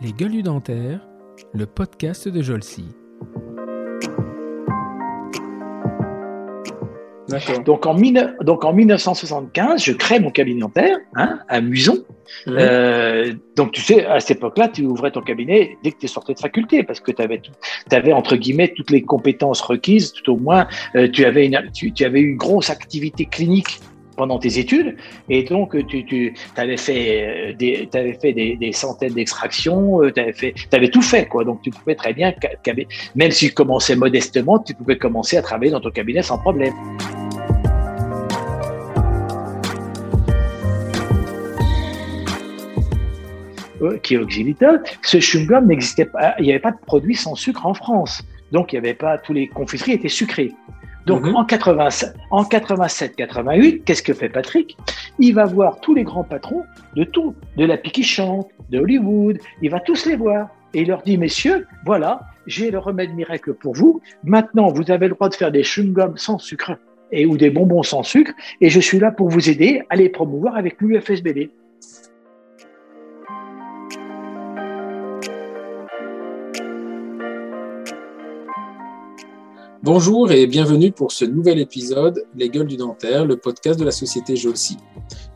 Les 0.00 0.12
gueules 0.12 0.42
dentaires, 0.42 1.00
le 1.52 1.66
podcast 1.66 2.28
de 2.28 2.40
Jolcy. 2.42 2.86
Donc 7.64 7.86
en, 7.86 7.94
donc 8.42 8.64
en 8.64 8.72
1975, 8.72 9.84
je 9.84 9.92
crée 9.92 10.18
mon 10.18 10.30
cabinet 10.30 10.60
dentaire 10.60 10.96
hein, 11.14 11.38
à 11.48 11.60
Muson. 11.60 11.98
Euh, 12.48 13.32
donc 13.56 13.72
tu 13.72 13.80
sais, 13.80 14.04
à 14.06 14.20
cette 14.20 14.38
époque-là, 14.38 14.68
tu 14.68 14.84
ouvrais 14.84 15.10
ton 15.10 15.20
cabinet 15.20 15.76
dès 15.82 15.92
que 15.92 15.98
tu 15.98 16.08
sortais 16.08 16.34
de 16.34 16.40
faculté 16.40 16.82
parce 16.82 17.00
que 17.00 17.12
tu 17.12 17.22
avais, 17.22 17.40
avais, 17.92 18.12
entre 18.12 18.36
guillemets 18.36 18.72
toutes 18.74 18.90
les 18.90 19.02
compétences 19.02 19.60
requises, 19.60 20.12
tout 20.12 20.32
au 20.32 20.36
moins 20.36 20.66
euh, 20.94 21.08
tu, 21.08 21.24
avais 21.24 21.46
une, 21.46 21.70
tu, 21.72 21.92
tu, 21.92 22.04
avais 22.04 22.20
une 22.20 22.36
grosse 22.36 22.70
activité 22.70 23.26
clinique 23.26 23.80
pendant 24.20 24.38
tes 24.38 24.58
études. 24.58 24.96
Et 25.30 25.44
donc, 25.44 25.74
tu, 25.86 26.04
tu 26.04 26.34
avais 26.58 26.76
fait, 26.76 27.04
euh, 27.08 27.52
des, 27.54 27.88
avais 27.94 28.12
fait 28.12 28.34
des, 28.34 28.72
centaines 28.72 29.14
d'extractions, 29.14 30.02
euh, 30.02 30.12
tu 30.12 30.20
avais, 30.20 30.34
fait, 30.34 30.54
avais 30.72 30.90
tout 30.90 31.00
fait. 31.00 31.24
Quoi. 31.24 31.42
Donc, 31.44 31.62
tu 31.62 31.70
pouvais 31.70 31.94
très 31.94 32.12
bien, 32.12 32.34
même 33.14 33.30
si 33.30 33.48
tu 33.48 33.54
commençais 33.54 33.96
modestement, 33.96 34.58
tu 34.58 34.74
pouvais 34.74 34.98
commencer 34.98 35.38
à 35.38 35.42
travailler 35.42 35.70
dans 35.70 35.80
ton 35.80 35.90
cabinet 35.90 36.20
sans 36.20 36.36
problème. 36.36 36.74
qui 44.02 44.12
est 44.14 44.18
oxylitol, 44.18 44.82
ce 45.00 45.16
chewing-gum 45.16 45.64
n'existait 45.64 46.04
pas, 46.04 46.34
il 46.38 46.44
n'y 46.44 46.50
avait 46.50 46.60
pas 46.60 46.72
de 46.72 46.82
produit 46.84 47.16
sans 47.16 47.34
sucre 47.34 47.64
en 47.64 47.72
France. 47.72 48.22
Donc, 48.52 48.74
il 48.74 48.74
n'y 48.74 48.86
avait 48.86 48.98
pas, 49.06 49.16
tous 49.16 49.32
les 49.32 49.48
confiseries 49.48 49.92
étaient 49.92 50.08
sucrées. 50.08 50.52
Donc 51.06 51.22
mhm. 51.22 51.36
en 51.36 51.44
87-88, 51.44 53.84
qu'est-ce 53.84 54.02
que 54.02 54.12
fait 54.12 54.28
Patrick? 54.28 54.76
Il 55.18 55.34
va 55.34 55.46
voir 55.46 55.80
tous 55.80 55.94
les 55.94 56.04
grands 56.04 56.24
patrons 56.24 56.64
de 56.94 57.04
tout, 57.04 57.34
de 57.56 57.64
la 57.64 57.76
Pique 57.76 58.04
chante, 58.04 58.48
de 58.70 58.78
Hollywood, 58.78 59.38
il 59.62 59.70
va 59.70 59.80
tous 59.80 60.06
les 60.06 60.16
voir. 60.16 60.48
Et 60.72 60.82
il 60.82 60.88
leur 60.88 61.02
dit, 61.02 61.18
messieurs, 61.18 61.66
voilà, 61.84 62.20
j'ai 62.46 62.70
le 62.70 62.78
remède 62.78 63.12
miracle 63.14 63.54
pour 63.54 63.74
vous. 63.74 64.00
Maintenant, 64.22 64.68
vous 64.68 64.90
avez 64.90 65.08
le 65.08 65.14
droit 65.14 65.28
de 65.28 65.34
faire 65.34 65.50
des 65.50 65.62
chewing-gums 65.62 66.16
sans 66.16 66.38
sucre 66.38 66.76
et 67.12 67.26
ou 67.26 67.36
des 67.36 67.50
bonbons 67.50 67.82
sans 67.82 68.02
sucre, 68.02 68.32
et 68.60 68.70
je 68.70 68.80
suis 68.80 68.98
là 68.98 69.10
pour 69.10 69.28
vous 69.28 69.50
aider 69.50 69.82
à 69.90 69.96
les 69.96 70.08
promouvoir 70.08 70.56
avec 70.56 70.80
l'UFSBD. 70.80 71.50
Bonjour 79.82 80.30
et 80.30 80.46
bienvenue 80.46 80.92
pour 80.92 81.10
ce 81.10 81.24
nouvel 81.24 81.58
épisode 81.58 82.26
Les 82.36 82.50
Gueules 82.50 82.66
du 82.66 82.76
Dentaire, 82.76 83.24
le 83.24 83.38
podcast 83.38 83.80
de 83.80 83.84
la 83.86 83.90
société 83.90 84.36
Jolsi. 84.36 84.76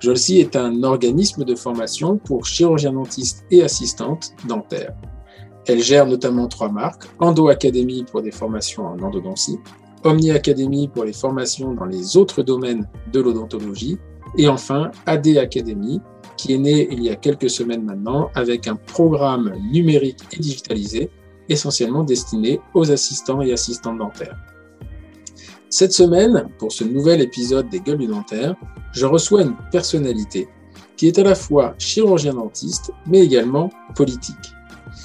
Jolsi 0.00 0.38
est 0.38 0.54
un 0.54 0.82
organisme 0.82 1.44
de 1.44 1.54
formation 1.54 2.18
pour 2.18 2.44
chirurgiens 2.44 2.92
dentistes 2.92 3.46
et 3.50 3.62
assistantes 3.62 4.34
dentaires. 4.46 4.92
Elle 5.66 5.80
gère 5.80 6.06
notamment 6.06 6.46
trois 6.46 6.68
marques 6.68 7.04
Endo 7.20 7.48
Academy 7.48 8.04
pour 8.04 8.20
des 8.20 8.32
formations 8.32 8.84
en 8.84 8.98
endodontie, 8.98 9.56
Omni 10.04 10.30
Academy 10.30 10.88
pour 10.88 11.04
les 11.04 11.14
formations 11.14 11.72
dans 11.72 11.86
les 11.86 12.18
autres 12.18 12.42
domaines 12.42 12.86
de 13.14 13.20
l'odontologie, 13.20 13.96
et 14.36 14.46
enfin 14.46 14.90
AD 15.06 15.38
Academy 15.38 16.02
qui 16.36 16.52
est 16.52 16.58
né 16.58 16.86
il 16.90 17.02
y 17.02 17.08
a 17.08 17.16
quelques 17.16 17.48
semaines 17.48 17.84
maintenant 17.84 18.30
avec 18.34 18.68
un 18.68 18.76
programme 18.76 19.54
numérique 19.72 20.20
et 20.32 20.38
digitalisé 20.38 21.10
essentiellement 21.48 22.04
destiné 22.04 22.60
aux 22.74 22.90
assistants 22.90 23.42
et 23.42 23.52
assistantes 23.52 23.98
dentaires. 23.98 24.36
Cette 25.68 25.92
semaine, 25.92 26.48
pour 26.58 26.70
ce 26.70 26.84
nouvel 26.84 27.20
épisode 27.20 27.68
des 27.68 27.80
gueules 27.80 27.98
du 27.98 28.06
dentaire, 28.06 28.54
je 28.92 29.06
reçois 29.06 29.42
une 29.42 29.56
personnalité 29.72 30.48
qui 30.96 31.08
est 31.08 31.18
à 31.18 31.24
la 31.24 31.34
fois 31.34 31.74
chirurgien 31.78 32.34
dentiste, 32.34 32.92
mais 33.06 33.20
également 33.20 33.70
politique. 33.96 34.52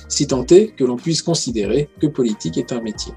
Si 0.07 0.27
tant 0.27 0.45
est 0.45 0.75
que 0.75 0.83
l'on 0.83 0.95
puisse 0.95 1.23
considérer 1.23 1.89
que 1.99 2.07
politique 2.07 2.57
est 2.57 2.71
un 2.71 2.81
métier. 2.81 3.13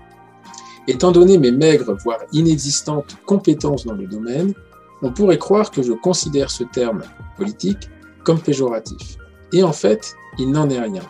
Étant 0.89 1.13
donné 1.13 1.39
mes 1.39 1.53
maigres, 1.53 1.97
voire 2.03 2.21
inexistantes 2.33 3.17
compétences 3.27 3.85
dans 3.85 3.95
le 3.95 4.07
domaine, 4.07 4.55
on 5.03 5.13
pourrait 5.13 5.39
croire 5.39 5.71
que 5.71 5.83
je 5.83 5.93
considère 5.93 6.51
ce 6.51 6.65
terme 6.65 7.03
politique 7.37 7.91
comme 8.25 8.41
péjoratif. 8.41 9.19
Et 9.53 9.63
en 9.63 9.73
fait, 9.73 10.15
il 10.39 10.51
n'en 10.51 10.71
est 10.71 10.81
rien. 10.81 11.03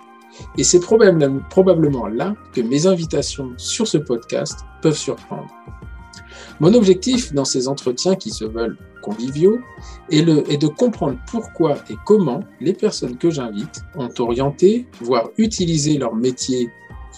Et 0.56 0.64
c'est 0.64 0.80
probablement 0.80 2.06
là 2.06 2.34
que 2.52 2.60
mes 2.60 2.86
invitations 2.86 3.52
sur 3.56 3.86
ce 3.86 3.98
podcast 3.98 4.60
peuvent 4.80 4.96
surprendre. 4.96 5.48
Mon 6.60 6.74
objectif 6.74 7.32
dans 7.32 7.44
ces 7.44 7.68
entretiens 7.68 8.14
qui 8.14 8.30
se 8.30 8.44
veulent 8.44 8.78
conviviaux 9.02 9.58
est, 10.10 10.22
de 10.22 10.66
comprendre 10.68 11.18
pourquoi 11.30 11.76
et 11.90 11.96
comment 12.06 12.40
les 12.60 12.72
personnes 12.72 13.18
que 13.18 13.30
j'invite 13.30 13.82
ont 13.96 14.10
orienté, 14.18 14.86
voire 15.00 15.28
utilisé 15.38 15.98
leur 15.98 16.14
métier 16.14 16.70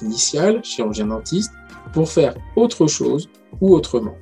initial, 0.02 0.64
chirurgien 0.64 1.06
dentiste, 1.06 1.52
pour 1.92 2.10
faire 2.10 2.34
autre 2.56 2.86
chose 2.86 3.28
ou 3.60 3.74
autrement. 3.74 4.16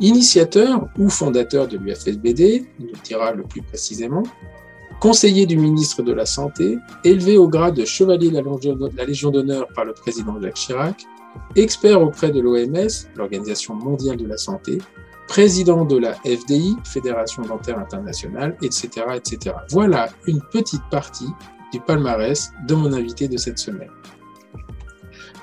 Initiateur 0.00 0.88
ou 0.98 1.08
fondateur 1.08 1.68
de 1.68 1.76
l'UFSBD, 1.76 2.66
il 2.80 2.86
le 2.86 2.92
dira 3.04 3.32
le 3.32 3.42
plus 3.42 3.62
précisément, 3.62 4.22
conseiller 5.00 5.46
du 5.46 5.56
ministre 5.56 6.02
de 6.02 6.12
la 6.12 6.26
Santé, 6.26 6.78
élevé 7.04 7.38
au 7.38 7.48
grade 7.48 7.74
de 7.74 7.84
chevalier 7.84 8.30
de 8.30 8.96
la 8.96 9.04
Légion 9.04 9.30
d'honneur 9.30 9.68
par 9.74 9.84
le 9.84 9.92
président 9.92 10.40
Jacques 10.40 10.54
Chirac, 10.54 11.04
expert 11.56 12.00
auprès 12.00 12.30
de 12.30 12.40
l'OMS, 12.40 12.88
l'Organisation 13.16 13.74
mondiale 13.74 14.16
de 14.16 14.26
la 14.26 14.36
santé, 14.36 14.78
président 15.28 15.84
de 15.84 15.98
la 15.98 16.14
FDI, 16.14 16.76
Fédération 16.84 17.42
dentaire 17.42 17.78
internationale, 17.78 18.56
etc., 18.62 18.88
etc. 19.14 19.54
Voilà 19.70 20.08
une 20.26 20.40
petite 20.40 20.82
partie 20.90 21.28
du 21.72 21.80
palmarès 21.80 22.50
de 22.66 22.74
mon 22.74 22.92
invité 22.92 23.28
de 23.28 23.36
cette 23.36 23.58
semaine. 23.58 23.90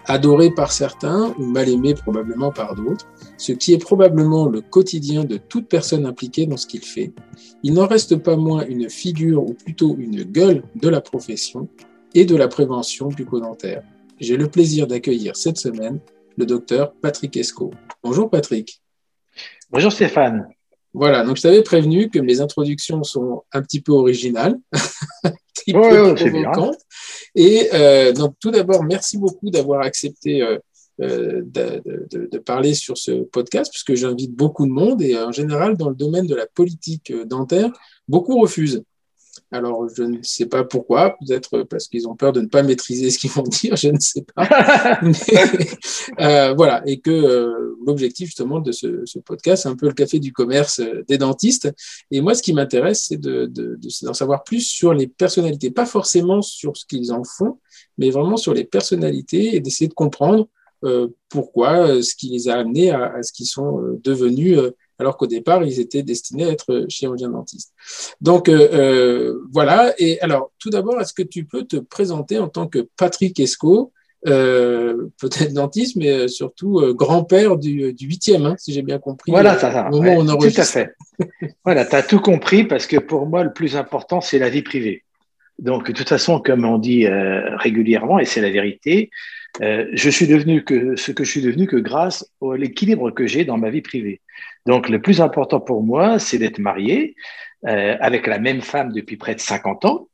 Adoré 0.08 0.52
par 0.52 0.72
certains 0.72 1.34
ou 1.38 1.46
mal 1.46 1.70
aimé 1.70 1.94
probablement 1.94 2.52
par 2.52 2.76
d'autres, 2.76 3.08
ce 3.38 3.52
qui 3.52 3.74
est 3.74 3.78
probablement 3.78 4.48
le 4.48 4.62
quotidien 4.62 5.24
de 5.24 5.38
toute 5.38 5.68
personne 5.68 6.06
impliquée 6.06 6.46
dans 6.46 6.58
ce 6.58 6.68
qu'il 6.68 6.84
fait, 6.84 7.14
il 7.64 7.74
n'en 7.74 7.88
reste 7.88 8.16
pas 8.18 8.36
moins 8.36 8.66
une 8.66 8.90
figure 8.90 9.44
ou 9.44 9.54
plutôt 9.54 9.96
une 9.98 10.24
gueule 10.24 10.64
de 10.76 10.90
la 10.90 11.02
profession 11.02 11.68
et 12.14 12.26
de 12.26 12.36
la 12.36 12.48
prévention 12.48 13.08
bucco-dentaire. 13.10 13.84
J'ai 14.20 14.38
le 14.38 14.48
plaisir 14.48 14.88
d'accueillir 14.88 15.36
cette 15.36 15.58
semaine 15.58 16.00
le 16.38 16.46
docteur 16.46 16.94
Patrick 17.02 17.36
Esco. 17.38 17.72
Bonjour 18.04 18.30
Patrick. 18.30 18.82
Bonjour 19.70 19.92
Stéphane. 19.92 20.48
Voilà, 20.94 21.26
donc 21.26 21.36
je 21.36 21.42
t'avais 21.42 21.62
prévenu 21.62 22.10
que 22.10 22.20
mes 22.20 22.40
introductions 22.40 23.04
sont 23.04 23.44
un 23.52 23.62
petit 23.62 23.82
peu 23.82 23.92
originales, 23.92 24.58
un 25.26 25.34
petit 25.54 25.74
peu 25.74 26.16
provocantes. 26.16 26.78
Et 27.36 27.68
euh, 27.74 28.14
donc 28.14 28.36
tout 28.40 28.52
d'abord, 28.52 28.84
merci 28.86 29.18
beaucoup 29.18 29.50
d'avoir 29.50 29.82
accepté 29.82 30.42
euh, 30.42 30.58
euh, 31.02 31.42
de, 31.46 31.82
de, 32.12 32.30
de, 32.32 32.38
parler 32.38 32.74
sur 32.74 32.98
ce 32.98 33.24
podcast, 33.24 33.70
puisque 33.72 33.96
j'invite 33.96 34.34
beaucoup 34.34 34.66
de 34.66 34.72
monde 34.72 35.02
et 35.02 35.18
en 35.18 35.32
général, 35.32 35.76
dans 35.76 35.90
le 35.90 35.96
domaine 35.96 36.26
de 36.26 36.36
la 36.36 36.46
politique 36.46 37.12
euh, 37.12 37.26
dentaire, 37.26 37.70
beaucoup 38.08 38.40
refusent. 38.40 38.84
Alors, 39.52 39.88
je 39.90 40.04
ne 40.04 40.18
sais 40.22 40.46
pas 40.46 40.64
pourquoi, 40.64 41.18
peut-être 41.20 41.64
parce 41.64 41.88
qu'ils 41.88 42.08
ont 42.08 42.16
peur 42.16 42.34
de 42.34 42.42
ne 42.42 42.48
pas 42.48 42.64
maîtriser 42.64 43.10
ce 43.10 43.20
qu'ils 43.20 43.32
vont 43.32 43.44
dire, 43.62 43.76
je 43.76 43.90
ne 43.90 44.00
sais 44.00 44.26
pas. 44.34 45.00
euh, 46.20 46.54
voilà, 46.54 46.82
et 46.86 47.00
que 47.00 47.12
euh, 47.12 47.76
l'objectif 47.86 48.28
justement 48.28 48.60
de 48.60 48.72
ce, 48.72 49.02
ce 49.06 49.20
podcast, 49.20 49.64
c'est 49.64 49.70
un 49.70 49.76
peu 49.76 49.88
le 49.88 49.94
café 49.94 50.20
du 50.20 50.34
commerce 50.34 50.82
des 51.08 51.18
dentistes. 51.18 51.72
Et 52.12 52.22
moi, 52.22 52.34
ce 52.34 52.42
qui 52.42 52.54
m'intéresse, 52.54 53.06
c'est 53.08 53.18
d'en 53.18 53.48
de, 53.48 54.14
savoir 54.14 54.44
plus 54.44 54.62
sur 54.62 54.94
les 54.94 55.08
personnalités, 55.08 55.72
pas 55.72 55.86
forcément 55.86 56.42
sur 56.42 56.76
ce 56.76 56.86
qu'ils 56.86 57.12
en 57.12 57.24
font, 57.24 57.60
mais 57.98 58.10
vraiment 58.10 58.38
sur 58.38 58.54
les 58.54 58.64
personnalités 58.64 59.56
et 59.56 59.60
d'essayer 59.60 59.88
de 59.88 59.94
comprendre 59.94 60.48
pourquoi, 61.30 61.88
euh, 61.88 62.02
ce 62.02 62.16
qui 62.16 62.30
les 62.30 62.48
a 62.48 62.56
amenés 62.56 62.92
à, 62.92 63.22
ce 63.22 63.32
qu'ils 63.34 63.46
sont 63.46 63.82
euh, 63.82 64.00
devenus, 64.04 64.58
alors 65.00 65.18
qu'au 65.18 65.28
départ, 65.28 65.64
ils 65.64 65.80
étaient 65.80 66.04
destinés 66.04 66.46
à 66.46 66.52
être 66.52 66.86
chirurgiens 66.88 67.30
dentistes. 67.30 67.74
Donc 68.22 68.50
voilà, 69.52 69.94
et 69.98 70.22
alors 70.22 70.52
tout 70.58 70.70
d'abord, 70.70 71.02
est-ce 71.02 71.14
que 71.14 71.24
tu 71.24 71.44
peux 71.44 71.64
te 71.64 71.76
présenter 71.76 72.40
en 72.40 72.48
tant 72.48 72.68
que 72.68 72.88
Patrick 72.96 73.38
Esco, 73.38 73.92
peut-être 74.24 75.52
dentiste, 75.54 75.98
mais 75.98 76.30
surtout 76.30 76.82
grand-père 76.94 77.58
du, 77.58 77.92
du 77.92 78.08
8e, 78.08 78.46
hein, 78.46 78.56
si 78.58 78.72
j'ai 78.72 78.84
bien 78.84 78.98
compris. 78.98 79.32
Voilà, 79.34 79.58
ça, 79.60 79.90
Tout 79.92 80.62
à 80.62 80.64
fait. 80.64 80.96
voilà, 81.66 81.84
tu 81.84 81.96
as 81.98 82.04
tout 82.04 82.22
compris 82.22 82.64
parce 82.64 82.88
que 82.88 82.96
pour 82.98 83.28
moi, 83.28 83.44
le 83.44 83.52
plus 83.52 83.76
important, 83.76 84.22
c'est 84.22 84.40
la 84.40 84.50
vie 84.50 84.62
privée. 84.62 85.04
Donc, 85.60 85.88
de 85.88 85.92
toute 85.92 86.08
façon, 86.08 86.40
comme 86.40 86.64
on 86.64 86.78
dit 86.78 87.06
régulièrement, 87.06 88.18
et 88.20 88.26
c'est 88.26 88.42
la 88.42 88.50
vérité, 88.50 89.10
euh, 89.62 89.88
je 89.94 90.10
suis 90.10 90.28
devenu 90.28 90.64
que 90.64 90.96
ce 90.96 91.12
que 91.12 91.24
je 91.24 91.32
suis 91.32 91.42
devenu 91.42 91.68
que 91.68 91.78
grâce 91.78 92.30
à 92.42 92.56
l'équilibre 92.58 93.12
que 93.12 93.28
j'ai 93.28 93.46
dans 93.46 93.58
ma 93.58 93.70
vie 93.70 93.82
privée. 93.82 94.22
Donc, 94.66 94.90
le 94.90 95.02
plus 95.02 95.22
important 95.22 95.60
pour 95.60 95.84
moi, 95.84 96.20
c'est 96.20 96.38
d'être 96.38 96.60
marié 96.60 97.16
euh, 97.68 97.96
avec 98.00 98.28
la 98.28 98.40
même 98.40 98.62
femme 98.62 98.92
depuis 98.92 99.18
près 99.18 99.36
de 99.36 99.40
50 99.40 99.86
ans 99.86 100.08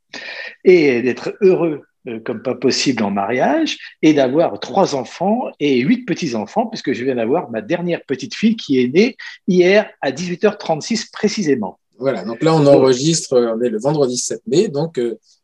et 0.64 1.02
d'être 1.02 1.36
heureux 1.42 1.82
euh, 2.08 2.20
comme 2.20 2.42
pas 2.42 2.56
possible 2.56 3.04
en 3.04 3.12
mariage 3.12 3.78
et 4.02 4.14
d'avoir 4.14 4.60
trois 4.60 4.96
enfants 4.96 5.44
et 5.60 5.80
huit 5.80 6.06
petits-enfants 6.06 6.68
puisque 6.68 6.94
je 6.94 7.04
viens 7.04 7.16
d'avoir 7.16 7.50
ma 7.50 7.62
dernière 7.62 8.04
petite 8.06 8.36
fille 8.36 8.56
qui 8.56 8.82
est 8.82 8.88
née 8.88 9.16
hier 9.48 9.90
à 10.02 10.12
18h36 10.12 11.12
précisément. 11.12 11.80
Voilà, 11.98 12.24
donc 12.24 12.42
là, 12.42 12.56
on 12.56 12.66
enregistre, 12.66 13.38
on 13.38 13.62
est 13.62 13.70
le 13.70 13.80
vendredi 13.80 14.18
7 14.18 14.42
mai, 14.48 14.70
donc 14.70 15.00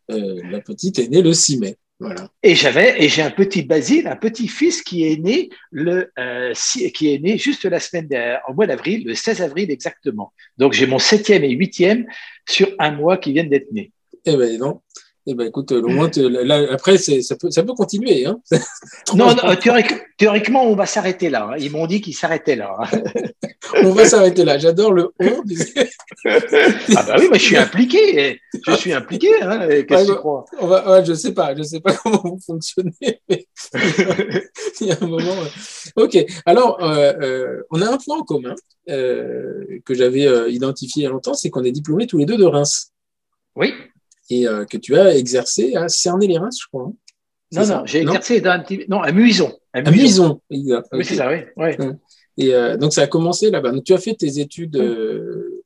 la 0.09 0.59
petite 0.59 0.97
est 0.97 1.07
née 1.07 1.21
le 1.21 1.31
6 1.31 1.59
mai. 1.59 1.77
Voilà. 1.99 2.29
Et 2.44 2.53
j'avais 2.53 3.03
et 3.03 3.09
j'ai 3.09 3.23
un 3.23 3.31
petit 3.31 3.63
Basile, 3.63 4.07
un 4.07 4.15
petit 4.15 4.47
fils 4.47 4.83
qui 4.83 5.05
est 5.05 5.17
né 5.17 5.49
le 5.71 6.11
qui 6.94 7.13
est 7.13 7.19
né 7.19 7.38
juste 7.39 7.65
la 7.65 7.79
semaine 7.79 8.07
dernière, 8.07 8.41
au 8.47 8.53
mois 8.53 8.67
d'avril, 8.67 9.03
le 9.05 9.15
16 9.15 9.41
avril 9.41 9.71
exactement. 9.71 10.31
Donc 10.57 10.73
j'ai 10.73 10.85
mon 10.85 10.99
septième 10.99 11.44
et 11.44 11.51
huitième 11.51 12.05
sur 12.47 12.69
un 12.77 12.91
mois 12.91 13.17
qui 13.17 13.33
viennent 13.33 13.49
d'être 13.49 13.71
nés. 13.71 13.91
Eh 14.25 14.35
ben 14.35 14.59
non. 14.59 14.81
Eh 15.29 15.33
ben, 15.33 15.47
écoute, 15.47 15.74
au 15.74 15.89
moins, 15.89 16.09
après, 16.71 16.97
ça 16.97 17.35
peut, 17.35 17.51
ça 17.51 17.62
peut 17.62 17.74
continuer. 17.74 18.25
Hein 18.25 18.39
non, 19.13 19.35
non 19.35 19.56
théoriquement, 20.18 20.63
on 20.63 20.74
va 20.74 20.85
s'arrêter 20.85 21.29
là. 21.29 21.50
Hein. 21.51 21.56
Ils 21.59 21.69
m'ont 21.69 21.85
dit 21.85 22.00
qu'ils 22.00 22.15
s'arrêtaient 22.15 22.56
là. 22.56 22.77
Hein. 22.79 23.01
on 23.83 23.91
va 23.91 24.06
s'arrêter 24.06 24.45
là. 24.45 24.57
J'adore 24.57 24.94
le 24.94 25.12
on. 25.19 25.44
ah 26.25 27.03
bah 27.06 27.15
oui, 27.19 27.27
mais 27.29 27.39
je 27.39 27.44
suis 27.44 27.57
impliqué. 27.57 28.39
Je 28.65 28.75
suis 28.75 28.94
impliqué. 28.94 29.27
Hein. 29.41 29.68
Qu'est-ce 29.68 30.07
que 30.07 30.13
tu 30.13 30.18
crois? 30.18 30.45
on 30.59 30.68
va, 30.68 31.03
Je 31.03 31.13
sais 31.13 31.33
pas. 31.33 31.53
Je 31.57 31.63
sais 31.63 31.81
pas 31.81 31.94
comment 31.94 32.21
vous 32.23 32.39
fonctionnez. 32.45 32.94
Mais 33.30 33.47
il 34.80 34.88
y 34.88 34.91
a 34.91 34.97
un 35.01 35.07
moment. 35.07 35.35
Ok. 35.97 36.18
Alors, 36.45 36.81
euh, 36.81 37.13
euh, 37.21 37.63
on 37.71 37.81
a 37.81 37.91
un 37.91 37.97
point 37.97 38.19
en 38.19 38.23
commun 38.23 38.56
euh, 38.89 39.80
que 39.83 39.94
j'avais 39.94 40.53
identifié 40.53 41.01
il 41.01 41.03
y 41.03 41.07
a 41.07 41.09
longtemps, 41.09 41.33
c'est 41.33 41.50
qu'on 41.50 41.65
est 41.65 41.73
diplômés 41.73 42.07
tous 42.07 42.18
les 42.18 42.25
deux 42.25 42.38
de 42.38 42.45
Reims. 42.45 42.94
Oui 43.57 43.73
et 44.29 44.47
euh, 44.47 44.65
que 44.65 44.77
tu 44.77 44.95
as 44.95 45.15
exercé 45.15 45.75
à 45.75 45.88
cerner 45.88 46.27
les 46.27 46.38
Reims, 46.38 46.57
je 46.62 46.68
crois. 46.68 46.83
Hein. 46.83 46.94
Non, 47.53 47.65
non, 47.65 47.85
j'ai 47.85 48.01
exercé 48.01 48.41
dans 48.41 48.51
un 48.51 48.59
petit... 48.59 48.83
non, 48.89 49.01
à 49.01 49.12
Muison. 49.12 49.57
À 49.74 49.81
Muison, 49.89 50.41
Oui, 50.50 50.69
c'est 51.03 51.15
ça, 51.15 51.29
oui. 51.29 51.68
Et 52.39 52.53
euh, 52.53 52.77
donc, 52.77 52.94
ça 52.94 53.03
a 53.03 53.07
commencé 53.07 53.50
là-bas. 53.50 53.71
Donc, 53.71 53.83
tu 53.83 53.94
as 53.94 53.97
fait 53.97 54.13
tes 54.13 54.39
études 54.39 54.75
euh, 54.75 55.63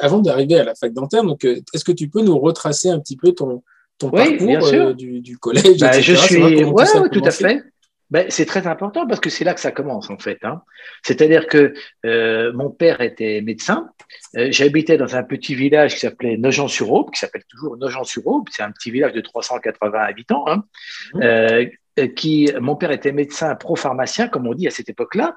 avant 0.00 0.20
d'arriver 0.20 0.58
à 0.58 0.64
la 0.64 0.74
fac 0.74 0.92
dentaire. 0.92 1.24
Donc, 1.24 1.44
est-ce 1.44 1.84
que 1.84 1.92
tu 1.92 2.08
peux 2.08 2.22
nous 2.22 2.38
retracer 2.38 2.88
un 2.88 3.00
petit 3.00 3.16
peu 3.16 3.32
ton, 3.32 3.62
ton 3.98 4.10
parcours 4.10 4.94
du, 4.94 5.20
du, 5.20 5.36
collège 5.36 5.78
bah, 5.78 6.00
Je 6.00 6.14
suis, 6.14 6.42
oui, 6.42 6.64
tout 7.12 7.22
à 7.24 7.30
fait. 7.30 7.62
Ben, 8.10 8.26
c'est 8.28 8.46
très 8.46 8.66
important 8.66 9.06
parce 9.06 9.20
que 9.20 9.30
c'est 9.30 9.44
là 9.44 9.54
que 9.54 9.60
ça 9.60 9.70
commence 9.70 10.10
en 10.10 10.18
fait. 10.18 10.38
Hein. 10.42 10.62
C'est-à-dire 11.02 11.46
que 11.46 11.74
euh, 12.04 12.52
mon 12.52 12.70
père 12.70 13.00
était 13.00 13.40
médecin. 13.40 13.88
Euh, 14.36 14.48
J'habitais 14.50 14.96
dans 14.96 15.14
un 15.16 15.22
petit 15.22 15.54
village 15.54 15.94
qui 15.94 16.00
s'appelait 16.00 16.36
Nogent-sur-Aube, 16.36 17.10
qui 17.12 17.20
s'appelle 17.20 17.44
toujours 17.48 17.76
Nogent-sur-Aube. 17.76 18.48
C'est 18.50 18.62
un 18.62 18.72
petit 18.72 18.90
village 18.90 19.12
de 19.12 19.20
380 19.20 19.98
habitants. 20.00 20.44
Hein. 20.48 20.64
Mmh. 21.14 21.22
Euh, 21.22 21.66
qui, 22.08 22.50
mon 22.60 22.76
père 22.76 22.90
était 22.92 23.12
médecin 23.12 23.54
pro-pharmacien, 23.54 24.28
comme 24.28 24.46
on 24.46 24.54
dit 24.54 24.66
à 24.66 24.70
cette 24.70 24.88
époque-là, 24.88 25.36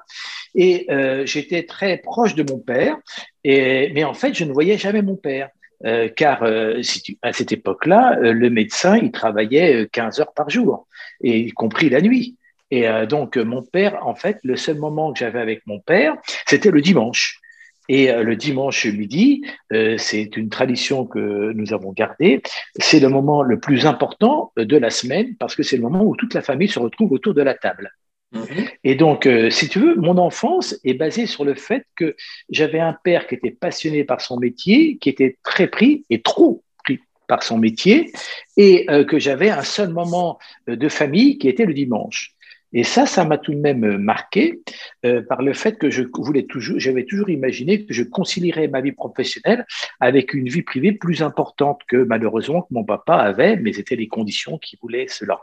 et 0.54 0.86
euh, 0.90 1.26
j'étais 1.26 1.64
très 1.64 1.98
proche 1.98 2.34
de 2.34 2.44
mon 2.50 2.58
père. 2.58 2.96
Et, 3.42 3.92
mais 3.94 4.04
en 4.04 4.14
fait, 4.14 4.34
je 4.34 4.44
ne 4.44 4.52
voyais 4.52 4.78
jamais 4.78 5.02
mon 5.02 5.16
père. 5.16 5.50
Euh, 5.84 6.08
car 6.08 6.44
euh, 6.44 6.80
à 7.20 7.32
cette 7.34 7.52
époque-là, 7.52 8.16
le 8.20 8.48
médecin, 8.48 8.96
il 8.96 9.10
travaillait 9.10 9.86
15 9.92 10.20
heures 10.20 10.32
par 10.32 10.48
jour, 10.48 10.86
et 11.22 11.40
y 11.40 11.50
compris 11.50 11.90
la 11.90 12.00
nuit. 12.00 12.38
Et 12.70 12.88
euh, 12.88 13.06
donc, 13.06 13.36
mon 13.36 13.62
père, 13.62 14.06
en 14.06 14.14
fait, 14.14 14.38
le 14.42 14.56
seul 14.56 14.78
moment 14.78 15.12
que 15.12 15.18
j'avais 15.18 15.40
avec 15.40 15.66
mon 15.66 15.80
père, 15.80 16.16
c'était 16.46 16.70
le 16.70 16.80
dimanche. 16.80 17.40
Et 17.88 18.10
euh, 18.10 18.22
le 18.22 18.34
dimanche 18.34 18.86
midi, 18.86 19.44
euh, 19.72 19.98
c'est 19.98 20.36
une 20.36 20.48
tradition 20.48 21.04
que 21.04 21.52
nous 21.52 21.74
avons 21.74 21.92
gardée. 21.92 22.42
C'est 22.78 23.00
le 23.00 23.08
moment 23.08 23.42
le 23.42 23.60
plus 23.60 23.86
important 23.86 24.52
de 24.56 24.76
la 24.76 24.90
semaine 24.90 25.36
parce 25.36 25.54
que 25.54 25.62
c'est 25.62 25.76
le 25.76 25.82
moment 25.82 26.02
où 26.02 26.16
toute 26.16 26.34
la 26.34 26.42
famille 26.42 26.68
se 26.68 26.78
retrouve 26.78 27.12
autour 27.12 27.34
de 27.34 27.42
la 27.42 27.54
table. 27.54 27.90
Mm-hmm. 28.34 28.68
Et 28.84 28.94
donc, 28.94 29.28
si 29.50 29.68
tu 29.68 29.78
veux, 29.80 29.96
mon 29.96 30.16
enfance 30.16 30.76
est 30.82 30.94
basée 30.94 31.26
sur 31.26 31.44
le 31.44 31.54
fait 31.54 31.84
que 31.94 32.16
j'avais 32.48 32.80
un 32.80 32.96
père 33.04 33.26
qui 33.26 33.34
était 33.34 33.50
passionné 33.50 34.02
par 34.04 34.22
son 34.22 34.38
métier, 34.38 34.96
qui 34.96 35.10
était 35.10 35.36
très 35.44 35.66
pris 35.66 36.06
et 36.08 36.22
trop 36.22 36.64
pris 36.82 36.98
par 37.28 37.42
son 37.42 37.58
métier, 37.58 38.10
et 38.56 38.86
que 38.86 39.18
j'avais 39.18 39.50
un 39.50 39.62
seul 39.62 39.90
moment 39.90 40.38
de 40.66 40.88
famille 40.88 41.38
qui 41.38 41.48
était 41.48 41.66
le 41.66 41.74
dimanche. 41.74 42.33
Et 42.74 42.82
ça, 42.82 43.06
ça 43.06 43.24
m'a 43.24 43.38
tout 43.38 43.54
de 43.54 43.60
même 43.60 43.84
euh, 43.84 43.98
marqué 43.98 44.60
euh, 45.06 45.22
par 45.22 45.42
le 45.42 45.54
fait 45.54 45.78
que 45.78 45.90
je 45.90 46.02
voulais 46.12 46.42
toujours, 46.42 46.78
j'avais 46.78 47.04
toujours 47.04 47.30
imaginé 47.30 47.86
que 47.86 47.94
je 47.94 48.02
concilierais 48.02 48.66
ma 48.66 48.80
vie 48.80 48.92
professionnelle 48.92 49.64
avec 50.00 50.34
une 50.34 50.48
vie 50.48 50.62
privée 50.62 50.92
plus 50.92 51.22
importante 51.22 51.82
que 51.86 51.96
malheureusement 51.96 52.62
que 52.62 52.74
mon 52.74 52.84
papa 52.84 53.14
avait, 53.14 53.56
mais 53.56 53.72
c'était 53.72 53.96
les 53.96 54.08
conditions 54.08 54.58
qui 54.58 54.76
voulaient 54.82 55.06
cela. 55.08 55.40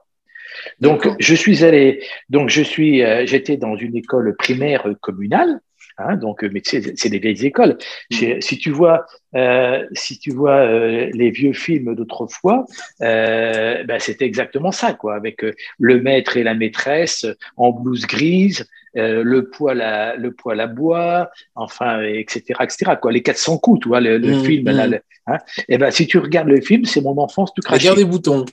Donc, 0.81 1.07
je 1.17 1.33
suis 1.33 1.63
allé, 1.63 2.03
donc 2.29 2.49
je 2.49 2.61
suis, 2.61 3.01
euh, 3.01 3.25
j'étais 3.25 3.55
dans 3.55 3.77
une 3.77 3.95
école 3.95 4.35
primaire 4.35 4.85
communale 4.99 5.61
Hein, 5.97 6.15
donc, 6.15 6.43
mais 6.43 6.61
c'est 6.63 7.09
des 7.09 7.19
vieilles 7.19 7.45
écoles. 7.45 7.77
Mm. 8.11 8.41
Si 8.41 8.57
tu 8.57 8.71
vois, 8.71 9.05
euh, 9.35 9.85
si 9.93 10.19
tu 10.19 10.31
vois 10.31 10.57
euh, 10.57 11.09
les 11.13 11.31
vieux 11.31 11.53
films 11.53 11.95
d'autrefois, 11.95 12.65
euh, 13.01 13.83
ben, 13.83 13.99
c'était 13.99 14.25
exactement 14.25 14.71
ça, 14.71 14.93
quoi, 14.93 15.15
avec 15.15 15.45
le 15.79 16.01
maître 16.01 16.37
et 16.37 16.43
la 16.43 16.53
maîtresse 16.53 17.25
en 17.57 17.71
blouse 17.71 18.05
grise, 18.07 18.67
le 18.93 19.41
poêle 19.41 19.81
à 19.81 20.15
le 20.17 20.33
poêle 20.33 20.59
à 20.59 20.67
bois, 20.67 21.29
enfin, 21.55 22.01
etc., 22.01 22.59
etc. 22.61 22.93
Quoi, 23.01 23.11
les 23.11 23.21
400 23.21 23.57
coups, 23.59 23.81
tu 23.81 23.87
vois, 23.87 24.01
le, 24.01 24.19
mm, 24.19 24.43
film. 24.43 24.67
et 24.67 24.73
mm. 24.73 24.99
hein. 25.27 25.37
eh 25.69 25.77
ben, 25.77 25.91
si 25.91 26.07
tu 26.07 26.17
regardes 26.17 26.49
le 26.49 26.61
film, 26.61 26.85
c'est 26.85 27.01
mon 27.01 27.17
enfance 27.17 27.53
tout 27.53 27.61
craché. 27.61 27.87
La 27.87 27.95
guerre 27.95 28.05
des 28.05 28.09
boutons. 28.09 28.45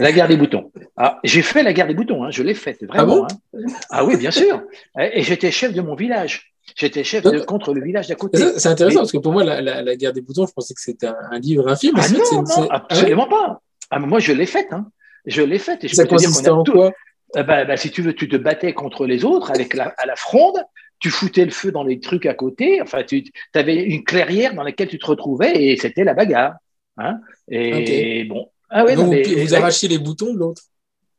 La 0.00 0.12
guerre 0.12 0.28
des 0.28 0.36
boutons. 0.36 0.70
Ah, 0.96 1.18
j'ai 1.24 1.42
fait 1.42 1.62
la 1.64 1.72
guerre 1.72 1.88
des 1.88 1.94
boutons, 1.94 2.22
hein, 2.22 2.30
je 2.30 2.42
l'ai 2.42 2.54
faite, 2.54 2.84
vraiment. 2.84 3.26
Ah, 3.28 3.34
bon? 3.52 3.58
hein. 3.58 3.72
ah 3.90 4.04
oui, 4.04 4.16
bien 4.16 4.30
sûr. 4.30 4.62
Et 5.00 5.22
j'étais 5.22 5.50
chef 5.50 5.72
de 5.72 5.80
mon 5.80 5.96
village. 5.96 6.52
J'étais 6.76 7.04
chef 7.04 7.24
de, 7.24 7.40
contre 7.40 7.74
le 7.74 7.82
village 7.82 8.08
d'à 8.08 8.14
côté. 8.14 8.38
C'est 8.56 8.68
intéressant 8.68 9.00
parce 9.00 9.12
que 9.12 9.18
pour 9.18 9.32
moi, 9.32 9.44
la, 9.44 9.96
guerre 9.96 10.12
des 10.12 10.20
boutons, 10.20 10.46
je 10.46 10.52
pensais 10.52 10.74
que 10.74 10.80
c'était 10.80 11.06
un, 11.06 11.38
livre, 11.38 11.68
un 11.68 11.76
film. 11.76 11.96
Ah 11.98 12.08
non, 12.08 12.42
non 12.42 12.70
absolument 12.70 13.28
pas. 13.28 13.60
Ah, 13.90 13.98
moi, 13.98 14.18
je 14.18 14.32
l'ai 14.32 14.46
faite. 14.46 14.68
Hein. 14.72 14.90
Je 15.26 15.42
l'ai 15.42 15.58
faite. 15.58 15.84
Et 15.84 15.88
je 15.88 15.94
ça 15.94 16.06
consistait 16.06 16.50
en 16.50 16.64
quoi? 16.64 16.92
Eh 17.36 17.42
ben, 17.42 17.66
ben, 17.66 17.76
Si 17.76 17.90
tu 17.90 18.02
veux, 18.02 18.14
tu 18.14 18.28
te 18.28 18.36
battais 18.36 18.72
contre 18.72 19.06
les 19.06 19.24
autres 19.24 19.50
avec 19.50 19.74
la, 19.74 19.94
à 19.96 20.06
la 20.06 20.16
fronde. 20.16 20.58
Tu 21.00 21.10
foutais 21.10 21.44
le 21.44 21.52
feu 21.52 21.70
dans 21.70 21.84
les 21.84 22.00
trucs 22.00 22.26
à 22.26 22.34
côté. 22.34 22.82
Enfin, 22.82 23.04
tu 23.04 23.24
avais 23.54 23.76
une 23.76 24.02
clairière 24.02 24.54
dans 24.54 24.64
laquelle 24.64 24.88
tu 24.88 24.98
te 24.98 25.06
retrouvais 25.06 25.52
et 25.54 25.76
c'était 25.76 26.02
la 26.02 26.14
bagarre. 26.14 26.54
Hein 26.96 27.20
et 27.48 28.24
bon. 28.24 28.50
Ah 28.68 28.84
ouais, 28.84 28.96
Donc, 28.96 29.14
vous 29.14 29.54
arrachiez 29.54 29.88
les 29.88 29.98
boutons 29.98 30.34
de 30.34 30.38
l'autre 30.38 30.62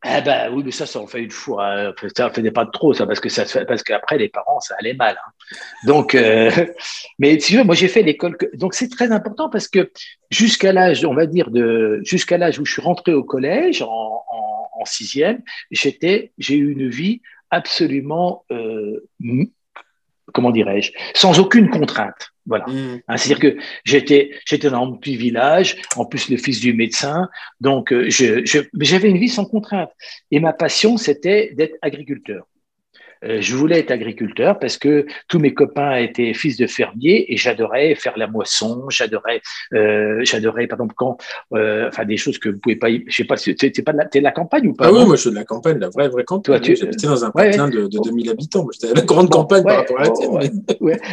ah 0.02 0.22
ben 0.22 0.50
oui, 0.54 0.64
mais 0.64 0.72
ça, 0.72 0.86
ça 0.86 1.00
en 1.00 1.08
fait 1.08 1.22
une 1.22 1.32
fois. 1.32 1.94
Ça 2.16 2.28
en 2.28 2.30
faisait 2.30 2.52
pas 2.52 2.66
trop, 2.66 2.94
ça, 2.94 3.06
parce 3.06 3.20
que 3.20 3.28
ça 3.28 3.44
parce 3.66 3.84
qu'après 3.84 4.18
les 4.18 4.30
parents, 4.30 4.62
ça 4.62 4.76
allait 4.80 4.94
mal. 4.94 5.18
Hein. 5.18 5.56
Donc, 5.86 6.16
euh, 6.16 6.50
mais 7.20 7.38
si 7.40 7.52
tu 7.52 7.58
veux, 7.58 7.64
moi 7.64 7.76
j'ai 7.76 7.90
fait 7.90 8.02
l'école. 8.02 8.38
Donc 8.54 8.74
c'est 8.74 8.88
très 8.88 9.12
important 9.12 9.50
parce 9.50 9.68
que 9.68 9.92
jusqu'à 10.32 10.72
l'âge, 10.72 11.04
on 11.06 11.14
va 11.14 11.26
dire 11.26 11.52
de 11.52 12.00
jusqu'à 12.04 12.38
l'âge 12.38 12.60
où 12.60 12.66
je 12.66 12.72
suis 12.72 12.82
rentré 12.82 13.14
au 13.14 13.26
collège 13.26 13.82
en, 13.82 13.88
en, 13.88 14.70
en 14.80 14.86
sixième, 14.86 15.42
j'étais, 15.70 16.32
j'ai 16.38 16.56
eu 16.56 16.72
une 16.72 16.90
vie 16.90 17.22
absolument 17.50 18.46
euh, 18.52 19.06
comment 20.34 20.52
dirais-je, 20.52 20.92
sans 21.14 21.40
aucune 21.40 21.70
contrainte. 21.70 22.32
Voilà. 22.46 22.66
Mmh. 22.68 23.02
Hein, 23.08 23.18
c'est-à-dire 23.18 23.40
que 23.40 23.58
j'étais, 23.86 24.32
j'étais 24.46 24.70
dans 24.70 24.86
mon 24.86 24.98
petit 24.98 25.16
village, 25.16 25.78
en 25.96 26.06
plus 26.06 26.30
le 26.30 26.38
fils 26.38 26.60
du 26.60 26.74
médecin, 26.74 27.30
donc 27.62 27.94
euh, 27.94 28.10
je, 28.10 28.44
je, 28.46 28.60
j'avais 28.80 29.10
une 29.10 29.20
vie 29.20 29.30
sans 29.30 29.46
contrainte. 29.46 29.92
Et 30.32 30.40
ma 30.40 30.54
passion, 30.54 30.98
c'était 30.98 31.52
d'être 31.56 31.76
agriculteur. 31.82 32.48
Euh, 33.26 33.42
je 33.42 33.56
voulais 33.56 33.80
être 33.80 33.92
agriculteur 33.92 34.60
parce 34.60 34.78
que 34.78 35.06
tous 35.28 35.40
mes 35.40 35.54
copains 35.54 35.98
étaient 35.98 36.34
fils 36.34 36.58
de 36.58 36.68
fermiers 36.68 37.26
et 37.28 37.38
j'adorais 37.38 37.96
faire 37.96 38.18
la 38.18 38.28
moisson, 38.28 38.86
j'adorais, 38.90 39.42
euh, 39.74 40.20
j'adorais 40.24 40.68
par 40.68 40.78
exemple 40.78 40.96
quand, 40.96 41.18
euh, 41.54 41.88
enfin 41.90 42.06
des 42.06 42.18
choses 42.18 42.38
que 42.38 42.50
vous 42.50 42.60
pouvez 42.60 42.78
pas, 42.78 42.88
je 42.90 43.16
sais 43.16 43.26
pas, 43.26 43.36
c'est 43.36 43.54
pas 43.84 43.92
de 43.92 43.98
la, 43.98 44.06
de 44.06 44.20
la 44.20 44.32
campagne 44.32 44.68
ou 44.68 44.74
pas 44.74 44.88
Ah 44.88 44.94
oui, 44.94 45.06
moi 45.06 45.16
je 45.16 45.22
suis 45.22 45.30
de 45.32 45.36
la 45.36 45.44
campagne, 45.44 45.80
la 45.80 45.90
vraie 45.90 46.08
vraie 46.08 46.24
campagne. 46.24 46.44
Toi, 46.44 46.60
tu 46.60 46.76
j'habitais 46.76 47.08
dans 47.08 47.26
un 47.26 47.32
patelin 47.32 47.68
de, 47.68 47.88
de 47.88 48.00
2000 48.04 48.30
habitants, 48.30 48.68
j'étais 48.72 48.94
la 48.94 49.02
grande 49.02 49.30
campagne 49.30 49.64
par 49.64 49.78
rapport 49.78 50.00
à 50.00 50.04
la 50.04 50.10
tienne. 50.10 50.52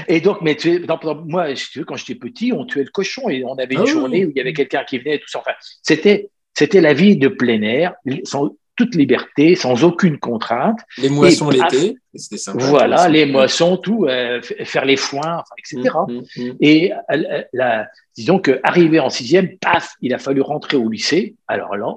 Et 0.09 0.21
donc, 0.21 0.43
mais 0.43 0.55
tu 0.55 0.81
dans, 0.81 0.99
moi, 1.27 1.55
si 1.57 1.71
tu 1.71 1.79
veux, 1.81 1.85
quand 1.85 1.97
j'étais 1.97 2.15
petit, 2.15 2.53
on 2.53 2.65
tuait 2.65 2.85
le 2.85 2.91
cochon 2.91 3.29
et 3.29 3.45
on 3.45 3.55
avait 3.55 3.75
une 3.75 3.83
ah 3.83 3.87
journée 3.87 4.25
où 4.25 4.31
il 4.31 4.37
y 4.37 4.41
avait 4.41 4.53
quelqu'un 4.53 4.85
qui 4.85 4.99
venait, 4.99 5.19
tout 5.19 5.29
ça. 5.29 5.41
Enfin, 5.41 5.53
c'était 5.83 6.31
c'était 6.55 6.81
la 6.81 6.95
vie 6.95 7.17
de 7.17 7.29
plein 7.29 7.61
air, 7.61 7.95
sans, 8.25 8.57
toute 8.76 8.95
liberté, 8.95 9.54
sans 9.54 9.85
aucune 9.85 10.18
contrainte. 10.18 10.78
Les 10.99 11.09
moissons 11.09 11.50
l'été, 11.50 11.97
c'était 12.14 12.37
sympa. 12.37 12.64
Voilà, 12.64 13.09
les 13.09 13.26
moissons, 13.26 13.76
tout, 13.78 14.04
euh, 14.04 14.40
faire 14.42 14.85
les 14.85 14.97
foins, 14.97 15.42
etc. 15.59 15.95
Mmh, 16.06 16.12
mmh, 16.12 16.42
mmh. 16.42 16.56
Et 16.61 16.92
euh, 16.92 17.42
la, 17.52 17.88
disons 18.16 18.38
que 18.38 18.61
arrivé 18.62 19.00
en 19.00 19.11
sixième, 19.11 19.56
paf, 19.59 19.95
il 20.02 20.14
a 20.14 20.18
fallu 20.18 20.42
rentrer 20.42 20.76
au 20.76 20.88
lycée. 20.88 21.35
Alors 21.49 21.76
là, 21.76 21.95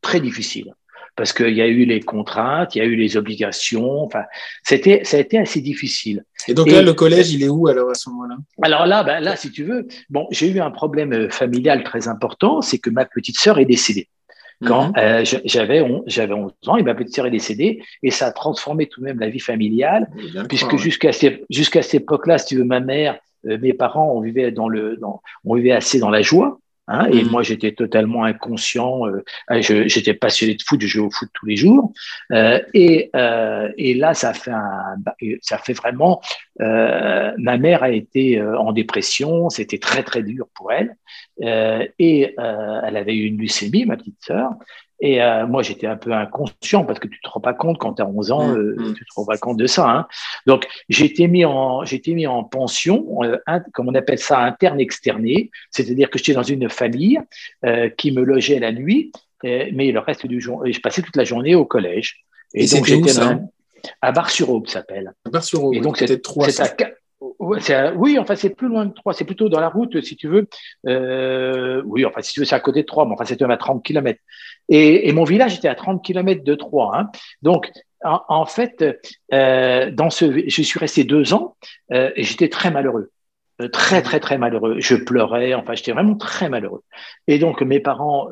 très 0.00 0.20
difficile. 0.20 0.72
Parce 1.16 1.32
qu'il 1.32 1.54
y 1.54 1.62
a 1.62 1.66
eu 1.66 1.86
les 1.86 2.00
contraintes, 2.00 2.74
il 2.74 2.78
y 2.78 2.82
a 2.82 2.84
eu 2.84 2.94
les 2.94 3.16
obligations. 3.16 4.02
Enfin, 4.02 4.24
c'était, 4.62 5.02
ça 5.04 5.16
a 5.16 5.20
été 5.20 5.38
assez 5.38 5.62
difficile. 5.62 6.24
Et 6.46 6.52
donc 6.52 6.70
là, 6.70 6.82
le 6.82 6.92
collège, 6.92 7.32
il 7.32 7.42
est 7.42 7.48
où 7.48 7.68
alors 7.68 7.90
à 7.90 7.94
ce 7.94 8.10
moment-là? 8.10 8.36
Alors 8.60 8.84
là, 8.84 9.02
ben, 9.02 9.20
là, 9.20 9.34
si 9.34 9.50
tu 9.50 9.64
veux, 9.64 9.88
bon, 10.10 10.26
j'ai 10.30 10.50
eu 10.50 10.60
un 10.60 10.70
problème 10.70 11.30
familial 11.30 11.84
très 11.84 12.06
important, 12.08 12.60
c'est 12.60 12.78
que 12.78 12.90
ma 12.90 13.06
petite 13.06 13.38
sœur 13.38 13.58
est 13.58 13.64
décédée. 13.64 14.08
Quand 14.64 14.88
mhm. 14.88 14.94
euh, 14.96 15.24
j'avais 15.44 15.82
11, 15.82 16.04
11 16.06 16.52
ans, 16.66 16.76
et 16.76 16.82
ma 16.82 16.94
petite 16.94 17.14
sœur 17.14 17.26
est 17.26 17.30
décédée, 17.30 17.82
et 18.02 18.10
ça 18.10 18.26
a 18.26 18.32
transformé 18.32 18.86
tout 18.86 19.00
de 19.00 19.06
même 19.06 19.20
la 19.20 19.28
vie 19.28 19.40
familiale, 19.40 20.08
puisque 20.48 20.76
jusqu'à 20.76 21.10
jusqu'à 21.50 21.82
cette 21.82 22.02
époque-là, 22.02 22.38
si 22.38 22.46
tu 22.46 22.56
veux, 22.56 22.64
ma 22.64 22.80
mère 22.80 23.18
mes 23.44 23.74
parents, 23.74 24.12
on 24.12 24.20
vivait 24.20 24.50
dans 24.50 24.68
le, 24.68 24.96
dans, 24.96 25.22
on 25.44 25.54
vivait 25.54 25.70
assez 25.70 26.00
dans 26.00 26.10
la 26.10 26.22
joie. 26.22 26.58
Hein, 26.88 27.08
et 27.12 27.24
mmh. 27.24 27.30
moi, 27.30 27.42
j'étais 27.42 27.72
totalement 27.72 28.24
inconscient. 28.24 29.06
Euh, 29.06 29.22
j'étais 29.60 30.14
passionné 30.14 30.54
de 30.54 30.62
foot, 30.62 30.80
je 30.80 30.86
jouais 30.86 31.06
au 31.06 31.10
foot 31.10 31.28
tous 31.32 31.46
les 31.46 31.56
jours. 31.56 31.92
Euh, 32.32 32.60
et, 32.74 33.10
euh, 33.16 33.70
et, 33.76 33.94
là, 33.94 34.14
ça 34.14 34.32
fait, 34.32 34.52
un, 34.52 34.96
ça 35.42 35.58
fait 35.58 35.72
vraiment. 35.72 36.20
Euh, 36.60 37.32
ma 37.38 37.58
mère 37.58 37.82
a 37.82 37.90
été 37.90 38.38
euh, 38.38 38.58
en 38.58 38.72
dépression. 38.72 39.50
C'était 39.50 39.78
très 39.78 40.02
très 40.04 40.22
dur 40.22 40.46
pour 40.54 40.72
elle. 40.72 40.96
et 41.98 42.34
elle 42.36 42.96
avait 42.96 43.14
eu 43.14 43.26
une 43.26 43.40
leucémie, 43.40 43.84
ma 43.84 43.96
petite 43.96 44.24
sœur. 44.24 44.50
Et 45.00 45.22
euh, 45.22 45.46
moi, 45.46 45.62
j'étais 45.62 45.86
un 45.86 45.96
peu 45.96 46.12
inconscient 46.12 46.84
parce 46.84 46.98
que 46.98 47.08
tu 47.08 47.20
te 47.20 47.28
rends 47.28 47.40
pas 47.40 47.52
compte 47.52 47.78
quand 47.78 47.94
tu 47.94 48.02
as 48.02 48.06
11 48.06 48.30
ans, 48.30 48.46
mmh, 48.46 48.56
euh, 48.56 48.76
mmh. 48.78 48.94
tu 48.94 49.04
te 49.04 49.14
rends 49.14 49.26
pas 49.26 49.36
compte 49.36 49.58
de 49.58 49.66
ça. 49.66 49.88
Hein. 49.88 50.06
Donc, 50.46 50.66
été 50.88 51.28
mis 51.28 51.44
en, 51.44 51.82
été 51.82 52.14
mis 52.14 52.26
en 52.26 52.44
pension, 52.44 53.22
euh, 53.22 53.38
comme 53.74 53.88
on 53.88 53.94
appelle 53.94 54.18
ça, 54.18 54.38
interne 54.40 54.80
externé, 54.80 55.50
c'est-à-dire 55.70 56.08
que 56.08 56.18
j'étais 56.18 56.32
dans 56.32 56.42
une 56.42 56.70
famille 56.70 57.20
euh, 57.64 57.90
qui 57.90 58.10
me 58.10 58.22
logeait 58.22 58.58
la 58.58 58.72
nuit, 58.72 59.12
mais 59.42 59.92
le 59.92 60.00
reste 60.00 60.26
du 60.26 60.40
jour, 60.40 60.66
je 60.66 60.80
passais 60.80 61.02
toute 61.02 61.16
la 61.16 61.24
journée 61.24 61.54
au 61.54 61.64
collège. 61.64 62.24
Et, 62.54 62.66
donc, 62.66 62.86
j'étais 62.86 63.10
à 64.00 64.12
Bar-sur-Aube, 64.12 64.66
s'appelle. 64.66 65.12
À 65.24 65.30
Bar-sur-Aube. 65.30 65.74
Et 65.74 65.80
donc, 65.80 65.98
c'était 65.98 66.18
trois. 66.18 66.48
Oui, 67.38 68.18
enfin, 68.18 68.34
c'est 68.34 68.54
plus 68.54 68.68
loin 68.68 68.86
de 68.86 68.92
Troyes. 68.92 69.14
C'est 69.14 69.24
plutôt 69.24 69.48
dans 69.48 69.60
la 69.60 69.68
route, 69.68 70.00
si 70.02 70.16
tu 70.16 70.28
veux. 70.28 70.48
Euh, 70.86 71.82
oui, 71.86 72.04
enfin, 72.04 72.22
si 72.22 72.32
tu 72.32 72.40
veux, 72.40 72.46
c'est 72.46 72.54
à 72.54 72.60
côté 72.60 72.82
de 72.82 72.86
Troyes, 72.86 73.06
mais 73.06 73.12
enfin, 73.12 73.24
c'était 73.24 73.44
à 73.44 73.56
30 73.56 73.84
km. 73.84 74.18
Et, 74.68 75.08
et, 75.08 75.12
mon 75.12 75.24
village 75.24 75.56
était 75.56 75.68
à 75.68 75.74
30 75.74 76.04
km 76.04 76.42
de 76.42 76.54
Troyes. 76.54 76.90
Hein. 76.94 77.10
Donc, 77.42 77.70
en, 78.02 78.46
fait, 78.46 78.84
euh, 79.32 79.90
dans 79.90 80.10
ce, 80.10 80.48
je 80.48 80.62
suis 80.62 80.78
resté 80.78 81.04
deux 81.04 81.34
ans 81.34 81.56
euh, 81.92 82.10
et 82.16 82.22
j'étais 82.22 82.48
très 82.48 82.70
malheureux. 82.70 83.10
Euh, 83.60 83.68
très, 83.68 84.02
très, 84.02 84.20
très 84.20 84.38
malheureux. 84.38 84.76
Je 84.78 84.96
pleurais, 84.96 85.54
enfin, 85.54 85.74
j'étais 85.74 85.92
vraiment 85.92 86.16
très 86.16 86.48
malheureux. 86.48 86.82
Et 87.26 87.38
donc, 87.38 87.62
mes 87.62 87.80
parents, 87.80 88.28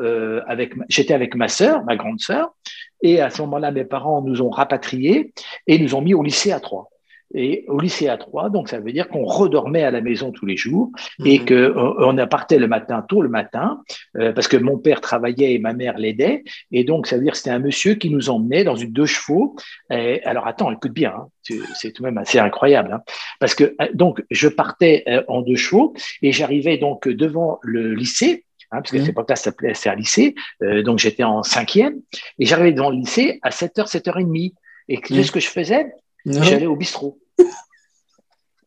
avec, 0.46 0.74
j'étais 0.88 1.14
avec 1.14 1.34
ma 1.34 1.48
sœur, 1.48 1.82
ma 1.84 1.96
grande 1.96 2.20
sœur, 2.20 2.54
et 3.02 3.20
à 3.20 3.30
ce 3.30 3.42
moment-là, 3.42 3.70
mes 3.70 3.84
parents 3.84 4.22
nous 4.22 4.42
ont 4.42 4.50
rapatriés 4.50 5.32
et 5.66 5.78
nous 5.78 5.94
ont 5.94 6.02
mis 6.02 6.14
au 6.14 6.22
lycée 6.22 6.52
à 6.52 6.60
Troyes 6.60 6.88
et 7.34 7.64
au 7.68 7.78
lycée 7.78 8.08
à 8.08 8.16
3, 8.16 8.50
donc 8.50 8.68
ça 8.68 8.80
veut 8.80 8.92
dire 8.92 9.08
qu'on 9.08 9.24
redormait 9.24 9.82
à 9.82 9.90
la 9.90 10.00
maison 10.00 10.30
tous 10.30 10.46
les 10.46 10.56
jours 10.56 10.90
et 11.24 11.40
mhm. 11.40 11.44
que 11.44 11.74
on 11.76 12.26
partait 12.26 12.58
le 12.58 12.68
matin 12.68 13.04
tôt 13.06 13.22
le 13.22 13.28
matin 13.28 13.82
euh, 14.16 14.32
parce 14.32 14.48
que 14.48 14.56
mon 14.56 14.78
père 14.78 15.00
travaillait 15.00 15.54
et 15.54 15.58
ma 15.58 15.72
mère 15.72 15.98
l'aidait 15.98 16.44
et 16.70 16.84
donc 16.84 17.06
ça 17.06 17.16
veut 17.16 17.22
dire 17.22 17.32
que 17.32 17.38
c'était 17.38 17.50
un 17.50 17.58
monsieur 17.58 17.94
qui 17.94 18.10
nous 18.10 18.30
emmenait 18.30 18.64
dans 18.64 18.76
une 18.76 18.92
deux 18.92 19.06
chevaux. 19.06 19.56
Et, 19.90 20.22
alors 20.24 20.46
attends, 20.46 20.70
écoute 20.70 20.92
bien, 20.92 21.12
hein, 21.16 21.28
c'est 21.74 21.92
tout 21.92 22.02
de 22.02 22.08
même 22.08 22.18
assez 22.18 22.38
incroyable 22.38 22.92
hein, 22.92 23.02
parce 23.40 23.54
que 23.54 23.74
euh, 23.80 23.88
donc 23.94 24.22
je 24.30 24.48
partais 24.48 25.04
euh, 25.08 25.22
en 25.28 25.42
deux 25.42 25.56
chevaux 25.56 25.94
et 26.22 26.32
j'arrivais 26.32 26.78
donc 26.78 27.08
devant 27.08 27.58
le 27.62 27.94
lycée 27.94 28.44
Hein, 28.74 28.78
parce 28.80 28.90
que 28.90 28.98
mmh. 28.98 29.04
c'est 29.04 29.12
pas 29.12 29.24
ça 29.28 29.36
s'appelait 29.36 29.74
c'est 29.74 29.88
un 29.88 29.94
lycée, 29.94 30.34
euh, 30.62 30.82
donc 30.82 30.98
j'étais 30.98 31.22
en 31.22 31.44
cinquième, 31.44 32.00
et 32.38 32.44
j'arrivais 32.44 32.72
devant 32.72 32.90
le 32.90 32.96
lycée 32.96 33.38
à 33.42 33.50
7h, 33.50 33.88
7h30. 33.88 34.52
Et 34.88 35.00
qu'est-ce 35.00 35.30
mmh. 35.30 35.32
que 35.32 35.40
je 35.40 35.48
faisais? 35.48 35.86
J'allais 36.26 36.66
au 36.66 36.76
bistrot 36.76 37.18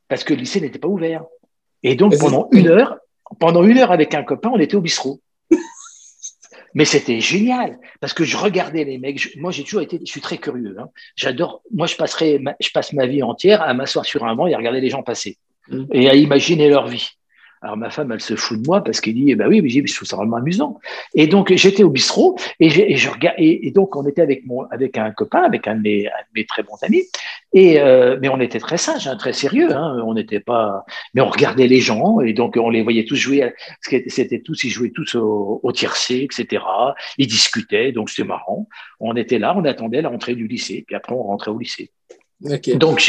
parce 0.07 0.23
que 0.23 0.33
le 0.33 0.41
lycée 0.41 0.61
n'était 0.61 0.79
pas 0.79 0.87
ouvert. 0.87 1.23
Et 1.83 1.95
donc, 1.95 2.17
pendant 2.17 2.47
une 2.51 2.67
heure, 2.67 2.97
pendant 3.39 3.63
une 3.63 3.77
heure 3.77 3.91
avec 3.91 4.13
un 4.13 4.23
copain, 4.23 4.49
on 4.53 4.59
était 4.59 4.75
au 4.75 4.81
bistrot. 4.81 5.21
Mais 6.73 6.85
c'était 6.85 7.19
génial 7.19 7.79
parce 7.99 8.13
que 8.13 8.23
je 8.23 8.37
regardais 8.37 8.83
les 8.83 8.97
mecs. 8.97 9.35
moi, 9.37 9.51
j'ai 9.51 9.63
toujours 9.63 9.81
été, 9.81 9.99
je 9.99 10.11
suis 10.11 10.21
très 10.21 10.37
curieux. 10.37 10.75
Hein. 10.79 10.89
J'adore. 11.15 11.61
Moi, 11.73 11.87
je 11.87 11.95
passerai, 11.95 12.41
je 12.59 12.69
passe 12.71 12.93
ma 12.93 13.05
vie 13.05 13.23
entière 13.23 13.61
à 13.61 13.73
m'asseoir 13.73 14.05
sur 14.05 14.25
un 14.25 14.35
banc 14.35 14.47
et 14.47 14.53
à 14.53 14.57
regarder 14.57 14.81
les 14.81 14.89
gens 14.89 15.03
passer 15.03 15.37
mmh. 15.69 15.85
et 15.91 16.09
à 16.09 16.15
imaginer 16.15 16.69
leur 16.69 16.87
vie. 16.87 17.09
Alors 17.61 17.75
ma 17.75 17.89
femme, 17.89 18.11
elle 18.11 18.21
se 18.21 18.35
fout 18.35 18.61
de 18.61 18.67
moi 18.67 18.83
parce 18.83 19.01
qu'elle 19.01 19.15
dit, 19.15 19.31
eh 19.31 19.35
ben 19.35 19.47
oui, 19.47 19.61
mais 19.61 19.69
je 19.69 19.95
trouve 19.95 20.07
ça 20.07 20.15
vraiment 20.15 20.37
amusant. 20.37 20.79
Et 21.15 21.27
donc 21.27 21.51
j'étais 21.53 21.83
au 21.83 21.89
bistrot 21.89 22.37
et, 22.59 22.69
je 22.69 23.09
regarde, 23.09 23.35
et, 23.39 23.71
donc 23.71 23.95
on 23.95 24.05
était 24.07 24.21
avec 24.21 24.45
mon, 24.45 24.63
avec 24.65 24.97
un 24.97 25.11
copain, 25.11 25.41
avec 25.41 25.67
un 25.67 25.75
de 25.75 25.81
mes, 25.81 26.45
très 26.47 26.63
bons 26.63 26.77
amis. 26.83 27.03
Et 27.53 27.79
euh, 27.79 28.17
mais 28.21 28.29
on 28.29 28.39
était 28.39 28.59
très 28.59 28.77
sages, 28.77 29.07
hein, 29.07 29.15
très 29.15 29.33
sérieux. 29.33 29.73
Hein, 29.73 30.01
on 30.05 30.13
n'était 30.13 30.39
pas, 30.39 30.85
mais 31.13 31.21
on 31.21 31.29
regardait 31.29 31.67
les 31.67 31.79
gens 31.79 32.19
et 32.21 32.33
donc 32.33 32.57
on 32.57 32.69
les 32.69 32.83
voyait 32.83 33.05
tous 33.05 33.15
jouer. 33.15 33.51
C'était 33.81 34.41
tous, 34.41 34.63
ils 34.63 34.69
jouaient 34.69 34.91
tous 34.91 35.15
au, 35.15 35.59
au 35.63 35.71
tiercé, 35.71 36.27
etc. 36.31 36.63
Ils 37.17 37.27
discutaient, 37.27 37.91
donc 37.91 38.09
c'était 38.09 38.27
marrant. 38.27 38.67
On 38.99 39.15
était 39.15 39.39
là, 39.39 39.55
on 39.57 39.65
attendait 39.65 40.01
la 40.01 40.09
rentrée 40.09 40.35
du 40.35 40.47
lycée, 40.47 40.83
puis 40.85 40.95
après 40.95 41.13
on 41.13 41.23
rentrait 41.23 41.51
au 41.51 41.57
lycée. 41.57 41.91
Donc 42.39 42.99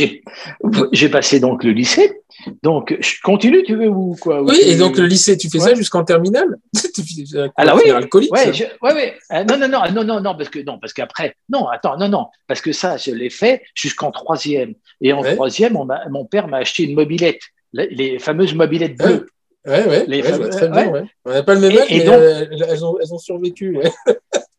j'ai 0.92 1.08
passé 1.10 1.38
donc 1.38 1.62
le 1.62 1.72
lycée. 1.72 2.22
Donc 2.62 2.96
je 2.98 3.20
continue, 3.22 3.62
tu 3.62 3.76
veux 3.76 3.88
ou 3.88 4.16
quoi? 4.20 4.42
Oui, 4.42 4.58
et 4.62 4.76
donc 4.76 4.96
le 4.96 5.06
lycée, 5.06 5.36
tu 5.36 5.50
fais 5.50 5.58
ça 5.58 5.74
jusqu'en 5.74 6.04
terminale? 6.04 6.56
Alors 7.56 7.76
oui, 7.76 7.90
alcoolique. 7.90 8.32
Ouais, 8.32 8.52
ouais, 8.82 9.14
euh, 9.32 9.44
non, 9.44 9.58
non, 9.58 9.68
non, 9.68 9.82
non, 9.92 10.04
non, 10.04 10.20
non, 10.20 10.36
parce 10.36 10.48
que 10.48 10.60
non, 10.60 10.78
parce 10.78 10.92
qu'après, 10.92 11.34
non, 11.50 11.66
attends, 11.68 11.98
non, 11.98 12.08
non, 12.08 12.26
parce 12.46 12.60
que 12.60 12.72
ça, 12.72 12.96
je 12.96 13.10
l'ai 13.10 13.28
fait 13.28 13.62
jusqu'en 13.74 14.10
troisième. 14.10 14.74
Et 15.00 15.12
en 15.12 15.22
troisième, 15.22 15.78
mon 16.10 16.24
père 16.24 16.48
m'a 16.48 16.58
acheté 16.58 16.84
une 16.84 16.94
mobilette, 16.94 17.40
les, 17.72 18.18
fameuses 18.18 18.54
mobilettes 18.54 18.96
bleues. 18.96 19.26
Ouais, 19.66 19.86
ouais, 19.86 20.04
les 20.06 20.22
très 20.22 20.68
bien, 20.68 21.06
On 21.26 21.30
n'a 21.30 21.42
pas 21.42 21.54
le 21.54 21.60
même 21.60 21.76
âge, 21.76 21.88
mais 21.90 22.08
euh, 22.08 22.46
elles, 22.50 22.84
ont, 22.84 22.98
elles 22.98 23.12
ont 23.12 23.18
survécu. 23.18 23.78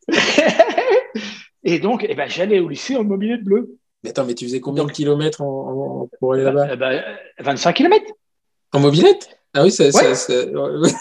et 1.64 1.80
donc, 1.80 2.06
eh 2.08 2.14
ben, 2.14 2.30
j'allais 2.30 2.60
au 2.60 2.70
lycée 2.70 2.96
en 2.96 3.04
mobilette 3.04 3.44
bleue. 3.44 3.80
Mais 4.04 4.12
attends, 4.12 4.26
mais 4.26 4.36
tu 4.36 4.46
faisais 4.46 4.62
combien 4.62 4.86
de 4.86 4.92
kilomètres 4.92 5.42
en, 5.42 6.10
pour 6.20 6.34
aller 6.34 6.44
là-bas 6.44 6.76
25 7.40 7.74
kilomètres. 7.74 8.12
En 8.72 8.80
mobilette? 8.80 9.40
Ah 9.54 9.64
oui, 9.64 9.72
c'est. 9.72 9.94
Ouais. 9.96 10.14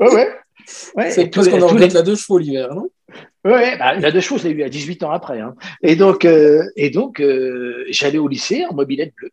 ouais, 0.00 0.28
ouais. 0.96 1.10
c'est 1.10 1.26
plus 1.26 1.48
qu'on 1.48 1.60
en 1.60 1.66
regrette 1.66 1.92
la 1.92 2.02
deux 2.02 2.14
chevaux 2.14 2.38
l'hiver, 2.38 2.74
non? 2.74 2.88
Ouais, 3.44 3.76
bah, 3.78 3.94
la 3.94 4.10
deux 4.10 4.20
chevaux, 4.20 4.38
je 4.38 4.48
l'ai 4.48 4.54
eu 4.54 4.62
à 4.62 4.68
18 4.68 5.02
ans 5.02 5.10
après. 5.10 5.40
Hein. 5.40 5.54
Et 5.82 5.96
donc, 5.96 6.24
euh, 6.24 6.64
et 6.76 6.90
donc 6.90 7.20
euh, 7.20 7.84
j'allais 7.90 8.18
au 8.18 8.28
lycée 8.28 8.64
en 8.68 8.74
mobilette 8.74 9.14
bleue. 9.16 9.30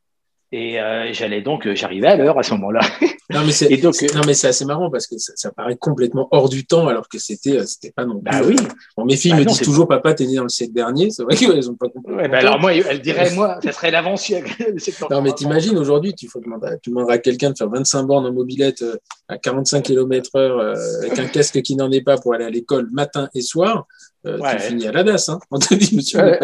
Et 0.55 0.79
euh, 0.79 1.11
j'allais 1.13 1.41
donc, 1.41 1.65
euh, 1.65 1.73
j'arrivais 1.73 2.09
à 2.09 2.15
l'heure 2.15 2.37
à 2.37 2.43
ce 2.43 2.53
moment-là. 2.53 2.81
Non, 3.29 3.39
mais 3.45 3.53
c'est, 3.53 3.69
donc, 3.77 3.95
euh, 4.03 4.07
non, 4.13 4.21
mais 4.27 4.33
c'est 4.33 4.47
assez 4.47 4.65
marrant 4.65 4.91
parce 4.91 5.07
que 5.07 5.15
ça, 5.17 5.49
paraît 5.51 5.77
complètement 5.77 6.27
hors 6.29 6.49
du 6.49 6.65
temps 6.65 6.87
alors 6.87 7.07
que 7.07 7.17
c'était, 7.17 7.65
c'était 7.65 7.91
pas 7.91 8.05
non 8.05 8.19
plus. 8.19 8.31
Bah 8.31 8.45
oui. 8.45 8.55
Bon, 8.95 9.05
mes 9.05 9.15
filles 9.15 9.31
bah 9.31 9.39
me 9.39 9.45
disent 9.45 9.61
toujours, 9.61 9.87
papa, 9.87 10.13
t'es 10.13 10.27
né 10.27 10.35
dans 10.35 10.43
le 10.43 10.49
siècle 10.49 10.73
dernier. 10.73 11.09
C'est 11.09 11.23
vrai 11.23 11.35
qu'elles 11.35 11.69
ont 11.71 11.73
pas 11.73 11.87
compris. 11.87 12.13
Ouais, 12.13 12.27
bah 12.27 12.39
alors 12.39 12.59
moi, 12.59 12.75
elles 12.75 13.01
diraient, 13.01 13.31
moi, 13.31 13.59
ça 13.63 13.71
serait 13.71 13.91
l'avant-siècle. 13.91 14.75
non, 15.09 15.21
mais 15.21 15.31
t'imagines, 15.31 15.77
aujourd'hui, 15.77 16.13
tu, 16.13 16.27
faut 16.27 16.41
demander, 16.41 16.75
tu 16.83 16.89
demanderas 16.89 17.13
à 17.13 17.17
quelqu'un 17.17 17.51
de 17.51 17.57
faire 17.57 17.69
25 17.69 18.03
bornes 18.03 18.25
en 18.25 18.33
mobilette 18.33 18.83
à 19.29 19.37
45 19.37 19.81
km 19.81 20.35
heure 20.35 20.75
avec 21.01 21.17
un 21.17 21.25
casque 21.25 21.61
qui 21.61 21.75
n'en 21.77 21.89
est 21.91 22.03
pas 22.03 22.17
pour 22.17 22.35
aller 22.35 22.45
à 22.45 22.49
l'école 22.51 22.89
matin 22.91 23.29
et 23.33 23.41
soir. 23.41 23.87
Euh, 24.25 24.39
tu 24.51 24.59
finis 24.59 24.87
à 24.87 24.91
la 24.91 25.03
DAS. 25.03 25.29
Hein. 25.29 25.39
On 25.51 25.59
te 25.59 25.73
dit, 25.73 25.95
monsieur, 25.95 26.37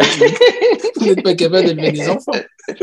vous 0.98 1.06
n'êtes 1.06 1.24
pas 1.24 1.34
capable 1.36 1.68
d'élever 1.68 1.92
des 1.92 2.10
enfants. 2.10 2.34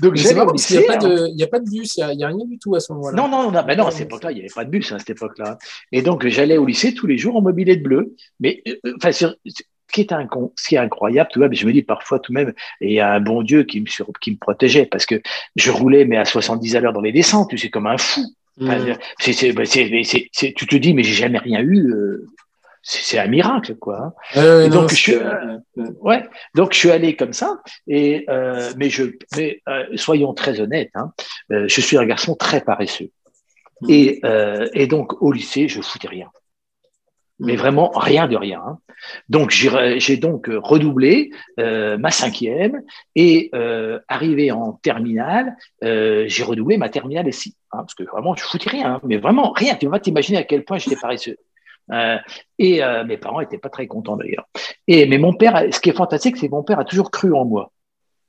Donc, 0.00 0.12
il 0.16 0.22
n'y 0.24 0.30
a, 0.30 0.34
pas 0.34 0.96
de, 0.96 1.28
il 1.30 1.38
y 1.38 1.42
a 1.42 1.46
pas 1.46 1.60
de 1.60 1.68
bus, 1.68 1.96
il 1.96 2.16
n'y 2.16 2.24
a, 2.24 2.28
rien 2.28 2.44
du 2.44 2.58
tout 2.58 2.74
à 2.74 2.80
ce 2.80 2.92
moment-là. 2.92 3.16
Non, 3.16 3.28
non, 3.28 3.50
non, 3.50 3.62
ben 3.62 3.76
non 3.76 3.86
à 3.86 3.90
cette 3.90 4.02
époque-là, 4.02 4.32
il 4.32 4.34
n'y 4.34 4.40
avait 4.40 4.50
pas 4.54 4.64
de 4.64 4.70
bus 4.70 4.92
à 4.92 4.98
cette 4.98 5.10
époque-là. 5.10 5.58
Et 5.92 6.02
donc, 6.02 6.26
j'allais 6.26 6.58
au 6.58 6.66
lycée 6.66 6.92
tous 6.94 7.06
les 7.06 7.16
jours 7.16 7.36
en 7.36 7.42
mobilette 7.42 7.82
bleue. 7.82 8.14
Mais, 8.40 8.62
euh, 8.68 8.94
enfin, 8.96 9.12
ce 9.12 9.26
qui 9.92 10.00
est, 10.02 10.12
un, 10.12 10.28
ce 10.56 10.68
qui 10.68 10.74
est 10.74 10.78
incroyable, 10.78 11.30
tout 11.32 11.40
même, 11.40 11.54
je 11.54 11.66
me 11.66 11.72
dis 11.72 11.82
parfois 11.82 12.18
tout 12.18 12.32
de 12.32 12.38
même, 12.38 12.52
et 12.80 12.88
il 12.88 12.94
y 12.94 13.00
a 13.00 13.12
un 13.12 13.20
bon 13.20 13.42
Dieu 13.42 13.64
qui 13.64 13.80
me, 13.80 13.86
qui 14.20 14.30
me 14.32 14.38
protégeait 14.38 14.86
parce 14.86 15.06
que 15.06 15.20
je 15.56 15.70
roulais, 15.70 16.04
mais 16.04 16.16
à 16.16 16.24
70 16.24 16.76
à 16.76 16.80
l'heure 16.80 16.92
dans 16.92 17.00
les 17.00 17.12
descentes, 17.12 17.50
tu 17.50 17.58
sais, 17.58 17.70
comme 17.70 17.86
un 17.86 17.98
fou. 17.98 18.22
Mmh. 18.58 18.96
tu 19.18 20.66
te 20.66 20.76
dis, 20.76 20.92
mais 20.92 21.02
j'ai 21.02 21.14
jamais 21.14 21.38
rien 21.38 21.60
eu. 21.60 21.90
Euh, 21.90 22.28
c'est 22.82 23.18
un 23.18 23.28
miracle, 23.28 23.76
quoi. 23.76 24.14
Euh, 24.36 24.68
donc, 24.68 24.90
je 24.90 24.96
suis, 24.96 25.16
ouais, 26.00 26.24
donc 26.54 26.72
je 26.72 26.78
suis 26.78 26.90
allé 26.90 27.14
comme 27.16 27.32
ça. 27.32 27.60
Et 27.86 28.24
euh, 28.28 28.72
mais 28.76 28.90
je, 28.90 29.04
mais 29.36 29.60
euh, 29.68 29.86
soyons 29.96 30.34
très 30.34 30.60
honnêtes, 30.60 30.90
hein, 30.94 31.12
euh, 31.52 31.66
je 31.68 31.80
suis 31.80 31.96
un 31.96 32.04
garçon 32.04 32.34
très 32.34 32.60
paresseux. 32.60 33.10
Hmm. 33.80 33.90
Et, 33.90 34.20
et 34.74 34.86
donc 34.86 35.22
au 35.22 35.32
lycée, 35.32 35.68
je 35.68 35.80
foutais 35.80 36.08
rien. 36.08 36.28
Mais 37.38 37.54
hmm. 37.54 37.56
vraiment 37.56 37.90
rien 37.90 38.26
de 38.26 38.36
rien. 38.36 38.62
Hein. 38.66 38.78
Donc 39.28 39.50
j'ai 39.50 40.16
donc 40.16 40.48
redoublé 40.48 41.30
ma 41.56 42.10
cinquième 42.10 42.82
et 43.14 43.50
arrivé 44.08 44.50
en 44.50 44.72
terminale, 44.74 45.56
j'ai 45.80 46.42
redoublé 46.42 46.78
ma 46.78 46.88
terminale 46.88 47.28
ici, 47.28 47.56
hein, 47.72 47.78
parce 47.78 47.94
que 47.94 48.04
vraiment 48.04 48.34
je 48.34 48.44
foutais 48.44 48.70
rien, 48.70 49.00
mais 49.04 49.18
vraiment 49.18 49.52
rien. 49.52 49.74
Tu 49.76 49.88
vas 49.88 49.98
t'imaginer 50.00 50.38
à 50.38 50.44
quel 50.44 50.64
point 50.64 50.78
j'étais 50.78 50.96
paresseux. 50.96 51.36
Euh, 51.90 52.16
et 52.58 52.82
euh, 52.82 53.04
mes 53.04 53.16
parents 53.16 53.40
étaient 53.40 53.58
pas 53.58 53.68
très 53.68 53.86
contents 53.86 54.16
d'ailleurs. 54.16 54.48
Et 54.86 55.06
mais 55.06 55.18
mon 55.18 55.32
père, 55.32 55.64
ce 55.72 55.80
qui 55.80 55.90
est 55.90 55.96
fantastique, 55.96 56.36
c'est 56.36 56.48
que 56.48 56.54
mon 56.54 56.62
père 56.62 56.78
a 56.78 56.84
toujours 56.84 57.10
cru 57.10 57.34
en 57.34 57.44
moi, 57.44 57.72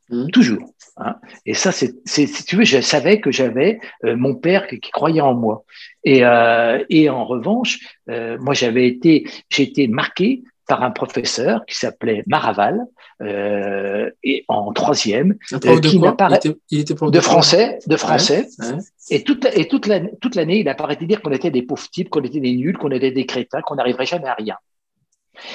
mmh. 0.10 0.30
toujours. 0.30 0.70
Hein. 0.98 1.16
Et 1.46 1.54
ça, 1.54 1.72
c'est, 1.72 1.96
si 2.06 2.46
tu 2.46 2.56
veux, 2.56 2.66
je 2.66 2.82
savais 2.82 3.20
que 3.20 3.32
j'avais 3.32 3.80
euh, 4.06 4.16
mon 4.16 4.36
père 4.36 4.68
qui, 4.68 4.80
croyait 4.80 5.22
en 5.22 5.34
moi. 5.34 5.64
Et, 6.04 6.24
euh, 6.24 6.84
et 6.90 7.10
en 7.10 7.26
revanche, 7.26 7.80
moi, 8.08 8.54
j'avais 8.54 8.88
été, 8.88 9.26
j'ai 9.50 9.64
été 9.64 9.88
marqué 9.88 10.44
par 10.74 10.82
un 10.82 10.90
professeur 10.92 11.66
qui 11.68 11.76
s'appelait 11.76 12.24
Maraval, 12.26 12.80
euh, 13.22 14.10
et 14.24 14.44
en 14.48 14.74
troisième. 14.74 15.36
De 15.52 15.80
qui 15.88 16.00
n'apparaît- 16.00 16.40
il, 16.44 16.50
était, 16.50 16.60
il 16.72 16.80
était 16.80 16.96
prof 16.96 17.12
de 17.12 17.20
français, 17.20 17.78
de 17.86 17.96
français. 17.96 18.48
Ouais. 18.58 18.78
Et 19.12 19.24
toute, 19.24 19.44
la- 19.44 19.56
et 19.56 19.68
toute 19.68 19.86
l'année, 19.86 20.12
toute 20.20 20.34
l'année, 20.34 20.60
il 20.62 20.68
a 20.68 20.74
pas 20.74 20.86
arrêté 20.86 21.06
de 21.06 21.10
dire 21.10 21.22
qu'on 21.22 21.32
était 21.32 21.52
des 21.52 21.62
pauvres 21.62 21.88
types, 21.92 22.10
qu'on 22.10 22.24
était 22.24 22.40
des 22.40 22.54
nuls, 22.56 22.76
qu'on 22.78 22.90
était 22.90 23.12
des 23.12 23.28
crétins, 23.28 23.62
qu'on 23.62 23.76
n'arriverait 23.76 24.08
jamais 24.08 24.28
à 24.28 24.34
rien. 24.34 24.56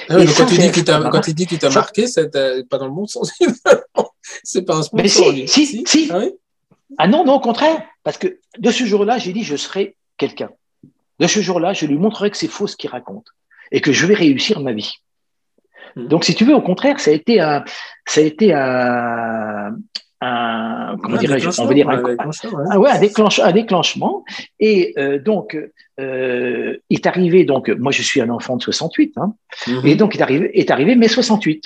Ah 0.09 0.15
quand 0.37 0.45
tu 0.45 0.57
dis 0.57 0.67
extrêmement- 0.67 1.09
quand 1.09 1.27
il 1.27 1.35
dit 1.35 1.47
qu'il 1.47 1.59
t'a 1.59 1.69
marqué, 1.69 2.07
c'est 2.07 2.33
euh, 2.37 2.63
pas 2.69 2.77
dans 2.77 2.85
le 2.87 2.91
bon 2.93 3.05
sens. 3.07 3.31
c'est 4.43 4.61
pas 4.63 4.75
un 4.77 4.83
sponsor. 4.83 5.33
Mais 5.33 5.47
si, 5.47 5.65
si, 5.65 5.83
si. 5.85 6.09
Ah 6.11 6.19
oui? 6.19 6.31
Ah 6.97 7.07
non, 7.07 7.25
non, 7.25 7.35
au 7.35 7.39
contraire. 7.41 7.81
Parce 8.03 8.17
que 8.17 8.39
de 8.57 8.71
ce 8.71 8.85
jour-là, 8.85 9.17
j'ai 9.17 9.33
dit, 9.33 9.43
je 9.43 9.57
serai 9.57 9.95
quelqu'un. 10.17 10.49
De 11.19 11.27
ce 11.27 11.41
jour-là, 11.41 11.73
je 11.73 11.85
lui 11.85 11.97
montrerai 11.97 12.31
que 12.31 12.37
c'est 12.37 12.47
faux 12.47 12.67
ce 12.67 12.77
qu'il 12.77 12.89
raconte 12.89 13.27
et 13.71 13.81
que 13.81 13.91
je 13.91 14.05
vais 14.07 14.15
réussir 14.15 14.59
ma 14.61 14.73
vie. 14.73 14.93
Mhm. 15.95 16.07
Donc, 16.07 16.23
si 16.25 16.35
tu 16.35 16.45
veux, 16.45 16.55
au 16.55 16.61
contraire, 16.61 16.99
ça 16.99 17.11
a 17.11 17.13
été 17.13 17.39
un, 17.39 17.63
ça 18.07 18.21
a 18.21 18.23
été 18.23 18.53
un, 18.53 19.75
un 20.21 20.97
comment 21.01 21.15
Ouais, 21.15 21.19
dirais-je, 21.19 21.49
on 21.61 21.65
dire 21.73 21.89
un, 21.89 22.01
ouais, 22.01 22.11
déclencheur, 22.11 22.53
ouais. 22.53 22.63
ah 22.71 22.79
un, 22.95 22.99
déclenche, 22.99 23.39
un 23.39 23.51
déclenchement. 23.51 24.23
Et 24.59 24.93
euh, 24.97 25.19
donc, 25.19 25.57
euh, 25.99 26.77
est 26.89 27.05
arrivé, 27.07 27.45
donc, 27.45 27.69
moi 27.69 27.91
je 27.91 28.01
suis 28.01 28.21
un 28.21 28.29
enfant 28.29 28.57
de 28.57 28.61
68, 28.63 29.13
hein, 29.17 29.33
Mhm. 29.67 29.81
et 29.87 29.95
donc 29.95 30.15
est 30.15 30.21
arrivé, 30.21 30.59
est 30.59 30.71
arrivé 30.71 30.95
mai 30.95 31.07
68. 31.07 31.63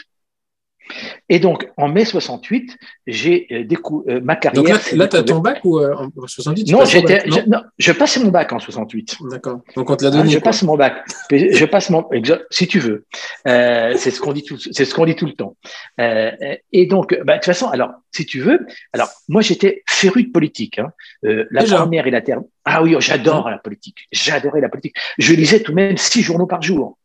Et 1.29 1.39
donc, 1.39 1.69
en 1.77 1.87
mai 1.87 2.05
68, 2.05 2.77
j'ai 3.07 3.47
euh, 3.51 3.63
décou- 3.63 4.03
euh, 4.09 4.19
ma 4.23 4.35
carrière. 4.35 4.63
Donc 4.63 4.69
là, 4.69 4.77
là 4.95 5.07
tu 5.07 5.15
as 5.17 5.23
ton 5.23 5.39
bac 5.39 5.59
ou 5.63 5.79
euh, 5.79 5.93
en 5.95 6.27
70 6.27 6.63
tu 6.65 6.73
Non, 6.73 6.85
j'étais, 6.85 7.23
je, 7.27 7.39
je 7.77 7.91
passe 7.91 8.17
mon 8.23 8.29
bac 8.29 8.51
en 8.53 8.59
68. 8.59 9.17
D'accord. 9.31 9.59
Donc 9.75 9.89
on 9.89 9.95
te 9.95 10.03
l'a 10.03 10.09
Hein, 10.11 10.17
donné. 10.19 10.29
je 10.31 10.39
passe 10.39 10.63
mon 10.63 10.75
bac. 10.77 11.05
Je 11.31 11.65
passe 11.65 11.89
mon, 11.89 12.05
si 12.49 12.67
tu 12.67 12.79
veux. 12.79 13.05
Euh, 13.47 13.93
c'est 13.97 14.11
ce 14.11 14.19
qu'on 14.19 14.33
dit 14.33 14.43
tout, 14.43 14.57
c'est 14.57 14.85
ce 14.85 14.93
qu'on 14.93 15.05
dit 15.05 15.15
tout 15.15 15.25
le 15.25 15.33
temps. 15.33 15.55
Euh, 15.99 16.31
et 16.71 16.85
donc, 16.85 17.17
bah, 17.25 17.33
de 17.33 17.37
toute 17.39 17.45
façon, 17.45 17.67
alors, 17.69 17.91
si 18.11 18.25
tu 18.25 18.39
veux, 18.39 18.59
alors, 18.93 19.09
moi, 19.27 19.41
j'étais 19.41 19.83
féru 19.87 20.23
de 20.23 20.31
politique. 20.31 20.79
Hein. 20.79 20.89
Euh, 21.25 21.45
la 21.51 21.61
Déjà. 21.61 21.77
première 21.77 22.05
et 22.07 22.11
la 22.11 22.21
terre. 22.21 22.39
Ah 22.65 22.81
oui, 22.83 22.95
j'adore 22.99 23.49
la 23.49 23.57
politique. 23.57 24.07
J'adorais 24.11 24.61
la 24.61 24.69
politique. 24.69 24.95
Je 25.17 25.33
lisais 25.33 25.61
tout 25.61 25.71
de 25.71 25.75
même 25.75 25.97
six 25.97 26.21
journaux 26.21 26.47
par 26.47 26.61
jour. 26.61 26.97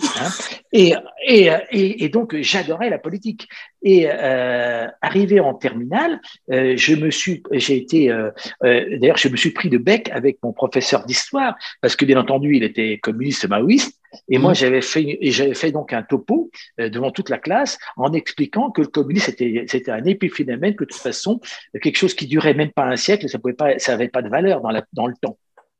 Hein. 0.00 0.30
Et, 0.72 0.94
et, 1.26 2.04
et, 2.04 2.08
donc, 2.08 2.34
j'adorais 2.40 2.90
la 2.90 2.98
politique. 2.98 3.48
Et 3.82 4.06
euh, 4.08 4.86
arrivé 5.02 5.40
en 5.40 5.54
terminale, 5.54 6.20
euh, 6.50 6.74
je 6.76 6.94
me 6.94 7.10
suis, 7.10 7.42
j'ai 7.52 7.76
été, 7.76 8.10
euh, 8.10 8.30
d'ailleurs, 8.62 9.18
je 9.18 9.28
me 9.28 9.36
suis 9.36 9.50
pris 9.50 9.68
de 9.68 9.78
bec 9.78 10.10
avec 10.10 10.38
mon 10.42 10.52
professeur 10.52 11.04
d'histoire 11.04 11.54
parce 11.80 11.96
que 11.96 12.04
bien 12.04 12.18
entendu, 12.18 12.56
il 12.56 12.64
était 12.64 12.98
communiste 12.98 13.46
maoïste. 13.48 13.98
Et 14.28 14.38
moi, 14.38 14.52
Mhm. 14.52 14.56
j'avais 14.56 14.80
fait, 14.80 15.18
j'avais 15.22 15.54
fait 15.54 15.72
donc 15.72 15.92
un 15.92 16.02
topo 16.02 16.50
devant 16.78 17.10
toute 17.10 17.30
la 17.30 17.38
classe 17.38 17.78
en 17.96 18.12
expliquant 18.12 18.70
que 18.70 18.80
le 18.80 18.86
communisme 18.86 19.26
c'était, 19.26 19.64
c'était 19.66 19.90
un 19.90 20.04
épiphénomène, 20.04 20.76
que 20.76 20.84
de 20.84 20.88
toute 20.90 21.02
façon, 21.02 21.40
quelque 21.82 21.96
chose 21.96 22.14
qui 22.14 22.26
durait 22.28 22.54
même 22.54 22.70
pas 22.70 22.84
un 22.84 22.96
siècle, 22.96 23.28
ça 23.28 23.40
pouvait 23.40 23.54
pas, 23.54 23.78
ça 23.80 23.92
avait 23.92 24.08
pas 24.08 24.22
de 24.22 24.28
valeur 24.28 24.60
dans, 24.60 24.70
la, 24.70 24.84
dans 24.92 25.08
le 25.08 25.14
temps. 25.20 25.36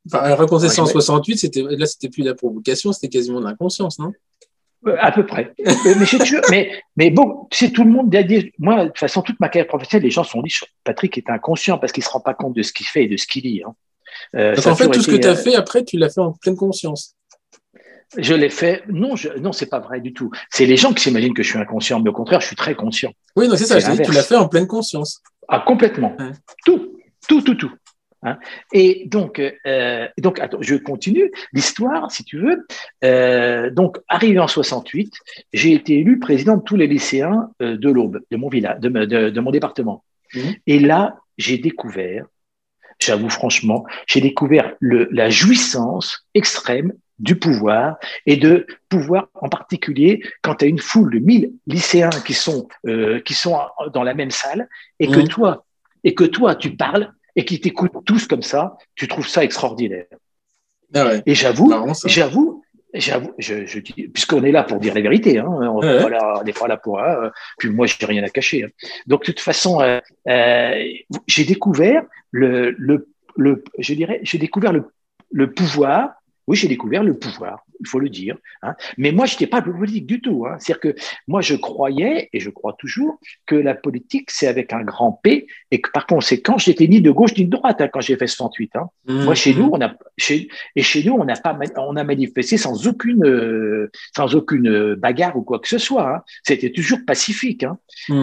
Enfin, 0.07 0.35
ça 0.69 0.81
en 0.81 0.85
ouais. 0.85 0.91
68, 0.91 1.37
c'était, 1.37 1.63
là, 1.63 1.85
c'était 1.85 2.09
plus 2.09 2.21
de 2.21 2.29
la 2.29 2.35
provocation, 2.35 2.93
c'était 2.93 3.09
quasiment 3.09 3.39
de 3.39 3.45
l'inconscience, 3.45 3.97
non? 3.97 4.13
Euh, 4.87 4.95
À 4.99 5.11
peu 5.11 5.25
près. 5.25 5.53
mais, 6.95 7.09
bon, 7.09 7.47
c'est 7.51 7.71
tout 7.71 7.83
le 7.83 7.89
monde 7.89 8.13
a 8.15 8.23
dit, 8.23 8.51
moi, 8.59 8.83
de 8.83 8.87
toute 8.89 8.99
façon, 8.99 9.21
toute 9.21 9.39
ma 9.39 9.49
carrière 9.49 9.67
professionnelle, 9.67 10.03
les 10.03 10.11
gens 10.11 10.23
sont 10.23 10.41
dit, 10.41 10.53
Patrick 10.83 11.17
est 11.17 11.29
inconscient 11.29 11.79
parce 11.79 11.91
qu'il 11.91 12.03
se 12.03 12.09
rend 12.09 12.19
pas 12.19 12.35
compte 12.35 12.55
de 12.55 12.61
ce 12.61 12.71
qu'il 12.71 12.85
fait 12.85 13.05
et 13.05 13.07
de 13.07 13.17
ce 13.17 13.25
qu'il 13.25 13.41
dit. 13.41 13.63
Hein. 13.65 13.73
Euh, 14.35 14.55
Donc 14.55 14.67
en 14.67 14.75
fait, 14.75 14.89
tout 14.89 15.01
ce 15.01 15.07
que 15.07 15.15
tu 15.15 15.27
as 15.27 15.31
euh, 15.31 15.35
fait 15.35 15.55
après, 15.55 15.83
tu 15.83 15.97
l'as 15.97 16.09
fait 16.09 16.21
en 16.21 16.33
pleine 16.33 16.55
conscience. 16.55 17.15
Je 18.17 18.33
l'ai 18.35 18.49
fait. 18.51 18.83
Non, 18.87 19.15
je, 19.15 19.29
non, 19.39 19.51
c'est 19.51 19.65
pas 19.65 19.79
vrai 19.79 19.99
du 19.99 20.13
tout. 20.13 20.29
C'est 20.51 20.65
les 20.65 20.77
gens 20.77 20.93
qui 20.93 21.03
s'imaginent 21.03 21.33
que 21.33 21.43
je 21.43 21.49
suis 21.49 21.59
inconscient, 21.59 21.99
mais 21.99 22.11
au 22.11 22.13
contraire, 22.13 22.39
je 22.39 22.47
suis 22.47 22.55
très 22.55 22.75
conscient. 22.75 23.11
Oui, 23.35 23.47
non, 23.47 23.57
c'est 23.57 23.65
ça, 23.65 23.79
je 23.79 23.91
dis, 23.91 24.01
tu 24.03 24.11
l'as 24.11 24.23
fait 24.23 24.35
en 24.35 24.47
pleine 24.47 24.67
conscience. 24.67 25.21
Ah, 25.47 25.63
complètement. 25.65 26.15
Ouais. 26.19 26.31
Tout, 26.65 26.97
tout, 27.27 27.41
tout, 27.41 27.55
tout. 27.55 27.71
Hein. 28.25 28.37
Et 28.73 29.03
donc, 29.07 29.39
euh, 29.39 30.07
donc, 30.17 30.39
attends, 30.39 30.57
je 30.61 30.75
continue 30.75 31.31
l'histoire, 31.53 32.11
si 32.11 32.23
tu 32.23 32.37
veux. 32.39 32.65
Euh, 33.03 33.69
donc, 33.69 33.97
arrivé 34.09 34.39
en 34.39 34.47
68, 34.47 35.13
j'ai 35.53 35.73
été 35.73 35.99
élu 35.99 36.19
président 36.19 36.57
de 36.57 36.63
tous 36.63 36.75
les 36.75 36.87
lycéens 36.87 37.49
euh, 37.61 37.77
de 37.77 37.89
l'Aube, 37.89 38.19
de 38.31 38.37
mon 38.37 38.49
village, 38.49 38.79
de, 38.79 38.89
me- 38.89 39.07
de- 39.07 39.29
de 39.29 39.39
mon 39.39 39.51
département. 39.51 40.03
Mhm. 40.33 40.55
Et 40.67 40.79
là, 40.79 41.15
j'ai 41.37 41.57
découvert, 41.57 42.25
j'avoue 42.99 43.29
franchement, 43.29 43.85
j'ai 44.07 44.21
découvert 44.21 44.73
le, 44.79 45.07
la 45.11 45.29
jouissance 45.29 46.25
extrême 46.33 46.93
du 47.19 47.37
pouvoir 47.37 47.97
et 48.25 48.35
de 48.35 48.65
pouvoir 48.89 49.29
en 49.35 49.47
particulier 49.47 50.21
quand 50.41 50.55
tu 50.55 50.65
as 50.65 50.67
une 50.67 50.79
foule 50.79 51.13
de 51.13 51.19
1000 51.19 51.51
lycéens 51.65 52.09
qui 52.25 52.33
sont 52.33 52.67
qui 53.23 53.33
sont 53.33 53.57
dans 53.93 54.03
la 54.03 54.13
même 54.13 54.31
salle 54.31 54.67
et 54.99 55.07
que 55.07 55.21
Mhm. 55.21 55.27
toi 55.29 55.65
et 56.03 56.13
que 56.13 56.25
toi 56.25 56.55
tu 56.55 56.75
parles 56.75 57.13
et 57.35 57.45
qu'ils 57.45 57.59
t'écoutent 57.59 58.05
tous 58.05 58.27
comme 58.27 58.41
ça, 58.41 58.77
tu 58.95 59.07
trouves 59.07 59.27
ça 59.27 59.43
extraordinaire. 59.43 60.05
Ah 60.93 61.05
ouais. 61.05 61.23
Et 61.25 61.35
j'avoue, 61.35 61.71
j'avoue, 62.05 62.63
j'avoue, 62.93 63.33
je, 63.37 63.65
je 63.65 63.79
dis, 63.79 64.07
puisqu'on 64.13 64.43
est 64.43 64.51
là 64.51 64.63
pour 64.63 64.79
dire 64.79 64.93
la 64.93 65.01
vérité, 65.01 65.39
hein, 65.39 65.45
on 65.47 65.79
Ouais, 65.79 65.87
ouais. 65.87 65.95
n'est 65.97 66.03
pas, 66.03 66.09
là- 66.09 66.33
on 66.39 66.43
n'est 66.43 66.53
pas 66.53 66.67
là 66.67 66.77
pour, 66.77 66.99
hein, 67.01 67.31
puis 67.57 67.69
moi 67.69 67.87
j'ai 67.87 68.05
rien 68.05 68.23
à 68.23 68.29
cacher. 68.29 68.63
hein. 68.63 68.69
Donc 69.07 69.21
de 69.21 69.25
toute 69.31 69.41
façon, 69.41 69.81
euh, 69.81 69.99
euh, 70.29 70.83
j'ai 71.27 71.43
découvert 71.43 72.03
le, 72.31 72.71
le, 72.77 73.09
le, 73.35 73.63
je 73.79 73.93
dirais, 73.93 74.19
j'ai 74.23 74.37
découvert 74.37 74.71
le, 74.71 74.89
le 75.31 75.51
pouvoir. 75.51 76.11
Oui, 76.47 76.55
j'ai 76.55 76.67
découvert 76.67 77.03
le 77.03 77.17
pouvoir, 77.17 77.65
il 77.79 77.87
faut 77.87 77.99
le 77.99 78.09
dire. 78.09 78.37
Hein. 78.61 78.73
Mais 78.97 79.11
moi, 79.11 79.25
je 79.25 79.33
n'étais 79.33 79.47
pas 79.47 79.61
politique 79.61 80.05
du 80.05 80.21
tout. 80.21 80.45
Hein. 80.47 80.55
C'est-à-dire 80.59 80.81
que 80.81 80.95
moi, 81.27 81.41
je 81.41 81.55
croyais, 81.55 82.29
et 82.33 82.39
je 82.39 82.49
crois 82.49 82.73
toujours, 82.73 83.19
que 83.45 83.55
la 83.55 83.75
politique, 83.75 84.31
c'est 84.31 84.47
avec 84.47 84.73
un 84.73 84.81
grand 84.81 85.11
P, 85.11 85.47
et 85.71 85.81
que 85.81 85.89
par 85.91 86.07
conséquent, 86.07 86.57
j'étais 86.57 86.87
ni 86.87 87.01
de 87.01 87.11
gauche 87.11 87.35
ni 87.37 87.45
de 87.45 87.49
droite 87.49 87.81
hein, 87.81 87.89
quand 87.91 88.01
j'ai 88.01 88.17
fait 88.17 88.27
68. 88.27 88.75
Hein. 88.75 88.89
Moi, 89.07 89.35
chez 89.35 89.53
nous, 89.53 89.69
on 89.71 89.81
a, 89.81 89.93
chez, 90.17 90.47
et 90.75 90.81
chez 90.81 91.03
nous, 91.03 91.13
on 91.13 91.25
n'a 91.25 91.35
pas, 91.35 91.57
on 91.77 91.95
a 91.95 92.03
manifesté 92.03 92.57
sans 92.57 92.87
aucune, 92.87 93.25
euh, 93.25 93.91
sans 94.15 94.35
aucune 94.35 94.69
euh, 94.69 94.95
bagarre 94.95 95.35
ou 95.37 95.41
quoi 95.41 95.59
que 95.59 95.67
ce 95.67 95.77
soit. 95.77 96.23
C'était 96.43 96.71
toujours 96.71 96.99
pacifique. 97.05 97.65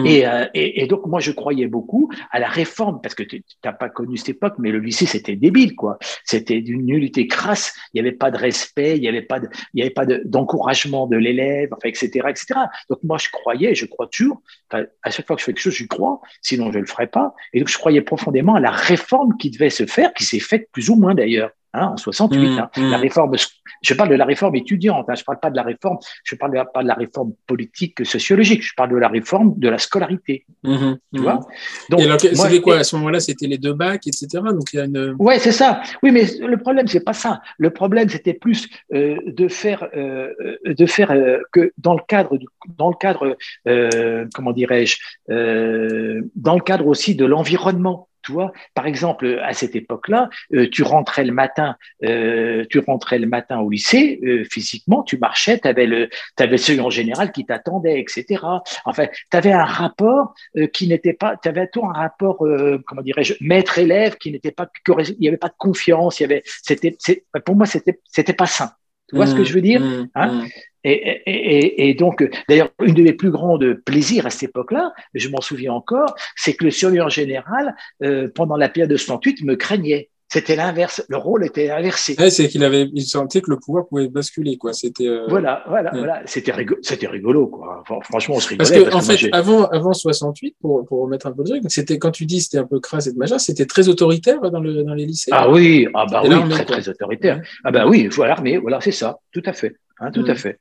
Et, 0.05 0.27
euh, 0.27 0.45
et, 0.53 0.83
et 0.83 0.87
donc, 0.87 1.05
moi, 1.05 1.19
je 1.19 1.31
croyais 1.31 1.67
beaucoup 1.67 2.11
à 2.31 2.39
la 2.39 2.47
réforme, 2.47 2.99
parce 3.01 3.15
que 3.15 3.23
tu 3.23 3.43
n'as 3.63 3.73
pas 3.73 3.89
connu 3.89 4.17
cette 4.17 4.29
époque, 4.29 4.55
mais 4.59 4.71
le 4.71 4.79
lycée, 4.79 5.05
c'était 5.05 5.35
débile, 5.35 5.75
quoi. 5.75 5.97
C'était 6.23 6.61
d'une 6.61 6.85
nullité 6.85 7.27
crasse. 7.27 7.73
Il 7.93 8.01
n'y 8.01 8.07
avait 8.07 8.15
pas 8.15 8.31
de 8.31 8.37
respect, 8.37 8.97
il 8.97 9.01
n'y 9.01 9.07
avait 9.07 9.21
pas 9.21 9.39
de, 9.39 9.42
il 9.73 9.79
y 9.79 9.81
avait 9.81 9.93
pas 9.93 10.05
de- 10.05 10.21
d'encouragement 10.25 11.07
de, 11.07 11.17
l'élève, 11.17 11.69
etc., 11.83 12.27
etc. 12.29 12.45
Donc, 12.89 12.99
moi, 13.03 13.17
je 13.17 13.29
croyais, 13.29 13.75
je 13.75 13.85
crois 13.85 14.07
toujours, 14.07 14.41
à 14.71 15.09
chaque 15.09 15.27
fois 15.27 15.35
que 15.35 15.41
je 15.41 15.45
fais 15.45 15.53
quelque 15.53 15.61
chose, 15.61 15.75
j'y 15.75 15.87
crois, 15.87 16.21
sinon 16.41 16.71
je 16.71 16.77
ne 16.77 16.81
le 16.83 16.87
ferai 16.87 17.07
pas. 17.07 17.33
Et 17.53 17.59
donc, 17.59 17.69
je 17.69 17.77
croyais 17.77 18.01
profondément 18.01 18.55
à 18.55 18.59
la 18.59 18.71
réforme 18.71 19.37
qui 19.37 19.49
devait 19.49 19.69
se 19.69 19.85
faire, 19.85 20.13
qui 20.13 20.23
s'est 20.25 20.39
faite 20.39 20.69
plus 20.71 20.89
ou 20.89 20.95
moins 20.95 21.15
d'ailleurs. 21.15 21.51
Hein, 21.75 21.87
en 21.93 21.97
68, 21.97 22.37
Mmh, 22.49 22.59
hein. 22.59 22.69
mmh. 22.77 22.89
la 22.91 22.97
réforme, 22.97 23.35
je 23.81 23.93
parle 23.95 24.09
de 24.09 24.15
la 24.15 24.25
réforme 24.25 24.55
étudiante, 24.55 25.07
hein, 25.09 25.15
je 25.15 25.23
parle 25.23 25.39
pas 25.39 25.49
de 25.49 25.55
la 25.55 25.63
réforme, 25.63 25.97
je 26.23 26.35
parle 26.35 26.51
de 26.51 26.57
la- 26.57 26.65
pas 26.65 26.83
de 26.83 26.87
la 26.87 26.93
réforme 26.93 27.33
politique, 27.47 28.05
sociologique, 28.05 28.61
je 28.61 28.73
parle 28.77 28.91
de 28.91 28.97
la 28.97 29.07
réforme 29.07 29.55
de 29.57 29.69
la 29.69 29.79
scolarité, 29.79 30.45
Mhm. 30.63 30.97
tu 31.15 31.21
vois? 31.21 31.39
Donc, 31.89 32.01
c'était 32.21 32.61
quoi? 32.61 32.77
à 32.77 32.83
ce 32.83 32.95
moment-là 32.97 33.19
C'était 33.19 33.47
les 33.47 33.57
deux 33.57 33.73
bacs, 33.73 34.05
etc. 34.05 34.27
Donc 34.51 34.71
il 34.71 34.77
y 34.77 34.79
a 34.81 34.85
une. 34.85 35.15
Ouais, 35.17 35.39
c'est 35.39 35.51
ça. 35.51 35.81
Oui, 36.03 36.11
mais 36.11 36.25
le 36.45 36.57
problème, 36.57 36.87
c'est 36.87 37.03
pas 37.03 37.13
ça. 37.13 37.41
Le 37.57 37.71
problème, 37.71 38.07
c'était 38.07 38.33
plus 38.35 38.67
euh, 38.93 39.17
de 39.25 39.47
faire, 39.47 39.87
euh, 39.95 40.31
euh, 40.67 40.73
de 40.75 40.85
faire 40.85 41.09
euh, 41.11 41.39
que 41.51 41.71
dans 41.79 41.95
le 41.95 42.01
cadre, 42.07 42.37
du, 42.37 42.45
dans 42.77 42.89
le 42.89 42.95
cadre, 42.95 43.35
euh, 43.67 44.25
comment 44.35 44.51
dirais-je, 44.51 44.97
euh, 45.31 46.21
dans 46.35 46.53
le 46.55 46.61
cadre 46.61 46.85
aussi 46.85 47.15
de 47.15 47.25
l'environnement. 47.25 48.09
Tu 48.23 48.31
vois, 48.31 48.53
par 48.73 48.87
exemple, 48.87 49.41
à 49.43 49.53
cette 49.53 49.75
époque-là, 49.75 50.29
euh, 50.53 50.69
tu 50.69 50.83
rentrais 50.83 51.25
le 51.25 51.33
matin, 51.33 51.75
euh, 52.03 52.65
tu 52.69 52.79
rentrais 52.79 53.19
le 53.19 53.27
matin 53.27 53.59
au 53.59 53.69
lycée, 53.69 54.19
euh, 54.23 54.43
physiquement, 54.49 55.03
tu 55.03 55.17
marchais, 55.17 55.59
tu 55.59 55.67
avais 55.67 55.85
le, 55.85 56.09
avais 56.39 56.51
le 56.51 56.57
second 56.57 56.89
général 56.89 57.31
qui 57.31 57.45
t'attendait, 57.45 57.99
etc. 57.99 58.41
Enfin, 58.85 59.07
tu 59.29 59.37
avais 59.37 59.51
un 59.51 59.65
rapport 59.65 60.33
qui 60.71 60.87
n'était 60.87 61.13
pas, 61.13 61.37
tu 61.37 61.49
avais 61.49 61.67
tout 61.67 61.85
un 61.85 61.93
rapport, 61.93 62.37
comment 62.85 63.01
dirais-je, 63.01 63.33
maître-élève 63.41 64.15
qui 64.17 64.31
n'était 64.31 64.51
pas, 64.51 64.69
il 64.87 65.17
n'y 65.19 65.27
avait 65.27 65.37
pas 65.37 65.49
de 65.49 65.55
confiance, 65.57 66.19
il 66.19 66.23
y 66.23 66.25
avait, 66.25 66.43
c'était, 66.45 66.97
pour 67.45 67.55
moi, 67.55 67.65
c'était, 67.65 67.99
c'était 68.05 68.33
pas 68.33 68.45
sain. 68.45 68.71
Tu 69.13 69.17
vois 69.17 69.27
ce 69.27 69.35
que 69.35 69.43
je 69.43 69.53
veux 69.53 69.61
dire. 69.61 69.81
Hein 70.15 70.41
Mhm. 70.41 70.47
et, 70.83 71.21
et, 71.25 71.57
et, 71.57 71.89
et 71.89 71.93
donc, 71.93 72.27
d'ailleurs, 72.49 72.71
une 72.81 72.93
de 72.93 73.03
mes 73.03 73.13
plus 73.13 73.31
grandes 73.31 73.75
plaisirs 73.85 74.25
à 74.25 74.29
cette 74.29 74.49
époque-là, 74.49 74.91
je 75.13 75.29
m'en 75.29 75.41
souviens 75.41 75.73
encore, 75.73 76.15
c'est 76.35 76.53
que 76.55 76.65
le 76.65 76.71
surveillant 76.71 77.09
général, 77.09 77.75
euh, 78.03 78.27
pendant 78.33 78.57
la 78.57 78.69
période 78.69 78.89
de 78.89 78.97
68, 78.97 79.43
me 79.43 79.55
craignait. 79.55 80.09
C'était 80.33 80.55
l'inverse. 80.55 81.03
Le 81.09 81.17
rôle 81.17 81.45
était 81.45 81.69
inversé. 81.69 82.15
Ouais, 82.19 82.29
c'est 82.31 82.47
qu'il 82.47 82.63
avait, 82.63 82.89
il 82.93 83.03
sentait 83.05 83.41
que 83.41 83.51
le 83.51 83.57
pouvoir 83.57 83.85
pouvait 83.87 84.07
basculer, 84.07 84.57
quoi. 84.57 84.73
C'était. 84.73 85.07
euh, 85.07 85.25
Voilà, 85.29 85.63
voilà, 85.67 85.91
Ouais. 85.93 85.99
voilà. 85.99 86.21
C'était 86.25 86.51
rigolo, 86.51 86.79
c'était 86.81 87.07
rigolo, 87.07 87.47
quoi. 87.47 87.83
Fran- 87.85 88.01
Franchement, 88.01 88.35
on 88.37 88.39
se 88.39 88.49
rigolait. 88.49 88.69
Parce 88.69 88.89
que, 88.89 88.95
en 88.95 89.01
fait, 89.01 89.29
avant, 89.31 89.65
avant 89.67 89.93
68, 89.93 90.55
pour, 90.59 90.85
pour 90.85 91.01
remettre 91.03 91.27
un 91.27 91.31
peu 91.33 91.43
de 91.43 91.49
truc, 91.49 91.63
c'était, 91.67 91.99
quand 91.99 92.11
tu 92.11 92.25
dis 92.25 92.41
c'était 92.41 92.57
un 92.57 92.65
peu 92.65 92.79
crasse 92.79 93.05
et 93.07 93.13
de 93.13 93.17
machin, 93.17 93.37
c'était 93.37 93.65
très 93.67 93.87
autoritaire 93.89 94.39
dans, 94.49 94.59
le, 94.59 94.83
dans 94.83 94.95
les 94.95 95.05
lycées. 95.05 95.29
ah 95.33 95.49
oui, 95.51 95.87
ah 95.93 96.05
bah 96.09 96.23
oui, 96.25 96.49
très, 96.49 96.65
très 96.65 96.89
autoritaire. 96.89 97.37
Ouais. 97.37 97.43
Ah 97.63 97.71
bah 97.71 97.85
oui, 97.87 98.01
il 98.05 98.11
faut 98.11 98.25
l'armée, 98.25 98.57
voilà, 98.57 98.81
c'est 98.81 98.91
ça, 98.91 99.19
tout 99.31 99.43
à 99.45 99.53
fait, 99.53 99.75
hein, 99.99 100.09
tout 100.11 100.23
Mm. 100.25 100.29
à 100.31 100.35
fait. 100.35 100.59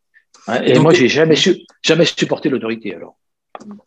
Hein, 0.48 0.60
Et 0.64 0.70
et 0.70 0.72
donc- 0.74 0.82
moi, 0.82 0.92
j'ai 0.92 1.08
jamais 1.08 1.36
su, 1.36 1.56
jamais 1.82 2.04
supporté 2.04 2.48
l'autorité, 2.48 2.94
alors. 2.94 3.16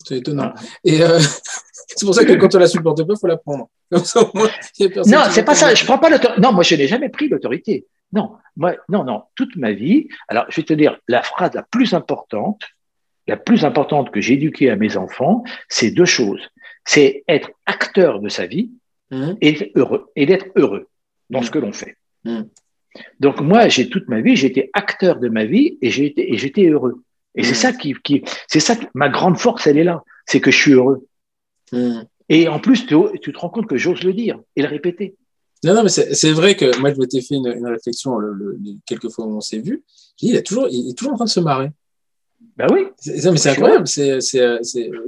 C'est 0.03 0.17
étonnant. 0.17 0.53
Et 0.83 1.01
euh, 1.01 1.19
c'est 1.87 2.05
pour 2.05 2.15
ça 2.15 2.25
que 2.25 2.33
quand 2.33 2.53
on 2.55 2.59
la 2.59 2.67
supporte 2.67 3.05
pas, 3.05 3.13
il 3.13 3.19
faut 3.19 3.27
la 3.27 3.37
prendre. 3.37 3.69
non, 3.91 3.99
c'est 5.29 5.43
pas 5.43 5.55
ça. 5.55 5.73
Je 5.73 5.85
prends 5.85 5.97
pas 5.97 6.09
l'autorité. 6.09 6.41
Non, 6.41 6.51
moi, 6.51 6.63
je 6.63 6.75
n'ai 6.75 6.87
jamais 6.87 7.09
pris 7.09 7.27
l'autorité. 7.29 7.85
Non, 8.13 8.33
moi, 8.55 8.75
non, 8.89 9.03
non. 9.03 9.23
Toute 9.35 9.55
ma 9.55 9.71
vie. 9.71 10.07
Alors, 10.27 10.45
je 10.49 10.57
vais 10.57 10.65
te 10.65 10.73
dire 10.73 10.97
la 11.07 11.21
phrase 11.21 11.53
la 11.53 11.63
plus 11.63 11.93
importante, 11.93 12.61
la 13.27 13.37
plus 13.37 13.65
importante 13.65 14.11
que 14.11 14.21
j'ai 14.21 14.33
éduquée 14.33 14.69
à 14.69 14.75
mes 14.75 14.97
enfants, 14.97 15.43
c'est 15.69 15.91
deux 15.91 16.05
choses. 16.05 16.41
C'est 16.85 17.23
être 17.27 17.49
acteur 17.65 18.19
de 18.19 18.29
sa 18.29 18.45
vie 18.45 18.71
mmh. 19.11 19.33
et 19.41 19.51
d'être 19.53 19.71
heureux, 19.75 20.11
et 20.15 20.25
d'être 20.25 20.47
heureux 20.55 20.87
dans 21.29 21.41
ce 21.41 21.49
mmh. 21.49 21.51
que 21.51 21.59
l'on 21.59 21.73
fait. 21.73 21.97
Mmh. 22.23 22.41
Donc 23.19 23.41
moi, 23.41 23.67
j'ai 23.67 23.89
toute 23.89 24.07
ma 24.07 24.21
vie, 24.21 24.35
j'étais 24.35 24.69
acteur 24.73 25.19
de 25.19 25.29
ma 25.29 25.45
vie 25.45 25.77
et 25.81 25.89
j'étais 25.89 26.31
et 26.31 26.37
j'étais 26.37 26.67
heureux. 26.67 27.03
Et 27.35 27.43
c'est 27.43 27.53
ça 27.53 27.73
qui, 27.73 27.93
qui 28.03 28.23
c'est 28.47 28.59
ça 28.59 28.75
ma 28.93 29.09
grande 29.09 29.37
force, 29.37 29.67
elle 29.67 29.77
est 29.77 29.83
là, 29.83 30.03
c'est 30.25 30.39
que 30.39 30.51
je 30.51 30.57
suis 30.57 30.73
heureux. 30.73 31.05
Et 32.29 32.47
en 32.47 32.59
plus, 32.59 32.85
tu, 32.85 32.95
tu, 33.21 33.33
te 33.33 33.37
rends 33.37 33.49
compte 33.49 33.67
que 33.67 33.77
j'ose 33.77 34.03
le 34.03 34.13
dire 34.13 34.39
et 34.55 34.61
le 34.61 34.67
répéter. 34.67 35.15
Non, 35.63 35.73
non, 35.73 35.83
mais 35.83 35.89
c'est 35.89 36.31
vrai 36.31 36.55
que 36.55 36.77
moi, 36.79 36.93
je 36.93 36.99
m'étais 36.99 37.21
fait 37.21 37.35
une, 37.35 37.47
une 37.47 37.67
réflexion 37.67 38.17
le, 38.17 38.57
quelques 38.85 39.09
fois 39.09 39.25
où 39.25 39.35
on 39.35 39.41
s'est 39.41 39.59
vu. 39.59 39.83
il, 40.21 40.35
est 40.35 40.43
toujours, 40.43 40.67
il 40.69 40.89
est 40.89 40.97
toujours 40.97 41.13
en 41.13 41.15
train 41.17 41.25
de 41.25 41.29
se 41.29 41.39
marrer. 41.39 41.71
Ben 42.57 42.67
oui. 42.71 42.87
mais 43.05 43.37
c'est 43.37 43.49
incroyable. 43.49 43.87
C'est, 43.87 44.19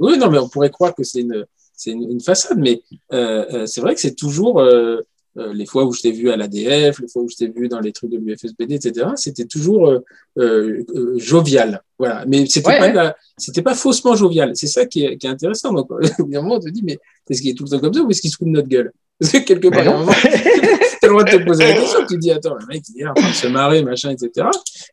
oui, 0.00 0.18
non, 0.18 0.30
mais 0.30 0.38
on 0.38 0.48
pourrait 0.48 0.70
croire 0.70 0.94
que 0.94 1.04
c'est 1.04 1.20
une, 1.20 1.46
une, 1.86 2.10
une, 2.10 2.20
façade, 2.20 2.58
mais 2.58 2.82
euh, 3.12 3.46
euh, 3.52 3.66
c'est 3.66 3.80
vrai 3.80 3.94
que 3.94 4.00
c'est 4.00 4.14
toujours 4.14 4.60
euh, 4.60 5.00
euh, 5.36 5.52
les 5.52 5.66
fois 5.66 5.84
où 5.84 5.92
je 5.92 6.00
t'ai 6.00 6.10
vu 6.10 6.30
à 6.30 6.36
l'ADF, 6.36 7.00
les 7.00 7.08
fois 7.08 7.22
où 7.22 7.28
je 7.28 7.36
t'ai 7.36 7.48
vu 7.48 7.68
dans 7.68 7.80
les 7.80 7.92
trucs 7.92 8.10
de 8.10 8.16
l'UFSBD, 8.16 8.72
etc. 8.72 9.08
C'était 9.16 9.44
toujours 9.44 10.00
euh, 10.38 10.84
jovial. 11.16 11.82
Voilà. 11.98 12.24
Mais 12.26 12.46
c'était 12.46 12.92
pas, 12.92 13.16
c'était 13.36 13.62
pas 13.62 13.74
faussement 13.74 14.16
jovial. 14.16 14.52
C'est 14.54 14.66
ça 14.66 14.86
qui 14.86 15.04
est, 15.04 15.16
qui 15.16 15.26
est 15.26 15.30
intéressant. 15.30 15.72
Donc, 15.72 15.90
au 15.90 15.98
bout 16.24 16.32
d'un 16.32 16.42
moment, 16.42 16.56
on 16.56 16.60
te 16.60 16.70
dit, 16.70 16.82
mais 16.82 16.98
est-ce 17.28 17.42
qu'il 17.42 17.50
est 17.50 17.54
tout 17.54 17.64
le 17.64 17.70
temps 17.70 17.78
comme 17.78 17.94
ça 17.94 18.02
ou 18.02 18.10
est-ce 18.10 18.20
qu'il 18.20 18.30
se 18.30 18.36
fout 18.36 18.46
de 18.46 18.52
notre 18.52 18.68
gueule? 18.68 18.92
Parce 19.20 19.32
que 19.32 19.38
quelque 19.38 19.68
part, 19.68 19.82
tu 19.82 19.88
as 21.02 21.06
le 21.06 21.08
droit 21.08 21.24
de 21.24 21.30
te 21.30 21.44
poser 21.44 21.64
la 21.64 21.74
question. 21.74 22.00
Tu 22.00 22.14
te 22.14 22.20
dis, 22.20 22.30
attends, 22.30 22.54
le 22.54 22.66
mec, 22.66 22.82
il 22.94 23.02
est 23.02 23.06
en 23.06 23.14
train 23.14 23.28
de 23.28 23.34
se 23.34 23.46
marrer, 23.48 23.82
machin, 23.82 24.10
etc. 24.10 24.46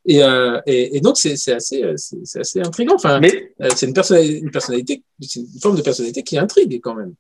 Et, 0.06 0.24
euh, 0.24 0.60
et, 0.66 0.98
et, 0.98 1.00
donc, 1.00 1.18
c'est 1.18 1.34
assez, 1.54 1.84
c'est 1.96 2.40
assez 2.40 2.60
intriguant. 2.60 2.96
Enfin, 2.96 3.20
mais... 3.20 3.54
c'est 3.76 3.86
une, 3.86 3.94
personnalité, 3.94 4.40
une 4.40 4.52
personnalité, 4.52 5.04
une 5.36 5.60
forme 5.62 5.76
de 5.76 5.84
personnalité 5.84 6.24
qui 6.24 6.40
intrigue 6.40 6.80
quand 6.82 6.96
même. 6.96 7.14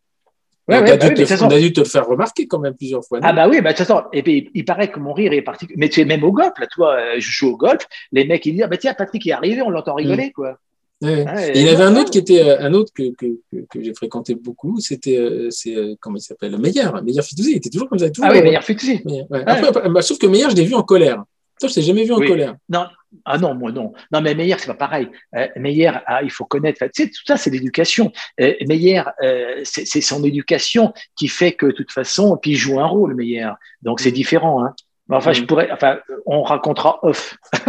Ouais, 0.67 0.80
ouais, 0.80 0.82
on, 0.82 0.93
a 0.93 0.97
bah 0.97 0.97
te, 0.97 1.43
on, 1.43 1.47
a 1.47 1.60
dû 1.60 1.73
te, 1.73 1.80
le 1.80 1.86
faire 1.86 2.08
remarquer 2.08 2.47
quand 2.47 2.60
même 2.60 2.73
plusieurs 2.73 3.06
fois. 3.06 3.19
Ah 3.21 3.34
bah 3.34 3.47
oui, 3.47 3.62
bah 3.62 3.71
de 3.71 3.78
toute 3.78 3.86
façon, 3.86 4.04
et 4.12 4.23
puis 4.23 4.49
il 4.56 4.65
paraît 4.65 4.89
que 4.89 4.99
mon 4.99 5.13
rire 5.13 5.32
est 5.34 5.43
particulier. 5.43 5.78
Mais 5.78 5.89
tu 5.89 6.01
es 6.01 6.06
même 6.06 6.23
au 6.23 6.32
golf, 6.32 6.54
là, 6.60 6.65
toi, 6.67 6.97
je 7.17 7.30
joue 7.32 7.49
au 7.49 7.58
golf, 7.58 7.86
les 8.12 8.25
mecs 8.25 8.45
ils 8.47 8.54
disent, 8.54 8.63
ah 8.63 8.67
bah 8.67 8.78
tiens, 8.78 8.95
Patrick 8.95 9.28
est 9.28 9.32
arrivé, 9.32 9.62
on 9.62 9.69
l'entend 9.69 9.93
rigoler, 9.93 10.32
quoi. 10.32 10.58
Ah, 11.04 11.49
il 11.54 11.62
y 11.62 11.69
avait 11.69 11.84
un 11.84 11.95
autre 11.97 12.10
qui 12.10 12.17
était 12.17 12.41
euh, 12.41 12.62
un 12.62 12.73
autre 12.73 12.91
que, 12.93 13.13
que, 13.15 13.28
que, 13.69 13.84
j'ai 13.84 13.93
fréquenté 13.93 14.34
beaucoup, 14.34 14.80
c'était 14.80 15.17
euh, 15.17 15.49
c'est 15.51 15.75
euh, 15.75 15.95
comment 15.99 16.15
il 16.17 16.21
s'appelle 16.21 16.58
Meyer, 16.58 16.86
Meyer 17.04 17.21
Fitoussi, 17.21 17.51
il 17.51 17.58
était 17.58 17.69
toujours 17.69 17.89
comme 17.89 17.99
ça. 17.99 18.10
Toujours, 18.10 18.30
ah 18.30 18.34
oui, 18.34 18.41
Meyer 18.41 18.62
Fitoussi. 18.62 19.04
Bah, 19.30 20.01
sauf 20.01 20.17
que 20.17 20.28
Meyer, 20.28 20.49
je 20.49 20.56
l'ai 20.56 20.63
vu 20.63 20.73
en 20.73 20.84
colère. 20.84 21.23
Toi, 21.60 21.69
je 21.69 21.75
t'ai 21.75 21.82
jamais 21.82 22.06
vu 22.06 22.13
en 22.13 22.19
colère. 22.19 22.56
Non, 22.69 22.86
ah 23.23 23.38
non, 23.38 23.56
moi 23.56 23.71
non. 23.71 23.93
Non, 24.12 24.21
mais 24.21 24.36
Meyer, 24.36 24.56
c'est 24.58 24.67
pas 24.67 24.73
pareil. 24.73 25.10
Euh, 25.36 25.47
Meyer, 25.56 25.91
ah, 26.06 26.23
il 26.23 26.32
faut 26.32 26.45
connaître. 26.45 26.84
Tu 26.93 27.04
sais, 27.04 27.10
tout 27.10 27.23
ça, 27.25 27.38
c'est 27.38 27.49
l'éducation. 27.49 28.12
Euh, 28.39 28.54
Meyer, 28.67 29.04
euh, 29.23 29.62
c'est 29.63 30.01
son 30.01 30.23
éducation 30.23 30.93
qui 31.17 31.28
fait 31.28 31.54
que, 31.54 31.67
de 31.67 31.71
toute 31.71 31.91
façon, 31.91 32.38
puis 32.38 32.51
il 32.51 32.56
joue 32.56 32.80
un 32.80 32.88
rôle, 32.88 33.15
Meyer. 33.15 33.51
Donc, 33.82 33.99
c'est 33.99 34.12
différent. 34.12 34.63
Hein. 34.63 34.73
Enfin, 35.12 35.34
je 35.34 35.43
mm. 35.43 35.45
pourrais, 35.45 35.71
enfin, 35.71 35.99
on 36.25 36.41
racontera 36.41 36.99
off. 37.04 37.38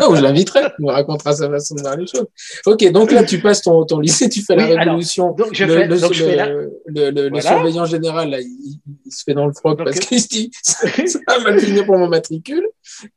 non, 0.00 0.14
je 0.14 0.22
l'inviterai. 0.22 0.64
On 0.82 0.88
racontera 0.88 1.32
sa 1.32 1.48
façon 1.48 1.74
de 1.74 1.80
voir 1.80 1.96
les 1.96 2.06
choses. 2.06 2.26
Ok, 2.66 2.90
donc 2.92 3.12
là, 3.12 3.24
tu 3.24 3.40
passes 3.40 3.62
ton, 3.62 3.84
ton 3.86 3.98
lycée, 3.98 4.28
tu 4.28 4.42
fais 4.42 4.54
la 4.54 4.66
révolution. 4.66 5.32
donc, 5.32 5.54
je 5.54 5.64
le, 5.64 5.74
fais, 5.74 5.86
le, 5.86 5.98
donc 5.98 6.12
je 6.12 6.24
fais 6.24 6.36
le, 6.36 7.10
le, 7.10 7.28
le 7.28 7.40
surveillant 7.40 7.86
général, 7.86 8.28
là, 8.30 8.40
il, 8.40 8.78
il, 9.06 9.10
se 9.12 9.22
fait 9.24 9.32
dans 9.32 9.46
le 9.46 9.54
froc 9.54 9.78
parce 9.82 9.98
qu'il 10.00 10.20
se 10.20 10.28
dit, 10.28 10.50
ça 10.62 11.38
va 11.42 11.58
finir 11.58 11.86
pour 11.86 11.96
mon 11.96 12.08
matricule. 12.08 12.68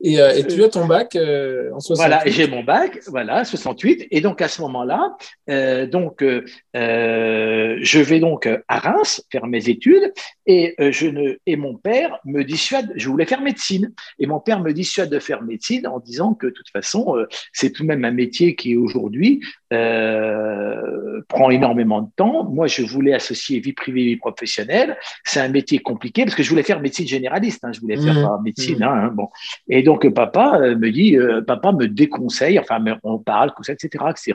Et, 0.01 0.19
euh, 0.19 0.35
et 0.35 0.45
tu 0.45 0.63
as 0.63 0.69
ton 0.69 0.85
bac 0.85 1.15
euh, 1.15 1.71
en 1.73 1.79
68. 1.79 1.95
Voilà, 1.95 2.23
j'ai 2.25 2.47
mon 2.47 2.63
bac, 2.63 2.99
voilà, 3.07 3.45
68. 3.45 4.07
Et 4.11 4.21
donc, 4.21 4.41
à 4.41 4.47
ce 4.47 4.61
moment-là, 4.61 5.15
euh, 5.49 5.85
donc, 5.87 6.21
euh, 6.21 6.41
je 6.73 7.99
vais 7.99 8.19
donc 8.19 8.47
à 8.67 8.79
Reims 8.79 9.25
faire 9.31 9.47
mes 9.47 9.69
études 9.69 10.11
et 10.45 10.75
je 10.79 11.07
ne, 11.07 11.37
et 11.45 11.55
mon 11.55 11.75
père 11.75 12.19
me 12.25 12.43
dissuade 12.43 12.91
je 12.95 13.09
voulais 13.09 13.25
faire 13.25 13.41
médecine. 13.41 13.93
Et 14.19 14.27
mon 14.27 14.39
père 14.39 14.59
me 14.59 14.71
dissuade 14.73 15.09
de 15.09 15.19
faire 15.19 15.41
médecine 15.41 15.87
en 15.87 15.99
disant 15.99 16.33
que 16.33 16.47
de 16.47 16.51
toute 16.51 16.69
façon, 16.69 17.15
euh, 17.17 17.27
c'est 17.53 17.71
tout 17.71 17.83
de 17.83 17.87
même 17.87 18.05
un 18.05 18.11
métier 18.11 18.55
qui 18.55 18.75
aujourd'hui 18.75 19.41
euh, 19.73 21.21
prend 21.27 21.49
énormément 21.49 22.01
de 22.01 22.09
temps. 22.15 22.45
Moi, 22.45 22.67
je 22.67 22.83
voulais 22.83 23.13
associer 23.13 23.59
vie 23.59 23.73
privée 23.73 24.01
et 24.01 24.05
vie 24.05 24.17
professionnelle. 24.17 24.97
C'est 25.23 25.39
un 25.39 25.49
métier 25.49 25.79
compliqué 25.79 26.23
parce 26.23 26.35
que 26.35 26.43
je 26.43 26.49
voulais 26.49 26.63
faire 26.63 26.79
médecine 26.79 27.07
généraliste. 27.07 27.63
Hein. 27.63 27.71
je 27.73 27.79
voulais 27.79 27.97
faire 27.97 28.13
mmh. 28.13 28.43
médecine. 28.43 28.79
Mmh. 28.79 28.83
Hein, 28.83 29.11
bon. 29.13 29.29
Et 29.69 29.83
donc, 29.83 30.07
papa 30.13 30.59
euh, 30.61 30.75
me 30.75 30.91
dit, 30.91 31.17
papa 31.45 31.71
me 31.71 31.87
déconseille, 31.87 32.59
enfin, 32.59 32.83
on 33.03 33.19
parle, 33.19 33.51
etc., 33.67 34.05
etc. 34.09 34.33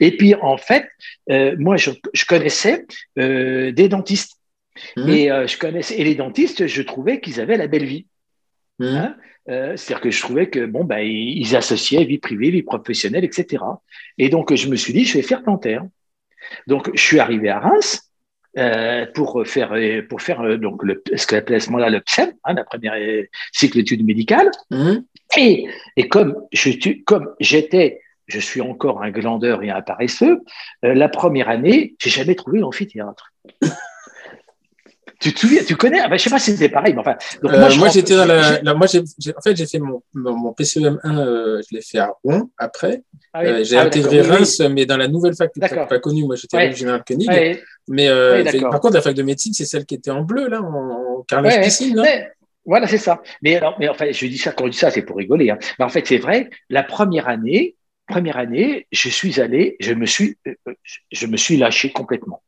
Et 0.00 0.16
puis, 0.16 0.34
en 0.34 0.56
fait, 0.56 0.86
moi, 1.58 1.76
je, 1.76 1.90
je 2.12 2.24
connaissais 2.26 2.86
des 3.16 3.88
dentistes 3.88 4.38
Mmh. 4.96 5.08
Et 5.08 5.30
euh, 5.30 5.46
je 5.46 5.58
connaissais 5.58 5.98
et 5.98 6.04
les 6.04 6.14
dentistes, 6.14 6.66
je 6.66 6.82
trouvais 6.82 7.20
qu'ils 7.20 7.40
avaient 7.40 7.56
la 7.56 7.66
belle 7.66 7.84
vie. 7.84 8.06
Mmh. 8.78 8.84
Hein 8.84 9.16
euh, 9.48 9.76
C'est-à-dire 9.76 10.02
que 10.02 10.10
je 10.10 10.20
trouvais 10.20 10.48
que 10.50 10.66
bon, 10.66 10.84
bah, 10.84 11.02
ils 11.02 11.54
associaient 11.54 12.04
vie 12.04 12.18
privée, 12.18 12.50
vie 12.50 12.62
professionnelle, 12.62 13.24
etc. 13.24 13.62
Et 14.18 14.28
donc 14.28 14.54
je 14.54 14.68
me 14.68 14.76
suis 14.76 14.92
dit, 14.92 15.04
je 15.04 15.14
vais 15.14 15.22
faire 15.22 15.42
dentaire. 15.42 15.84
Donc 16.66 16.90
je 16.94 17.00
suis 17.00 17.20
arrivé 17.20 17.48
à 17.48 17.60
Reims. 17.60 18.10
Euh, 18.56 19.06
pour 19.14 19.44
faire 19.46 19.74
pour 20.08 20.22
faire 20.22 20.58
donc 20.58 20.84
le, 20.84 21.02
ce 21.16 21.26
qu'on 21.26 21.36
appelait 21.36 21.56
à 21.56 21.60
ce 21.60 21.70
moment-là 21.70 21.90
le 21.90 22.00
PSEM, 22.00 22.32
hein, 22.44 22.54
la 22.54 22.62
première 22.62 22.94
cycle 23.52 23.78
d'études 23.78 24.04
médicales. 24.04 24.50
Mmh. 24.70 24.98
Et, 25.36 25.66
et 25.96 26.08
comme 26.08 26.36
je 26.52 27.02
comme 27.04 27.30
j'étais 27.40 28.00
je 28.26 28.38
suis 28.38 28.60
encore 28.60 29.02
un 29.02 29.10
glandeur 29.10 29.62
et 29.62 29.70
un 29.70 29.82
paresseux. 29.82 30.40
la 30.82 31.08
première 31.08 31.48
année, 31.48 31.94
j'ai 31.98 32.10
jamais 32.10 32.34
trouvé 32.34 32.60
l'amphithéâtre. 32.60 33.32
Tu 35.24 35.32
te 35.32 35.40
souviens, 35.40 35.64
tu 35.64 35.74
connais 35.74 36.00
Je 36.00 36.02
ah 36.04 36.08
ben, 36.08 36.18
Je 36.18 36.22
sais 36.22 36.28
pas 36.28 36.38
si 36.38 36.50
c'était 36.50 36.68
pareil, 36.68 36.92
mais 36.92 37.00
enfin. 37.00 37.16
Euh, 37.44 37.76
moi, 37.78 37.88
j'étais 37.88 38.14
dans 38.14 38.26
la, 38.26 38.74
moi, 38.74 38.86
j'ai, 38.86 39.00
en 39.00 39.40
fait, 39.40 39.56
j'ai 39.56 39.64
fait 39.64 39.78
mon, 39.78 40.02
mon, 40.12 40.52
PCEM 40.52 41.00
1, 41.02 41.18
euh, 41.18 41.62
je 41.66 41.74
l'ai 41.74 41.80
fait 41.80 41.96
à 41.96 42.12
Rouen 42.22 42.50
après. 42.58 43.02
Ah 43.32 43.40
euh, 43.40 43.64
j'ai 43.64 43.78
ah 43.78 43.84
intégré 43.84 44.20
Reims, 44.20 44.60
mais 44.70 44.84
dans 44.84 44.98
la 44.98 45.08
nouvelle 45.08 45.34
fac, 45.34 45.50
pas 45.58 45.98
connue. 45.98 46.24
Moi, 46.24 46.36
j'étais 46.36 46.58
ouais. 46.58 46.74
général 46.74 47.02
Koenig. 47.08 47.58
Mais 47.88 48.10
par 48.60 48.80
contre, 48.80 48.96
la 48.96 49.00
fac 49.00 49.14
de 49.14 49.22
médecine, 49.22 49.54
c'est 49.54 49.64
celle 49.64 49.86
qui 49.86 49.94
était 49.94 50.10
en 50.10 50.20
bleu 50.20 50.46
là, 50.46 50.60
en, 50.60 51.24
Carlos 51.26 51.48
Piscine, 51.62 52.02
Voilà, 52.66 52.86
c'est 52.86 52.98
ça. 52.98 53.22
Mais, 53.40 53.56
alors, 53.56 53.76
mais 53.78 53.88
enfin, 53.88 54.08
je 54.10 54.26
dis 54.26 54.36
ça 54.36 54.52
quand 54.52 54.66
je 54.66 54.72
dis 54.72 54.78
ça, 54.78 54.90
c'est 54.90 55.02
pour 55.02 55.16
rigoler. 55.16 55.48
Hein. 55.48 55.58
Mais 55.78 55.86
en 55.86 55.88
fait, 55.88 56.06
c'est 56.06 56.18
vrai. 56.18 56.50
La 56.68 56.82
première 56.82 57.28
année, 57.28 57.76
première 58.06 58.36
année, 58.36 58.86
je 58.92 59.08
suis 59.08 59.40
allé, 59.40 59.76
je 59.80 59.94
me 59.94 60.04
suis, 60.04 60.36
je 61.10 61.26
me 61.26 61.38
suis 61.38 61.56
lâché 61.56 61.92
complètement 61.92 62.42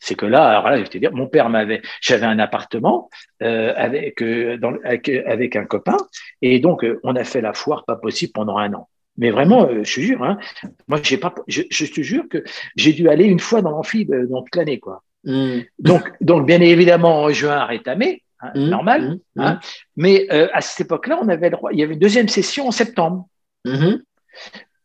c'est 0.00 0.14
que 0.14 0.26
là, 0.26 0.48
alors 0.48 0.68
là, 0.70 0.76
je 0.76 0.82
vais 0.82 0.88
te 0.88 0.98
dire, 0.98 1.12
mon 1.12 1.26
père 1.26 1.48
m'avait, 1.48 1.82
j'avais 2.00 2.26
un 2.26 2.38
appartement 2.38 3.10
euh, 3.42 3.72
avec, 3.76 4.22
euh, 4.22 4.56
dans, 4.56 4.74
avec, 4.84 5.08
avec 5.08 5.56
un 5.56 5.64
copain, 5.64 5.96
et 6.42 6.60
donc 6.60 6.84
euh, 6.84 7.00
on 7.04 7.16
a 7.16 7.24
fait 7.24 7.40
la 7.40 7.52
foire 7.52 7.84
pas 7.84 7.96
possible 7.96 8.32
pendant 8.32 8.58
un 8.58 8.72
an. 8.74 8.88
Mais 9.16 9.30
vraiment, 9.30 9.64
euh, 9.64 9.82
je 9.82 9.96
te 9.96 10.00
jure, 10.00 10.22
hein, 10.22 10.38
moi 10.86 11.00
j'ai 11.02 11.18
pas, 11.18 11.34
je, 11.48 11.62
je, 11.70 11.86
te 11.86 12.00
jure 12.00 12.28
que 12.28 12.44
j'ai 12.76 12.92
dû 12.92 13.08
aller 13.08 13.24
une 13.24 13.40
fois 13.40 13.62
dans 13.62 13.70
l'amphib 13.70 14.14
dans 14.28 14.42
toute 14.42 14.56
l'année, 14.56 14.78
quoi. 14.78 15.02
Mmh. 15.24 15.60
Donc, 15.80 16.12
donc 16.20 16.46
bien 16.46 16.60
évidemment 16.60 17.22
en 17.22 17.30
juin 17.30 17.64
rétamé, 17.64 18.22
hein, 18.40 18.52
mmh. 18.54 18.68
normal. 18.68 19.18
Mmh. 19.34 19.40
Hein, 19.40 19.60
mais 19.96 20.28
à 20.30 20.60
cette 20.60 20.86
époque-là, 20.86 21.18
on 21.20 21.28
avait 21.28 21.50
le 21.50 21.56
droit. 21.56 21.70
Il 21.72 21.80
y 21.80 21.82
avait 21.82 21.94
une 21.94 22.00
deuxième 22.00 22.28
session 22.28 22.68
en 22.68 22.70
septembre. 22.70 23.26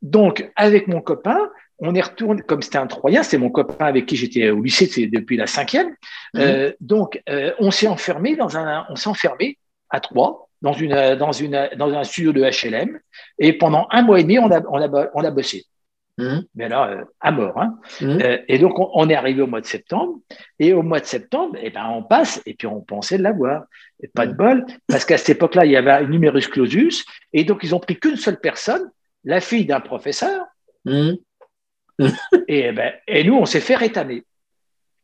Donc 0.01 0.51
avec 0.55 0.87
mon 0.87 0.99
copain, 0.99 1.39
on 1.83 1.93
est 1.95 2.01
retourné, 2.01 2.41
comme 2.41 2.61
c'était 2.61 2.77
un 2.77 2.87
Troyen, 2.87 3.23
c'est 3.23 3.37
mon 3.37 3.49
copain 3.49 3.85
avec 3.85 4.05
qui 4.05 4.15
j'étais 4.15 4.49
au 4.49 4.61
lycée 4.61 5.07
depuis 5.07 5.35
la 5.35 5.47
cinquième. 5.47 5.89
Mhm. 6.33 6.41
Euh, 6.41 6.71
donc, 6.79 7.21
euh, 7.29 7.51
on 7.59 7.71
s'est 7.71 7.87
enfermé 7.87 8.35
dans 8.35 8.57
un, 8.57 8.85
on 8.89 8.95
s'est 8.95 9.09
enfermé 9.09 9.57
à 9.89 9.99
trois 9.99 10.49
dans 10.61 10.71
une, 10.71 11.15
dans 11.15 11.33
une, 11.33 11.69
dans 11.77 11.93
un 11.93 12.03
studio 12.05 12.31
de 12.31 12.41
HLM. 12.41 12.97
Et 13.37 13.53
pendant 13.53 13.87
un 13.91 14.01
mois 14.01 14.21
et 14.21 14.23
demi, 14.23 14.39
on 14.39 14.49
a, 14.49 14.61
on 14.69 14.81
a, 14.81 15.09
on 15.13 15.23
a 15.25 15.31
bossé. 15.31 15.65
Mhm. 16.17 16.45
Mais 16.55 16.69
là, 16.69 16.89
euh, 16.89 17.03
à 17.19 17.31
mort. 17.31 17.59
Hein. 17.59 17.77
Mhm. 17.99 18.21
et 18.47 18.59
donc, 18.59 18.75
on, 18.77 19.09
est 19.09 19.15
arrivé 19.15 19.41
au 19.41 19.47
mois 19.47 19.59
de 19.59 19.65
septembre. 19.65 20.19
Et 20.59 20.71
au 20.71 20.83
mois 20.83 21.01
de 21.01 21.05
septembre, 21.05 21.57
eh 21.61 21.69
ben, 21.69 21.85
on 21.89 22.01
passe 22.01 22.41
et 22.45 22.53
puis 22.53 22.65
on 22.65 22.79
pensait 22.79 23.17
l'avoir. 23.17 23.63
Et 24.01 24.07
pas 24.07 24.25
de 24.25 24.33
bol, 24.33 24.65
parce 24.87 25.03
qu'à 25.03 25.17
cette 25.17 25.35
époque-là, 25.35 25.65
il 25.65 25.71
y 25.71 25.75
avait 25.75 25.91
un 25.91 26.07
numerus 26.07 26.47
clausus. 26.47 27.03
Et 27.33 27.43
donc, 27.43 27.59
ils 27.63 27.75
ont 27.75 27.79
pris 27.79 27.99
qu'une 27.99 28.15
seule 28.15 28.39
personne, 28.39 28.89
la 29.25 29.41
fille 29.41 29.65
d'un 29.65 29.81
professeur. 29.81 30.45
et, 32.47 32.71
ben, 32.71 32.93
et 33.07 33.23
nous, 33.23 33.35
on 33.35 33.45
s'est 33.45 33.59
fait 33.59 33.75
rétamer. 33.75 34.23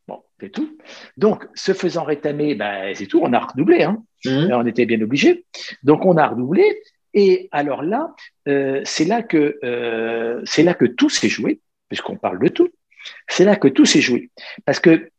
Bon, 0.08 0.24
c'est 0.40 0.50
tout. 0.50 0.78
Donc, 1.18 1.46
se 1.54 1.74
faisant 1.74 2.04
rétamer, 2.04 2.56
ben, 2.56 2.94
c'est 2.96 3.06
tout, 3.06 3.22
on 3.22 3.34
a 3.34 3.40
redoublé. 3.40 3.84
Hein. 3.84 4.04
Mmh. 4.26 4.52
On 4.52 4.66
était 4.66 4.86
bien 4.86 5.02
obligé. 5.02 5.46
Donc, 5.84 6.06
on 6.06 6.18
a 6.18 6.28
redoublé. 6.28 6.82
Et 7.14 7.50
alors 7.52 7.82
là, 7.82 8.14
euh, 8.48 8.82
c'est 8.86 9.06
là 9.06 9.24
que 9.24 9.58
euh, 9.64 10.42
c'est 10.46 10.64
là 10.64 10.74
que 10.74 10.86
tout 10.86 11.10
s'est 11.10 11.30
joué. 11.30 11.60
puisqu'on 11.88 12.18
parle 12.18 12.40
de 12.40 12.50
tout, 12.50 12.70
c'est 13.28 13.46
là 13.46 13.56
que 13.56 13.68
tout 13.68 13.86
s'est 13.86 14.02
joué. 14.02 14.30
Parce 14.66 14.80
que 14.80 15.10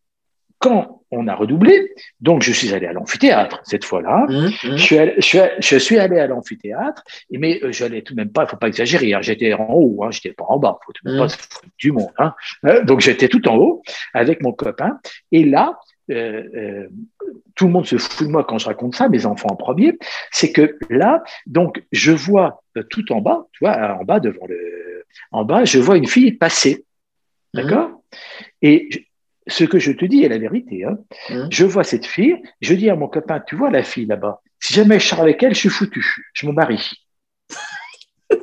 quand 0.58 0.99
on 1.12 1.26
a 1.28 1.34
redoublé, 1.34 1.92
donc 2.20 2.42
je 2.42 2.52
suis 2.52 2.72
allé 2.72 2.86
à 2.86 2.92
l'amphithéâtre 2.92 3.60
cette 3.64 3.84
fois-là. 3.84 4.26
Mmh, 4.28 4.46
mmh. 4.46 4.50
Je, 4.62 4.76
suis 4.76 4.98
allé, 4.98 5.14
je, 5.18 5.38
je 5.60 5.76
suis 5.76 5.98
à 5.98 6.06
l'amphithéâtre, 6.26 7.02
mais 7.30 7.60
euh, 7.62 7.72
j'allais 7.72 8.02
tout 8.02 8.14
de 8.14 8.20
même 8.20 8.30
pas, 8.30 8.44
il 8.44 8.48
faut 8.48 8.56
pas 8.56 8.68
exagérer, 8.68 9.14
hein, 9.14 9.20
j'étais 9.22 9.52
en 9.54 9.66
haut, 9.70 10.04
hein, 10.04 10.10
j'étais 10.10 10.32
pas 10.32 10.44
en 10.48 10.58
bas, 10.58 10.78
faut 10.84 10.92
tout 10.92 11.04
de 11.04 11.10
même 11.10 11.18
Mm. 11.18 11.22
pas 11.22 11.28
se 11.28 11.36
foutre 11.36 11.62
du 11.78 11.92
monde. 11.92 12.10
Hein. 12.18 12.34
Euh, 12.66 12.84
donc 12.84 13.00
j'étais 13.00 13.28
tout 13.28 13.46
en 13.48 13.56
haut 13.56 13.82
avec 14.14 14.42
mon 14.42 14.52
copain, 14.52 15.00
et 15.32 15.44
là, 15.44 15.78
euh, 16.10 16.42
euh, 16.56 16.88
tout 17.54 17.66
le 17.66 17.72
monde 17.72 17.86
se 17.86 17.96
fout 17.96 18.26
de 18.26 18.32
moi 18.32 18.42
quand 18.44 18.58
je 18.58 18.66
raconte 18.66 18.94
ça, 18.96 19.08
mes 19.08 19.26
enfants 19.26 19.48
en 19.50 19.56
premier, 19.56 19.98
c'est 20.32 20.50
que 20.52 20.76
là, 20.90 21.22
donc 21.46 21.82
je 21.92 22.10
vois 22.12 22.62
euh, 22.76 22.82
tout 22.84 23.12
en 23.12 23.20
bas, 23.20 23.46
tu 23.52 23.64
vois, 23.64 23.96
en 24.00 24.04
bas 24.04 24.18
devant 24.20 24.46
le, 24.48 25.04
en 25.32 25.44
bas, 25.44 25.64
je 25.64 25.78
vois 25.78 25.96
une 25.96 26.06
fille 26.08 26.32
passer, 26.32 26.84
d'accord, 27.54 28.02
et 28.62 28.88
je- 28.90 28.98
ce 29.50 29.64
que 29.64 29.78
je 29.78 29.92
te 29.92 30.04
dis 30.04 30.24
est 30.24 30.28
la 30.28 30.38
vérité. 30.38 30.84
Hein. 30.84 30.98
Mhm. 31.30 31.48
Je 31.50 31.64
vois 31.64 31.84
cette 31.84 32.06
fille, 32.06 32.36
je 32.60 32.74
dis 32.74 32.90
à 32.90 32.96
mon 32.96 33.08
copain, 33.08 33.40
tu 33.46 33.56
vois 33.56 33.70
la 33.70 33.82
fille 33.82 34.06
là-bas, 34.06 34.40
si 34.60 34.74
jamais 34.74 35.00
je 35.00 35.06
sors 35.06 35.20
avec 35.20 35.42
elle, 35.42 35.54
je 35.54 35.60
suis 35.60 35.68
foutu, 35.68 36.04
je 36.32 36.46
me 36.46 36.52
marie. 36.52 36.90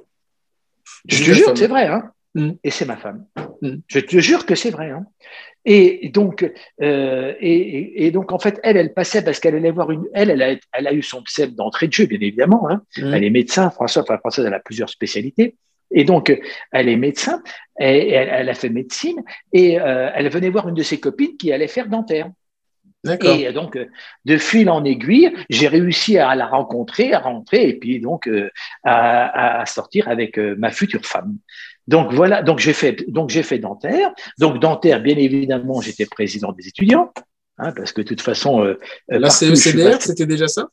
Je 1.10 1.24
te 1.24 1.32
jure, 1.32 1.46
femme. 1.46 1.56
c'est 1.56 1.67
vrai, 1.67 1.88
hein. 1.88 2.12
Et 2.63 2.70
c'est 2.70 2.86
ma 2.86 2.98
femme. 2.98 3.26
Mm. 3.62 3.78
Je 3.88 4.00
te 4.00 4.20
jure 4.20 4.46
que 4.46 4.56
c'est 4.56 4.72
vrai. 4.72 4.89
Hein. 4.89 5.06
Et 5.65 6.10
donc, 6.10 6.50
euh, 6.82 7.34
et, 7.39 8.12
donc 8.12 8.32
en 8.32 8.39
fait, 8.39 8.60
elle, 8.63 8.78
elle 8.78 8.93
passait 8.93 9.24
parce 9.24 9.39
qu'elle 9.39 9.56
allait 9.56 9.72
voir 9.72 9.91
une. 9.91 10.06
Elle, 10.13 10.30
elle 10.30 10.41
a, 10.41 10.56
elle 10.74 10.88
a 10.88 10.93
eu 10.93 11.02
son 11.02 11.24
pseudo 11.24 11.56
d'entrée 11.56 11.88
de 11.88 11.93
jeu, 11.93 12.06
bien 12.06 12.20
évidemment. 12.20 12.70
Hein. 12.70 12.84
Mmh. 12.98 13.13
Elle 13.13 13.24
est 13.24 13.30
médecin, 13.30 13.70
François. 13.70 14.04
Enfin, 14.04 14.17
Françoise, 14.17 14.46
elle 14.46 14.54
a 14.54 14.60
plusieurs 14.60 14.89
spécialités. 14.89 15.56
Et 15.91 16.04
donc, 16.04 16.38
elle 16.71 16.89
est 16.89 16.97
médecin. 16.97 17.41
Et 17.80 18.12
elle, 18.12 18.30
elle 18.32 18.50
a 18.50 18.54
fait 18.54 18.69
médecine. 18.69 19.23
Et 19.54 19.80
euh, 19.80 20.10
elle 20.13 20.30
venait 20.30 20.50
voir 20.50 20.67
une 20.67 20.76
de 20.76 20.84
ses 20.84 21.00
copines 21.00 21.38
qui 21.38 21.52
allait 21.52 21.67
faire 21.67 21.88
dentaire. 21.88 22.30
Et 23.23 23.54
donc, 23.54 23.78
de 24.26 24.38
fil 24.38 24.69
en 24.69 24.84
aiguille, 24.84 25.32
j'ai 25.50 25.67
réussi 25.67 26.17
à 26.17 26.36
la 26.36 26.45
rencontrer, 26.47 27.13
à 27.13 27.19
rentrer, 27.19 27.69
et 27.69 27.73
puis 27.80 28.00
donc 28.02 28.28
euh, 28.28 28.50
à, 28.84 29.62
à 29.62 29.65
sortir 29.65 30.10
avec 30.10 30.38
euh, 30.38 30.56
ma 30.58 30.71
future 30.71 31.06
femme. 31.06 31.38
Donc 31.88 32.12
voilà, 32.12 32.41
donc 32.43 32.60
j'ai 32.60 32.73
fait, 32.73 33.10
donc 33.10 33.30
j'ai 33.30 33.43
fait 33.43 33.60
dentaire. 33.60 34.12
Donc 34.39 34.60
dentaire, 34.60 35.00
bien 35.02 35.15
évidemment, 35.15 35.80
j'étais 35.80 36.06
président 36.06 36.52
des 36.52 36.67
étudiants, 36.67 37.13
hein, 37.60 37.71
parce 37.71 37.93
que 37.93 38.02
de 38.02 38.08
toute 38.08 38.21
façon, 38.21 38.65
euh, 38.65 38.78
La 39.08 39.30
partout 39.30 39.56
CECDR, 39.56 40.02
c'était 40.02 40.26
déjà 40.26 40.50
ça? 40.50 40.67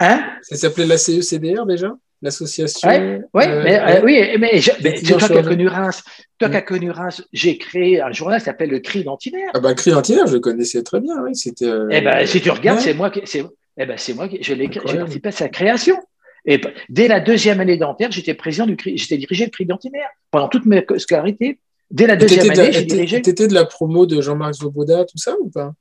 Hein? 0.00 0.22
Ça 0.42 0.56
s'appelait 0.56 0.86
la 0.86 0.98
CECDR 0.98 1.64
déjà? 1.66 1.94
L'association 2.20 2.88
Ouais, 2.88 3.20
ouais, 3.34 3.48
euh, 3.48 3.62
mais, 3.62 3.78
euh, 3.78 4.00
oui, 4.04 4.36
mais, 4.40 4.58
je- 4.60 4.72
mais 4.82 4.90
étudiants 4.90 5.18
toi 5.18 5.28
qui 5.28 5.38
as 5.38 5.42
connu 5.42 5.68
Reims, 5.68 6.02
toi 6.38 6.48
Mm. 6.48 6.50
qui 6.50 6.56
as 6.56 6.62
connu 6.62 6.90
Reims, 6.90 7.22
j'ai 7.32 7.58
créé 7.58 8.00
un 8.00 8.10
journal 8.10 8.40
qui 8.40 8.46
s'appelle 8.46 8.70
Le 8.70 8.80
Cri 8.80 9.04
d'Antinaire. 9.04 9.50
Ah 9.54 9.60
bah, 9.60 9.72
Cri 9.74 9.92
d'Antinaire, 9.92 10.26
je 10.26 10.34
le 10.34 10.40
connaissais 10.40 10.82
très 10.82 11.00
bien, 11.00 11.14
oui. 11.22 11.36
C'était. 11.36 11.66
euh, 11.66 11.86
Eh 11.92 12.00
ben, 12.00 12.26
si 12.26 12.40
tu 12.40 12.50
regardes, 12.50 12.78
ouais. 12.78 12.84
c'est 12.84 12.94
moi 12.94 13.10
qui, 13.10 13.20
c'est, 13.24 13.44
eh 13.76 13.86
ben, 13.86 13.96
c'est 13.96 14.14
moi 14.14 14.26
qui, 14.28 14.42
je 14.42 14.52
l'ai, 14.52 14.68
j'ai 14.86 14.96
participé 14.98 15.28
à 15.28 15.32
sa 15.32 15.48
création. 15.48 15.96
Et 16.44 16.60
dès 16.88 17.06
la 17.08 17.20
deuxième 17.20 17.60
année 17.60 17.76
dentaire, 17.76 18.10
j'étais 18.10 18.34
président 18.34 18.66
du 18.66 18.76
cri, 18.76 18.96
j'étais 18.98 19.16
dirigé 19.18 19.44
le 19.44 19.50
cri 19.50 19.64
d'antinaire 19.66 20.08
pendant 20.32 20.48
toute 20.48 20.66
ma 20.66 20.80
scolarité. 20.96 21.60
Dès 21.90 22.06
la 22.08 22.16
T'étais 22.16 22.36
deuxième 22.36 22.54
de, 22.56 22.60
année, 22.60 22.72
j'ai 22.72 22.80
t'étais- 22.82 22.94
dirigé. 22.96 23.22
t'étais 23.22 23.46
de 23.48 23.54
la 23.54 23.64
promo 23.64 24.06
de 24.06 24.20
Jean-Marc 24.20 24.56
Svoboda, 24.56 25.04
tout 25.04 25.18
ça 25.18 25.34
ou 25.40 25.50
pas? 25.50 25.72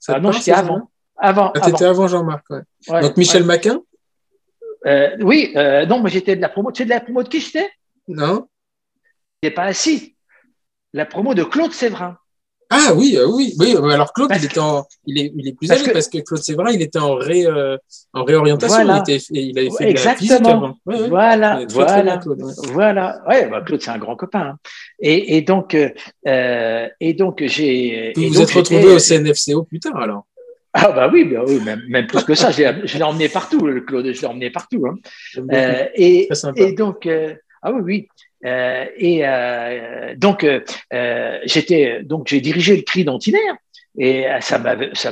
Ça 0.00 0.14
Ah 0.16 0.20
non, 0.20 0.32
j'étais 0.32 0.50
avant. 0.52 0.90
Avant, 1.16 1.52
Ah, 1.54 1.60
t'étais 1.60 1.84
avant. 1.84 1.90
avant 1.94 2.08
Jean-Marc, 2.08 2.44
ouais. 2.50 2.60
Ouais, 2.88 3.02
Donc 3.02 3.16
Michel 3.16 3.42
ouais. 3.42 3.46
Maquin? 3.48 3.82
Euh, 4.86 5.10
oui, 5.20 5.52
euh, 5.56 5.84
non, 5.86 5.98
moi 6.00 6.08
j'étais 6.10 6.36
de 6.36 6.40
la 6.40 6.48
promo. 6.48 6.72
Tu 6.72 6.78
sais 6.78 6.84
de 6.84 6.90
la 6.90 7.00
promo 7.00 7.22
de 7.22 7.28
qui 7.28 7.40
j'étais? 7.40 7.68
Non 8.08 8.46
J'étais 9.42 9.54
pas 9.54 9.64
assis. 9.64 10.16
La 10.92 11.06
promo 11.06 11.34
de 11.34 11.44
Claude 11.44 11.72
Séverin. 11.72 12.16
Ah 12.72 12.92
oui, 12.94 13.16
euh, 13.16 13.26
oui, 13.26 13.54
oui. 13.58 13.74
Alors 13.92 14.12
Claude, 14.12 14.28
Parce 14.28 14.42
il, 14.42 14.46
était 14.46 14.60
en, 14.60 14.86
il, 15.04 15.18
est, 15.18 15.32
il 15.36 15.48
est 15.48 15.52
plus 15.54 15.66
parce 15.66 15.80
âgé 15.80 15.88
que- 15.88 15.92
parce 15.92 16.08
que 16.08 16.18
Claude 16.18 16.40
Séverin, 16.40 16.70
il 16.70 16.80
était 16.82 17.00
en, 17.00 17.16
ré, 17.16 17.44
en 18.12 18.24
réorientation. 18.24 18.76
Voilà. 18.76 19.02
Il, 19.08 19.12
était, 19.14 19.24
il 19.30 19.58
avait 19.58 19.70
fait 19.70 19.92
de 19.92 20.04
la 20.04 20.12
Exactement. 20.12 20.16
physique 20.18 20.46
avant. 20.46 20.76
Ouais, 20.86 21.00
ouais. 21.00 21.08
Voilà, 21.08 21.56
très, 21.66 21.66
voilà. 21.74 22.16
Claude, 22.18 22.42
ouais. 22.42 22.52
Voilà, 22.72 23.22
ouais, 23.28 23.48
bah, 23.48 23.60
Claude, 23.62 23.82
c'est 23.82 23.90
un 23.90 23.98
grand 23.98 24.14
copain. 24.14 24.40
hein. 24.52 24.58
Et, 25.00 25.36
et 25.36 25.42
donc, 25.42 25.74
et 25.74 27.14
donc 27.14 27.42
j'ai. 27.44 28.12
Vous 28.14 28.22
vous 28.28 28.34
donc, 28.34 28.42
êtes 28.44 28.50
retrouvé 28.52 28.84
au 28.84 28.98
CNFCO 29.00 29.64
plus 29.64 29.80
tard 29.80 29.96
alors? 29.96 30.26
Ah 30.72 30.92
bah 30.92 31.10
oui, 31.12 31.24
bah 31.24 31.42
oui 31.46 31.60
même, 31.60 31.82
même 31.88 32.06
plus 32.06 32.24
que 32.24 32.34
ça. 32.34 32.50
Je 32.50 32.62
l'ai- 32.62 33.02
emmené 33.02 33.28
partout, 33.28 33.66
le 33.66 33.80
Claude. 33.80 34.12
Je 34.12 34.20
l'ai 34.20 34.26
emmené 34.26 34.50
partout. 34.50 34.86
Hein. 34.86 34.96
Euh, 35.52 35.86
et, 35.94 36.28
donc, 36.76 37.06
euh, 37.06 37.34
ah 37.62 37.72
oui, 37.72 37.80
oui. 37.82 38.08
Euh, 38.46 38.86
et 38.96 40.16
donc, 40.16 40.46
j'étais, 41.44 42.02
donc 42.04 42.28
j'ai 42.28 42.40
dirigé 42.40 42.76
le 42.76 42.82
cri 42.82 43.04
d'antinaire. 43.04 43.56
Et 43.98 44.26
ça 44.40 44.58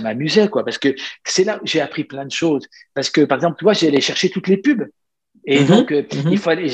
m'amusait, 0.01 0.49
quoi, 0.49 0.65
parce 0.65 0.79
que 0.79 0.95
c'est 1.25 1.45
là 1.45 1.59
que 1.59 1.67
j'ai 1.67 1.81
appris 1.81 2.05
plein 2.05 2.25
de 2.25 2.31
choses. 2.31 2.67
Parce 2.95 3.11
que, 3.11 3.23
par 3.23 3.37
exemple, 3.37 3.57
tu 3.59 3.65
vois, 3.65 3.73
j'allais 3.73 4.01
chercher 4.01 4.31
toutes 4.31 4.47
les 4.49 4.59
pubs. 4.59 4.87
Et 5.51 5.61
Mhm, 5.61 5.67
donc, 5.67 5.93
euh, 5.93 6.03
mhm. 6.03 6.31
il 6.33 6.39
fallait, 6.39 6.67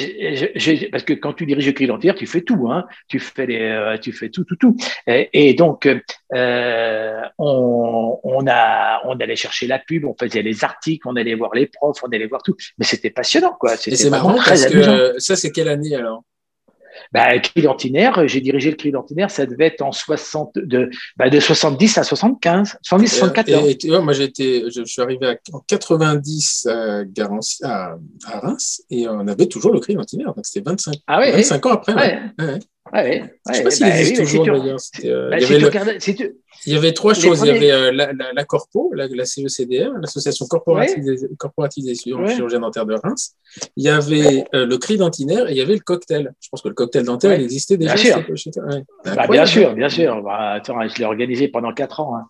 parce 0.91 1.05
que 1.05 1.13
quand 1.15 1.33
tu 1.33 1.47
diriges 1.47 1.67
le 1.67 1.73
cri 1.73 1.87
d'antinaire, 1.87 2.17
tu 2.17 2.27
fais 2.27 2.41
tout, 2.41 2.69
hein. 2.73 2.85
Tu 3.07 3.21
fais 3.21 3.47
les, 3.47 3.61
euh, 3.61 3.97
tu 3.99 4.11
fais 4.13 4.31
tout, 4.31 4.43
tout, 4.43 4.57
tout. 4.57 4.77
Et, 5.07 5.29
et 5.33 5.55
donc, 5.55 5.87
euh, 5.87 7.21
on, 7.39 8.19
on 8.25 8.47
a, 8.49 9.01
on 9.07 9.17
allait 9.21 9.37
chercher 9.37 9.69
la 9.69 9.79
pub, 9.79 10.05
on 10.05 10.15
faisait 10.21 10.43
les 10.43 10.65
articles, 10.65 11.07
on 11.09 11.15
allait 11.15 11.37
voir 11.37 11.55
les 11.55 11.67
profs, 11.67 12.03
on 12.03 12.09
allait 12.09 12.27
voir 12.27 12.43
tout. 12.43 12.57
Mais 12.79 12.85
c'était 12.85 13.11
passionnant, 13.11 13.57
quoi. 13.59 13.75
Et 13.75 13.77
C'était 13.77 13.97
c'est 13.97 14.11
marrant 14.11 14.35
très 14.35 14.51
parce 14.51 14.65
amusant. 14.65 14.91
que 14.97 15.15
ça, 15.19 15.37
c'est 15.37 15.53
quelle 15.53 15.69
année 15.69 15.95
alors? 15.95 16.25
Bah, 17.13 17.29
d'antinaire, 17.57 18.27
j'ai 18.29 18.41
dirigé 18.41 18.71
le 18.71 18.77
cri 18.77 18.91
d'antinaire, 18.93 19.31
ça 19.31 19.47
devait 19.47 19.67
être 19.67 19.83
en 19.83 19.93
60, 19.93 20.53
de, 20.57 20.91
bah, 21.17 21.31
de 21.31 21.41
70 21.41 21.99
à 21.99 22.03
75, 22.05 22.79
70, 22.83 23.09
74. 23.19 23.67
Et, 23.67 23.71
et 23.71 23.79
tu 23.79 23.89
vois, 23.89 24.01
moi, 24.01 24.13
j'étais, 24.13 24.65
je, 24.67 24.81
je 24.81 24.85
suis 24.85 25.03
arrivé 25.03 25.27
à, 25.27 25.37
en 25.53 25.61
90 25.61 26.67
à, 26.71 27.05
Garanci- 27.05 27.65
à, 27.65 27.97
à 28.27 28.39
Reims 28.41 28.83
et 28.91 29.09
on 29.09 29.27
avait 29.29 29.47
toujours 29.47 29.73
le 29.73 29.81
cri 29.81 29.95
d'antinaire. 29.95 30.35
Donc 30.35 30.45
c'était 30.45 30.69
25, 30.69 30.95
ah 31.07 31.21
ouais, 31.21 31.33
25 31.33 31.67
ans 31.67 31.71
après. 31.73 31.95
Ouais. 31.95 32.19
ouais, 32.39 32.45
Ouais. 32.47 32.59
ouais, 32.93 33.21
ouais, 33.23 33.33
Je 33.49 33.53
sais 33.55 33.63
pas 33.65 33.71
s'il 33.71 33.87
bah 33.87 33.99
existe 33.99 34.13
oui, 34.13 34.19
mais 34.21 34.27
si 34.27 34.37
toujours 34.37 34.45
tu- 34.45 35.09
euh, 35.11 35.31
bah, 35.31 35.41
si 35.41 35.59
le- 35.59 36.01
si 36.01 36.15
tu- 36.15 36.33
il 36.67 36.73
y 36.73 36.77
avait 36.77 36.93
trois 36.93 37.13
les 37.13 37.21
choses. 37.21 37.41
Il 37.43 37.47
y 37.47 37.51
avait 37.51 37.73
euh, 37.73 37.93
la, 37.93 38.13
la, 38.13 38.33
la 38.33 38.45
Corpo, 38.45 38.91
la, 38.95 39.07
la 39.09 39.25
CECDR, 39.25 39.91
l'association 40.01 40.47
corporative, 40.47 41.05
des, 41.05 41.17
corporative 41.37 41.85
des 41.85 41.95
chirurgiens 41.95 42.61
dentaires 42.61 42.87
de 42.87 42.95
Reims. 42.95 43.35
Il 43.77 43.85
y 43.85 43.89
avait 43.89 44.45
euh, 44.55 44.67
le 44.67 44.79
cri 44.79 44.97
dentinaire 44.97 45.49
et 45.49 45.53
il 45.53 45.57
y 45.57 45.61
avait 45.61 45.75
le 45.75 45.81
cocktail. 45.81 46.33
Je 46.41 46.49
pense 46.49 46.63
que 46.63 46.69
le 46.69 46.75
cocktail 46.75 47.05
dentaire, 47.05 47.33
il 47.35 47.45
existait 47.45 47.77
déjà. 47.77 47.95
Bien 47.95 48.03
sûr. 48.27 48.37
chez. 48.37 48.51
Ouais. 48.61 48.83
Bah, 49.05 49.27
bien 49.29 49.47
sûr, 49.47 49.75
bien 49.75 49.89
sûr. 49.89 50.23
Bah, 50.23 50.53
attends, 50.53 50.87
je 50.89 50.99
l'ai 50.99 51.05
organisé 51.05 51.49
pendant 51.49 51.73
quatre 51.73 52.01
ans. 52.01 52.17
hein. 52.17 52.27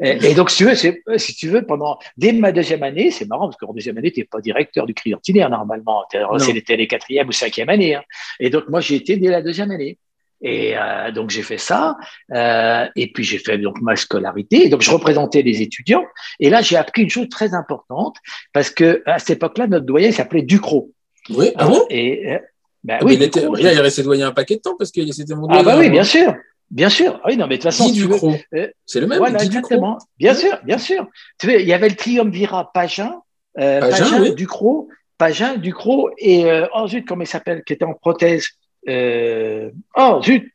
Et, 0.00 0.30
et 0.30 0.34
donc, 0.34 0.50
si 0.50 0.58
tu 0.58 0.64
veux, 0.66 0.74
c'est- 0.74 1.02
si 1.16 1.34
tu 1.34 1.48
veux, 1.48 1.62
pendant 1.64 1.98
dès 2.16 2.32
ma 2.32 2.52
deuxième 2.52 2.82
année, 2.82 3.10
c'est 3.10 3.26
marrant 3.26 3.46
parce 3.48 3.56
qu'en 3.56 3.72
deuxième 3.72 3.96
année, 3.98 4.10
tu 4.12 4.20
n'es 4.20 4.24
pas 4.26 4.40
directeur 4.40 4.86
du 4.86 4.94
cri 4.94 5.10
d'antinaire 5.10 5.48
normalement. 5.50 6.04
C'était 6.38 6.76
les 6.76 6.86
quatrième 6.86 7.28
ou 7.28 7.32
cinquième 7.32 7.68
année. 7.68 7.94
hein. 7.94 8.02
Et 8.40 8.50
donc, 8.50 8.68
moi, 8.68 8.80
j'ai 8.80 8.96
été 8.96 9.16
dès 9.16 9.28
la 9.28 9.42
deuxième 9.42 9.70
année. 9.70 9.98
Et 10.42 10.76
euh, 10.76 11.10
donc, 11.12 11.30
j'ai 11.30 11.42
fait 11.42 11.58
ça. 11.58 11.96
euh, 12.34 12.86
et 12.94 13.12
puis, 13.12 13.24
j'ai 13.24 13.38
fait 13.38 13.58
donc 13.58 13.80
ma 13.80 13.96
scolarité. 13.96 14.66
Et 14.66 14.68
donc, 14.68 14.82
je 14.82 14.90
représentais 14.90 15.42
les 15.42 15.62
étudiants. 15.62 16.04
Et 16.40 16.50
là, 16.50 16.60
j'ai 16.62 16.76
appris 16.76 17.02
une 17.02 17.10
chose 17.10 17.28
très 17.28 17.54
importante 17.54 18.16
parce 18.52 18.70
que 18.70 19.02
à 19.06 19.18
cette 19.18 19.38
époque-là, 19.38 19.66
notre 19.66 19.86
doyen 19.86 20.12
s'appelait 20.12 20.42
Ducrot. 20.42 20.90
Oui, 21.30 21.52
ah 21.56 21.66
bon? 21.66 21.84
Et 21.90 22.34
euh, 22.34 22.38
bah 22.84 22.98
Ah, 23.00 23.04
oui, 23.04 23.12
mais 23.12 23.14
il, 23.14 23.22
était, 23.24 23.40
Ducrot, 23.40 23.56
il 23.56 23.66
restait 23.80 24.02
doyen 24.02 24.28
un 24.28 24.32
paquet 24.32 24.56
de 24.56 24.60
temps 24.60 24.76
parce 24.78 24.92
que 24.92 25.04
c'était 25.10 25.34
mon 25.34 25.48
ah 25.48 25.62
doyen. 25.62 25.64
bah 25.64 25.76
oui, 25.78 25.84
moi. 25.86 25.92
bien 25.92 26.04
sûr, 26.04 26.34
bien 26.70 26.88
sûr. 26.88 27.18
Ah 27.22 27.28
Oui, 27.28 27.36
non, 27.36 27.46
mais 27.46 27.56
de 27.56 27.62
toute 27.62 27.72
façon, 27.72 27.90
Ducrot. 27.90 28.34
euh, 28.54 28.68
C'est 28.84 29.00
le 29.00 29.06
même, 29.06 29.18
Voilà, 29.18 29.42
exactement. 29.42 29.98
Bien 30.18 30.34
sûr, 30.34 30.58
bien 30.64 30.78
sûr. 30.78 31.06
Tu 31.40 31.48
sais, 31.48 31.62
il 31.62 31.66
y 31.68 31.72
avait 31.72 31.88
le 31.88 31.96
triumvirat 31.96 32.70
Pagin, 32.72 33.22
euh, 33.58 33.80
Pagin, 33.80 34.04
Pagin, 34.04 34.20
oui. 34.22 34.34
Ducrot, 34.34 34.88
Pagin, 35.18 35.56
Ducrot 35.56 36.10
et 36.18 36.44
euh, 36.44 36.66
zut, 36.86 37.06
comment 37.06 37.22
il 37.22 37.26
s'appelle, 37.26 37.64
qui 37.64 37.72
était 37.72 37.84
en 37.86 37.94
prothèse. 37.94 38.46
Euh, 38.88 39.70
oh 39.96 40.20
zut, 40.22 40.52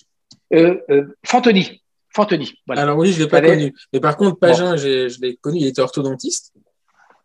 euh, 0.53 0.77
euh, 0.89 1.15
Fantoni, 1.25 1.81
Fantoni. 2.13 2.53
Voilà. 2.65 2.83
Alors 2.83 2.97
oui, 2.97 3.11
je 3.11 3.21
l'ai 3.21 3.27
pas 3.29 3.41
connu. 3.41 3.73
Mais 3.93 3.99
par 3.99 4.17
contre, 4.17 4.37
Pagin, 4.39 4.75
je 4.77 5.19
l'ai 5.21 5.35
connu, 5.37 5.59
il 5.59 5.67
était 5.67 5.81
orthodontiste. 5.81 6.53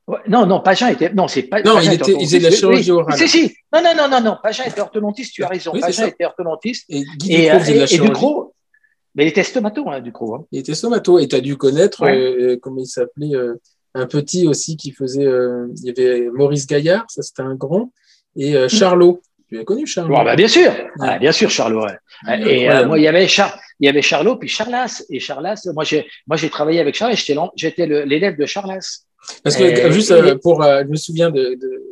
Ouais, 0.06 0.18
non, 0.28 0.46
non, 0.46 0.60
Pagin 0.60 0.88
était, 0.88 1.12
non, 1.12 1.26
c'est 1.26 1.42
pas. 1.44 1.62
Non, 1.62 1.74
Pagin 1.74 1.92
il 1.92 1.94
était 1.94 2.12
il 2.12 2.20
faisait 2.26 2.38
de 2.38 2.44
la 2.44 2.50
chirurgie 2.52 2.92
Oui, 2.92 2.98
orale. 2.98 3.18
Si, 3.18 3.28
si. 3.28 3.54
Non, 3.72 3.82
non, 3.82 3.92
non, 3.96 4.08
non, 4.08 4.20
non. 4.20 4.36
Pagin 4.42 4.64
était 4.64 4.80
orthodontiste. 4.80 5.32
Tu 5.34 5.42
as 5.42 5.48
raison. 5.48 5.72
Oui, 5.74 5.80
Pagin 5.80 6.06
était 6.06 6.24
orthodontiste. 6.24 6.84
Et 6.88 7.02
Guy 7.18 7.34
Et, 7.34 7.42
Ducrot 7.42 7.58
faisait 7.60 7.72
de 7.74 7.78
la 7.78 7.84
et 7.84 7.86
chirurgie. 7.88 8.26
Mais 9.16 9.24
il 9.24 9.28
était 9.28 9.42
stomato, 9.42 9.88
hein, 9.90 10.00
Ducrot. 10.00 10.34
Hein. 10.36 10.44
Il 10.52 10.60
était 10.60 10.74
stomato. 10.74 11.18
Et 11.18 11.26
tu 11.26 11.34
as 11.34 11.40
dû 11.40 11.56
connaître, 11.56 12.02
Ouais. 12.02 12.16
euh, 12.16 12.52
euh, 12.52 12.56
comment 12.60 12.80
il 12.80 12.86
s'appelait, 12.86 13.34
euh, 13.34 13.54
un 13.94 14.06
petit 14.06 14.46
aussi 14.46 14.76
qui 14.76 14.92
faisait. 14.92 15.24
euh, 15.24 15.66
il 15.78 15.86
y 15.86 15.90
avait 15.90 16.28
Maurice 16.32 16.66
Gaillard, 16.66 17.06
ça 17.08 17.22
c'était 17.22 17.42
un 17.42 17.54
grand, 17.54 17.90
et 18.36 18.54
euh, 18.56 18.68
Charlot. 18.68 19.22
Tu 19.48 19.58
as 19.58 19.64
connu 19.64 19.86
Charlot 19.86 20.14
Bon, 20.14 20.24
bah, 20.24 20.34
bien 20.36 20.48
sûr, 20.48 20.72
Ah, 21.00 21.18
bien 21.18 21.32
sûr, 21.32 21.50
Charlot. 21.50 21.84
ouais. 21.84 21.96
Ah, 22.26 22.38
Et 22.38 22.68
euh, 22.68 22.86
moi, 22.86 22.98
il 22.98 23.02
y 23.02 23.08
avait 23.08 23.28
Char 23.28 23.58
il 23.78 23.86
y 23.86 23.88
avait 23.88 24.02
Charlot, 24.02 24.36
puis 24.36 24.48
Charlas. 24.48 25.04
Et 25.10 25.20
Charlas, 25.20 25.68
moi, 25.74 25.84
j'ai, 25.84 26.06
moi, 26.26 26.36
j'ai 26.36 26.48
travaillé 26.48 26.80
avec 26.80 26.94
Charlas. 26.94 27.16
J'étais, 27.56 27.86
l'élève 27.86 28.38
de 28.38 28.46
Charlas. 28.46 29.04
Parce 29.42 29.56
que 29.56 29.64
euh, 29.64 29.90
juste 29.90 30.10
et- 30.10 30.14
euh, 30.14 30.38
pour, 30.42 30.62
je 30.62 30.86
me 30.88 30.96
souviens 30.96 31.30
de, 31.30 31.58
de, 31.60 31.82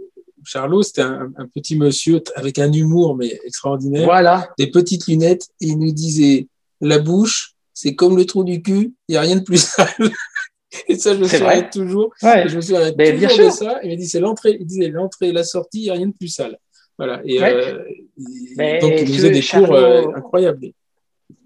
Charlot, 0.44 0.82
c'était 0.82 1.02
un, 1.02 1.30
un, 1.36 1.46
petit 1.46 1.76
monsieur 1.76 2.22
avec 2.36 2.58
un 2.58 2.72
humour 2.72 3.16
mais 3.16 3.38
extraordinaire. 3.44 4.04
Voilà. 4.04 4.48
Des 4.58 4.70
petites 4.70 5.06
lunettes. 5.08 5.48
Et 5.60 5.66
il 5.66 5.78
nous 5.78 5.92
disait 5.92 6.46
la 6.80 6.98
bouche, 6.98 7.52
c'est 7.72 7.94
comme 7.94 8.16
le 8.16 8.24
trou 8.24 8.44
du 8.44 8.62
cul, 8.62 8.94
il 9.08 9.12
n'y 9.12 9.16
a 9.16 9.20
rien 9.20 9.36
de 9.36 9.42
plus 9.42 9.62
sale. 9.62 9.88
Et 10.88 10.96
ça, 10.96 11.14
je 11.14 11.20
me 11.20 11.28
souviens 11.28 11.62
toujours. 11.62 12.12
Ouais. 12.22 12.48
Je 12.48 12.56
me 12.56 12.60
souviens 12.60 12.90
bien 12.92 13.12
toujours 13.12 13.28
de 13.28 13.34
sûr. 13.34 13.52
ça. 13.52 13.78
Il 13.84 13.90
m'a 13.90 13.96
dit 13.96 14.08
c'est 14.08 14.20
l'entrée. 14.20 14.56
Il 14.58 14.66
disait 14.66 14.88
l'entrée 14.88 15.28
et 15.28 15.32
la 15.32 15.44
sortie, 15.44 15.80
il 15.80 15.84
n'y 15.84 15.90
a 15.90 15.94
rien 15.94 16.08
de 16.08 16.12
plus 16.14 16.28
sale. 16.28 16.58
Voilà. 16.98 17.20
Et 17.24 17.40
Ouais. 17.40 17.52
euh, 17.54 18.80
donc, 18.80 18.92
il 18.92 19.04
tu 19.04 19.04
nous 19.04 19.14
faisait 19.14 19.28
veux, 19.28 19.34
des 19.34 19.42
cours 19.42 19.74
euh, 19.74 20.02
incroyables. 20.16 20.66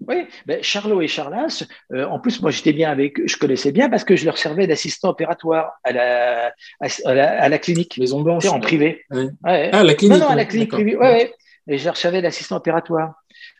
Oui, 0.07 0.25
ben 0.45 0.61
Charlot 0.63 1.01
et 1.01 1.07
Charlas, 1.07 1.63
euh, 1.93 2.05
en 2.05 2.19
plus, 2.19 2.41
moi, 2.41 2.51
j'étais 2.51 2.73
bien 2.73 2.89
avec 2.89 3.19
eux, 3.19 3.23
je 3.27 3.37
connaissais 3.37 3.71
bien 3.71 3.89
parce 3.89 4.03
que 4.03 4.15
je 4.15 4.25
leur 4.25 4.37
servais 4.37 4.65
d'assistant 4.67 5.09
opératoire 5.09 5.73
à 5.83 5.91
la, 5.91 6.47
à, 6.81 6.87
à 7.05 7.13
la, 7.13 7.41
à 7.43 7.49
la 7.49 7.57
clinique, 7.59 7.97
Maison 7.97 8.21
Blanche. 8.21 8.45
en 8.45 8.59
privé. 8.59 9.03
Ouais. 9.11 9.27
Ouais. 9.43 9.69
Ah, 9.71 9.83
la 9.83 9.93
clinique. 9.93 10.17
non, 10.17 10.25
non, 10.25 10.31
à 10.31 10.35
la 10.35 10.45
clinique 10.45 10.71
privée. 10.71 10.97
Ouais. 10.97 11.33
Et 11.67 11.77
je 11.77 11.85
leur 11.85 11.97
servais 11.97 12.21
d'assistant 12.21 12.55
opératoire 12.57 13.13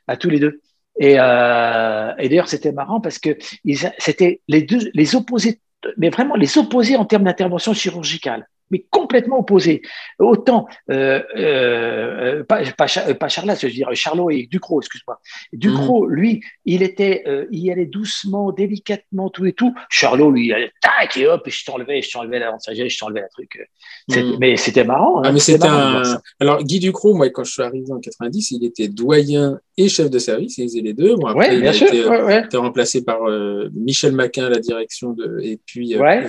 à 0.08 0.18
tous 0.18 0.30
les 0.30 0.40
deux. 0.40 0.62
Et, 1.00 1.16
euh, 1.20 2.12
et 2.18 2.28
d'ailleurs, 2.30 2.50
c'était 2.50 2.72
marrant 2.72 3.00
parce 3.00 3.20
que 3.20 3.38
ils- 3.64 3.92
c'était 4.00 4.42
les 4.48 4.62
deux, 4.64 4.90
les 4.94 5.16
opposés, 5.16 5.60
mais 5.98 6.10
vraiment 6.10 6.36
les 6.36 6.58
opposés 6.58 6.96
en 6.96 7.06
termes 7.06 7.24
d'intervention 7.24 7.74
chirurgicale, 7.74 8.48
mais 8.72 8.86
complètement 8.90 9.40
opposés. 9.40 9.82
Autant, 10.20 10.68
euh, 10.92 11.22
euh, 11.38 12.44
pas, 12.44 12.62
pas, 12.78 12.88
pas 12.88 13.28
Charlas, 13.30 13.58
je 13.62 13.68
veux 13.68 13.74
dire 13.74 13.90
Charlot 13.94 14.30
et 14.30 14.48
Ducrot, 14.50 14.82
excuse-moi. 14.82 15.20
Ducrot, 15.54 16.06
lui, 16.08 16.42
il 16.66 16.84
était, 16.84 17.24
euh, 17.28 17.46
il 17.52 17.60
y 17.60 17.72
allait 17.72 17.86
doucement, 17.86 18.52
délicatement, 18.52 19.30
tout 19.30 19.46
et 19.46 19.54
tout. 19.54 19.74
Charlot, 19.90 20.32
lui, 20.32 20.48
il 20.48 20.54
allait 20.54 20.72
tac 20.82 21.18
et 21.18 21.28
hop, 21.28 21.48
et 21.48 21.52
je 21.52 21.66
t'enlevais, 21.66 22.02
je 22.02 22.12
t'enlevais 22.12 22.40
la 22.40 22.58
sagesse, 22.60 22.94
je 22.94 23.00
t'enlevais 23.00 23.22
la 23.22 23.28
truc. 23.30 23.60
C'était- 24.08 24.24
Mhm. 24.24 24.38
Mais 24.40 24.58
c'était 24.58 24.84
marrant. 24.84 25.22
Ah, 25.24 25.28
hein, 25.28 25.32
mais 25.32 25.40
c'était 25.40 25.68
un. 25.68 26.04
Alors, 26.40 26.64
Guy 26.64 26.80
Ducrot, 26.80 27.14
moi, 27.16 27.30
quand 27.30 27.44
je 27.44 27.52
suis 27.52 27.62
arrivé 27.64 27.92
en 27.92 28.00
90, 28.00 28.52
il 28.52 28.66
était 28.66 28.88
doyen 28.88 29.60
et 29.82 29.88
chef 29.90 30.10
de 30.10 30.20
service, 30.20 30.58
il 30.58 30.68
faisait 30.68 30.82
les 30.82 30.94
deux. 30.94 31.16
Bon, 31.16 31.28
après, 31.28 31.48
Ouais, 31.50 31.56
il 31.56 31.62
bien 31.62 31.70
a 31.72 31.74
sûr. 31.74 31.88
été, 31.88 32.04
euh, 32.04 32.10
ouais, 32.10 32.22
ouais. 32.24 32.44
été 32.46 32.58
remplacé 32.58 33.04
par 33.04 33.24
euh, 33.28 33.70
Michel 33.74 34.12
Maquin 34.14 34.46
à 34.46 34.50
la 34.50 34.60
direction 34.60 35.14
de, 35.14 35.40
et 35.42 35.58
puis 35.66 35.96
euh. 35.96 36.26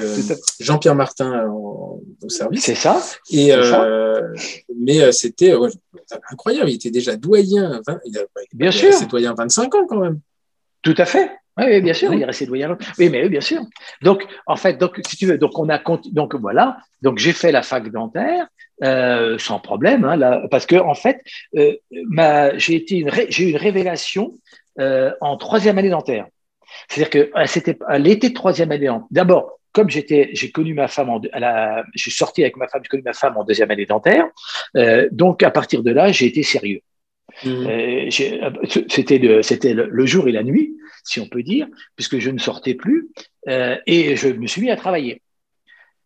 Jean-Pierre 0.61 0.95
Martin 0.95 1.47
en- 1.49 2.01
au 2.23 2.29
service. 2.29 2.63
C'est 2.65 2.75
ça. 2.77 3.03
Et, 3.31 3.51
ça. 3.51 4.21
mais 4.79 5.11
c'était 5.13 5.55
incroyable. 6.31 6.71
Il 6.71 6.75
était 6.77 6.91
déjà 6.91 7.17
doyen. 7.17 7.73
à 7.73 7.81
20, 7.87 8.01
il 8.07 8.19
a, 8.19 8.23
Bien 8.55 8.71
il 8.71 8.73
sûr. 8.73 9.07
doyen 9.09 9.33
à 9.33 9.35
25 9.35 9.75
ans 9.75 9.87
quand 9.89 9.99
même. 9.99 10.21
Tout 10.83 10.95
à 10.97 11.05
fait. 11.05 11.31
Oui, 11.59 11.81
bien 11.81 11.93
sûr, 11.93 12.13
il 12.15 12.23
est 12.23 12.25
resté 12.25 12.47
doyen. 12.47 12.77
Oui, 12.99 13.11
mais 13.11 13.23
oui, 13.23 13.29
bien 13.29 13.41
sûr. 13.41 13.63
Donc, 14.03 14.27
en 14.47 14.57
fait, 14.57 14.75
donc, 14.75 15.01
si 15.07 15.17
tu 15.17 15.27
veux, 15.27 15.39
donc 15.39 15.59
on 15.59 15.69
a 15.69 15.79
donc 16.13 16.35
voilà, 16.37 16.79
donc 17.03 17.19
j'ai 17.19 17.33
fait 17.33 17.53
la 17.53 17.63
fac 17.63 17.91
dentaire 17.91 18.47
euh, 18.83 19.37
sans 19.39 19.59
problème, 19.59 20.05
hein, 20.05 20.17
là, 20.17 20.43
parce 20.51 20.65
que 20.65 20.77
en 20.77 20.95
fait, 20.95 21.21
euh, 21.57 21.75
j'ai 22.57 22.85
j'ai 23.29 23.45
eu 23.45 23.51
une 23.51 23.57
révélation 23.57 24.33
euh, 24.79 25.13
en 25.21 25.37
troisième 25.37 25.77
année 25.79 25.91
dentaire. 25.91 26.27
C'est-à-dire 26.89 27.11
que 27.11 27.47
c'était 27.47 27.77
à 27.87 27.99
l'été 27.99 28.31
de 28.31 28.35
troisième 28.35 28.71
année. 28.71 28.87
dentaire. 28.87 29.07
D'abord, 29.11 29.61
comme 29.73 29.91
j'étais, 29.91 30.31
j'ai 30.33 30.51
connu 30.51 30.75
ma 30.75 30.89
femme, 30.89 31.11
en, 31.11 31.21
suis 31.95 32.11
sorti 32.11 32.43
avec 32.43 32.57
ma 32.57 32.69
femme, 32.69 32.83
j'ai 32.83 32.89
connu 32.89 33.03
ma 33.03 33.13
femme 33.13 33.37
en 33.37 33.45
deuxième 33.45 33.71
année 33.71 33.87
dentaire. 33.87 34.27
Euh, 34.77 35.09
donc, 35.13 35.43
à 35.43 35.51
partir 35.51 35.83
de 35.83 35.91
là, 35.91 36.11
j'ai 36.13 36.27
été 36.27 36.43
sérieux. 36.43 36.81
Euh, 37.47 38.07
j'ai- 38.09 38.41
c'était 38.89 39.19
le, 39.19 39.43
c'était 39.43 39.75
le, 39.75 40.07
jour 40.07 40.29
et 40.29 40.33
la 40.33 40.43
nuit, 40.43 40.77
si 41.05 41.21
on 41.21 41.27
peut 41.29 41.43
dire, 41.43 41.67
puisque 41.97 42.19
je 42.19 42.31
ne 42.31 42.39
sortais 42.39 42.75
plus, 42.75 43.09
euh, 43.49 43.77
et 43.87 44.17
je 44.17 44.29
me 44.29 44.47
suis 44.47 44.63
mis 44.63 44.71
à 44.71 44.77
travailler. 44.77 45.23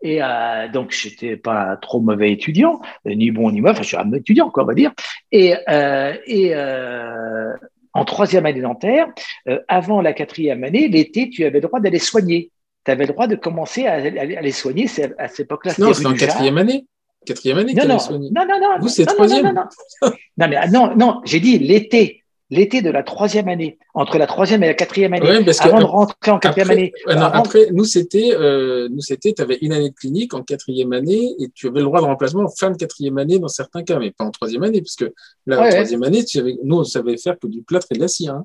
Et 0.02 0.22
euh, 0.22 0.68
donc, 0.68 0.90
j'étais 0.90 1.36
pas 1.36 1.72
un 1.72 1.76
trop 1.76 2.00
mauvais 2.00 2.30
étudiant, 2.32 2.80
euh, 3.06 3.14
ni 3.14 3.30
bon 3.30 3.50
ni 3.50 3.60
mauvais, 3.60 3.72
enfin, 3.72 3.82
je 3.82 3.88
suis 3.88 3.96
un 3.96 4.12
étudiant, 4.12 4.50
quoi, 4.50 4.64
on 4.64 4.66
va 4.66 4.74
dire. 4.74 4.92
Et, 5.32 5.54
euh, 5.68 6.14
et 6.26 6.54
euh, 6.54 7.52
en 7.94 8.04
troisième 8.04 8.44
année 8.44 8.60
dentaire, 8.60 9.06
euh, 9.48 9.60
avant 9.68 10.02
la 10.02 10.12
quatrième 10.12 10.62
année, 10.64 10.88
l'été, 10.88 11.30
tu 11.30 11.44
avais 11.44 11.60
le 11.60 11.66
droit 11.68 11.80
d'aller 11.80 11.98
soigner. 11.98 12.50
Tu 12.84 12.90
avais 12.90 13.06
le 13.06 13.12
droit 13.14 13.26
de 13.26 13.34
commencer 13.36 13.86
à, 13.86 13.94
aller- 13.94 14.18
à 14.36 14.40
aller 14.40 14.50
soigner. 14.52 14.86
C'est- 14.88 15.14
À 15.18 15.28
cette 15.28 15.40
époque-là, 15.46 15.72
Non, 15.78 15.94
c'était 15.94 16.06
en 16.06 16.12
quatrième 16.14 16.58
année. 16.58 16.84
Quatrième 17.24 17.58
année 17.58 17.74
que 17.74 17.80
Non, 17.80 17.94
non, 17.94 17.98
soigné. 17.98 18.30
non, 18.34 18.44
non, 18.46 18.58
non. 18.60 18.78
Vous, 18.80 18.88
c'est 18.88 19.04
non, 19.04 19.12
non, 19.12 19.14
troisième. 19.16 19.44
Non, 19.46 19.52
non, 19.52 19.62
non. 20.02 20.10
non, 20.38 20.48
mais 20.48 20.56
ah, 20.56 20.68
non, 20.68 20.96
non, 20.96 21.20
j'ai 21.24 21.40
dit 21.40 21.58
l'été, 21.58 22.22
l'été 22.50 22.82
de 22.82 22.90
la 22.90 23.02
troisième 23.02 23.48
année, 23.48 23.78
entre 23.94 24.18
la 24.18 24.26
troisième 24.26 24.62
et 24.62 24.66
la 24.66 24.74
quatrième 24.74 25.14
année, 25.14 25.26
Ouais, 25.26 25.44
parce 25.44 25.58
que 25.60 25.68
avant 25.68 25.78
de 25.80 25.84
rentrer 25.84 26.30
en 26.30 26.38
quatrième 26.38 26.68
après, 26.68 26.78
année. 26.80 26.92
ouais, 27.06 27.14
non, 27.14 27.22
après, 27.22 27.66
nous, 27.72 27.84
c'était, 27.84 28.32
euh, 28.34 28.88
nous, 28.90 29.00
c'était, 29.00 29.32
tu 29.32 29.42
avais 29.42 29.58
une 29.62 29.72
année 29.72 29.90
de 29.90 29.94
clinique 29.94 30.34
en 30.34 30.42
quatrième 30.42 30.92
année 30.92 31.34
et 31.40 31.48
tu 31.54 31.68
avais 31.68 31.78
le 31.80 31.84
droit 31.86 32.00
de 32.00 32.06
remplacement 32.06 32.42
en 32.42 32.48
fin 32.48 32.70
de 32.70 32.76
quatrième 32.76 33.16
année 33.18 33.38
dans 33.38 33.48
certains 33.48 33.82
cas, 33.82 33.98
mais 33.98 34.10
pas 34.10 34.24
en 34.24 34.30
troisième 34.30 34.62
année, 34.62 34.80
parce 34.82 34.96
que 34.96 35.12
là, 35.46 35.56
en 35.56 35.60
Ouais, 35.60 35.66
ouais. 35.68 35.72
troisième 35.74 36.02
année, 36.02 36.24
tu 36.24 36.38
avais, 36.38 36.56
nous, 36.62 36.76
on 36.80 36.84
savait 36.84 37.16
faire 37.16 37.38
que 37.38 37.46
du 37.46 37.62
plâtre 37.62 37.86
et 37.90 37.94
de 37.94 38.00
la 38.00 38.08
cire. 38.08 38.34
hein. 38.34 38.44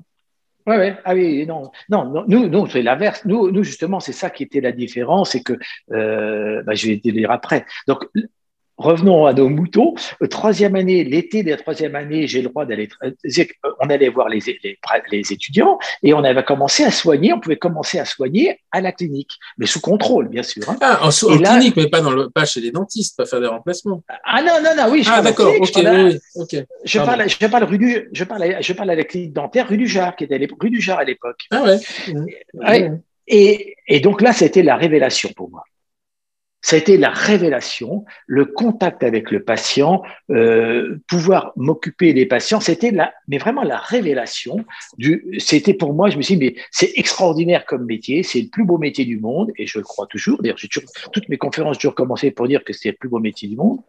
Ouais, 0.66 0.76
ouais. 0.76 0.96
Ah 1.04 1.14
oui, 1.14 1.46
non, 1.46 1.70
non, 1.88 2.04
non, 2.04 2.24
nous, 2.28 2.46
nous 2.48 2.66
c'est 2.68 2.82
l'inverse. 2.82 3.22
Nous, 3.24 3.50
nous, 3.50 3.62
justement, 3.62 3.98
c'est 3.98 4.12
ça 4.12 4.28
qui 4.28 4.42
était 4.42 4.60
la 4.60 4.72
différence, 4.72 5.30
c'est 5.30 5.42
que, 5.42 5.54
euh, 5.92 6.62
bah, 6.64 6.74
je 6.74 6.86
vais 6.88 6.98
te 7.00 7.08
dire 7.10 7.30
après. 7.30 7.64
Donc, 7.88 8.04
revenons 8.80 9.26
à 9.26 9.32
nos 9.32 9.48
moutons. 9.48 9.94
Euh, 10.22 10.26
Troisième 10.26 10.74
année, 10.74 11.04
l'été 11.04 11.42
de 11.42 11.50
la 11.50 11.56
troisième 11.56 11.94
année, 11.94 12.26
j'ai 12.26 12.42
le 12.42 12.48
droit 12.48 12.64
d'aller. 12.66 12.88
euh, 13.04 13.10
On 13.80 13.88
allait 13.90 14.08
voir 14.08 14.28
les, 14.28 14.40
les, 14.64 14.78
les 15.12 15.32
étudiants 15.32 15.78
et 16.02 16.14
on 16.14 16.24
avait 16.24 16.42
commencé 16.44 16.84
à 16.84 16.90
soigner. 16.90 17.32
On 17.32 17.40
pouvait 17.40 17.56
commencer 17.56 17.98
à 17.98 18.04
soigner 18.04 18.58
à 18.72 18.80
la 18.80 18.92
clinique, 18.92 19.32
mais 19.58 19.66
sous 19.66 19.80
contrôle, 19.80 20.28
bien 20.28 20.42
sûr. 20.42 20.62
hein. 20.68 20.76
Ah, 20.80 21.00
en, 21.02 21.38
là- 21.38 21.50
clinique, 21.56 21.76
mais 21.76 21.88
pas, 21.88 22.00
dans 22.00 22.10
le, 22.10 22.30
pas 22.30 22.44
chez 22.44 22.60
les 22.60 22.70
dentistes, 22.70 23.16
pas 23.16 23.26
faire 23.26 23.40
des 23.40 23.46
remplacements. 23.46 24.02
Ah 24.24 24.42
non, 24.42 24.54
non, 24.62 24.70
non, 24.76 24.90
oui, 24.92 25.02
je 25.02 25.10
Ah, 25.12 25.22
d'accord, 25.22 25.52
ok, 25.58 25.66
je 25.66 25.72
parle 25.72 25.86
à- 25.86 25.94
oui, 26.04 26.18
oui, 26.36 26.42
ok. 26.42 26.56
Je 26.84 26.98
Pardon. 26.98 27.12
parle, 27.16 27.28
je 27.28 27.46
parle 27.46 27.64
rue 27.64 27.78
du, 27.78 28.08
je 28.12 28.24
parle, 28.24 28.56
je 28.60 28.72
parle 28.72 28.90
à 28.90 28.94
la 28.94 29.04
clinique 29.04 29.32
dentaire 29.32 29.68
rue 29.68 29.76
du 29.76 29.86
Jard, 29.86 30.16
qui 30.16 30.24
était 30.24 30.40
rue 30.58 30.70
du 30.70 30.80
Jard 30.80 30.98
à 30.98 31.04
l'époque. 31.04 31.40
Ah 31.50 31.62
ouais. 31.64 31.78
Ouais. 32.54 32.92
Et, 33.28 33.76
et 33.86 34.00
donc 34.00 34.22
là, 34.22 34.32
c'était 34.32 34.62
la 34.62 34.76
révélation 34.76 35.28
pour 35.36 35.50
moi. 35.50 35.62
Ça 36.62 36.76
a 36.76 36.78
été 36.78 36.96
la 36.96 37.10
révélation, 37.10 38.04
le 38.26 38.44
contact 38.44 39.02
avec 39.02 39.30
le 39.30 39.42
patient, 39.42 40.02
euh, 40.30 40.98
pouvoir 41.08 41.52
m'occuper 41.56 42.12
des 42.12 42.26
patients, 42.26 42.60
c'était 42.60 42.90
la, 42.90 43.12
mais 43.28 43.38
vraiment 43.38 43.62
la 43.62 43.78
révélation 43.78 44.64
du, 44.98 45.24
c'était 45.38 45.74
pour 45.74 45.94
moi, 45.94 46.10
je 46.10 46.16
me 46.16 46.22
suis 46.22 46.36
dit, 46.36 46.44
mais 46.44 46.54
c'est 46.70 46.92
extraordinaire 46.96 47.64
comme 47.64 47.86
métier, 47.86 48.22
c'est 48.22 48.40
le 48.40 48.48
plus 48.48 48.64
beau 48.64 48.78
métier 48.78 49.04
du 49.04 49.18
monde, 49.18 49.52
et 49.56 49.66
je 49.66 49.78
le 49.78 49.84
crois 49.84 50.06
toujours. 50.06 50.42
D'ailleurs, 50.42 50.58
j'ai 50.58 50.68
toujours, 50.68 50.90
toutes 51.12 51.28
mes 51.28 51.38
conférences, 51.38 51.76
j'ai 51.76 51.80
toujours 51.80 51.94
commencé 51.94 52.30
pour 52.30 52.46
dire 52.46 52.62
que 52.64 52.72
c'était 52.72 52.90
le 52.90 52.96
plus 52.96 53.08
beau 53.08 53.20
métier 53.20 53.48
du 53.48 53.56
monde. 53.56 53.80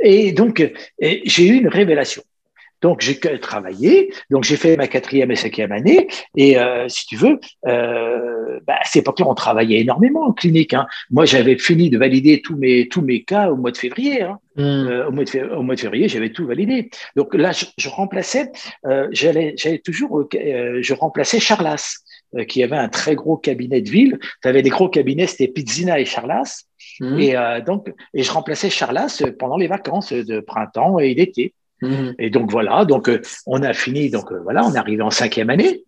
Et 0.00 0.32
donc, 0.32 0.60
et 0.98 1.22
j'ai 1.24 1.46
eu 1.46 1.54
une 1.54 1.68
révélation. 1.68 2.22
Donc, 2.82 3.00
j'ai 3.00 3.18
travaillé, 3.40 4.12
donc 4.30 4.44
j'ai 4.44 4.56
fait 4.56 4.76
ma 4.76 4.86
quatrième 4.86 5.30
et 5.30 5.36
cinquième 5.36 5.72
année, 5.72 6.08
et 6.36 6.58
euh, 6.58 6.88
si 6.88 7.06
tu 7.06 7.16
veux, 7.16 7.38
euh, 7.66 8.60
bah, 8.66 8.74
à 8.80 8.84
cette 8.84 9.02
époque-là, 9.02 9.26
on 9.28 9.34
travaillait 9.34 9.80
énormément 9.80 10.24
en 10.24 10.32
clinique. 10.32 10.74
Hein. 10.74 10.86
Moi, 11.10 11.24
j'avais 11.24 11.58
fini 11.58 11.90
de 11.90 11.98
valider 11.98 12.42
tous 12.42 12.56
mes, 12.56 12.88
tous 12.88 13.02
mes 13.02 13.22
cas 13.22 13.50
au 13.50 13.56
mois 13.56 13.70
de 13.70 13.76
février. 13.76 14.22
Hein. 14.22 14.38
Hmm. 14.56 14.62
Euh, 14.62 15.08
au, 15.08 15.10
mois 15.10 15.24
de 15.24 15.28
février 15.28 15.54
au 15.54 15.62
mois 15.62 15.74
de 15.74 15.80
février, 15.80 16.08
j'avais 16.08 16.30
tout 16.30 16.46
validé. 16.46 16.90
Donc 17.14 17.34
là, 17.34 17.52
je, 17.52 17.66
je 17.76 17.88
remplaçais, 17.88 18.50
euh, 18.86 19.06
j'allais, 19.10 19.54
j'allais 19.56 19.80
toujours, 19.80 20.26
euh, 20.34 20.78
je 20.80 20.94
remplaçais 20.94 21.40
Charlas, 21.40 21.98
euh, 22.34 22.44
qui 22.44 22.62
avait 22.62 22.76
un 22.76 22.88
très 22.88 23.14
gros 23.14 23.36
cabinet 23.36 23.80
de 23.82 23.90
ville. 23.90 24.18
Tu 24.42 24.48
avais 24.48 24.62
des 24.62 24.70
gros 24.70 24.88
cabinets, 24.88 25.26
c'était 25.26 25.48
Pizzina 25.48 26.00
et 26.00 26.04
Charlas. 26.04 26.64
Hmm. 27.00 27.18
Et 27.18 27.36
euh, 27.36 27.60
donc, 27.60 27.92
et 28.14 28.22
je 28.22 28.32
remplaçais 28.32 28.70
Charlas 28.70 29.22
pendant 29.38 29.56
les 29.56 29.66
vacances 29.66 30.12
de 30.12 30.40
printemps 30.40 30.98
et 30.98 31.14
d'été. 31.14 31.54
Hmm. 31.82 32.12
Et 32.18 32.30
donc 32.30 32.50
voilà, 32.50 32.84
donc 32.84 33.08
euh, 33.08 33.20
on 33.46 33.62
a 33.62 33.72
fini, 33.72 34.10
donc 34.10 34.32
euh, 34.32 34.40
voilà, 34.42 34.64
on 34.64 34.74
est 34.74 34.78
arrivé 34.78 35.02
en 35.02 35.10
cinquième 35.10 35.50
année. 35.50 35.84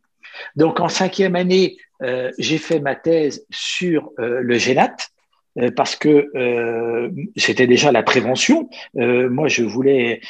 Donc 0.56 0.80
en 0.80 0.88
cinquième 0.88 1.34
année, 1.34 1.76
euh, 2.02 2.30
j'ai 2.38 2.58
fait 2.58 2.80
ma 2.80 2.94
thèse 2.94 3.44
sur 3.50 4.12
le 4.18 4.58
génat 4.58 4.94
euh, 5.58 5.70
parce 5.74 5.96
que 5.96 6.30
c'était 7.36 7.66
déjà 7.66 7.90
la 7.90 8.02
prévention. 8.02 8.68
Moi, 8.94 9.48
je 9.48 9.64
voulais, 9.64 10.20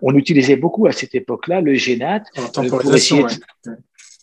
on 0.00 0.14
utilisait 0.14 0.56
beaucoup 0.56 0.86
à 0.86 0.92
cette 0.92 1.14
époque-là 1.14 1.60
le 1.60 1.74
génat 1.74 2.22
En 2.56 2.68
pour 2.68 2.94
essayer, 2.94 3.22
ouais. 3.22 3.30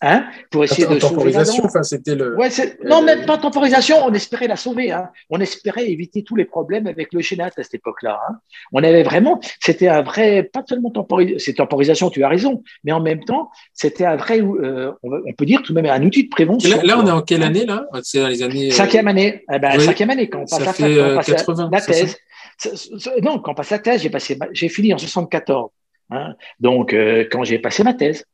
Hein, 0.02 0.24
pour 0.50 0.64
essayer 0.64 0.86
En 0.86 0.94
de 0.94 0.98
temporisation, 0.98 1.64
enfin, 1.64 1.82
c'était 1.82 2.14
le. 2.14 2.36
Ouais, 2.36 2.48
non, 2.84 3.02
même 3.02 3.24
pas 3.26 3.38
temporisation, 3.38 3.96
on 4.04 4.12
espérait 4.12 4.48
la 4.48 4.56
sauver. 4.56 4.92
Hein. 4.92 5.10
On 5.30 5.40
espérait 5.40 5.90
éviter 5.90 6.22
tous 6.22 6.36
les 6.36 6.44
problèmes 6.44 6.86
avec 6.86 7.12
le 7.12 7.20
génat 7.20 7.46
à 7.46 7.50
cette 7.62 7.74
époque-là. 7.74 8.20
Hein. 8.28 8.36
On 8.72 8.82
avait 8.82 9.02
vraiment, 9.02 9.40
c'était 9.60 9.88
un 9.88 10.02
vrai, 10.02 10.42
pas 10.42 10.62
seulement 10.68 10.90
temporisation, 10.90 11.38
c'est 11.38 11.54
temporisation, 11.54 12.10
tu 12.10 12.24
as 12.24 12.28
raison, 12.28 12.62
mais 12.84 12.92
en 12.92 13.00
même 13.00 13.24
temps, 13.24 13.50
c'était 13.72 14.04
un 14.04 14.16
vrai, 14.16 14.40
euh, 14.40 14.92
on, 15.02 15.32
peut 15.32 15.46
dire 15.46 15.62
tout 15.62 15.72
de 15.74 15.80
même 15.80 15.90
un 15.90 16.02
outil 16.04 16.24
de 16.24 16.28
prévention. 16.30 16.68
Là, 16.76 16.82
là, 16.82 16.98
on 16.98 17.06
est 17.06 17.10
en 17.10 17.22
quelle 17.22 17.42
année, 17.42 17.66
là? 17.66 17.86
C'est 18.02 18.20
dans 18.20 18.28
les 18.28 18.42
années. 18.42 18.68
euh, 18.68 18.74
Cinquième 18.74 19.08
année, 19.08 19.44
eh 19.52 19.58
ben, 19.58 19.72
oui. 19.78 19.84
cinquième 19.84 20.10
année, 20.10 20.28
quand 20.28 20.38
on 20.40 20.46
passe 20.46 20.58
Ça 20.58 20.64
la 20.64 20.72
fait, 20.72 20.94
fac, 20.94 20.96
quand 20.96 21.02
on 21.02 21.10
euh, 21.10 21.14
passe 21.16 21.28
la- 21.28 21.36
80, 21.36 21.68
la 21.72 21.80
c'est 21.80 21.92
ça? 21.92 22.14
thèse. 22.58 22.90
Non, 23.22 23.38
quand 23.38 23.52
on 23.52 23.54
passe 23.54 23.70
la 23.70 23.78
thèse, 23.78 24.02
j'ai 24.02 24.10
passé, 24.10 24.38
j'ai 24.52 24.68
fini 24.68 24.92
en 24.94 24.98
74. 24.98 25.70
Hein? 26.10 26.36
Donc, 26.60 26.92
euh, 26.92 27.24
quand 27.30 27.44
j'ai 27.44 27.58
passé 27.58 27.82
ma 27.82 27.94
thèse. 27.94 28.24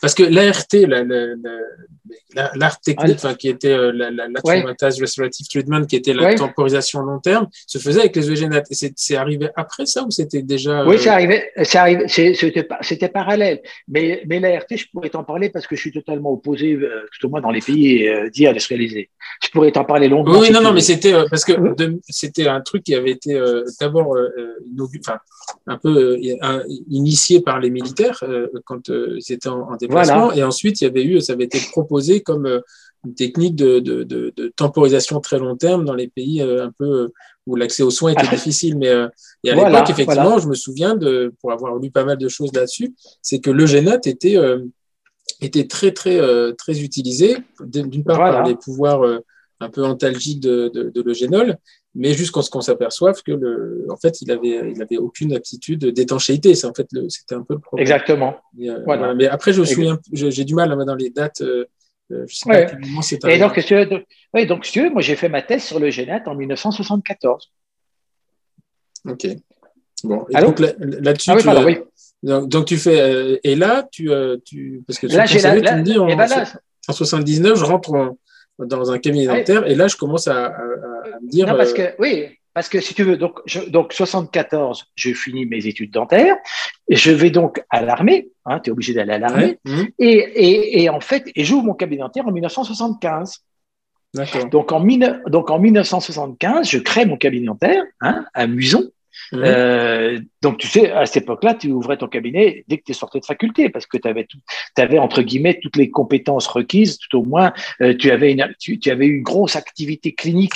Parce 0.00 0.14
que 0.14 0.22
l'ART, 0.22 0.66
l'art 2.34 2.80
technique, 2.80 3.18
qui 3.38 3.48
était 3.48 3.72
euh, 3.72 3.92
la, 3.92 4.10
la, 4.10 4.26
restorative 5.00 5.46
treatment, 5.48 5.84
qui 5.84 5.96
était 5.96 6.12
la 6.12 6.34
temporisation 6.34 7.00
long 7.00 7.18
terme, 7.18 7.48
se 7.66 7.78
faisait 7.78 8.00
avec 8.00 8.16
les 8.16 8.30
eugénates. 8.30 8.66
C'est 8.70 9.16
arrivé 9.16 9.48
après 9.56 9.86
ça 9.86 10.04
ou 10.04 10.10
c'était 10.10 10.42
déjà 10.42 10.84
Oui, 10.86 10.96
c'est 10.98 11.08
arrivé. 11.08 11.44
C'était 11.64 13.08
parallèle. 13.08 13.60
Mais, 13.88 14.22
mais 14.26 14.40
l'ART, 14.40 14.66
je 14.70 14.84
pourrais 14.92 15.10
t'en 15.10 15.24
parler 15.24 15.50
parce 15.50 15.66
que 15.66 15.76
je 15.76 15.80
suis 15.80 15.92
totalement 15.92 16.32
opposé, 16.32 16.74
euh, 16.74 17.06
tout 17.12 17.26
au 17.26 17.30
moins 17.30 17.40
dans 17.40 17.50
les 17.50 17.60
pays 17.60 18.06
euh, 18.08 18.28
dits 18.30 18.46
industrialisés. 18.46 19.10
Je 19.42 19.48
pourrais 19.50 19.72
t'en 19.72 19.84
parler 19.84 20.08
longtemps. 20.08 20.38
Oui, 20.38 20.50
non, 20.50 20.60
non, 20.60 20.72
mais 20.72 20.80
c'était 20.80 21.12
parce 21.30 21.44
que 21.44 21.52
c'était 22.08 22.46
un 22.46 22.60
truc 22.60 22.84
qui 22.84 22.94
avait 22.94 23.10
été 23.10 23.40
d'abord 23.80 24.16
un 25.66 25.78
peu 25.78 26.18
initié 26.88 27.40
par 27.40 27.60
les 27.60 27.70
militaires 27.70 28.22
quand 28.64 28.88
ils 28.88 29.32
étaient 29.32 29.48
en, 29.48 29.76
déplacement, 29.76 30.32
et 30.32 30.42
ensuite 30.42 30.80
il 30.80 30.84
y 30.84 30.86
avait 30.86 31.04
eu, 31.04 31.20
ça 31.20 31.32
avait 31.32 31.44
été 31.44 31.58
proposé 31.70 31.95
comme 32.20 32.46
euh, 32.46 32.60
une 33.04 33.14
technique 33.14 33.54
de, 33.54 33.78
de, 33.78 34.02
de, 34.02 34.48
temporisation 34.56 35.20
très 35.20 35.38
long 35.38 35.56
terme 35.56 35.84
dans 35.84 35.94
les 35.94 36.08
pays 36.08 36.42
euh, 36.42 36.64
un 36.64 36.72
peu 36.76 36.84
euh, 36.84 37.08
où 37.46 37.56
l'accès 37.56 37.82
aux 37.82 37.90
soins 37.90 38.12
était 38.12 38.26
difficile. 38.36 38.76
Mais 38.76 38.92
et 39.44 39.50
à 39.50 39.54
l'époque, 39.54 39.90
effectivement, 39.90 40.38
je 40.38 40.48
me 40.48 40.54
souviens 40.54 40.96
de, 40.96 41.32
pour 41.40 41.52
avoir 41.52 41.76
lu 41.76 41.90
pas 41.90 42.04
mal 42.04 42.18
de 42.18 42.28
choses 42.28 42.52
là-dessus, 42.52 42.94
c'est 43.22 43.38
que 43.38 43.50
le 43.50 43.66
génote 43.66 44.06
était 44.06 44.36
était 45.40 45.66
très 45.66 45.92
très 45.92 46.18
très 46.54 46.80
utilisé 46.80 47.36
d'une 47.60 48.04
part 48.04 48.18
par 48.18 48.46
les 48.46 48.56
pouvoirs 48.56 49.20
un 49.60 49.70
peu 49.70 49.84
antalgiques 49.84 50.40
de, 50.40 50.70
de, 50.74 50.90
de 50.90 51.02
l'eugénol, 51.02 51.56
mais 51.96 52.12
jusqu'à 52.12 52.42
ce 52.42 52.50
qu'on 52.50 52.60
s'aperçoive 52.60 53.22
que 53.22 53.32
le, 53.32 53.86
en 53.88 53.96
fait, 53.96 54.20
il 54.20 54.30
avait, 54.30 54.70
il 54.70 54.82
avait 54.82 54.98
aucune 54.98 55.34
aptitude 55.34 55.86
d'étanchéité. 55.86 56.54
C'est 56.54 56.66
en 56.66 56.74
fait, 56.74 56.86
c'était 57.08 57.34
un 57.34 57.42
peu 57.42 57.54
le 57.54 57.60
problème. 57.60 57.82
Exactement. 57.82 58.36
Euh, 58.60 58.80
voilà. 58.84 59.14
Mais 59.14 59.26
après, 59.26 59.54
je 59.54 59.60
me 59.60 59.64
souviens, 59.64 59.98
j'ai 60.12 60.44
du 60.44 60.54
mal 60.54 60.76
dans 60.84 60.94
les 60.94 61.08
dates. 61.08 61.40
Euh, 61.40 61.64
je 62.10 62.34
sais 62.34 62.48
pas 62.48 63.02
c'est 63.02 63.24
Et 63.24 63.38
donc, 63.38 64.06
oui, 64.34 64.46
donc, 64.46 64.62
tu 64.62 64.82
veux, 64.82 64.90
moi, 64.90 65.02
j'ai 65.02 65.16
fait 65.16 65.28
ma 65.28 65.42
thèse 65.42 65.64
sur 65.64 65.80
le 65.80 65.90
génate 65.90 66.26
en 66.28 66.34
1974. 66.34 67.52
Ok. 69.08 69.26
Bon. 70.04 70.26
Et 70.30 70.40
donc 70.40 70.58
là-dessus, 70.60 71.30
ah, 71.30 71.36
oui, 71.36 71.64
oui. 71.64 71.78
donc, 72.22 72.48
donc, 72.48 72.66
tu 72.66 72.76
fais, 72.76 73.40
et 73.42 73.54
là, 73.56 73.88
tu, 73.90 74.10
tu 74.44 74.82
parce 74.86 74.98
que 74.98 75.06
là, 75.06 75.26
j'ai 75.26 75.40
la, 75.40 75.58
tu 75.58 75.74
me 75.74 75.82
dis, 75.82 75.98
en, 75.98 76.08
eh 76.08 76.16
ben 76.16 76.28
en 76.88 76.92
79, 76.92 77.58
je 77.58 77.64
rentre 77.64 77.92
en, 77.94 78.18
dans 78.58 78.90
un 78.90 78.98
cabinet 78.98 79.26
dentaire. 79.26 79.66
Et 79.66 79.74
là, 79.74 79.88
je 79.88 79.96
commence 79.96 80.28
à, 80.28 80.50
me 81.20 81.28
dire. 81.28 81.46
Non, 81.46 81.56
parce 81.56 81.72
euh, 81.72 81.74
que, 81.74 81.94
oui, 81.98 82.28
parce 82.56 82.70
que 82.70 82.80
si 82.80 82.94
tu 82.94 83.02
veux, 83.02 83.18
donc, 83.18 83.38
donc 83.68 83.92
74, 83.92 84.86
je 84.94 85.12
finis 85.12 85.44
mes 85.44 85.66
études 85.66 85.90
dentaires. 85.90 86.36
Je 86.88 87.10
vais 87.10 87.28
donc 87.28 87.62
à 87.68 87.82
l'armée. 87.82 88.30
Hein, 88.46 88.60
tu 88.60 88.70
es 88.70 88.72
obligé 88.72 88.94
d'aller 88.94 89.12
à 89.12 89.18
l'armée. 89.18 89.58
Mmh. 89.66 89.82
Et, 89.98 90.16
et, 90.16 90.82
et, 90.82 90.88
en 90.88 91.00
fait, 91.00 91.30
et 91.36 91.44
j'ouvre 91.44 91.64
mon 91.66 91.74
cabinet 91.74 92.00
dentaire 92.00 92.26
en 92.26 92.32
1975. 92.32 93.44
Donc 94.50 94.72
en, 94.72 94.80
donc 95.26 95.50
en 95.50 95.58
1975, 95.58 96.70
je 96.70 96.78
crée 96.78 97.04
mon 97.04 97.18
cabinet 97.18 97.44
dentaire 97.44 97.84
hein, 98.00 98.24
à 98.32 98.46
Muson. 98.46 98.90
Mmh. 99.32 99.36
Euh, 99.44 100.20
donc, 100.40 100.56
tu 100.56 100.66
sais, 100.66 100.90
à 100.90 101.04
cette 101.04 101.24
époque-là, 101.24 101.52
tu 101.52 101.70
ouvrais 101.72 101.98
ton 101.98 102.08
cabinet 102.08 102.64
dès 102.68 102.78
que 102.78 102.84
tu 102.84 102.92
es 102.92 102.94
sorti 102.94 103.20
de 103.20 103.26
faculté 103.26 103.68
parce 103.68 103.84
que 103.84 103.98
tu 103.98 104.08
avais, 104.08 104.26
avais, 104.78 104.98
entre 104.98 105.20
guillemets, 105.20 105.58
toutes 105.62 105.76
les 105.76 105.90
compétences 105.90 106.46
requises, 106.46 106.96
tout 106.96 107.18
au 107.18 107.22
moins, 107.22 107.52
euh, 107.82 107.94
tu, 107.94 108.10
avais 108.10 108.32
une, 108.32 108.48
tu, 108.58 108.90
avais 108.90 109.08
une 109.08 109.22
grosse 109.22 109.56
activité 109.56 110.14
clinique 110.14 110.54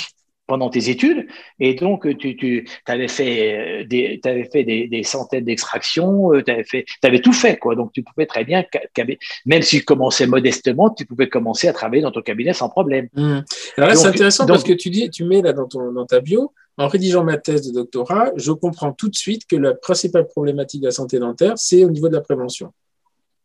pendant 0.51 0.69
tes 0.69 0.89
études. 0.89 1.27
Et 1.61 1.75
donc, 1.75 2.05
tu, 2.17 2.35
tu 2.35 2.65
avais 2.85 3.07
fait 3.07 3.85
des, 3.87 4.19
avais 4.25 4.43
fait 4.43 4.65
des, 4.65 4.85
des 4.89 5.03
centaines 5.03 5.45
d'extractions, 5.45 6.33
euh, 6.33 6.43
tu 6.43 6.51
avais, 6.51 6.65
fait, 6.65 6.83
avais 7.03 7.21
tout 7.21 7.31
fait. 7.31 7.55
Quoi. 7.55 7.75
Donc, 7.75 7.93
tu 7.93 8.03
pouvais 8.03 8.25
très 8.25 8.43
bien, 8.43 8.65
même 9.45 9.61
si 9.61 9.79
tu 9.79 9.85
commençais 9.85 10.27
modestement, 10.27 10.89
tu 10.89 11.05
pouvais 11.05 11.29
commencer 11.29 11.69
à 11.69 11.73
travailler 11.73 12.01
dans 12.01 12.11
ton 12.11 12.21
cabinet 12.21 12.51
sans 12.51 12.67
problème. 12.67 13.07
Mmh. 13.13 13.39
Alors 13.77 13.89
là, 13.91 13.95
c'est 13.95 14.07
intéressant 14.07 14.45
parce 14.45 14.65
que 14.65 14.73
tu 14.73 14.89
dis, 14.89 15.09
tu 15.09 15.23
mets 15.23 15.41
là 15.41 15.53
dans, 15.53 15.69
ton, 15.69 15.93
dans 15.93 16.05
ta 16.05 16.19
bio, 16.19 16.51
en 16.77 16.89
rédigeant 16.89 17.23
ma 17.23 17.37
thèse 17.37 17.65
de 17.65 17.73
doctorat, 17.73 18.31
je 18.35 18.51
comprends 18.51 18.91
tout 18.91 19.07
de 19.07 19.15
suite 19.15 19.47
que 19.47 19.55
la 19.55 19.73
principale 19.73 20.27
problématique 20.27 20.81
de 20.81 20.87
la 20.87 20.91
santé 20.91 21.17
dentaire, 21.17 21.53
c'est 21.55 21.85
au 21.85 21.89
niveau 21.89 22.09
de 22.09 22.15
la 22.15 22.21
prévention. 22.21 22.73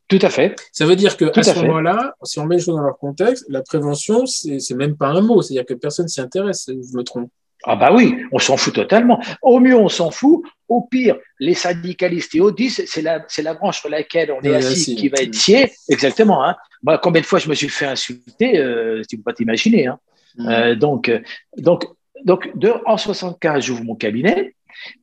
Tout 0.08 0.18
à 0.22 0.30
fait. 0.30 0.54
Ça 0.72 0.86
veut 0.86 0.96
dire 0.96 1.16
qu'à 1.16 1.42
ce 1.42 1.58
moment-là, 1.60 2.14
si 2.22 2.38
on 2.38 2.46
met 2.46 2.56
les 2.56 2.62
choses 2.62 2.76
dans 2.76 2.82
leur 2.82 2.98
contexte, 2.98 3.44
la 3.48 3.62
prévention, 3.62 4.24
c'est 4.26 4.74
même 4.74 4.96
pas 4.96 5.08
un 5.08 5.20
mot. 5.20 5.42
C'est-à-dire 5.42 5.66
que 5.66 5.74
personne 5.74 6.06
s'y 6.08 6.20
intéresse, 6.20 6.66
je 6.68 6.96
me 6.96 7.02
trompe. 7.02 7.30
Ah 7.64 7.74
bah 7.74 7.90
oui, 7.92 8.22
on 8.30 8.38
s'en 8.38 8.56
fout 8.56 8.74
totalement. 8.74 9.20
Au 9.42 9.58
mieux, 9.58 9.76
on 9.76 9.88
s'en 9.88 10.10
fout. 10.10 10.42
Au 10.68 10.82
pire, 10.82 11.16
les 11.40 11.54
syndicalistes 11.54 12.34
et 12.34 12.40
Audis, 12.40 12.70
c'est 12.70 13.02
la, 13.02 13.24
la 13.38 13.54
branche 13.54 13.80
sur 13.80 13.88
laquelle 13.88 14.30
on 14.32 14.40
est 14.42 14.54
assis 14.54 14.94
qui 14.94 15.08
va 15.08 15.18
être 15.22 15.34
scié. 15.34 15.72
Exactement. 15.88 16.44
Hein. 16.44 16.56
Moi, 16.82 16.98
combien 16.98 17.20
de 17.20 17.26
fois 17.26 17.38
je 17.38 17.48
me 17.48 17.54
suis 17.54 17.68
fait 17.68 17.86
insulter, 17.86 18.58
euh, 18.58 19.02
tu 19.08 19.16
ne 19.16 19.20
peux 19.20 19.30
pas 19.30 19.32
t'imaginer. 19.32 19.86
Hein. 19.86 19.98
Mm. 20.36 20.48
Euh, 20.48 20.74
donc, 20.74 21.10
donc, 21.56 21.86
donc 22.24 22.56
de, 22.56 22.72
en 22.84 22.96
75, 22.96 23.64
j'ouvre 23.64 23.84
mon 23.84 23.94
cabinet. 23.94 24.55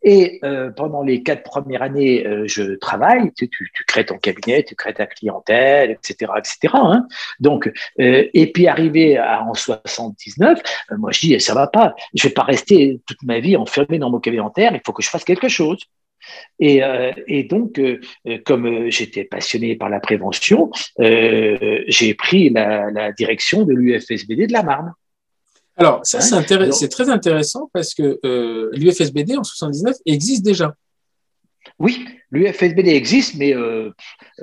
Et 0.04 0.40
euh, 0.44 0.72
pendant 0.72 1.04
les 1.04 1.24
quatre 1.24 1.44
premières 1.44 1.82
années, 1.82 2.26
euh, 2.26 2.44
je 2.48 2.76
travaille. 2.76 3.32
Tu, 3.34 3.50
crées 3.88 4.06
ton 4.06 4.18
cabinet, 4.18 4.64
tu 4.64 4.76
crées 4.76 4.94
ta 4.94 5.06
clientèle, 5.06 5.92
etc., 5.92 6.32
etc. 6.38 6.74
Hein. 6.74 7.08
Donc, 7.40 7.72
euh, 8.00 8.28
et 8.34 8.52
puis 8.52 8.68
arrivé 8.68 9.18
à, 9.18 9.44
en 9.44 9.54
79, 9.54 10.60
euh, 10.92 10.98
moi 10.98 11.12
je 11.12 11.20
dis 11.20 11.40
ça 11.40 11.54
va 11.54 11.68
pas. 11.68 11.96
Je 12.14 12.28
vais 12.28 12.34
pas 12.34 12.44
rester 12.44 13.00
toute 13.08 13.22
ma 13.24 13.40
vie 13.40 13.56
enfermé 13.56 14.00
dans 14.00 14.10
mon 14.10 14.20
cabinet 14.20 14.44
dentaire. 14.44 14.72
Il 14.74 14.82
faut 14.86 14.94
que 14.94 15.04
je 15.04 15.10
fasse 15.10 15.24
quelque 15.24 15.48
chose. 15.48 15.80
Et, 16.60 16.82
donc, 17.50 17.82
comme 18.46 18.90
j'étais 18.90 19.26
passionné 19.26 19.76
par 19.76 19.90
la 19.90 20.00
prévention, 20.00 20.72
j'ai 20.98 22.14
pris 22.14 22.50
la, 22.50 23.12
direction 23.12 23.66
de 23.66 23.74
l'UFSBD 23.74 24.48
de 24.48 24.54
la 24.54 24.64
Marne. 24.64 24.94
Alors, 25.76 26.02
ça, 26.04 26.22
c'est 26.22 26.90
très 26.90 27.10
intéressant 27.10 27.70
parce 27.74 27.94
que 27.94 28.20
euh, 28.26 28.70
l'UFSBD 28.74 29.38
en 29.38 29.44
79 29.44 29.96
existe 30.06 30.44
déjà. 30.44 30.76
Oui, 31.80 32.06
l'UFSBD 32.30 32.90
existe, 32.90 33.36
mais. 33.36 33.56
Euh, 33.56 33.90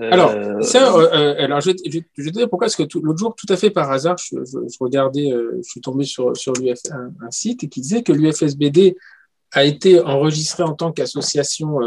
euh, 0.00 0.10
alors, 0.10 0.34
ça, 0.62 0.92
alors 1.38 1.60
je, 1.60 1.70
je, 1.86 1.98
je, 2.16 2.24
vais 2.24 2.30
te 2.30 2.38
dire 2.38 2.48
pourquoi, 2.48 2.66
parce 2.66 2.76
que 2.76 2.82
l'autre 2.98 3.18
jour, 3.18 3.34
tout 3.36 3.52
à 3.52 3.56
fait 3.56 3.70
par 3.70 3.90
hasard, 3.92 4.16
je, 4.18 4.36
regardais, 4.80 5.30
je 5.30 5.62
suis 5.62 5.80
tombé 5.80 6.04
sur, 6.04 6.36
sur 6.36 6.52
un, 6.58 7.12
un, 7.24 7.30
site 7.30 7.68
qui 7.68 7.80
disait 7.80 8.02
que 8.02 8.12
l'UFSBD 8.12 8.96
a 9.52 9.64
été 9.64 10.00
enregistré 10.00 10.62
en 10.64 10.74
tant 10.74 10.92
qu'association. 10.92 11.78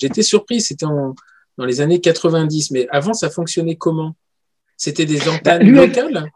J'étais 0.00 0.22
surpris, 0.22 0.60
c'était 0.60 0.86
dans 0.86 1.64
les 1.64 1.80
années 1.80 2.00
90, 2.00 2.72
mais 2.72 2.88
avant, 2.90 3.12
ça 3.12 3.30
fonctionnait 3.30 3.76
comment? 3.76 4.16
C'était 4.76 5.06
des 5.06 5.28
antennes 5.28 5.72
bah, 5.72 5.86
locales? 5.86 6.30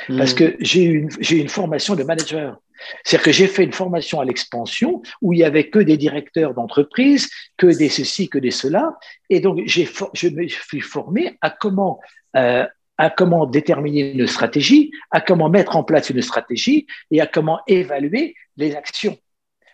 parce 0.07 0.33
mmh. 0.33 0.35
que 0.35 0.55
j'ai 0.59 0.83
une 0.83 1.09
une 1.31 1.49
formation 1.49 1.95
de 1.95 2.03
manager. 2.03 2.57
C'est-à-dire 3.03 3.25
que 3.25 3.31
j'ai 3.31 3.47
fait 3.47 3.63
une 3.63 3.73
formation 3.73 4.19
à 4.19 4.25
l'expansion 4.25 5.01
où 5.21 5.33
il 5.33 5.39
y 5.39 5.43
avait 5.43 5.69
que 5.69 5.79
des 5.79 5.97
directeurs 5.97 6.53
d'entreprise, 6.53 7.29
que 7.57 7.67
des 7.67 7.89
ceci, 7.89 8.29
que 8.29 8.39
des 8.39 8.51
cela. 8.51 8.97
Et 9.29 9.39
donc, 9.39 9.59
je 9.65 10.27
me 10.29 10.47
suis 10.47 10.81
formé 10.81 11.37
à 11.41 11.49
comment, 11.49 11.99
euh, 12.35 12.65
à 12.97 13.09
comment 13.09 13.45
déterminer 13.45 14.11
une 14.11 14.27
stratégie, 14.27 14.91
à 15.11 15.21
comment 15.21 15.49
mettre 15.49 15.75
en 15.75 15.83
place 15.83 16.09
une 16.09 16.21
stratégie 16.21 16.87
et 17.11 17.21
à 17.21 17.27
comment 17.27 17.59
évaluer 17.67 18.35
les 18.57 18.75
actions. 18.75 19.17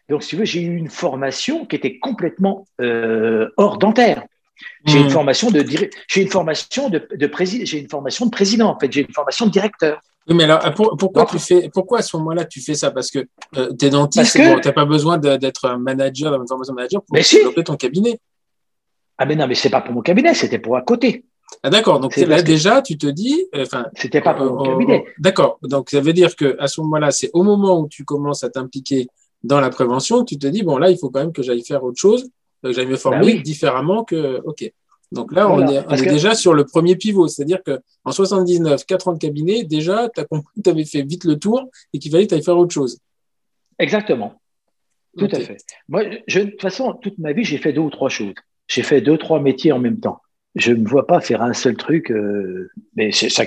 Donc, 0.10 0.24
si 0.24 0.30
tu 0.30 0.36
veux, 0.38 0.46
j'ai 0.46 0.62
eu 0.62 0.76
une 0.76 0.90
formation 0.90 1.66
qui 1.66 1.76
était 1.76 2.00
complètement 2.00 2.66
euh, 2.80 3.50
hors 3.58 3.78
dentaire. 3.78 4.24
J'ai 4.86 5.00
une 5.00 5.08
mmh. 5.08 5.10
formation 5.10 5.52
de 5.52 5.66
j'ai 6.08 6.22
une 6.22 6.30
formation 6.30 6.90
de, 6.90 7.08
de 7.14 7.28
président, 7.28 7.66
j'ai 7.66 7.80
une 7.80 7.90
formation 7.90 8.26
de 8.26 8.32
président 8.32 8.70
en 8.70 8.80
fait, 8.80 8.92
j'ai 8.92 9.02
une 9.02 9.14
formation 9.14 9.46
de 9.46 9.52
directeur. 9.52 10.00
Oui, 10.30 10.36
mais 10.36 10.44
alors 10.44 10.62
pourquoi 10.98 11.26
tu 11.26 11.40
fais, 11.40 11.70
pourquoi 11.74 12.00
à 12.00 12.02
ce 12.02 12.18
moment-là 12.18 12.46
tu 12.46 12.62
fais 12.62 12.76
ça? 12.76 12.92
Parce 12.92 13.10
que 13.10 13.20
euh, 13.56 13.72
tu 13.78 13.86
es 13.86 13.90
dentiste, 13.90 14.34
tu 14.34 14.42
n'as 14.42 14.72
pas 14.74 14.86
besoin 14.86 15.18
d'être 15.18 15.66
un 15.66 15.78
manager, 15.78 16.32
d'avoir 16.32 16.42
une 16.42 16.48
formation 16.48 16.74
de 16.74 16.78
manager 16.78 17.02
pour 17.04 17.18
développer 17.18 17.64
ton 17.64 17.76
cabinet. 17.76 18.20
Ah 19.18 19.26
mais 19.26 19.36
non, 19.36 19.48
mais 19.48 19.56
c'est 19.56 19.70
pas 19.70 19.82
pour 19.82 19.94
mon 19.94 20.02
cabinet, 20.02 20.34
c'était 20.34 20.60
pour 20.60 20.76
à 20.76 20.82
côté. 20.82 21.26
Ah 21.64 21.70
d'accord, 21.70 22.00
donc 22.00 22.16
là 22.18 22.42
déjà 22.42 22.82
tu 22.82 22.98
te 22.98 23.08
dis, 23.08 23.48
euh, 23.56 23.64
enfin, 23.64 23.86
c'était 23.96 24.22
pas 24.22 24.34
pour 24.34 24.46
mon 24.54 24.64
cabinet. 24.64 25.06
D'accord, 25.18 25.60
donc 25.64 25.90
ça 25.90 26.02
veut 26.02 26.14
dire 26.14 26.36
que 26.36 26.58
à 26.60 26.68
ce 26.68 26.82
moment-là, 26.82 27.12
c'est 27.12 27.30
au 27.34 27.44
moment 27.44 27.80
où 27.80 27.88
tu 27.88 28.04
commences 28.04 28.44
à 28.44 28.50
t'impliquer 28.50 29.08
dans 29.44 29.62
la 29.62 29.70
prévention, 29.70 30.26
tu 30.26 30.38
te 30.38 30.48
dis 30.48 30.64
bon 30.64 30.78
là 30.78 30.92
il 30.92 30.98
faut 30.98 31.10
quand 31.10 31.22
même 31.22 31.32
que 31.32 31.42
j'aille 31.42 31.64
faire 31.64 31.84
autre 31.84 32.00
chose, 32.00 32.30
que 32.70 32.76
j'aille 32.76 32.88
me 32.88 32.98
former 32.98 33.36
bah 33.36 33.42
différemment 33.42 34.04
que, 34.04 34.42
ok. 34.44 34.72
Donc 35.12 35.32
là, 35.32 35.50
on 35.50 35.66
est, 35.66 36.06
déjà 36.06 36.36
sur 36.36 36.54
le 36.54 36.66
premier 36.66 36.98
pivot, 36.98 37.28
c'est-à-dire 37.28 37.60
qu'en 37.64 38.12
79, 38.12 38.86
4 38.86 39.08
ans 39.08 39.14
de 39.14 39.20
cabinet, 39.20 39.64
déjà, 39.64 40.10
tu 40.10 40.70
avais 40.70 40.86
fait 40.86 41.02
vite 41.04 41.24
le 41.24 41.40
tour 41.40 41.70
et 41.94 42.00
qu'il 42.00 42.12
fallait 42.12 42.26
que 42.26 42.30
tu 42.30 42.36
ailles 42.36 42.44
faire 42.44 42.58
autre 42.58 42.74
chose. 42.74 43.00
Exactement. 43.80 44.34
Tout 45.18 45.30
à 45.32 45.40
fait. 45.40 45.58
Moi, 45.88 46.04
je, 46.28 46.42
de 46.42 46.50
toute 46.52 46.62
façon, 46.62 46.94
toute 46.94 47.18
ma 47.20 47.32
vie, 47.32 47.44
j'ai 47.44 47.58
fait 47.58 47.72
deux 47.72 47.82
ou 47.82 47.90
trois 47.90 48.10
choses. 48.10 48.34
J'ai 48.68 48.84
fait 48.84 49.02
deux, 49.02 49.18
trois 49.18 49.40
métiers 49.40 49.72
en 49.72 49.80
même 49.80 50.00
temps. 50.00 50.22
Je 50.58 50.72
ne 50.72 50.80
me 50.80 50.88
vois 50.88 51.06
pas 51.06 51.22
faire 51.22 51.42
un 51.42 51.54
seul 51.54 51.76
truc, 51.76 52.10
euh, 52.12 52.72
mais 52.96 53.12
c'est 53.12 53.30
son 53.30 53.46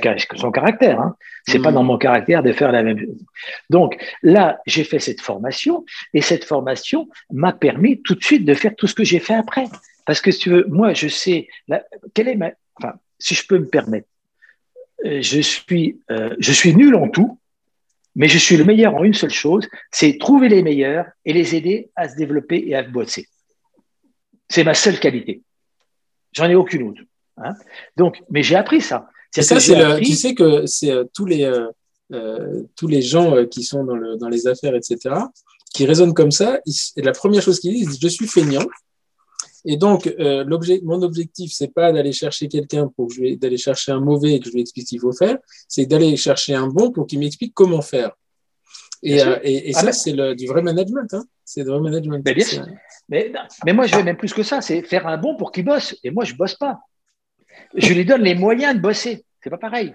caractère. 0.53 1.01
Hein. 1.01 1.17
C'est 1.47 1.61
pas 1.61 1.71
mmh. 1.71 1.75
dans 1.75 1.83
mon 1.83 1.99
caractère 1.99 2.43
de 2.43 2.53
faire 2.53 2.71
la 2.71 2.83
même 2.83 2.99
chose. 2.99 3.25
Donc 3.69 3.97
là, 4.23 4.61
j'ai 4.67 4.85
fait 4.85 5.01
cette 5.01 5.21
formation 5.21 5.85
et 6.15 6.21
cette 6.21 6.45
formation 6.45 7.09
m'a 7.33 7.53
permis 7.53 8.01
tout 8.03 8.15
de 8.15 8.23
suite 8.23 8.45
de 8.45 8.55
faire 8.55 8.77
tout 8.77 8.87
ce 8.87 8.95
que 8.95 9.05
j'ai 9.05 9.19
fait 9.19 9.35
après. 9.35 9.65
Parce 10.07 10.21
que 10.21 10.31
si 10.31 10.39
tu 10.39 10.51
veux, 10.51 10.67
moi, 10.69 10.95
je 10.95 11.09
sais, 11.09 11.49
quelle 12.15 12.29
est 12.29 12.37
ma, 12.37 12.53
enfin, 12.77 12.95
si 13.19 13.35
je 13.35 13.47
peux 13.47 13.59
me 13.59 13.67
permettre, 13.67 14.09
euh, 15.05 15.21
je 15.21 15.41
suis, 15.41 16.01
euh, 16.11 16.35
je 16.39 16.53
suis 16.53 16.75
nul 16.75 16.95
en 16.95 17.09
tout, 17.09 17.39
mais 18.15 18.29
je 18.29 18.39
suis 18.39 18.57
le 18.57 18.65
meilleur 18.65 18.95
en 18.95 19.05
une 19.05 19.15
seule 19.15 19.31
chose, 19.31 19.69
c'est 19.91 20.19
trouver 20.19 20.49
les 20.49 20.63
meilleurs 20.63 21.07
et 21.25 21.33
les 21.33 21.57
aider 21.57 21.91
à 21.97 22.09
se 22.09 22.17
développer 22.17 22.63
et 22.67 22.75
à 22.75 22.83
bosser. 22.83 23.27
C'est 24.49 24.65
ma 24.65 24.75
seule 24.75 24.99
qualité. 24.99 25.43
J'en 26.33 26.49
ai 26.49 26.55
aucune 26.55 26.89
autre. 26.89 27.03
Hein. 27.39 27.55
Donc, 27.97 28.23
mais 28.31 28.43
j'ai 28.43 28.57
appris 28.57 28.81
ça. 28.81 29.09
Ça, 29.33 29.61
c'est 29.61 29.75
appris... 29.77 30.07
tu 30.07 30.13
sais 30.15 30.35
que 30.35 30.67
c'est 30.67 30.91
euh, 30.91 31.05
tous 31.15 31.27
les 31.27 31.51
tous 32.75 32.89
les 32.89 33.03
gens 33.03 33.47
qui 33.47 33.63
sont 33.63 33.85
dans, 33.85 33.95
le, 33.95 34.17
dans 34.17 34.29
les 34.29 34.49
affaires, 34.49 34.75
etc., 34.75 35.15
qui 35.73 35.87
raisonnent 35.87 36.15
comme 36.15 36.33
ça. 36.33 36.59
la 36.97 37.13
première 37.13 37.41
chose 37.41 37.61
qu'ils 37.61 37.73
disent, 37.73 37.99
je 38.03 38.09
suis 38.09 38.27
feignant, 38.27 38.67
et 39.65 39.77
donc, 39.77 40.07
euh, 40.19 40.45
mon 40.83 41.03
objectif, 41.03 41.53
c'est 41.53 41.73
pas 41.73 41.93
d'aller 41.93 42.13
chercher 42.13 42.49
quelqu'un 42.49 42.89
pour 42.89 43.09
que 43.09 43.15
je 43.15 43.35
d'aller 43.35 43.59
chercher 43.59 43.93
un 43.93 44.01
mauvais 44.01 44.35
et 44.35 44.41
que 44.41 44.47
je 44.47 44.55
lui 44.55 44.61
explique 44.61 44.87
ce 44.87 44.91
qu'il 44.91 45.01
faut 45.01 45.13
faire, 45.13 45.39
c'est 45.69 45.87
d'aller 45.87 46.17
chercher 46.17 46.55
un 46.55 46.67
bon 46.67 46.91
pour 46.91 47.07
qu'il 47.07 47.19
m'explique 47.19 47.53
comment 47.55 47.83
faire. 47.83 48.13
Et, 49.03 49.23
euh, 49.23 49.39
et, 49.43 49.73
ah, 49.75 49.81
ça, 49.81 49.93
c'est 49.93 50.13
du 50.35 50.47
vrai 50.47 50.63
management. 50.63 51.13
Hein. 51.13 51.25
C'est 51.53 51.65
vrai 51.65 51.81
management. 51.81 52.23
Mais, 52.25 52.35
bien 52.35 52.45
sûr. 52.45 52.65
Mais, 53.09 53.33
mais, 53.65 53.73
moi, 53.73 53.85
je 53.87 53.97
vais 53.97 54.05
même 54.05 54.17
plus 54.17 54.33
que 54.33 54.45
ça. 54.45 54.61
C'est 54.61 54.83
faire 54.83 55.09
un 55.09 55.19
bon 55.19 55.35
pour 55.35 55.51
qu'il 55.51 55.65
bosse. 55.65 55.97
Et 56.05 56.13
moi, 56.13 56.23
je 56.23 56.35
bosse 56.35 56.55
pas. 56.55 56.79
Je 57.75 57.93
lui 57.93 58.05
donne 58.05 58.23
les 58.23 58.37
moyens 58.37 58.77
de 58.77 58.81
bosser. 58.81 59.25
C'est 59.43 59.51
pas 59.51 59.59
pareil. 59.59 59.95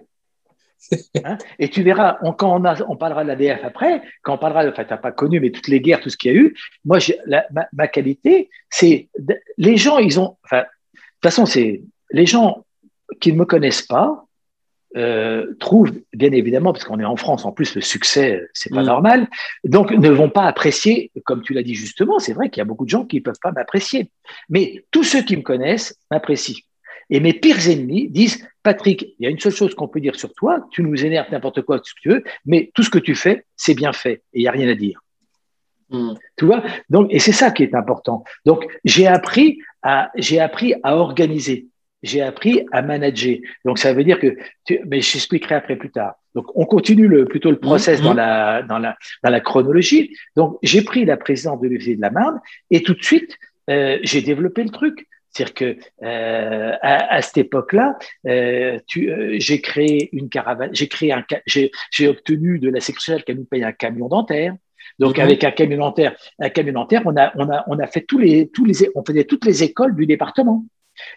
Hein? 1.24 1.38
Et 1.58 1.70
tu 1.70 1.82
verras, 1.82 2.18
on, 2.24 2.34
quand 2.34 2.54
on, 2.60 2.66
a, 2.66 2.84
on 2.90 2.98
parlera 2.98 3.24
de 3.24 3.30
l'ADF 3.30 3.64
après, 3.64 4.02
quand 4.22 4.36
on 4.36 4.38
parlera, 4.38 4.68
enfin, 4.68 4.84
tu 4.84 4.90
n'as 4.90 4.98
pas 4.98 5.14
connu, 5.14 5.40
mais 5.40 5.50
toutes 5.50 5.70
les 5.70 5.80
guerres, 5.80 6.02
tout 6.02 6.10
ce 6.10 6.18
qu'il 6.18 6.34
y 6.34 6.36
a 6.36 6.38
eu, 6.38 6.56
moi, 6.84 7.00
la, 7.26 7.46
ma, 7.52 7.66
ma, 7.72 7.88
qualité, 7.88 8.50
c'est 8.70 9.08
les 9.58 9.78
gens, 9.78 9.98
ils 9.98 10.20
ont, 10.20 10.38
enfin, 10.44 10.60
de 10.60 10.64
toute 10.64 11.24
façon, 11.24 11.46
c'est 11.46 11.82
les 12.12 12.26
gens 12.26 12.66
qui 13.22 13.32
ne 13.32 13.38
me 13.38 13.46
connaissent 13.46 13.82
pas 13.82 14.28
euh, 14.96 15.54
trouvent, 15.60 15.92
bien 16.14 16.32
évidemment, 16.32 16.72
parce 16.72 16.86
qu'on 16.86 17.00
est 17.00 17.06
en 17.06 17.16
France, 17.16 17.46
en 17.46 17.52
plus, 17.52 17.76
le 17.76 17.82
succès, 17.82 18.48
c'est 18.54 18.74
pas 18.74 18.84
mm. 18.84 18.88
normal, 18.88 19.28
donc 19.64 19.92
ne 19.92 20.10
vont 20.10 20.30
pas 20.30 20.44
apprécier, 20.44 21.12
comme 21.26 21.42
tu 21.42 21.54
l'as 21.54 21.64
dit 21.64 21.76
justement, 21.76 22.20
c'est 22.20 22.34
vrai 22.34 22.50
qu'il 22.50 22.60
y 22.60 22.62
a 22.62 22.66
beaucoup 22.66 22.86
de 22.86 22.90
gens 22.90 23.06
qui 23.06 23.18
ne 23.18 23.22
peuvent 23.22 23.40
pas 23.42 23.52
m'apprécier, 23.52 24.12
mais 24.50 24.86
tous 24.92 25.04
ceux 25.04 25.22
qui 25.22 25.36
me 25.36 25.42
connaissent 25.42 25.98
m'apprécient. 26.12 26.56
Et 27.10 27.20
mes 27.20 27.34
pires 27.34 27.70
ennemis 27.70 28.10
disent 28.10 28.48
Patrick, 28.64 29.16
il 29.20 29.24
y 29.24 29.28
a 29.28 29.30
une 29.30 29.40
seule 29.40 29.52
chose 29.52 29.76
qu'on 29.76 29.88
peut 29.88 30.00
dire 30.00 30.16
sur 30.16 30.34
toi, 30.34 30.66
tu 30.72 30.82
nous 30.82 31.06
énerves 31.06 31.28
n'importe 31.32 31.62
quoi, 31.62 31.80
ce 31.84 31.94
que 31.94 32.00
tu 32.02 32.10
veux, 32.10 32.24
mais 32.46 32.72
tout 32.74 32.84
ce 32.84 32.90
que 32.90 32.98
tu 32.98 33.16
fais, 33.16 33.46
c'est 33.56 33.76
bien 33.76 33.94
fait 33.94 34.24
et 34.34 34.40
il 34.40 34.42
n'y 34.42 34.48
a 34.48 34.52
rien 34.52 34.70
à 34.70 34.76
dire. 34.76 35.00
Hmm. 35.90 36.14
Tu 36.36 36.46
vois? 36.46 36.64
Donc, 36.90 37.08
et 37.12 37.20
c'est 37.20 37.32
ça 37.32 37.52
qui 37.52 37.64
est 37.64 37.76
important. 37.76 38.24
Donc, 38.46 38.66
j'ai 38.86 39.06
appris 39.06 39.60
à, 39.84 40.10
j'ai 40.16 40.40
appris 40.40 40.74
à 40.84 40.98
organiser. 40.98 41.68
J'ai 42.06 42.22
appris 42.22 42.66
à 42.72 42.82
manager. 42.82 43.38
Donc, 43.66 43.80
ça 43.80 43.94
veut 43.94 44.04
dire 44.04 44.20
que, 44.20 44.38
tu, 44.66 44.80
mais 44.86 45.02
j'expliquerai 45.02 45.56
après 45.56 45.76
plus 45.76 45.92
tard. 45.92 46.16
Donc, 46.36 46.46
on 46.56 46.66
continue 46.66 47.08
le, 47.08 47.26
plutôt 47.26 47.50
le 47.52 47.60
process 47.60 48.02
dans, 48.02 48.14
hmm. 48.14 48.18
la, 48.18 48.62
dans, 48.64 48.80
la, 48.80 48.96
dans 49.24 49.30
la 49.30 49.40
chronologie. 49.40 50.16
Donc, 50.36 50.58
j'ai 50.64 50.84
pris 50.84 51.06
la 51.06 51.18
présidence 51.18 51.60
de 51.60 51.64
l'Université 51.64 51.96
de 51.96 52.02
la 52.02 52.12
Marne 52.12 52.40
et 52.72 52.84
tout 52.84 52.94
de 52.94 53.04
suite, 53.04 53.38
euh, 53.70 53.98
j'ai 54.04 54.22
développé 54.22 54.64
le 54.64 54.70
truc. 54.70 55.08
C'est-à-dire 55.36 55.54
que 55.54 55.78
euh, 56.04 56.72
à, 56.82 57.22
cette 57.22 57.38
époque-là, 57.38 57.98
euh, 58.26 58.80
euh, 58.98 59.36
j'ai 59.38 59.60
créé 59.60 60.10
une 60.14 60.30
caravane, 60.30 60.70
j'ai 60.72 60.88
créé 60.88 61.12
un, 61.12 61.26
j'ai 61.46 62.08
obtenu 62.08 62.58
de 62.58 62.70
la 62.70 62.80
sécurité 62.80 63.22
qu'elle 63.24 63.38
nous 63.38 63.46
paye 63.46 63.64
un 63.64 63.74
camion 63.74 64.08
dentaire. 64.08 64.56
Donc 64.98 65.18
mhm. 65.18 65.24
avec 65.24 65.44
un 65.44 65.52
camion 65.52 65.80
dentaire, 65.80 66.16
un 66.40 66.50
camion 66.50 66.74
dentaire, 66.74 67.02
on 67.06 67.18
a, 67.18 67.34
on 67.36 67.50
a, 67.50 67.66
on 67.68 67.80
a 67.80 67.88
fait 67.88 68.02
tous 68.02 68.18
les, 68.18 68.48
tous 68.48 68.64
les, 68.64 68.90
on 68.96 69.04
faisait 69.04 69.26
toutes 69.26 69.44
les 69.44 69.64
écoles 69.64 69.94
du 69.96 70.06
département. 70.06 70.64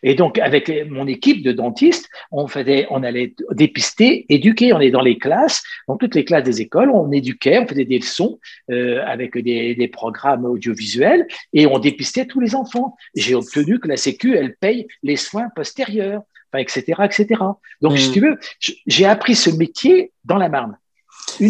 Et 0.02 0.14
donc, 0.14 0.38
avec 0.38 0.70
mon 0.88 1.06
équipe 1.06 1.42
de 1.42 1.52
dentistes, 1.52 2.08
on, 2.30 2.46
faisait, 2.46 2.86
on 2.90 3.02
allait 3.02 3.34
dépister, 3.52 4.26
éduquer. 4.28 4.72
On 4.72 4.80
est 4.80 4.90
dans 4.90 5.00
les 5.00 5.18
classes, 5.18 5.62
dans 5.86 5.96
toutes 5.96 6.14
les 6.14 6.24
classes 6.24 6.44
des 6.44 6.60
écoles, 6.60 6.90
on 6.90 7.10
éduquait, 7.12 7.58
on 7.58 7.66
faisait 7.66 7.84
des 7.84 7.98
leçons 7.98 8.38
euh, 8.70 9.02
avec 9.06 9.36
des, 9.36 9.74
des, 9.74 9.88
programmes 9.88 10.44
audiovisuels 10.44 11.26
et 11.52 11.66
on 11.66 11.78
dépistait 11.78 12.26
tous 12.26 12.40
les 12.40 12.54
enfants. 12.54 12.96
J'ai 13.14 13.34
obtenu 13.34 13.78
que 13.78 13.88
la 13.88 13.96
Sécu, 13.96 14.36
elle 14.36 14.54
paye 14.56 14.86
les 15.02 15.16
soins 15.16 15.48
postérieurs, 15.54 16.22
enfin, 16.52 16.62
etc., 16.62 17.02
etc. 17.04 17.40
Donc, 17.80 17.98
si 17.98 18.10
mmh. 18.10 18.12
tu 18.12 18.20
veux, 18.20 18.38
j'ai 18.86 19.06
appris 19.06 19.34
ce 19.34 19.50
métier 19.50 20.12
dans 20.24 20.36
la 20.36 20.48
Marne. 20.48 20.76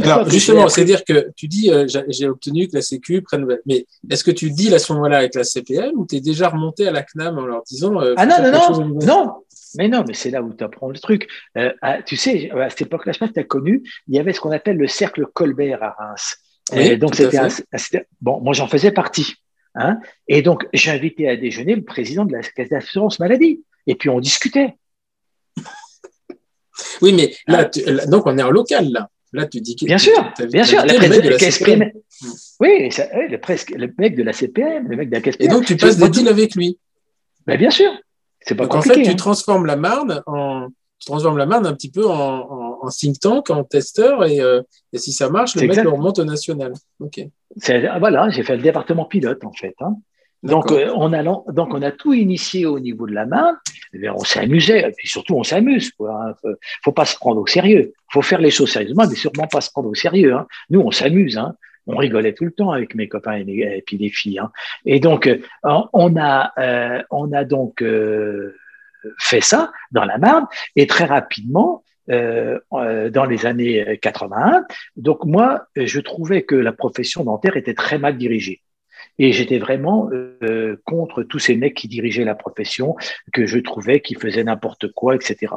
Alors, 0.03 0.29
justement, 0.29 0.69
c'est-à-dire 0.69 1.05
que 1.05 1.31
tu 1.37 1.49
dis, 1.49 1.71
euh, 1.71 1.87
j'ai 2.09 2.29
obtenu 2.29 2.69
que 2.69 2.77
la 2.77 2.83
Sécu 2.83 3.23
prenne. 3.23 3.47
Mais 3.67 3.87
est-ce 4.11 4.25
que 4.25 4.31
tu 4.31 4.51
dis 4.51 4.73
à 4.75 4.79
ce 4.79 4.93
moment-là 4.93 5.19
avec 5.19 5.35
la 5.35 5.45
CPM 5.45 5.93
ou 5.97 6.07
tu 6.07 6.17
es 6.17 6.21
déjà 6.21 6.49
remonté 6.49 6.87
à 6.87 6.91
la 6.91 7.03
CNAM 7.03 7.39
en 7.39 7.47
leur 7.47 7.63
disant. 7.63 8.01
Euh, 8.01 8.15
ah 8.17 8.27
non, 8.27 8.37
non, 8.43 8.51
non, 8.51 9.07
non, 9.07 9.35
mais 9.77 9.89
non, 9.89 10.05
mais 10.07 10.15
c'est 10.15 10.31
là 10.31 10.43
où 10.43 10.53
tu 10.53 10.65
apprends 10.65 10.89
le 10.89 10.99
truc. 10.99 11.29
Euh, 11.57 11.73
tu 12.07 12.17
sais, 12.17 12.51
à 12.51 12.71
cette 12.71 12.83
époque-là, 12.83 13.13
je 13.13 13.19
sais 13.19 13.21
pas 13.21 13.27
si 13.29 13.35
tu 13.35 13.41
as 13.41 13.45
connu, 13.45 13.83
il 14.09 14.15
y 14.15 14.19
avait 14.19 14.33
ce 14.33 14.41
qu'on 14.41 14.53
appelle 14.53 14.77
le 14.77 14.89
cercle 14.89 15.27
Colbert 15.33 15.83
à 15.83 15.97
Reims. 15.99 16.37
donc, 16.99 17.15
c'était 17.15 18.07
bon, 18.21 18.41
moi, 18.41 18.53
j'en 18.53 18.69
faisais 18.69 18.93
partie. 18.93 19.35
Hein, 19.75 20.01
et 20.27 20.43
donc, 20.43 20.67
j'ai 20.73 20.91
invité 20.91 21.29
à 21.29 21.37
déjeuner 21.37 21.77
le 21.77 21.85
président 21.85 22.25
de 22.25 22.33
la 22.33 22.43
caisse 22.43 22.69
d'assurance 22.69 23.21
maladie. 23.21 23.63
Et 23.87 23.95
puis, 23.95 24.09
on 24.09 24.21
discutait. 24.21 24.75
Oui, 27.01 27.13
mais 27.13 27.35
là, 27.47 27.69
hein 27.87 28.07
donc 28.09 28.27
on 28.27 28.37
est 28.39 28.43
en 28.43 28.51
local, 28.51 28.89
là. 28.91 29.09
Là, 29.33 29.47
tu 29.47 29.61
dis 29.61 29.77
que. 29.77 29.85
Bien 29.85 29.99
sûr, 29.99 30.33
bien 30.51 30.65
sûr. 30.65 30.85
La 30.85 30.95
le 30.95 31.09
mec 31.09 31.23
de 31.23 31.29
la 31.29 31.39
CPM. 31.39 31.93
Oui, 32.61 32.91
ça, 32.91 33.07
oui 33.15 33.29
le, 33.29 33.39
presque, 33.39 33.71
le 33.71 33.93
mec 33.99 34.17
de 34.17 34.23
la 34.23 34.33
CPM, 34.33 34.89
le 34.89 34.97
mec 34.97 35.11
de 35.11 35.15
la 35.15 35.23
CPM. 35.23 35.37
Et 35.41 35.49
donc, 35.53 35.65
tu 35.67 35.77
passes 35.77 35.99
des 35.99 36.09
deals 36.09 36.29
avec 36.29 36.55
lui. 36.55 36.79
Mais 37.47 37.57
bien 37.57 37.71
sûr. 37.71 37.91
C'est 38.41 38.55
pas 38.55 38.65
donc, 38.65 38.75
En 38.75 38.83
fait, 38.83 39.03
tu 39.03 39.11
hein. 39.11 39.15
transformes 39.15 39.67
la 39.67 39.77
Marne 39.77 40.23
en, 40.27 40.69
tu 40.99 41.07
transformes 41.07 41.37
la 41.39 41.47
Marne 41.47 41.67
un 41.67 41.75
petit 41.75 41.91
peu 41.91 42.07
en, 42.09 42.81
en, 42.83 42.89
think 42.89 43.21
tank, 43.21 43.51
en 43.51 43.65
testeur, 43.65 44.25
et, 44.25 44.39
et 44.93 44.99
si 44.99 45.13
ça 45.13 45.29
marche, 45.29 45.55
le 45.57 45.67
mec 45.67 45.77
le 45.77 45.89
remonte 45.89 46.19
au 46.19 46.25
national. 46.25 46.73
Ok. 47.01 47.21
Voilà, 47.99 48.31
j'ai 48.31 48.43
fait 48.43 48.57
le 48.57 48.63
département 48.63 49.05
pilote 49.05 49.45
en 49.45 49.53
fait. 49.53 49.75
Hein. 49.81 49.97
Donc, 50.43 50.71
on 50.71 51.13
a, 51.13 51.23
donc, 51.23 51.75
on 51.75 51.83
a 51.83 51.91
tout 51.91 52.15
initié 52.15 52.65
au 52.67 52.79
niveau 52.79 53.07
de 53.07 53.15
la 53.15 53.27
main. 53.27 53.59
Eh 53.93 54.09
on 54.11 54.21
s'amusait, 54.21 54.89
et 54.89 54.93
puis 54.93 55.09
surtout, 55.09 55.35
on 55.35 55.43
s'amuse. 55.43 55.93
Il 55.99 56.07
hein. 56.07 56.35
Faut, 56.41 56.49
faut 56.85 56.93
pas 56.93 57.05
se 57.05 57.17
prendre 57.17 57.41
au 57.41 57.47
sérieux. 57.47 57.93
faut 58.13 58.23
faire 58.23 58.41
les 58.41 58.51
choses 58.51 58.71
sérieusement, 58.71 59.05
mais 59.09 59.17
sûrement 59.17 59.47
pas 59.47 59.61
se 59.61 59.71
prendre 59.71 59.89
au 59.89 59.95
sérieux. 59.95 60.35
Hein. 60.35 60.47
Nous, 60.71 60.81
on 60.81 60.91
s'amuse. 60.91 61.39
Hein. 61.39 61.55
On 61.89 61.97
rigolait 61.97 62.35
tout 62.35 62.45
le 62.45 62.53
temps 62.53 62.71
avec 62.71 62.95
mes 62.95 63.09
copains 63.09 63.39
et, 63.39 63.83
puis 63.85 63.97
les 63.97 64.11
filles. 64.11 64.43
Et 64.85 65.01
donc, 65.01 65.27
euh, 65.27 65.39
on 65.65 66.17
a, 66.17 66.53
euh, 66.59 67.03
on 67.11 67.33
a 67.33 67.45
donc 67.45 67.83
euh, 67.83 68.55
fait 69.19 69.41
ça 69.41 69.73
dans 69.91 70.05
la 70.05 70.19
Marne, 70.19 70.47
et 70.77 70.87
très 70.87 71.07
rapidement, 71.07 71.83
euh, 72.11 72.59
dans 73.11 73.25
les 73.25 73.47
années 73.47 73.99
81. 74.01 74.65
Donc 74.97 75.25
moi, 75.25 75.67
je 75.77 76.01
trouvais 76.01 76.43
que 76.43 76.55
la 76.55 76.73
profession 76.73 77.25
dentaire 77.25 77.57
était 77.57 77.75
très 77.75 77.99
mal 77.99 78.17
dirigée. 78.19 78.61
Et 79.19 79.33
j'étais 79.33 79.59
vraiment 79.59 80.11
euh, 80.13 80.81
contre 80.85 81.23
tous 81.23 81.39
ces 81.39 81.57
mecs 81.57 81.75
qui 81.75 81.89
dirigeaient 81.89 82.25
la 82.25 82.35
profession, 82.35 82.97
que 83.33 83.47
je 83.47 83.59
trouvais 83.59 84.01
qui 84.01 84.15
faisaient 84.15 84.45
n'importe 84.45 84.93
quoi, 84.93 85.15
etc. 85.15 85.55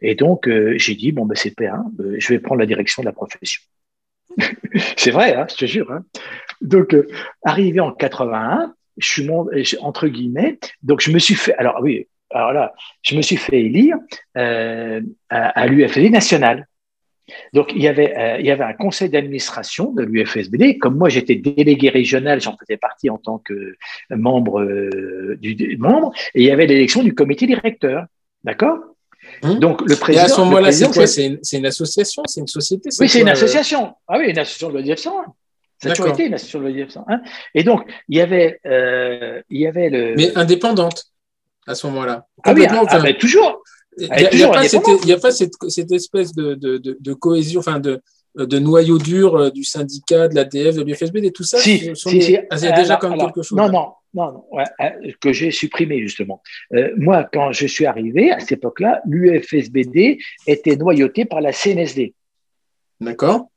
Et 0.00 0.14
donc, 0.14 0.48
euh, 0.48 0.74
j'ai 0.76 0.94
dit, 0.94 1.12
bon, 1.12 1.26
ben, 1.26 1.34
c'est 1.34 1.54
p 1.54 1.66
euh, 1.66 2.16
je 2.18 2.28
vais 2.28 2.38
prendre 2.38 2.60
la 2.60 2.66
direction 2.66 3.02
de 3.02 3.06
la 3.06 3.12
profession. 3.12 3.62
c'est 4.96 5.10
vrai, 5.10 5.34
hein, 5.34 5.46
je 5.48 5.56
te 5.56 5.66
jure. 5.66 5.90
Hein. 5.92 6.04
Donc, 6.60 6.96
arrivé 7.44 7.80
en 7.80 7.92
81, 7.92 8.74
je 8.96 9.06
suis 9.06 9.78
entre 9.80 10.08
guillemets, 10.08 10.58
donc 10.82 11.00
je 11.00 11.10
me 11.10 11.18
suis 11.18 11.34
fait, 11.34 11.54
alors 11.54 11.78
oui, 11.82 12.08
alors 12.30 12.52
là, 12.52 12.74
je 13.02 13.16
me 13.16 13.22
suis 13.22 13.36
fait 13.36 13.60
élire 13.60 13.96
à, 14.34 15.00
à 15.28 15.66
l'UFD 15.66 16.10
national. 16.10 16.66
Donc, 17.52 17.72
il 17.74 17.82
y 17.82 17.88
avait, 17.88 18.16
euh, 18.16 18.38
il 18.38 18.46
y 18.46 18.50
avait 18.50 18.64
un 18.64 18.72
conseil 18.72 19.08
d'administration 19.08 19.92
de 19.92 20.02
l'UFSBD. 20.02 20.78
Comme 20.78 20.96
moi, 20.96 21.08
j'étais 21.08 21.36
délégué 21.36 21.88
régional, 21.88 22.40
j'en 22.40 22.56
faisais 22.56 22.76
partie 22.76 23.10
en 23.10 23.18
tant 23.18 23.38
que 23.38 23.76
membre 24.10 24.60
euh, 24.62 25.36
du 25.40 25.76
membre, 25.78 26.12
et 26.34 26.42
il 26.42 26.46
y 26.46 26.50
avait 26.50 26.66
l'élection 26.66 27.02
du 27.02 27.14
comité 27.14 27.46
directeur. 27.46 28.06
D'accord? 28.42 28.78
Hum. 29.42 29.58
Donc, 29.58 29.80
le 29.88 29.96
président. 29.96 30.24
Et 30.24 30.26
à 30.26 30.28
ce 30.28 30.40
moment-là, 30.40 30.72
c'est 30.72 30.92
quoi? 30.92 31.06
C'est 31.06 31.26
une, 31.26 31.66
association 31.66 32.22
C'est 32.26 32.40
une 32.40 32.46
société 32.46 32.90
Oui, 33.00 33.08
c'est 33.08 33.20
une 33.20 33.28
euh, 33.28 33.32
association. 33.32 33.94
Ah 34.06 34.18
oui, 34.18 34.30
une 34.30 34.38
association 34.38 34.70
de 34.70 34.78
l'ODF 34.78 34.98
101. 34.98 35.24
Ça 35.82 35.90
a 35.90 35.92
toujours 35.94 36.12
été 36.12 36.26
une 36.26 36.34
association 36.34 36.60
de 36.60 36.68
l'ODF 36.68 36.90
101. 36.90 37.20
Et 37.54 37.64
donc, 37.64 37.90
il 38.08 38.18
y 38.18 38.20
avait, 38.20 38.60
il 38.64 39.60
y 39.60 39.66
avait 39.66 39.88
le. 39.88 40.14
Mais 40.16 40.36
indépendante 40.36 41.06
à 41.66 41.74
ce 41.74 41.86
moment-là. 41.86 42.26
Ah 42.44 42.52
oui, 42.52 42.66
ah, 42.68 43.00
mais 43.02 43.16
toujours. 43.16 43.62
Il 43.98 44.08
n'y 44.34 45.12
a, 45.12 45.18
pas 45.18 45.30
cette, 45.30 45.54
cette 45.68 45.92
espèce 45.92 46.34
de, 46.34 46.54
de, 46.54 46.78
de, 46.78 47.12
cohésion, 47.14 47.60
enfin 47.60 47.78
de, 47.78 48.00
de 48.34 48.58
noyau 48.58 48.98
dur 48.98 49.36
euh, 49.36 49.50
du 49.50 49.64
syndicat, 49.64 50.28
de 50.28 50.34
l'ADF, 50.34 50.76
de 50.76 50.82
l'UFSB, 50.82 51.16
et 51.18 51.30
tout 51.30 51.44
ça 51.44 51.58
si, 51.58 51.94
sont. 51.94 52.10
Ah, 52.50 52.56
déjà 52.56 52.96
comme 52.96 53.16
quelque 53.16 53.42
chose. 53.42 53.56
Non, 53.56 53.68
non, 53.68 53.92
non, 54.12 54.32
non 54.32 54.44
ouais, 54.50 54.64
euh, 54.80 55.12
que 55.20 55.32
j'ai 55.32 55.50
supprimé 55.50 56.00
justement. 56.00 56.42
Euh, 56.74 56.92
moi, 56.96 57.28
quand 57.32 57.52
je 57.52 57.66
suis 57.66 57.86
arrivé 57.86 58.32
à 58.32 58.40
cette 58.40 58.52
époque-là, 58.52 59.00
l'UFSBD 59.06 60.18
était 60.46 60.76
noyauté 60.76 61.24
par 61.24 61.40
la 61.40 61.52
CNSD. 61.52 62.14
D'accord. 63.00 63.48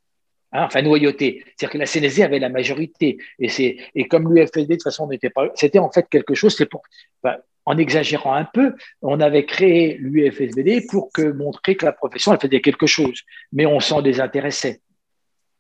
Hein, 0.51 0.65
enfin, 0.65 0.81
noyauté. 0.81 1.43
C'est-à-dire 1.55 1.73
que 1.73 1.77
la 1.79 1.85
CNSD 1.85 2.23
avait 2.23 2.39
la 2.39 2.49
majorité. 2.49 3.17
Et, 3.39 3.77
et 3.95 4.07
comme 4.07 4.33
l'UFSB, 4.33 4.67
de 4.67 4.75
toute 4.75 4.83
façon, 4.83 5.07
n'était 5.07 5.29
pas. 5.29 5.49
C'était 5.55 5.79
en 5.79 5.91
fait 5.91 6.07
quelque 6.09 6.35
chose, 6.35 6.55
c'est 6.55 6.67
pour. 6.67 6.83
Enfin, 7.23 7.37
en 7.67 7.77
exagérant 7.77 8.33
un 8.33 8.45
peu, 8.45 8.75
on 9.01 9.19
avait 9.19 9.45
créé 9.45 9.97
l'UFSBD 9.99 10.87
pour 10.89 11.11
que, 11.11 11.33
montrer 11.33 11.75
que 11.75 11.85
la 11.85 11.91
profession 11.91 12.31
elle 12.33 12.39
faisait 12.39 12.61
quelque 12.61 12.87
chose, 12.87 13.23
mais 13.51 13.65
on 13.65 13.81
s'en 13.81 14.01
désintéressait. 14.01 14.79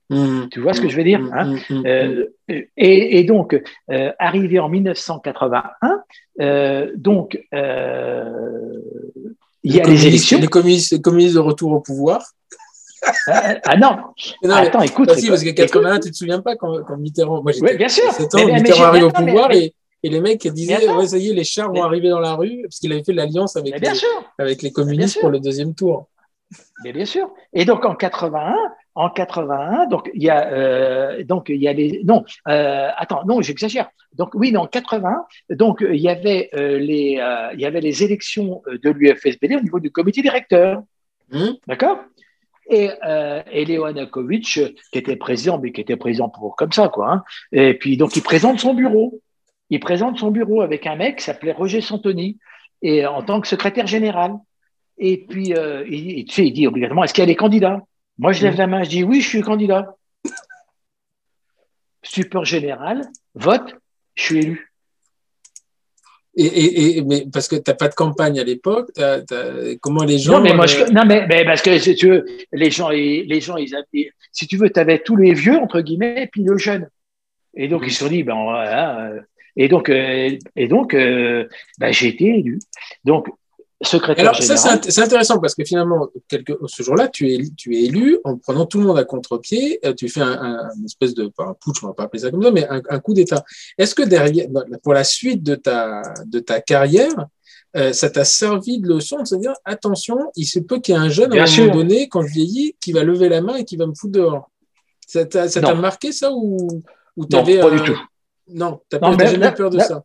Mmh. 0.09 0.47
tu 0.51 0.61
vois 0.61 0.73
ce 0.73 0.79
que 0.79 0.87
je 0.87 0.95
veux 0.95 1.03
dire 1.03 1.19
mmh, 1.19 1.33
hein? 1.33 1.55
Mmh, 1.69 1.85
euh, 1.85 2.25
et, 2.77 3.25
donc, 3.25 3.61
euh, 3.91 4.11
arrivé 4.19 4.57
en 4.57 4.69
1981, 4.69 6.01
euh, 6.39 6.93
donc, 6.95 7.37
il 9.63 9.75
y 9.75 9.81
a 9.81 9.83
les 9.83 10.07
élections. 10.07 10.39
Les 10.39 10.47
communistes, 10.47 10.93
de 10.95 11.39
retour 11.39 11.73
au 11.73 11.81
pouvoir. 11.81 12.23
Ah, 13.27 13.55
ah 13.65 13.75
non. 13.75 13.97
non 14.43 14.55
Attends, 14.55 14.81
écoute. 14.81 15.07
Bah 15.07 15.15
parce 15.27 15.43
que 15.43 15.49
81, 15.49 15.99
tu 15.99 16.11
te 16.11 16.15
souviens 16.15 16.41
pas 16.41 16.55
quand, 16.55 16.83
quand 16.85 16.95
Mitterrand. 16.95 17.43
Moi, 17.43 17.51
oui, 17.61 17.75
bien 17.75 17.89
sûr. 17.89 18.05
Mitterrand 18.17 18.85
arrive 18.85 19.03
au 19.03 19.11
pouvoir 19.11 19.51
et, 19.51 19.73
et 20.03 20.09
les 20.09 20.21
mecs 20.21 20.47
disaient, 20.47 20.89
ouais, 20.89 21.07
ça 21.07 21.17
y 21.17 21.29
est, 21.29 21.33
les 21.33 21.43
chars 21.43 21.71
vont 21.71 21.83
arriver 21.83 22.09
dans 22.09 22.19
la 22.19 22.35
rue, 22.35 22.61
parce 22.63 22.79
qu'il 22.79 22.91
avait 22.91 23.03
fait 23.03 23.13
l'alliance 23.13 23.55
avec, 23.55 23.79
les, 23.79 23.89
avec 24.37 24.61
les 24.61 24.71
communistes 24.71 25.19
pour 25.19 25.29
le 25.29 25.39
deuxième 25.39 25.73
tour. 25.73 26.07
Mais 26.83 26.93
bien 26.93 27.05
sûr. 27.05 27.29
Et 27.53 27.65
donc 27.65 27.83
en 27.83 27.95
81, 27.95 28.55
en 28.95 29.09
81, 29.09 29.87
donc 29.87 30.09
il 30.13 30.23
y 30.23 30.29
a, 30.29 30.47
euh, 30.51 31.23
donc 31.23 31.49
il 31.49 31.61
y 31.61 31.67
a 31.67 31.73
les, 31.73 32.01
non, 32.05 32.23
euh, 32.47 32.89
attends, 32.95 33.25
non, 33.25 33.41
j'exagère. 33.41 33.89
Donc 34.13 34.29
oui, 34.33 34.55
en 34.55 34.65
80, 34.65 35.25
donc 35.49 35.85
il 35.87 35.99
y 35.99 36.07
avait 36.07 36.49
euh, 36.53 36.79
les, 36.79 37.19
il 37.53 37.59
y 37.59 37.65
avait 37.65 37.81
les 37.81 38.03
élections 38.03 38.61
de 38.65 38.89
l'UFSBD 38.89 39.55
au 39.57 39.61
niveau 39.61 39.79
du 39.79 39.91
comité 39.91 40.21
directeur. 40.21 40.83
Hum. 41.33 41.57
D'accord? 41.67 41.99
Et, 42.69 42.89
euh, 43.05 43.41
et 43.51 43.65
qui 43.65 44.61
était 44.93 45.15
président, 45.15 45.57
mais 45.57 45.71
qui 45.71 45.81
était 45.81 45.95
président 45.95 46.29
pour 46.29 46.55
comme 46.55 46.73
ça, 46.73 46.89
quoi. 46.89 47.11
Hein. 47.11 47.23
Et 47.53 47.73
puis 47.75 47.95
donc 47.95 48.15
il 48.15 48.21
présente 48.21 48.59
son 48.59 48.73
bureau 48.73 49.21
il 49.69 49.79
présente 49.79 50.17
son 50.17 50.31
bureau 50.31 50.61
avec 50.61 50.87
un 50.87 50.95
mec 50.95 51.17
qui 51.17 51.23
s'appelait 51.25 51.51
Roger 51.51 51.81
Santoni, 51.81 52.37
et 52.81 53.05
en 53.05 53.23
tant 53.23 53.41
que 53.41 53.47
secrétaire 53.47 53.87
général. 53.87 54.33
Et 54.99 55.25
puis, 55.27 55.53
euh, 55.53 55.85
il, 55.87 56.25
tu 56.25 56.33
sais, 56.33 56.47
il 56.47 56.53
dit 56.53 56.67
obligatoirement, 56.67 57.03
est-ce 57.03 57.13
qu'il 57.13 57.21
y 57.21 57.23
a 57.23 57.27
des 57.27 57.35
candidats? 57.35 57.83
Moi, 58.17 58.31
je 58.31 58.43
lève 58.43 58.57
la 58.57 58.67
main, 58.67 58.83
je 58.83 58.89
dis, 58.89 59.03
oui, 59.03 59.21
je 59.21 59.27
suis 59.27 59.41
candidat. 59.41 59.95
Super 62.01 62.45
général, 62.45 63.01
vote, 63.35 63.75
je 64.15 64.23
suis 64.23 64.37
élu. 64.39 64.71
Et, 66.39 67.01
mais 67.01 67.25
parce 67.33 67.47
que 67.47 67.55
tu 67.55 67.63
n'as 67.67 67.73
pas 67.73 67.89
de 67.89 67.95
campagne 67.95 68.39
à 68.39 68.43
l'époque, 68.43 68.89
comment 69.81 70.03
les 70.03 70.19
gens. 70.19 70.33
Non, 70.33 70.41
mais, 70.41 70.53
moi, 70.53 70.65
euh, 70.71 70.87
non, 70.89 71.03
mais, 71.05 71.27
parce 71.45 71.63
que 71.63 71.77
si 71.79 71.95
tu 71.95 72.09
veux, 72.09 72.25
les 72.53 72.69
gens, 72.69 72.89
les 72.89 73.41
gens 73.41 73.57
ils, 73.57 73.75
si 74.31 74.47
tu 74.47 74.57
veux, 74.57 74.69
tu 74.69 74.79
avais 74.79 74.99
tous 74.99 75.15
les 75.15 75.33
vieux, 75.33 75.57
entre 75.57 75.81
guillemets, 75.81 76.23
et 76.23 76.27
puis 76.27 76.43
le 76.43 76.57
jeune. 76.57 76.89
Et 77.55 77.67
donc, 77.67 77.83
ils 77.85 77.91
se 77.91 78.05
sont 78.05 78.09
dit, 78.09 78.21
ben, 78.21 78.35
voilà, 78.35 79.11
et 79.57 79.67
donc, 79.67 79.89
euh, 79.89 80.37
et 80.55 80.67
donc 80.67 80.93
euh, 80.93 81.47
bah, 81.79 81.91
j'ai 81.91 82.07
été 82.07 82.25
élu. 82.25 82.59
Donc, 83.03 83.27
secrétaire 83.81 84.29
Alors, 84.29 84.33
général. 84.35 84.57
ça, 84.57 84.79
c'est 84.81 85.01
intéressant 85.01 85.39
parce 85.39 85.55
que 85.55 85.63
finalement, 85.63 86.07
quelque, 86.27 86.53
ce 86.65 86.83
jour-là, 86.83 87.07
tu 87.07 87.31
es, 87.31 87.39
tu 87.57 87.75
es 87.75 87.85
élu 87.85 88.17
en 88.23 88.37
prenant 88.37 88.65
tout 88.65 88.79
le 88.79 88.85
monde 88.85 88.97
à 88.97 89.03
contre-pied. 89.03 89.79
Euh, 89.85 89.93
tu 89.93 90.09
fais 90.09 90.21
un, 90.21 90.31
un, 90.31 90.85
espèce 90.85 91.13
de, 91.13 91.27
pas 91.27 91.45
un 91.45 91.53
putsch, 91.53 91.83
on 91.83 91.87
va 91.87 91.93
pas 91.93 92.03
appeler 92.03 92.21
ça 92.21 92.31
comme 92.31 92.43
ça, 92.43 92.51
mais 92.51 92.67
un, 92.69 92.81
un 92.87 92.99
coup 92.99 93.13
d'État. 93.13 93.43
Est-ce 93.77 93.95
que 93.95 94.03
derrière, 94.03 94.47
pour 94.83 94.93
la 94.93 95.03
suite 95.03 95.43
de 95.43 95.55
ta, 95.55 96.01
de 96.25 96.39
ta 96.39 96.61
carrière, 96.61 97.27
euh, 97.75 97.93
ça 97.93 98.09
t'a 98.09 98.25
servi 98.25 98.79
de 98.79 98.87
leçon 98.87 99.21
de 99.21 99.27
se 99.27 99.35
dire 99.35 99.53
attention, 99.65 100.17
il 100.35 100.45
se 100.45 100.59
peut 100.59 100.79
qu'il 100.79 100.95
y 100.95 100.97
ait 100.97 101.01
un 101.01 101.09
jeune 101.09 101.33
à 101.33 101.43
un 101.43 101.61
moment 101.61 101.75
donné, 101.75 102.07
quand 102.07 102.21
je 102.21 102.31
vieillis, 102.31 102.75
qui 102.79 102.91
va 102.91 103.03
lever 103.03 103.29
la 103.29 103.41
main 103.41 103.55
et 103.55 103.65
qui 103.65 103.75
va 103.75 103.85
me 103.85 103.93
foutre 103.93 104.13
dehors. 104.13 104.49
Ça 105.05 105.25
t'a 105.25 105.75
marqué 105.75 106.11
ça 106.11 106.31
ou, 106.31 106.83
ou 107.15 107.25
Non, 107.31 107.43
pas 107.43 107.69
du 107.71 107.83
tout. 107.83 107.99
Non, 108.49 108.81
tu 108.89 108.97
n'as 108.97 109.25
jamais 109.25 109.51
peur 109.53 109.69
de 109.69 109.79
ça 109.79 110.03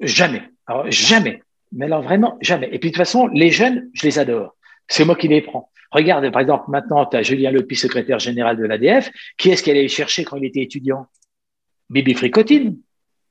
Jamais. 0.00 0.42
Alors, 0.66 0.90
jamais. 0.90 1.42
Mais 1.72 1.86
alors 1.86 2.02
vraiment, 2.02 2.36
jamais. 2.40 2.68
Et 2.72 2.78
puis 2.78 2.90
de 2.90 2.94
toute 2.94 2.96
façon, 2.96 3.28
les 3.28 3.50
jeunes, 3.50 3.90
je 3.94 4.06
les 4.06 4.18
adore. 4.18 4.56
C'est 4.88 5.04
moi 5.04 5.16
qui 5.16 5.28
les 5.28 5.42
prends. 5.42 5.70
Regarde, 5.90 6.30
par 6.32 6.40
exemple, 6.40 6.64
maintenant, 6.68 7.06
tu 7.06 7.16
as 7.16 7.22
Julien 7.22 7.50
Lepi, 7.50 7.76
secrétaire 7.76 8.18
général 8.18 8.56
de 8.56 8.64
l'ADF. 8.64 9.10
Qui 9.38 9.50
est-ce 9.50 9.62
qu'elle 9.62 9.76
allait 9.76 9.88
chercher 9.88 10.24
quand 10.24 10.36
il 10.36 10.44
était 10.44 10.62
étudiant? 10.62 11.06
Bibi 11.90 12.14
Fricotine. 12.14 12.78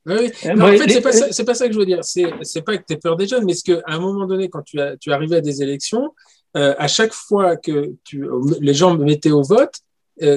Oui, 0.06 0.30
euh, 0.46 0.60
en 0.60 0.66
fait, 0.76 0.88
c'est 0.88 1.00
pas, 1.00 1.12
ça, 1.12 1.44
pas 1.44 1.54
ça 1.54 1.66
que 1.68 1.74
je 1.74 1.78
veux 1.78 1.86
dire. 1.86 2.00
C'est 2.02 2.62
pas 2.62 2.76
que 2.76 2.84
tu 2.88 2.98
peur 2.98 3.16
des 3.16 3.26
jeunes, 3.26 3.44
mais 3.44 3.54
c'est 3.54 3.74
qu'à 3.74 3.82
un 3.86 3.98
moment 3.98 4.26
donné, 4.26 4.48
quand 4.48 4.62
tu, 4.62 4.80
as, 4.80 4.96
tu 4.96 5.12
arrivais 5.12 5.36
à 5.36 5.40
des 5.40 5.62
élections, 5.62 6.14
euh, 6.56 6.74
à 6.78 6.88
chaque 6.88 7.12
fois 7.12 7.56
que 7.56 7.92
tu, 8.04 8.26
les 8.60 8.74
gens 8.74 8.96
mettaient 8.96 9.30
au 9.30 9.42
vote, 9.42 9.74
euh, 9.74 9.91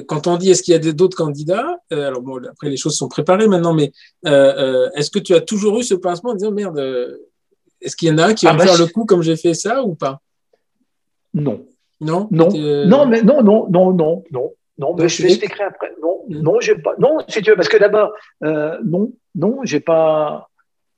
quand 0.07 0.27
on 0.27 0.37
dit 0.37 0.51
est-ce 0.51 0.63
qu'il 0.63 0.73
y 0.73 0.75
a 0.75 0.93
d'autres 0.93 1.17
candidats, 1.17 1.79
euh, 1.91 2.07
alors 2.07 2.21
bon, 2.21 2.41
après 2.49 2.69
les 2.69 2.77
choses 2.77 2.97
sont 2.97 3.07
préparées 3.07 3.47
maintenant, 3.47 3.73
mais 3.73 3.91
euh, 4.25 4.89
est-ce 4.95 5.11
que 5.11 5.19
tu 5.19 5.33
as 5.35 5.41
toujours 5.41 5.79
eu 5.79 5.83
ce 5.83 5.95
pincement 5.95 6.31
en 6.31 6.35
disant 6.35 6.51
merde, 6.51 6.79
est-ce 7.81 7.95
qu'il 7.95 8.07
y 8.07 8.11
en 8.11 8.17
a 8.17 8.27
un 8.27 8.33
qui 8.33 8.45
va 8.45 8.51
ah, 8.53 8.57
bah, 8.57 8.65
faire 8.65 8.77
le 8.77 8.87
coup 8.87 9.05
comme 9.05 9.21
j'ai 9.21 9.35
fait 9.35 9.53
ça 9.53 9.83
ou 9.83 9.95
pas? 9.95 10.21
Non. 11.33 11.65
Non? 12.01 12.27
Non. 12.31 12.49
Non, 12.85 13.05
mais 13.05 13.21
non, 13.21 13.41
non, 13.43 13.67
non, 13.69 13.93
non, 13.93 14.23
non. 14.31 14.53
Non, 14.77 14.93
mais 14.97 15.07
je 15.07 15.23
vais 15.23 15.37
t'écrire 15.37 15.67
après. 15.67 15.93
Non, 16.01 16.23
mm. 16.27 16.41
non, 16.41 16.59
j'ai 16.59 16.75
pas. 16.75 16.95
Non, 16.99 17.19
si 17.29 17.41
tu 17.41 17.49
veux, 17.49 17.55
parce 17.55 17.69
que 17.69 17.77
d'abord, 17.77 18.13
non, 18.41 19.11
non, 19.35 19.59
j'ai 19.63 19.79
pas. 19.79 20.49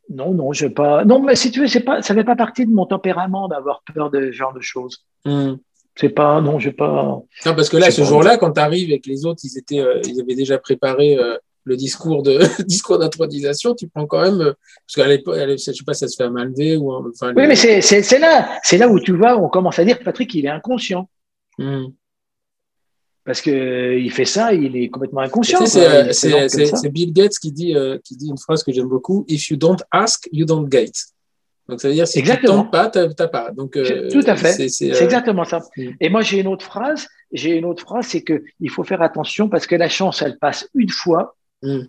Non, 0.09 0.34
non, 0.34 0.53
j'ai 0.53 0.69
pas. 0.69 1.03
Non, 1.03 1.21
mais 1.21 1.36
si 1.36 1.51
tu 1.51 1.59
veux, 1.59 1.67
c'est 1.67 1.82
pas. 1.82 2.01
Ça 2.01 2.13
fait 2.13 2.23
pas 2.23 2.36
partie 2.36 2.65
de 2.65 2.71
mon 2.71 2.86
tempérament 2.86 3.47
d'avoir 3.47 3.84
peur 3.93 4.09
de 4.09 4.28
ce 4.28 4.32
genre 4.32 4.53
de 4.53 4.61
choses. 4.61 5.05
Mm. 5.25 5.55
C'est 6.00 6.10
pas, 6.10 6.39
non, 6.41 6.60
j'ai 6.60 6.72
pas. 6.72 7.04
Non, 7.45 7.56
parce 7.56 7.70
que 7.70 7.78
là, 7.78 7.89
ce 7.89 8.04
jour-là, 8.04 8.38
quand 8.38 8.52
tu 8.52 8.60
arrives 8.60 8.89
avec 8.91 9.08
les 9.08 9.26
autres, 9.26 9.41
ils 9.43 9.58
étaient, 9.58 9.80
euh, 9.80 10.00
ils 10.06 10.22
avaient 10.22 10.36
déjà 10.36 10.60
préparé 10.60 11.18
euh, 11.18 11.38
le 11.64 11.76
discours 11.76 12.22
de 12.22 12.39
discours 12.66 13.00
d'intronisation. 13.00 13.74
Tu 13.74 13.88
prends 13.88 14.06
quand 14.06 14.22
même, 14.22 14.39
euh, 14.41 14.54
parce 14.86 14.95
qu'à 14.95 15.08
l'époque, 15.08 15.38
je 15.38 15.58
sais 15.58 15.74
pas, 15.86 15.95
ça 15.95 16.08
se 16.08 16.16
fait 16.16 16.24
à 16.24 16.30
Malvé 16.30 16.78
ou. 16.78 16.93
Enfin, 16.93 17.34
oui, 17.36 17.48
mais 17.48 17.56
c'est 17.56 18.20
là, 18.20 18.60
c'est 18.64 18.78
là 18.78 18.88
où 18.88 19.00
tu 19.00 19.18
vois, 19.18 19.38
on 19.38 19.50
commence 19.50 19.80
à 19.80 19.86
dire, 19.86 20.00
Patrick, 20.04 20.34
il 20.36 20.45
est 20.45 20.50
inconscient. 20.50 21.10
Hmm. 21.58 21.88
Parce 23.26 23.41
qu'il 23.41 24.12
fait 24.12 24.26
ça, 24.26 24.54
il 24.54 24.78
est 24.78 24.89
complètement 24.89 25.22
inconscient. 25.22 25.66
C'est 25.66 26.89
Bill 26.89 27.12
Gates 27.12 27.39
qui 27.41 27.52
dit, 27.52 27.76
qui 28.04 28.16
dit 28.16 28.30
une 28.30 28.38
phrase 28.38 28.64
que 28.64 28.72
j'aime 28.72 28.88
beaucoup 28.88 29.26
If 29.28 29.50
you 29.50 29.58
don't 29.58 29.82
ask, 29.91 30.30
you 30.32 30.45
don't 30.45 30.72
get. 30.72 30.91
Donc, 31.70 31.82
ça 31.82 31.88
veut 31.89 31.93
dire 31.93 32.07
si 32.07 32.20
exactement. 32.20 32.61
tu 32.61 32.65
ne 32.68 32.72
pas, 32.72 32.89
tu 32.89 32.99
n'as 32.99 33.28
pas. 33.28 33.51
Donc, 33.51 33.74
Tout 33.74 34.24
à 34.26 34.36
fait. 34.36 34.70
C'est 34.70 34.88
exactement 35.03 35.43
ça. 35.43 35.59
Hmm. 35.76 35.91
Et 35.99 36.09
moi, 36.09 36.22
j'ai 36.22 36.39
une 36.39 36.47
autre 36.47 36.65
phrase. 36.65 37.07
J'ai 37.32 37.57
une 37.57 37.65
autre 37.65 37.84
phrase, 37.84 38.07
c'est 38.07 38.24
qu'il 38.24 38.70
faut 38.70 38.84
faire 38.84 39.01
attention 39.01 39.49
parce 39.49 39.68
que 39.68 39.76
la 39.76 39.89
chance, 39.89 40.22
elle 40.22 40.38
passe 40.38 40.70
une 40.76 40.89
fois, 40.89 41.36
hmm. 41.61 41.84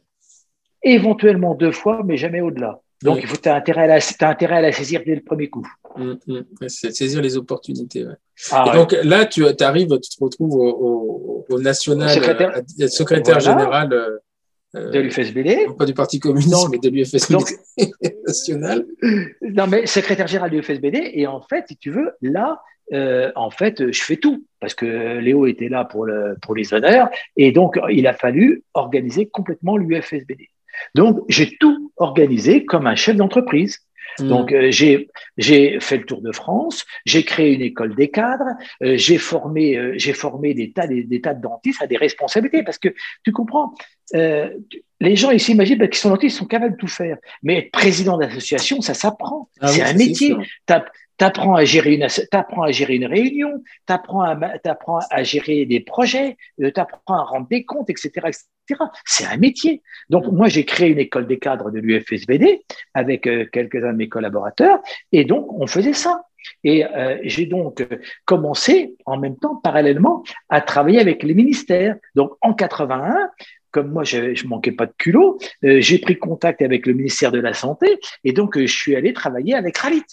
éventuellement 0.83 1.55
deux 1.55 1.73
fois, 1.73 2.03
mais 2.05 2.17
jamais 2.17 2.41
au-delà. 2.41 2.81
Donc, 3.03 3.19
il 3.23 3.29
faut, 3.29 3.37
tu 3.37 3.49
as, 3.49 3.55
intérêt 3.55 3.85
à 3.85 3.87
la, 3.87 4.29
intérêt 4.29 4.57
à 4.57 4.61
la 4.61 4.73
saisir 4.73 5.03
dès 5.07 5.15
le 5.15 5.23
premier 5.23 5.49
coup. 5.49 5.67
Mmh. 5.97 6.41
C'est 6.67 6.93
saisir 6.93 7.23
les 7.23 7.37
opportunités. 7.37 8.05
Ah, 8.51 8.73
donc 8.75 8.93
là, 9.05 9.25
tu 9.27 9.45
arrives, 9.61 9.89
tu 10.01 10.11
te 10.17 10.25
retrouves 10.25 10.57
au, 10.57 11.59
national, 11.61 12.11
secrétaire, 12.11 12.61
euh, 12.81 12.89
secrétaire 12.89 13.41
général 13.41 13.93
euh, 13.93 14.19
de 14.75 15.01
l'UFSBD. 15.01 15.77
Pas 15.77 15.87
du 15.87 15.95
Parti 15.95 16.21
communiste, 16.21 16.69
mais 16.71 16.79
de 16.79 16.89
l'UFSBD 16.89 17.39
national. 18.27 18.85
Non, 19.43 19.67
mais 19.67 19.87
secrétaire 19.87 20.27
général 20.27 20.51
de 20.51 20.57
l'UFSBD. 20.57 21.11
Et 21.15 21.27
en 21.27 21.41
fait, 21.41 21.65
si 21.69 21.77
tu 21.77 21.91
veux, 21.91 22.13
là, 22.21 22.61
euh, 22.93 23.31
en 23.37 23.51
fait, 23.51 23.93
je 23.93 24.03
fais 24.03 24.17
tout 24.17 24.45
parce 24.61 24.75
que 24.75 25.19
Léo 25.19 25.47
était 25.47 25.69
là 25.69 25.85
pour, 25.85 26.05
le, 26.05 26.37
pour 26.43 26.55
les 26.55 26.75
honneurs. 26.75 27.09
Et 27.37 27.53
donc, 27.53 27.79
il 27.91 28.07
a 28.07 28.13
fallu 28.13 28.63
organiser 28.75 29.27
complètement 29.29 29.77
l'UFSBD. 29.77 30.49
Donc, 30.95 31.21
j'ai 31.29 31.57
tout 31.59 31.93
organisé 31.97 32.65
comme 32.65 32.87
un 32.87 32.95
chef 32.95 33.17
d'entreprise. 33.17 33.81
Hmm. 34.19 34.29
Donc, 34.29 34.53
euh, 34.53 34.71
j'ai 34.71 35.09
fait 35.81 35.97
le 35.99 36.05
tour 36.05 36.21
de 36.21 36.33
France, 36.33 36.85
j'ai 37.05 37.25
créé 37.25 37.55
une 37.55 37.63
école 37.63 37.95
des 37.95 38.11
cadres, 38.11 38.57
euh, 38.83 38.97
j'ai 38.97 39.19
formé, 39.19 39.77
euh, 39.77 39.95
j'ai 39.97 40.13
formé 40.13 40.55
des 40.55 40.73
tas, 40.73 40.87
des, 40.87 41.21
tas 41.21 41.35
de 41.35 41.43
dentistes 41.43 41.83
à 41.83 41.87
des 41.87 41.97
responsabilités 41.97 42.63
parce 42.63 42.79
que 42.79 42.89
tu 43.25 43.33
comprends, 43.33 43.75
les 44.13 45.17
gens 45.17 45.31
ils 45.31 45.41
s'imaginent 45.41 45.79
qu'ils 45.79 45.95
sont 45.95 46.11
dentistes, 46.11 46.37
ils 46.37 46.39
sont 46.39 46.47
capables 46.47 46.73
de 46.73 46.79
tout 46.79 46.89
faire. 46.89 47.19
Mais 47.43 47.59
être 47.59 47.71
président 47.71 48.17
d'association, 48.17 48.81
ça 48.81 48.95
s'apprend. 48.95 49.49
Ah 49.61 49.69
c'est 49.69 49.83
un 49.83 49.95
métier. 49.95 50.35
Tu 50.67 50.75
apprends 51.25 51.55
à 51.55 51.65
gérer 51.65 51.95
une, 51.95 52.07
apprends 52.33 52.63
à 52.63 52.71
gérer 52.71 52.97
une 52.97 53.07
réunion, 53.07 53.63
tu 53.87 53.93
apprends 53.93 54.23
à, 54.23 54.39
apprends 54.65 55.01
à 55.11 55.23
gérer 55.23 55.67
des 55.67 55.81
projets, 55.81 56.37
tu 56.59 56.73
apprends 56.77 57.15
à 57.15 57.23
rendre 57.25 57.49
des 57.49 57.65
comptes, 57.65 57.91
etc., 57.91 58.11
etc. 58.17 58.85
C'est 59.05 59.27
un 59.27 59.37
métier. 59.37 59.83
Donc, 60.11 60.27
moi, 60.27 60.49
j'ai 60.49 60.65
créé 60.65 60.91
une 60.91 60.99
école 60.99 61.27
des 61.27 61.39
cadres 61.39 61.71
de 61.71 61.81
l'UFSBD 61.81 62.63
avec 62.95 63.27
euh, 63.27 63.47
quelques-uns 63.51 63.93
de 63.93 63.99
mes 63.99 64.09
collaborateurs, 64.09 64.81
et 65.13 65.25
donc, 65.25 65.53
on 65.53 65.67
faisait 65.67 65.93
ça. 65.93 66.23
Et 66.65 66.85
euh, 66.87 67.19
j'ai 67.25 67.47
donc 67.47 67.87
commencé 68.25 68.95
en 69.07 69.19
même 69.19 69.37
temps, 69.37 69.57
parallèlement, 69.57 70.23
à 70.49 70.61
travailler 70.61 71.01
avec 71.01 71.23
les 71.23 71.35
ministères. 71.35 71.97
Donc, 72.15 72.33
en 72.41 72.55
81, 72.55 73.31
comme 73.71 73.91
moi, 73.91 74.05
je 74.05 74.19
ne 74.19 74.49
manquais 74.49 74.73
pas 74.73 74.87
de 74.87 74.95
culot, 74.97 75.39
euh, 75.65 75.81
j'ai 75.81 75.99
pris 75.99 76.17
contact 76.17 76.63
avec 76.63 76.87
le 76.87 76.95
ministère 76.95 77.33
de 77.33 77.41
la 77.41 77.55
Santé, 77.55 77.99
et 78.25 78.33
donc, 78.33 78.59
je 78.59 78.67
suis 78.67 78.95
allé 78.97 79.13
travailler 79.13 79.55
avec 79.55 79.77
Ralit. 79.79 80.05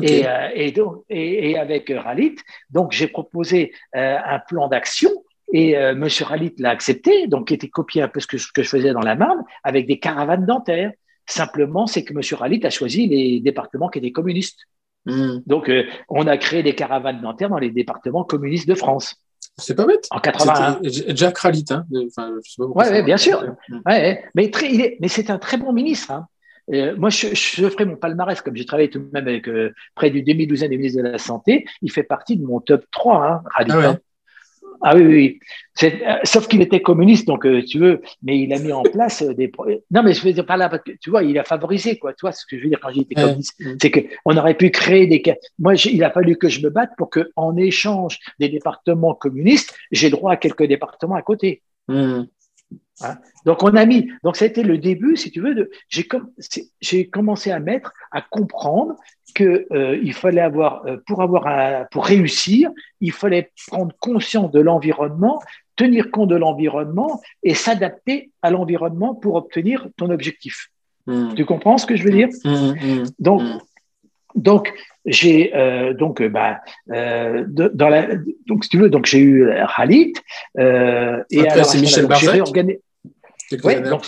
Et, 0.00 0.24
et, 0.54 0.72
donc, 0.72 1.04
et, 1.10 1.58
avec 1.58 1.92
Ralit, 1.94 2.36
donc 2.70 2.92
j'ai 2.92 3.08
proposé 3.08 3.72
un 3.92 4.38
plan 4.38 4.68
d'action 4.68 5.10
et 5.52 5.76
euh, 5.76 5.92
M. 5.92 6.08
Ralit 6.22 6.54
l'a 6.58 6.70
accepté, 6.70 7.26
donc 7.26 7.48
qui 7.48 7.54
était 7.54 7.68
copié 7.68 8.02
un 8.02 8.08
peu 8.08 8.20
ce 8.20 8.26
que, 8.26 8.38
ce 8.38 8.50
que 8.52 8.62
je 8.62 8.68
faisais 8.68 8.92
dans 8.92 9.00
la 9.00 9.14
Marne, 9.14 9.44
avec 9.62 9.86
des 9.86 9.98
caravanes 9.98 10.46
dentaires. 10.46 10.92
Simplement, 11.26 11.86
c'est 11.86 12.04
que 12.04 12.12
M. 12.12 12.20
Ralit 12.38 12.64
a 12.64 12.70
choisi 12.70 13.06
les 13.06 13.40
départements 13.40 13.88
qui 13.88 13.98
étaient 13.98 14.12
communistes. 14.12 14.60
Hmm. 15.04 15.38
Donc, 15.46 15.68
euh, 15.68 15.84
on 16.08 16.26
a 16.26 16.36
créé 16.38 16.62
des 16.62 16.74
caravanes 16.74 17.20
dentaires 17.20 17.50
dans 17.50 17.58
les 17.58 17.70
départements 17.70 18.24
communistes 18.24 18.68
de 18.68 18.74
France. 18.74 19.16
C'est 19.58 19.74
pas 19.74 19.84
bête. 19.84 20.06
En 20.10 20.20
81. 20.20 20.80
Jack 21.14 21.38
Ralit, 21.38 21.66
hein. 21.70 21.84
oui, 21.90 23.02
bien 23.02 23.18
sûr. 23.18 23.44
Ouais, 23.84 24.24
mais, 24.34 24.50
très, 24.50 24.72
il 24.72 24.80
est, 24.80 24.96
mais 25.00 25.08
c'est 25.08 25.28
un 25.28 25.38
très 25.38 25.58
bon 25.58 25.72
ministre. 25.72 26.12
Hein. 26.12 26.26
Euh, 26.72 26.94
moi, 26.96 27.10
je, 27.10 27.28
je, 27.34 27.68
ferai 27.68 27.84
mon 27.84 27.96
palmarès, 27.96 28.40
comme 28.40 28.56
j'ai 28.56 28.66
travaillé 28.66 28.88
tout 28.90 29.00
de 29.00 29.08
même 29.12 29.26
avec 29.26 29.48
près 29.94 30.10
du 30.10 30.22
demi-douzaine 30.22 30.70
des 30.70 30.76
ministres 30.76 31.02
de 31.02 31.08
la 31.08 31.18
Santé. 31.18 31.66
Il 31.82 31.90
fait 31.90 32.02
partie 32.02 32.36
de 32.36 32.44
mon 32.44 32.60
top 32.60 32.84
3, 32.92 33.26
hein, 33.26 33.42
Ralit. 33.54 33.72
Ah 33.72 33.88
hein. 33.90 33.98
Ah 34.84 34.96
oui, 34.96 35.04
oui. 35.04 35.40
Euh, 35.84 36.16
sauf 36.24 36.48
qu'il 36.48 36.60
était 36.60 36.82
communiste, 36.82 37.26
donc 37.26 37.46
euh, 37.46 37.62
tu 37.62 37.78
veux, 37.78 38.02
mais 38.22 38.40
il 38.40 38.52
a 38.52 38.58
mis 38.58 38.72
en 38.72 38.82
place 38.92 39.22
euh, 39.22 39.32
des. 39.32 39.50
Non, 39.92 40.02
mais 40.02 40.12
je 40.12 40.24
veux 40.24 40.32
dire 40.32 40.44
par 40.44 40.56
là, 40.56 40.68
parce 40.68 40.82
que 40.82 40.90
tu 41.00 41.08
vois, 41.08 41.22
il 41.22 41.38
a 41.38 41.44
favorisé, 41.44 41.98
quoi. 41.98 42.12
Tu 42.12 42.22
vois, 42.22 42.32
ce 42.32 42.44
que 42.44 42.58
je 42.58 42.64
veux 42.64 42.68
dire 42.68 42.80
quand 42.80 42.90
j'étais 42.90 43.14
communiste, 43.14 43.62
c'est 43.80 43.90
qu'on 43.90 44.36
aurait 44.36 44.56
pu 44.56 44.70
créer 44.70 45.06
des. 45.06 45.22
Moi, 45.58 45.74
il 45.76 46.02
a 46.02 46.10
fallu 46.10 46.36
que 46.36 46.48
je 46.48 46.60
me 46.60 46.68
batte 46.68 46.90
pour 46.98 47.10
que, 47.10 47.30
en 47.36 47.56
échange 47.56 48.18
des 48.40 48.48
départements 48.48 49.14
communistes, 49.14 49.74
j'ai 49.92 50.10
droit 50.10 50.32
à 50.32 50.36
quelques 50.36 50.64
départements 50.64 51.14
à 51.14 51.22
côté. 51.22 51.62
Mmh. 51.88 52.22
Hein? 53.00 53.16
donc 53.46 53.62
on 53.62 53.74
a 53.74 53.86
mis, 53.86 54.10
donc 54.22 54.36
ça 54.36 54.44
a 54.44 54.48
été 54.48 54.62
le 54.62 54.76
début, 54.78 55.16
si 55.16 55.30
tu 55.30 55.40
veux, 55.40 55.54
de, 55.54 55.70
j'ai, 55.88 57.08
commencé 57.08 57.50
à 57.50 57.58
mettre, 57.58 57.92
à 58.10 58.20
comprendre 58.20 58.96
que 59.34 59.66
euh, 59.72 59.98
il 60.02 60.12
fallait 60.12 60.42
avoir, 60.42 60.84
euh, 60.86 60.98
pour 61.06 61.22
avoir, 61.22 61.46
un, 61.46 61.86
pour 61.90 62.04
réussir, 62.04 62.70
il 63.00 63.12
fallait 63.12 63.50
prendre 63.68 63.94
conscience 63.98 64.50
de 64.50 64.60
l'environnement, 64.60 65.40
tenir 65.76 66.10
compte 66.10 66.28
de 66.28 66.36
l'environnement 66.36 67.20
et 67.42 67.54
s'adapter 67.54 68.30
à 68.42 68.50
l'environnement 68.50 69.14
pour 69.14 69.36
obtenir 69.36 69.88
ton 69.96 70.10
objectif. 70.10 70.68
Mmh. 71.06 71.34
Tu 71.34 71.44
comprends 71.44 71.78
ce 71.78 71.86
que 71.86 71.96
je 71.96 72.04
veux 72.04 72.10
dire? 72.12 72.28
Mmh, 72.44 72.50
mmh, 72.50 73.04
Donc, 73.18 73.42
donc 74.34 74.72
j'ai 75.04 75.54
euh, 75.54 75.94
donc 75.94 76.22
bah 76.22 76.60
euh, 76.92 77.44
dans 77.48 77.88
la 77.88 78.08
donc 78.46 78.64
si 78.64 78.70
tu 78.70 78.78
veux 78.78 78.88
donc 78.88 79.06
j'ai 79.06 79.18
eu 79.18 79.48
Khalid 79.76 80.16
euh, 80.58 81.22
et 81.30 81.40
Après, 81.40 81.64
c'est 81.64 81.80
Michel 81.80 82.06
Barzac. 82.06 82.40
Oui, 83.64 83.82
donc, 83.82 84.06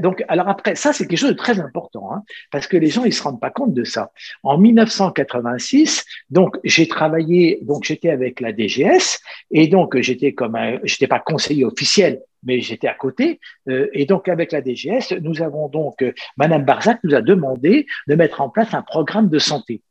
donc, 0.00 0.24
alors 0.28 0.48
après, 0.48 0.76
ça, 0.76 0.92
c'est 0.92 1.06
quelque 1.06 1.18
chose 1.18 1.30
de 1.30 1.36
très 1.36 1.58
important, 1.58 2.12
hein, 2.12 2.22
parce 2.52 2.68
que 2.68 2.76
les 2.76 2.88
gens, 2.88 3.04
ils 3.04 3.12
se 3.12 3.22
rendent 3.22 3.40
pas 3.40 3.50
compte 3.50 3.74
de 3.74 3.82
ça. 3.82 4.12
En 4.44 4.56
1986, 4.58 6.04
donc, 6.30 6.56
j'ai 6.62 6.86
travaillé, 6.86 7.58
donc, 7.62 7.82
j'étais 7.84 8.10
avec 8.10 8.40
la 8.40 8.52
DGS, 8.52 9.18
et 9.50 9.66
donc, 9.66 9.98
j'étais 10.00 10.32
comme 10.32 10.54
un, 10.54 10.78
j'étais 10.84 11.08
pas 11.08 11.18
conseiller 11.18 11.64
officiel, 11.64 12.20
mais 12.42 12.60
j'étais 12.60 12.88
à 12.88 12.94
côté. 12.94 13.40
Euh, 13.68 13.88
et 13.92 14.06
donc, 14.06 14.28
avec 14.28 14.52
la 14.52 14.62
DGS, 14.62 15.12
nous 15.20 15.42
avons 15.42 15.68
donc, 15.68 16.02
euh, 16.02 16.12
Madame 16.36 16.64
Barzac 16.64 16.98
nous 17.04 17.14
a 17.14 17.22
demandé 17.22 17.86
de 18.06 18.14
mettre 18.14 18.40
en 18.40 18.48
place 18.48 18.74
un 18.74 18.82
programme 18.82 19.28
de 19.28 19.38
santé. 19.38 19.82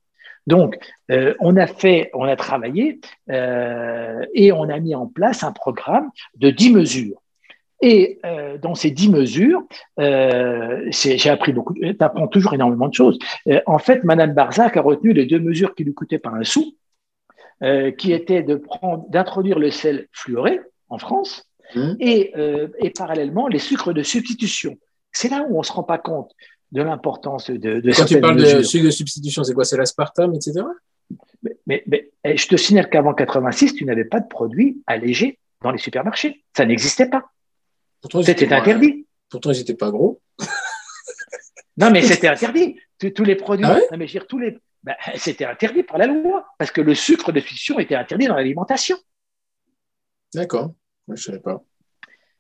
Donc, 0.46 0.78
euh, 1.12 1.34
on 1.40 1.58
a 1.58 1.68
fait, 1.68 2.10
on 2.14 2.24
a 2.24 2.36
travaillé 2.38 3.02
et 3.30 4.52
on 4.54 4.70
a 4.70 4.80
mis 4.80 4.96
en 4.96 5.08
place 5.08 5.44
un 5.44 5.52
programme 5.52 6.10
de 6.38 6.50
10 6.50 6.72
mesures. 6.72 7.22
Et 7.80 8.20
dans 8.64 8.74
ces 8.74 8.90
dix 8.90 9.08
mesures, 9.08 9.62
j'ai 10.00 11.30
appris 11.30 11.54
beaucoup, 11.54 11.76
tu 11.76 11.96
apprends 12.00 12.28
toujours 12.28 12.56
énormément 12.56 12.88
de 12.88 12.94
choses. 12.96 13.20
En 13.68 13.78
fait, 13.78 14.04
Madame 14.04 14.34
Barzac 14.34 14.78
a 14.78 14.82
retenu 14.82 15.14
les 15.14 15.28
deux 15.28 15.38
mesures 15.38 15.76
qui 15.76 15.84
lui 15.84 15.94
coûtaient 15.94 16.18
pas 16.18 16.32
un 16.32 16.44
sou, 16.44 16.74
qui 18.00 18.14
étaient 18.14 18.44
d'introduire 19.10 19.60
le 19.60 19.70
sel 19.70 20.08
fluoré 20.12 20.60
en 20.90 20.98
France 20.98 21.48
mmh. 21.76 21.94
et, 22.00 22.32
euh, 22.38 22.68
et, 22.80 22.90
parallèlement 22.90 23.48
les 23.48 23.60
sucres 23.60 23.94
de 23.94 24.04
substitution. 24.04 24.78
C'est 25.12 25.30
là 25.30 25.46
où 25.50 25.60
on 25.60 25.64
se 25.64 25.72
rend 25.72 25.84
pas 25.84 25.98
compte 25.98 26.32
de 26.72 26.82
l'importance 26.82 27.50
de, 27.50 27.80
de 27.80 27.92
Quand 27.92 28.06
tu 28.06 28.20
parles 28.20 28.38
de 28.38 28.62
sucre 28.62 28.86
de 28.86 28.92
substitution, 28.92 29.44
c'est 29.44 29.54
quoi? 29.54 29.66
C'est 29.66 29.78
l'aspartame, 29.78 30.34
etc. 30.36 30.66
Mais, 31.42 31.58
mais, 31.66 31.84
mais, 31.88 32.12
eh, 32.24 32.38
je 32.38 32.48
te 32.48 32.56
signale 32.56 32.90
qu'avant 32.90 33.14
86, 33.14 33.76
tu 33.76 33.86
n'avais 33.86 34.06
pas 34.06 34.20
de 34.20 34.28
produits 34.28 34.82
allégés 34.86 35.40
dans 35.62 35.72
les 35.72 35.78
supermarchés. 35.78 36.44
Ça 36.56 36.66
n'existait 36.66 37.10
pas. 37.10 37.24
C'était 38.24 38.54
interdit. 38.54 39.06
Pourtant, 39.30 39.52
ils 39.52 39.60
n'étaient 39.60 39.74
pas 39.74 39.92
gros. 39.92 40.22
non, 41.78 41.92
mais 41.92 42.02
c'était 42.02 42.28
interdit. 42.28 42.80
Tous, 43.00 43.24
les 43.24 43.36
produits, 43.36 43.66
ah 43.66 43.80
non, 43.92 43.98
mais 43.98 44.08
je 44.08 44.18
tous 44.20 44.40
les, 44.40 44.58
ben, 44.84 44.96
c'était 45.18 45.46
interdit 45.46 45.84
par 45.84 46.00
la 46.00 46.08
loi 46.08 46.48
parce 46.58 46.72
que 46.72 46.82
le 46.82 46.96
sucre 46.96 47.32
de 47.32 47.40
fission 47.40 47.78
était 47.78 47.96
interdit 47.96 48.28
dans 48.28 48.36
l'alimentation. 48.36 48.98
D'accord, 50.34 50.74
je 51.08 51.14
ne 51.14 51.18
savais 51.18 51.40
pas. 51.40 51.64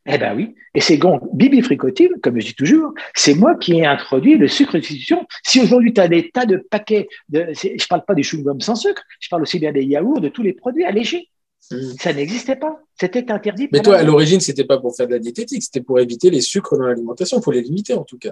Eh 0.09 0.17
ben 0.17 0.33
oui, 0.35 0.55
et 0.73 0.79
c'est 0.79 0.95
donc 0.95 1.21
Bibi 1.33 1.61
Fricotine, 1.61 2.13
comme 2.23 2.39
je 2.39 2.47
dis 2.47 2.55
toujours, 2.55 2.93
c'est 3.13 3.33
moi 3.33 3.55
qui 3.55 3.73
ai 3.73 3.85
introduit 3.85 4.37
le 4.37 4.47
sucre 4.47 4.77
de 4.77 4.81
fission. 4.81 5.27
Si 5.43 5.59
aujourd'hui 5.59 5.93
tu 5.93 5.99
as 5.99 6.07
des 6.07 6.29
tas 6.29 6.45
de 6.45 6.57
paquets, 6.57 7.09
de, 7.27 7.47
je 7.51 7.67
ne 7.73 7.87
parle 7.89 8.05
pas 8.05 8.15
des 8.15 8.23
chewing-gums 8.23 8.61
sans 8.61 8.75
sucre, 8.75 9.03
je 9.19 9.27
parle 9.27 9.41
aussi 9.41 9.59
bien 9.59 9.73
des 9.73 9.83
yaourts, 9.83 10.21
de 10.21 10.29
tous 10.29 10.43
les 10.43 10.53
produits 10.53 10.85
allégés. 10.85 11.29
Hmm. 11.71 11.91
Ça 11.99 12.13
n'existait 12.13 12.55
pas. 12.55 12.79
C'était 12.97 13.29
interdit. 13.29 13.67
Mais 13.73 13.81
toi, 13.81 13.97
à 13.97 14.03
l'origine, 14.03 14.39
c'était 14.39 14.63
pas 14.63 14.77
pour 14.77 14.95
faire 14.95 15.07
de 15.07 15.11
la 15.11 15.19
diététique, 15.19 15.61
c'était 15.61 15.81
pour 15.81 15.99
éviter 15.99 16.29
les 16.29 16.39
sucres 16.39 16.77
dans 16.77 16.85
l'alimentation, 16.85 17.41
pour 17.41 17.51
les 17.51 17.61
limiter 17.61 17.93
en 17.93 18.05
tout 18.05 18.17
cas. 18.17 18.31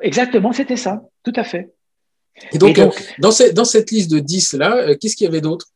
Exactement, 0.00 0.52
c'était 0.52 0.76
ça, 0.76 1.04
tout 1.22 1.32
à 1.36 1.44
fait. 1.44 1.72
Et 2.52 2.58
donc, 2.58 2.78
euh, 2.78 2.90
dans, 3.18 3.30
cette, 3.30 3.54
dans, 3.54 3.64
cette, 3.64 3.90
liste 3.90 4.10
de 4.10 4.18
10 4.18 4.54
là, 4.54 4.76
euh, 4.76 4.96
qu'est-ce 5.00 5.16
qu'il 5.16 5.24
y 5.24 5.28
avait 5.28 5.40
d'autre? 5.40 5.68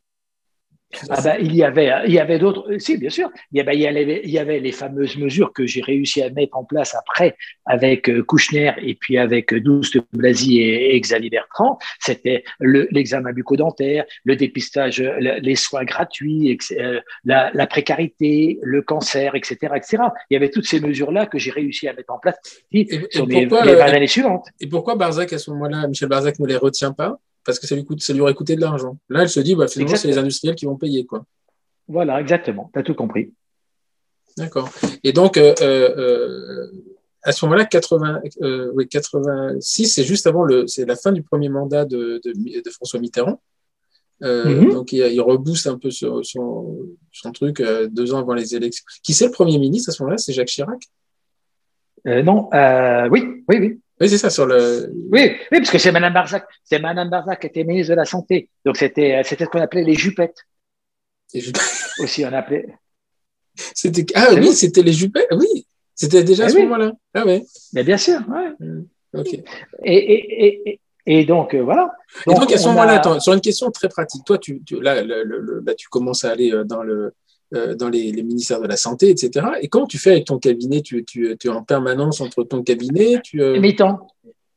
Ah 1.09 1.21
ben, 1.23 1.37
il 1.41 1.55
y 1.55 1.63
avait, 1.63 1.93
il 2.07 2.13
y 2.13 2.19
avait 2.19 2.39
d'autres. 2.39 2.73
Euh, 2.73 2.79
si, 2.79 2.97
bien 2.97 3.11
sûr. 3.11 3.31
Il 3.53 3.59
y, 3.59 3.61
avait, 3.61 3.77
il, 3.77 4.31
y 4.31 4.39
avait, 4.39 4.59
les 4.59 4.73
fameuses 4.73 5.17
mesures 5.17 5.53
que 5.53 5.65
j'ai 5.65 5.83
réussi 5.83 6.21
à 6.21 6.31
mettre 6.31 6.57
en 6.57 6.65
place 6.65 6.97
après 6.97 7.37
avec 7.65 8.09
euh, 8.09 8.23
Kouchner 8.25 8.73
et 8.83 8.95
puis 8.95 9.17
avec 9.17 9.55
Douce 9.55 9.97
Blasi 10.13 10.61
et, 10.61 11.01
Xavier 11.01 11.31
Bertrand. 11.31 11.79
C'était 12.01 12.43
l'examen 12.61 13.33
bucco-dentaire, 13.33 14.05
le 14.25 14.35
dépistage, 14.35 15.01
les 15.01 15.55
soins 15.55 15.85
gratuits, 15.85 16.59
euh, 16.73 17.01
la, 17.25 17.67
précarité, 17.69 18.59
le 18.63 18.83
cancer, 18.83 19.37
etc., 19.37 19.73
etc. 19.77 20.03
Il 20.29 20.35
y 20.35 20.37
avait 20.37 20.51
toutes 20.51 20.67
ces 20.67 20.81
mesures-là 20.81 21.27
que 21.27 21.39
j'ai 21.39 21.53
réussi 21.53 21.87
à 21.87 21.93
mettre 21.93 22.13
en 22.13 22.19
place 22.19 22.37
sur 23.11 23.27
les, 23.27 23.47
années 23.55 24.07
suivantes. 24.09 24.47
Et 24.61 24.67
pourquoi 24.67 24.97
Barzac, 24.97 25.33
à 25.33 25.39
ce 25.39 25.51
moment-là, 25.53 25.87
Michel 25.87 26.09
Barzac 26.09 26.39
ne 26.41 26.47
les 26.47 26.57
retient 26.57 26.93
pas? 26.93 27.21
Parce 27.45 27.59
que 27.59 27.67
ça 27.67 27.75
lui, 27.75 27.85
coûte, 27.85 28.03
ça 28.03 28.13
lui 28.13 28.21
aurait 28.21 28.35
coûté 28.35 28.57
de 28.57 28.61
l'argent. 28.61 28.99
Là, 29.09 29.23
elle 29.23 29.29
se 29.29 29.41
dit, 29.41 29.55
bah, 29.55 29.69
finalement, 29.69 29.97
c'est 29.97 30.09
les 30.09 30.19
industriels 30.19 30.55
qui 30.55 30.67
vont 30.67 30.77
payer. 30.77 31.07
Quoi. 31.07 31.25
Voilà, 31.89 32.21
exactement. 32.21 32.71
Tu 32.73 32.79
as 32.79 32.83
tout 32.83 32.95
compris. 32.95 33.33
D'accord. 34.37 34.71
Et 35.03 35.13
donc, 35.13 35.37
euh, 35.37 35.55
euh, 35.61 35.97
euh, 35.99 36.71
à 37.23 37.33
ce 37.33 37.45
moment-là, 37.45 37.65
80, 37.65 38.21
oui, 38.75 38.89
86, 38.89 39.87
c'est 39.87 40.05
juste 40.05 40.27
avant 40.27 40.45
le, 40.45 40.67
c'est 40.67 40.87
la 40.87 40.97
fin 40.97 41.13
du 41.13 41.23
premier 41.23 41.49
mandat 41.49 41.85
de, 41.85 42.21
de, 42.25 42.71
François 42.71 43.01
Mitterrand. 43.01 43.41
Mhm. 44.23 44.73
Donc, 44.73 44.93
il, 44.93 44.99
il, 44.99 45.21
rebooste 45.21 45.67
un 45.67 45.79
peu 45.79 45.91
son, 45.91 46.23
son, 46.23 47.33
truc 47.33 47.63
deux 47.91 48.15
ans 48.15 48.19
avant 48.19 48.35
les 48.35 48.55
élections. 48.55 48.85
Qui 49.03 49.13
c'est 49.13 49.27
le 49.27 49.33
Premier 49.33 49.59
ministre 49.59 49.91
à 49.91 49.93
ce 49.93 50.03
moment-là? 50.03 50.19
C'est 50.19 50.33
Jacques 50.33 50.49
Chirac? 50.49 50.81
Non, 52.05 52.49
oui, 53.11 53.45
oui, 53.49 53.59
oui. 53.59 53.81
Oui, 54.01 54.09
c'est 54.09 54.19
ça, 54.19 54.31
sur 54.31 54.47
le. 54.47 54.91
Oui, 55.11 55.33
oui, 55.53 55.59
parce 55.59 55.71
que 55.71 55.79
c'est 55.79 55.93
Madame 55.93 56.15
Barzac. 56.15 56.47
C'est 56.65 56.79
Madame 56.79 57.11
Barzac 57.11 57.41
qui 57.41 57.47
était 57.49 57.65
ministre 57.65 57.91
de 57.91 57.97
la 57.97 58.05
Santé. 58.05 58.49
Donc, 58.65 58.77
c'était, 58.77 59.21
c'était 59.25 59.45
ce 59.45 59.51
qu'on 59.51 59.61
appelait 59.61 59.85
les 59.85 59.95
jupettes. 59.95 60.39
Les 61.35 61.41
jupettes. 61.41 61.63
Aussi, 62.01 62.25
on 62.25 62.33
appelait. 62.33 62.67
C'était, 63.75 64.07
ah 64.15 64.29
oui, 64.35 64.53
c'était 64.53 64.83
les 64.83 64.93
jupettes. 64.93 65.29
Oui, 65.33 65.67
c'était 65.95 66.25
déjà 66.25 66.45
à 66.45 66.47
eh 66.49 66.51
ce 66.51 66.59
moment-là. 66.59 66.93
Ah 67.15 67.25
oui. 67.27 67.43
Mais 67.75 67.85
bien 67.85 67.99
sûr, 67.99 68.21
ouais. 68.29 68.53
Mmh. 68.59 68.85
OK. 69.15 69.35
Et, 69.35 69.43
et, 69.85 70.71
et, 70.71 70.81
et 71.07 71.25
donc, 71.25 71.55
euh, 71.55 71.63
voilà. 71.63 71.93
Donc, 72.27 72.37
et 72.37 72.41
donc, 72.41 72.53
à 72.53 72.59
ce 72.59 72.69
moment-là, 72.69 73.21
sur 73.21 73.33
une 73.33 73.41
question 73.41 73.71
très 73.71 73.89
pratique, 73.89 74.25
toi, 74.25 74.39
tu, 74.39 74.63
tu 74.65 74.81
là, 74.81 75.03
le, 75.03 75.63
là, 75.65 75.75
tu 75.75 75.89
commences 75.89 76.25
à 76.25 76.31
aller 76.31 76.53
euh, 76.53 76.65
dans 76.65 76.83
le, 76.83 76.95
euh, 76.95 77.15
dans 77.53 77.89
les, 77.89 78.13
ministères 78.23 78.61
de 78.61 78.69
la 78.69 78.77
Santé, 78.77 79.11
etc. 79.11 79.47
Et 79.61 79.69
comment 79.69 79.87
tu 79.87 79.99
fais 79.99 80.13
avec 80.13 80.27
ton 80.27 80.39
cabinet? 80.39 80.83
Tu, 80.83 81.05
tu, 81.05 81.33
es 81.33 81.49
en 81.49 81.63
permanence 81.63 82.21
entre 82.21 82.45
ton 82.45 82.63
cabinet 82.63 83.21
tu, 83.23 83.43
euh... 83.43 83.59
Mi-temps. 83.61 84.07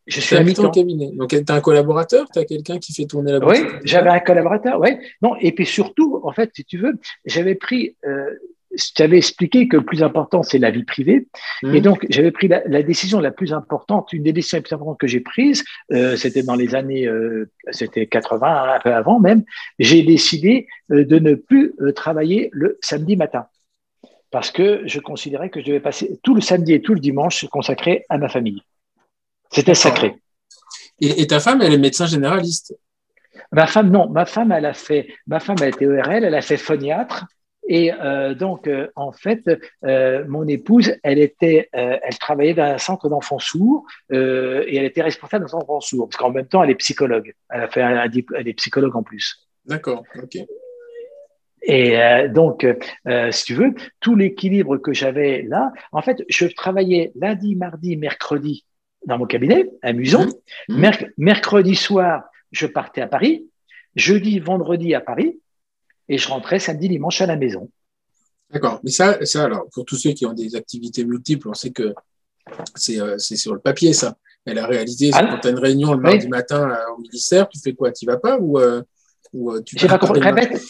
Je 0.05 0.19
suis 0.19 0.35
à 0.35 0.43
mi-temps 0.43 0.69
cabinet. 0.69 1.11
Donc, 1.13 1.29
tu 1.29 1.43
as 1.47 1.55
un 1.55 1.61
collaborateur? 1.61 2.27
Tu 2.31 2.39
as 2.39 2.45
quelqu'un 2.45 2.77
qui 2.77 2.93
fait 2.93 3.05
tourner 3.05 3.31
la 3.31 3.39
boutique? 3.39 3.65
Oui, 3.65 3.79
j'avais 3.85 4.09
un 4.09 4.19
collaborateur, 4.19 4.79
oui. 4.79 4.97
Non, 5.21 5.35
et 5.39 5.53
puis 5.53 5.65
surtout, 5.65 6.19
en 6.23 6.33
fait, 6.33 6.51
si 6.53 6.65
tu 6.65 6.77
veux, 6.77 6.93
j'avais 7.25 7.55
pris 7.55 7.95
euh, 8.05 8.31
je 8.75 8.93
t'avais 8.93 9.17
expliqué 9.17 9.67
que 9.67 9.77
le 9.77 9.85
plus 9.85 10.03
important, 10.03 10.43
c'est 10.43 10.57
la 10.57 10.71
vie 10.71 10.83
privée. 10.83 11.27
Et 11.63 11.67
mmh. 11.67 11.79
donc, 11.79 12.05
j'avais 12.09 12.31
pris 12.31 12.47
la, 12.47 12.83
décision 12.83 13.19
la 13.19 13.31
plus 13.31 13.53
importante, 13.53 14.11
une 14.13 14.23
des 14.23 14.33
décisions 14.33 14.57
les 14.57 14.63
plus 14.63 14.73
importantes 14.73 14.99
que 14.99 15.07
j'ai 15.07 15.19
prises, 15.19 15.63
euh, 15.91 16.15
c'était 16.15 16.43
dans 16.43 16.55
les 16.55 16.75
années, 16.75 17.07
euh, 17.07 17.49
c'était 17.71 18.07
80, 18.07 18.75
un 18.75 18.79
peu 18.79 18.93
avant 18.93 19.19
même, 19.19 19.43
j'ai 19.79 20.03
décidé 20.03 20.67
euh, 20.91 21.05
de 21.05 21.19
ne 21.19 21.35
plus 21.35 21.73
travailler 21.95 22.49
le 22.51 22.77
samedi 22.81 23.15
matin. 23.15 23.47
Parce 24.31 24.49
que 24.49 24.81
je 24.85 24.99
considérais 24.99 25.49
que 25.49 25.59
je 25.59 25.65
devais 25.67 25.79
passer 25.79 26.19
tout 26.23 26.33
le 26.33 26.41
samedi 26.41 26.73
et 26.73 26.81
tout 26.81 26.95
le 26.95 26.99
dimanche 26.99 27.45
consacré 27.49 28.03
à 28.09 28.17
ma 28.17 28.29
famille. 28.29 28.63
C'était 29.51 29.75
sacré. 29.75 30.15
Et, 30.99 31.21
et 31.21 31.27
ta 31.27 31.39
femme, 31.39 31.61
elle 31.61 31.73
est 31.73 31.77
médecin 31.77 32.07
généraliste? 32.07 32.75
Ma 33.51 33.67
femme, 33.67 33.91
non. 33.91 34.09
Ma 34.09 34.25
femme, 34.25 34.51
elle 34.51 34.65
a 34.65 34.73
fait, 34.73 35.07
ma 35.27 35.39
femme, 35.39 35.57
a 35.61 35.67
été 35.67 35.85
ORL, 35.87 36.23
elle 36.23 36.33
a 36.33 36.41
fait 36.41 36.57
phoniatre. 36.57 37.25
Et 37.67 37.93
euh, 37.93 38.33
donc, 38.33 38.67
euh, 38.67 38.87
en 38.95 39.11
fait, 39.11 39.49
euh, 39.85 40.25
mon 40.27 40.47
épouse, 40.47 40.95
elle 41.03 41.19
était, 41.19 41.69
elle 41.71 42.17
travaillait 42.19 42.53
dans 42.53 42.63
un 42.63 42.77
centre 42.77 43.09
d'enfants 43.09 43.39
sourds 43.39 43.85
et 44.11 44.75
elle 44.75 44.85
était 44.85 45.01
responsable 45.01 45.45
d'un 45.45 45.49
centre 45.49 45.65
d'enfants 45.65 45.81
sourds, 45.81 46.09
parce 46.09 46.17
qu'en 46.17 46.31
même 46.31 46.47
temps, 46.47 46.63
elle 46.63 46.71
est 46.71 46.75
psychologue. 46.75 47.33
Elle 47.49 47.61
a 47.61 47.67
fait, 47.67 47.81
un, 47.81 48.09
elle 48.35 48.47
est 48.47 48.53
psychologue 48.53 48.95
en 48.95 49.03
plus. 49.03 49.47
D'accord. 49.65 50.03
Ok. 50.21 50.37
Et 51.65 51.97
donc, 52.29 52.67
si 53.31 53.43
tu 53.45 53.53
veux, 53.53 53.73
tout 54.01 54.15
l'équilibre 54.15 54.77
que 54.77 54.91
j'avais 54.91 55.43
là, 55.43 55.71
en 55.93 56.01
fait, 56.01 56.23
je 56.27 56.45
travaillais 56.47 57.13
lundi, 57.15 57.55
mardi, 57.55 57.95
mercredi 57.95 58.65
dans 59.05 59.17
mon 59.17 59.25
cabinet, 59.25 59.69
amusant. 59.81 60.25
Mmh. 60.67 60.75
Mmh. 60.75 60.91
mercredi 61.17 61.75
soir, 61.75 62.23
je 62.51 62.67
partais 62.67 63.01
à 63.01 63.07
Paris. 63.07 63.47
Jeudi, 63.95 64.39
vendredi 64.39 64.93
à 64.95 65.01
Paris 65.01 65.39
et 66.09 66.17
je 66.17 66.27
rentrais 66.27 66.59
samedi, 66.59 66.89
dimanche 66.89 67.21
à 67.21 67.25
la 67.25 67.35
maison. 67.35 67.69
D'accord. 68.51 68.79
Mais 68.83 68.91
ça, 68.91 69.17
ça, 69.25 69.45
alors, 69.45 69.65
pour 69.73 69.85
tous 69.85 69.95
ceux 69.95 70.11
qui 70.11 70.25
ont 70.25 70.33
des 70.33 70.55
activités 70.55 71.05
multiples, 71.05 71.49
on 71.49 71.53
sait 71.53 71.71
que 71.71 71.93
c'est 72.75 72.99
euh, 72.99 73.17
sur 73.17 73.53
le 73.53 73.59
papier, 73.59 73.93
ça. 73.93 74.15
Mais 74.45 74.53
la 74.53 74.67
réalité, 74.67 75.11
c'est 75.11 75.17
ah 75.17 75.27
quand 75.31 75.39
tu 75.39 75.47
as 75.47 75.51
une 75.51 75.59
réunion 75.59 75.93
le 75.93 75.99
mardi 75.99 76.27
matin 76.27 76.69
euh, 76.69 76.93
au 76.93 77.01
ministère, 77.01 77.47
tu 77.47 77.59
fais 77.59 77.73
quoi? 77.73 77.91
Tu 77.91 78.05
vas 78.05 78.17
pas 78.17 78.37
ou, 78.39 78.59
euh, 78.59 78.81
ou 79.33 79.59
tu 79.61 79.77
J'ai 79.79 79.87
pas 79.87 79.97
compris. 79.97 80.19
Répète. 80.19 80.61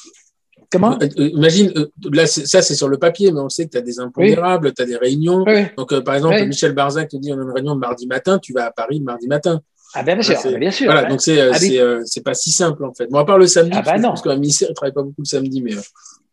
Comment? 0.71 0.97
Imagine, 1.17 1.71
là, 2.11 2.25
ça, 2.25 2.61
c'est 2.61 2.75
sur 2.75 2.87
le 2.87 2.97
papier, 2.97 3.31
mais 3.31 3.39
on 3.39 3.49
sait 3.49 3.65
que 3.65 3.71
tu 3.71 3.77
as 3.77 3.81
des 3.81 3.99
impondérables, 3.99 4.73
tu 4.73 4.81
as 4.81 4.85
des 4.85 4.97
réunions. 4.97 5.45
Donc, 5.77 5.99
par 5.99 6.15
exemple, 6.15 6.43
Michel 6.45 6.73
Barzac 6.73 7.09
te 7.09 7.17
dit 7.17 7.31
on 7.31 7.39
a 7.39 7.43
une 7.43 7.51
réunion 7.51 7.73
le 7.73 7.79
mardi 7.79 8.07
matin, 8.07 8.39
tu 8.39 8.53
vas 8.53 8.65
à 8.65 8.71
Paris 8.71 8.99
le 8.99 9.05
mardi 9.05 9.27
matin. 9.27 9.61
Ah 9.95 10.03
ben 10.03 10.17
bien 10.17 10.35
sûr, 10.35 10.59
bien 10.59 10.71
sûr. 10.71 10.91
Voilà, 10.91 11.07
donc 11.07 11.21
c'est 11.21 11.39
euh, 11.39 11.53
euh, 11.53 12.01
c'est 12.05 12.23
pas 12.23 12.33
si 12.33 12.51
simple 12.51 12.83
en 12.83 12.93
fait. 12.93 13.07
Bon, 13.07 13.19
à 13.19 13.25
part 13.25 13.37
le 13.37 13.47
samedi, 13.47 13.77
ah 13.77 13.81
ben 13.81 14.01
parce, 14.01 14.21
qu'un 14.21 14.35
ministère 14.35 14.69
ne 14.69 14.73
travaille 14.73 14.93
pas 14.93 15.03
beaucoup 15.03 15.21
le 15.21 15.25
samedi, 15.25 15.61
mais. 15.61 15.75
Euh. 15.75 15.81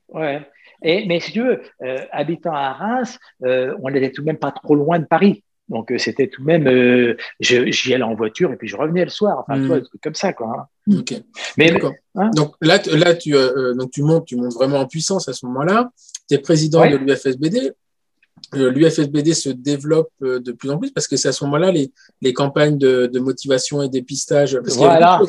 Ouais. 0.09 0.47
Et, 0.83 1.07
mais 1.07 1.21
si 1.21 1.33
tu 1.33 1.43
veux, 1.43 1.61
habitant 2.11 2.55
à 2.55 2.73
Reims, 2.73 3.19
on 3.43 3.91
n'était 3.91 4.13
tout 4.13 4.23
de 4.23 4.27
même 4.27 4.39
pas 4.39 4.51
trop 4.51 4.75
loin 4.75 4.99
de 4.99 5.05
Paris. 5.05 5.45
Donc 5.69 5.93
c'était 5.99 6.27
tout 6.27 6.43
de 6.43 6.47
même, 6.47 7.17
j'y 7.39 7.95
allais 7.95 8.03
en 8.03 8.15
voiture 8.15 8.51
et 8.53 8.57
puis 8.57 8.67
je 8.67 8.77
revenais 8.77 9.05
le 9.05 9.11
soir. 9.11 9.45
Enfin, 9.47 9.59
mmh. 9.59 9.83
truc 9.83 10.01
comme 10.03 10.15
ça, 10.15 10.33
quoi. 10.33 10.69
Hein. 10.89 10.97
Ok. 10.99 11.15
Mais 11.59 11.73
hein 12.17 12.31
donc 12.35 12.55
là, 12.63 12.81
là 12.93 13.15
tu, 13.15 13.33
donc 13.77 13.91
tu 13.93 14.03
montes, 14.03 14.25
tu 14.25 14.37
montes 14.37 14.55
vraiment 14.55 14.79
en 14.79 14.87
puissance 14.87 15.29
à 15.29 15.35
ce 15.35 15.45
moment-là. 15.47 15.91
Tu 16.29 16.35
es 16.35 16.39
président 16.39 16.81
de 16.91 16.97
l'UFSBD. 16.97 17.75
Euh, 18.55 18.71
l'UFSBD 18.71 19.33
se 19.33 19.51
développe 19.51 20.11
euh, 20.23 20.41
de 20.41 20.53
plus 20.53 20.71
en 20.71 20.79
plus 20.79 20.91
parce 20.91 21.07
que 21.07 21.17
c'est 21.17 21.29
à 21.29 21.33
ce 21.33 21.45
moment-là 21.45 21.71
les, 21.71 21.93
les 22.21 22.33
campagnes 22.33 22.79
de, 22.79 23.07
de, 23.07 23.21
motivation 23.21 23.83
et 23.83 23.89
dépistage. 23.89 24.59
Parce 24.61 24.77
voilà, 24.77 25.21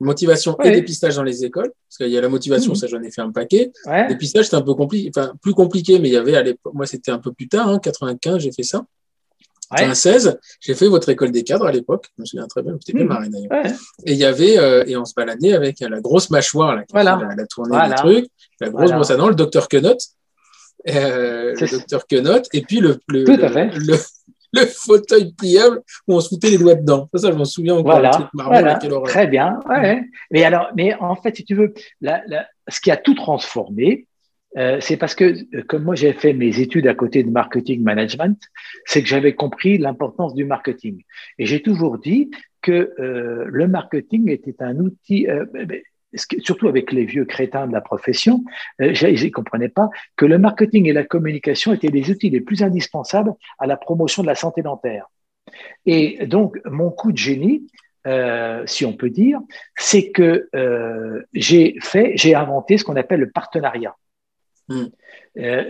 motivation 0.00 0.56
et 0.62 0.70
dépistage 0.70 1.16
dans 1.16 1.22
les 1.22 1.44
écoles. 1.44 1.72
Parce 1.88 1.98
qu'il 1.98 2.08
y 2.08 2.18
a 2.18 2.20
la 2.20 2.28
motivation, 2.28 2.72
mmh. 2.72 2.76
ça 2.76 2.86
j'en 2.86 3.02
ai 3.02 3.10
fait 3.10 3.22
un 3.22 3.32
paquet. 3.32 3.72
Ouais. 3.86 4.08
Dépistage, 4.08 4.48
c'est 4.48 4.56
un 4.56 4.62
peu 4.62 4.74
compliqué, 4.74 5.10
enfin 5.14 5.32
plus 5.40 5.54
compliqué, 5.54 5.98
mais 5.98 6.08
il 6.08 6.12
y 6.12 6.16
avait 6.16 6.36
à 6.36 6.42
l'époque, 6.42 6.74
moi 6.74 6.86
c'était 6.86 7.10
un 7.10 7.18
peu 7.18 7.32
plus 7.32 7.48
tard, 7.48 7.68
hein, 7.68 7.78
95, 7.78 8.38
j'ai 8.38 8.52
fait 8.52 8.62
ça. 8.62 8.84
Ouais. 9.72 9.78
96, 9.78 10.38
j'ai 10.60 10.74
fait 10.74 10.86
votre 10.86 11.08
école 11.08 11.32
des 11.32 11.42
cadres 11.42 11.66
à 11.66 11.72
l'époque, 11.72 12.06
je 12.16 12.22
me 12.22 12.26
souviens 12.26 12.46
très 12.46 12.62
bien, 12.62 12.76
c'était 12.78 12.96
bien 12.96 13.04
mmh. 13.04 13.08
marré 13.08 13.28
d'ailleurs. 13.28 13.72
Et 14.04 14.12
il 14.12 14.18
y 14.18 14.24
avait, 14.24 14.58
euh, 14.58 14.84
et 14.86 14.96
on 14.96 15.04
se 15.04 15.14
baladait 15.14 15.54
avec 15.54 15.80
la 15.80 16.00
grosse 16.00 16.30
mâchoire, 16.30 16.76
là, 16.76 16.82
qui 16.82 16.92
voilà. 16.92 17.18
la, 17.20 17.34
la 17.34 17.46
tournée 17.46 17.70
voilà. 17.70 17.88
des 17.88 17.94
trucs, 17.94 18.26
la 18.60 18.68
grosse 18.68 18.92
brosse 18.92 19.10
à 19.10 19.16
dents, 19.16 19.28
le 19.28 19.34
docteur 19.34 19.68
Quenot, 19.68 19.96
euh, 20.88 21.54
le 21.54 21.70
docteur 21.70 22.06
Quenot, 22.06 22.42
et 22.52 22.62
puis 22.62 22.80
le, 22.80 22.98
le, 23.08 23.24
le, 23.24 23.96
le, 24.52 24.66
fauteuil 24.66 25.32
pliable 25.32 25.82
où 26.06 26.14
on 26.14 26.20
se 26.20 26.28
foutait 26.28 26.50
les 26.50 26.58
doigts 26.58 26.74
dedans. 26.74 27.08
Ça, 27.14 27.20
ça 27.20 27.32
je 27.32 27.36
m'en 27.36 27.44
souviens 27.44 27.74
encore. 27.74 28.00
Voilà, 28.34 28.78
très 29.04 29.26
bien. 29.26 29.60
Ouais. 29.68 30.02
Mais 30.30 30.44
alors, 30.44 30.70
mais 30.76 30.94
en 30.94 31.16
fait, 31.16 31.36
si 31.36 31.44
tu 31.44 31.54
veux, 31.54 31.74
la, 32.00 32.22
la, 32.26 32.46
ce 32.68 32.80
qui 32.80 32.90
a 32.90 32.96
tout 32.96 33.14
transformé, 33.14 34.06
euh, 34.56 34.78
c'est 34.80 34.96
parce 34.96 35.14
que, 35.14 35.24
euh, 35.54 35.62
comme 35.68 35.84
moi 35.84 35.94
j'ai 35.94 36.12
fait 36.12 36.32
mes 36.32 36.60
études 36.60 36.86
à 36.86 36.94
côté 36.94 37.22
de 37.22 37.30
marketing 37.30 37.82
management, 37.82 38.40
c'est 38.86 39.02
que 39.02 39.08
j'avais 39.08 39.34
compris 39.34 39.76
l'importance 39.76 40.34
du 40.34 40.44
marketing. 40.44 41.02
Et 41.38 41.46
j'ai 41.46 41.60
toujours 41.60 41.98
dit 41.98 42.30
que 42.62 42.94
euh, 42.98 43.44
le 43.48 43.68
marketing 43.68 44.30
était 44.30 44.56
un 44.60 44.76
outil, 44.78 45.28
euh, 45.28 45.44
surtout 46.16 46.68
avec 46.68 46.92
les 46.92 47.04
vieux 47.04 47.24
crétins 47.24 47.66
de 47.66 47.72
la 47.72 47.80
profession, 47.80 48.44
euh, 48.80 48.92
ils 48.92 49.24
ne 49.24 49.30
comprenaient 49.30 49.68
pas 49.68 49.88
que 50.16 50.26
le 50.26 50.38
marketing 50.38 50.86
et 50.86 50.92
la 50.92 51.04
communication 51.04 51.72
étaient 51.72 51.88
les 51.88 52.10
outils 52.10 52.30
les 52.30 52.40
plus 52.40 52.62
indispensables 52.62 53.32
à 53.58 53.66
la 53.66 53.76
promotion 53.76 54.22
de 54.22 54.28
la 54.28 54.34
santé 54.34 54.62
dentaire. 54.62 55.06
Et 55.84 56.26
donc, 56.26 56.58
mon 56.64 56.90
coup 56.90 57.12
de 57.12 57.18
génie, 57.18 57.66
euh, 58.06 58.62
si 58.66 58.84
on 58.84 58.92
peut 58.92 59.10
dire, 59.10 59.40
c'est 59.76 60.10
que 60.10 60.48
euh, 60.54 61.22
j'ai 61.32 61.76
fait, 61.80 62.12
j'ai 62.16 62.34
inventé 62.34 62.78
ce 62.78 62.84
qu'on 62.84 62.96
appelle 62.96 63.20
le 63.20 63.30
partenariat. 63.30 63.94
Hmm. 64.68 64.86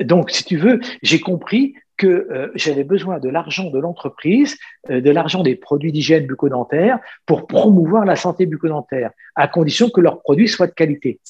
donc, 0.04 0.30
si 0.30 0.42
tu 0.42 0.56
veux, 0.56 0.80
j'ai 1.02 1.20
compris 1.20 1.74
que 1.96 2.06
euh, 2.06 2.50
j'avais 2.54 2.84
besoin 2.84 3.18
de 3.18 3.28
l'argent 3.28 3.70
de 3.70 3.78
l'entreprise, 3.78 4.56
euh, 4.90 5.00
de 5.00 5.10
l'argent 5.10 5.42
des 5.42 5.56
produits 5.56 5.92
d'hygiène 5.92 6.26
bucco-dentaire 6.26 6.98
pour 7.24 7.46
promouvoir 7.46 8.04
la 8.04 8.16
santé 8.16 8.46
bucco-dentaire, 8.46 9.10
à 9.34 9.48
condition 9.48 9.88
que 9.88 10.00
leurs 10.00 10.20
produits 10.20 10.48
soient 10.48 10.66
de 10.66 10.72
qualité. 10.72 11.20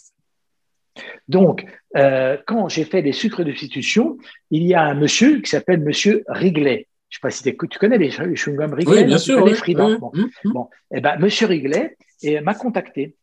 Donc, 1.28 1.64
euh, 1.96 2.36
quand 2.46 2.68
j'ai 2.68 2.84
fait 2.84 3.02
des 3.02 3.12
sucres 3.12 3.44
de 3.44 3.50
substitution, 3.50 4.16
il 4.50 4.64
y 4.64 4.74
a 4.74 4.82
un 4.82 4.94
monsieur 4.94 5.40
qui 5.40 5.50
s'appelle 5.50 5.80
Monsieur 5.80 6.24
Riglet. 6.28 6.88
Je 7.08 7.16
ne 7.16 7.18
sais 7.18 7.22
pas 7.22 7.30
si 7.30 7.68
tu 7.68 7.78
connais 7.78 7.98
les 7.98 8.10
chewing-gums 8.10 8.74
Riglet? 8.74 9.02
Oui, 9.02 9.04
bien 9.04 9.18
sûr. 9.18 9.46
Mmh. 9.46 10.28
bon. 10.44 10.68
Eh 10.92 11.00
ben, 11.00 11.18
Monsieur 11.18 11.46
Riglet 11.46 11.96
m'a 12.42 12.54
contacté 12.54 13.14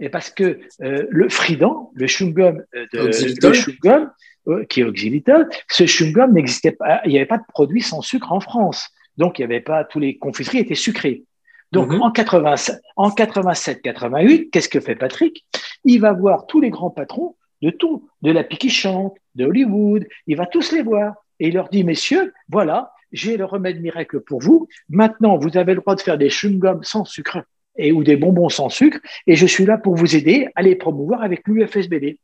et 0.00 0.08
parce 0.08 0.30
que 0.30 0.60
euh, 0.82 1.06
le 1.10 1.28
Fridan, 1.28 1.90
le 1.94 2.06
chewing-gum, 2.06 2.64
euh, 2.74 2.86
de, 2.92 2.98
le 2.98 3.52
chewing-gum 3.52 4.10
euh, 4.48 4.64
qui 4.64 4.80
est 4.80 4.84
oxylitol, 4.84 5.48
ce 5.68 5.84
chewing-gum 5.84 6.32
n'existait 6.32 6.72
pas, 6.72 7.02
il 7.04 7.10
n'y 7.10 7.18
avait 7.18 7.26
pas 7.26 7.38
de 7.38 7.44
produit 7.48 7.82
sans 7.82 8.00
sucre 8.00 8.32
en 8.32 8.40
France. 8.40 8.88
Donc, 9.18 9.38
il 9.38 9.42
n'y 9.42 9.52
avait 9.52 9.60
pas, 9.60 9.84
tous 9.84 10.00
les 10.00 10.16
confiseries 10.16 10.58
étaient 10.58 10.74
sucrées. 10.74 11.24
Donc, 11.72 11.92
mhm. 11.92 12.02
en, 12.02 12.10
87, 12.10 12.80
en 12.96 13.10
87, 13.10 13.82
88, 13.82 14.50
qu'est-ce 14.50 14.68
que 14.68 14.80
fait 14.80 14.96
Patrick? 14.96 15.44
Il 15.84 16.00
va 16.00 16.12
voir 16.12 16.46
tous 16.46 16.60
les 16.60 16.70
grands 16.70 16.90
patrons 16.90 17.36
de 17.60 17.70
tout, 17.70 18.08
de 18.22 18.32
la 18.32 18.42
Pique 18.42 18.70
chante, 18.70 19.14
de 19.34 19.44
Hollywood, 19.44 20.06
il 20.26 20.36
va 20.36 20.46
tous 20.46 20.72
les 20.72 20.82
voir. 20.82 21.14
Et 21.38 21.48
il 21.48 21.54
leur 21.54 21.68
dit, 21.68 21.84
messieurs, 21.84 22.32
voilà, 22.48 22.92
j'ai 23.12 23.36
le 23.36 23.44
remède 23.44 23.80
miracle 23.80 24.20
pour 24.20 24.40
vous. 24.40 24.66
Maintenant, 24.88 25.36
vous 25.36 25.56
avez 25.58 25.74
le 25.74 25.80
droit 25.80 25.94
de 25.94 26.00
faire 26.00 26.16
des 26.16 26.30
chewing-gums 26.30 26.82
sans 26.82 27.04
sucre 27.04 27.42
et 27.80 27.92
ou 27.92 28.04
des 28.04 28.16
bonbons 28.16 28.48
sans 28.48 28.68
sucre, 28.68 28.98
et 29.26 29.36
je 29.36 29.46
suis 29.46 29.64
là 29.64 29.78
pour 29.78 29.94
vous 29.94 30.14
aider 30.14 30.48
à 30.54 30.62
les 30.62 30.76
promouvoir 30.76 31.22
avec 31.22 31.46
l'UFSBD. 31.46 32.18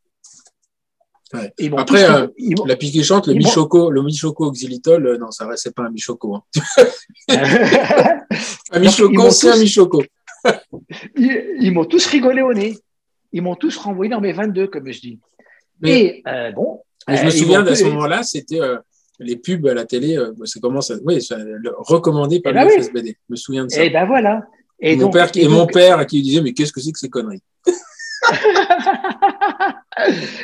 Après, 1.76 2.04
euh, 2.04 2.28
la 2.66 2.76
pique 2.76 3.02
chante, 3.02 3.26
le 3.26 3.34
michoco, 3.34 3.90
le 3.90 4.02
michoco 4.02 4.52
xylitol, 4.52 5.06
euh, 5.06 5.18
non, 5.18 5.30
ça 5.32 5.48
c'est 5.56 5.74
pas 5.74 5.82
un 5.82 5.90
michoco. 5.90 6.36
Hein. 6.36 6.42
un 8.70 8.78
michoco, 8.78 9.30
c'est 9.30 9.50
un 9.50 9.56
michoco. 9.56 10.04
ils, 11.16 11.72
m'ont 11.72 11.84
tous 11.84 12.06
rigolé 12.06 12.42
au 12.42 12.54
nez. 12.54 12.78
Ils 13.32 13.42
m'ont 13.42 13.56
tous 13.56 13.76
renvoyé 13.76 14.10
dans 14.10 14.20
mes 14.20 14.32
22, 14.32 14.68
comme 14.68 14.90
je 14.92 15.00
dis. 15.00 15.18
Mais, 15.80 16.00
et 16.00 16.22
euh, 16.28 16.52
bon. 16.52 16.80
je 17.08 17.24
me 17.24 17.30
souviens 17.30 17.62
d'à 17.62 17.74
ce 17.74 17.84
moment-là, 17.84 18.22
c'était 18.22 18.60
les 19.18 19.36
pubs 19.36 19.66
à 19.66 19.74
la 19.74 19.84
télé, 19.84 20.16
c'est 20.44 20.60
comment 20.60 20.80
ça, 20.80 20.94
oui, 21.04 21.18
recommandé 21.78 22.40
par 22.40 22.52
eh 22.52 22.54
ben 22.54 22.68
l'UFSBD. 22.68 23.08
Je 23.08 23.30
me 23.30 23.36
souviens 23.36 23.64
de 23.64 23.70
ça. 23.70 23.82
Et 23.82 23.86
eh 23.86 23.90
ben 23.90 24.06
voilà. 24.06 24.46
Et, 24.80 24.96
mon, 24.96 25.10
père, 25.10 25.30
et, 25.34 25.48
mon 25.48 25.66
père 25.66 26.06
qui 26.06 26.22
disait, 26.22 26.42
mais 26.42 26.52
qu'est-ce 26.52 26.72
que 26.72 26.80
c'est 26.80 26.92
que 26.92 26.98
ces 26.98 27.08
conneries? 27.08 27.42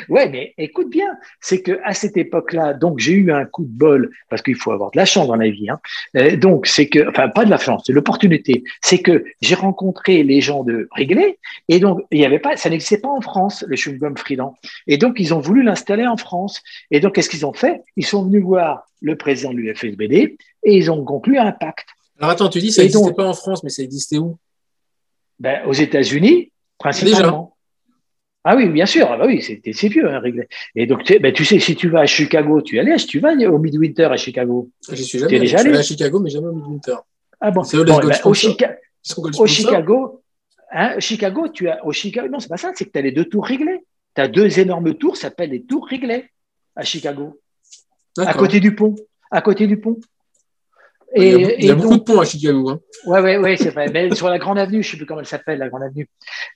Ouais, 0.09 0.29
mais 0.29 0.53
écoute 0.57 0.89
bien, 0.89 1.17
c'est 1.39 1.61
que 1.61 1.79
à 1.83 1.93
cette 1.93 2.17
époque-là, 2.17 2.73
donc 2.73 2.99
j'ai 2.99 3.13
eu 3.13 3.31
un 3.31 3.45
coup 3.45 3.63
de 3.63 3.71
bol 3.71 4.09
parce 4.29 4.41
qu'il 4.41 4.55
faut 4.55 4.71
avoir 4.71 4.91
de 4.91 4.97
la 4.97 5.05
chance 5.05 5.27
dans 5.27 5.35
la 5.35 5.49
vie. 5.49 5.69
Hein. 5.69 5.79
Euh, 6.17 6.35
donc 6.35 6.65
c'est 6.65 6.87
que, 6.87 7.07
enfin 7.07 7.29
pas 7.29 7.45
de 7.45 7.49
la 7.49 7.57
chance, 7.57 7.83
c'est 7.85 7.93
l'opportunité. 7.93 8.63
C'est 8.81 8.99
que 8.99 9.25
j'ai 9.41 9.55
rencontré 9.55 10.23
les 10.23 10.41
gens 10.41 10.63
de 10.63 10.87
Réglé 10.91 11.37
et 11.69 11.79
donc 11.79 12.01
il 12.11 12.19
y 12.19 12.25
avait 12.25 12.39
pas, 12.39 12.57
ça 12.57 12.69
n'existait 12.69 12.97
pas 12.97 13.09
en 13.09 13.21
France 13.21 13.63
le 13.67 13.75
chewing-gum 13.75 14.17
Freeland. 14.17 14.55
Et 14.87 14.97
donc 14.97 15.15
ils 15.19 15.33
ont 15.33 15.39
voulu 15.39 15.63
l'installer 15.63 16.07
en 16.07 16.17
France. 16.17 16.61
Et 16.91 16.99
donc 16.99 17.15
qu'est-ce 17.15 17.29
qu'ils 17.29 17.45
ont 17.45 17.53
fait? 17.53 17.81
Ils 17.95 18.05
sont 18.05 18.25
venus 18.25 18.43
voir 18.43 18.85
le 19.01 19.15
président 19.15 19.51
de 19.51 19.57
l'UFSBD 19.57 20.37
et 20.63 20.75
ils 20.75 20.91
ont 20.91 21.03
conclu 21.03 21.37
un 21.37 21.51
pacte. 21.51 21.89
Alors 22.19 22.31
attends, 22.31 22.49
tu 22.49 22.59
dis 22.59 22.71
ça 22.71 22.81
n'existait 22.81 23.13
pas 23.13 23.27
en 23.27 23.33
France, 23.33 23.63
mais 23.63 23.69
ça 23.69 23.83
existait 23.83 24.17
où? 24.17 24.37
Ben, 25.39 25.65
Aux 25.65 25.73
États-Unis, 25.73 26.51
principalement. 26.77 27.53
Ah 28.45 28.55
oui, 28.57 28.67
bien 28.67 28.85
sûr. 28.85 29.07
Ah 29.09 29.17
bah 29.17 29.25
oui, 29.25 29.41
c'est 29.41 29.87
vieux, 29.87 30.09
hein, 30.09 30.21
Et 30.75 30.85
donc, 30.85 31.03
tu, 31.03 31.17
ben, 31.19 31.31
tu 31.31 31.45
sais, 31.45 31.59
si 31.59 31.75
tu 31.75 31.89
vas 31.89 32.01
à 32.01 32.05
Chicago, 32.05 32.61
tu 32.61 32.75
y 32.75 32.79
allais. 32.79 32.97
Si 32.97 33.07
tu 33.07 33.19
vas 33.19 33.33
au 33.33 33.57
Midwinter 33.57 34.05
à 34.11 34.17
Chicago. 34.17 34.69
Je 34.89 35.01
suis 35.01 35.19
jamais 35.19 35.39
déjà 35.39 35.59
allé. 35.59 35.75
à 35.77 35.81
Chicago, 35.81 36.19
mais 36.19 36.29
jamais 36.29 36.47
au 36.47 36.53
Midwinter. 36.53 36.97
Ah 37.39 37.51
bon. 37.51 37.63
C'est 37.63 37.77
bon, 37.77 37.83
ben, 37.83 38.11
au, 38.25 38.33
Chica 38.33 38.75
au 39.37 39.47
Chicago, 39.47 40.23
hein, 40.71 40.99
Chicago, 40.99 41.47
tu 41.47 41.69
as 41.69 41.85
au 41.85 41.91
Chicago. 41.93 42.27
Non, 42.29 42.39
c'est 42.39 42.49
pas 42.49 42.57
ça. 42.57 42.71
C'est 42.75 42.85
que 42.85 42.91
tu 42.91 42.99
as 42.99 43.01
les 43.01 43.11
deux 43.11 43.25
tours 43.25 43.45
réglés. 43.45 43.85
Tu 44.15 44.21
as 44.21 44.27
deux 44.27 44.59
énormes 44.59 44.93
tours, 44.95 45.15
ça 45.15 45.23
s'appelle 45.23 45.51
les 45.51 45.63
tours 45.63 45.87
réglés 45.87 46.29
à 46.75 46.83
Chicago. 46.83 47.39
À 48.17 48.33
côté 48.33 48.59
du 48.59 48.75
pont. 48.75 48.95
À 49.31 49.41
côté 49.41 49.67
du 49.67 49.79
pont. 49.79 49.99
Et, 51.15 51.57
il 51.59 51.65
y 51.65 51.69
a, 51.69 51.75
beaucoup 51.75 51.97
de 51.97 52.03
ponts 52.03 52.19
à 52.19 52.25
Chicago. 52.25 52.69
Hein. 52.69 52.79
Ouais, 53.05 53.21
ouais, 53.21 53.37
ouais, 53.37 53.57
c'est 53.57 53.69
vrai. 53.69 53.87
Mais 53.93 54.13
sur 54.15 54.29
la 54.29 54.39
Grande 54.39 54.57
Avenue, 54.57 54.81
je 54.81 54.87
ne 54.87 54.91
sais 54.91 54.97
plus 54.97 55.05
comment 55.05 55.19
elle 55.19 55.25
s'appelle, 55.27 55.59
la 55.59 55.69
Grande 55.69 55.83
Avenue. 55.83 56.07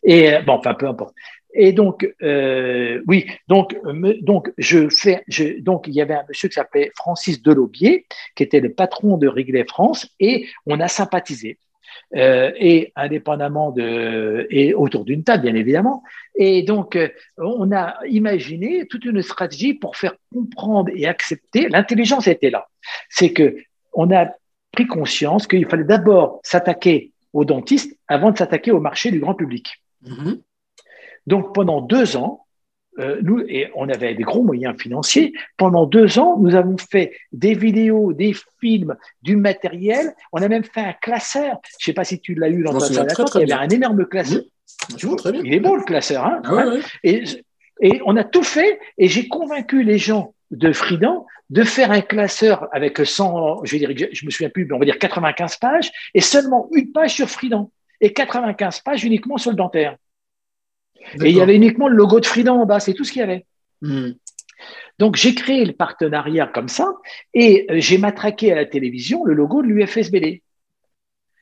Et 0.04 0.34
euh, 0.34 0.42
bon, 0.42 0.54
enfin, 0.54 0.74
peu 0.74 0.88
importe. 0.88 1.14
Et 1.54 1.74
donc, 1.74 2.08
euh, 2.22 3.02
oui, 3.08 3.28
donc, 3.48 3.76
donc, 4.22 4.52
je 4.58 4.90
fais, 4.90 5.24
je, 5.28 5.60
donc, 5.60 5.88
il 5.88 5.94
y 5.94 6.02
avait 6.02 6.14
un 6.14 6.24
monsieur 6.28 6.50
qui 6.50 6.56
s'appelait 6.56 6.92
Francis 6.96 7.42
Delobier, 7.42 8.06
qui 8.36 8.44
était 8.44 8.60
le 8.60 8.74
patron 8.74 9.18
de 9.18 9.28
Wrigley 9.28 9.66
France, 9.66 10.08
et 10.20 10.48
on 10.66 10.80
a 10.80 10.88
sympathisé. 10.88 11.58
Euh, 12.16 12.52
et 12.58 12.94
indépendamment 12.96 13.72
de, 13.72 14.48
et 14.50 14.74
autour 14.74 15.04
d'une 15.04 15.24
table, 15.24 15.44
bien 15.44 15.56
évidemment. 15.56 16.04
Et 16.36 16.64
donc, 16.64 16.96
euh, 16.96 17.10
on 17.38 17.72
a 17.72 17.96
imaginé 18.08 18.86
toute 18.88 19.04
une 19.04 19.22
stratégie 19.22 19.74
pour 19.74 19.98
faire 19.98 20.16
comprendre 20.34 20.90
et 20.96 21.06
accepter. 21.06 21.68
L'intelligence 21.70 22.28
était 22.28 22.50
là. 22.50 22.68
C'est 23.10 23.34
que 23.34 23.58
on 23.92 24.10
a 24.16 24.28
pris 24.78 24.86
conscience 24.86 25.48
qu'il 25.48 25.66
fallait 25.66 25.84
d'abord 25.84 26.40
s'attaquer 26.44 27.12
aux 27.34 27.46
dentistes 27.46 27.98
avant 28.08 28.30
de 28.30 28.38
s'attaquer 28.38 28.70
au 28.72 28.80
marché 28.80 29.10
du 29.10 29.20
grand 29.20 29.34
public. 29.34 29.82
Mm-hmm. 30.06 30.40
Donc 31.26 31.56
pendant 31.56 31.82
deux 31.82 32.16
ans, 32.16 32.46
euh, 33.00 33.20
nous, 33.24 33.40
et 33.40 33.72
on 33.76 33.90
avait 33.90 34.14
des 34.14 34.22
gros 34.22 34.44
moyens 34.44 34.80
financiers, 34.80 35.34
pendant 35.58 35.88
deux 35.88 36.20
ans, 36.20 36.38
nous 36.40 36.54
avons 36.54 36.78
fait 36.78 37.12
des 37.32 37.56
vidéos, 37.56 38.14
des 38.14 38.36
films, 38.60 38.96
du 39.24 39.36
matériel. 39.36 40.14
On 40.32 40.44
a 40.44 40.48
même 40.48 40.64
fait 40.64 40.82
un 40.82 40.94
classeur. 40.94 41.60
Je 41.80 41.84
ne 41.84 41.86
sais 41.86 41.94
pas 41.94 42.04
si 42.04 42.20
tu 42.20 42.36
l'as 42.36 42.50
eu 42.50 42.62
dans 42.62 42.78
ta 42.78 42.86
salle 42.86 43.08
Il 43.36 43.50
y 43.50 43.52
avait 43.52 43.66
un 43.66 43.70
énorme 43.70 44.06
classeur. 44.06 44.44
Il 45.44 45.54
est 45.56 45.60
beau 45.60 45.76
le 45.76 45.84
classeur. 45.84 46.24
Hein, 46.24 46.42
ah 46.46 46.66
et, 47.04 47.24
et, 47.82 48.00
on 48.06 48.16
a 48.16 48.24
tout 48.24 48.44
fait 48.44 48.80
et 49.00 49.08
j'ai 49.08 49.28
convaincu 49.28 49.84
les 49.84 49.98
gens 49.98 50.36
de 50.52 50.72
Fridan 50.72 51.26
de 51.50 51.64
faire 51.64 51.92
un 51.92 52.02
classeur 52.02 52.68
avec 52.74 53.06
100, 53.06 53.64
je 53.64 53.78
vais 53.78 53.94
dire, 53.94 54.08
je 54.12 54.26
me 54.26 54.32
souviens 54.32 54.50
plus, 54.50 54.66
mais 54.66 54.74
on 54.74 54.80
va 54.80 54.86
dire 54.86 55.00
95 55.00 55.58
pages 55.58 55.92
et 56.14 56.22
seulement 56.22 56.68
une 56.74 56.92
page 56.92 57.16
sur 57.16 57.30
Fridan 57.30 57.72
et 58.02 58.14
95 58.14 58.82
pages 58.82 59.04
uniquement 59.04 59.38
sur 59.38 59.52
le 59.52 59.58
dentaire. 59.58 59.98
Et 61.24 61.30
il 61.30 61.38
y 61.38 61.42
avait 61.42 61.56
uniquement 61.56 61.88
le 61.88 61.96
logo 61.96 62.20
de 62.20 62.26
Fridan 62.26 62.62
en 62.62 62.66
bas, 62.66 62.80
c'est 62.80 62.94
tout 62.94 63.04
ce 63.04 63.12
qu'il 63.12 63.22
y 63.22 63.24
avait. 63.24 63.46
Hmm. 63.82 64.12
Donc 65.00 65.16
j'ai 65.16 65.36
créé 65.36 65.64
le 65.64 65.74
partenariat 65.74 66.48
comme 66.48 66.68
ça 66.68 66.88
et 67.34 67.68
euh, 67.70 67.76
j'ai 67.78 67.98
matraqué 67.98 68.52
à 68.52 68.56
la 68.56 68.66
télévision 68.66 69.24
le 69.24 69.34
logo 69.34 69.62
de 69.62 69.68
l'UFSBD. 69.68 70.42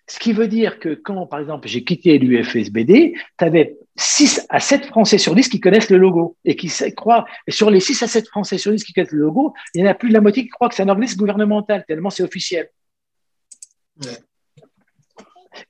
Ce 0.07 0.19
qui 0.19 0.33
veut 0.33 0.47
dire 0.47 0.79
que 0.79 0.93
quand, 0.93 1.25
par 1.25 1.39
exemple, 1.39 1.67
j'ai 1.67 1.83
quitté 1.83 2.19
l'UFSBD, 2.19 3.13
tu 3.37 3.45
avais 3.45 3.77
6 3.95 4.45
à 4.49 4.59
7 4.59 4.85
Français 4.85 5.17
sur 5.17 5.33
10 5.33 5.49
qui 5.49 5.59
connaissent 5.59 5.89
le 5.89 5.97
logo 5.97 6.37
et 6.45 6.55
qui 6.55 6.69
croient, 6.95 7.25
et 7.47 7.51
sur 7.51 7.71
les 7.71 7.79
6 7.79 8.03
à 8.03 8.07
7 8.07 8.27
Français 8.27 8.57
sur 8.57 8.71
10 8.71 8.83
qui 8.83 8.93
connaissent 8.93 9.11
le 9.11 9.21
logo, 9.21 9.53
il 9.73 9.81
y 9.81 9.87
en 9.87 9.89
a 9.89 9.95
plus 9.95 10.09
de 10.09 10.13
la 10.13 10.21
moitié 10.21 10.43
qui 10.43 10.49
croient 10.49 10.69
que 10.69 10.75
c'est 10.75 10.83
un 10.83 10.89
organisme 10.89 11.17
gouvernemental, 11.17 11.83
tellement 11.87 12.11
c'est 12.11 12.23
officiel. 12.23 12.69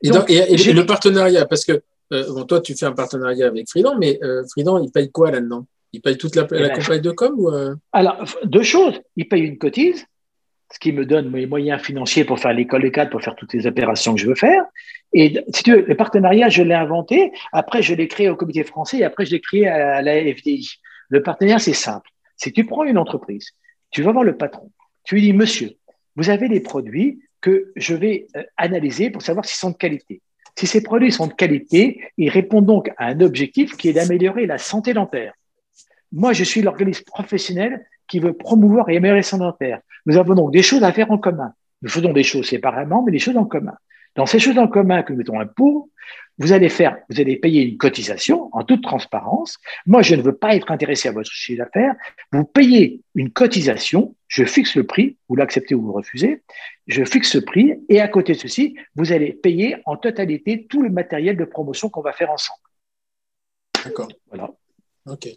Et, 0.01 0.09
donc, 0.09 0.29
le 0.29 0.81
partenariat, 0.81 1.45
parce 1.45 1.63
que 1.63 1.81
euh, 2.13 2.33
bon, 2.33 2.43
toi, 2.43 2.61
tu 2.61 2.75
fais 2.75 2.85
un 2.85 2.91
partenariat 2.91 3.47
avec 3.47 3.69
Fridan, 3.69 3.97
mais 3.97 4.19
euh, 4.23 4.43
Fridan, 4.51 4.77
il 4.83 4.91
paye 4.91 5.11
quoi 5.11 5.31
là-dedans? 5.31 5.65
Il 5.93 6.01
paye 6.01 6.17
toute 6.17 6.35
la, 6.35 6.43
eh 6.51 6.55
ben, 6.55 6.73
campagne 6.73 7.01
de 7.01 7.11
com 7.11 7.33
ou 7.37 7.49
euh? 7.49 7.75
Alors, 7.93 8.23
deux 8.43 8.63
choses. 8.63 8.99
Il 9.15 9.27
paye 9.27 9.43
une 9.43 9.57
cotise, 9.57 10.05
ce 10.71 10.79
qui 10.79 10.91
me 10.91 11.05
donne 11.05 11.29
mes 11.29 11.45
moyens 11.45 11.81
financiers 11.81 12.25
pour 12.25 12.39
faire 12.39 12.53
l'école 12.53 12.81
des 12.81 12.91
cadres, 12.91 13.11
pour 13.11 13.21
faire 13.21 13.35
toutes 13.35 13.53
les 13.53 13.67
opérations 13.67 14.15
que 14.15 14.21
je 14.21 14.27
veux 14.27 14.35
faire. 14.35 14.63
Et 15.13 15.39
si 15.53 15.63
tu 15.63 15.71
veux, 15.71 15.81
le 15.81 15.95
partenariat, 15.95 16.49
je 16.49 16.63
l'ai 16.63 16.73
inventé. 16.73 17.31
Après, 17.51 17.81
je 17.81 17.93
l'ai 17.93 18.07
créé 18.07 18.29
au 18.29 18.35
comité 18.35 18.63
français 18.63 18.97
et 18.97 19.03
après, 19.03 19.25
je 19.25 19.31
l'ai 19.31 19.41
créé 19.41 19.67
à 19.67 20.01
la 20.01 20.13
FDI. 20.21 20.79
Le 21.09 21.21
partenariat, 21.21 21.59
c'est 21.59 21.73
simple. 21.73 22.09
Si 22.35 22.51
tu 22.51 22.65
prends 22.65 22.83
une 22.83 22.97
entreprise, 22.97 23.51
tu 23.91 24.01
vas 24.01 24.11
voir 24.11 24.23
le 24.23 24.35
patron, 24.35 24.71
tu 25.03 25.15
lui 25.15 25.21
dis, 25.21 25.33
monsieur, 25.33 25.71
vous 26.15 26.29
avez 26.29 26.49
des 26.49 26.59
produits 26.59 27.21
que 27.39 27.71
je 27.75 27.93
vais 27.93 28.27
analyser 28.57 29.09
pour 29.09 29.21
savoir 29.21 29.45
s'ils 29.45 29.57
sont 29.57 29.69
de 29.69 29.77
qualité. 29.77 30.21
Si 30.57 30.67
ces 30.67 30.81
produits 30.81 31.11
sont 31.11 31.27
de 31.27 31.33
qualité, 31.33 32.01
ils 32.17 32.29
répondent 32.29 32.65
donc 32.65 32.89
à 32.97 33.05
un 33.05 33.21
objectif 33.21 33.77
qui 33.77 33.89
est 33.89 33.93
d'améliorer 33.93 34.45
la 34.47 34.57
santé 34.57 34.93
dentaire. 34.93 35.33
Moi, 36.11 36.33
je 36.33 36.43
suis 36.43 36.61
l'organisme 36.61 37.03
professionnel 37.03 37.85
qui 38.07 38.19
veut 38.19 38.33
promouvoir 38.33 38.89
et 38.89 38.97
améliorer 38.97 39.23
son 39.23 39.37
dentaire. 39.37 39.81
Nous 40.05 40.17
avons 40.17 40.35
donc 40.35 40.51
des 40.51 40.61
choses 40.61 40.83
à 40.83 40.91
faire 40.91 41.11
en 41.11 41.17
commun. 41.17 41.53
Nous 41.81 41.89
faisons 41.89 42.13
des 42.13 42.23
choses 42.23 42.47
séparément, 42.47 43.03
mais 43.03 43.11
des 43.11 43.19
choses 43.19 43.37
en 43.37 43.45
commun. 43.45 43.75
Dans 44.15 44.25
ces 44.25 44.39
choses 44.39 44.57
en 44.57 44.67
commun 44.67 45.03
que 45.03 45.11
nous 45.11 45.19
mettons 45.19 45.39
un 45.39 45.45
pour, 45.45 45.89
vous 46.37 46.51
allez 46.51 46.69
faire, 46.69 46.97
vous 47.09 47.19
allez 47.19 47.37
payer 47.37 47.63
une 47.63 47.77
cotisation 47.77 48.49
en 48.53 48.63
toute 48.63 48.83
transparence. 48.83 49.57
Moi, 49.85 50.01
je 50.01 50.15
ne 50.15 50.21
veux 50.21 50.35
pas 50.35 50.55
être 50.55 50.71
intéressé 50.71 51.07
à 51.07 51.11
votre 51.11 51.29
chiffre 51.31 51.63
d'affaires. 51.63 51.95
Vous 52.31 52.43
payez 52.43 53.01
une 53.15 53.31
cotisation, 53.31 54.15
je 54.27 54.43
fixe 54.43 54.75
le 54.75 54.85
prix, 54.85 55.17
vous 55.29 55.35
l'acceptez 55.35 55.75
ou 55.75 55.81
vous 55.81 55.93
refusez, 55.93 56.43
je 56.87 57.03
fixe 57.05 57.31
ce 57.31 57.37
prix 57.37 57.75
et 57.87 58.01
à 58.01 58.07
côté 58.07 58.33
de 58.33 58.37
ceci, 58.37 58.75
vous 58.95 59.11
allez 59.13 59.33
payer 59.33 59.77
en 59.85 59.95
totalité 59.95 60.65
tout 60.67 60.81
le 60.81 60.89
matériel 60.89 61.37
de 61.37 61.45
promotion 61.45 61.89
qu'on 61.89 62.01
va 62.01 62.11
faire 62.11 62.31
ensemble. 62.31 62.59
D'accord. 63.83 64.09
Voilà. 64.27 64.51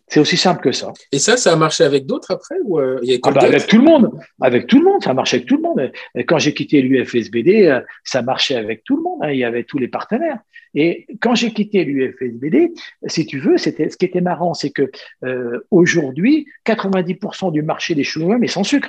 C'est 0.09 0.21
aussi 0.21 0.37
simple 0.39 0.63
que 0.63 0.73
ça. 0.73 0.93
Et 1.13 1.19
ça, 1.19 1.37
ça 1.37 1.53
a 1.53 1.57
marché 1.57 1.85
avec 1.85 2.07
d'autres 2.07 2.31
après 2.31 2.57
ou 2.65 2.81
euh, 2.81 3.01
ah 3.23 3.31
bah, 3.31 3.43
Avec 3.43 3.67
tout 3.67 3.77
le 3.77 3.85
monde. 3.85 4.11
Avec 4.41 4.67
tout 4.67 4.79
le 4.79 4.85
monde, 4.85 5.03
ça 5.03 5.11
a 5.11 5.15
marché 5.15 5.37
avec 5.37 5.49
tout 5.49 5.57
le 5.57 5.63
monde. 5.63 5.93
quand 6.27 6.39
j'ai 6.39 6.55
quitté 6.55 6.81
l'UFSBD, 6.81 7.67
euh, 7.67 7.81
ça 8.03 8.23
marchait 8.23 8.55
avec 8.55 8.83
tout 8.85 8.97
le 8.97 9.03
monde. 9.03 9.19
Hein. 9.23 9.31
Il 9.31 9.39
y 9.39 9.45
avait 9.45 9.65
tous 9.65 9.79
les 9.79 9.89
partenaires. 9.89 10.39
Et 10.75 11.07
quand 11.21 11.35
j'ai 11.35 11.53
quitté 11.53 11.85
l'UFSBD, 11.85 12.73
si 13.07 13.27
tu 13.27 13.39
veux, 13.39 13.59
c'était 13.59 13.91
ce 13.91 13.97
qui 13.97 14.07
était 14.07 14.21
marrant, 14.21 14.55
c'est 14.55 14.71
que 14.71 14.91
euh, 15.25 15.67
aujourd'hui, 15.71 16.47
90% 16.67 17.53
du 17.53 17.63
marché 17.63 17.95
des 17.95 18.05
chewing 18.05 18.43
est 18.43 18.49
sans 18.49 18.65
sucre. 18.65 18.89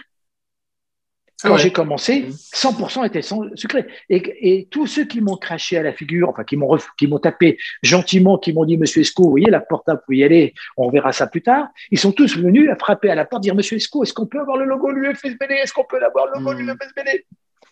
Quand 1.42 1.58
j'ai 1.58 1.72
commencé, 1.72 2.28
100% 2.54 3.06
était 3.08 3.22
sucré. 3.56 3.86
Et, 4.10 4.22
et, 4.42 4.68
tous 4.70 4.88
ceux 4.88 5.06
qui 5.06 5.22
m'ont 5.22 5.38
craché 5.38 5.78
à 5.78 5.84
la 5.84 5.94
figure, 5.94 6.30
enfin 6.30 6.44
qui 6.44 6.58
m'ont 6.58 6.78
qui 6.98 7.08
m'ont 7.08 7.20
tapé 7.20 7.58
gentiment, 7.82 8.38
qui 8.38 8.52
m'ont 8.52 8.66
dit 8.66 8.78
Monsieur 8.78 9.02
Esco, 9.02 9.24
vous 9.24 9.30
voyez 9.32 9.50
la 9.50 9.62
porte, 9.62 9.86
vous 9.88 9.98
pouvez 10.06 10.18
y 10.18 10.24
aller, 10.24 10.54
on 10.76 10.90
verra 10.90 11.14
ça 11.14 11.28
plus 11.28 11.42
tard. 11.42 11.70
Ils 11.92 12.00
sont 12.00 12.12
tous 12.12 12.38
venus 12.38 12.70
à 12.70 12.76
frapper 12.76 13.10
à 13.10 13.16
la 13.16 13.26
porte, 13.26 13.44
dire 13.44 13.56
Monsieur 13.56 13.78
Esco, 13.78 14.04
est-ce 14.04 14.14
qu'on 14.14 14.26
peut 14.26 14.42
avoir 14.42 14.58
le 14.58 14.66
logo 14.66 14.92
de 14.92 14.98
l'UFSBD 14.98 15.52
Est-ce 15.52 15.74
qu'on 15.74 15.86
peut 15.86 16.04
avoir 16.04 16.26
le 16.28 16.40
logo 16.40 16.54
de 16.54 16.60
l'UFSBD 16.60 17.26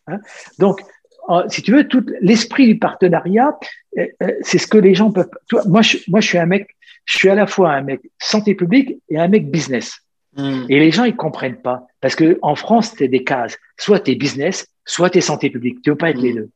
hein? 0.07 0.19
Donc, 0.59 0.79
si 1.49 1.61
tu 1.61 1.73
veux, 1.73 1.87
tout 1.87 2.05
l'esprit 2.21 2.67
du 2.67 2.79
partenariat, 2.79 3.57
euh, 3.97 4.05
euh, 4.23 4.31
c'est 4.41 4.57
ce 4.57 4.67
que 4.67 4.77
les 4.77 4.95
gens 4.95 5.11
peuvent. 5.11 5.29
moi, 5.65 5.81
je, 5.81 5.97
moi, 6.07 6.21
je 6.21 6.27
suis 6.27 6.37
un 6.37 6.45
mec, 6.45 6.75
je 7.05 7.17
suis 7.17 7.29
à 7.29 7.35
la 7.35 7.47
fois 7.47 7.73
un 7.73 7.81
mec 7.81 8.01
santé 8.17 8.55
publique 8.55 8.97
et 9.09 9.17
un 9.17 9.27
mec 9.27 9.51
business. 9.51 10.06
Hmm. 10.37 10.65
Et 10.69 10.79
les 10.79 10.91
gens, 10.91 11.03
ils 11.03 11.15
comprennent 11.15 11.61
pas. 11.61 11.87
Parce 11.99 12.15
que 12.15 12.37
en 12.41 12.55
France, 12.55 12.91
c'est 12.97 13.07
des 13.07 13.23
cases. 13.23 13.57
Soit 13.77 13.99
tu 14.01 14.11
es 14.11 14.15
business, 14.15 14.67
soit 14.85 15.09
tu 15.09 15.17
es 15.17 15.21
santé 15.21 15.49
publique. 15.49 15.81
Tu 15.81 15.89
veux 15.89 15.97
pas 15.97 16.11
être 16.11 16.21
les 16.21 16.33
deux. 16.33 16.49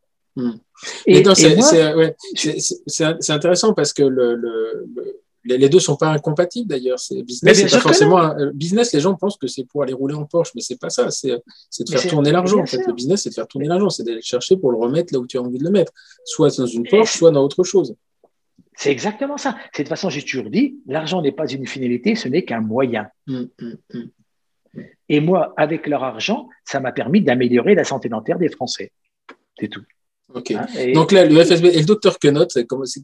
Et, 1.05 1.23
c'est 2.87 3.31
intéressant 3.33 3.73
parce 3.73 3.91
que 3.93 4.03
le, 4.03 4.35
le, 4.35 4.87
les 5.43 5.69
deux 5.69 5.79
sont 5.79 5.95
pas 5.95 6.09
incompatibles 6.09 6.69
d'ailleurs. 6.69 6.99
C'est 6.99 7.21
business, 7.23 7.57
c'est 7.57 7.69
pas 7.69 7.79
forcément 7.79 8.33
business. 8.53 8.93
Les 8.93 8.99
gens 8.99 9.15
pensent 9.15 9.37
que 9.37 9.47
c'est 9.47 9.65
pour 9.65 9.83
aller 9.83 9.93
rouler 9.93 10.15
en 10.15 10.25
Porsche, 10.25 10.51
mais 10.55 10.61
c'est 10.61 10.79
pas 10.79 10.89
ça. 10.89 11.09
C'est 11.11 11.29
de 11.31 11.91
faire 11.91 12.07
tourner 12.07 12.31
l'argent. 12.31 12.59
En 12.59 12.65
fait, 12.65 12.85
le 12.85 12.93
business, 12.93 13.23
c'est 13.23 13.29
de 13.29 13.35
faire 13.35 13.47
tourner 13.47 13.67
l'argent. 13.67 13.89
C'est 13.89 14.03
d'aller 14.03 14.21
chercher 14.21 14.57
pour 14.57 14.71
le 14.71 14.77
remettre 14.77 15.13
là 15.13 15.19
où 15.19 15.27
tu 15.27 15.37
as 15.37 15.41
envie 15.41 15.57
de 15.57 15.63
le 15.63 15.71
mettre, 15.71 15.91
soit 16.25 16.55
dans 16.57 16.65
une 16.65 16.87
Porsche, 16.87 17.17
soit 17.17 17.31
dans 17.31 17.43
autre 17.43 17.63
chose. 17.63 17.95
C'est 18.81 18.89
exactement 18.89 19.37
ça. 19.37 19.51
De 19.51 19.57
toute 19.75 19.89
façon, 19.89 20.09
j'ai 20.09 20.23
toujours 20.23 20.49
dit, 20.49 20.79
l'argent 20.87 21.21
n'est 21.21 21.31
pas 21.31 21.45
une 21.45 21.67
finalité, 21.67 22.15
ce 22.15 22.27
n'est 22.27 22.45
qu'un 22.45 22.61
moyen. 22.61 23.09
Hum, 23.27 23.47
hum, 23.61 23.77
hum. 23.93 24.09
Et 25.07 25.19
moi, 25.19 25.53
avec 25.55 25.85
leur 25.85 26.03
argent, 26.03 26.49
ça 26.65 26.79
m'a 26.79 26.91
permis 26.91 27.21
d'améliorer 27.21 27.75
la 27.75 27.83
santé 27.83 28.09
dentaire 28.09 28.39
des 28.39 28.49
Français. 28.49 28.91
C'est 29.59 29.67
tout. 29.67 29.83
Ok. 30.33 30.49
Hein, 30.49 30.65
Donc 30.95 31.11
là, 31.11 31.25
le 31.25 31.43
FSB 31.43 31.65
et 31.65 31.79
le 31.79 31.85
docteur 31.85 32.17
Quenot, 32.17 32.47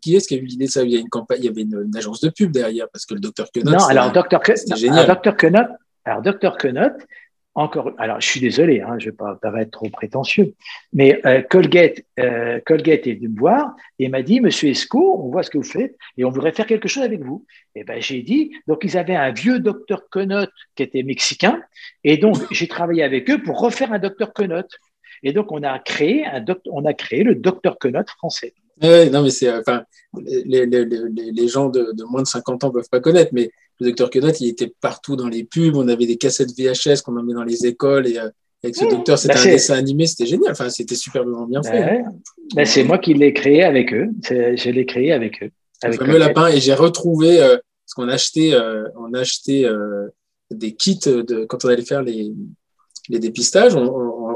qui 0.01 0.15
est-ce 0.15 0.28
qui 0.28 0.34
a 0.34 0.38
eu 0.38 0.45
l'idée 0.45 0.65
de 0.65 0.71
ça? 0.71 0.82
Il 0.82 0.89
y 0.89 0.97
a 0.97 0.99
une 0.99 1.09
campagne, 1.09 1.41
il 1.41 1.45
y 1.45 1.49
avait 1.49 1.61
une, 1.61 1.91
agence 1.95 2.21
de 2.21 2.30
pub 2.30 2.49
derrière 2.51 2.88
parce 2.91 3.05
que 3.05 3.13
le 3.13 3.19
docteur 3.19 3.51
Quenot. 3.53 3.69
Non, 3.69 3.86
alors 3.86 4.11
docteur 4.11 4.41
Quenot, 4.41 5.67
alors 6.05 6.21
docteur 6.23 6.57
Quenot, 6.57 6.97
encore, 7.57 7.91
alors 7.97 8.21
je 8.21 8.27
suis 8.27 8.39
désolé, 8.39 8.81
hein, 8.81 8.97
je 8.99 9.07
ne 9.07 9.11
vais 9.11 9.17
pas 9.17 9.35
paraître 9.35 9.71
trop 9.71 9.89
prétentieux, 9.89 10.53
mais 10.93 11.19
euh, 11.25 11.41
Colgate, 11.41 12.01
euh, 12.19 12.59
Colgate 12.63 13.07
est 13.07 13.15
venu 13.15 13.29
me 13.29 13.39
voir 13.39 13.75
et 13.97 14.09
m'a 14.09 14.21
dit, 14.21 14.41
Monsieur 14.41 14.69
Esco, 14.69 15.19
on 15.23 15.31
voit 15.31 15.41
ce 15.41 15.49
que 15.49 15.57
vous 15.57 15.63
faites 15.63 15.97
et 16.17 16.23
on 16.23 16.29
voudrait 16.29 16.51
faire 16.51 16.67
quelque 16.67 16.87
chose 16.87 17.01
avec 17.01 17.21
vous. 17.23 17.47
Et 17.73 17.83
ben 17.83 17.99
j'ai 17.99 18.21
dit, 18.21 18.51
donc 18.67 18.83
ils 18.83 18.95
avaient 18.95 19.15
un 19.15 19.31
vieux 19.31 19.59
docteur 19.59 20.07
Conot 20.11 20.45
qui 20.75 20.83
était 20.83 21.01
mexicain 21.01 21.59
et 22.03 22.17
donc 22.17 22.37
j'ai 22.51 22.67
travaillé 22.67 23.01
avec 23.01 23.27
eux 23.31 23.41
pour 23.41 23.59
refaire 23.59 23.91
un 23.91 23.99
docteur 23.99 24.33
Conot. 24.33 24.67
Et 25.23 25.33
donc 25.33 25.51
on 25.51 25.63
a 25.63 25.79
créé 25.79 26.27
un 26.27 26.45
on 26.71 26.85
a 26.85 26.93
créé 26.93 27.23
le 27.23 27.33
docteur 27.33 27.79
Conot 27.79 28.05
français. 28.17 28.53
Oui, 28.82 29.09
non, 29.09 29.23
mais 29.23 29.30
c'est, 29.30 29.51
enfin, 29.51 29.84
les, 30.19 30.65
les, 30.65 30.86
les, 30.86 31.47
gens 31.47 31.69
de, 31.69 31.91
de, 31.93 32.03
moins 32.03 32.21
de 32.21 32.28
50 32.28 32.63
ans 32.63 32.67
ne 32.67 32.73
peuvent 32.73 32.89
pas 32.89 32.99
connaître, 32.99 33.32
mais 33.34 33.49
le 33.80 33.88
docteur 33.88 34.09
Quenot, 34.09 34.32
il 34.39 34.49
était 34.49 34.73
partout 34.82 35.15
dans 35.15 35.28
les 35.28 35.43
pubs. 35.43 35.75
On 35.75 35.88
avait 35.88 36.05
des 36.05 36.17
cassettes 36.17 36.51
VHS 36.57 37.01
qu'on 37.03 37.17
emmenait 37.17 37.34
dans 37.34 37.43
les 37.43 37.65
écoles 37.65 38.07
et 38.07 38.17
euh, 38.17 38.30
avec 38.63 38.75
ce 38.75 38.86
docteur, 38.86 39.19
c'était 39.19 39.36
bah, 39.36 39.41
un 39.41 39.51
dessin 39.51 39.75
animé, 39.75 40.07
c'était 40.07 40.25
génial. 40.25 40.51
Enfin, 40.51 40.69
c'était 40.69 40.95
superbement 40.95 41.45
bien 41.45 41.61
fait. 41.61 41.80
Bah, 41.80 42.09
bah, 42.55 42.65
c'est 42.65 42.84
moi 42.84 42.97
qui 42.97 43.13
l'ai 43.13 43.34
créé 43.34 43.63
avec 43.63 43.93
eux. 43.93 44.09
Je 44.23 44.69
l'ai 44.69 44.86
créé 44.86 45.11
avec 45.11 45.43
eux. 45.43 45.51
Avec 45.84 45.99
le 45.99 46.05
fameux 46.07 46.17
lapin. 46.17 46.47
Et 46.47 46.59
j'ai 46.59 46.73
retrouvé, 46.73 47.39
euh, 47.39 47.57
parce 47.86 47.93
qu'on 47.95 48.09
achetait, 48.09 48.53
euh, 48.53 48.88
on 48.95 49.13
achetait 49.13 49.65
euh, 49.65 50.07
des 50.49 50.73
kits 50.73 50.99
de, 51.05 51.45
quand 51.45 51.65
on 51.65 51.67
allait 51.67 51.86
faire 51.86 52.01
les, 52.01 52.34
les 53.09 53.19
dépistages 53.19 53.75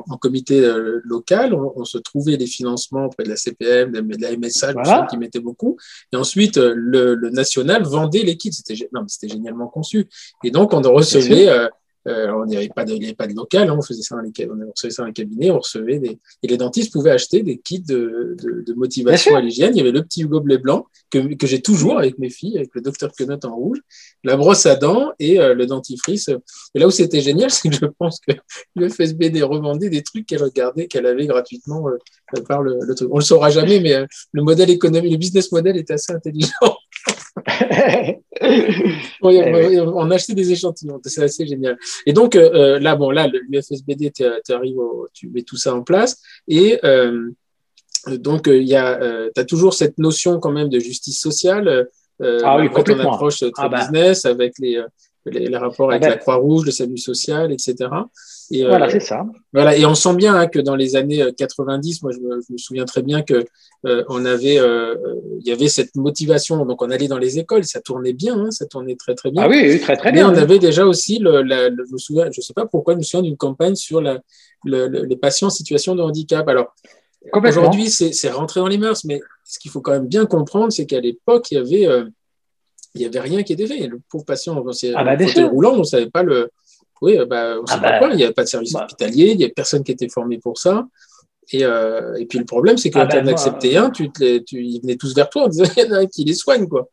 en, 0.09 0.17
comité 0.17 0.59
euh, 0.59 1.01
local, 1.03 1.53
on, 1.53 1.85
se 1.85 1.97
trouvait 1.97 2.37
des 2.37 2.47
financements 2.47 3.05
auprès 3.05 3.23
de 3.23 3.29
la 3.29 3.35
CPM, 3.35 3.91
de 3.91 4.21
la 4.21 4.35
MSA, 4.37 4.73
qui 5.09 5.17
mettaient 5.17 5.39
beaucoup. 5.39 5.77
Et 6.11 6.15
ensuite, 6.15 6.57
euh, 6.57 6.73
le, 6.75 7.29
national 7.29 7.83
vendait 7.83 8.23
les 8.23 8.37
kits. 8.37 8.53
C'était 8.53 8.75
c'était 9.07 9.27
génialement 9.29 9.67
conçu. 9.67 10.07
Et 10.43 10.51
donc, 10.51 10.73
on 10.73 10.81
recevait 10.81 11.49
euh, 12.07 12.31
on 12.33 12.45
n'avait 12.45 12.69
pas 12.69 12.85
de, 12.85 13.13
pas 13.13 13.27
de 13.27 13.33
local, 13.33 13.69
hein, 13.69 13.75
on 13.77 13.81
faisait 13.81 14.01
ça 14.01 14.15
dans 14.15 14.21
les, 14.21 14.31
on 14.49 14.71
recevait 14.71 14.91
ça 14.91 15.03
dans 15.03 15.07
les 15.07 15.13
cabinets, 15.13 15.51
on 15.51 15.59
recevait 15.59 15.99
des, 15.99 16.19
et 16.41 16.47
les 16.47 16.57
dentistes 16.57 16.91
pouvaient 16.91 17.11
acheter 17.11 17.43
des 17.43 17.57
kits 17.57 17.79
de, 17.79 18.35
de, 18.41 18.63
de 18.65 18.73
motivation 18.73 19.35
à 19.35 19.41
l'hygiène. 19.41 19.75
Il 19.75 19.77
y 19.77 19.81
avait 19.81 19.91
le 19.91 20.03
petit 20.03 20.23
gobelet 20.23 20.57
blanc 20.57 20.87
que, 21.11 21.35
que 21.35 21.45
j'ai 21.45 21.61
toujours 21.61 21.99
avec 21.99 22.17
mes 22.17 22.29
filles, 22.29 22.57
avec 22.57 22.71
le 22.73 22.81
docteur 22.81 23.11
Quenot 23.11 23.39
en 23.43 23.55
rouge, 23.55 23.79
la 24.23 24.37
brosse 24.37 24.65
à 24.65 24.75
dents 24.75 25.11
et 25.19 25.39
euh, 25.39 25.53
le 25.53 25.65
dentifrice. 25.65 26.29
Et 26.73 26.79
là 26.79 26.87
où 26.87 26.91
c'était 26.91 27.21
génial, 27.21 27.51
c'est 27.51 27.69
que 27.69 27.75
je 27.75 27.85
pense 27.85 28.19
que 28.27 28.33
le 28.75 28.89
FSBD 28.89 29.43
revendait 29.43 29.89
des 29.89 30.01
trucs 30.01 30.25
qu'elle 30.25 30.43
regardait, 30.43 30.87
qu'elle 30.87 31.05
avait 31.05 31.27
gratuitement 31.27 31.87
euh, 31.87 32.41
par 32.47 32.61
le, 32.61 32.79
le, 32.81 32.95
truc. 32.95 33.09
On 33.11 33.17
le 33.17 33.23
saura 33.23 33.49
jamais, 33.49 33.79
mais 33.79 33.93
euh, 33.93 34.05
le 34.31 34.43
modèle 34.43 34.69
économique, 34.69 35.11
le 35.11 35.17
business 35.17 35.51
model 35.51 35.77
est 35.77 35.91
assez 35.91 36.13
intelligent. 36.13 36.49
oui, 39.21 39.39
on, 39.79 40.11
a 40.11 40.15
acheté 40.15 40.33
des 40.33 40.51
échantillons, 40.51 40.99
c'est 41.05 41.23
assez 41.23 41.47
génial. 41.47 41.77
Et 42.05 42.13
donc 42.13 42.35
euh, 42.35 42.51
euh, 42.53 42.79
là, 42.79 42.95
bon, 42.95 43.09
là, 43.09 43.27
l'UFSBD, 43.27 44.11
tu 45.13 45.29
mets 45.29 45.43
tout 45.43 45.57
ça 45.57 45.73
en 45.73 45.81
place 45.81 46.21
et 46.47 46.79
euh, 46.83 47.29
donc 48.07 48.47
il 48.47 48.63
y 48.63 48.75
a, 48.75 48.99
tu 49.33 49.39
as 49.39 49.45
toujours 49.45 49.73
cette 49.73 49.97
notion 49.97 50.39
quand 50.39 50.51
même 50.51 50.69
de 50.69 50.79
justice 50.79 51.19
sociale. 51.19 51.87
ah 52.19 52.57
oui, 52.59 52.69
quand 52.73 52.89
on 52.89 52.99
approche 52.99 53.39
très 53.39 53.51
ah 53.57 53.69
bah. 53.69 53.79
business 53.79 54.25
avec 54.25 54.53
les, 54.59 54.83
les, 55.25 55.57
rapports 55.57 55.91
avec 55.91 56.03
ah 56.03 56.09
la. 56.09 56.17
Croix-Rouge, 56.17 56.65
le 56.65 56.71
salut 56.71 56.97
social, 56.97 57.51
etc. 57.51 57.75
Et, 58.51 58.65
voilà, 58.65 58.87
euh, 58.87 58.89
c'est 58.89 58.99
ça. 58.99 59.25
Voilà, 59.53 59.77
et 59.77 59.85
on 59.85 59.95
sent 59.95 60.15
bien 60.15 60.35
hein, 60.35 60.47
que 60.47 60.59
dans 60.59 60.75
les 60.75 60.95
années 60.95 61.23
90, 61.37 61.95
euh, 61.95 61.99
moi 62.03 62.11
je 62.11 62.19
me, 62.51 62.57
souviens 62.57 62.85
très 62.85 63.01
bien 63.01 63.21
que 63.21 63.45
euh, 63.85 64.03
on 64.09 64.25
avait, 64.25 64.55
il 64.55 65.47
y 65.47 65.51
avait 65.51 65.69
cette 65.69 65.95
motivation. 65.95 66.65
Donc 66.65 66.81
on 66.81 66.89
allait 66.91 67.07
dans 67.07 67.17
les 67.17 67.39
écoles, 67.39 67.63
ça 67.63 67.79
tournait 67.79 68.13
bien, 68.13 68.37
hein, 68.37 68.51
ça 68.51 68.65
tournnait 68.65 68.95
très 68.95 69.15
très 69.15 69.31
bien. 69.31 69.43
Ah 69.43 69.49
oui, 69.49 69.79
très 69.79 69.95
très 69.95 70.11
bien. 70.11 70.29
Mais 70.29 70.37
on 70.37 70.41
avait 70.41 70.59
déjà 70.59 70.85
aussi, 70.85 71.19
le, 71.19 71.43
je 71.47 71.93
me 71.93 71.97
souviens, 71.97 72.29
je 72.31 72.41
sais 72.41 72.53
pas 72.53 72.65
pourquoi, 72.65 72.93
je 72.93 72.99
me 72.99 73.03
souviens 73.03 73.23
d'une 73.23 73.37
campagne 73.37 73.75
sur 73.75 74.01
la, 74.01 74.19
les 74.65 75.15
patients 75.15 75.47
en 75.47 75.51
situation 75.51 75.95
de 75.95 76.01
handicap. 76.01 76.47
Alors 76.47 76.75
aujourd'hui, 77.33 77.89
c'est 77.89 78.31
rentré 78.31 78.59
dans 78.59 78.67
les 78.67 78.77
mœurs, 78.77 79.05
mais 79.05 79.21
ce 79.45 79.59
qu'il 79.59 79.71
faut 79.71 79.81
quand 79.81 79.91
même 79.91 80.07
bien 80.07 80.25
comprendre, 80.25 80.71
c'est 80.71 80.85
qu'à 80.85 80.99
l'époque, 80.99 81.51
il 81.51 81.55
y 81.55 81.57
avait 81.57 82.05
il 82.93 82.99
n'y 82.99 83.07
avait 83.07 83.19
rien 83.19 83.43
qui 83.43 83.53
était 83.53 83.67
fait. 83.67 83.87
Le 83.87 83.99
pauvre 84.09 84.25
patient, 84.25 84.61
c'est 84.73 84.93
ah 84.95 85.03
bah, 85.03 85.15
roulant, 85.49 85.73
on 85.75 85.79
ne 85.79 85.83
savait 85.83 86.09
pas 86.09 86.23
le. 86.23 86.49
Oui, 87.01 87.17
bah, 87.27 87.55
on 87.57 87.61
ne 87.61 87.65
ah 87.67 87.73
savait 87.73 87.99
pas 87.99 87.99
bah, 87.99 88.09
Il 88.11 88.17
n'y 88.17 88.23
avait 88.23 88.33
pas 88.33 88.43
de 88.43 88.49
service 88.49 88.73
bah. 88.73 88.85
hospitalier, 88.85 89.31
il 89.31 89.37
n'y 89.37 89.43
avait 89.43 89.53
personne 89.53 89.83
qui 89.83 89.91
était 89.91 90.09
formé 90.09 90.37
pour 90.37 90.57
ça. 90.57 90.85
Et, 91.51 91.65
euh, 91.65 92.15
et 92.15 92.25
puis 92.25 92.39
le 92.39 92.45
problème, 92.45 92.77
c'est 92.77 92.89
que 92.89 92.99
quand 92.99 93.07
tu 93.07 93.17
en 93.17 93.27
acceptais 93.27 93.75
un, 93.75 93.89
tu, 93.89 94.09
tu, 94.11 94.63
ils 94.63 94.81
venaient 94.81 94.95
tous 94.95 95.13
vers 95.13 95.29
toi 95.29 95.43
en 95.43 95.47
disant 95.47 95.65
il 95.77 95.83
y 95.83 95.87
en 95.87 95.93
a 95.93 95.97
un 95.99 96.05
qui 96.05 96.23
les 96.23 96.33
soigne. 96.33 96.67
Quoi. 96.67 96.89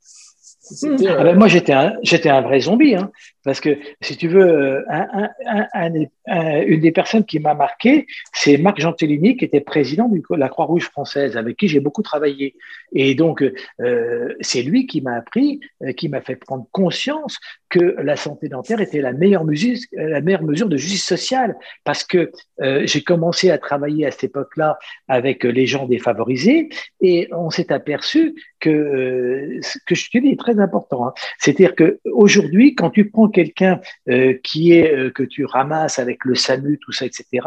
Ah 0.85 1.25
ben, 1.25 1.37
moi, 1.37 1.49
j'étais 1.49 1.73
un, 1.73 1.95
j'étais 2.03 2.29
un 2.29 2.43
vrai 2.43 2.61
zombie, 2.61 2.95
hein, 2.95 3.11
parce 3.45 3.61
que 3.61 3.79
si 4.01 4.17
tu 4.17 4.29
veux, 4.29 4.47
euh, 4.47 4.83
un, 4.91 5.29
un, 5.73 5.95
un, 6.29 6.63
une 6.63 6.81
des 6.81 6.93
personnes 6.93 7.25
qui 7.25 7.39
m'a 7.41 7.55
marqué, 7.55 8.07
c'est 8.33 8.59
Marc 8.59 8.81
Gentilini, 8.81 9.37
qui 9.37 9.45
était 9.45 9.61
président 9.61 10.09
de 10.09 10.21
la 10.37 10.49
Croix-Rouge 10.49 10.85
française, 10.85 11.37
avec 11.37 11.57
qui 11.57 11.69
j'ai 11.69 11.81
beaucoup 11.81 12.03
travaillé. 12.03 12.57
Et 12.93 13.15
donc, 13.15 13.43
euh, 13.81 14.35
c'est 14.41 14.63
lui 14.63 14.87
qui 14.87 15.01
m'a 15.01 15.17
appris, 15.17 15.61
euh, 15.83 15.93
qui 15.93 16.09
m'a 16.09 16.21
fait 16.21 16.37
prendre 16.37 16.67
conscience 16.73 17.39
que 17.69 17.97
la 18.03 18.17
santé 18.17 18.49
dentaire 18.49 18.81
était 18.81 19.01
la 19.01 19.13
meilleure 19.13 19.45
mesure, 19.45 19.77
la 19.93 20.23
meilleure 20.23 20.43
mesure 20.43 20.69
de 20.69 20.77
justice 20.77 21.05
sociale, 21.05 21.55
parce 21.85 22.03
que 22.03 22.31
euh, 22.63 22.83
j'ai 22.87 23.03
commencé 23.03 23.51
à 23.51 23.59
travailler 23.59 24.07
à 24.07 24.11
cette 24.11 24.25
époque-là 24.25 24.79
avec 25.07 25.45
les 25.45 25.67
gens 25.67 25.87
défavorisés, 25.87 26.71
et 27.01 27.29
on 27.33 27.51
s'est 27.51 27.71
aperçu 27.73 28.35
que 28.61 28.71
euh, 28.71 29.59
ce 29.63 29.79
que 29.87 29.95
je 29.95 30.11
te 30.11 30.19
dis 30.19 30.31
est 30.31 30.39
très 30.39 30.59
important. 30.59 31.07
Hein. 31.07 31.13
C'est-à-dire 31.39 31.75
que 31.75 32.01
aujourd'hui, 32.05 32.75
quand 32.75 32.91
tu 32.91 33.09
prends 33.11 33.29
quelqu'un 33.29 33.81
euh, 34.09 34.35
qui 34.43 34.73
est 34.73 34.93
euh, 34.93 35.11
que 35.11 35.23
tu 35.23 35.45
ramasses 35.45 35.99
avec 35.99 36.18
le 36.25 36.35
SAMU, 36.35 36.79
tout 36.79 36.93
ça, 36.93 37.07
etc., 37.07 37.47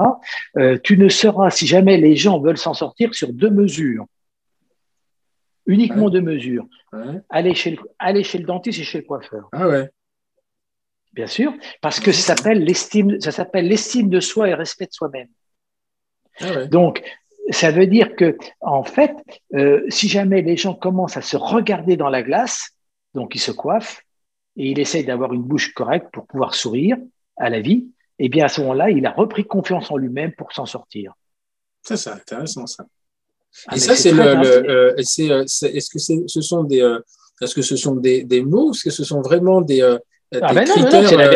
tu 0.83 0.97
ne 0.97 1.09
seras, 1.09 1.49
si 1.49 1.67
jamais 1.67 1.97
les 1.97 2.15
gens 2.15 2.39
veulent 2.39 2.57
s'en 2.57 2.73
sortir, 2.73 3.13
sur 3.13 3.31
deux 3.33 3.49
mesures. 3.49 4.05
Uniquement 5.65 6.09
deux 6.09 6.21
mesures. 6.21 6.67
Aller, 7.29 7.53
chez 7.53 7.71
le, 7.71 7.77
aller 7.99 8.23
chez 8.23 8.37
le 8.37 8.45
dentiste 8.45 8.79
et 8.79 8.83
chez 8.83 8.99
le 8.99 9.03
coiffeur. 9.05 9.47
Ah 9.51 9.67
ouais. 9.67 9.89
Bien 11.13 11.27
sûr, 11.27 11.53
parce 11.81 11.99
que 11.99 12.11
ça 12.11 12.35
s'appelle 12.35 12.63
l'estime, 12.63 13.19
ça 13.19 13.31
s'appelle 13.31 13.67
l'estime 13.67 14.09
de 14.09 14.19
soi 14.19 14.49
et 14.49 14.53
respect 14.53 14.85
de 14.85 14.93
soi-même. 14.93 15.27
Ah 16.39 16.51
ouais. 16.53 16.67
Donc, 16.67 17.03
ça 17.49 17.71
veut 17.71 17.87
dire 17.87 18.15
que, 18.15 18.37
en 18.61 18.83
fait, 18.83 19.13
euh, 19.53 19.83
si 19.89 20.07
jamais 20.07 20.41
les 20.41 20.55
gens 20.55 20.73
commencent 20.73 21.17
à 21.17 21.21
se 21.21 21.35
regarder 21.35 21.97
dans 21.97 22.09
la 22.09 22.23
glace, 22.23 22.71
donc 23.13 23.35
ils 23.35 23.39
se 23.39 23.51
coiffent 23.51 24.03
et 24.55 24.71
il 24.71 24.79
essaye 24.79 25.03
d'avoir 25.03 25.33
une 25.33 25.43
bouche 25.43 25.73
correcte 25.73 26.07
pour 26.13 26.27
pouvoir 26.27 26.55
sourire 26.55 26.97
à 27.37 27.49
la 27.49 27.59
vie, 27.59 27.87
eh 28.25 28.29
bien 28.29 28.45
à 28.45 28.49
ce 28.49 28.61
moment-là, 28.61 28.89
il 28.89 29.05
a 29.05 29.11
repris 29.11 29.45
confiance 29.45 29.91
en 29.91 29.97
lui-même 29.97 30.33
pour 30.33 30.51
s'en 30.53 30.65
sortir. 30.65 31.13
Ça, 31.83 31.97
c'est 31.97 32.09
intéressant 32.11 32.67
ça. 32.67 32.85
Ah, 33.67 33.75
et 33.75 33.79
ça, 33.79 33.95
c'est 33.95 34.11
le, 34.11 34.21
euh, 34.21 34.93
euh, 34.93 34.95
est-ce 34.97 35.89
que 35.89 35.99
ce 35.99 36.41
sont 36.41 36.63
des, 36.63 36.97
est-ce 37.41 37.55
que 37.55 37.61
ce 37.61 37.75
sont 37.75 37.95
des, 37.95 38.23
des 38.23 38.43
mots, 38.43 38.71
est-ce 38.71 38.83
que 38.83 38.89
ce 38.91 39.03
sont 39.03 39.21
vraiment 39.21 39.61
des, 39.61 39.81
ah 39.81 40.53
ben 40.53 40.63
critères, 40.63 41.03
Non, 41.03 41.11
non, 41.11 41.17
la 41.17 41.29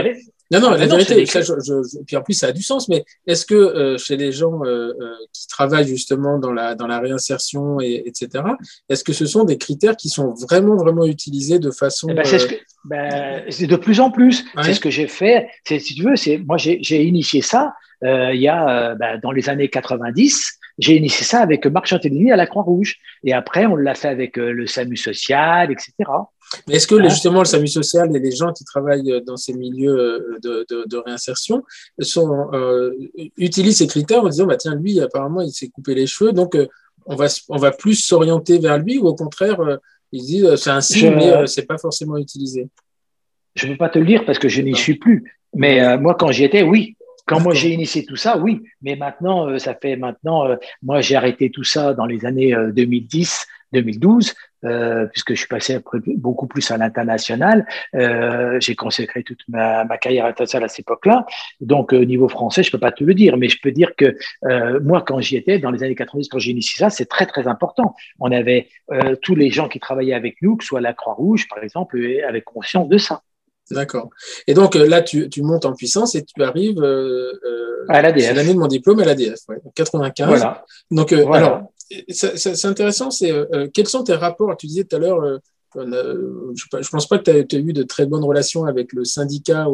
vérité, 0.52 1.26
ça, 1.26 1.42
je, 1.42 2.04
puis 2.06 2.16
en 2.16 2.22
plus, 2.22 2.34
ça 2.34 2.48
a 2.48 2.52
du 2.52 2.62
sens, 2.62 2.88
mais 2.88 3.04
est-ce 3.28 3.46
que 3.46 3.56
euh, 3.56 3.98
chez 3.98 4.18
les 4.18 4.32
gens 4.32 4.64
euh, 4.64 4.94
euh, 5.00 5.14
qui 5.34 5.48
travaillent 5.48 5.88
justement 5.88 6.40
dans 6.40 6.52
la, 6.52 6.76
dans 6.76 6.88
la 6.88 7.00
réinsertion, 7.00 7.80
et, 7.80 8.04
etc., 8.06 8.44
est-ce 8.90 9.04
que 9.04 9.14
ce 9.14 9.26
sont 9.26 9.44
des 9.44 9.58
critères 9.58 9.96
qui 9.96 10.10
sont 10.10 10.34
vraiment, 10.34 10.76
vraiment 10.76 11.06
utilisés 11.06 11.60
de 11.60 11.72
façon. 11.72 12.08
Eh 12.10 12.14
ben, 12.14 12.26
c'est, 12.26 12.62
ben, 12.86 13.44
de 13.48 13.76
plus 13.76 14.00
en 14.00 14.12
plus. 14.12 14.46
C'est 14.64 14.74
ce 14.74 14.80
que 14.80 14.90
j'ai 14.90 15.08
fait. 15.08 15.48
C'est, 15.68 15.80
si 15.80 15.96
tu 15.96 16.04
veux, 16.04 16.16
c'est, 16.16 16.38
moi, 16.38 16.58
j'ai, 16.58 16.80
j'ai 16.82 17.04
initié 17.04 17.42
ça 17.42 17.74
il 18.02 18.40
y 18.40 18.48
a, 18.48 18.94
ben, 18.96 19.20
dans 19.22 19.32
les 19.32 19.50
années 19.50 19.70
90. 19.70 20.60
J'ai 20.78 20.98
initié 20.98 21.26
ça 21.26 21.40
avec 21.40 21.66
Marc 21.66 21.88
Chantelini 21.88 22.32
à 22.32 22.36
la 22.36 22.46
Croix-Rouge. 22.46 22.98
Et 23.24 23.34
après, 23.34 23.66
on 23.66 23.76
l'a 23.76 23.96
fait 23.96 24.10
avec 24.10 24.38
le 24.38 24.68
SAMU 24.68 24.98
social, 24.98 25.72
etc. 25.72 25.94
Mais 26.68 26.76
est-ce 26.76 26.88
que 26.88 27.02
justement 27.10 27.40
le 27.40 27.46
SAMU 27.46 27.68
social 27.68 28.16
et 28.16 28.20
les 28.20 28.32
gens 28.32 28.54
qui 28.54 28.64
travaillent 28.64 29.22
dans 29.26 29.38
ces 29.38 29.54
milieux 29.54 29.98
euh, 29.98 30.40
de, 30.42 30.86
de, 30.88 30.98
réinsertion 30.98 31.64
sont, 32.00 32.50
euh, 32.54 32.92
utilisent 33.38 33.80
ces 33.80 33.88
critères 33.88 34.24
en 34.24 34.30
disant 34.30 34.46
bah, 34.46 34.58
tiens, 34.58 34.76
lui, 34.76 35.00
apparemment, 35.00 35.42
il 35.42 35.52
s'est 35.52 35.70
coupé 35.70 35.96
les 35.96 36.08
cheveux, 36.08 36.32
donc 36.32 36.56
euh, 36.56 36.68
on, 37.06 37.16
va, 37.16 37.28
on 37.50 37.58
va 37.58 37.72
plus 37.72 37.96
s'orienter 37.96 38.60
vers 38.60 38.78
lui 38.78 38.98
ou 38.98 39.08
au 39.08 39.16
contraire, 39.16 39.60
ils 40.12 40.24
disent 40.24 40.56
c'est 40.56 40.72
un 40.72 40.82
signe, 40.82 41.16
mais 41.16 41.48
c'est 41.48 41.66
pas 41.66 41.78
forcément 41.78 42.18
utilisé? 42.18 42.68
Je 43.56 43.68
ne 43.68 43.74
peux 43.74 43.78
pas 43.78 43.90
te 43.90 44.00
le 44.00 44.06
dire 44.06 44.26
parce 44.26 44.40
que 44.40 44.50
je 44.50 44.62
n'y 44.62 44.76
suis 44.76 44.96
plus. 44.96 45.34
Mais 45.54 45.98
moi, 45.98 46.16
quand 46.16 46.32
j'y 46.32 46.44
étais, 46.44 46.64
oui. 46.64 46.96
Quand 47.28 47.40
moi 47.40 47.56
j'ai 47.56 47.70
initié 47.70 48.06
tout 48.06 48.16
ça, 48.16 48.38
oui. 48.38 48.62
Mais 48.82 48.96
maintenant, 48.96 49.58
ça 49.58 49.76
fait 49.76 49.96
maintenant, 49.96 50.48
moi 50.84 51.02
j'ai 51.02 51.16
arrêté 51.16 51.50
tout 51.50 51.64
ça 51.64 51.94
dans 51.94 52.06
les 52.06 52.26
années 52.26 52.56
2010, 52.74 53.46
2012, 53.74 54.34
euh, 54.66 55.06
puisque 55.08 55.34
je 55.34 55.40
suis 55.40 55.48
passé 55.48 55.80
beaucoup 56.18 56.48
plus 56.48 56.70
à 56.72 56.78
l'international. 56.78 57.66
Euh, 57.96 58.58
j'ai 58.60 58.76
consacré 58.76 59.24
toute 59.24 59.42
ma, 59.48 59.84
ma, 59.86 59.98
carrière 59.98 60.26
internationale 60.26 60.66
à 60.66 60.68
cette 60.68 60.82
époque-là. 60.82 61.26
Donc, 61.62 61.94
au 61.94 61.98
euh, 61.98 62.06
niveau 62.06 62.28
français, 62.28 62.64
je 62.64 62.72
peux 62.72 62.80
pas 62.80 62.92
te 62.92 63.04
le 63.04 63.14
dire, 63.14 63.38
mais 63.38 63.50
je 63.50 63.60
peux 63.62 63.72
dire 63.72 63.96
que 63.96 64.16
euh, 64.46 64.80
moi, 64.82 65.04
quand 65.06 65.20
j'y 65.20 65.38
étais, 65.38 65.60
dans 65.60 65.72
les 65.72 65.84
années 65.84 65.96
90, 65.96 66.30
quand 66.30 66.40
j'ai 66.40 66.52
initié 66.52 66.78
ça, 66.78 66.90
c'est 66.90 67.06
très, 67.06 67.26
très 67.26 67.48
important. 67.48 67.96
On 68.20 68.32
avait 68.32 68.70
tous 69.22 69.36
les 69.36 69.50
gens 69.50 69.68
qui 69.68 69.80
travaillaient 69.80 70.14
avec 70.14 70.38
nous, 70.42 70.58
que 70.58 70.64
ce 70.64 70.70
soit 70.70 70.82
la 70.82 70.94
Croix-Rouge, 70.94 71.48
par 71.48 71.64
exemple, 71.64 72.00
avaient 72.28 72.42
conscience 72.42 72.88
de 72.88 72.98
ça. 72.98 73.22
D'accord. 73.72 74.10
Et 74.46 74.54
donc 74.54 74.76
là, 74.76 75.02
tu, 75.02 75.28
tu, 75.30 75.42
montes 75.42 75.66
en 75.66 75.74
puissance 75.74 76.14
et 76.14 76.24
tu 76.24 76.44
arrives 76.44 76.82
euh, 76.84 77.86
à 77.90 78.02
l'ADF. 78.02 78.36
L'année 78.36 78.54
de 78.54 78.60
mon 78.60 78.68
diplôme 78.68 79.00
à 79.00 79.06
l'ADF, 79.06 79.40
ouais, 79.50 79.58
95. 79.74 80.28
Voilà. 80.28 80.66
Donc, 80.92 81.14
voilà. 81.14 81.36
alors, 81.36 81.72
c'est 82.10 82.66
intéressant, 82.66 83.12
c'est 83.12 83.32
euh, 83.32 83.46
euh, 83.54 83.68
quels 83.74 83.88
sont 83.88 84.04
tes 84.04 84.16
rapports 84.16 84.56
Tu 84.58 84.68
disais 84.68 84.84
tout 84.84 84.96
à 84.96 85.00
l'heure, 85.00 85.22
euh, 85.24 85.38
je 85.76 85.82
ne 85.82 86.90
pense 86.90 87.08
pas 87.08 87.20
que 87.20 87.42
tu 87.42 87.56
as, 87.56 87.60
eu 87.60 87.74
de 87.74 87.84
très 87.84 88.06
bonnes 88.06 88.24
relations 88.24 88.64
avec 88.64 88.94
le 88.94 89.04
syndicat 89.04 89.68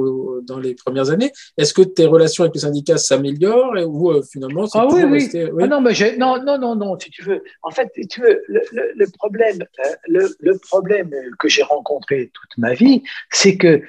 dans 0.47 0.57
les 0.57 0.73
premières 0.73 1.11
années. 1.11 1.31
Est-ce 1.57 1.75
que 1.75 1.83
tes 1.83 2.07
relations 2.07 2.43
avec 2.43 2.55
le 2.55 2.61
syndicat 2.61 2.97
s'améliorent 2.97 3.75
ou 3.85 4.19
finalement 4.23 4.65
ah, 4.73 4.87
oui, 4.91 5.03
oui. 5.03 5.29
Ah 5.61 5.67
non, 5.67 5.79
mais 5.79 5.93
non, 6.17 6.43
non, 6.43 6.57
non, 6.57 6.75
non, 6.75 6.97
si 6.99 7.11
tu 7.11 7.23
veux. 7.23 7.43
En 7.61 7.69
fait, 7.69 7.91
tu 8.09 8.19
veux, 8.19 8.41
le, 8.47 9.11
problème, 9.11 9.59
le, 10.07 10.57
problème 10.57 11.11
que 11.37 11.47
j'ai 11.47 11.61
rencontré 11.61 12.31
toute 12.33 12.57
ma 12.57 12.73
vie, 12.73 13.03
c'est 13.31 13.55
que 13.57 13.83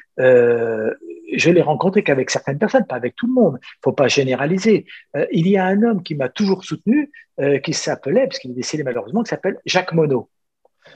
je 1.36 1.50
l'ai 1.50 1.62
rencontré 1.62 2.02
qu'avec 2.02 2.30
certaines 2.30 2.58
personnes, 2.58 2.86
pas 2.86 2.96
avec 2.96 3.16
tout 3.16 3.26
le 3.26 3.32
monde. 3.32 3.58
Il 3.60 3.66
ne 3.66 3.82
faut 3.84 3.92
pas 3.92 4.08
généraliser. 4.08 4.86
il 5.32 5.48
y 5.48 5.56
a 5.56 5.64
un 5.64 5.82
homme 5.82 6.02
qui 6.02 6.14
m'a 6.14 6.28
toujours 6.28 6.64
soutenu, 6.64 7.10
euh, 7.40 7.58
qui 7.58 7.72
s'appelait, 7.72 8.26
parce 8.26 8.38
qu'il 8.38 8.50
est 8.50 8.54
décédé 8.54 8.84
malheureusement, 8.84 9.22
qui 9.22 9.30
s'appelle 9.30 9.58
Jacques 9.64 9.94
Monod. 9.94 10.24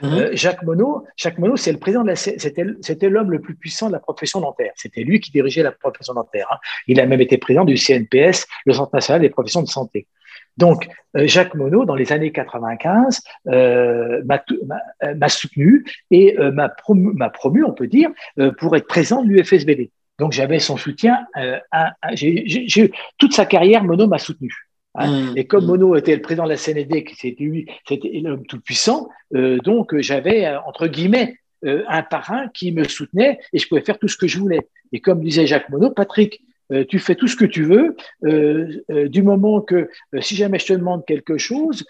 Mhm. 0.03 0.13
Euh, 0.13 0.29
Jacques 0.35 0.63
Monod, 0.63 1.05
Jacques 1.17 1.39
Monod, 1.39 1.57
c'est 1.57 1.73
le 1.73 1.79
président 1.79 2.03
de 2.03 2.09
la, 2.09 2.17
c'était, 2.17 3.09
l'homme 3.09 3.31
le 3.31 3.41
plus 3.41 3.55
puissant 3.55 3.87
de 3.87 3.93
la 3.93 4.01
profession 4.01 4.41
dentaire. 4.41 4.73
C'était 4.77 5.03
lui 5.03 5.19
qui 5.21 5.31
dirigeait 5.31 5.63
la 5.63 5.73
profession 5.73 6.13
dentaire. 6.13 6.47
Hein. 6.53 6.59
Il 6.89 7.01
a 7.01 7.07
même 7.07 7.23
été 7.23 7.39
président 7.39 7.65
du 7.65 7.79
CNPS, 7.79 8.47
le 8.67 8.75
Centre 8.75 8.95
national 8.95 9.23
des 9.23 9.31
professions 9.31 9.63
de 9.63 9.69
santé. 9.69 10.07
Donc, 10.59 10.89
euh, 11.17 11.27
Jacques 11.27 11.55
Monod, 11.55 11.87
dans 11.87 11.95
les 11.95 12.13
années 12.13 12.33
95, 12.33 13.23
m'a, 13.47 15.29
soutenu 15.29 15.87
et 16.11 16.37
m'a, 16.39 16.69
promu, 16.69 17.15
m'a 17.15 17.31
promu, 17.31 17.65
on 17.65 17.73
peut 17.73 17.87
dire, 17.87 18.11
pour 18.59 18.77
être 18.77 18.87
président 18.87 19.23
de 19.23 19.31
l'UFSBD. 19.31 19.91
Donc, 20.19 20.33
j'avais 20.33 20.59
son 20.59 20.77
soutien. 20.77 21.27
j'ai, 22.13 22.91
toute 23.19 23.33
sa 23.33 23.47
carrière, 23.47 23.85
Monod 23.85 24.09
m'a 24.09 24.19
soutenu. 24.19 24.53
Hein. 24.97 25.33
Mm. 25.33 25.37
Et 25.37 25.47
comme 25.47 25.65
mm. 25.65 25.69
Mono 25.69 25.97
était 25.97 26.15
le 26.15 26.23
président 26.23 26.45
de 26.45 26.51
la 26.51 26.57
CND, 26.57 27.05
qui 27.05 27.15
c'était 27.15 27.45
lui, 27.45 27.67
c'était 27.87 28.21
l'homme 28.23 28.47
tout 28.47 28.61
puissant, 28.61 29.09
euh, 29.35 29.59
donc 29.59 29.95
euh, 29.95 30.03
j'avais 30.03 30.47
euh, 30.47 30.61
entre 30.67 30.87
guillemets 30.87 31.37
un 31.89 32.03
parrain 32.03 32.47
qui 32.55 32.71
me 32.71 32.85
soutenait 32.85 33.41
et 33.53 33.59
je 33.59 33.67
pouvais 33.67 33.81
faire 33.81 33.99
tout 33.99 34.07
ce 34.07 34.17
que 34.17 34.29
je 34.29 34.39
voulais. 34.39 34.69
Et 34.93 35.01
comme 35.01 35.21
disait 35.21 35.47
Jacques 35.47 35.69
Monod, 35.71 35.97
Patrick, 35.97 36.41
tu 36.89 37.01
fais 37.01 37.17
tout 37.17 37.27
ce 37.27 37.35
que 37.35 37.47
tu 37.47 37.65
veux, 37.65 37.97
du 39.09 39.23
moment 39.23 39.63
que 39.63 39.89
si 40.21 40.37
jamais 40.37 40.61
je 40.61 40.67
te 40.67 40.73
demande 40.75 41.05
quelque 41.07 41.39
chose, 41.39 41.85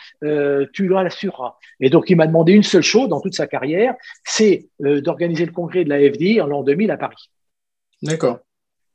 tu 0.73 0.89
l'assureras. 0.89 1.57
Et 1.81 1.91
donc 1.91 2.09
il 2.09 2.17
m'a 2.17 2.27
demandé 2.27 2.55
une 2.55 2.63
seule 2.63 2.85
chose 2.85 3.09
dans 3.11 3.21
toute 3.21 3.35
sa 3.35 3.47
carrière, 3.47 3.95
c'est 4.25 4.69
d'organiser 4.81 5.45
le 5.45 5.53
congrès 5.53 5.85
de 5.85 5.91
la 5.91 5.99
FDI 5.99 6.41
en 6.41 6.47
l'an 6.47 6.63
2000 6.63 6.91
à 6.91 6.97
Paris. 6.97 7.29
D'accord. 8.03 8.41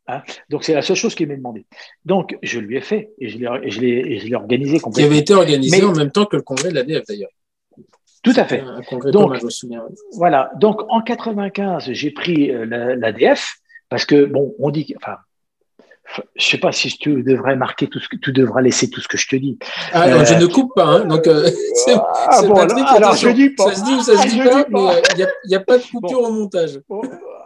Hein? 0.08 0.24
Donc 0.50 0.64
c'est 0.64 0.74
la 0.74 0.82
seule 0.82 0.96
chose 0.96 1.16
qu'il 1.16 1.28
m'a 1.28 1.36
demandé. 1.36 1.66
Donc 2.06 2.38
je 2.42 2.60
lui 2.60 2.78
ai 2.78 2.82
fait 2.82 3.12
et 3.20 3.30
je 3.30 3.38
l'ai 3.38 4.36
organisé 4.36 4.80
complètement. 4.80 5.08
Qui 5.08 5.14
avait 5.14 5.22
été 5.22 5.34
organisé 5.34 5.84
en 5.84 5.94
même 5.94 6.12
temps 6.12 6.26
que 6.26 6.36
le 6.36 6.42
congrès 6.42 6.70
de 6.70 6.76
l'ADF 6.76 7.06
d'ailleurs. 7.08 7.30
Tout 8.24 8.34
à 8.36 8.46
fait. 8.46 8.62
Un 8.62 8.82
congrès 8.84 9.12
donc, 9.12 9.36
je 9.40 9.46
me 9.46 9.50
souviens. 9.50 9.84
Voilà. 10.14 10.52
Donc 10.60 10.82
en 10.90 11.02
95, 11.02 11.92
j'ai 11.92 12.12
pris 12.12 12.52
euh, 12.52 12.66
l'ADF 12.96 13.56
parce 13.90 14.06
que 14.06 14.26
bon, 14.26 14.56
on 14.60 14.70
dit, 14.70 14.94
enfin, 14.98 15.18
je 16.36 16.46
sais 16.46 16.58
pas 16.58 16.72
si 16.72 16.90
tu 16.98 17.24
devrais 17.24 17.56
marquer 17.56 17.88
tout 17.88 18.00
ce 18.00 18.08
que 18.08 18.18
tu 18.18 18.32
devras 18.32 18.62
laisser 18.62 18.90
tout 18.90 19.02
ce 19.02 19.08
que 19.08 19.18
je 19.18 19.28
te 19.28 19.36
dis. 19.36 19.58
Ah, 19.94 20.08
euh, 20.08 20.26
je 20.26 20.36
ne 20.36 20.46
coupe 20.46 20.74
pas, 20.76 20.86
hein, 20.86 21.06
donc 21.06 21.28
euh, 21.28 21.50
ah, 21.88 22.42
bon, 22.44 22.56
alors, 22.56 23.16
je 23.16 23.30
dis 23.30 23.50
pas. 23.50 23.70
Ça 23.70 23.76
se 23.76 23.84
dit 23.84 23.94
ou 23.94 24.02
ça 24.02 24.18
se 24.18 24.28
dit 24.28 24.38
pas, 24.38 24.66
mais 24.70 25.02
il 25.16 25.48
n'y 25.48 25.56
a, 25.56 25.60
a, 25.60 25.64
pas 25.64 25.78
de 25.78 25.84
coupure 25.84 26.22
au 26.22 26.32
montage 26.32 26.80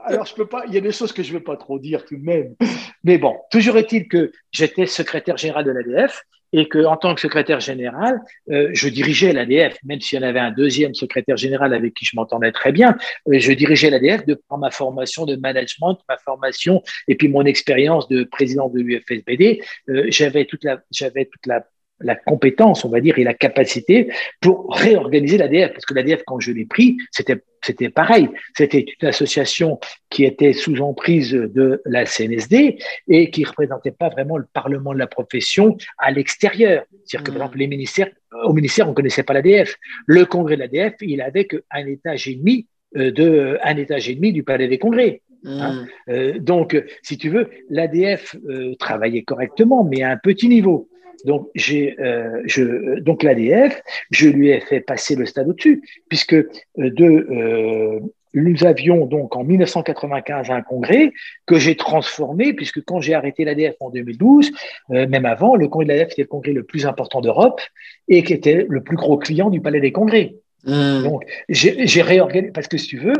alors 0.06 0.26
je 0.26 0.36
peux 0.36 0.48
pas, 0.48 0.64
il 0.68 0.73
y 0.73 0.77
a 0.77 0.82
des 0.82 0.91
choses 0.91 1.11
que 1.11 1.23
je 1.23 1.34
ne 1.34 1.38
veux 1.38 1.44
pas 1.44 1.57
trop 1.57 1.80
dire 1.80 2.06
tout 2.06 2.15
de 2.15 2.23
même. 2.23 2.56
Mais 3.03 3.18
bon, 3.18 3.36
toujours 3.52 3.77
est-il 3.77 4.07
que 4.07 4.32
j'étais 4.52 4.86
secrétaire 4.86 5.38
général 5.38 5.65
de 5.65 5.72
l'ADF 5.72 6.23
et 6.53 6.69
que 6.69 6.86
en 6.86 6.95
tant 6.95 7.14
que 7.15 7.22
secrétaire 7.22 7.60
général, 7.60 8.22
euh, 8.49 8.69
je 8.72 8.88
dirigeais 8.88 9.34
l'ADF, 9.34 9.77
même 9.84 9.99
s'il 9.99 10.19
y 10.19 10.23
en 10.23 10.27
avait 10.27 10.40
un 10.40 10.52
deuxième 10.52 10.94
secrétaire 10.94 11.36
général 11.36 11.73
avec 11.73 11.94
qui 11.94 12.06
je 12.06 12.15
m'entendais 12.15 12.52
très 12.52 12.72
bien. 12.72 12.95
Euh, 13.27 13.40
je 13.40 13.52
dirigeais 13.52 13.90
l'ADF 13.90 14.26
de 14.26 14.36
par 14.48 14.57
ma 14.57 14.72
formation 14.72 15.26
de 15.26 15.36
management, 15.36 15.98
ma 16.07 16.18
formation 16.18 16.82
et 17.07 17.15
puis 17.15 17.27
mon 17.27 17.44
expérience 17.44 18.07
de 18.07 18.23
président 18.23 18.69
de 18.69 18.80
l'UFSBD. 18.80 19.61
Euh, 19.90 20.06
j'avais 20.10 20.45
toute 20.45 20.64
la, 20.64 20.80
j'avais 20.91 21.26
toute 21.26 21.45
la 21.45 21.65
la 22.00 22.16
compétence, 22.16 22.86
on 22.86 22.90
va 22.90 23.00
dire, 23.00 23.18
et 23.18 23.24
la 23.24 23.34
capacité 23.34 24.12
pour 24.42 24.74
réorganiser 24.74 25.38
l'ADF. 25.38 25.72
Parce 25.72 25.86
que 25.86 25.94
l'ADF, 25.94 26.24
quand 26.26 26.40
je 26.40 26.52
l'ai 26.52 26.66
pris, 26.66 26.98
c'était 27.12 27.42
c'était 27.66 27.90
pareil. 27.90 28.30
C'était 28.56 28.86
une 29.02 29.08
association 29.08 29.80
qui 30.10 30.24
était 30.24 30.54
sous 30.54 30.82
emprise 30.82 31.32
de 31.32 31.82
la 31.86 32.06
CNSD 32.06 32.78
et 33.08 33.32
qui 33.32 33.44
représentait 33.44 33.92
pas 33.92 34.10
vraiment 34.10 34.38
le 34.38 34.46
Parlement 34.54 34.94
de 34.94 35.00
la 35.00 35.08
profession 35.08 35.76
à 35.98 36.12
l'extérieur. 36.12 36.86
C'est-à-dire 37.06 37.24
que, 37.24 37.32
par 37.32 37.34
mmh. 37.34 37.42
exemple, 37.42 37.58
les 37.58 37.68
ministères, 37.68 38.10
au 38.44 38.54
ministère, 38.54 38.88
on 38.88 38.94
connaissait 38.94 39.24
pas 39.24 39.34
l'ADF. 39.34 39.76
Le 40.06 40.26
congrès 40.26 40.58
de 40.58 40.62
l'ADF, 40.62 40.94
il 41.02 41.22
avait 41.22 41.46
qu'un 41.46 41.86
étage 41.88 42.28
et 42.28 42.36
demi 42.36 42.68
euh, 42.98 43.12
de 43.12 43.58
un 43.64 43.78
étage 43.78 44.10
et 44.10 44.16
demi 44.16 44.32
du 44.32 44.44
palais 44.44 44.68
des 44.68 44.78
congrès. 44.78 45.22
Hein. 45.46 45.74
Mmh. 45.74 46.12
Euh, 46.12 46.40
donc, 46.40 46.82
si 47.02 47.18
tu 47.18 47.30
veux, 47.30 47.50
l'ADF 47.70 48.36
euh, 48.48 48.76
travaillait 48.76 49.24
correctement, 49.24 49.84
mais 49.84 50.04
à 50.04 50.12
un 50.12 50.18
petit 50.18 50.48
niveau. 50.48 50.88
Donc, 51.24 51.50
j'ai, 51.56 51.96
euh, 52.00 52.42
je, 52.46 53.00
donc 53.00 53.24
l'ADF, 53.24 53.82
je 54.12 54.30
lui 54.30 54.50
ai 54.50 54.60
fait 54.60 54.82
passer 54.82 55.16
le 55.16 55.26
stade 55.26 55.48
au-dessus, 55.48 55.82
puisque 56.10 56.34
euh, 56.34 56.46
de, 56.78 57.06
euh, 57.06 58.00
nous 58.36 58.66
avions 58.66 59.06
donc 59.06 59.36
en 59.36 59.44
1995 59.44 60.52
un 60.52 60.62
congrès 60.62 61.14
que 61.46 61.58
j'ai 61.58 61.76
transformé, 61.76 62.54
puisque 62.54 62.84
quand 62.84 63.00
j'ai 63.00 63.14
arrêté 63.14 63.46
l'ADF 63.46 63.76
en 63.80 63.90
2012, 63.90 64.52
euh, 64.92 65.08
même 65.08 65.26
avant, 65.26 65.56
le 65.56 65.68
congrès 65.68 65.86
de 65.86 65.94
l'ADF 65.94 66.12
était 66.12 66.22
le 66.24 66.28
congrès 66.28 66.52
le 66.52 66.64
plus 66.64 66.86
important 66.86 67.22
d'Europe 67.22 67.62
et 68.08 68.24
qui 68.24 68.34
était 68.34 68.66
le 68.68 68.84
plus 68.84 68.98
gros 68.98 69.18
client 69.18 69.50
du 69.50 69.62
Palais 69.62 69.80
des 69.80 69.92
Congrès. 69.92 70.36
Mmh. 70.66 71.04
Donc, 71.04 71.24
j'ai 71.48 72.02
réorganisé, 72.02 72.52
parce 72.52 72.68
que 72.68 72.78
si 72.78 72.88
tu 72.88 72.98
veux, 72.98 73.14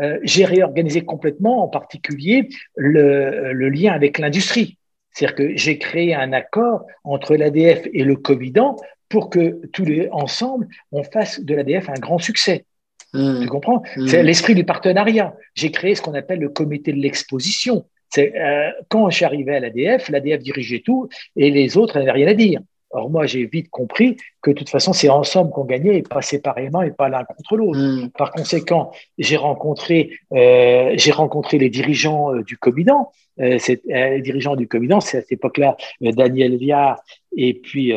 euh, 0.00 0.18
j'ai 0.22 0.44
réorganisé 0.44 1.02
complètement, 1.02 1.64
en 1.64 1.68
particulier, 1.68 2.48
le, 2.76 3.52
le 3.52 3.68
lien 3.68 3.92
avec 3.92 4.18
l'industrie. 4.18 4.78
C'est-à-dire 5.12 5.36
que 5.36 5.56
j'ai 5.56 5.78
créé 5.78 6.14
un 6.14 6.32
accord 6.32 6.86
entre 7.04 7.36
l'ADF 7.36 7.86
et 7.92 8.04
le 8.04 8.16
Covidan 8.16 8.76
pour 9.08 9.28
que 9.28 9.60
tous 9.72 9.84
les 9.84 10.08
ensemble, 10.10 10.68
on 10.90 11.02
fasse 11.02 11.40
de 11.40 11.54
l'ADF 11.54 11.88
un 11.90 12.00
grand 12.00 12.18
succès. 12.18 12.64
Mmh. 13.12 13.42
Tu 13.42 13.48
comprends? 13.48 13.82
Mmh. 13.96 14.06
C'est 14.06 14.22
l'esprit 14.22 14.54
du 14.54 14.64
partenariat. 14.64 15.34
J'ai 15.54 15.70
créé 15.70 15.94
ce 15.94 16.00
qu'on 16.00 16.14
appelle 16.14 16.38
le 16.38 16.48
comité 16.48 16.92
de 16.92 16.98
l'exposition. 16.98 17.84
C'est 18.08 18.34
euh, 18.38 18.70
quand 18.88 19.10
j'arrivais 19.10 19.56
à 19.56 19.60
l'ADF, 19.60 20.08
l'ADF 20.08 20.42
dirigeait 20.42 20.82
tout 20.84 21.08
et 21.36 21.50
les 21.50 21.76
autres 21.76 21.98
n'avaient 21.98 22.10
rien 22.10 22.28
à 22.28 22.34
dire. 22.34 22.60
Or, 22.94 23.08
moi, 23.08 23.24
j'ai 23.24 23.46
vite 23.46 23.70
compris 23.70 24.18
que 24.42 24.50
de 24.50 24.54
toute 24.54 24.68
façon, 24.68 24.92
c'est 24.92 25.08
ensemble 25.08 25.50
qu'on 25.50 25.64
gagnait 25.64 25.96
et 25.96 26.02
pas 26.02 26.20
séparément 26.20 26.82
et 26.82 26.90
pas 26.90 27.08
l'un 27.08 27.24
contre 27.24 27.56
l'autre. 27.56 27.78
Hmm. 27.78 28.10
Par 28.10 28.30
conséquent, 28.32 28.92
j'ai 29.16 29.36
rencontré, 29.36 30.10
euh, 30.32 30.92
j'ai 30.96 31.10
rencontré 31.10 31.56
les 31.56 31.70
dirigeants 31.70 32.34
euh, 32.34 32.42
du 32.42 32.58
Comidan. 32.58 33.10
Euh, 33.40 33.58
euh, 33.70 34.08
les 34.10 34.20
dirigeants 34.20 34.56
du 34.56 34.68
Comidan, 34.68 35.00
c'est 35.00 35.18
à 35.18 35.20
cette 35.22 35.32
époque-là 35.32 35.76
Daniel 36.00 36.56
Viard 36.56 37.02
et 37.36 37.54
puis, 37.54 37.92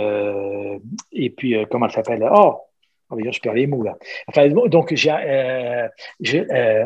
et 1.11 1.29
puis 1.29 1.55
comment 1.69 1.87
elle 1.87 1.91
s'appelle? 1.91 2.27
Oh, 2.31 2.61
Oh, 3.11 3.17
je 3.19 3.39
perds 3.39 3.53
les 3.53 3.67
mots 3.67 3.83
là. 3.83 3.95
Enfin, 4.27 4.49
donc 4.49 4.91
j'ai 4.95 5.11
euh, 5.11 5.87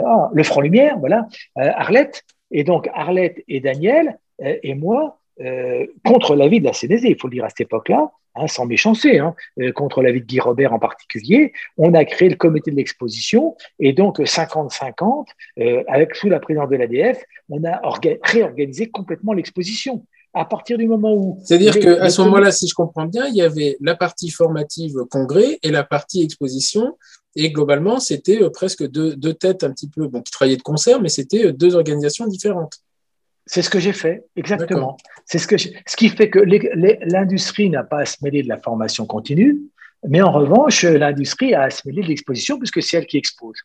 oh, 0.05 0.25
le 0.33 0.43
Front 0.43 0.59
Lumière, 0.59 0.99
voilà, 0.99 1.25
Arlette, 1.55 2.25
et 2.51 2.65
donc 2.65 2.89
Arlette 2.93 3.41
et 3.47 3.61
Daniel 3.61 4.19
et 4.41 4.75
moi 4.75 5.19
euh, 5.41 5.85
contre 6.05 6.35
l'avis 6.35 6.59
de 6.59 6.65
la 6.65 6.73
CNSD, 6.73 7.09
il 7.09 7.19
faut 7.19 7.27
le 7.27 7.35
dire 7.35 7.45
à 7.45 7.49
cette 7.49 7.61
époque-là, 7.61 8.11
hein, 8.35 8.47
sans 8.47 8.65
méchancer, 8.65 9.19
hein, 9.19 9.35
euh, 9.59 9.71
contre 9.71 10.01
l'avis 10.01 10.21
de 10.21 10.25
Guy 10.25 10.39
Robert 10.39 10.73
en 10.73 10.79
particulier, 10.79 11.53
on 11.77 11.93
a 11.93 12.03
créé 12.05 12.29
le 12.29 12.35
comité 12.35 12.71
de 12.71 12.75
l'exposition 12.75 13.55
et 13.79 13.93
donc 13.93 14.19
50-50, 14.19 15.27
euh, 15.59 15.83
avec 15.87 16.15
sous 16.15 16.29
la 16.29 16.39
présidence 16.39 16.69
de 16.69 16.75
l'ADF, 16.75 17.23
on 17.49 17.63
a 17.63 17.79
réorganisé 18.23 18.89
complètement 18.89 19.33
l'exposition. 19.33 20.05
À 20.35 20.45
partir 20.45 20.77
du 20.77 20.87
moment 20.87 21.11
où. 21.11 21.39
C'est-à-dire 21.43 21.79
qu'à 21.79 22.07
ce 22.11 22.21
moment-là, 22.21 22.51
si 22.51 22.67
je 22.67 22.75
comprends 22.75 23.07
bien, 23.07 23.25
il 23.29 23.35
y 23.35 23.41
avait 23.41 23.77
la 23.81 23.95
partie 23.95 24.29
formative 24.29 24.93
congrès 25.09 25.57
et 25.63 25.71
la 25.71 25.83
partie 25.83 26.21
exposition. 26.21 26.95
Et 27.35 27.51
globalement, 27.51 27.99
c'était 27.99 28.39
presque 28.51 28.87
deux, 28.87 29.15
deux, 29.15 29.33
têtes 29.33 29.63
un 29.63 29.71
petit 29.71 29.89
peu, 29.89 30.07
bon, 30.07 30.21
qui 30.21 30.31
travaillaient 30.31 30.57
de 30.57 30.61
concert, 30.61 31.01
mais 31.01 31.09
c'était 31.09 31.51
deux 31.51 31.75
organisations 31.75 32.27
différentes. 32.27 32.79
C'est 33.51 33.63
ce 33.63 33.71
que 33.71 33.79
j'ai 33.79 33.93
fait, 33.93 34.25
exactement. 34.35 34.95
C'est 35.25 35.39
ce, 35.39 35.47
que 35.47 35.57
ce 35.57 35.95
qui 35.97 36.09
fait 36.09 36.29
que 36.29 36.37
l'industrie 36.37 37.71
n'a 37.71 37.83
pas 37.83 38.01
à 38.01 38.05
se 38.05 38.17
mêler 38.23 38.43
de 38.43 38.47
la 38.47 38.59
formation 38.59 39.07
continue, 39.07 39.57
mais 40.07 40.21
en 40.21 40.31
revanche, 40.31 40.83
l'industrie 40.83 41.55
a 41.55 41.63
à 41.63 41.69
se 41.71 41.87
mêler 41.87 42.03
de 42.03 42.09
l'exposition 42.09 42.59
puisque 42.59 42.83
c'est 42.83 42.97
elle 42.97 43.07
qui 43.07 43.17
expose. 43.17 43.57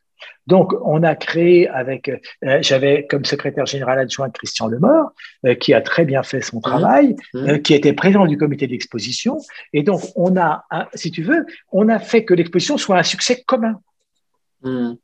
Donc, 0.47 0.73
on 0.87 1.03
a 1.03 1.15
créé 1.15 1.69
avec, 1.69 2.09
euh, 2.09 2.59
j'avais 2.63 3.07
comme 3.11 3.27
secrétaire 3.27 3.67
général 3.67 3.99
adjoint 3.99 4.31
Christian 4.31 4.69
Lemort, 4.69 5.13
euh, 5.45 5.55
qui 5.55 5.75
a 5.75 5.83
très 5.83 6.07
bien 6.07 6.23
fait 6.23 6.41
son 6.41 6.63
travail, 6.63 7.15
mmh. 7.35 7.39
Mmh. 7.39 7.49
Euh, 7.51 7.59
qui 7.59 7.75
était 7.75 7.93
président 7.93 8.25
du 8.25 8.39
comité 8.39 8.67
d'exposition. 8.67 9.37
Et 9.75 9.83
donc, 9.83 10.01
on 10.17 10.35
a, 10.39 10.65
si 10.95 11.11
tu 11.11 11.23
veux, 11.23 11.45
on 11.73 11.91
a 11.91 11.99
fait 11.99 12.25
que 12.25 12.33
l'exposition 12.33 12.79
soit 12.79 12.97
un 12.97 13.03
succès 13.03 13.43
commun. 13.43 13.79
Mmh. 14.63 14.95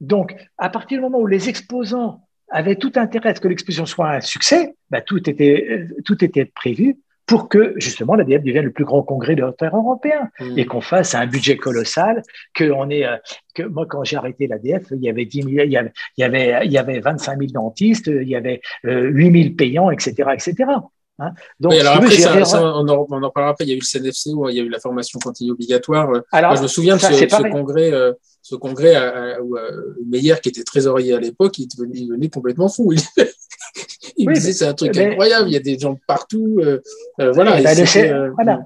Donc, 0.00 0.34
à 0.58 0.68
partir 0.68 0.98
du 0.98 1.02
moment 1.02 1.20
où 1.20 1.28
les 1.28 1.48
exposants 1.48 2.25
avait 2.48 2.76
tout 2.76 2.92
intérêt 2.96 3.30
à 3.30 3.34
ce 3.34 3.40
que 3.40 3.48
l'exposition 3.48 3.86
soit 3.86 4.10
un 4.10 4.20
succès, 4.20 4.74
bah, 4.90 5.00
tout, 5.00 5.28
était, 5.28 5.66
euh, 5.70 6.02
tout 6.04 6.24
était 6.24 6.44
prévu 6.44 6.96
pour 7.26 7.48
que 7.48 7.74
justement 7.76 8.14
l'ADF 8.14 8.42
devienne 8.42 8.66
le 8.66 8.70
plus 8.70 8.84
grand 8.84 9.02
congrès 9.02 9.34
de 9.34 9.44
terre 9.58 9.76
européen 9.76 10.30
mmh. 10.38 10.58
et 10.58 10.64
qu'on 10.64 10.80
fasse 10.80 11.14
un 11.14 11.26
budget 11.26 11.56
colossal, 11.56 12.22
que 12.54 12.70
on 12.70 12.88
est, 12.88 13.04
euh, 13.04 13.16
que 13.54 13.64
moi 13.64 13.84
quand 13.88 14.04
j'ai 14.04 14.16
arrêté 14.16 14.46
l'ADF, 14.46 14.84
il 14.92 15.02
y 15.02 15.08
avait 15.08 15.24
10 15.24 15.42
000, 15.42 15.48
il 15.64 15.72
y 15.72 15.76
avait, 15.76 15.92
il 16.16 16.20
y 16.20 16.24
avait, 16.24 16.66
il 16.66 16.72
y 16.72 16.78
avait 16.78 17.00
25 17.00 17.38
000 17.38 17.50
dentistes, 17.52 18.06
il 18.06 18.28
y 18.28 18.36
avait 18.36 18.60
8 18.84 18.90
euh, 18.90 19.42
000 19.42 19.54
payants, 19.56 19.90
etc., 19.90 20.30
etc. 20.34 20.54
Hein 21.18 21.32
Donc, 21.58 21.72
oui, 21.72 21.80
alors 21.80 21.96
après, 21.96 22.10
ça, 22.10 22.44
ça, 22.44 22.62
on, 22.62 22.86
en, 22.88 23.06
on, 23.08 23.22
en, 23.22 23.30
parlera 23.30 23.52
après. 23.52 23.64
Il 23.64 23.70
y 23.70 23.72
a 23.72 23.76
eu 23.76 23.80
le 23.80 23.84
CNFC 23.84 24.34
où 24.34 24.50
il 24.50 24.56
y 24.56 24.60
a 24.60 24.62
eu 24.62 24.68
la 24.68 24.78
formation 24.78 25.18
continue 25.18 25.50
obligatoire. 25.50 26.10
Alors, 26.30 26.50
moi, 26.50 26.56
je 26.58 26.62
me 26.62 26.68
souviens 26.68 26.96
de 26.96 27.00
ce, 27.00 27.12
ce 27.12 27.50
congrès 27.50 27.90
ce 28.46 28.54
congrès, 28.54 28.94
à, 28.94 29.42
où, 29.42 29.56
euh, 29.56 29.96
Meyer, 30.06 30.36
qui 30.40 30.50
était 30.50 30.62
trésorier 30.62 31.14
à 31.14 31.18
l'époque, 31.18 31.58
il, 31.58 31.66
il, 31.94 32.08
venait 32.08 32.28
complètement 32.28 32.68
fou. 32.68 32.92
Il, 34.16 34.30
disait 34.30 34.52
c'est 34.52 34.64
un 34.64 34.72
truc 34.72 34.96
incroyable, 34.96 35.48
il 35.48 35.52
y 35.52 35.56
a 35.56 35.60
des 35.60 35.78
gens 35.78 35.98
partout. 36.06 36.56
Euh, 36.60 36.80
euh, 37.20 37.32
voilà, 37.32 37.60
voilà. 38.34 38.60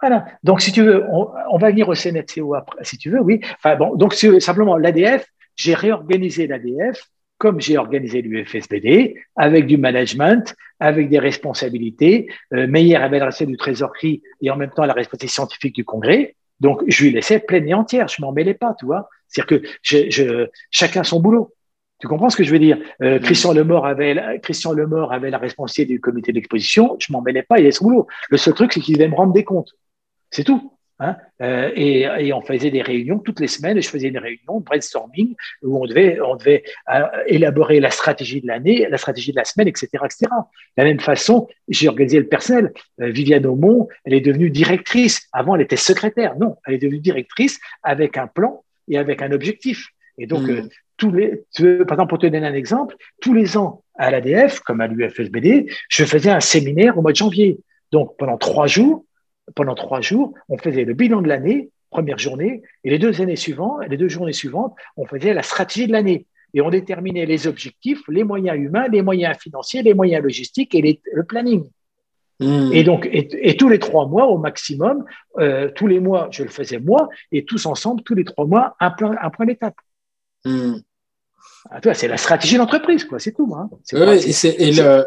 Voilà. 0.00 0.26
Donc, 0.44 0.60
si 0.60 0.70
tu 0.70 0.82
veux, 0.82 1.02
on, 1.10 1.58
va 1.58 1.70
venir 1.70 1.88
au 1.88 1.94
CNFCO 1.94 2.54
après, 2.54 2.84
si 2.84 2.98
tu 2.98 3.10
veux, 3.10 3.20
oui. 3.20 3.40
Enfin, 3.56 3.74
bon, 3.74 3.96
donc, 3.96 4.14
simplement, 4.14 4.76
l'ADF, 4.76 5.26
j'ai 5.56 5.74
réorganisé 5.74 6.46
l'ADF 6.46 7.02
comme 7.38 7.60
j'ai 7.60 7.78
organisé 7.78 8.22
l'UFSBD, 8.22 9.14
avec 9.34 9.66
du 9.66 9.78
management, 9.78 10.54
avec 10.78 11.08
des 11.08 11.18
responsabilités. 11.18 12.28
Meyer 12.50 12.96
avait 12.96 13.18
le 13.18 13.46
du 13.46 13.56
trésorerie 13.56 14.22
et 14.40 14.50
en 14.50 14.56
même 14.56 14.70
temps 14.70 14.84
la 14.84 14.92
responsabilité 14.92 15.34
scientifique 15.34 15.74
du 15.74 15.84
congrès. 15.84 16.35
Donc, 16.60 16.82
je 16.86 17.04
lui 17.04 17.12
laissais 17.12 17.38
pleine 17.38 17.68
et 17.68 17.74
entière. 17.74 18.08
Je 18.08 18.20
m'en 18.22 18.32
mêlais 18.32 18.54
pas, 18.54 18.74
tu 18.78 18.86
vois. 18.86 19.08
C'est-à-dire 19.28 19.60
que 19.60 19.68
je, 19.82 20.10
je, 20.10 20.46
chacun 20.70 21.04
son 21.04 21.20
boulot. 21.20 21.52
Tu 21.98 22.08
comprends 22.08 22.28
ce 22.28 22.36
que 22.36 22.44
je 22.44 22.50
veux 22.50 22.58
dire? 22.58 22.78
Euh, 23.02 23.18
Christian 23.18 23.52
Lemort 23.52 23.86
avait 23.86 24.38
Christian 24.42 24.72
Lemort 24.72 25.12
avait 25.12 25.30
la 25.30 25.38
responsabilité 25.38 25.94
du 25.94 26.00
comité 26.00 26.32
d'exposition. 26.32 26.96
Je 26.98 27.10
m'en 27.12 27.22
mêlais 27.22 27.42
pas. 27.42 27.58
Il 27.58 27.62
avait 27.62 27.70
son 27.70 27.86
boulot. 27.86 28.06
Le 28.28 28.36
seul 28.36 28.54
truc, 28.54 28.72
c'est 28.72 28.80
qu'il 28.80 28.96
devait 28.96 29.08
me 29.08 29.14
rendre 29.14 29.32
des 29.32 29.44
comptes. 29.44 29.72
C'est 30.30 30.44
tout. 30.44 30.75
Hein 30.98 31.16
euh, 31.42 31.70
et, 31.74 32.02
et, 32.20 32.32
on 32.32 32.40
faisait 32.40 32.70
des 32.70 32.80
réunions 32.80 33.18
toutes 33.18 33.40
les 33.40 33.48
semaines. 33.48 33.80
Je 33.82 33.88
faisais 33.88 34.08
une 34.08 34.16
réunion 34.16 34.60
brainstorming 34.60 35.34
où 35.62 35.82
on 35.82 35.86
devait, 35.86 36.18
on 36.20 36.36
devait 36.36 36.62
euh, 36.88 37.02
élaborer 37.26 37.80
la 37.80 37.90
stratégie 37.90 38.40
de 38.40 38.46
l'année, 38.46 38.86
la 38.88 38.96
stratégie 38.96 39.32
de 39.32 39.36
la 39.36 39.44
semaine, 39.44 39.68
etc., 39.68 39.88
etc. 40.04 40.16
De 40.22 40.82
la 40.82 40.84
même 40.84 41.00
façon, 41.00 41.48
j'ai 41.68 41.88
organisé 41.88 42.18
le 42.18 42.28
personnel. 42.28 42.72
Euh, 43.02 43.10
Viviane 43.10 43.44
Aumont, 43.44 43.88
elle 44.06 44.14
est 44.14 44.22
devenue 44.22 44.48
directrice. 44.48 45.28
Avant, 45.32 45.54
elle 45.54 45.62
était 45.62 45.76
secrétaire. 45.76 46.34
Non, 46.38 46.56
elle 46.66 46.74
est 46.74 46.78
devenue 46.78 47.00
directrice 47.00 47.60
avec 47.82 48.16
un 48.16 48.26
plan 48.26 48.64
et 48.88 48.96
avec 48.96 49.20
un 49.20 49.32
objectif. 49.32 49.88
Et 50.16 50.26
donc, 50.26 50.48
hmm. 50.48 50.66
tous 50.96 51.12
les, 51.12 51.42
par 51.84 51.96
exemple, 51.96 52.08
pour 52.08 52.18
te 52.18 52.26
donner 52.26 52.46
un 52.46 52.54
exemple, 52.54 52.96
tous 53.20 53.34
les 53.34 53.58
ans 53.58 53.82
à 53.98 54.10
l'ADF, 54.10 54.60
comme 54.60 54.80
à 54.80 54.86
l'UFSBD, 54.86 55.70
je 55.90 56.04
faisais 56.04 56.30
un 56.30 56.40
séminaire 56.40 56.96
au 56.96 57.02
mois 57.02 57.12
de 57.12 57.16
janvier. 57.16 57.58
Donc, 57.92 58.16
pendant 58.16 58.38
trois 58.38 58.66
jours, 58.66 59.05
pendant 59.54 59.74
trois 59.74 60.00
jours, 60.00 60.34
on 60.48 60.58
faisait 60.58 60.84
le 60.84 60.94
bilan 60.94 61.22
de 61.22 61.28
l'année, 61.28 61.70
première 61.90 62.18
journée, 62.18 62.62
et 62.84 62.90
les 62.90 62.98
deux 62.98 63.20
années 63.20 63.36
suivantes, 63.36 63.80
les 63.88 63.96
deux 63.96 64.08
journées 64.08 64.32
suivantes, 64.32 64.74
on 64.96 65.06
faisait 65.06 65.34
la 65.34 65.42
stratégie 65.42 65.86
de 65.86 65.92
l'année. 65.92 66.26
Et 66.54 66.60
on 66.60 66.70
déterminait 66.70 67.26
les 67.26 67.46
objectifs, 67.46 68.02
les 68.08 68.24
moyens 68.24 68.58
humains, 68.58 68.88
les 68.88 69.02
moyens 69.02 69.36
financiers, 69.38 69.82
les 69.82 69.94
moyens 69.94 70.22
logistiques 70.22 70.74
et 70.74 71.00
le 71.12 71.24
planning. 71.24 71.68
Hmm. 72.38 72.70
Et 72.72 72.84
donc, 72.84 73.08
et, 73.10 73.56
tous 73.56 73.68
les 73.68 73.78
trois 73.78 74.06
mois 74.06 74.26
au 74.26 74.38
maximum, 74.38 75.04
euh, 75.38 75.70
tous 75.74 75.86
les 75.86 76.00
mois, 76.00 76.28
je 76.30 76.42
le 76.42 76.50
faisais 76.50 76.78
moi, 76.78 77.08
et 77.32 77.44
tous 77.44 77.64
ensemble, 77.66 78.02
tous 78.02 78.14
les 78.14 78.24
trois 78.24 78.46
mois, 78.46 78.76
un, 78.80 78.90
point, 78.90 79.16
un 79.20 79.30
point 79.30 79.46
d'étape. 79.46 79.76
Hmm. 80.44 80.76
Ah, 81.70 81.80
c'est 81.94 82.08
la 82.08 82.16
stratégie 82.16 82.56
d'entreprise, 82.56 83.04
quoi, 83.04 83.18
c'est 83.18 83.32
tout. 83.32 83.52
Hein. 83.56 83.68
et, 83.92 84.80
euh, 84.80 85.04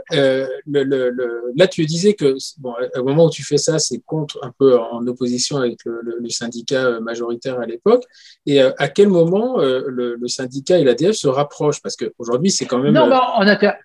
le, 0.68 0.84
le, 0.84 1.10
le, 1.10 1.54
là, 1.56 1.68
tu 1.68 1.86
disais 1.86 2.14
que 2.14 2.36
bon, 2.58 2.74
au 2.96 3.04
moment 3.04 3.26
où 3.26 3.30
tu 3.30 3.44
fais 3.44 3.58
ça, 3.58 3.80
c'est 3.80 4.00
contre, 4.00 4.40
un 4.44 4.52
peu 4.58 4.78
en 4.78 5.06
opposition 5.08 5.58
avec 5.58 5.80
le, 5.86 6.30
syndicat 6.30 6.86
euh, 6.86 7.00
majoritaire 7.00 7.60
à 7.60 7.66
l'époque. 7.66 8.04
Et 8.46 8.62
euh, 8.62 8.72
à 8.78 8.90
quel 8.90 9.08
moment 9.08 9.58
le, 9.60 10.18
syndicat 10.28 10.80
et 10.80 10.84
l'ADF 10.84 11.14
se 11.14 11.28
rapprochent? 11.28 11.82
Parce 11.82 11.96
qu'aujourd'hui, 11.96 12.52
c'est 12.52 12.66
quand 12.66 12.80
même. 12.80 12.94
Non, 12.94 13.04
on 13.06 13.12
a, 13.48 13.78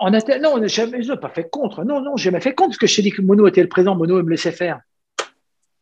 on 0.00 0.12
a, 0.12 0.38
non, 0.38 0.50
on 0.54 0.58
n'a 0.58 0.66
jamais, 0.66 1.00
pas 1.20 1.30
fait 1.30 1.48
contre. 1.48 1.84
Non, 1.84 2.00
non, 2.00 2.16
j'ai 2.16 2.24
jamais 2.24 2.40
fait 2.40 2.54
contre 2.54 2.70
parce 2.70 2.78
que 2.78 2.86
je 2.86 2.96
t'ai 2.96 3.02
dit 3.02 3.10
que 3.10 3.22
Mono 3.22 3.46
était 3.46 3.62
le 3.62 3.68
président, 3.68 3.94
Mono 3.94 4.22
me 4.22 4.30
laissait 4.30 4.52
faire. 4.52 4.80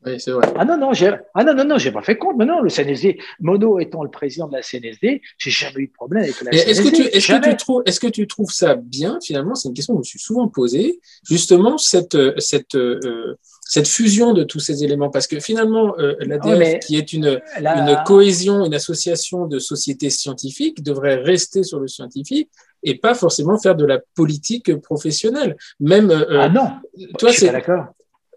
Oui, 0.07 0.21
c'est 0.21 0.31
vrai. 0.31 0.47
Ah 0.57 0.65
non, 0.65 0.79
non, 0.79 0.93
j'ai, 0.93 1.13
ah 1.35 1.45
non, 1.45 1.53
non, 1.53 1.65
non, 1.65 1.79
j'ai 1.79 1.91
pas 1.91 2.03
fait 2.03 2.17
compte. 2.17 2.37
Mais 2.39 2.45
non, 2.45 2.61
le 2.61 2.71
CNSD, 2.71 3.19
Mono 3.41 3.81
étant 3.81 4.05
le 4.05 4.11
président 4.11 4.47
de 4.47 4.53
la 4.53 4.63
CNSD, 4.63 5.21
j'ai 5.37 5.51
jamais 5.51 5.81
eu 5.81 5.87
de 5.89 5.93
problème 5.93 6.23
avec 6.23 6.41
la 6.43 6.53
CNSD. 6.53 6.71
Est-ce 6.71 6.83
que, 6.83 6.97
tu, 6.97 7.03
est-ce, 7.03 7.33
que 7.33 7.51
tu 7.51 7.57
trouves, 7.57 7.83
est-ce 7.87 8.01
que 8.01 8.07
tu 8.07 8.27
trouves 8.29 8.53
ça 8.53 8.77
bien, 8.77 9.19
finalement? 9.23 9.57
C'est 9.57 9.69
une 9.69 9.75
question 9.75 9.95
que 9.95 9.99
je 9.99 10.01
me 10.01 10.05
suis 10.05 10.21
souvent 10.21 10.47
posée. 10.47 11.01
Justement, 11.29 11.77
cette, 11.77 12.17
cette, 12.39 12.77
euh, 12.77 13.37
cette 13.63 13.89
fusion 13.89 14.33
de 14.33 14.45
tous 14.45 14.61
ces 14.61 14.85
éléments. 14.85 15.11
Parce 15.11 15.27
que 15.27 15.41
finalement, 15.41 15.99
euh, 15.99 16.15
l'ADF, 16.21 16.79
qui 16.81 16.97
est 16.97 17.13
une, 17.13 17.41
une 17.59 17.99
cohésion, 18.07 18.65
une 18.65 18.75
association 18.75 19.47
de 19.47 19.59
sociétés 19.59 20.11
scientifiques, 20.11 20.85
devrait 20.85 21.17
rester 21.17 21.65
sur 21.65 21.81
le 21.81 21.89
scientifique 21.89 22.49
et 22.85 22.95
pas 22.95 23.15
forcément 23.15 23.59
faire 23.59 23.75
de 23.75 23.85
la 23.85 23.99
politique 24.15 24.77
professionnelle. 24.81 25.57
Même, 25.81 26.13
euh, 26.13 26.43
ah 26.43 26.49
non, 26.49 26.71
toi, 27.19 27.33
c'est, 27.33 27.51
d'accord. 27.51 27.87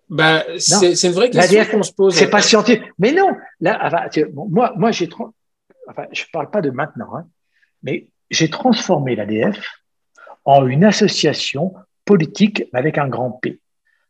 Bah, 0.10 0.44
c'est 0.58 1.04
une 1.04 1.14
vraie 1.14 1.30
question 1.30 1.66
qu'on 1.66 1.84
se 1.84 1.94
pose. 1.94 2.16
C'est 2.16 2.30
pas 2.30 2.42
scientifique. 2.42 2.84
Mais 2.98 3.12
non, 3.12 3.30
là, 3.60 4.10
moi, 4.34 4.74
moi 4.76 4.92
j'ai, 4.92 5.08
enfin, 5.88 6.06
je 6.12 6.24
parle 6.34 6.50
pas 6.50 6.62
de 6.62 6.72
maintenant, 6.72 7.16
hein, 7.16 7.28
mais 7.84 8.08
j'ai 8.30 8.50
transformé 8.50 9.16
l'ADF 9.16 9.60
en 10.46 10.66
une 10.68 10.84
association 10.84 11.74
politique 12.06 12.64
avec 12.74 12.98
un 12.98 13.08
grand 13.08 13.32
P. 13.32 13.60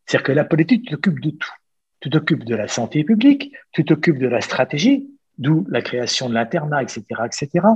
C'est-à-dire 0.06 0.24
que 0.24 0.32
la 0.32 0.46
politique, 0.46 0.84
tu 0.84 0.92
t'occupes 0.92 1.20
de 1.20 1.32
tout. 1.32 1.54
Tu 2.00 2.10
t'occupes 2.10 2.46
de 2.46 2.56
la 2.56 2.70
santé 2.70 3.04
publique, 3.04 3.54
tu 3.74 3.84
t'occupes 3.84 4.20
de 4.20 4.28
la 4.28 4.40
stratégie, 4.40 5.10
d'où 5.38 5.66
la 5.70 5.82
création 5.82 6.30
de 6.30 6.34
l'internat, 6.34 6.82
etc., 6.82 7.04
etc 7.26 7.68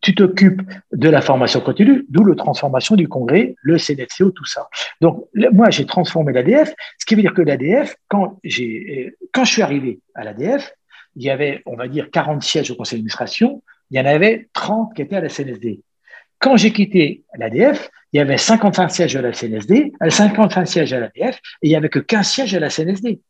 tu 0.00 0.14
t'occupes 0.14 0.62
de 0.92 1.08
la 1.08 1.20
formation 1.20 1.60
continue, 1.60 2.04
d'où 2.08 2.24
la 2.24 2.34
transformation 2.34 2.94
du 2.94 3.08
congrès, 3.08 3.54
le 3.62 3.78
CNFCO, 3.78 4.30
tout 4.30 4.44
ça. 4.44 4.68
Donc, 5.00 5.26
moi, 5.52 5.70
j'ai 5.70 5.86
transformé 5.86 6.32
l'ADF, 6.32 6.72
ce 6.98 7.06
qui 7.06 7.14
veut 7.14 7.22
dire 7.22 7.34
que 7.34 7.42
l'ADF, 7.42 7.96
quand 8.08 8.38
j'ai, 8.44 9.14
quand 9.32 9.44
je 9.44 9.52
suis 9.52 9.62
arrivé 9.62 10.00
à 10.14 10.24
l'ADF, 10.24 10.72
il 11.16 11.24
y 11.24 11.30
avait, 11.30 11.62
on 11.66 11.76
va 11.76 11.88
dire, 11.88 12.10
40 12.10 12.42
sièges 12.42 12.70
au 12.70 12.76
conseil 12.76 12.98
d'administration, 12.98 13.62
il 13.90 13.98
y 13.98 14.00
en 14.00 14.06
avait 14.06 14.48
30 14.52 14.94
qui 14.94 15.02
étaient 15.02 15.16
à 15.16 15.20
la 15.20 15.28
CNSD. 15.28 15.80
Quand 16.38 16.56
j'ai 16.56 16.72
quitté 16.72 17.24
l'ADF, 17.36 17.90
il 18.12 18.18
y 18.18 18.20
avait 18.20 18.36
55 18.36 18.90
sièges 18.90 19.16
à 19.16 19.22
la 19.22 19.32
CNSD, 19.32 19.92
55 20.08 20.66
sièges 20.66 20.92
à 20.92 21.00
l'ADF, 21.00 21.40
et 21.62 21.68
il 21.68 21.70
y 21.70 21.76
avait 21.76 21.88
que 21.88 21.98
15 21.98 22.26
sièges 22.28 22.54
à 22.54 22.60
la 22.60 22.70
CNSD. 22.70 23.20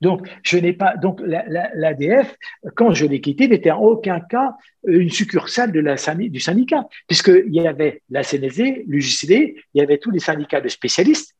Donc, 0.00 0.28
je 0.42 0.58
n'ai 0.58 0.72
pas. 0.72 0.96
Donc, 0.96 1.20
l'ADF, 1.24 2.36
quand 2.74 2.94
je 2.94 3.06
l'ai 3.06 3.20
quitté, 3.20 3.48
n'était 3.48 3.70
en 3.70 3.80
aucun 3.80 4.20
cas 4.20 4.54
une 4.86 5.10
succursale 5.10 5.72
de 5.72 5.80
la, 5.80 5.96
du 6.14 6.40
syndicat, 6.40 6.86
puisqu'il 7.06 7.54
y 7.54 7.66
avait 7.66 8.02
la 8.10 8.22
CNSD, 8.22 8.84
l'UJCD, 8.86 9.56
il 9.74 9.78
y 9.78 9.82
avait 9.82 9.98
tous 9.98 10.10
les 10.10 10.18
syndicats 10.18 10.60
de 10.60 10.68
spécialistes, 10.68 11.34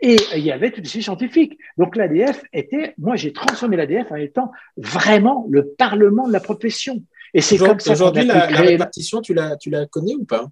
et 0.00 0.16
il 0.34 0.44
y 0.44 0.52
avait 0.52 0.70
tous 0.70 0.82
les 0.82 1.02
scientifiques. 1.02 1.58
Donc, 1.78 1.96
l'ADF 1.96 2.42
était. 2.52 2.94
Moi, 2.98 3.16
j'ai 3.16 3.32
transformé 3.32 3.76
l'ADF 3.76 4.10
en 4.10 4.16
étant 4.16 4.52
vraiment 4.76 5.46
le 5.50 5.68
parlement 5.78 6.26
de 6.26 6.32
la 6.32 6.40
profession. 6.40 7.02
Et 7.34 7.40
c'est 7.40 7.58
comme 7.58 7.80
ça 7.80 7.92
Aujourd'hui, 7.92 8.24
la, 8.24 8.50
la, 8.50 8.60
répartition, 8.60 9.20
tu 9.20 9.34
la, 9.34 9.56
tu 9.56 9.70
la 9.70 9.86
connais 9.86 10.14
ou 10.14 10.24
pas? 10.24 10.48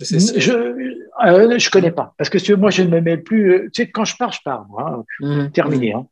Je 0.00 0.52
euh, 0.52 1.58
je 1.58 1.70
connais 1.70 1.90
pas 1.90 2.14
parce 2.16 2.30
que 2.30 2.54
moi 2.54 2.70
je 2.70 2.82
ne 2.82 2.88
me 2.88 3.00
mets 3.00 3.18
plus. 3.18 3.52
Euh, 3.52 3.64
tu 3.64 3.82
sais, 3.82 3.90
quand 3.90 4.04
je 4.04 4.16
pars, 4.16 4.32
je 4.32 4.40
pars. 4.42 4.66
Hein, 4.78 5.04
mmh. 5.20 5.50
terminé. 5.50 5.92
Hein. 5.92 6.06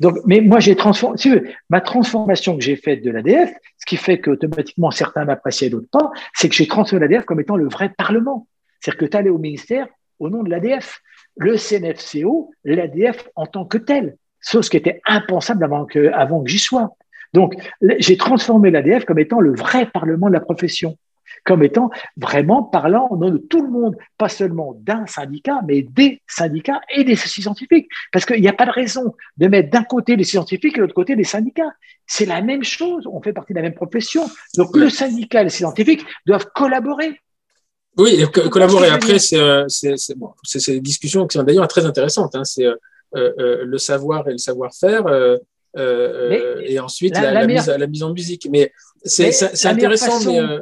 Donc, 0.00 0.18
mais 0.24 0.40
moi, 0.40 0.60
j'ai 0.60 0.76
transformé, 0.76 1.18
si 1.18 1.32
ma 1.68 1.80
transformation 1.80 2.56
que 2.56 2.62
j'ai 2.62 2.76
faite 2.76 3.02
de 3.02 3.10
l'ADF, 3.10 3.52
ce 3.78 3.86
qui 3.86 3.96
fait 3.96 4.20
qu'automatiquement 4.20 4.90
certains 4.90 5.24
m'apprécient 5.24 5.66
et 5.66 5.70
d'autres 5.70 5.88
pas, 5.90 6.10
c'est 6.34 6.48
que 6.48 6.54
j'ai 6.54 6.68
transformé 6.68 7.06
l'ADF 7.06 7.24
comme 7.24 7.40
étant 7.40 7.56
le 7.56 7.68
vrai 7.68 7.92
Parlement. 7.96 8.46
C'est-à-dire 8.80 9.00
que 9.00 9.06
tu 9.06 9.16
allais 9.16 9.30
au 9.30 9.38
ministère 9.38 9.88
au 10.20 10.30
nom 10.30 10.42
de 10.42 10.50
l'ADF. 10.50 11.00
Le 11.36 11.56
CNFCO, 11.56 12.52
l'ADF 12.64 13.28
en 13.36 13.46
tant 13.46 13.64
que 13.64 13.78
tel. 13.78 14.16
ce 14.40 14.58
qui 14.60 14.76
était 14.76 15.00
impensable 15.06 15.64
avant 15.64 15.86
que, 15.86 16.10
avant 16.12 16.42
que 16.42 16.50
j'y 16.50 16.58
sois. 16.58 16.96
Donc, 17.32 17.54
j'ai 17.80 18.16
transformé 18.16 18.70
l'ADF 18.70 19.04
comme 19.04 19.18
étant 19.18 19.40
le 19.40 19.54
vrai 19.54 19.86
Parlement 19.86 20.28
de 20.28 20.32
la 20.32 20.40
profession 20.40 20.96
comme 21.44 21.62
étant 21.62 21.90
vraiment 22.16 22.62
parlant 22.62 23.08
au 23.10 23.16
nom 23.16 23.30
de 23.30 23.38
tout 23.38 23.62
le 23.62 23.70
monde, 23.70 23.96
pas 24.16 24.28
seulement 24.28 24.74
d'un 24.80 25.06
syndicat, 25.06 25.60
mais 25.66 25.82
des 25.82 26.22
syndicats 26.26 26.80
et 26.94 27.04
des 27.04 27.16
scientifiques. 27.16 27.88
Parce 28.12 28.24
qu'il 28.24 28.40
n'y 28.40 28.48
a 28.48 28.52
pas 28.52 28.66
de 28.66 28.70
raison 28.70 29.14
de 29.36 29.48
mettre 29.48 29.70
d'un 29.70 29.84
côté 29.84 30.16
les 30.16 30.24
scientifiques 30.24 30.74
et 30.74 30.76
de 30.76 30.82
l'autre 30.82 30.94
côté 30.94 31.14
les 31.14 31.24
syndicats. 31.24 31.72
C'est 32.06 32.26
la 32.26 32.40
même 32.40 32.64
chose, 32.64 33.06
on 33.06 33.20
fait 33.22 33.32
partie 33.32 33.52
de 33.52 33.58
la 33.58 33.62
même 33.62 33.74
profession. 33.74 34.28
Donc 34.56 34.76
le 34.76 34.88
syndicat 34.90 35.42
et 35.42 35.44
les 35.44 35.50
scientifiques 35.50 36.04
doivent 36.26 36.48
collaborer. 36.54 37.20
Oui, 37.98 38.24
collaborer. 38.50 38.88
Après, 38.88 39.18
c'est 39.18 39.36
euh, 39.36 39.66
bon, 40.16 40.30
des 40.66 40.80
discussions 40.80 41.26
qui 41.26 41.36
sont 41.36 41.42
d'ailleurs 41.42 41.66
très 41.66 41.84
intéressantes. 41.84 42.34
Hein. 42.36 42.44
C'est 42.44 42.64
euh, 42.64 42.74
euh, 43.16 43.64
le 43.64 43.78
savoir 43.78 44.28
et 44.28 44.32
le 44.32 44.38
savoir-faire. 44.38 45.04
et 45.76 46.78
ensuite 46.78 47.14
la, 47.14 47.46
mise, 47.46 47.66
la, 47.66 47.86
mise, 47.86 48.02
en 48.04 48.12
musique. 48.12 48.48
Mais 48.50 48.72
c'est 49.04 49.66
intéressant, 49.66 50.20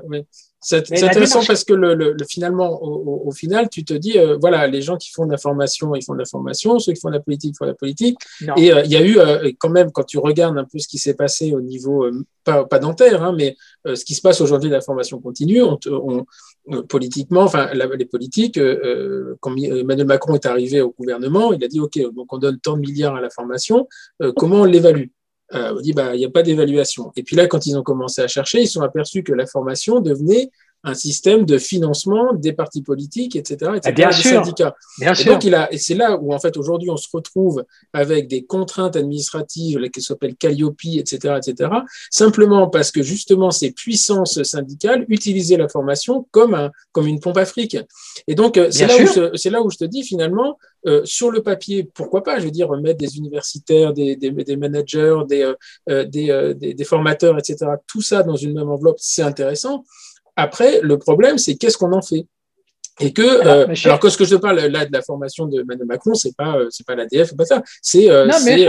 mais, 0.08 0.24
c'est 0.68 1.04
intéressant 1.04 1.44
parce 1.46 1.62
que 1.62 1.74
le, 1.74 2.16
finalement, 2.28 2.82
au, 2.82 3.30
final, 3.30 3.68
tu 3.68 3.84
te 3.84 3.94
dis, 3.94 4.18
euh, 4.18 4.36
voilà, 4.40 4.66
les 4.66 4.82
gens 4.82 4.96
qui 4.96 5.12
font 5.12 5.24
de 5.24 5.30
la 5.30 5.38
formation, 5.38 5.94
ils 5.94 6.02
font 6.02 6.14
de 6.14 6.18
la 6.18 6.24
formation, 6.24 6.80
ceux 6.80 6.92
qui 6.92 7.00
font 7.00 7.08
de 7.08 7.14
la 7.14 7.20
politique 7.20 7.54
font 7.56 7.66
de 7.66 7.70
la 7.70 7.76
politique. 7.76 8.18
Et 8.56 8.72
euh, 8.72 8.82
il 8.84 8.90
y 8.90 8.96
a 8.96 9.02
eu, 9.02 9.16
euh, 9.16 9.52
quand 9.60 9.68
même, 9.68 9.92
quand 9.92 10.02
tu 10.02 10.18
regardes 10.18 10.58
un 10.58 10.64
peu 10.64 10.80
ce 10.80 10.88
qui 10.88 10.98
s'est 10.98 11.14
passé 11.14 11.52
au 11.52 11.60
niveau, 11.60 12.10
pas, 12.42 12.64
pas 12.64 12.80
dentaire, 12.80 13.22
hein, 13.22 13.32
mais 13.36 13.56
ce 13.84 14.04
qui 14.04 14.14
se 14.14 14.20
passe 14.20 14.40
aujourd'hui 14.40 14.68
de 14.68 14.74
la 14.74 14.80
formation 14.80 15.20
continue, 15.20 15.62
on, 15.62 16.26
politiquement, 16.88 17.42
enfin, 17.42 17.70
les 17.72 18.04
politiques, 18.06 18.58
quand 19.38 19.54
Emmanuel 19.56 20.06
Macron 20.08 20.34
est 20.34 20.46
arrivé 20.46 20.80
au 20.80 20.90
gouvernement, 20.98 21.52
il 21.52 21.62
a 21.62 21.68
dit, 21.68 21.78
OK, 21.78 21.96
donc 22.12 22.32
on 22.32 22.38
donne 22.38 22.58
tant 22.58 22.74
de 22.74 22.80
milliards 22.80 23.14
à 23.14 23.20
la 23.20 23.30
formation, 23.30 23.86
comment 24.34 24.62
on 24.62 24.64
l'évalue? 24.64 25.06
Euh, 25.54 25.74
on 25.76 25.80
dit 25.80 25.92
bah 25.92 26.14
il 26.14 26.18
n'y 26.18 26.24
a 26.24 26.30
pas 26.30 26.42
d'évaluation. 26.42 27.12
Et 27.16 27.22
puis 27.22 27.36
là, 27.36 27.46
quand 27.46 27.66
ils 27.66 27.76
ont 27.76 27.82
commencé 27.82 28.20
à 28.20 28.28
chercher, 28.28 28.60
ils 28.62 28.68
sont 28.68 28.82
aperçus 28.82 29.22
que 29.22 29.32
la 29.32 29.46
formation 29.46 30.00
devenait 30.00 30.50
un 30.84 30.94
système 30.94 31.44
de 31.44 31.58
financement 31.58 32.32
des 32.34 32.52
partis 32.52 32.82
politiques, 32.82 33.36
etc., 33.36 33.72
etc. 33.76 33.92
Bien 33.94 34.08
des 34.08 34.14
sûr. 34.14 34.30
syndicats. 34.30 34.74
Bien 34.98 35.14
et 35.14 35.24
donc 35.24 35.44
il 35.44 35.54
a, 35.54 35.72
et 35.72 35.78
c'est 35.78 35.94
là 35.94 36.16
où 36.16 36.32
en 36.32 36.38
fait 36.38 36.56
aujourd'hui 36.56 36.90
on 36.90 36.96
se 36.96 37.08
retrouve 37.12 37.64
avec 37.92 38.28
des 38.28 38.44
contraintes 38.44 38.96
administratives, 38.96 39.90
qui 39.90 40.00
s'appellent 40.00 40.36
Calliope, 40.36 40.76
etc., 40.84 41.38
etc. 41.38 41.70
Simplement 42.10 42.68
parce 42.68 42.90
que 42.90 43.02
justement 43.02 43.50
ces 43.50 43.72
puissances 43.72 44.42
syndicales 44.42 45.04
utilisaient 45.08 45.56
la 45.56 45.68
formation 45.68 46.26
comme 46.30 46.54
un, 46.54 46.70
comme 46.92 47.06
une 47.06 47.20
pompe 47.20 47.38
à 47.38 47.44
fric. 47.44 47.76
Et 48.28 48.34
donc 48.34 48.56
euh, 48.56 48.68
c'est 48.70 48.86
là 48.86 48.96
où 48.96 49.36
c'est 49.36 49.50
là 49.50 49.62
où 49.62 49.70
je 49.70 49.78
te 49.78 49.84
dis 49.84 50.02
finalement 50.02 50.58
euh, 50.86 51.04
sur 51.04 51.32
le 51.32 51.42
papier, 51.42 51.90
pourquoi 51.94 52.22
pas, 52.22 52.38
je 52.38 52.44
veux 52.44 52.52
dire, 52.52 52.70
mettre 52.76 52.98
des 52.98 53.16
universitaires, 53.16 53.92
des, 53.92 54.14
des, 54.14 54.30
des 54.30 54.56
managers, 54.56 55.18
des, 55.28 55.52
euh, 55.88 56.04
des, 56.04 56.54
des, 56.54 56.84
formateurs, 56.84 57.36
etc., 57.38 57.72
tout 57.88 58.02
ça 58.02 58.22
dans 58.22 58.36
une 58.36 58.54
même 58.54 58.68
enveloppe, 58.68 58.98
c'est 59.00 59.22
intéressant. 59.22 59.82
Après, 60.36 60.80
le 60.82 60.98
problème, 60.98 61.38
c'est 61.38 61.56
qu'est-ce 61.56 61.78
qu'on 61.78 61.92
en 61.92 62.02
fait? 62.02 62.26
Et 62.98 63.12
que 63.12 63.42
alors, 63.42 63.68
alors, 63.84 64.00
que 64.00 64.08
ce 64.08 64.16
que 64.16 64.24
je 64.24 64.36
te 64.36 64.40
parle 64.40 64.58
là 64.58 64.86
de 64.86 64.92
la 64.92 65.02
formation 65.02 65.44
de 65.44 65.60
Emmanuel 65.60 65.86
Macron, 65.86 66.14
c'est 66.14 66.34
pas 66.34 66.56
c'est 66.70 66.86
pas 66.86 66.94
l'ADF, 66.94 67.36
pas 67.36 67.44
ça. 67.44 67.62
C'est 67.82 68.08
c'est 68.32 68.66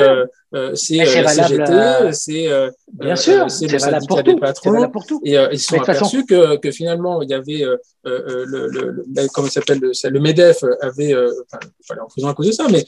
c'est 0.73 1.21
la 1.21 1.29
CGT, 1.29 2.11
c'est 2.11 2.49
bien 2.91 3.15
sûr, 3.15 3.49
c'est 3.49 3.67
le 3.67 3.79
syndicat 3.79 4.23
des 4.23 4.35
patrons. 4.35 4.91
Et 5.23 5.37
ils 5.53 5.59
sont 5.59 5.79
aperçus 5.79 6.25
que, 6.25 6.57
que 6.57 6.71
finalement 6.71 7.21
il 7.21 7.29
y 7.29 7.33
avait 7.33 7.63
le, 8.03 8.45
le, 8.45 8.67
le, 8.67 9.27
comment 9.33 9.47
s'appelle 9.47 9.79
le, 9.79 9.91
le 10.09 10.19
Medef 10.19 10.61
avait 10.81 11.15
enfin, 11.15 11.59
fallait 11.87 12.01
en 12.01 12.07
prison 12.07 12.27
à 12.27 12.33
cause 12.33 12.47
de 12.47 12.51
ça, 12.51 12.65
mais 12.69 12.83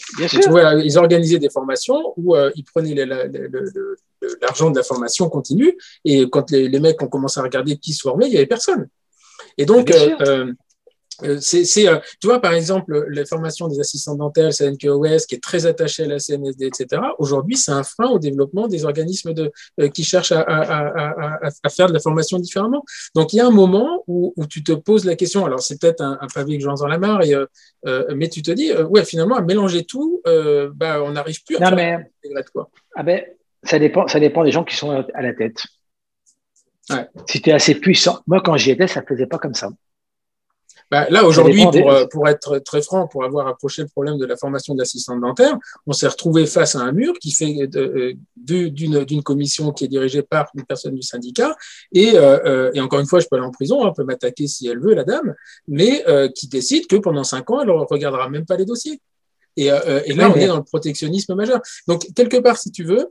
vois, 0.50 0.74
ils 0.74 0.98
organisaient 0.98 1.40
des 1.40 1.50
formations 1.50 2.14
où 2.18 2.36
ils 2.54 2.66
prenaient 2.66 3.06
l'argent 4.42 4.70
de 4.72 4.78
la 4.78 4.84
formation 4.84 5.30
continue 5.30 5.78
et 6.06 6.30
quand 6.30 6.52
les, 6.52 6.68
les 6.68 6.80
mecs 6.80 7.02
ont 7.02 7.08
commencé 7.08 7.40
à 7.40 7.44
regarder 7.44 7.78
qui 7.78 7.94
se 7.94 8.02
formait, 8.02 8.28
il 8.28 8.34
y 8.34 8.38
avait 8.38 8.46
personne. 8.46 8.88
Et 9.58 9.66
donc, 9.66 9.92
euh, 9.92 10.54
euh, 11.24 11.38
c'est, 11.42 11.88
euh, 11.88 11.98
tu 12.22 12.28
vois, 12.28 12.40
par 12.40 12.54
exemple, 12.54 13.06
la 13.10 13.26
formation 13.26 13.68
des 13.68 13.80
assistants 13.80 14.16
dentaires, 14.16 14.52
CNQOS, 14.54 15.26
qui 15.28 15.36
est 15.36 15.44
très 15.44 15.66
attachée 15.66 16.04
à 16.04 16.08
la 16.08 16.20
CNSD, 16.20 16.66
etc. 16.66 17.02
Aujourd'hui, 17.18 17.58
c'est 17.58 17.72
un 17.72 17.84
frein 17.84 18.08
au 18.08 18.20
développement 18.20 18.68
des 18.68 18.86
organismes 18.86 19.34
de, 19.34 19.52
euh, 19.80 19.90
qui 19.90 20.04
cherchent 20.04 20.32
à, 20.32 20.42
à, 20.42 20.62
à, 20.62 21.50
à, 21.64 21.70
faire 21.70 21.88
de 21.88 21.94
la 21.94 22.00
formation 22.00 22.40
différemment. 22.40 22.84
Donc, 23.16 23.34
il 23.34 23.38
y 23.38 23.40
a 23.40 23.48
un 23.48 23.52
moment 23.52 24.04
où, 24.08 24.34
où 24.36 24.46
tu 24.46 24.64
te 24.64 24.72
poses 24.72 25.06
la 25.06 25.16
question. 25.16 25.46
Alors, 25.46 25.62
c'est 25.62 25.80
peut-être 25.80 26.02
un, 26.02 26.18
un, 26.22 26.28
pavé 26.28 26.58
que 26.58 26.64
j'en 26.64 26.76
la 26.86 26.98
marre, 26.98 27.22
et, 27.24 27.36
mais 28.16 28.30
tu 28.30 28.42
te 28.42 28.52
dis, 28.52 28.72
ouais, 28.74 29.04
finalement, 29.04 29.36
à 29.36 29.42
mélanger 29.42 29.84
tout, 29.84 30.22
bah, 30.26 31.04
on 31.04 31.12
n'arrive 31.12 31.44
plus 31.44 31.58
à 31.58 31.70
non, 31.70 31.76
mais... 31.76 31.98
quoi. 32.54 32.70
Ah 32.96 33.04
ben, 33.04 33.22
ça 33.64 33.80
dépend, 33.80 34.08
ça 34.08 34.20
dépend 34.20 34.44
des 34.44 34.52
gens 34.52 34.64
qui 34.64 34.76
sont 34.76 35.06
à 35.14 35.22
la 35.22 35.34
tête. 35.34 35.64
Ouais. 36.90 37.08
Si 37.28 37.42
tu 37.42 37.50
es 37.50 37.54
assez 37.54 37.76
puissant. 37.76 38.20
Moi, 38.28 38.42
quand 38.44 38.58
j'y 38.58 38.72
étais, 38.72 38.88
ça 38.88 39.02
ne 39.02 39.06
faisait 39.06 39.28
pas 39.28 39.38
comme 39.38 39.54
ça. 39.54 39.70
Bah, 40.92 41.08
là, 41.12 41.24
aujourd'hui, 41.24 41.64
pour, 41.64 41.92
euh, 41.92 42.06
pour 42.10 42.28
être 42.28 42.58
très 42.60 42.82
franc, 42.82 43.08
pour 43.08 43.24
avoir 43.24 43.48
approché 43.48 43.84
le 43.84 43.88
problème 43.90 44.18
de 44.18 44.26
la 44.26 44.36
formation 44.36 44.74
d'assistante 44.74 45.22
dentaire, 45.22 45.56
on 45.86 45.94
s'est 45.94 46.08
retrouvé 46.08 46.48
face 46.48 46.76
à 46.76 46.80
un 46.80 46.92
mur 46.92 47.14
qui 47.20 47.32
fait 47.32 47.70
euh, 47.76 48.14
d'une 48.36 49.22
commission 49.22 49.72
qui 49.72 49.86
est 49.86 49.88
dirigée 49.88 50.24
par 50.24 50.50
une 50.56 50.66
personne 50.66 50.96
du 50.96 51.04
syndicat. 51.04 51.56
Et, 51.92 52.14
euh, 52.16 52.72
et 52.74 52.82
encore 52.82 53.00
une 53.00 53.06
fois, 53.06 53.20
je 53.20 53.28
peux 53.30 53.36
aller 53.36 53.46
en 53.46 53.52
prison, 53.52 53.86
on 53.86 53.94
peut 53.94 54.04
m'attaquer 54.04 54.48
si 54.48 54.68
elle 54.68 54.80
veut, 54.80 54.96
la 54.96 55.04
dame, 55.04 55.36
mais 55.68 56.04
qui 56.34 56.48
décide 56.48 56.88
que 56.88 56.96
pendant 56.96 57.24
cinq 57.24 57.52
ans, 57.52 57.62
elle 57.62 57.68
ne 57.68 57.74
regardera 57.74 58.28
même 58.30 58.48
pas 58.48 58.58
les 58.58 58.66
dossiers. 58.66 59.00
Et, 59.58 59.66
et 59.66 60.14
là, 60.14 60.32
on 60.32 60.36
est 60.36 60.48
dans 60.48 60.58
le 60.58 60.64
protectionnisme 60.64 61.36
majeur. 61.36 61.62
Donc, 61.88 62.08
quelque 62.16 62.38
part, 62.38 62.58
si 62.58 62.72
tu 62.72 62.84
veux, 62.84 63.08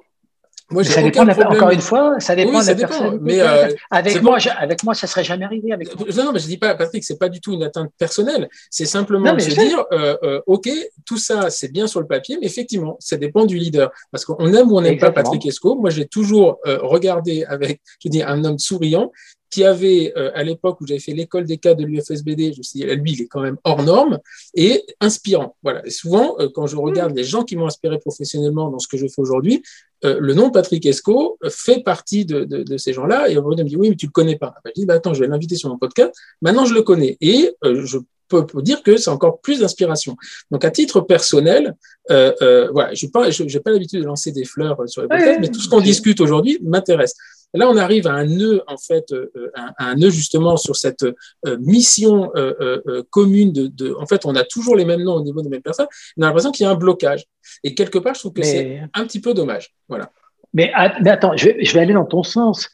moi, 0.70 0.84
ça 0.84 1.00
dépend 1.02 1.26
encore 1.26 1.70
une 1.70 1.80
fois, 1.80 2.20
ça 2.20 2.34
dépend 2.34 2.60
de 2.60 2.66
la 2.66 2.74
personne. 2.74 3.18
Mais 3.22 3.40
euh, 3.40 3.68
avec 3.90 4.22
moi, 4.22 4.38
avec 4.58 4.84
moi, 4.84 4.94
ça 4.94 5.06
serait 5.06 5.24
jamais 5.24 5.46
arrivé. 5.46 5.72
Avec 5.72 5.88
Non, 5.98 6.24
non, 6.24 6.32
mais 6.32 6.40
je 6.40 6.46
dis 6.46 6.58
pas, 6.58 6.74
Patrick, 6.74 7.04
c'est 7.04 7.18
pas 7.18 7.30
du 7.30 7.40
tout 7.40 7.54
une 7.54 7.62
atteinte 7.62 7.90
personnelle. 7.96 8.48
C'est 8.70 8.84
simplement 8.84 9.32
de 9.32 9.40
se 9.40 9.50
dire, 9.50 9.84
euh, 9.92 10.16
euh, 10.22 10.40
ok, 10.46 10.68
tout 11.06 11.16
ça, 11.16 11.48
c'est 11.48 11.72
bien 11.72 11.86
sur 11.86 12.00
le 12.00 12.06
papier, 12.06 12.36
mais 12.40 12.46
effectivement, 12.46 12.96
ça 13.00 13.16
dépend 13.16 13.46
du 13.46 13.56
leader. 13.56 13.90
Parce 14.10 14.26
qu'on 14.26 14.52
aime 14.52 14.70
ou 14.70 14.76
on 14.76 14.82
n'aime 14.82 14.98
pas 14.98 15.10
Patrick 15.10 15.46
Esco. 15.46 15.76
Moi, 15.76 15.88
j'ai 15.88 16.06
toujours 16.06 16.58
euh, 16.66 16.78
regardé 16.82 17.44
avec, 17.44 17.80
je 18.02 18.08
dis, 18.08 18.22
un 18.22 18.44
homme 18.44 18.58
souriant 18.58 19.10
qui 19.50 19.64
avait, 19.64 20.12
euh, 20.16 20.30
à 20.34 20.42
l'époque 20.42 20.80
où 20.80 20.86
j'avais 20.86 21.00
fait 21.00 21.12
l'école 21.12 21.44
des 21.44 21.58
cas 21.58 21.74
de 21.74 21.84
l'UFSBD, 21.84 22.52
je 22.52 22.58
me 22.58 22.62
suis 22.62 22.80
dit, 22.80 22.84
lui, 22.84 23.12
il 23.12 23.22
est 23.22 23.26
quand 23.26 23.40
même 23.40 23.56
hors 23.64 23.82
norme 23.82 24.18
et 24.54 24.84
inspirant. 25.00 25.56
Voilà. 25.62 25.86
Et 25.86 25.90
souvent, 25.90 26.36
euh, 26.38 26.48
quand 26.54 26.66
je 26.66 26.76
regarde 26.76 27.16
les 27.16 27.24
gens 27.24 27.44
qui 27.44 27.56
m'ont 27.56 27.66
inspiré 27.66 27.98
professionnellement 27.98 28.70
dans 28.70 28.78
ce 28.78 28.88
que 28.88 28.96
je 28.96 29.06
fais 29.06 29.20
aujourd'hui, 29.20 29.62
euh, 30.04 30.18
le 30.20 30.34
nom 30.34 30.50
Patrick 30.50 30.84
Esco 30.86 31.38
fait 31.48 31.82
partie 31.82 32.24
de, 32.24 32.44
de, 32.44 32.62
de 32.62 32.76
ces 32.76 32.92
gens-là. 32.92 33.28
Et 33.30 33.38
on 33.38 33.48
me 33.48 33.62
dit, 33.64 33.76
oui, 33.76 33.90
mais 33.90 33.96
tu 33.96 34.06
le 34.06 34.12
connais 34.12 34.36
pas. 34.36 34.54
Ben, 34.64 34.70
je 34.74 34.80
dis, 34.80 34.86
bah, 34.86 34.94
attends, 34.94 35.14
je 35.14 35.20
vais 35.20 35.28
l'inviter 35.28 35.56
sur 35.56 35.70
mon 35.70 35.78
podcast. 35.78 36.12
Maintenant, 36.42 36.64
je 36.64 36.74
le 36.74 36.82
connais. 36.82 37.16
Et 37.20 37.52
je 37.62 37.98
peux 38.28 38.46
dire 38.62 38.82
que 38.82 38.96
c'est 38.96 39.10
encore 39.10 39.40
plus 39.40 39.60
d'inspiration. 39.60 40.16
Donc, 40.50 40.64
à 40.64 40.70
titre 40.70 41.00
personnel, 41.00 41.74
euh, 42.10 42.32
euh, 42.42 42.68
voilà, 42.72 42.94
je 42.94 43.06
n'ai 43.06 43.10
pas, 43.10 43.28
pas 43.64 43.70
l'habitude 43.70 44.00
de 44.00 44.06
lancer 44.06 44.32
des 44.32 44.44
fleurs 44.44 44.76
sur 44.86 45.02
les 45.02 45.08
podcasts, 45.08 45.40
mais 45.40 45.48
tout 45.48 45.60
ce 45.60 45.68
qu'on 45.68 45.80
discute 45.80 46.20
aujourd'hui 46.20 46.58
m'intéresse. 46.62 47.14
Là, 47.54 47.68
on 47.68 47.76
arrive 47.76 48.06
à 48.06 48.12
un 48.12 48.26
nœud, 48.26 48.62
en 48.66 48.76
fait, 48.76 49.10
euh, 49.12 49.30
un, 49.54 49.72
un 49.78 49.94
nœud 49.94 50.10
justement 50.10 50.56
sur 50.56 50.76
cette 50.76 51.02
euh, 51.02 51.56
mission 51.60 52.30
euh, 52.36 53.02
commune 53.10 53.52
de, 53.52 53.66
de, 53.68 53.94
En 53.98 54.06
fait, 54.06 54.26
on 54.26 54.34
a 54.34 54.44
toujours 54.44 54.76
les 54.76 54.84
mêmes 54.84 55.02
noms 55.02 55.14
au 55.14 55.22
niveau 55.22 55.40
des 55.40 55.48
mêmes 55.48 55.62
personnes. 55.62 55.86
On 56.18 56.22
a 56.22 56.26
l'impression 56.26 56.50
qu'il 56.50 56.64
y 56.64 56.66
a 56.66 56.72
un 56.72 56.76
blocage. 56.76 57.24
Et 57.64 57.74
quelque 57.74 57.98
part, 57.98 58.14
je 58.14 58.20
trouve 58.20 58.34
que 58.34 58.42
c'est 58.42 58.82
un 58.92 59.04
petit 59.04 59.20
peu 59.20 59.32
dommage. 59.32 59.74
Voilà. 59.88 60.10
Mais, 60.52 60.72
mais 61.02 61.10
attends, 61.10 61.36
je 61.36 61.46
vais, 61.46 61.64
je 61.64 61.72
vais 61.72 61.80
aller 61.80 61.94
dans 61.94 62.04
ton 62.04 62.22
sens. 62.22 62.68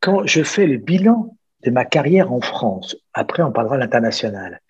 Quand 0.00 0.26
je 0.26 0.42
fais 0.42 0.66
le 0.66 0.78
bilan 0.78 1.36
de 1.64 1.70
ma 1.70 1.84
carrière 1.84 2.32
en 2.32 2.40
France, 2.40 2.96
après 3.12 3.42
on 3.42 3.52
parlera 3.52 3.76
de 3.76 3.80
l'international, 3.80 4.60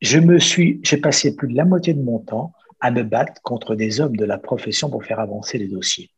je 0.00 0.18
me 0.18 0.38
suis, 0.38 0.80
j'ai 0.82 0.96
passé 0.96 1.36
plus 1.36 1.48
de 1.48 1.56
la 1.56 1.64
moitié 1.64 1.94
de 1.94 2.02
mon 2.02 2.18
temps 2.18 2.52
à 2.80 2.90
me 2.90 3.04
battre 3.04 3.40
contre 3.42 3.76
des 3.76 4.00
hommes 4.00 4.16
de 4.16 4.24
la 4.24 4.38
profession 4.38 4.90
pour 4.90 5.04
faire 5.04 5.20
avancer 5.20 5.56
les 5.56 5.68
dossiers. 5.68 6.10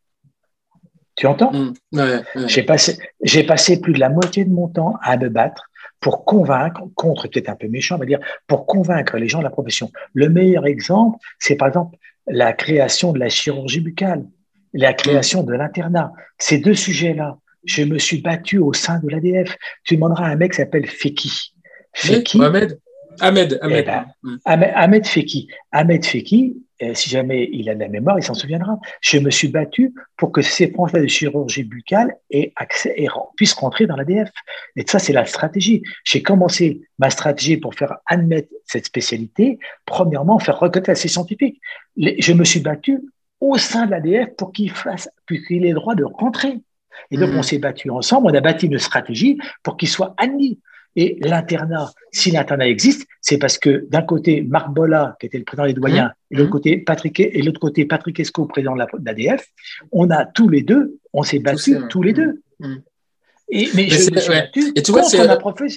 Tu 1.16 1.26
entends 1.26 1.52
Mmh. 1.52 2.20
J'ai 2.46 2.62
passé, 2.62 2.98
j'ai 3.22 3.44
passé 3.44 3.80
plus 3.80 3.92
de 3.92 4.00
la 4.00 4.08
moitié 4.08 4.44
de 4.44 4.50
mon 4.50 4.68
temps 4.68 4.96
à 5.02 5.16
me 5.16 5.28
battre 5.28 5.70
pour 6.00 6.24
convaincre, 6.24 6.82
contre 6.96 7.28
peut-être 7.28 7.48
un 7.48 7.56
peu 7.56 7.68
méchant, 7.68 7.96
on 7.96 7.98
va 7.98 8.04
dire, 8.04 8.20
pour 8.46 8.66
convaincre 8.66 9.16
les 9.16 9.28
gens 9.28 9.38
de 9.38 9.44
la 9.44 9.50
profession. 9.50 9.90
Le 10.12 10.28
meilleur 10.28 10.66
exemple, 10.66 11.18
c'est 11.38 11.56
par 11.56 11.68
exemple 11.68 11.96
la 12.26 12.52
création 12.52 13.12
de 13.12 13.18
la 13.18 13.28
chirurgie 13.28 13.80
buccale, 13.80 14.26
la 14.72 14.92
création 14.92 15.42
de 15.42 15.54
l'internat. 15.54 16.12
Ces 16.38 16.58
deux 16.58 16.74
sujets-là, 16.74 17.38
je 17.64 17.84
me 17.84 17.98
suis 17.98 18.20
battu 18.20 18.58
au 18.58 18.72
sein 18.72 18.98
de 18.98 19.08
l'ADF. 19.08 19.56
Tu 19.84 19.94
demanderas 19.94 20.26
à 20.26 20.28
un 20.28 20.36
mec 20.36 20.52
qui 20.52 20.58
s'appelle 20.58 20.86
Feki. 20.86 21.54
Feki. 21.94 22.42
Ahmed. 22.42 22.78
Ahmed. 23.20 23.60
Eh 23.62 23.82
ben, 23.82 24.06
Ahmed, 24.44 24.72
Ahmed 24.74 25.06
Feki. 25.06 25.48
Ahmed 25.72 26.04
Feki, 26.04 26.56
si 26.94 27.09
jamais 27.09 27.48
il 27.52 27.68
a 27.70 27.74
de 27.74 27.80
la 27.80 27.88
mémoire, 27.88 28.18
il 28.18 28.22
s'en 28.22 28.34
souviendra. 28.34 28.78
Je 29.01 29.18
me 29.18 29.30
suis 29.30 29.48
battu 29.48 29.94
pour 30.16 30.32
que 30.32 30.42
ces 30.42 30.70
Français 30.70 31.01
de 31.01 31.06
chirurgie 31.06 31.64
buccale 31.64 32.16
aient 32.30 32.52
accès 32.56 32.94
et 32.96 33.09
puissent 33.36 33.55
rentrer 33.55 33.86
dans 33.86 33.96
l'ADF. 33.96 34.30
Et 34.76 34.84
ça, 34.86 34.98
c'est 34.98 35.12
la 35.12 35.24
stratégie. 35.24 35.82
J'ai 36.05 36.22
commencé 36.22 36.82
ma 36.98 37.10
stratégie 37.10 37.56
pour 37.56 37.74
faire 37.74 37.96
admettre 38.06 38.48
cette 38.64 38.86
spécialité. 38.86 39.59
Premièrement, 39.86 40.38
faire 40.38 40.59
reconnaître 40.59 40.96
ces 40.96 41.09
scientifiques. 41.09 41.60
Je 41.96 42.32
me 42.32 42.44
suis 42.44 42.60
battu 42.60 43.01
au 43.40 43.56
sein 43.59 43.86
de 43.86 43.92
l'ADF 43.92 44.34
pour 44.36 44.52
qu'il 44.52 44.70
fasse, 44.70 45.09
qu'il 45.28 45.64
ait 45.64 45.68
le 45.68 45.74
droit 45.74 45.94
de 45.94 46.05
rentrer. 46.05 46.60
Et 47.10 47.16
donc, 47.16 47.30
mmh. 47.30 47.38
on 47.38 47.42
s'est 47.42 47.59
battu 47.59 47.90
ensemble, 47.90 48.28
on 48.30 48.34
a 48.34 48.40
bâti 48.40 48.66
une 48.66 48.78
stratégie 48.78 49.38
pour 49.62 49.76
qu'il 49.76 49.88
soit 49.88 50.14
admis. 50.16 50.60
Et 50.96 51.18
l'internat, 51.20 51.90
si 52.12 52.30
l'internat 52.30 52.68
existe, 52.68 53.06
c'est 53.20 53.38
parce 53.38 53.58
que 53.58 53.86
d'un 53.90 54.02
côté, 54.02 54.42
Marc 54.42 54.70
Bolla, 54.72 55.16
qui 55.18 55.26
était 55.26 55.38
le 55.38 55.44
président 55.44 55.66
des 55.66 55.72
doyens, 55.72 56.06
mmh. 56.08 56.34
et 56.34 56.36
l'autre 56.36 56.50
côté, 56.50 56.78
Patrick, 56.78 57.20
et 57.20 57.42
l'autre 57.42 57.60
côté, 57.60 57.84
Patrick 57.84 58.20
Esco, 58.20 58.46
président 58.46 58.76
de 58.76 58.84
l'ADF, 59.04 59.46
on 59.92 60.10
a 60.10 60.24
tous 60.24 60.48
les 60.48 60.62
deux, 60.62 60.98
on 61.12 61.22
s'est 61.22 61.40
battus 61.40 61.78
tous 61.88 62.02
les 62.02 62.12
deux. 62.12 62.42
Mmh. 62.60 62.74
Et, 63.50 63.68
mais, 63.74 63.90
je 63.90 64.10
me 64.10 64.20
suis 64.20 64.30
ouais. 64.30 64.50
et 64.74 64.82
tu 64.82 64.90
vois, 64.90 65.02
c'est 65.02 65.20
ouais, 65.20 65.28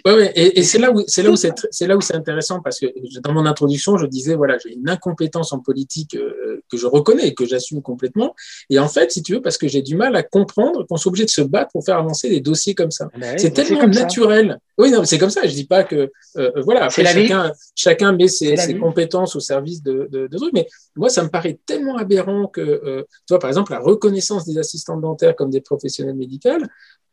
ouais, 0.05 0.31
et, 0.35 0.59
et 0.59 0.63
c'est 0.63 0.77
là 0.77 0.89
où 0.89 1.03
c'est 1.05 1.21
là 1.21 1.31
où 1.31 1.35
c'est 1.35 1.87
là 1.87 1.97
où 1.97 2.01
c'est 2.01 2.15
intéressant 2.15 2.61
parce 2.61 2.79
que 2.79 2.87
dans 3.19 3.33
mon 3.33 3.45
introduction, 3.45 3.97
je 3.97 4.05
disais 4.05 4.35
voilà, 4.35 4.57
j'ai 4.57 4.73
une 4.73 4.87
incompétence 4.89 5.51
en 5.51 5.59
politique 5.59 6.15
euh, 6.15 6.63
que 6.71 6.77
je 6.77 6.87
reconnais 6.87 7.27
et 7.27 7.33
que 7.33 7.45
j'assume 7.45 7.81
complètement. 7.81 8.33
Et 8.69 8.79
en 8.79 8.87
fait, 8.87 9.11
si 9.11 9.21
tu 9.21 9.33
veux, 9.33 9.41
parce 9.41 9.57
que 9.57 9.67
j'ai 9.67 9.81
du 9.81 9.97
mal 9.97 10.15
à 10.15 10.23
comprendre 10.23 10.85
qu'on 10.87 10.95
soit 10.95 11.09
obligé 11.09 11.25
de 11.25 11.29
se 11.29 11.41
battre 11.41 11.71
pour 11.71 11.83
faire 11.83 11.97
avancer 11.97 12.29
des 12.29 12.39
dossiers 12.39 12.73
comme 12.73 12.91
ça. 12.91 13.09
Ben 13.19 13.37
c'est 13.37 13.51
tellement 13.51 13.85
naturel. 13.85 14.51
Ça. 14.51 14.57
Oui, 14.77 14.91
non, 14.91 15.03
c'est 15.03 15.17
comme 15.17 15.29
ça. 15.29 15.45
Je 15.45 15.53
dis 15.53 15.65
pas 15.65 15.83
que 15.83 16.09
euh, 16.37 16.51
voilà. 16.63 16.85
Après, 16.85 17.03
chacun 17.03 17.51
chacun 17.75 18.13
met 18.13 18.29
ses, 18.29 18.55
ses 18.55 18.77
compétences 18.77 19.35
au 19.35 19.41
service 19.41 19.83
de, 19.83 20.07
de, 20.09 20.27
de, 20.27 20.37
trucs, 20.37 20.53
mais 20.53 20.67
moi, 20.95 21.09
ça 21.09 21.21
me 21.21 21.29
paraît 21.29 21.59
tellement 21.65 21.97
aberrant 21.97 22.47
que 22.47 22.61
euh, 22.61 23.03
tu 23.27 23.33
vois, 23.33 23.39
par 23.39 23.49
exemple, 23.49 23.73
la 23.73 23.79
reconnaissance 23.79 24.45
des 24.45 24.57
assistantes 24.57 25.01
dentaires 25.01 25.35
comme 25.35 25.49
des 25.49 25.61
professionnels 25.61 26.15
médicaux 26.15 26.37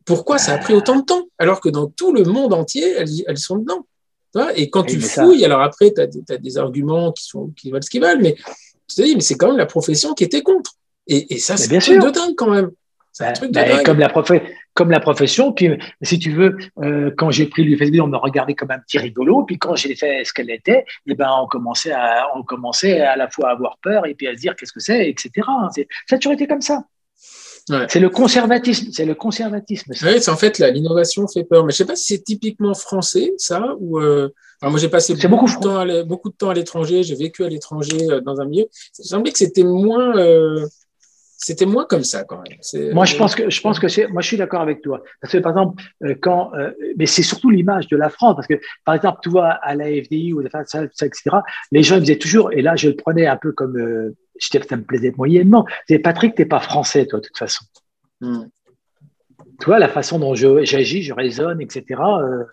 pourquoi 0.05 0.39
ça 0.39 0.55
a 0.55 0.59
pris 0.59 0.74
autant 0.74 0.97
de 0.97 1.05
temps 1.05 1.24
alors 1.39 1.60
que 1.60 1.68
dans 1.68 1.86
tout 1.86 2.12
le 2.12 2.24
monde 2.24 2.52
entier, 2.52 2.93
elles, 2.93 3.09
elles 3.26 3.39
sont 3.39 3.56
dedans 3.56 3.86
Et 4.56 4.70
quand 4.70 4.85
tu 4.85 5.01
fouilles, 5.01 5.40
ça... 5.40 5.47
alors 5.47 5.62
après, 5.62 5.93
tu 5.93 6.01
as, 6.01 6.35
as, 6.35 6.39
des 6.39 6.59
arguments 6.59 7.12
qui, 7.12 7.24
sont, 7.24 7.52
qui 7.56 7.70
valent 7.70 7.82
ce 7.82 7.90
qu'ils 7.90 8.01
valent, 8.01 8.20
mais 8.20 8.35
tu 8.89 8.97
te 8.97 9.02
dis, 9.02 9.14
mais 9.14 9.22
c'est 9.22 9.36
quand 9.36 9.48
même 9.48 9.56
la 9.56 9.66
profession 9.66 10.14
qui 10.14 10.24
était 10.24 10.43
contre. 10.43 10.72
Et, 11.06 11.35
et 11.35 11.39
ça, 11.39 11.56
c'est 11.56 11.74
un 11.74 11.78
truc 11.78 12.01
de 12.01 12.10
dingue 12.10 12.35
quand 12.36 12.51
même. 12.51 12.70
C'est 13.12 13.24
un 13.24 13.32
truc 13.32 13.51
de 13.51 13.55
dingue. 13.55 13.85
Comme 13.85 13.98
la, 13.98 14.09
prof... 14.09 14.31
comme 14.74 14.90
la 14.90 15.01
profession, 15.01 15.52
puis 15.52 15.70
si 16.02 16.18
tu 16.18 16.32
veux, 16.32 16.56
euh, 16.82 17.12
quand 17.16 17.31
j'ai 17.31 17.47
pris 17.47 17.62
l'UFSB, 17.62 18.01
on 18.01 18.09
me 18.09 18.16
regardait 18.16 18.55
comme 18.55 18.72
un 18.72 18.81
petit 18.81 18.98
rigolo, 18.98 19.44
puis 19.44 19.56
quand 19.56 19.76
j'ai 19.76 19.94
fait 19.94 20.24
ce 20.24 20.32
qu'elle 20.32 20.51
était, 20.51 20.85
eh 21.06 21.14
ben, 21.14 21.31
on, 21.40 21.47
commençait 21.47 21.93
à, 21.93 22.26
on 22.35 22.43
commençait 22.43 23.01
à 23.01 23.16
la 23.16 23.28
fois 23.31 23.51
à 23.51 23.52
avoir 23.52 23.78
peur 23.78 24.06
et 24.06 24.14
puis 24.14 24.26
à 24.26 24.35
se 24.35 24.40
dire 24.40 24.56
qu'est-ce 24.56 24.72
que 24.72 24.81
c'est, 24.81 25.09
etc. 25.09 25.31
Ça 26.09 26.16
a 26.16 26.18
toujours 26.18 26.32
été 26.32 26.47
comme 26.47 26.60
ça. 26.60 26.85
Ouais. 27.70 27.86
C'est 27.89 28.01
le 28.01 28.11
conservatisme, 28.11 28.89
c'est 28.93 29.07
le 29.07 29.15
conservatisme. 29.15 29.93
Oui, 30.03 30.20
c'est 30.20 30.31
en 30.31 30.36
fait 30.36 30.59
l'innovation 30.59 31.27
fait 31.27 31.45
peur. 31.45 31.65
Mais 31.65 31.73
je 31.73 31.78
sais 31.78 31.86
pas 31.86 31.97
si 31.97 32.15
c'est 32.15 32.23
typiquement 32.23 32.74
français 32.74 33.32
ça 33.39 33.74
ou. 33.81 33.99
Euh... 33.99 34.28
Alors 34.61 34.70
moi 34.70 34.81
j'ai 34.81 34.89
passé 34.89 35.15
beaucoup, 35.15 35.47
beaucoup, 35.47 35.59
de 35.59 35.62
temps 35.62 35.78
à 35.78 36.03
beaucoup 36.05 36.31
de 36.31 36.35
temps 36.35 36.51
à 36.51 36.55
l'étranger, 36.55 37.03
j'ai 37.03 37.15
vécu 37.15 37.45
à 37.45 37.49
l'étranger 37.49 38.11
euh, 38.11 38.20
dans 38.20 38.41
un 38.41 38.45
milieu. 38.45 38.66
Il 38.99 39.05
semblait 39.05 39.32
que 39.32 39.39
c'était 39.39 39.65
moins. 39.65 40.16
Euh... 40.16 40.66
C'était 41.36 41.66
moins 41.66 41.85
comme 41.85 42.05
ça 42.05 42.24
quand 42.24 42.41
même. 42.43 42.95
Moi, 42.95 43.05
je 43.05 43.16
pense 43.16 43.35
que 43.35 43.51
je 43.51 43.61
pense 43.61 43.78
que 43.78 43.89
c'est. 43.89 44.07
Moi, 44.09 44.23
je 44.23 44.28
suis 44.28 44.36
d'accord 44.39 44.62
avec 44.62 44.81
toi. 44.81 45.03
Parce 45.20 45.32
que 45.32 45.39
par 45.39 45.53
exemple, 45.53 45.82
euh, 46.03 46.15
quand, 46.19 46.55
euh, 46.55 46.70
mais 46.97 47.05
c'est 47.05 47.23
surtout 47.23 47.51
l'image 47.51 47.86
de 47.89 47.99
la 47.99 48.09
France. 48.09 48.35
Parce 48.36 48.47
que 48.47 48.55
par 48.86 48.95
exemple, 48.95 49.19
tu 49.23 49.28
vois 49.28 49.49
à 49.51 49.74
la 49.74 49.86
FDI 49.86 50.32
ou 50.32 50.43
ça, 50.49 50.65
ça, 50.65 50.85
etc. 50.85 51.36
Les 51.70 51.82
gens 51.82 51.97
ils 51.97 52.03
disaient 52.03 52.19
toujours, 52.19 52.51
et 52.53 52.62
là, 52.62 52.77
je 52.77 52.89
le 52.89 52.97
prenais 52.97 53.27
un 53.27 53.36
peu 53.36 53.53
comme 53.53 53.77
euh, 53.77 54.16
je 54.39 54.48
disais 54.48 54.61
que 54.61 54.69
ça 54.69 54.77
me 54.77 54.85
plaisait 54.85 55.12
moyennement. 55.16 55.66
C'est 55.89 55.98
Patrick, 55.98 56.35
t'es 56.35 56.47
pas 56.47 56.61
français, 56.61 57.06
toi, 57.06 57.20
de 57.20 57.27
toute 57.27 57.39
façon. 57.39 57.65
Mm. 58.20 58.44
Tu 59.61 59.66
vois, 59.66 59.78
la 59.78 59.89
façon 59.89 60.19
dont 60.19 60.35
j'agis, 60.35 61.02
je, 61.02 61.09
je, 61.09 61.15
raisonne, 61.15 61.61
etc. 61.61 62.01
Euh. 62.01 62.44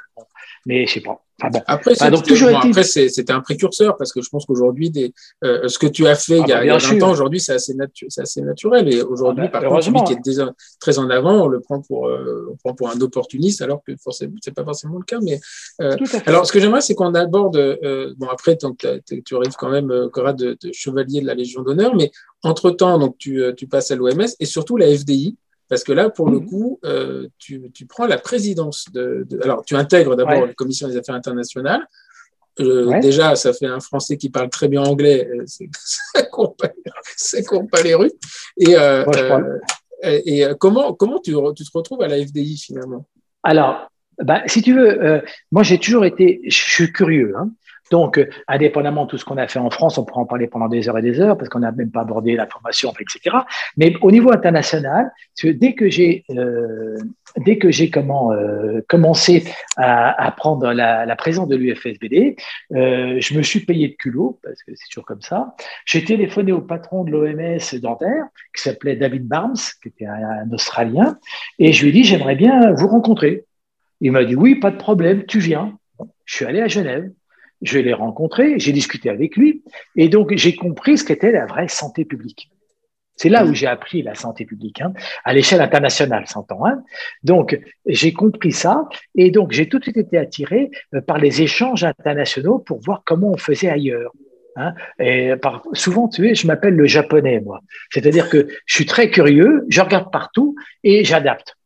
Mais 0.66 0.86
je 0.86 0.94
sais 0.94 1.02
pas. 1.02 1.24
Enfin 1.42 1.50
bon. 1.50 1.62
Après, 1.66 1.94
enfin, 1.94 2.12
donc, 2.12 2.24
toujours 2.24 2.52
bon, 2.52 2.60
été... 2.60 2.70
après 2.70 2.84
c'était 2.84 3.32
un 3.32 3.42
précurseur 3.42 3.98
parce 3.98 4.14
que 4.14 4.22
je 4.22 4.30
pense 4.30 4.46
qu'aujourd'hui, 4.46 4.92
euh, 5.44 5.68
ce 5.68 5.80
que 5.80 5.88
tu 5.88 6.06
as 6.06 6.16
fait 6.16 6.40
ah, 6.40 6.44
il 6.46 6.50
y 6.50 6.54
a, 6.54 6.58
bah, 6.58 6.64
il 6.66 6.68
y 6.68 6.72
a 6.72 6.78
20 6.78 7.04
ans, 7.04 7.12
aujourd'hui, 7.12 7.40
c'est 7.40 7.54
assez, 7.54 7.74
natu 7.74 8.08
assez, 8.18 8.42
naturel. 8.42 8.94
Et 8.94 9.02
aujourd'hui, 9.02 9.46
ah, 9.48 9.52
bah, 9.52 9.62
par 9.62 9.70
contre, 9.70 9.84
celui 9.84 10.04
qui 10.04 10.14
est 10.14 10.24
déjà 10.24 10.52
très 10.80 11.00
en 11.00 11.10
avant, 11.10 11.44
on 11.44 11.48
le 11.48 11.60
prend 11.60 11.82
pour, 11.82 12.08
euh, 12.08 12.50
on 12.52 12.56
prend 12.58 12.76
pour 12.76 12.90
un 12.90 13.00
opportuniste, 13.02 13.62
alors 13.62 13.82
que 13.84 13.94
forcément, 14.02 14.36
c'est 14.42 14.54
pas 14.54 14.64
forcément 14.64 14.98
le 14.98 15.04
cas. 15.04 15.20
Mais 15.22 15.40
euh, 15.82 15.96
alors, 16.26 16.46
ce 16.46 16.52
que 16.52 16.60
j'aimerais, 16.60 16.82
c'est 16.82 16.96
qu'on 16.96 17.14
aborde. 17.16 17.58
Euh, 17.58 18.14
bon, 18.18 18.28
après, 18.28 18.56
donc, 18.56 18.86
tu 19.26 19.36
arrives 19.36 19.56
quand 19.58 19.70
même, 19.70 20.10
Cora, 20.12 20.34
de, 20.34 20.58
de, 20.62 20.72
chevalier 20.72 21.22
de 21.22 21.28
la 21.28 21.34
Légion 21.34 21.64
d'honneur, 21.64 21.96
mais 21.96 22.12
entre 22.44 22.72
temps, 22.72 23.00
donc, 23.00 23.18
tu, 23.18 23.42
tu 23.58 23.68
passes 23.68 23.92
à 23.92 23.96
l'OMS 23.96 24.28
et 24.40 24.46
surtout 24.46 24.78
la 24.78 24.88
FDI. 24.88 25.38
Parce 25.72 25.86
que 25.86 25.94
là, 25.94 26.10
pour 26.10 26.30
le 26.30 26.42
coup, 26.42 26.82
euh, 26.84 27.30
tu, 27.38 27.72
tu, 27.74 27.86
prends 27.86 28.06
la 28.06 28.18
présidence 28.18 28.92
de, 28.92 29.26
de 29.30 29.42
alors 29.42 29.64
tu 29.64 29.74
intègres 29.74 30.18
d'abord 30.18 30.42
ouais. 30.42 30.48
la 30.48 30.54
commission 30.54 30.90
des 30.90 30.98
affaires 30.98 31.16
internationales. 31.16 31.88
Euh, 32.60 32.88
ouais. 32.88 33.00
Déjà, 33.00 33.38
ça 33.38 33.54
fait 33.54 33.68
un 33.68 33.80
Français 33.80 34.18
qui 34.18 34.30
parle 34.30 34.50
très 34.50 34.68
bien 34.68 34.82
anglais, 34.84 35.26
euh, 35.34 35.46
ça 35.74 36.24
court 36.24 36.58
pas, 36.58 36.72
ça 37.16 37.42
court 37.44 37.66
pas 37.72 37.82
les 37.84 37.96
rues. 37.96 38.12
Et, 38.58 38.76
euh, 38.76 39.06
et 40.04 40.44
comment 40.60 40.94
comment 40.94 41.20
tu, 41.20 41.34
tu, 41.56 41.64
te 41.64 41.72
retrouves 41.74 42.02
à 42.02 42.10
la 42.10 42.18
FDI 42.18 42.58
finalement? 42.58 43.06
Alors, 43.42 43.88
bah, 44.22 44.42
si 44.48 44.62
tu 44.62 44.74
veux, 44.74 45.22
moi 45.54 45.64
j'ai 45.64 45.80
toujours 45.80 46.04
été, 46.04 46.42
je 46.44 46.58
suis 46.58 46.92
curieux. 46.92 47.34
Hein. 47.38 47.50
Donc, 47.92 48.18
euh, 48.18 48.28
indépendamment 48.48 49.06
de 49.06 49.12
tout 49.12 49.18
ce 49.18 49.26
qu'on 49.26 49.38
a 49.38 49.48
fait 49.48 49.60
en 49.60 49.70
France, 49.70 49.98
on 49.98 50.06
pourra 50.06 50.22
en 50.22 50.26
parler 50.26 50.48
pendant 50.48 50.70
des 50.70 50.90
heures 50.90 50.98
et 50.98 51.02
des 51.02 51.20
heures 51.20 51.38
parce 51.38 51.50
qu'on 51.50 51.60
n'a 51.60 51.72
même 51.72 51.92
pas 51.92 52.02
abordé 52.02 52.36
la 52.36 52.48
formation, 52.48 52.92
etc. 53.00 53.36
Mais 53.78 53.94
au 54.02 54.12
niveau 54.12 54.32
international, 54.32 55.12
dès 55.44 55.76
que 55.76 55.90
j'ai 55.90 56.24
euh, 56.32 56.98
dès 57.38 57.58
que 57.58 57.70
j'ai 57.70 57.90
comment 57.90 58.32
euh, 58.32 58.82
commencé 58.88 59.44
à, 59.78 60.26
à 60.26 60.32
prendre 60.32 60.74
la, 60.74 61.06
la, 61.06 61.16
présence 61.16 61.48
de 61.48 61.56
l'UFSBD, 61.56 62.36
euh, 62.74 63.18
je 63.20 63.38
me 63.38 63.42
suis 63.42 63.62
payé 63.62 63.90
de 63.90 63.94
culot 63.94 64.40
parce 64.44 64.64
que 64.64 64.72
c'est 64.76 64.88
toujours 64.90 65.06
comme 65.06 65.22
ça. 65.22 65.56
J'ai 65.86 66.04
téléphoné 66.04 66.52
au 66.52 66.62
patron 66.62 67.04
de 67.04 67.12
l'OMS 67.12 67.80
dentaire 67.82 68.26
qui 68.56 68.62
s'appelait 68.64 68.96
David 68.96 69.28
Barnes, 69.28 69.56
qui 69.82 69.90
était 69.90 70.06
un, 70.06 70.46
un 70.46 70.52
Australien, 70.52 71.18
et 71.60 71.74
je 71.74 71.84
lui 71.84 71.90
ai 71.90 71.92
dit 71.92 72.04
j'aimerais 72.04 72.36
bien 72.36 72.72
vous 72.72 72.88
rencontrer. 72.88 73.46
Il 74.00 74.12
m'a 74.14 74.24
dit 74.24 74.36
oui, 74.36 74.56
pas 74.56 74.72
de 74.72 74.78
problème, 74.78 75.26
tu 75.26 75.40
viens. 75.40 75.78
Je 76.26 76.36
suis 76.36 76.46
allé 76.46 76.62
à 76.62 76.68
Genève 76.68 77.12
je 77.62 77.80
l'ai 77.80 77.94
rencontré, 77.94 78.60
j'ai 78.60 78.72
discuté 78.72 79.10
avec 79.10 79.36
lui, 79.36 79.64
et 79.96 80.10
donc 80.10 80.34
j'ai 80.36 80.56
compris 80.56 80.98
ce 80.98 81.04
qu'était 81.04 81.32
la 81.32 81.46
vraie 81.46 81.68
santé 81.68 82.06
publique. 82.06 82.50
C'est 83.16 83.30
là 83.30 83.46
où 83.46 83.54
j'ai 83.54 83.68
appris 83.68 84.02
la 84.02 84.16
santé 84.16 84.46
publique, 84.46 84.82
hein, 84.82 84.94
à 85.24 85.34
l'échelle 85.34 85.62
internationale, 85.62 86.26
s'entend. 86.26 86.66
Hein. 86.66 86.82
Donc, 87.24 87.60
j'ai 87.86 88.14
compris 88.14 88.52
ça, 88.52 88.88
et 89.16 89.30
donc 89.30 89.52
j'ai 89.52 89.70
tout 89.70 89.78
de 89.78 89.84
suite 89.84 89.98
été 89.98 90.18
attiré 90.18 90.72
euh, 90.96 91.02
par 91.02 91.20
les 91.20 91.44
échanges 91.44 91.84
internationaux 91.84 92.58
pour 92.58 92.80
voir 92.80 93.04
comment 93.06 93.30
on 93.30 93.38
faisait 93.38 93.70
ailleurs. 93.70 94.12
Hein. 94.56 94.74
Et 94.98 95.36
par, 95.36 95.62
souvent, 95.74 96.08
tu 96.08 96.28
sais, 96.28 96.36
je 96.36 96.48
m'appelle 96.48 96.74
le 96.74 96.86
japonais, 96.86 97.42
moi. 97.42 97.62
C'est-à-dire 97.92 98.28
que 98.28 98.48
je 98.66 98.76
suis 98.76 98.88
très 98.88 99.12
curieux, 99.12 99.66
je 99.70 99.82
regarde 99.82 100.12
partout 100.12 100.56
et 100.84 101.04
j'adapte. 101.04 101.58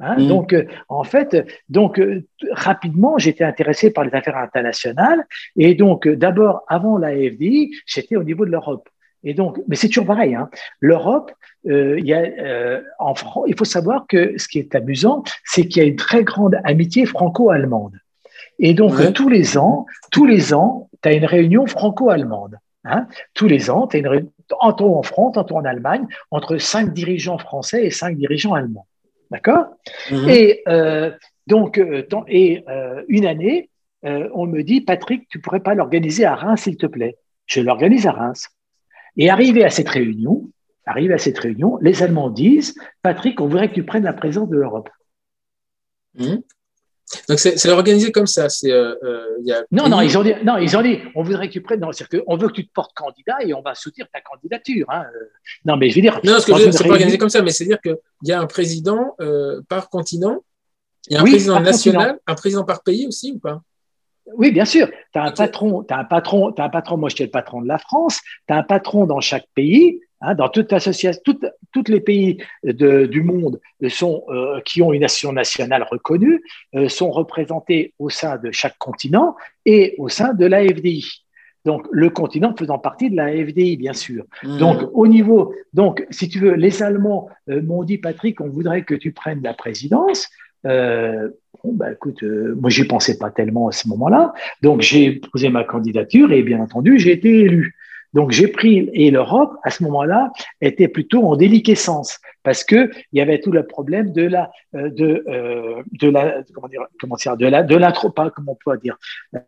Hein, 0.00 0.16
mmh. 0.18 0.28
Donc, 0.28 0.52
euh, 0.52 0.64
en 0.88 1.04
fait, 1.04 1.46
donc 1.68 2.00
euh, 2.00 2.26
rapidement, 2.50 3.16
j'étais 3.18 3.44
intéressé 3.44 3.92
par 3.92 4.04
les 4.04 4.12
affaires 4.14 4.36
internationales. 4.36 5.24
Et 5.56 5.74
donc, 5.74 6.06
euh, 6.06 6.16
d'abord, 6.16 6.64
avant 6.68 6.98
la 6.98 7.12
FDI, 7.12 7.70
j'étais 7.86 8.16
au 8.16 8.24
niveau 8.24 8.44
de 8.44 8.50
l'Europe. 8.50 8.88
Et 9.24 9.32
donc, 9.32 9.58
mais 9.66 9.74
c'est 9.74 9.88
toujours 9.88 10.06
pareil. 10.06 10.34
Hein. 10.34 10.50
L'Europe, 10.80 11.32
euh, 11.66 11.98
il 11.98 12.06
y 12.06 12.12
a 12.12 12.20
euh, 12.20 12.82
en 12.98 13.14
France, 13.14 13.46
il 13.48 13.56
faut 13.56 13.64
savoir 13.64 14.06
que 14.06 14.34
ce 14.36 14.46
qui 14.46 14.58
est 14.58 14.74
amusant, 14.74 15.24
c'est 15.44 15.66
qu'il 15.66 15.82
y 15.82 15.86
a 15.86 15.88
une 15.88 15.96
très 15.96 16.22
grande 16.22 16.60
amitié 16.62 17.06
franco-allemande. 17.06 17.98
Et 18.58 18.74
donc, 18.74 18.96
ouais. 18.98 19.12
tous 19.12 19.28
les 19.28 19.58
ans, 19.58 19.86
tous 20.12 20.26
les 20.26 20.54
ans, 20.54 20.90
tu 21.02 21.08
as 21.08 21.14
une 21.14 21.24
réunion 21.24 21.66
franco-allemande. 21.66 22.58
Hein. 22.84 23.06
Tous 23.32 23.48
les 23.48 23.70
ans, 23.70 23.86
tu 23.86 23.96
as 23.96 24.00
une 24.00 24.08
réunion, 24.08 24.30
tantôt 24.46 24.94
en 24.94 25.02
France, 25.02 25.34
tantôt 25.34 25.56
en 25.56 25.64
Allemagne, 25.64 26.06
entre 26.30 26.58
cinq 26.58 26.92
dirigeants 26.92 27.38
français 27.38 27.86
et 27.86 27.90
cinq 27.90 28.16
dirigeants 28.18 28.52
allemands. 28.52 28.86
D'accord? 29.34 29.66
Mmh. 30.12 30.28
Et 30.28 30.62
euh, 30.68 31.10
donc, 31.48 31.80
dans, 32.08 32.24
et 32.28 32.62
euh, 32.68 33.02
une 33.08 33.26
année, 33.26 33.68
euh, 34.04 34.28
on 34.32 34.46
me 34.46 34.62
dit, 34.62 34.80
Patrick, 34.80 35.28
tu 35.28 35.40
pourrais 35.40 35.58
pas 35.58 35.74
l'organiser 35.74 36.24
à 36.24 36.36
Reims, 36.36 36.62
s'il 36.62 36.76
te 36.76 36.86
plaît? 36.86 37.16
Je 37.46 37.60
l'organise 37.60 38.06
à 38.06 38.12
Reims. 38.12 38.48
Et 39.16 39.30
arrivé 39.30 39.64
à 39.64 39.70
cette 39.70 39.88
réunion, 39.88 40.48
arrivé 40.86 41.14
à 41.14 41.18
cette 41.18 41.36
réunion, 41.36 41.78
les 41.80 42.04
Allemands 42.04 42.30
disent, 42.30 42.76
Patrick, 43.02 43.40
on 43.40 43.48
voudrait 43.48 43.68
que 43.68 43.74
tu 43.74 43.82
prennes 43.82 44.04
la 44.04 44.12
présence 44.12 44.48
de 44.48 44.56
l'Europe. 44.56 44.88
Mmh. 46.16 46.36
Donc 47.28 47.38
c'est 47.38 47.70
organisé 47.70 48.12
comme 48.12 48.26
ça. 48.26 48.48
C'est 48.48 48.70
euh, 48.70 48.94
euh, 49.02 49.62
non, 49.70 49.88
non, 49.88 50.00
ils 50.00 50.16
ont 50.16 50.22
dit, 50.22 50.34
non, 50.44 50.58
ils 50.58 50.76
ont 50.76 50.82
dit, 50.82 50.98
on 51.14 51.22
voudrait 51.22 51.48
que 51.48 51.52
tu 51.52 51.60
prennes, 51.60 51.80
non, 51.80 51.92
c'est 51.92 52.06
on 52.26 52.36
veut 52.36 52.48
que 52.48 52.54
tu 52.54 52.66
te 52.66 52.72
portes 52.72 52.92
candidat 52.94 53.36
et 53.44 53.54
on 53.54 53.62
va 53.62 53.74
soutenir 53.74 54.06
ta 54.12 54.20
candidature. 54.20 54.86
Hein. 54.90 55.04
Non, 55.64 55.76
mais 55.76 55.90
je 55.90 55.96
veux 55.96 56.02
dire, 56.02 56.20
non, 56.24 56.40
ce 56.40 56.46
que 56.46 56.70
c'est 56.70 56.84
pas 56.84 56.90
organisé 56.90 57.18
comme 57.18 57.28
ça, 57.28 57.42
mais 57.42 57.50
c'est 57.50 57.64
dire 57.64 57.80
qu'il 57.80 57.96
y 58.22 58.32
a 58.32 58.40
un 58.40 58.46
président 58.46 59.14
euh, 59.20 59.60
par 59.68 59.90
continent, 59.90 60.44
il 61.08 61.14
y 61.14 61.16
a 61.16 61.20
un 61.20 61.24
président 61.24 61.60
national, 61.60 62.18
un 62.26 62.34
président 62.34 62.64
par 62.64 62.82
pays 62.82 63.06
aussi 63.06 63.32
ou 63.32 63.38
pas? 63.38 63.60
Oui, 64.36 64.52
bien 64.52 64.64
sûr. 64.64 64.88
Tu 65.12 65.18
as 65.18 65.24
un 65.24 65.32
patron, 65.32 65.84
tu 65.84 65.92
un 65.92 66.04
patron, 66.04 66.52
tu 66.52 66.62
as 66.62 66.64
un 66.64 66.70
patron, 66.70 66.96
moi 66.96 67.08
je 67.10 67.16
suis 67.16 67.24
le 67.24 67.30
patron 67.30 67.60
de 67.60 67.68
la 67.68 67.78
France, 67.78 68.20
tu 68.48 68.54
as 68.54 68.56
un 68.56 68.62
patron 68.62 69.04
dans 69.04 69.20
chaque 69.20 69.46
pays, 69.54 70.00
Hein, 70.24 70.34
dans 70.34 70.48
toute 70.48 70.72
association, 70.72 71.20
toutes 71.72 71.88
les 71.88 72.00
pays 72.00 72.38
du 72.62 73.22
monde 73.22 73.60
sont, 73.88 74.24
euh, 74.28 74.60
qui 74.64 74.80
ont 74.80 74.92
une 74.92 75.02
nation 75.02 75.32
nationale 75.32 75.86
reconnue 75.90 76.42
euh, 76.74 76.88
sont 76.88 77.10
représentés 77.10 77.92
au 77.98 78.08
sein 78.08 78.38
de 78.38 78.50
chaque 78.50 78.78
continent 78.78 79.36
et 79.66 79.94
au 79.98 80.08
sein 80.08 80.32
de 80.32 80.46
la 80.46 80.64
FDI. 80.64 81.24
Donc, 81.66 81.86
le 81.90 82.08
continent 82.08 82.54
faisant 82.58 82.78
partie 82.78 83.10
de 83.10 83.16
la 83.16 83.28
FDI, 83.32 83.76
bien 83.76 83.92
sûr. 83.92 84.24
Mmh. 84.42 84.58
Donc, 84.58 84.82
au 84.94 85.06
niveau, 85.06 85.54
donc, 85.74 86.06
si 86.10 86.28
tu 86.28 86.38
veux, 86.38 86.54
les 86.54 86.82
Allemands 86.82 87.28
euh, 87.50 87.60
m'ont 87.60 87.84
dit, 87.84 87.98
Patrick, 87.98 88.40
on 88.40 88.48
voudrait 88.48 88.84
que 88.84 88.94
tu 88.94 89.12
prennes 89.12 89.42
la 89.42 89.52
présidence. 89.52 90.28
bon, 90.64 91.30
bah, 91.64 91.92
écoute, 91.92 92.22
moi, 92.22 92.70
j'y 92.70 92.84
pensais 92.84 93.18
pas 93.18 93.30
tellement 93.30 93.68
à 93.68 93.72
ce 93.72 93.88
moment-là. 93.88 94.32
Donc, 94.62 94.80
j'ai 94.80 95.20
posé 95.32 95.50
ma 95.50 95.64
candidature 95.64 96.32
et 96.32 96.42
bien 96.42 96.60
entendu, 96.60 96.98
j'ai 96.98 97.12
été 97.12 97.40
élu. 97.40 97.74
Donc 98.14 98.30
j'ai 98.30 98.48
pris 98.48 98.88
et 98.92 99.10
l'Europe 99.10 99.56
à 99.64 99.70
ce 99.70 99.82
moment-là 99.82 100.32
était 100.60 100.88
plutôt 100.88 101.24
en 101.24 101.36
déliquescence 101.36 102.20
parce 102.44 102.62
que 102.62 102.90
il 103.12 103.18
y 103.18 103.20
avait 103.20 103.40
tout 103.40 103.50
le 103.50 103.66
problème 103.66 104.12
de 104.12 104.22
la 104.22 104.50
euh, 104.76 104.88
de 104.88 105.24
euh, 105.28 105.82
de 106.00 106.08
la 106.08 106.42
comment 106.54 106.68
dire 106.68 106.82
comment 107.00 107.16
dire 107.16 107.36
de 107.36 107.46
la 107.46 107.64
de 107.64 107.76
l'intropa 107.76 108.30
comment 108.34 108.52
on 108.52 108.58
peut 108.64 108.78
dire 108.78 108.96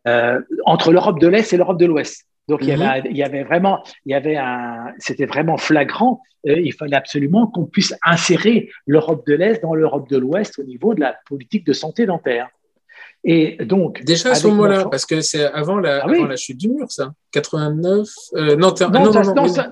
euh, 0.08 0.40
entre 0.64 0.92
l'Europe 0.92 1.20
de 1.20 1.28
l'Est 1.28 1.52
et 1.52 1.56
l'Europe 1.56 1.78
de 1.78 1.86
l'Ouest. 1.86 2.26
Donc 2.48 2.60
il, 2.62 2.68
y 2.68 2.72
avait, 2.72 3.00
mhm. 3.00 3.06
il 3.10 3.16
y 3.16 3.22
avait 3.22 3.44
vraiment 3.44 3.82
il 4.04 4.12
y 4.12 4.14
avait 4.14 4.36
un 4.36 4.92
c'était 4.98 5.26
vraiment 5.26 5.56
flagrant. 5.56 6.20
il 6.44 6.72
fallait 6.72 6.96
absolument 6.96 7.46
qu'on 7.46 7.66
puisse 7.66 7.94
insérer 8.04 8.68
l'Europe 8.86 9.26
de 9.26 9.34
l'Est 9.34 9.62
dans 9.62 9.74
l'Europe 9.74 10.08
de 10.08 10.16
l'Ouest 10.16 10.58
au 10.58 10.64
niveau 10.64 10.94
de 10.94 11.00
la 11.00 11.16
politique 11.26 11.64
de 11.64 11.72
santé 11.72 12.06
dentaire. 12.06 12.48
Et 13.28 13.56
donc, 13.64 14.04
Déjà 14.04 14.30
à 14.30 14.34
ce 14.36 14.46
moment-là, 14.46 14.84
parce 14.88 15.04
que 15.04 15.20
c'est 15.20 15.44
avant, 15.46 15.80
la, 15.80 15.96
ah 15.96 16.04
avant 16.04 16.26
la 16.26 16.36
chute 16.36 16.58
du 16.58 16.68
mur, 16.68 16.86
ça 16.92 17.12
89 17.32 18.06
euh, 18.36 18.54
non, 18.54 18.72
non, 18.80 19.10
non, 19.10 19.12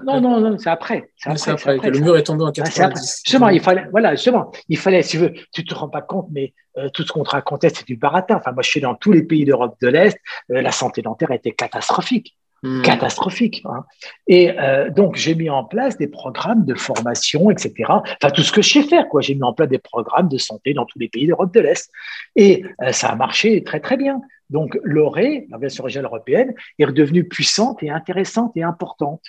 non, 0.05 0.21
non, 0.21 0.41
non, 0.41 0.59
c'est 0.59 0.71
après. 0.71 1.09
C'est 1.17 1.51
après, 1.51 1.79
que 1.79 1.87
le 1.87 2.01
mur 2.01 2.17
est 2.17 2.25
tombé 2.25 2.43
en 2.43 2.51
90. 2.51 3.23
Justement, 3.25 3.51
il 3.51 3.61
fallait, 3.61 3.87
voilà, 3.93 4.17
justement, 4.17 4.51
il 4.69 4.77
fallait, 4.77 5.03
si 5.03 5.13
tu 5.13 5.19
veux, 5.19 5.33
tu 5.53 5.65
te 5.65 5.73
rends 5.73 5.89
pas 5.89 6.03
compte, 6.03 6.27
mais 6.33 6.53
euh, 6.79 6.89
tout 6.93 7.05
ce 7.05 7.13
qu'on 7.13 7.23
te 7.23 7.31
racontait, 7.31 7.69
c'est 7.69 7.87
du 7.87 7.97
baratin. 7.97 8.35
Enfin, 8.39 8.51
moi, 8.51 8.65
je 8.65 8.71
suis 8.71 8.81
dans 8.81 8.97
tous 8.97 9.13
les 9.13 9.23
pays 9.23 9.45
d'Europe 9.45 9.77
de 9.81 9.87
l'Est, 9.87 10.19
euh, 10.51 10.61
la 10.61 10.73
santé 10.73 11.01
dentaire 11.03 11.31
était 11.31 11.53
catastrophique. 11.53 12.37
Hmm. 12.65 12.81
catastrophique. 12.81 13.63
Hein. 13.67 13.85
Et 14.27 14.59
euh, 14.59 14.89
donc, 14.89 15.17
j'ai 15.17 15.35
mis 15.35 15.51
en 15.51 15.65
place 15.65 15.99
des 15.99 16.07
programmes 16.07 16.65
de 16.65 16.75
formation, 16.75 17.51
etc. 17.51 17.75
Enfin, 17.89 18.31
tout 18.35 18.41
ce 18.41 18.53
que 18.53 18.63
je 18.63 18.73
sais 18.73 18.83
faire, 18.83 19.07
quoi. 19.11 19.21
J'ai 19.21 19.35
mis 19.35 19.43
en 19.43 19.53
place 19.53 19.69
des 19.69 19.79
programmes 19.79 20.29
de 20.29 20.39
santé 20.39 20.73
dans 20.73 20.87
tous 20.87 20.99
les 20.99 21.11
pays 21.11 21.27
d'Europe 21.27 21.53
de 21.53 21.61
l'Est. 21.61 21.91
Et 22.37 22.65
euh, 22.81 22.91
ça 22.91 23.11
a 23.11 23.17
marché 23.17 23.63
très, 23.65 23.81
très 23.81 23.99
bien. 23.99 24.23
Donc, 24.49 24.79
l'ORE, 24.83 25.19
l'Organisation 25.51 25.85
régionale 25.85 26.07
européenne, 26.07 26.55
est 26.79 26.87
redevenue 26.87 27.29
puissante 27.29 27.83
et 27.83 27.91
intéressante 27.91 28.53
et 28.57 28.63
importante. 28.63 29.25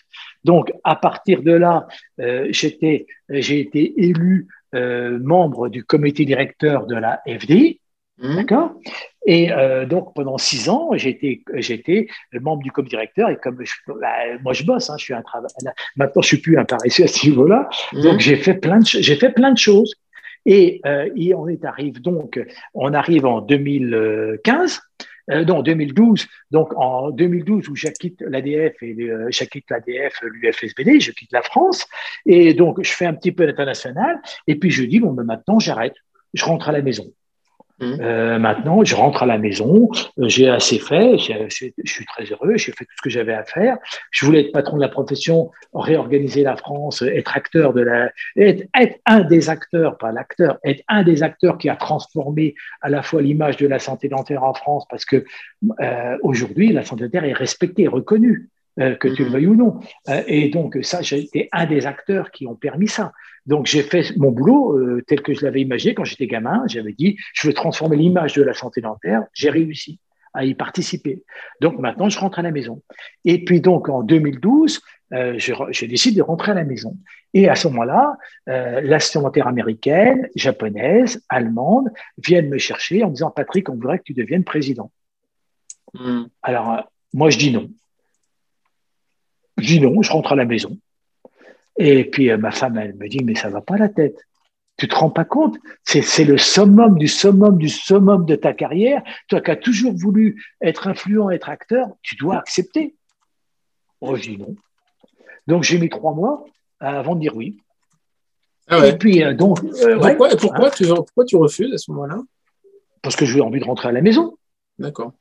Donc, 0.45 0.71
à 0.85 0.95
partir 0.95 1.43
de 1.43 1.51
là, 1.51 1.87
euh, 2.21 2.47
j'ai 2.51 3.59
été 3.59 3.93
élu 3.97 4.47
membre 4.73 5.69
du 5.69 5.85
comité 5.85 6.25
directeur 6.25 6.85
de 6.85 6.95
la 6.95 7.21
FDI, 7.25 7.79
Mmh. 8.17 8.35
D'accord? 8.35 8.71
Et 9.25 9.51
euh, 9.51 9.85
donc, 9.85 10.13
pendant 10.13 10.37
six 10.37 10.69
ans, 10.69 10.91
j'ai 10.93 11.09
été, 11.09 11.43
j'étais 11.55 12.07
membre 12.33 12.63
du 12.63 12.71
comité 12.71 12.95
directeur 12.95 13.29
et 13.29 13.37
comme 13.37 13.57
je, 13.63 13.73
bah, 13.87 14.37
moi 14.43 14.53
je 14.53 14.63
bosse, 14.63 14.89
hein, 14.89 14.95
je 14.97 15.03
suis 15.03 15.13
un 15.13 15.21
travail. 15.21 15.49
Maintenant, 15.97 16.21
je 16.21 16.27
suis 16.27 16.37
plus 16.37 16.57
un 16.57 16.65
paresseux 16.65 17.03
à 17.03 17.07
ce 17.07 17.27
niveau-là. 17.27 17.69
Mmh. 17.93 18.01
Donc, 18.01 18.19
j'ai 18.19 18.37
fait 18.37 18.55
plein 18.55 18.79
de, 18.79 18.85
j'ai 18.85 19.15
fait 19.15 19.31
plein 19.31 19.51
de 19.51 19.57
choses. 19.57 19.93
Et, 20.45 20.79
euh, 20.85 21.09
on 21.35 21.47
est 21.47 21.65
arrive 21.65 22.01
donc, 22.01 22.39
on 22.73 22.93
arrive 22.93 23.25
en 23.25 23.41
2015. 23.41 24.79
Euh, 25.31 25.43
non, 25.43 25.61
2012. 25.61 26.27
Donc 26.51 26.71
en 26.75 27.09
2012 27.11 27.69
où 27.69 27.75
je 27.75 27.87
quitte 27.87 28.21
l'ADF 28.21 28.75
et 28.81 28.95
euh, 29.01 29.27
je 29.31 29.43
quitte 29.45 29.65
l'ADF, 29.69 30.21
l'UFSBD, 30.21 30.99
je 30.99 31.11
quitte 31.11 31.31
la 31.31 31.41
France 31.41 31.87
et 32.25 32.53
donc 32.53 32.83
je 32.83 32.91
fais 32.91 33.05
un 33.05 33.13
petit 33.13 33.31
peu 33.31 33.45
l'international 33.45 34.21
et 34.47 34.55
puis 34.55 34.69
je 34.69 34.83
dis 34.83 34.99
bon 34.99 35.13
ben 35.13 35.23
maintenant 35.23 35.59
j'arrête, 35.59 35.95
je 36.33 36.45
rentre 36.45 36.69
à 36.69 36.71
la 36.71 36.81
maison. 36.81 37.05
Mmh. 37.79 37.97
Euh, 37.99 38.39
maintenant, 38.39 38.85
je 38.85 38.95
rentre 38.95 39.23
à 39.23 39.25
la 39.25 39.37
maison, 39.37 39.89
euh, 40.19 40.29
j'ai 40.29 40.47
assez 40.47 40.79
fait, 40.79 41.17
je, 41.17 41.67
suis 41.83 42.05
très 42.05 42.23
heureux, 42.23 42.55
j'ai 42.55 42.71
fait 42.71 42.85
tout 42.85 42.93
ce 42.97 43.01
que 43.01 43.09
j'avais 43.09 43.33
à 43.33 43.43
faire. 43.43 43.77
Je 44.11 44.25
voulais 44.25 44.41
être 44.41 44.53
patron 44.53 44.77
de 44.77 44.81
la 44.81 44.87
profession, 44.87 45.51
réorganiser 45.73 46.43
la 46.43 46.55
France, 46.55 47.01
être 47.01 47.35
acteur 47.35 47.73
de 47.73 47.81
la, 47.81 48.11
être, 48.37 48.63
être 48.79 48.99
un 49.05 49.21
des 49.21 49.49
acteurs, 49.49 49.97
pas 49.97 50.13
l'acteur, 50.13 50.57
être 50.63 50.83
un 50.87 51.03
des 51.03 51.21
acteurs 51.21 51.57
qui 51.57 51.67
a 51.67 51.75
transformé 51.75 52.55
à 52.81 52.89
la 52.89 53.01
fois 53.01 53.21
l'image 53.21 53.57
de 53.57 53.67
la 53.67 53.79
santé 53.79 54.07
dentaire 54.07 54.43
en 54.43 54.53
France, 54.53 54.85
parce 54.89 55.03
que 55.03 55.25
euh, 55.81 56.17
aujourd'hui, 56.21 56.71
la 56.71 56.85
santé 56.85 57.03
dentaire 57.03 57.25
est 57.25 57.33
respectée, 57.33 57.87
reconnue. 57.87 58.49
Euh, 58.77 58.93
que 58.93 59.07
tu 59.07 59.23
le 59.23 59.29
mmh. 59.29 59.31
veuilles 59.31 59.47
ou 59.47 59.55
non. 59.55 59.79
Euh, 60.09 60.21
et 60.27 60.49
donc, 60.49 60.77
ça, 60.81 61.01
j'ai 61.01 61.19
été 61.19 61.47
un 61.53 61.65
des 61.65 61.85
acteurs 61.85 62.29
qui 62.29 62.45
ont 62.45 62.55
permis 62.55 62.89
ça. 62.89 63.13
Donc, 63.45 63.67
j'ai 63.67 63.83
fait 63.83 64.15
mon 64.17 64.31
boulot 64.31 64.77
euh, 64.77 65.03
tel 65.05 65.21
que 65.21 65.33
je 65.33 65.45
l'avais 65.45 65.61
imaginé 65.61 65.93
quand 65.93 66.03
j'étais 66.03 66.27
gamin. 66.27 66.63
J'avais 66.67 66.93
dit, 66.93 67.17
je 67.33 67.47
veux 67.47 67.53
transformer 67.53 67.95
l'image 67.95 68.33
de 68.33 68.41
la 68.41 68.53
santé 68.53 68.81
dentaire. 68.81 69.23
J'ai 69.33 69.49
réussi 69.49 69.99
à 70.33 70.45
y 70.45 70.53
participer. 70.53 71.23
Donc, 71.61 71.79
maintenant, 71.79 72.09
je 72.09 72.19
rentre 72.19 72.39
à 72.39 72.41
la 72.41 72.51
maison. 72.51 72.81
Et 73.23 73.43
puis, 73.45 73.61
donc, 73.61 73.87
en 73.87 74.03
2012, 74.03 74.81
euh, 75.13 75.37
j'ai 75.37 75.87
décidé 75.87 76.17
de 76.17 76.23
rentrer 76.23 76.51
à 76.51 76.55
la 76.55 76.63
maison. 76.63 76.97
Et 77.33 77.47
à 77.47 77.55
ce 77.55 77.67
moment-là, 77.67 78.17
euh, 78.49 78.97
dentaire 79.13 79.47
américaine, 79.47 80.27
japonaise, 80.35 81.23
allemande 81.29 81.89
viennent 82.17 82.49
me 82.49 82.57
chercher 82.57 83.03
en 83.03 83.09
me 83.09 83.13
disant, 83.13 83.29
Patrick, 83.29 83.69
on 83.69 83.75
voudrait 83.75 83.99
que 83.99 84.03
tu 84.03 84.13
deviennes 84.13 84.43
président. 84.43 84.91
Mmh. 85.93 86.23
Alors, 86.41 86.89
moi, 87.13 87.29
je 87.29 87.37
dis 87.37 87.51
non. 87.51 87.69
Je 89.57 89.67
dis 89.67 89.79
non, 89.79 90.01
je 90.01 90.11
rentre 90.11 90.33
à 90.33 90.35
la 90.35 90.45
maison. 90.45 90.77
Et 91.77 92.05
puis 92.05 92.31
euh, 92.31 92.37
ma 92.37 92.51
femme, 92.51 92.77
elle 92.77 92.95
me 92.95 93.07
dit, 93.07 93.23
mais 93.23 93.35
ça 93.35 93.49
va 93.49 93.61
pas 93.61 93.77
la 93.77 93.89
tête. 93.89 94.17
Tu 94.77 94.87
te 94.89 94.95
rends 94.95 95.09
pas 95.09 95.23
compte? 95.23 95.57
C'est 95.83 96.25
le 96.25 96.37
summum 96.37 96.97
du 96.97 97.07
summum 97.07 97.57
du 97.57 97.69
summum 97.69 98.25
de 98.25 98.35
ta 98.35 98.53
carrière. 98.53 99.01
Toi 99.29 99.39
qui 99.39 99.51
as 99.51 99.55
toujours 99.55 99.93
voulu 99.95 100.43
être 100.61 100.87
influent, 100.87 101.29
être 101.29 101.49
acteur, 101.49 101.87
tu 102.01 102.15
dois 102.15 102.37
accepter. 102.37 102.95
Oh, 104.01 104.15
je 104.15 104.23
dis 104.23 104.37
non. 104.37 104.55
Donc 105.47 105.63
j'ai 105.63 105.79
mis 105.79 105.89
trois 105.89 106.13
mois 106.13 106.43
avant 106.79 107.15
de 107.15 107.21
dire 107.21 107.35
oui. 107.35 107.57
Ah 108.67 108.85
Et 108.85 108.97
puis 108.97 109.23
euh, 109.23 109.33
donc. 109.33 109.63
Euh, 109.63 109.97
pourquoi, 109.97 110.29
pourquoi, 110.35 110.71
tu, 110.71 110.85
pourquoi 110.87 111.25
tu 111.25 111.37
refuses 111.37 111.73
à 111.73 111.77
ce 111.77 111.91
moment-là? 111.91 112.17
Parce 113.01 113.15
que 113.15 113.25
j'ai 113.25 113.39
envie 113.39 113.59
de 113.59 113.65
rentrer 113.65 113.89
à 113.89 113.91
la 113.91 114.01
maison. 114.01 114.37
D'accord. 114.77 115.13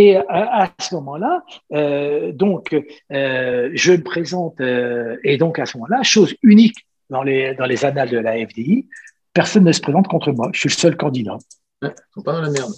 Et 0.00 0.16
à, 0.16 0.72
ce 0.80 0.94
moment-là, 0.94 1.42
euh, 1.72 2.30
donc, 2.30 2.72
euh, 2.72 3.70
je 3.74 3.92
me 3.94 4.02
présente, 4.04 4.60
euh, 4.60 5.16
et 5.24 5.38
donc 5.38 5.58
à 5.58 5.66
ce 5.66 5.76
moment-là, 5.76 6.04
chose 6.04 6.36
unique 6.44 6.86
dans 7.10 7.24
les, 7.24 7.56
dans 7.56 7.64
les 7.64 7.84
annales 7.84 8.08
de 8.08 8.18
la 8.18 8.34
FDI, 8.46 8.86
personne 9.32 9.64
ne 9.64 9.72
se 9.72 9.80
présente 9.80 10.06
contre 10.06 10.30
moi. 10.30 10.50
Je 10.52 10.60
suis 10.60 10.68
le 10.68 10.74
seul 10.74 10.96
candidat. 10.96 11.38
ils 11.82 11.92
sont 12.14 12.22
pas 12.22 12.34
dans 12.34 12.42
la 12.42 12.50
merde. 12.50 12.72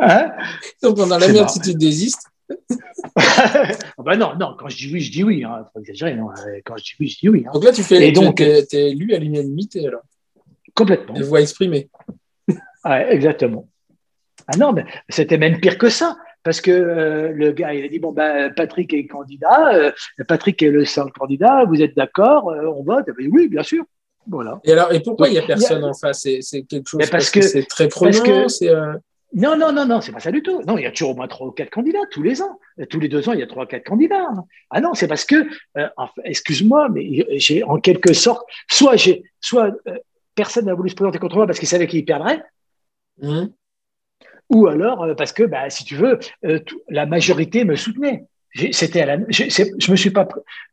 Hein? 0.00 0.32
Sont 0.82 0.92
pas 0.92 1.06
dans 1.06 1.16
la 1.16 1.28
merde 1.28 1.48
si 1.48 1.60
tu 1.60 1.74
désistes. 1.74 2.26
Ah 3.16 4.02
ben 4.04 4.16
non, 4.16 4.34
non, 4.38 4.56
quand 4.58 4.68
je 4.68 4.76
dis 4.76 4.92
oui, 4.92 5.00
je 5.00 5.10
dis 5.10 5.24
oui. 5.24 5.44
Hein. 5.44 5.66
Faut 5.72 5.80
exagérer, 5.80 6.14
non. 6.14 6.28
Quand 6.64 6.76
je 6.76 6.84
dis 6.84 6.92
oui, 7.00 7.08
je 7.08 7.18
dis 7.18 7.28
oui. 7.28 7.44
Hein. 7.46 7.52
Donc 7.54 7.64
là, 7.64 7.72
tu 7.72 7.82
fais, 7.82 8.06
et 8.06 8.12
donc, 8.12 8.40
élu 8.40 9.14
à 9.14 9.18
l'unanimité, 9.18 9.86
alors. 9.86 10.02
Complètement. 10.74 11.14
Des 11.14 11.22
voix 11.22 11.40
exprimées. 11.40 11.88
ouais, 12.84 13.14
exactement. 13.14 13.66
Ah 14.52 14.56
non, 14.56 14.72
mais 14.72 14.84
c'était 15.08 15.38
même 15.38 15.60
pire 15.60 15.78
que 15.78 15.88
ça. 15.88 16.16
Parce 16.42 16.60
que 16.60 16.70
euh, 16.70 17.32
le 17.32 17.52
gars, 17.52 17.74
il 17.74 17.84
a 17.84 17.88
dit 17.88 17.98
bon 17.98 18.12
ben 18.12 18.52
Patrick 18.54 18.92
est 18.94 19.06
candidat, 19.06 19.74
euh, 19.74 19.92
Patrick 20.26 20.62
est 20.62 20.70
le 20.70 20.84
seul 20.86 21.12
candidat, 21.12 21.64
vous 21.66 21.82
êtes 21.82 21.94
d'accord, 21.94 22.50
euh, 22.50 22.64
on 22.64 22.82
vote? 22.82 23.04
dit, 23.18 23.28
oui, 23.30 23.48
bien 23.48 23.62
sûr. 23.62 23.84
Voilà. 24.26 24.58
Et 24.64 24.72
alors, 24.72 24.92
et 24.92 25.00
pourquoi 25.00 25.28
il 25.28 25.32
n'y 25.32 25.38
a 25.38 25.42
personne 25.42 25.84
en 25.84 25.92
face? 25.92 26.26
C'est 26.40 26.62
quelque 26.62 26.88
chose 26.88 27.00
parce, 27.10 27.30
que, 27.30 27.42
c'est 27.42 27.64
très 27.64 27.88
prenant. 27.88 28.46
non, 29.34 29.56
non, 29.56 29.72
non, 29.72 29.86
non, 29.86 30.00
c'est 30.00 30.12
pas 30.12 30.20
ça 30.20 30.30
du 30.30 30.42
tout. 30.42 30.62
Non, 30.62 30.78
il 30.78 30.84
y 30.84 30.86
a 30.86 30.90
toujours 30.90 31.10
au 31.10 31.14
moins 31.14 31.28
trois 31.28 31.48
ou 31.48 31.52
quatre 31.52 31.70
candidats 31.70 31.98
tous 32.10 32.22
les 32.22 32.40
ans. 32.40 32.58
Tous 32.88 33.00
les 33.00 33.08
deux 33.08 33.28
ans, 33.28 33.32
il 33.32 33.40
y 33.40 33.42
a 33.42 33.46
trois 33.46 33.64
ou 33.64 33.66
quatre 33.66 33.84
candidats. 33.84 34.28
Ah 34.70 34.80
non, 34.80 34.94
c'est 34.94 35.08
parce 35.08 35.24
que, 35.24 35.46
excuse-moi, 36.24 36.88
mais 36.90 37.26
j'ai 37.38 37.64
en 37.64 37.78
quelque 37.78 38.12
sorte, 38.12 38.46
soit 38.70 38.96
j'ai, 38.96 39.24
soit 39.40 39.74
personne 40.34 40.66
n'a 40.66 40.74
voulu 40.74 40.90
se 40.90 40.94
présenter 40.94 41.18
contre 41.18 41.36
moi 41.36 41.46
parce 41.46 41.58
qu'il 41.58 41.68
savait 41.68 41.86
qu'il 41.86 42.04
perdrait. 42.04 42.42
Hum 43.22 43.50
ou 44.50 44.66
alors 44.66 45.04
euh, 45.04 45.14
parce 45.14 45.32
que, 45.32 45.44
bah, 45.44 45.70
si 45.70 45.84
tu 45.84 45.96
veux, 45.96 46.18
euh, 46.44 46.58
la 46.88 47.06
majorité 47.06 47.64
me 47.64 47.76
soutenait. 47.76 48.24
C'était 48.72 49.02
à 49.02 49.06
la, 49.06 49.18
je, 49.28 49.44
je 49.48 49.90
me 49.90 49.96
suis 49.96 50.10
pas, 50.10 50.26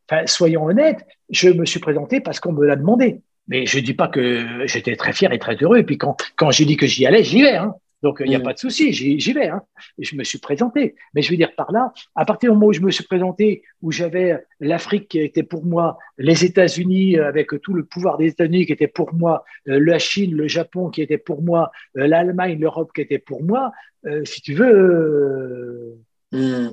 enfin, 0.09 0.25
soyons 0.25 0.65
honnêtes, 0.65 1.05
je 1.29 1.49
me 1.49 1.63
suis 1.65 1.79
présenté 1.79 2.19
parce 2.19 2.39
qu'on 2.39 2.51
me 2.51 2.65
l'a 2.65 2.75
demandé. 2.75 3.21
Mais 3.47 3.65
je 3.65 3.79
dis 3.79 3.93
pas 3.93 4.07
que 4.07 4.65
j'étais 4.65 4.95
très 4.95 5.13
fier 5.13 5.31
et 5.31 5.39
très 5.39 5.55
heureux. 5.55 5.77
Et 5.77 5.83
puis 5.83 5.97
quand, 5.97 6.17
quand 6.35 6.51
j'ai 6.51 6.65
dit 6.65 6.75
que 6.75 6.87
j'y 6.87 7.05
allais, 7.05 7.23
j'y 7.23 7.43
vais. 7.43 7.55
Hein. 7.55 7.75
Donc, 8.03 8.21
il 8.23 8.29
n'y 8.29 8.35
a 8.35 8.39
mm. 8.39 8.43
pas 8.43 8.53
de 8.53 8.59
souci, 8.59 8.93
j'y 8.93 9.33
vais. 9.33 9.47
Hein. 9.47 9.63
Je 9.97 10.15
me 10.15 10.23
suis 10.23 10.37
présenté. 10.37 10.95
Mais 11.13 11.21
je 11.21 11.31
veux 11.31 11.37
dire 11.37 11.55
par 11.55 11.71
là, 11.71 11.93
à 12.15 12.25
partir 12.25 12.51
du 12.51 12.55
moment 12.55 12.67
où 12.67 12.73
je 12.73 12.81
me 12.81 12.91
suis 12.91 13.03
présenté, 13.03 13.63
où 13.81 13.91
j'avais 13.91 14.45
l'Afrique 14.59 15.07
qui 15.07 15.19
était 15.19 15.43
pour 15.43 15.65
moi, 15.65 15.97
les 16.17 16.45
États-Unis 16.45 17.17
avec 17.17 17.59
tout 17.61 17.73
le 17.73 17.85
pouvoir 17.85 18.17
des 18.17 18.27
États-Unis 18.27 18.65
qui 18.67 18.73
était 18.73 18.87
pour 18.87 19.13
moi, 19.13 19.43
euh, 19.67 19.79
la 19.79 19.99
Chine, 19.99 20.35
le 20.35 20.47
Japon 20.47 20.89
qui 20.89 21.01
était 21.01 21.17
pour 21.17 21.41
moi, 21.41 21.71
euh, 21.97 22.07
l'Allemagne, 22.07 22.59
l'Europe 22.59 22.91
qui 22.93 23.01
était 23.01 23.19
pour 23.19 23.43
moi, 23.43 23.71
euh, 24.05 24.23
si 24.25 24.41
tu 24.41 24.53
veux. 24.53 25.97
Mm. 26.31 26.69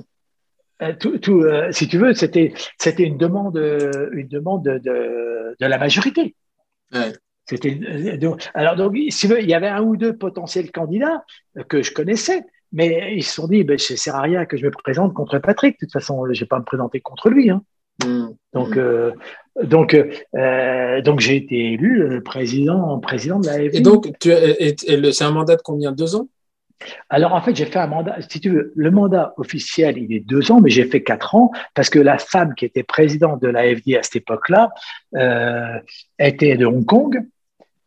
Tout, 0.99 1.45
si 1.71 1.87
tu 1.87 1.97
veux, 1.97 2.13
c'était 2.13 2.53
c'était 2.77 3.03
une 3.03 3.17
demande 3.17 3.55
une 4.11 4.27
demande 4.27 4.65
de, 4.65 4.77
de, 5.57 5.65
la 5.65 5.77
majorité. 5.77 6.35
Ouais. 6.91 7.13
C'était 7.45 7.79
euh, 7.87 8.35
alors 8.53 8.75
donc 8.75 8.95
si 9.09 9.27
il 9.27 9.47
y 9.47 9.53
avait 9.53 9.67
un 9.67 9.83
ou 9.83 9.95
deux 9.97 10.17
potentiels 10.17 10.71
candidats 10.71 11.23
que 11.69 11.83
je 11.83 11.93
connaissais, 11.93 12.43
mais 12.71 13.15
ils 13.15 13.23
se 13.23 13.35
sont 13.35 13.47
dit 13.47 13.63
ben, 13.63 13.77
ça 13.77 13.95
sert 13.95 14.15
à 14.15 14.21
rien 14.21 14.45
que 14.45 14.57
je 14.57 14.65
me 14.65 14.71
présente 14.71 15.13
contre 15.13 15.37
Patrick. 15.39 15.79
De 15.79 15.85
toute 15.85 15.93
façon, 15.93 16.25
je 16.31 16.39
vais 16.39 16.47
pas 16.47 16.59
me 16.59 16.65
présenter 16.65 16.99
contre 17.01 17.29
lui. 17.29 17.49
Hein. 17.49 17.61
Mmh. 18.03 18.27
Donc, 18.53 18.75
mmh. 18.75 18.79
Euh, 18.79 19.11
donc, 19.63 19.93
euh, 19.93 21.01
donc 21.01 21.19
j'ai 21.19 21.37
été 21.37 21.73
élu 21.73 22.21
président, 22.23 22.99
président 22.99 23.39
de 23.39 23.47
la 23.47 23.61
Et 23.61 23.79
donc, 23.79 24.11
c'est 24.19 25.23
un 25.23 25.31
mandat 25.31 25.55
de 25.55 25.61
combien? 25.61 25.91
Deux 25.91 26.15
ans? 26.15 26.27
Alors 27.09 27.33
en 27.33 27.41
fait, 27.41 27.55
j'ai 27.55 27.65
fait 27.65 27.79
un 27.79 27.87
mandat, 27.87 28.17
si 28.29 28.39
tu 28.39 28.49
veux, 28.49 28.73
le 28.75 28.91
mandat 28.91 29.33
officiel, 29.37 29.97
il 29.97 30.13
est 30.13 30.19
deux 30.19 30.51
ans, 30.51 30.59
mais 30.59 30.69
j'ai 30.69 30.85
fait 30.85 31.03
quatre 31.03 31.35
ans 31.35 31.51
parce 31.73 31.89
que 31.89 31.99
la 31.99 32.17
femme 32.17 32.53
qui 32.53 32.65
était 32.65 32.83
présidente 32.83 33.41
de 33.41 33.47
l'AFD 33.47 33.95
à 33.95 34.03
cette 34.03 34.17
époque-là 34.17 34.71
euh, 35.15 35.79
était 36.19 36.57
de 36.57 36.65
Hong 36.65 36.85
Kong 36.85 37.25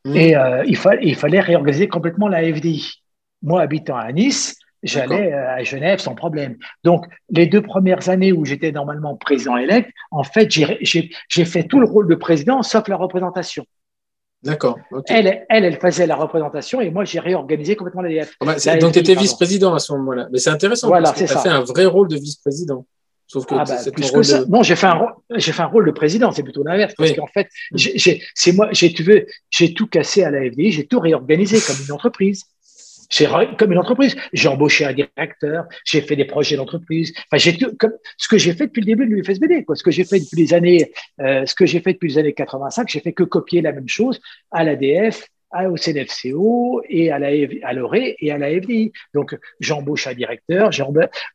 mmh. 0.09 0.17
et 0.17 0.37
euh, 0.37 0.65
il, 0.67 0.79
il, 1.03 1.17
fallait 1.17 1.41
réorganiser 1.41 1.89
complètement 1.89 2.29
la 2.29 2.43
FDI. 2.43 3.03
Moi, 3.43 3.63
habitant 3.63 3.97
à 3.97 4.11
Nice, 4.13 4.59
j'allais 4.83 5.33
euh, 5.33 5.55
à 5.55 5.63
Genève 5.63 5.99
sans 5.99 6.15
problème. 6.15 6.57
Donc, 6.85 7.07
les 7.31 7.47
deux 7.47 7.63
premières 7.63 8.09
années 8.09 8.33
où 8.33 8.45
j'étais 8.45 8.73
normalement 8.73 9.17
président 9.17 9.57
élect, 9.57 9.91
en 10.11 10.25
fait, 10.25 10.51
j'ai 10.51 11.45
fait 11.45 11.65
tout 11.65 11.81
le 11.81 11.87
rôle 11.87 12.09
de 12.09 12.15
président 12.15 12.63
sauf 12.63 12.89
la 12.89 12.97
représentation. 12.97 13.65
D'accord. 14.43 14.79
Elle, 15.09 15.45
elle, 15.49 15.65
elle 15.65 15.81
faisait 15.81 16.07
la 16.07 16.15
représentation 16.15 16.81
et 16.81 16.91
moi, 16.91 17.05
j'ai 17.05 17.19
réorganisé 17.19 17.75
complètement 17.75 18.03
l'ADF. 18.03 18.37
donc, 18.81 18.93
tu 18.93 18.99
étais 19.01 19.15
vice-président 19.15 19.75
à 19.75 19.81
ce 19.81 19.93
moment-là. 19.95 20.29
Mais 20.31 20.39
c'est 20.39 20.51
intéressant 20.51 20.89
voilà, 20.89 21.11
parce 21.11 21.21
que 21.21 21.27
tu 21.27 21.33
as 21.33 21.39
fait 21.39 21.49
un 21.49 21.63
vrai 21.63 21.87
rôle 21.87 22.09
de 22.09 22.17
vice-président. 22.17 22.87
Sauf 23.29 23.45
que, 23.45 23.55
ah 23.55 23.65
bah, 23.65 23.77
plus 23.93 24.11
que 24.11 24.23
ça. 24.23 24.45
Non, 24.49 24.63
j'ai 24.63 24.75
fait, 24.75 24.87
un, 24.87 25.07
j'ai 25.37 25.53
fait 25.53 25.63
un 25.63 25.67
rôle 25.67 25.85
de 25.85 25.91
président, 25.91 26.33
c'est 26.33 26.43
plutôt 26.43 26.65
l'inverse. 26.65 26.95
Parce 26.97 27.13
qu'en 27.13 27.27
fait, 27.27 27.47
j'ai, 27.75 28.23
c'est 28.35 28.53
moi, 28.53 28.71
j'ai, 28.73 28.91
tu 28.93 29.03
veux, 29.03 29.27
j'ai 29.51 29.75
tout 29.75 29.87
cassé 29.87 30.25
à 30.25 30.31
la 30.31 30.51
FDI, 30.51 30.73
j'ai 30.73 30.87
tout 30.87 30.99
réorganisé 30.99 31.59
comme 31.61 31.77
une 31.87 31.93
entreprise. 31.93 32.45
C'est 33.11 33.27
comme 33.59 33.73
une 33.73 33.79
entreprise. 33.79 34.17
J'ai 34.33 34.49
embauché 34.49 34.87
un 34.87 34.95
directeur, 34.95 35.67
j'ai 35.85 36.01
fait 36.01 36.17
des 36.17 36.25
projets 36.25 36.57
d'entreprise. 36.57 37.13
Enfin, 37.31 37.37
j'ai 37.37 37.57
tout, 37.57 37.75
comme 37.79 37.93
ce 38.17 38.29
que 38.29 38.39
j'ai 38.39 38.55
fait 38.55 38.67
depuis 38.67 38.81
le 38.81 38.87
début 38.87 39.07
de 39.07 39.15
l'UFSBD, 39.15 39.65
quoi. 39.67 39.77
Ce 39.77 39.83
que 39.83 39.91
j'ai 39.91 40.05
fait 40.05 40.21
depuis 40.21 40.37
les 40.37 40.55
années, 40.55 40.91
euh, 41.21 41.45
ce 41.45 41.55
que 41.55 41.67
j'ai 41.67 41.81
fait 41.81 41.93
depuis 41.93 42.09
les 42.09 42.19
années 42.19 42.33
85, 42.33 42.89
j'ai 42.89 43.01
fait 43.01 43.13
que 43.13 43.25
copier 43.25 43.61
la 43.61 43.73
même 43.73 43.89
chose 43.89 44.21
à 44.51 44.65
l'ADF, 44.65 45.29
au 45.53 45.77
CNFCO 45.77 46.83
et 46.89 47.11
à 47.11 47.19
la 47.19 47.29
à 47.63 47.73
l'ORE 47.73 47.95
et 47.95 48.31
à 48.31 48.39
la 48.39 48.49
FDI. 48.49 48.93
Donc, 49.15 49.39
j'embauche 49.61 50.07
un 50.07 50.15
directeur, 50.15 50.71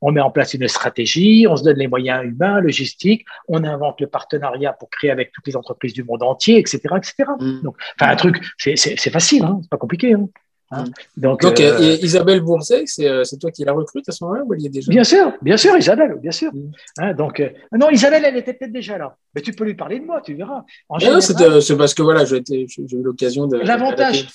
on 0.02 0.12
met 0.12 0.22
en 0.22 0.32
place 0.32 0.54
une 0.54 0.68
stratégie, 0.68 1.46
on 1.50 1.56
se 1.56 1.64
donne 1.64 1.78
les 1.78 1.88
moyens 1.88 2.24
humains, 2.24 2.60
logistiques, 2.60 3.26
on 3.48 3.64
invente 3.64 4.02
le 4.02 4.08
partenariat 4.08 4.74
pour 4.74 4.90
créer 4.90 5.12
avec 5.12 5.32
toutes 5.32 5.48
les 5.48 5.56
entreprises 5.56 5.94
du 5.94 6.04
monde 6.04 6.24
entier, 6.24 6.58
etc., 6.58 6.80
etc. 6.98 7.14
Mmh. 7.40 7.62
Donc, 7.64 7.76
enfin, 8.00 8.12
un 8.12 8.16
truc, 8.16 8.44
c'est 8.58 8.76
facile, 9.10 9.44
hein, 9.44 9.60
c'est 9.62 9.70
pas 9.70 9.78
compliqué. 9.78 10.14
Hein. 10.14 10.30
Hein. 10.74 10.86
Donc, 11.18 11.44
euh, 11.44 11.98
Isabelle 12.02 12.42
Bourzet, 12.42 12.86
euh, 13.00 13.24
c'est 13.24 13.38
toi 13.38 13.52
qui 13.52 13.64
la 13.64 13.74
recrute 13.74 14.08
à 14.10 14.12
ce 14.12 14.24
moment-là 14.24 14.44
ou 14.46 14.54
elle 14.54 14.62
y 14.62 14.66
est 14.66 14.70
déjà? 14.70 14.90
Bien 14.90 15.04
sûr, 15.04 15.32
bien 15.42 15.58
sûr, 15.58 15.78
Isabelle, 15.78 16.16
bien 16.22 16.32
sûr. 16.32 16.54
Mm. 16.54 16.72
Hein, 17.00 17.14
donc, 17.14 17.40
euh, 17.40 17.50
non, 17.72 17.90
Isabelle, 17.90 18.24
elle 18.26 18.38
était 18.38 18.54
peut-être 18.54 18.72
déjà 18.72 18.98
là. 18.98 19.16
Mais 19.36 19.42
tu 19.42 19.52
peux 19.54 19.66
lui 19.66 19.76
parler 19.76 20.00
de 20.00 20.06
moi, 20.06 20.22
tu 20.22 20.34
verras. 20.34 20.64
c'est 21.00 21.78
parce 21.78 21.94
que 21.94 22.02
voilà, 22.02 22.26
j'ai 22.26 22.42
eu 22.48 23.04
l'occasion 23.04 23.48
de. 23.48 23.58
L'avantage, 23.58 24.28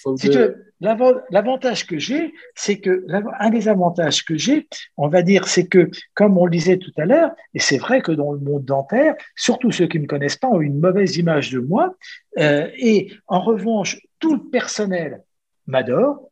l'avantage 1.30 1.86
que 1.86 1.98
j'ai, 1.98 2.32
c'est 2.54 2.78
que 2.78 3.04
un 3.40 3.50
des 3.50 3.68
avantages 3.68 4.24
que 4.24 4.36
j'ai, 4.36 4.68
on 4.96 5.08
va 5.08 5.22
dire, 5.22 5.48
c'est 5.48 5.66
que, 5.66 5.90
comme 6.14 6.38
on 6.38 6.44
le 6.44 6.52
disait 6.52 6.78
tout 6.78 6.92
à 6.98 7.04
l'heure, 7.04 7.30
et 7.54 7.58
c'est 7.58 7.78
vrai 7.78 8.00
que 8.00 8.12
dans 8.12 8.32
le 8.32 8.38
monde 8.38 8.64
dentaire, 8.64 9.14
surtout 9.34 9.72
ceux 9.72 9.86
qui 9.86 9.98
ne 9.98 10.02
me 10.02 10.08
connaissent 10.08 10.36
pas 10.36 10.48
ont 10.48 10.60
une 10.60 10.78
mauvaise 10.78 11.16
image 11.16 11.50
de 11.50 11.58
moi. 11.60 11.94
et 12.36 13.10
en 13.26 13.40
revanche, 13.40 13.98
tout 14.20 14.34
le 14.34 14.50
personnel 14.50 15.22
m'adore, 15.68 16.28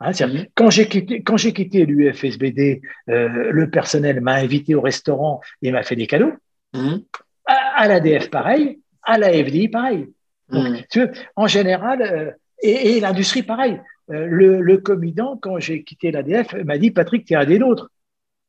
Hein, 0.00 0.12
mhm. 0.20 0.46
quand 0.54 0.70
j'ai 0.70 0.86
quitté, 0.86 1.22
quand 1.22 1.36
j'ai 1.36 1.52
quitté 1.52 1.84
l'UFSBD, 1.84 2.82
euh, 3.08 3.50
le 3.50 3.70
personnel 3.70 4.20
m'a 4.20 4.34
invité 4.34 4.74
au 4.74 4.80
restaurant 4.80 5.40
et 5.62 5.72
m'a 5.72 5.82
fait 5.82 5.96
des 5.96 6.06
cadeaux. 6.06 6.32
Mhm. 6.74 7.02
À, 7.46 7.88
l'ADF, 7.88 8.30
pareil. 8.30 8.80
À 9.02 9.18
la 9.18 9.32
FDI, 9.32 9.68
pareil. 9.68 10.08
Donc, 10.50 10.68
mhm. 10.68 10.82
tu 10.90 11.00
veux, 11.00 11.10
en 11.34 11.46
général, 11.46 12.02
euh, 12.02 12.30
et, 12.62 13.00
l'industrie, 13.00 13.42
pareil. 13.42 13.80
Euh, 14.10 14.26
le, 14.26 14.60
le 14.60 14.78
comidant, 14.78 15.36
quand 15.36 15.58
j'ai 15.58 15.82
quitté 15.82 16.10
l'ADF, 16.10 16.54
m'a 16.64 16.78
dit 16.78 16.90
Patrick, 16.90 17.24
tu 17.24 17.32
es 17.32 17.36
un 17.36 17.44
des 17.44 17.58
nôtres. 17.58 17.90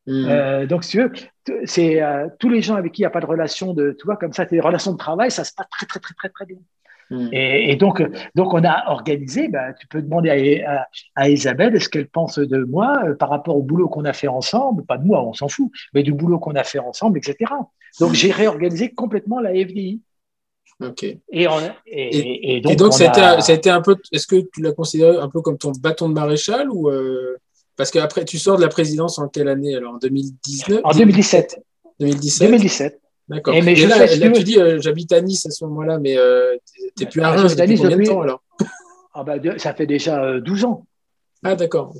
donc, 0.05 0.84
si 0.84 0.91
tu 0.91 1.01
veux, 1.01 1.11
c'est 1.65 2.01
tous 2.39 2.49
les 2.49 2.61
gens 2.61 2.76
avec 2.76 2.91
qui 2.93 3.01
il 3.01 3.03
n'y 3.03 3.07
a 3.07 3.11
pas 3.11 3.21
de 3.21 3.26
relation 3.26 3.73
de, 3.73 3.95
tu 3.97 4.05
vois, 4.05 4.17
comme 4.17 4.34
ça, 4.34 4.45
des 4.45 4.59
relations 4.59 4.91
de 4.93 4.97
travail, 4.97 5.31
ça 5.31 5.43
se 5.43 5.53
passe 5.53 5.67
très, 5.69 5.85
très, 5.85 5.99
très, 5.99 6.13
très, 6.13 6.30
très 6.30 6.45
bien. 6.45 6.57
Mm. 7.10 7.30
Et, 7.31 7.76
donc, 7.76 8.03
donc, 8.36 8.53
on 8.53 8.64
a 8.64 8.91
organisé, 8.91 9.48
bah, 9.48 9.73
tu 9.73 9.88
peux 9.88 10.02
demander 10.02 10.64
à, 10.65 10.88
à, 11.15 11.30
Isabelle 11.30 11.81
ce 11.81 11.90
qu'elle 11.90 12.07
pense 12.07 12.38
de 12.38 12.64
moi 12.64 13.02
euh, 13.06 13.15
par 13.15 13.30
rapport 13.30 13.57
au 13.57 13.64
boulot 13.64 13.88
qu'on 13.88 14.06
a 14.06 14.14
fait 14.14 14.27
ensemble, 14.27 14.86
pas 14.86 14.98
de 14.98 15.06
moi, 15.06 15.23
on 15.26 15.34
s'en 15.34 15.48
fout, 15.48 15.72
mais 15.94 16.03
du 16.03 16.14
boulot 16.14 16.40
qu'on 16.40 16.56
a 16.56 16.64
fait 16.64 16.80
ensemble, 16.80 17.18
etc. 17.18 17.52
Donc, 17.99 18.14
j'ai 18.14 18.31
réorganisé 18.31 18.91
complètement 18.91 19.40
la 19.40 19.52
FDI. 19.52 20.02
Ok. 20.81 21.03
Et, 21.03 21.19
et, 21.88 22.61
donc, 22.61 22.94
ça, 22.94 23.11
a 23.11 23.53
été, 23.53 23.69
un 23.69 23.81
peu, 23.81 23.98
est-ce 24.11 24.27
que 24.27 24.38
tu 24.53 24.61
l'as 24.61 24.72
considéré 24.72 25.18
un 25.18 25.30
peu 25.30 25.41
comme 25.41 25.57
ton 25.57 25.72
bâton 25.72 26.07
de 26.07 26.14
maréchal 26.14 26.69
ou 26.72 26.90
euh, 26.90 27.38
parce 27.76 27.91
qu'après, 27.91 28.26
tu 28.26 28.38
sors 28.38 28.57
de 28.57 28.61
la 28.61 28.68
présidence 28.68 29.19
en 29.19 29.27
quelle 29.30 29.48
année 29.48 29.76
alors 29.76 29.95
En 29.95 29.98
2019 29.98 30.81
En 30.84 30.91
2017. 30.91 31.60
2017. 31.99 32.49
2017. 32.49 33.02
D'accord. 33.30 33.53
Et, 33.53 33.61
mais 33.61 33.76
je 33.76 33.88
là, 33.88 34.07
tu 34.07 34.43
dis, 34.43 34.57
euh, 34.57 34.81
j'habite 34.81 35.14
à 35.14 35.22
Nice 35.22 35.45
à 35.45 35.51
ce 35.51 35.64
moment-là, 35.65 35.99
mais 35.99 36.18
euh, 36.18 36.56
tu 36.97 37.03
n'es 37.03 37.10
plus 37.10 37.22
à 37.22 37.30
Reims 37.30 37.56
depuis 37.56 37.77
combien 37.77 37.97
de 37.97 38.06
temps 38.06 38.22
alors 38.22 38.41
ah 39.14 39.23
bah, 39.23 39.35
Ça 39.57 39.73
fait 39.76 39.85
déjà 39.85 40.39
12 40.39 40.64
euh, 40.64 40.68
ans. 40.68 40.85
Ah 41.43 41.56
d'accord. 41.56 41.93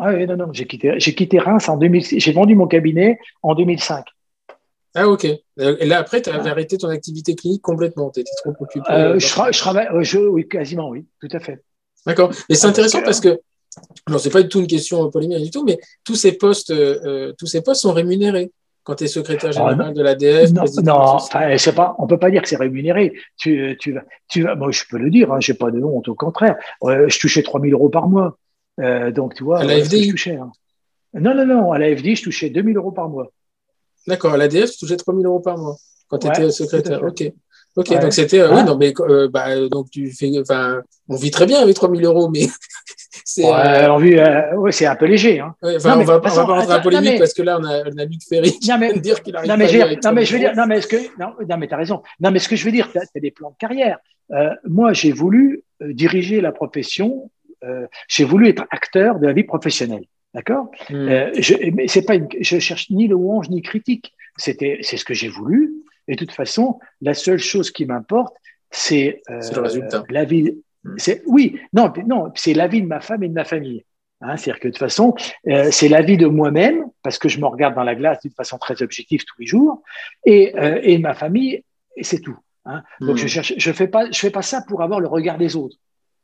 Ah 0.00 0.12
oui, 0.14 0.26
non, 0.26 0.36
non, 0.36 0.52
j'ai 0.52 0.66
quitté, 0.66 0.94
j'ai 0.96 1.14
quitté 1.14 1.38
Reims 1.38 1.68
en 1.68 1.76
2006. 1.76 2.18
J'ai 2.18 2.32
vendu 2.32 2.54
mon 2.54 2.66
cabinet 2.66 3.18
en 3.42 3.54
2005. 3.54 4.06
Ah 4.96 5.06
ok. 5.06 5.24
Et 5.24 5.86
là 5.86 5.98
après, 5.98 6.22
tu 6.22 6.30
as 6.30 6.44
arrêté 6.46 6.78
ton 6.78 6.88
activité 6.88 7.34
clinique 7.34 7.62
complètement. 7.62 8.10
Tu 8.10 8.20
étais 8.20 8.30
trop 8.42 8.54
occupé. 8.58 8.84
je, 8.88 9.58
travaille, 9.58 9.88
je, 10.00 10.18
oui, 10.18 10.48
quasiment, 10.48 10.88
oui, 10.88 11.04
tout 11.20 11.28
à 11.30 11.40
fait. 11.40 11.62
D'accord. 12.06 12.32
Et 12.48 12.54
c'est 12.54 12.66
intéressant 12.66 13.02
parce 13.02 13.20
que, 13.20 13.40
non, 14.08 14.18
c'est 14.18 14.30
pas 14.30 14.42
du 14.42 14.48
tout 14.48 14.60
une 14.60 14.66
question 14.66 15.10
polémique 15.10 15.42
du 15.42 15.50
tout, 15.50 15.64
mais 15.64 15.78
tous 16.04 16.16
ces 16.16 16.32
postes, 16.32 16.72
tous 17.36 17.46
ces 17.46 17.60
postes 17.60 17.82
sont 17.82 17.92
rémunérés 17.92 18.50
quand 18.84 18.96
tu 18.96 19.04
es 19.04 19.06
secrétaire 19.08 19.50
ah, 19.56 19.70
général 19.70 19.94
de 19.94 20.02
l'ADF 20.02 20.52
Non, 20.52 20.64
non 20.82 21.18
pas, 21.74 21.96
on 21.98 22.04
ne 22.04 22.08
peut 22.08 22.18
pas 22.18 22.30
dire 22.30 22.42
que 22.42 22.48
c'est 22.48 22.56
rémunéré. 22.56 23.12
Tu, 23.38 23.76
tu, 23.80 23.96
tu, 24.28 24.44
moi, 24.44 24.70
je 24.70 24.82
peux 24.88 24.98
le 24.98 25.10
dire, 25.10 25.32
hein, 25.32 25.40
je 25.40 25.52
n'ai 25.52 25.58
pas 25.58 25.70
de 25.70 25.82
honte, 25.82 26.08
au 26.08 26.14
contraire. 26.14 26.56
je 26.82 27.18
touchais 27.18 27.42
3 27.42 27.60
000 27.60 27.72
euros 27.72 27.88
par 27.88 28.08
mois. 28.08 28.38
Euh, 28.80 29.10
donc, 29.10 29.34
tu 29.34 29.44
vois, 29.44 29.60
à 29.60 29.64
la 29.64 29.82
FDI 29.82 30.10
touchais, 30.10 30.36
hein. 30.36 30.52
Non, 31.14 31.34
non, 31.34 31.46
non, 31.46 31.72
à 31.72 31.78
la 31.78 31.96
FDI, 31.96 32.16
je 32.16 32.24
touchais 32.24 32.50
2 32.50 32.62
000 32.62 32.76
euros 32.76 32.90
par 32.90 33.08
mois. 33.08 33.30
D'accord, 34.06 34.34
à 34.34 34.36
l'ADF, 34.36 34.72
tu 34.72 34.78
touchais 34.78 34.96
3 34.96 35.14
000 35.14 35.26
euros 35.26 35.40
par 35.40 35.56
mois 35.56 35.76
quand 36.08 36.18
tu 36.18 36.28
étais 36.28 36.50
secrétaire. 36.50 37.02
Ok. 37.02 37.32
Ok, 37.76 38.00
donc 38.00 38.12
c'était. 38.12 38.40
Euh, 38.40 38.54
oui, 38.54 38.62
non, 38.62 38.76
mais 38.76 38.92
euh, 39.00 39.28
bah, 39.28 39.68
donc 39.68 39.90
tu 39.90 40.12
fais. 40.12 40.30
Enfin, 40.40 40.80
on 41.08 41.16
vit 41.16 41.32
très 41.32 41.46
bien 41.46 41.60
avec 41.60 41.74
3 41.74 41.90
000 41.90 42.02
euros, 42.02 42.28
mais 42.28 42.46
c'est. 43.24 43.44
Ouais, 43.44 44.20
euh, 44.20 44.70
c'est 44.70 44.86
un 44.86 44.96
peu 44.96 45.06
léger. 45.06 45.40
Hein. 45.40 45.54
Ouais, 45.62 45.76
enfin, 45.76 45.98
on 45.98 46.04
va, 46.04 46.20
pas 46.20 46.30
rentrer 46.30 46.74
en 46.74 46.80
polémique 46.80 47.18
parce 47.18 47.32
que 47.32 47.42
là, 47.42 47.58
on 47.58 47.64
a, 47.64 47.82
on 47.88 47.98
a 47.98 48.04
Luc 48.04 48.22
Ferry 48.28 48.52
qui 48.58 48.66
vient 48.78 48.92
dire 48.92 49.22
qu'il 49.22 49.34
arrive 49.34 49.50
non, 49.50 49.56
mais 49.56 49.66
je, 49.66 49.78
non, 49.78 50.12
mais 50.12 50.24
je 50.24 50.32
veux 50.32 50.38
dire. 50.38 50.54
Non, 50.54 50.66
mais 50.66 50.78
est-ce 50.78 50.86
que. 50.86 50.96
Non, 51.18 51.32
non 51.48 51.56
mais 51.56 51.66
t'as 51.66 51.78
raison. 51.78 52.02
Non, 52.20 52.30
mais 52.30 52.38
ce 52.38 52.48
que 52.48 52.56
je 52.56 52.64
veux 52.64 52.72
dire, 52.72 52.90
tu 52.92 52.98
as, 52.98 53.20
des 53.20 53.30
plans 53.30 53.50
de 53.50 53.56
carrière. 53.56 53.98
moi, 54.68 54.92
j'ai 54.92 55.12
voulu 55.12 55.62
diriger 55.80 56.40
la 56.40 56.52
profession. 56.52 57.30
j'ai 58.08 58.24
voulu 58.24 58.48
être 58.48 58.64
acteur 58.70 59.18
de 59.18 59.26
la 59.26 59.32
vie 59.32 59.44
professionnelle. 59.44 60.04
D'accord? 60.34 60.70
Hmm. 60.90 61.30
je, 61.38 61.70
Mais 61.70 61.86
c'est 61.86 62.04
pas 62.04 62.16
une, 62.16 62.28
je 62.40 62.58
cherche 62.58 62.90
ni 62.90 63.08
louange 63.08 63.48
ni 63.50 63.62
critique. 63.62 64.12
C'était, 64.36 64.78
c'est 64.82 64.96
ce 64.96 65.04
que 65.04 65.14
j'ai 65.14 65.28
voulu. 65.28 65.72
Et 66.08 66.14
de 66.14 66.18
toute 66.18 66.32
façon, 66.32 66.78
la 67.00 67.14
seule 67.14 67.38
chose 67.38 67.70
qui 67.70 67.86
m'importe, 67.86 68.34
c'est 68.70 69.22
euh, 69.30 69.40
le 69.54 69.60
résultat. 69.60 70.02
La 70.10 70.24
vie. 70.24 70.58
C'est 70.96 71.22
oui, 71.26 71.58
non, 71.72 71.92
non, 72.06 72.30
c'est 72.34 72.54
la 72.54 72.68
vie 72.68 72.82
de 72.82 72.86
ma 72.86 73.00
femme 73.00 73.22
et 73.22 73.28
de 73.28 73.34
ma 73.34 73.44
famille. 73.44 73.84
Hein, 74.20 74.36
C'est-à-dire 74.36 74.60
que 74.60 74.68
de 74.68 74.72
toute 74.72 74.78
façon, 74.78 75.14
euh, 75.48 75.68
c'est 75.70 75.88
la 75.88 76.02
vie 76.02 76.16
de 76.16 76.26
moi-même 76.26 76.84
parce 77.02 77.18
que 77.18 77.28
je 77.28 77.40
me 77.40 77.46
regarde 77.46 77.74
dans 77.74 77.84
la 77.84 77.94
glace 77.94 78.20
d'une 78.20 78.32
façon 78.32 78.58
très 78.58 78.82
objective 78.82 79.24
tous 79.24 79.40
les 79.40 79.46
jours, 79.46 79.82
et, 80.24 80.56
euh, 80.58 80.80
et 80.82 80.98
ma 80.98 81.14
famille, 81.14 81.62
et 81.96 82.04
c'est 82.04 82.20
tout. 82.20 82.36
Hein. 82.64 82.82
Donc, 83.00 83.16
je 83.16 83.26
cherche, 83.26 83.54
je 83.56 83.72
fais 83.72 83.88
pas, 83.88 84.10
je 84.10 84.18
fais 84.18 84.30
pas 84.30 84.42
ça 84.42 84.62
pour 84.66 84.82
avoir 84.82 85.00
le 85.00 85.08
regard 85.08 85.36
des 85.36 85.56
autres. 85.56 85.76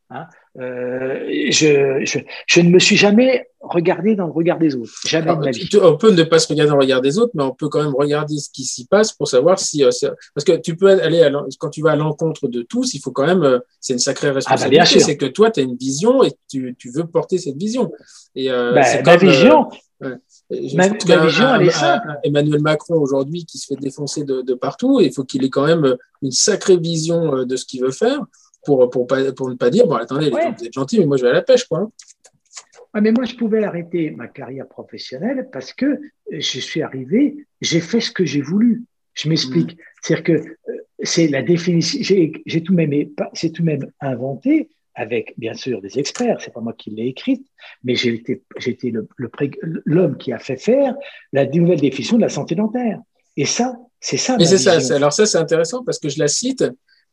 Hein. 0.08 0.26
Euh, 0.59 1.28
je, 1.51 2.05
je, 2.05 2.18
je, 2.47 2.60
ne 2.60 2.70
me 2.70 2.81
suis 2.81 2.97
jamais 2.97 3.47
regardé 3.60 4.16
dans 4.16 4.27
le 4.27 4.32
regard 4.32 4.59
des 4.59 4.74
autres. 4.74 4.93
Jamais 5.06 5.32
de 5.36 5.40
ma 5.40 5.51
vie. 5.52 5.68
On 5.81 5.97
peut 5.97 6.10
ne 6.10 6.24
pas 6.24 6.40
se 6.40 6.48
regarder 6.48 6.70
dans 6.70 6.77
le 6.77 6.82
regard 6.82 7.01
des 7.01 7.18
autres, 7.18 7.31
mais 7.35 7.44
on 7.44 7.55
peut 7.55 7.68
quand 7.68 7.82
même 7.82 7.94
regarder 7.94 8.36
ce 8.36 8.51
qui 8.51 8.64
s'y 8.64 8.86
passe 8.86 9.12
pour 9.12 9.28
savoir 9.28 9.60
si. 9.60 9.85
Euh, 9.85 9.90
parce 10.35 10.44
que 10.44 10.56
tu 10.56 10.77
peux 10.77 10.89
aller 10.89 11.22
à 11.22 11.31
quand 11.59 11.70
tu 11.70 11.82
vas 11.82 11.93
à 11.93 11.97
l'encontre 11.97 12.48
de 12.48 12.62
tous, 12.62 12.94
il 12.94 13.01
faut 13.01 13.12
quand 13.12 13.27
même. 13.27 13.44
Euh, 13.44 13.60
c'est 13.81 13.93
une 13.93 14.01
sacrée 14.01 14.28
ah, 14.28 14.31
bah, 14.31 14.35
responsabilité. 14.36 14.98
c'est 14.98 15.16
que 15.16 15.27
toi, 15.27 15.52
tu 15.52 15.60
as 15.60 15.62
une 15.62 15.77
vision 15.77 16.24
et 16.24 16.32
tu, 16.51 16.74
tu, 16.77 16.90
veux 16.90 17.05
porter 17.05 17.39
cette 17.39 17.56
vision. 17.56 17.93
Et, 18.35 18.48
bah, 18.48 19.02
ma 19.05 19.16
vision. 19.16 19.68
Ouais. 20.01 20.16
Ma, 20.74 20.89
ma 20.89 21.27
vision, 21.27 21.55
elle 21.55 21.68
est 21.68 21.70
simple. 21.70 22.09
Emmanuel 22.24 22.60
Macron 22.60 22.94
aujourd'hui 22.94 23.44
qui 23.44 23.59
se 23.59 23.66
fait 23.66 23.81
défoncer 23.81 24.24
de, 24.24 24.43
de 24.43 24.55
partout, 24.55 24.98
il 25.01 25.12
faut 25.12 25.22
qu'il 25.22 25.44
ait 25.44 25.51
quand 25.51 25.66
même 25.66 25.97
une 26.22 26.32
sacrée 26.32 26.77
vision 26.77 27.44
de 27.44 27.56
ce 27.56 27.64
qu'il 27.64 27.82
veut 27.82 27.93
faire 27.93 28.20
pour, 28.64 28.90
pour, 28.90 29.06
pour 29.06 29.48
ne 29.48 29.54
pas 29.54 29.70
dire, 29.70 29.86
bon, 29.86 29.94
attendez, 29.94 30.30
vous 30.30 30.36
êtes 30.38 30.72
gentil, 30.72 30.98
mais 31.00 31.06
moi 31.06 31.16
je 31.16 31.22
vais 31.22 31.30
à 31.30 31.34
la 31.34 31.42
pêche, 31.42 31.64
quoi. 31.64 31.90
mais 33.00 33.12
moi, 33.12 33.24
je 33.24 33.34
pouvais 33.34 33.64
arrêter 33.64 34.10
ma 34.10 34.28
carrière 34.28 34.68
professionnelle 34.68 35.48
parce 35.52 35.72
que 35.72 36.00
je 36.30 36.60
suis 36.60 36.82
arrivé, 36.82 37.46
j'ai 37.60 37.80
fait 37.80 38.00
ce 38.00 38.10
que 38.10 38.24
j'ai 38.24 38.42
voulu. 38.42 38.84
Je 39.14 39.28
m'explique. 39.28 39.74
Mm. 39.74 39.80
C'est-à-dire 40.02 40.24
que 40.24 40.32
euh, 40.32 40.76
c'est 41.02 41.28
la 41.28 41.42
définition, 41.42 42.00
j'ai 42.46 42.62
tout 42.62 42.74
même, 42.74 42.92
c'est 43.32 43.50
tout 43.50 43.64
même 43.64 43.90
inventé 44.00 44.68
avec, 44.94 45.34
bien 45.38 45.54
sûr, 45.54 45.80
des 45.80 45.98
experts. 45.98 46.38
C'est 46.40 46.52
pas 46.52 46.60
moi 46.60 46.74
qui 46.74 46.90
l'ai 46.90 47.06
écrite, 47.06 47.46
mais 47.84 47.94
j'ai 47.94 48.14
été, 48.14 48.42
j'ai 48.58 48.72
été 48.72 48.92
l'homme 49.84 50.16
qui 50.18 50.32
a 50.32 50.38
fait 50.38 50.56
faire 50.56 50.94
la 51.32 51.46
nouvelle 51.46 51.80
définition 51.80 52.16
de 52.16 52.22
la 52.22 52.28
santé 52.28 52.54
dentaire. 52.54 53.00
Et 53.36 53.46
ça, 53.46 53.76
c'est 54.00 54.16
ça. 54.16 54.36
Mais 54.38 54.44
c'est 54.44 54.58
ça. 54.58 54.94
Alors 54.94 55.12
ça, 55.12 55.26
c'est 55.26 55.38
intéressant 55.38 55.84
parce 55.84 55.98
que 55.98 56.08
je 56.08 56.18
la 56.18 56.28
cite 56.28 56.64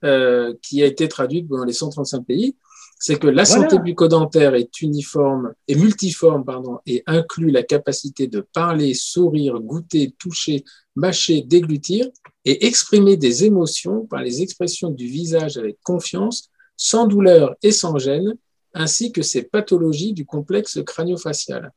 euh, 0.03 0.53
qui 0.61 0.83
a 0.83 0.85
été 0.85 1.07
traduite 1.07 1.47
dans 1.47 1.63
les 1.63 1.73
135 1.73 2.25
pays, 2.25 2.55
c'est 2.99 3.19
que 3.19 3.27
la 3.27 3.45
santé 3.45 3.77
bucco-dentaire 3.77 4.55
est 4.55 4.81
uniforme 4.81 5.53
et 5.67 5.75
multiforme 5.75 6.43
pardon, 6.43 6.79
et 6.85 7.03
inclut 7.05 7.51
la 7.51 7.63
capacité 7.63 8.27
de 8.27 8.41
parler, 8.41 8.93
sourire, 8.93 9.59
goûter, 9.59 10.13
toucher, 10.17 10.63
mâcher, 10.95 11.41
déglutir 11.41 12.07
et 12.45 12.65
exprimer 12.65 13.17
des 13.17 13.45
émotions 13.45 14.05
par 14.05 14.21
les 14.21 14.41
expressions 14.41 14.89
du 14.89 15.05
visage 15.05 15.57
avec 15.57 15.77
confiance, 15.83 16.49
sans 16.75 17.07
douleur 17.07 17.55
et 17.61 17.71
sans 17.71 17.97
gêne, 17.97 18.35
ainsi 18.73 19.11
que 19.11 19.21
ces 19.21 19.43
pathologies 19.43 20.13
du 20.13 20.25
complexe 20.25 20.79
crânio-facial. 20.83 21.71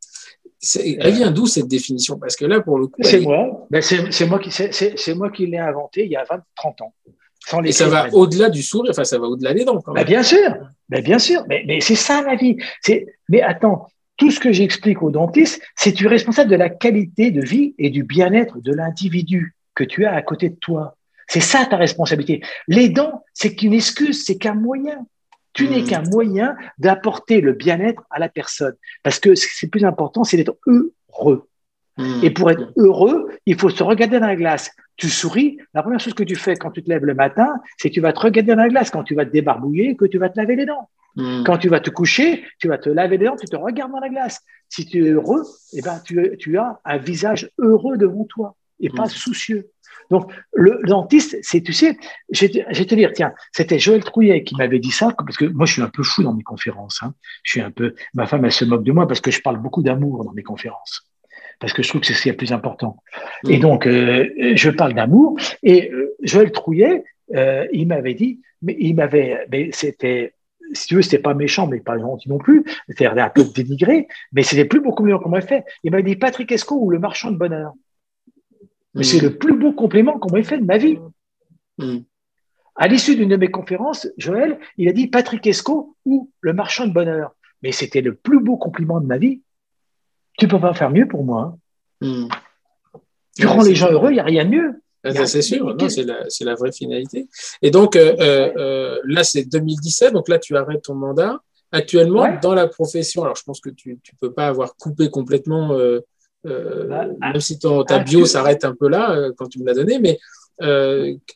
Elle 0.74 1.14
vient 1.14 1.30
d'où 1.30 1.46
cette 1.46 1.68
définition 1.68 2.18
Parce 2.18 2.36
que 2.36 2.44
là, 2.44 2.60
pour 2.60 2.78
le 2.78 2.86
coup. 2.86 3.00
C'est 3.02 3.20
moi. 3.20 3.66
Ben 3.70 3.80
c'est 3.82 5.14
moi 5.14 5.30
qui, 5.30 5.46
l'ai 5.46 5.58
inventé 5.58 6.04
il 6.04 6.10
y 6.10 6.16
a 6.16 6.24
20, 6.24 6.42
30 6.56 6.82
ans 6.82 6.94
et 7.64 7.72
ça 7.72 7.88
va 7.88 8.08
au-delà 8.12 8.50
du 8.50 8.62
sourire, 8.62 8.90
enfin, 8.90 9.04
ça 9.04 9.18
va 9.18 9.26
au-delà 9.26 9.54
des 9.54 9.64
dents. 9.64 9.80
Quand 9.80 9.92
bah, 9.92 10.04
bien 10.04 10.22
sûr, 10.22 10.56
bah, 10.88 11.00
bien 11.00 11.18
sûr, 11.18 11.44
mais, 11.48 11.64
mais 11.66 11.80
c'est 11.80 11.94
ça 11.94 12.22
la 12.22 12.36
vie. 12.36 12.56
Mais 13.28 13.42
attends, 13.42 13.86
tout 14.16 14.30
ce 14.30 14.38
que 14.38 14.52
j'explique 14.52 15.02
aux 15.02 15.10
dentistes, 15.10 15.62
c'est 15.76 15.92
tu 15.92 16.04
es 16.04 16.08
responsable 16.08 16.50
de 16.50 16.56
la 16.56 16.68
qualité 16.68 17.30
de 17.30 17.40
vie 17.40 17.74
et 17.78 17.90
du 17.90 18.04
bien-être 18.04 18.60
de 18.60 18.72
l'individu 18.72 19.56
que 19.74 19.84
tu 19.84 20.04
as 20.04 20.14
à 20.14 20.22
côté 20.22 20.50
de 20.50 20.56
toi. 20.56 20.96
C'est 21.26 21.40
ça 21.40 21.64
ta 21.64 21.76
responsabilité. 21.76 22.42
Les 22.68 22.88
dents, 22.88 23.24
c'est 23.32 23.54
qu'une 23.54 23.72
excuse, 23.72 24.24
c'est 24.24 24.36
qu'un 24.36 24.54
moyen. 24.54 25.06
Tu 25.52 25.68
n'es 25.68 25.82
mmh. 25.82 25.86
qu'un 25.86 26.02
moyen 26.02 26.56
d'apporter 26.78 27.40
le 27.40 27.52
bien-être 27.52 28.02
à 28.10 28.18
la 28.18 28.28
personne. 28.28 28.74
Parce 29.02 29.18
que 29.18 29.34
c'est 29.34 29.68
plus 29.68 29.84
important, 29.84 30.22
c'est 30.22 30.36
d'être 30.36 30.58
heureux. 30.66 31.48
Mmh. 32.00 32.24
Et 32.24 32.30
pour 32.30 32.50
être 32.50 32.72
heureux, 32.76 33.28
il 33.46 33.58
faut 33.58 33.68
se 33.68 33.82
regarder 33.82 34.18
dans 34.18 34.26
la 34.26 34.36
glace, 34.36 34.70
tu 34.96 35.08
souris, 35.08 35.58
la 35.74 35.82
première 35.82 36.00
chose 36.00 36.14
que 36.14 36.24
tu 36.24 36.34
fais 36.34 36.56
quand 36.56 36.70
tu 36.70 36.82
te 36.82 36.88
lèves 36.88 37.04
le 37.04 37.14
matin, 37.14 37.54
c'est 37.76 37.90
que 37.90 37.94
tu 37.94 38.00
vas 38.00 38.12
te 38.12 38.20
regarder 38.20 38.54
dans 38.54 38.62
la 38.62 38.68
glace 38.68 38.90
quand 38.90 39.02
tu 39.02 39.14
vas 39.14 39.26
te 39.26 39.30
débarbouiller, 39.30 39.96
que 39.96 40.06
tu 40.06 40.18
vas 40.18 40.30
te 40.30 40.38
laver 40.38 40.56
les 40.56 40.66
dents. 40.66 40.88
Hmm. 41.16 41.42
Quand 41.44 41.58
tu 41.58 41.68
vas 41.68 41.80
te 41.80 41.90
coucher, 41.90 42.44
tu 42.58 42.68
vas 42.68 42.78
te 42.78 42.88
laver 42.88 43.18
les 43.18 43.26
dents, 43.26 43.36
tu 43.36 43.46
te 43.46 43.56
regardes 43.56 43.92
dans 43.92 44.00
la 44.00 44.08
glace. 44.08 44.40
Si 44.68 44.86
tu 44.86 45.04
es 45.04 45.10
heureux, 45.10 45.42
eh 45.74 45.82
ben, 45.82 46.00
tu, 46.04 46.36
tu 46.38 46.56
as 46.56 46.80
un 46.84 46.98
visage 46.98 47.50
heureux 47.58 47.96
devant 47.96 48.24
toi 48.24 48.56
et 48.78 48.88
pas 48.88 49.04
hmm. 49.04 49.10
soucieux. 49.10 49.70
Donc, 50.08 50.32
le, 50.54 50.80
dentiste, 50.86 51.36
c'est, 51.42 51.60
tu 51.60 51.72
sais, 51.72 51.96
je 52.30 52.46
vais 52.46 52.84
te 52.84 52.94
dire, 52.94 53.12
tiens, 53.12 53.32
c'était 53.52 53.78
Joël 53.78 54.02
Trouillet 54.02 54.42
qui 54.42 54.56
m'avait 54.56 54.78
dit 54.80 54.90
ça, 54.90 55.14
parce 55.16 55.36
que 55.36 55.44
moi, 55.44 55.66
je 55.66 55.74
suis 55.74 55.82
un 55.82 55.88
peu 55.88 56.02
fou 56.02 56.22
dans 56.22 56.34
mes 56.34 56.42
conférences. 56.42 57.00
Hein. 57.02 57.14
Je 57.42 57.52
suis 57.52 57.60
un 57.60 57.70
peu, 57.70 57.94
ma 58.14 58.26
femme, 58.26 58.44
elle 58.44 58.52
se 58.52 58.64
moque 58.64 58.82
de 58.82 58.92
moi 58.92 59.06
parce 59.06 59.20
que 59.20 59.30
je 59.30 59.40
parle 59.40 59.58
beaucoup 59.58 59.82
d'amour 59.82 60.24
dans 60.24 60.32
mes 60.32 60.42
conférences 60.42 61.10
parce 61.60 61.74
que 61.74 61.82
je 61.82 61.88
trouve 61.88 62.00
que 62.00 62.06
c'est 62.06 62.14
ce 62.14 62.22
qui 62.22 62.28
est 62.30 62.32
le 62.32 62.38
plus 62.38 62.52
important. 62.52 62.96
Et 63.48 63.58
mm. 63.58 63.60
donc, 63.60 63.86
euh, 63.86 64.52
je 64.54 64.70
parle 64.70 64.94
d'amour. 64.94 65.38
Et 65.62 65.92
euh, 65.92 66.16
Joël 66.22 66.50
Trouillet, 66.50 67.04
euh, 67.36 67.66
il 67.72 67.86
m'avait 67.86 68.14
dit, 68.14 68.40
mais 68.62 68.76
il 68.80 68.94
m'avait, 68.94 69.46
mais 69.52 69.70
c'était, 69.72 70.34
si 70.72 70.86
tu 70.86 70.96
veux, 70.96 71.02
c'était 71.02 71.18
pas 71.18 71.34
méchant, 71.34 71.68
mais 71.68 71.80
pas 71.80 71.98
gentil 71.98 72.28
non 72.30 72.38
plus. 72.38 72.64
C'était 72.88 73.06
un 73.06 73.28
peu 73.28 73.44
dénigré, 73.44 74.08
mais 74.32 74.42
c'était 74.42 74.64
plus 74.64 74.80
beau 74.80 74.92
compliment 74.92 75.18
qu'on 75.18 75.28
m'avait 75.28 75.46
fait. 75.46 75.64
Il 75.84 75.92
m'a 75.92 76.02
dit 76.02 76.16
Patrick 76.16 76.50
Esco 76.50 76.76
ou 76.80 76.90
le 76.90 76.98
marchand 76.98 77.30
de 77.30 77.36
bonheur. 77.36 77.74
Mais 78.94 79.04
c'est 79.04 79.18
mm. 79.18 79.24
le 79.24 79.36
plus 79.36 79.56
beau 79.56 79.72
compliment 79.72 80.18
qu'on 80.18 80.32
m'ait 80.32 80.42
fait 80.42 80.58
de 80.58 80.64
ma 80.64 80.78
vie. 80.78 80.98
Mm. 81.78 81.98
À 82.76 82.88
l'issue 82.88 83.16
d'une 83.16 83.28
de 83.28 83.36
mes 83.36 83.50
conférences, 83.50 84.08
Joël, 84.16 84.58
il 84.78 84.88
a 84.88 84.92
dit 84.92 85.08
Patrick 85.08 85.46
Esco 85.46 85.94
ou 86.06 86.30
le 86.40 86.54
marchand 86.54 86.86
de 86.86 86.92
bonheur. 86.92 87.34
Mais 87.62 87.72
c'était 87.72 88.00
le 88.00 88.14
plus 88.14 88.40
beau 88.40 88.56
compliment 88.56 89.02
de 89.02 89.06
ma 89.06 89.18
vie 89.18 89.42
tu 90.40 90.48
peux 90.48 90.60
pas 90.60 90.74
faire 90.74 90.90
mieux 90.90 91.06
pour 91.06 91.22
moi. 91.22 91.54
Hein. 92.02 92.26
Hmm. 92.26 92.28
Tu 93.36 93.46
rends 93.46 93.62
les 93.62 93.74
gens 93.74 93.90
heureux, 93.90 94.10
il 94.10 94.14
n'y 94.14 94.20
a 94.20 94.24
rien 94.24 94.44
de 94.44 94.50
mieux. 94.50 94.82
Ah, 95.04 95.26
c'est 95.26 95.42
sûr, 95.42 95.76
c'est 95.88 96.44
la, 96.44 96.54
vraie 96.54 96.72
finalité. 96.72 97.26
Et 97.62 97.70
donc, 97.70 97.96
euh, 97.96 98.14
euh, 98.20 98.52
euh, 98.56 99.00
là, 99.04 99.24
c'est 99.24 99.44
2017, 99.44 100.12
donc 100.12 100.28
là, 100.28 100.38
tu 100.38 100.56
arrêtes 100.56 100.82
ton 100.82 100.94
mandat. 100.94 101.38
Actuellement, 101.72 102.26
dans 102.42 102.54
la 102.54 102.66
profession, 102.66 103.22
alors 103.22 103.36
je 103.36 103.44
pense 103.44 103.60
que 103.60 103.70
tu 103.70 103.92
ne 103.92 104.18
peux 104.20 104.32
pas 104.32 104.48
avoir 104.48 104.74
coupé 104.76 105.08
complètement, 105.08 105.68
bah, 106.44 107.06
même 107.20 107.40
si 107.40 107.58
ton, 107.58 107.84
ta 107.84 108.00
bio 108.00 108.26
s'arrête 108.26 108.64
un 108.64 108.74
peu 108.74 108.88
là, 108.88 109.30
quand 109.36 109.46
tu 109.46 109.60
me 109.60 109.66
l'as 109.66 109.74
donné, 109.74 110.00
mais 110.00 110.18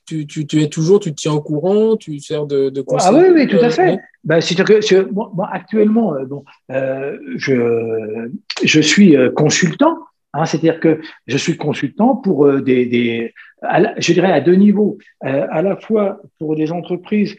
tu, 0.07 0.27
tu, 0.27 0.63
es 0.63 0.69
toujours, 0.69 1.01
tu 1.01 1.11
te 1.11 1.17
tiens 1.17 1.33
au 1.33 1.41
courant, 1.41 1.97
tu 1.97 2.19
sers 2.19 2.47
de, 2.47 2.69
de 2.71 2.83
conseiller. 2.83 3.19
Ah 3.19 3.23
oui, 3.23 3.35
oui, 3.35 3.47
tout 3.49 3.65
à 3.65 3.71
fait. 3.71 3.99
Ben, 4.25 4.41
que, 4.41 5.11
moi, 5.13 5.49
actuellement, 5.53 6.15
euh, 6.15 6.25
bon, 6.25 6.45
euh, 6.71 7.19
je, 7.37 8.29
je 8.63 8.81
suis 8.81 9.17
euh, 9.17 9.31
consultant, 9.31 9.99
hein, 10.33 10.47
c'est-à-dire 10.47 10.81
que 10.81 11.01
je 11.27 11.37
suis 11.37 11.57
consultant 11.57 12.17
pour 12.17 12.47
euh, 12.47 12.61
des, 12.61 12.87
des 12.87 13.35
je 13.97 14.13
dirais 14.13 14.31
à 14.31 14.43
deux 14.43 14.57
niveaux, 14.57 14.99
à 15.23 15.63
la 15.63 15.77
fois 15.77 16.21
pour 16.39 16.55
des 16.55 16.71
entreprises 16.71 17.35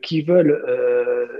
qui 0.00 0.22
veulent 0.22 0.64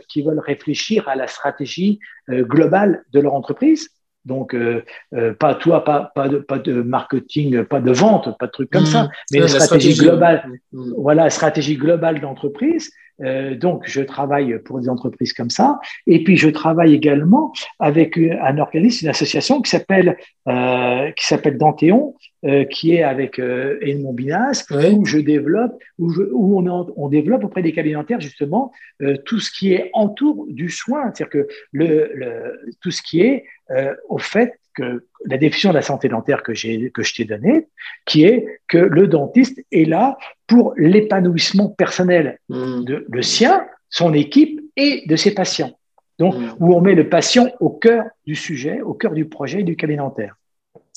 qui 0.07 0.21
veulent 0.21 0.39
réfléchir 0.39 1.09
à 1.09 1.17
la 1.17 1.27
stratégie 1.27 1.99
globale 2.31 3.05
de 3.15 3.21
leur 3.21 3.33
entreprise, 3.33 3.89
donc, 4.25 4.55
euh, 4.55 4.85
euh, 5.15 5.33
pas 5.33 5.55
toi, 5.55 5.85
pas, 5.85 6.13
pas, 6.15 6.29
de, 6.29 6.39
pas 6.39 6.59
de 6.59 6.83
marketing, 6.83 7.65
pas 7.65 7.81
de 7.81 7.93
vente, 7.93 8.37
pas 8.39 8.47
de 8.47 8.53
trucs 8.53 8.71
comme 8.71 8.83
mmh. 8.83 8.87
ça, 8.87 9.09
mais 9.33 9.39
une 9.39 9.49
stratégie, 9.49 9.99
globale. 9.99 10.45
Mmh. 10.73 10.93
Voilà, 10.97 11.31
stratégie 11.31 11.77
globale 11.77 12.21
d'entreprise. 12.21 12.91
Euh, 13.23 13.55
donc, 13.55 13.85
je 13.87 14.01
travaille 14.01 14.59
pour 14.61 14.81
des 14.81 14.89
entreprises 14.89 15.33
comme 15.33 15.51
ça. 15.51 15.81
Et 16.07 16.23
puis, 16.25 16.37
je 16.37 16.49
travaille 16.49 16.95
également 16.95 17.53
avec 17.79 18.19
un 18.19 18.59
organisme, 18.59 19.07
une 19.07 19.11
association 19.11 19.61
qui 19.61 19.71
s'appelle 19.71 20.17
euh, 20.49 21.11
qui 21.13 21.27
s'appelle 21.27 21.59
Dantéon, 21.59 22.15
euh, 22.45 22.65
qui 22.65 22.95
est 22.95 23.03
avec 23.03 23.39
euh, 23.39 23.79
Edmond 23.83 24.13
Binas, 24.13 24.65
où 24.97 25.05
je 25.05 25.19
développe, 25.19 25.73
où, 25.99 26.13
où 26.33 26.59
on, 26.59 26.87
on, 26.97 27.09
développe 27.09 27.45
auprès 27.45 27.63
des 27.63 27.73
cabinets 27.73 27.97
dentaires 27.97 28.21
justement 28.21 28.73
euh, 29.03 29.17
tout 29.25 29.41
ce 29.41 29.51
qui 29.51 29.73
est 29.73 29.91
entour 29.93 30.47
du 30.49 30.71
soin, 30.71 31.13
c'est-à-dire 31.13 31.31
que 31.31 31.49
le, 31.73 32.13
le, 32.15 32.61
tout 32.81 32.91
ce 32.91 33.03
qui 33.03 33.23
est 33.23 33.45
euh, 33.71 33.95
au 34.09 34.19
fait 34.19 34.55
que 34.79 35.07
la 35.27 35.39
définition 35.39 35.71
de 35.71 35.75
la 35.75 35.83
santé 35.83 36.09
dentaire 36.09 36.43
que, 36.43 36.55
j'ai, 36.55 36.91
que 36.91 37.03
je 37.03 37.15
t'ai 37.15 37.25
donnée, 37.25 37.67
qui 38.07 38.25
est 38.25 38.47
que 38.69 38.79
le 38.79 39.09
dentiste 39.09 39.59
est 39.73 39.85
là 39.85 40.17
pour 40.47 40.73
l'épanouissement 40.77 41.69
personnel 41.69 42.39
mmh. 42.49 42.85
de 42.85 43.05
le 43.09 43.23
sien, 43.23 43.67
son 43.91 44.15
équipe 44.15 44.61
et 44.77 45.05
de 45.07 45.17
ses 45.17 45.35
patients. 45.35 45.77
Donc, 46.19 46.37
mmh. 46.37 46.55
où 46.61 46.75
on 46.75 46.81
met 46.81 46.95
le 46.95 47.09
patient 47.09 47.51
au 47.59 47.71
cœur 47.71 48.05
du 48.27 48.37
sujet, 48.37 48.81
au 48.81 48.95
cœur 48.95 49.13
du 49.13 49.29
projet 49.29 49.63
du 49.65 49.75
cabinet 49.77 49.99
dentaire. 49.99 50.37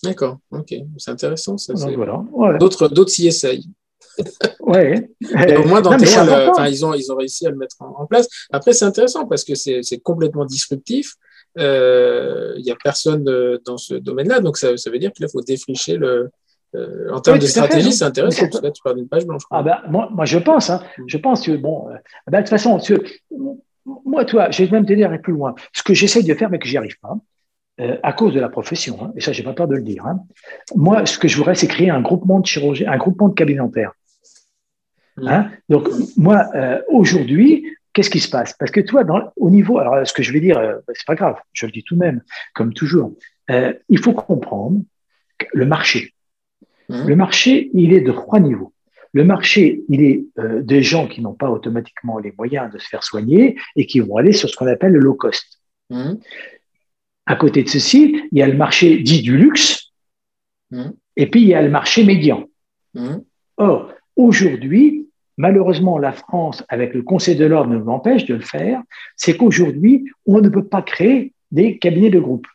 D'accord, 0.04 0.38
ok, 0.52 0.74
c'est 0.98 1.12
intéressant. 1.12 1.58
Ça, 1.58 1.74
voilà. 1.76 2.58
D'autres, 2.60 2.88
d'autres 2.88 3.12
s'y 3.12 3.28
essayent. 3.28 3.66
ouais. 4.62 5.10
au 5.58 5.68
moins, 5.68 5.82
dans 5.82 5.98
ils, 5.98 6.86
ont, 6.86 6.94
ils 6.94 7.12
ont 7.12 7.16
réussi 7.16 7.46
à 7.48 7.50
le 7.50 7.56
mettre 7.56 7.78
en, 7.80 8.06
place. 8.06 8.28
Après, 8.52 8.74
c'est 8.74 8.86
intéressant 8.86 9.26
parce 9.26 9.44
que 9.44 9.56
c'est, 9.56 9.82
c'est 9.84 10.00
complètement 10.00 10.46
disruptif. 10.46 11.16
Euh, 11.58 12.54
il 12.58 12.64
n'y 12.64 12.72
a 12.72 12.78
personne 12.82 13.26
dans 13.66 13.78
ce 13.78 13.96
domaine-là, 13.96 14.40
donc 14.40 14.58
ça, 14.58 14.78
ça 14.78 14.90
veut 14.90 15.00
dire 15.00 15.12
qu'il 15.12 15.28
faut 15.30 15.42
défricher 15.42 15.98
le, 15.98 16.32
euh, 16.76 17.10
en 17.12 17.20
termes 17.20 17.40
de 17.40 17.46
stratégie, 17.46 17.92
c'est 17.92 18.06
intéressant, 18.06 18.48
parce 18.48 18.60
que 18.60 18.66
là, 18.66 18.72
tu 18.72 18.82
parles 18.82 18.96
d'une 18.98 19.08
page 19.08 19.26
blanche. 19.26 19.44
Ah 19.52 19.62
bah, 19.62 19.84
moi, 19.90 20.10
moi, 20.12 20.26
je 20.26 20.40
pense, 20.40 20.70
hein, 20.70 20.82
mm. 20.98 21.04
je 21.08 21.18
pense 21.18 21.46
que, 21.46 21.52
bon, 21.52 21.90
euh, 21.90 21.96
bah, 22.28 22.38
de 22.38 22.44
toute 22.44 22.50
façon, 22.50 22.80
moi, 24.06 24.26
toi, 24.26 24.50
je 24.52 24.64
vais 24.64 24.72
même 24.72 24.86
t'aider 24.86 25.04
à 25.04 25.10
aller 25.10 25.20
plus 25.20 25.34
loin. 25.34 25.54
Ce 25.74 25.84
que 25.84 25.94
j'essaie 25.94 26.24
de 26.24 26.34
faire, 26.34 26.50
mais 26.50 26.60
que 26.60 26.68
j'y 26.68 26.78
arrive 26.78 26.98
pas, 27.00 27.18
euh, 27.82 27.98
à 28.04 28.14
cause 28.14 28.34
de 28.34 28.40
la 28.40 28.48
profession, 28.48 28.98
hein, 29.04 29.12
et 29.18 29.22
ça, 29.22 29.34
j'ai 29.34 29.44
pas 29.44 29.54
peur 29.54 29.68
de 29.68 29.76
le 29.76 29.82
dire. 29.82 30.06
Hein. 30.06 30.22
Moi, 30.76 31.06
ce 31.06 31.18
que 31.18 31.28
je 31.28 31.36
voudrais, 31.38 31.56
c'est 31.56 31.68
créer 31.68 31.90
un 31.90 32.02
groupement 32.02 32.40
de 32.40 32.46
chirurgiens, 32.46 32.90
un 32.92 32.98
groupement 32.98 33.28
de 33.28 33.34
cabinets 33.34 33.60
dentaires. 33.60 33.92
Mmh. 35.18 35.28
Hein. 35.28 35.52
Donc, 35.68 35.90
moi, 36.16 36.46
euh, 36.56 36.82
aujourd'hui, 36.88 37.66
qu'est-ce 37.94 38.10
qui 38.10 38.20
se 38.20 38.30
passe? 38.30 38.54
Parce 38.54 38.72
que 38.72 38.82
toi, 38.82 39.04
dans, 39.04 39.32
au 39.36 39.50
niveau, 39.50 39.80
alors 39.80 40.06
ce 40.06 40.14
que 40.14 40.24
je 40.24 40.32
vais 40.32 40.40
dire, 40.40 40.58
euh, 40.58 40.78
c'est 40.94 41.06
pas 41.06 41.16
grave, 41.16 41.38
je 41.54 41.66
le 41.66 41.72
dis 41.72 41.84
tout 41.84 41.96
de 41.96 42.00
même, 42.00 42.22
comme 42.54 42.74
toujours. 42.74 43.14
Euh, 43.50 43.74
il 43.90 44.00
faut 44.00 44.14
comprendre 44.14 44.82
le 45.54 45.66
marché. 45.66 46.14
Mmh. 46.90 47.08
Le 47.08 47.16
marché, 47.16 47.70
il 47.74 47.94
est 47.94 48.02
de 48.02 48.12
trois 48.12 48.40
niveaux. 48.40 48.74
Le 49.14 49.26
marché, 49.26 49.84
il 49.90 50.02
est 50.04 50.26
euh, 50.40 50.62
des 50.62 50.82
gens 50.84 51.08
qui 51.08 51.22
n'ont 51.22 51.34
pas 51.34 51.50
automatiquement 51.50 52.18
les 52.18 52.34
moyens 52.38 52.72
de 52.72 52.78
se 52.78 52.88
faire 52.88 53.04
soigner 53.04 53.58
et 53.76 53.86
qui 53.86 54.00
vont 54.00 54.16
aller 54.16 54.32
sur 54.32 54.50
ce 54.50 54.56
qu'on 54.56 54.68
appelle 54.68 54.94
le 54.94 55.00
low 55.00 55.16
cost. 55.16 55.62
Mmh. 55.90 56.14
À 57.26 57.36
côté 57.36 57.64
de 57.64 57.70
ceci, 57.70 58.24
il 58.32 58.38
y 58.38 58.42
a 58.42 58.48
le 58.48 58.58
marché 58.58 58.98
dit 59.00 59.22
du 59.22 59.38
luxe 59.38 59.92
mmh. 60.72 60.90
et 61.18 61.30
puis 61.30 61.42
il 61.42 61.48
y 61.48 61.54
a 61.54 61.62
le 61.62 61.70
marché 61.70 62.06
médian. 62.06 62.48
Or, 63.58 63.94
aujourd'hui, 64.16 65.01
malheureusement, 65.38 65.98
la 65.98 66.12
France, 66.12 66.64
avec 66.70 66.94
le 66.94 67.02
Conseil 67.02 67.36
de 67.36 67.46
l'ordre, 67.46 67.74
nous 67.74 67.90
empêche 67.90 68.26
de 68.26 68.36
le 68.36 68.42
faire, 68.42 68.82
c'est 69.16 69.38
qu'aujourd'hui, 69.38 70.06
on 70.26 70.42
ne 70.42 70.50
peut 70.50 70.66
pas 70.66 70.82
créer 70.82 71.34
des 71.52 71.78
cabinets 71.78 72.10
de 72.10 72.20
groupe. 72.20 72.48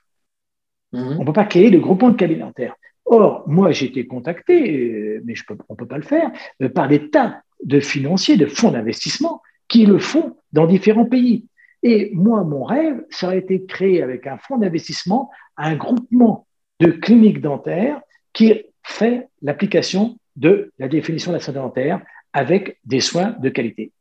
On 0.92 1.20
ne 1.20 1.24
peut 1.24 1.32
pas 1.32 1.44
créer 1.44 1.70
de 1.70 1.78
groupements 1.78 2.10
de 2.10 2.16
cabinets 2.16 2.40
dentaires. 2.40 2.74
Or, 3.04 3.44
moi, 3.46 3.70
j'ai 3.70 3.86
été 3.86 4.06
contacté, 4.06 4.82
euh, 4.82 5.22
mais 5.24 5.34
je 5.34 5.44
peux, 5.44 5.56
on 5.68 5.74
ne 5.74 5.76
peut 5.76 5.86
pas 5.86 5.98
le 5.98 6.02
faire, 6.02 6.30
euh, 6.62 6.68
par 6.68 6.88
des 6.88 7.10
tas 7.10 7.42
de 7.62 7.80
financiers, 7.80 8.36
de 8.36 8.46
fonds 8.46 8.72
d'investissement 8.72 9.42
qui 9.68 9.86
le 9.86 9.98
font 9.98 10.36
dans 10.52 10.66
différents 10.66 11.04
pays. 11.04 11.46
Et 11.82 12.10
moi, 12.14 12.42
mon 12.44 12.64
rêve, 12.64 13.04
ça 13.10 13.28
aurait 13.28 13.38
été 13.38 13.58
de 13.58 13.66
créer 13.66 14.02
avec 14.02 14.26
un 14.26 14.38
fonds 14.38 14.58
d'investissement 14.58 15.30
un 15.56 15.76
groupement 15.76 16.46
de 16.80 16.90
cliniques 16.90 17.40
dentaires 17.40 18.00
qui 18.32 18.54
fait 18.82 19.28
l'application 19.42 20.16
de 20.34 20.72
la 20.78 20.88
définition 20.88 21.30
de 21.30 21.36
la 21.36 21.42
santé 21.42 21.58
dentaire 21.58 22.00
avec 22.36 22.78
des 22.84 23.00
soins 23.00 23.34
de 23.40 23.48
qualité. 23.48 23.92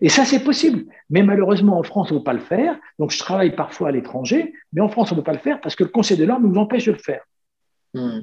Et 0.00 0.08
ça, 0.08 0.24
c'est 0.24 0.42
possible. 0.42 0.86
Mais 1.10 1.22
malheureusement, 1.22 1.78
en 1.78 1.82
France, 1.82 2.10
on 2.10 2.14
ne 2.14 2.18
peut 2.20 2.24
pas 2.24 2.32
le 2.32 2.40
faire. 2.40 2.78
Donc, 2.98 3.10
je 3.10 3.18
travaille 3.18 3.54
parfois 3.54 3.88
à 3.88 3.92
l'étranger, 3.92 4.54
mais 4.72 4.80
en 4.80 4.88
France, 4.88 5.12
on 5.12 5.14
ne 5.14 5.20
peut 5.20 5.24
pas 5.24 5.34
le 5.34 5.40
faire 5.40 5.60
parce 5.60 5.76
que 5.76 5.84
le 5.84 5.90
Conseil 5.90 6.16
de 6.16 6.24
l'ordre 6.24 6.46
nous 6.46 6.58
empêche 6.58 6.86
de 6.86 6.92
le 6.92 6.98
faire. 6.98 7.22
Hmm. 7.92 8.20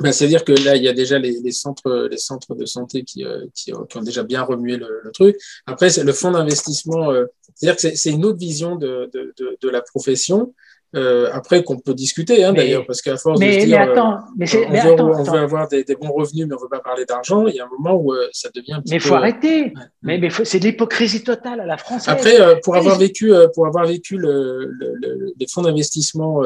Ben, 0.00 0.10
C'est-à-dire 0.10 0.44
que 0.44 0.52
là, 0.64 0.74
il 0.74 0.82
y 0.82 0.88
a 0.88 0.92
déjà 0.92 1.20
les, 1.20 1.52
centres, 1.52 2.08
les 2.10 2.18
centres 2.18 2.56
de 2.56 2.66
santé 2.66 3.04
qui, 3.04 3.24
euh, 3.24 3.46
qui, 3.54 3.72
ont 3.72 4.02
déjà 4.02 4.24
bien 4.24 4.42
remué 4.42 4.76
le, 4.76 5.12
truc. 5.14 5.36
Après, 5.66 5.88
c'est 5.88 6.02
le 6.02 6.12
fonds 6.12 6.32
d'investissement, 6.32 7.12
euh, 7.12 7.26
c'est-à-dire 7.54 7.76
que 7.76 7.96
c'est 7.96 8.10
une 8.10 8.24
autre 8.24 8.38
vision 8.40 8.74
de, 8.74 9.08
de, 9.12 9.68
la 9.68 9.82
profession. 9.82 10.52
Euh, 10.94 11.30
après, 11.32 11.64
qu'on 11.64 11.78
peut 11.78 11.94
discuter, 11.94 12.44
hein, 12.44 12.52
d'ailleurs, 12.52 12.84
parce 12.86 13.00
qu'à 13.00 13.16
force 13.16 13.40
mais, 13.40 13.56
de 13.56 13.60
se 13.60 13.66
dire, 13.66 13.80
attends, 13.80 14.18
mais 14.36 14.46
on, 14.54 14.70
veut, 14.70 14.92
attends, 14.92 15.08
on 15.08 15.22
veut, 15.22 15.38
avoir 15.38 15.66
des, 15.68 15.84
des, 15.84 15.96
bons 15.96 16.12
revenus, 16.12 16.46
mais 16.46 16.54
on 16.54 16.58
ne 16.58 16.62
veut 16.62 16.68
pas 16.68 16.80
parler 16.80 17.06
d'argent, 17.06 17.46
il 17.46 17.54
y 17.54 17.60
a 17.60 17.64
un 17.64 17.68
moment 17.78 17.98
où 17.98 18.14
ça 18.32 18.50
devient 18.54 18.74
un 18.74 18.82
petit 18.82 18.92
mais 18.92 18.98
peu... 18.98 19.08
faut 19.08 19.14
arrêter. 19.14 19.72
Mais, 20.02 20.18
mais 20.18 20.28
c'est 20.30 20.58
de 20.58 20.64
l'hypocrisie 20.64 21.24
totale 21.24 21.60
à 21.60 21.66
la 21.66 21.78
française. 21.78 22.08
Après, 22.12 22.60
pour, 22.60 22.76
avoir 22.76 22.98
vécu, 22.98 23.32
pour 23.54 23.66
avoir 23.66 23.86
vécu 23.86 24.18
le, 24.18 24.66
le, 24.66 25.32
les 25.38 25.46
fonds 25.46 25.62
d'investissement 25.62 26.42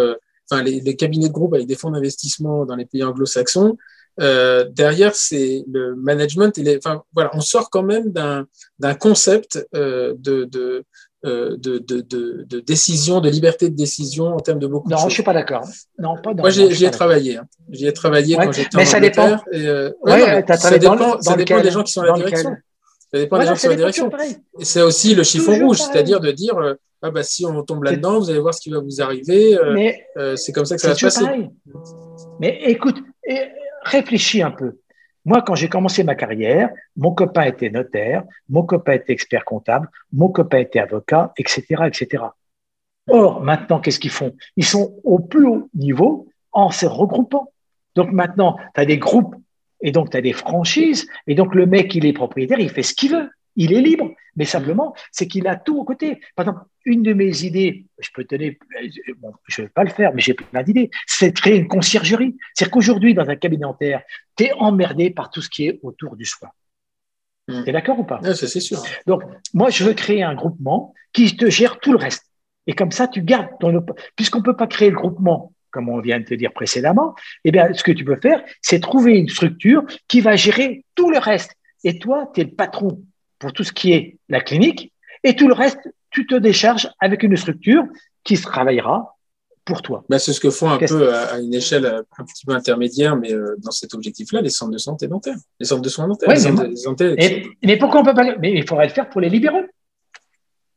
enfin 0.49 0.63
les, 0.63 0.81
les, 0.81 0.95
cabinets 0.95 1.27
de 1.27 1.33
groupe 1.33 1.55
avec 1.55 1.67
des 1.67 1.75
fonds 1.75 1.91
d'investissement 1.91 2.65
dans 2.67 2.77
les 2.77 2.85
pays 2.85 3.03
anglo-saxons, 3.03 3.77
euh, 4.21 4.65
derrière, 4.71 5.15
c'est 5.15 5.65
le 5.71 5.95
management. 5.97 6.57
Il 6.57 6.69
est, 6.69 6.79
enfin, 6.79 7.03
voilà, 7.15 7.31
on 7.35 7.41
sort 7.41 7.71
quand 7.71 7.83
même 7.83 8.13
d'un 8.13 8.95
concept 8.95 9.67
euh, 9.75 10.15
de, 10.19 10.45
de, 10.45 10.61
euh, 10.61 10.83
de, 11.27 11.79
de, 11.79 12.01
de, 12.01 12.45
de, 12.49 12.61
décision, 12.61 13.21
de 13.21 13.29
liberté 13.29 13.69
de 13.69 13.77
décision 13.77 14.27
en 14.27 14.41
termes 14.41 14.59
de 14.59 14.67
beaucoup 14.67 14.89
non, 14.89 14.97
de 14.97 15.01
choses. 15.03 15.11
je 15.11 15.15
suis 15.15 15.23
pas 15.23 15.33
d'accord. 15.33 15.65
Non, 15.99 16.17
pas 16.23 16.33
Moi, 16.35 16.51
j'y 16.51 16.85
ai 16.85 16.91
travaillé. 16.91 17.37
Hein. 17.37 17.47
J'y 17.71 17.87
ai 17.87 17.93
travaillé 17.93 18.37
ouais, 18.37 18.47
quand 18.47 18.53
j'étais 18.53 18.77
en 18.77 18.79
Mais 18.79 18.85
ça 18.85 19.01
dépend. 19.01 19.37
Et, 19.53 19.67
euh, 19.67 19.91
ouais, 20.03 20.13
ouais, 20.13 20.45
non, 20.49 20.57
ça 20.57 20.79
dépend, 20.79 20.97
dans 20.97 21.21
ça 21.21 21.37
dépend 21.37 21.61
des 21.61 21.71
gens 21.71 21.83
qui 21.83 21.93
sont 21.93 22.03
à 22.03 22.07
la 22.07 22.13
direction. 22.13 22.51
Lequel 22.51 22.63
ça 23.13 23.19
dépend 23.19 23.39
des 23.39 23.47
gens 23.47 23.55
qui 23.55 23.61
sont 23.61 23.67
à 23.69 23.71
la 23.71 23.77
direction. 23.77 24.11
Et 24.59 24.65
c'est 24.65 24.83
aussi 24.83 25.15
le 25.15 25.23
chiffon 25.23 25.59
rouge, 25.59 25.79
c'est-à-dire 25.79 26.21
de 26.21 26.31
dire 26.33 26.57
euh, 26.59 26.75
ah 27.03 27.11
bah 27.11 27.23
si 27.23 27.47
on 27.47 27.63
tombe 27.63 27.85
là-dedans, 27.85 28.19
vous 28.19 28.31
allez 28.31 28.41
voir 28.41 28.55
ce 28.55 28.61
qui 28.61 28.71
va 28.71 28.81
vous 28.81 29.01
arriver. 29.01 29.57
Euh, 29.57 29.73
mais 29.75 30.07
euh, 30.17 30.37
c'est 30.37 30.53
comme 30.53 30.65
ça 30.65 30.75
que 30.77 30.81
ça 30.81 30.89
va 30.89 30.95
se 30.95 31.05
passer. 31.05 31.25
Pareil. 31.25 31.51
Mais 32.41 32.61
écoute, 32.65 32.97
réfléchis 33.83 34.43
un 34.43 34.51
peu. 34.51 34.73
Moi, 35.27 35.43
quand 35.43 35.57
j'ai 35.57 35.69
commencé 35.69 36.05
ma 36.05 36.15
carrière, 36.15 36.71
mon 36.97 37.13
copain 37.13 37.43
était 37.43 37.69
notaire, 37.69 38.23
mon 38.49 38.63
copain 38.63 38.93
était 38.93 39.13
expert 39.13 39.45
comptable, 39.45 39.91
mon 40.13 40.29
copain 40.29 40.59
était 40.59 40.79
avocat, 40.79 41.33
etc., 41.37 41.65
etc. 41.87 42.23
Or, 43.09 43.43
maintenant, 43.43 43.81
qu'est-ce 43.81 43.99
qu'ils 43.99 44.13
font? 44.13 44.37
Ils 44.57 44.65
sont 44.65 44.95
au 45.03 45.19
plus 45.19 45.45
haut 45.47 45.69
niveau 45.75 46.29
en 46.53 46.71
se 46.71 46.87
regroupant. 46.87 47.53
Donc 47.97 48.13
maintenant, 48.13 48.57
tu 48.75 48.81
as 48.81 48.85
des 48.85 48.99
groupes 48.99 49.35
et 49.81 49.91
donc 49.91 50.11
tu 50.11 50.17
as 50.17 50.21
des 50.21 50.33
franchises 50.33 51.09
et 51.27 51.35
donc 51.35 51.57
le 51.57 51.67
mec, 51.67 51.93
il 51.97 52.07
est 52.07 52.13
propriétaire, 52.13 52.61
il 52.61 52.71
fait 52.71 52.85
ce 52.85 52.95
qu'il 52.95 53.11
veut. 53.11 53.29
Il 53.57 53.73
est 53.73 53.81
libre, 53.81 54.15
mais 54.37 54.45
simplement, 54.45 54.95
c'est 55.11 55.27
qu'il 55.27 55.47
a 55.49 55.57
tout 55.57 55.79
aux 55.79 55.85
côtés. 55.85 56.21
Par 56.35 56.47
exemple, 56.47 56.67
une 56.85 57.03
de 57.03 57.15
mes 57.15 57.43
idées, 57.43 57.87
je 57.99 58.11
peux 58.15 58.25
tenir, 58.25 58.53
bon, 59.19 59.33
je 59.49 59.63
ne 59.63 59.67
vais 59.67 59.73
pas 59.73 59.83
le 59.83 59.91
faire, 59.91 60.13
mais 60.15 60.21
j'ai 60.21 60.35
plein 60.35 60.63
d'idées, 60.63 60.91
c'est 61.07 61.31
de 61.31 61.39
créer 61.39 61.57
une 61.57 61.69
conciergerie. 61.69 62.37
C'est-à-dire 62.55 62.73
qu'aujourd'hui, 62.73 63.15
dans 63.15 63.29
un 63.29 63.37
cabinet 63.37 63.63
dentaire, 63.63 64.03
tu 64.37 64.45
es 64.45 64.53
emmerdé 64.53 65.11
par 65.11 65.31
tout 65.31 65.41
ce 65.41 65.49
qui 65.49 65.67
est 65.67 65.81
autour 65.83 66.17
du 66.17 66.25
soin. 66.25 66.51
Mm. 67.49 67.65
Tu 67.65 67.71
es 67.71 67.73
d'accord 67.73 67.99
ou 67.99 68.05
pas? 68.05 68.21
Ouais, 68.21 68.35
C'est 68.35 68.61
sûr. 68.61 68.83
Donc, 69.07 69.23
moi, 69.55 69.71
je 69.71 69.85
veux 69.85 69.95
créer 69.95 70.23
un 70.23 70.35
groupement 70.35 70.95
qui 71.13 71.35
te 71.37 71.49
gère 71.49 71.81
tout 71.81 71.93
le 71.93 71.99
reste. 71.99 72.25
Et 72.67 72.75
comme 72.75 72.91
ça, 72.91 73.09
tu 73.09 73.23
gardes 73.23 73.49
ton. 73.59 73.85
Puisqu'on 74.17 74.39
ne 74.39 74.45
peut 74.45 74.57
pas 74.57 74.67
créer 74.67 74.91
le 74.91 74.97
groupement, 74.97 75.55
comme 75.71 75.89
on 75.89 76.01
vient 76.01 76.19
de 76.19 76.25
te 76.25 76.35
dire 76.35 76.53
précédemment, 76.53 77.15
eh 77.45 77.53
bien, 77.53 77.73
ce 77.73 77.83
que 77.83 77.93
tu 77.93 78.05
peux 78.05 78.17
faire, 78.17 78.43
c'est 78.61 78.81
trouver 78.81 79.19
une 79.19 79.29
structure 79.29 79.85
qui 80.09 80.21
va 80.21 80.37
gérer 80.37 80.85
tout 80.95 81.11
le 81.11 81.19
reste. 81.19 81.53
Et 81.85 81.99
toi, 81.99 82.31
tu 82.35 82.41
es 82.41 82.45
le 82.45 82.51
patron 82.51 83.03
pour 83.47 83.53
tout 83.53 83.63
ce 83.63 83.73
qui 83.73 83.93
est 83.93 84.19
la 84.29 84.41
clinique, 84.41 84.93
et 85.23 85.37
tout 85.37 85.47
le 85.47 85.55
reste, 85.55 85.79
tu 86.11 86.27
te 86.27 86.35
décharges 86.35 86.91
avec 86.99 87.23
une 87.23 87.37
structure 87.37 87.85
qui 88.25 88.37
se 88.37 88.43
travaillera 88.43 89.17
pour 89.65 89.83
toi. 89.83 90.05
Ben, 90.09 90.19
c'est 90.19 90.33
ce 90.33 90.41
que 90.41 90.51
font 90.51 90.69
un 90.69 90.79
peu 90.79 91.15
à, 91.15 91.39
une 91.39 91.55
échelle 91.55 91.87
un 91.87 92.25
petit 92.25 92.45
peu 92.45 92.55
intermédiaire, 92.55 93.15
mais 93.15 93.33
euh, 93.33 93.55
dans 93.59 93.71
cet 93.71 93.95
objectif-là, 93.95 94.41
les 94.41 94.51
centres 94.51 94.73
de 94.73 94.79
santé 94.79 95.07
dentaires, 95.07 95.37
les 95.61 95.67
centres 95.67 95.83
de 95.83 95.89
soins 95.89 96.09
dentaires. 96.09 96.29
Ouais, 96.29 96.35
les 96.35 96.51
mais, 96.51 96.77
centres 96.77 97.79
pourquoi 97.79 98.01
on 98.01 98.05
peut 98.05 98.15
pas 98.15 98.37
Mais 98.41 98.53
il 98.53 98.67
faudrait 98.67 98.89
le 98.89 98.93
faire 98.93 99.09
pour 99.09 99.21
les 99.21 99.29
libéraux. 99.29 99.63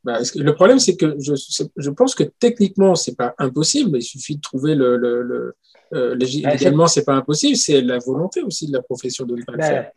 Ben, 0.03 0.19
le 0.35 0.53
problème, 0.53 0.77
c'est 0.77 0.95
que 0.95 1.15
je, 1.19 1.33
je, 1.75 1.89
pense 1.89 2.13
que 2.13 2.23
techniquement, 2.39 2.93
c'est 2.93 3.15
pas 3.15 3.33
impossible, 3.39 3.97
il 3.97 4.03
suffit 4.03 4.35
de 4.35 4.41
trouver 4.41 4.75
le, 4.75 4.95
le, 4.95 5.23
le 5.23 5.55
euh, 5.95 6.13
légalement, 6.13 6.85
c'est 6.85 7.03
pas 7.03 7.15
impossible, 7.15 7.57
c'est 7.57 7.81
la 7.81 7.97
volonté 7.97 8.43
aussi 8.43 8.67
de 8.67 8.73
la 8.73 8.83
profession 8.83 9.25
de 9.25 9.35
le 9.35 9.43
faire. 9.59 9.91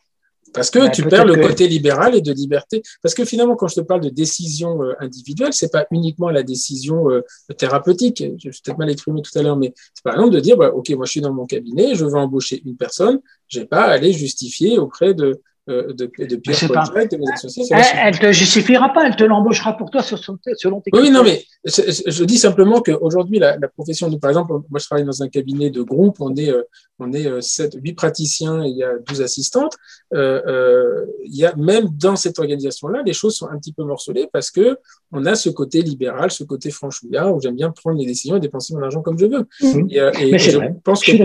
Parce 0.55 0.71
que 0.71 0.79
Ben, 0.81 0.91
tu 0.91 1.03
perds 1.05 1.25
le 1.25 1.35
que- 1.37 1.47
côté 1.49 1.67
libéral 1.69 2.15
et 2.15 2.21
de 2.21 2.33
liberté. 2.33 2.83
Parce 3.03 3.15
que 3.15 3.25
finalement, 3.25 3.57
quand 3.57 3.69
je 3.69 3.77
te 3.77 3.81
parle 3.81 4.01
de 4.03 4.09
décision 4.11 4.83
euh, 4.83 4.93
individuelle, 5.01 5.53
c'est 5.53 5.71
pas 5.73 5.87
uniquement 5.91 6.31
la 6.31 6.43
décision 6.43 7.11
euh, 7.11 7.23
thérapeutique. 7.57 8.19
Je 8.39 8.49
vais 8.49 8.55
peut-être 8.65 8.79
mal 8.79 8.91
exprimé 8.91 9.23
tout 9.23 9.37
à 9.39 9.43
l'heure, 9.43 9.57
mais 9.57 9.73
c'est 9.95 10.03
par 10.05 10.15
exemple 10.15 10.35
de 10.35 10.41
dire, 10.41 10.57
bah, 10.57 10.71
ok, 10.75 10.91
moi 10.91 11.07
je 11.07 11.11
suis 11.13 11.21
dans 11.21 11.33
mon 11.33 11.47
cabinet, 11.47 11.95
je 11.95 12.05
veux 12.05 12.15
embaucher 12.15 12.63
une 12.65 12.77
personne, 12.77 13.21
j'ai 13.49 13.65
pas 13.65 13.83
à 13.85 13.91
aller 13.93 14.13
justifier 14.13 14.79
auprès 14.79 15.15
de 15.15 15.41
de, 15.69 15.93
de 15.93 16.07
Pierre 16.07 16.29
de 16.29 17.17
mes 17.17 17.33
associés. 17.33 17.65
c'est 17.65 17.75
Elle, 17.75 17.85
elle 18.09 18.19
te 18.19 18.33
justifiera 18.33 18.93
pas, 18.93 19.07
elle 19.07 19.17
te 19.17 19.25
l'embauchera 19.25 19.77
pour 19.77 19.91
toi 19.91 20.03
selon 20.03 20.37
tes 20.81 20.91
Oui, 20.93 21.01
oui, 21.03 21.11
non, 21.11 21.23
mais 21.23 21.45
je 21.65 22.25
dis 22.25 22.39
simplement 22.39 22.81
qu'aujourd'hui, 22.81 23.39
la, 23.39 23.57
la 23.57 23.69
profession, 23.69 24.11
nous, 24.11 24.19
par 24.19 24.31
exemple, 24.31 24.53
moi 24.53 24.79
je 24.81 24.87
travaille 24.87 25.05
dans 25.05 25.23
un 25.23 25.29
cabinet 25.29 25.71
de 25.71 25.83
groupe, 25.83 26.17
on 26.21 26.35
est, 26.35 26.51
euh, 26.51 26.63
on 26.99 27.13
est 27.13 27.27
euh, 27.27 27.41
sept, 27.41 27.77
huit 27.83 27.95
praticiens 27.95 28.65
et 28.65 28.69
il 28.69 28.77
y 28.77 28.85
a 28.85 28.93
12 29.07 29.23
assistantes. 29.23 29.77
Euh, 30.15 30.43
euh, 30.47 31.07
il 31.25 31.37
y 31.37 31.45
a 31.45 31.55
même 31.57 31.89
dans 31.89 32.17
cette 32.17 32.39
organisation-là, 32.39 33.03
les 33.05 33.13
choses 33.13 33.37
sont 33.37 33.49
un 33.49 33.59
petit 33.59 33.73
peu 33.73 33.85
morcelées 33.85 34.29
parce 34.33 34.51
que 34.51 34.79
on 35.13 35.27
a 35.27 35.35
ce 35.35 35.51
côté 35.51 35.83
libéral, 35.83 36.31
ce 36.31 36.45
côté 36.45 36.71
franchouillard 36.71 37.35
où 37.35 37.41
j'aime 37.41 37.57
bien 37.57 37.71
prendre 37.71 37.99
les 37.99 38.07
décisions 38.07 38.37
et 38.37 38.41
dépenser 38.41 38.75
mon 38.75 38.83
argent 38.83 39.03
comme 39.03 39.19
je 39.19 39.27
veux. 39.27 39.47
Mhm. 39.61 39.87
Et, 39.91 40.01
euh, 40.01 40.11
je 40.39 40.59
pense 40.83 41.05
Je 41.05 41.13
que 41.13 41.23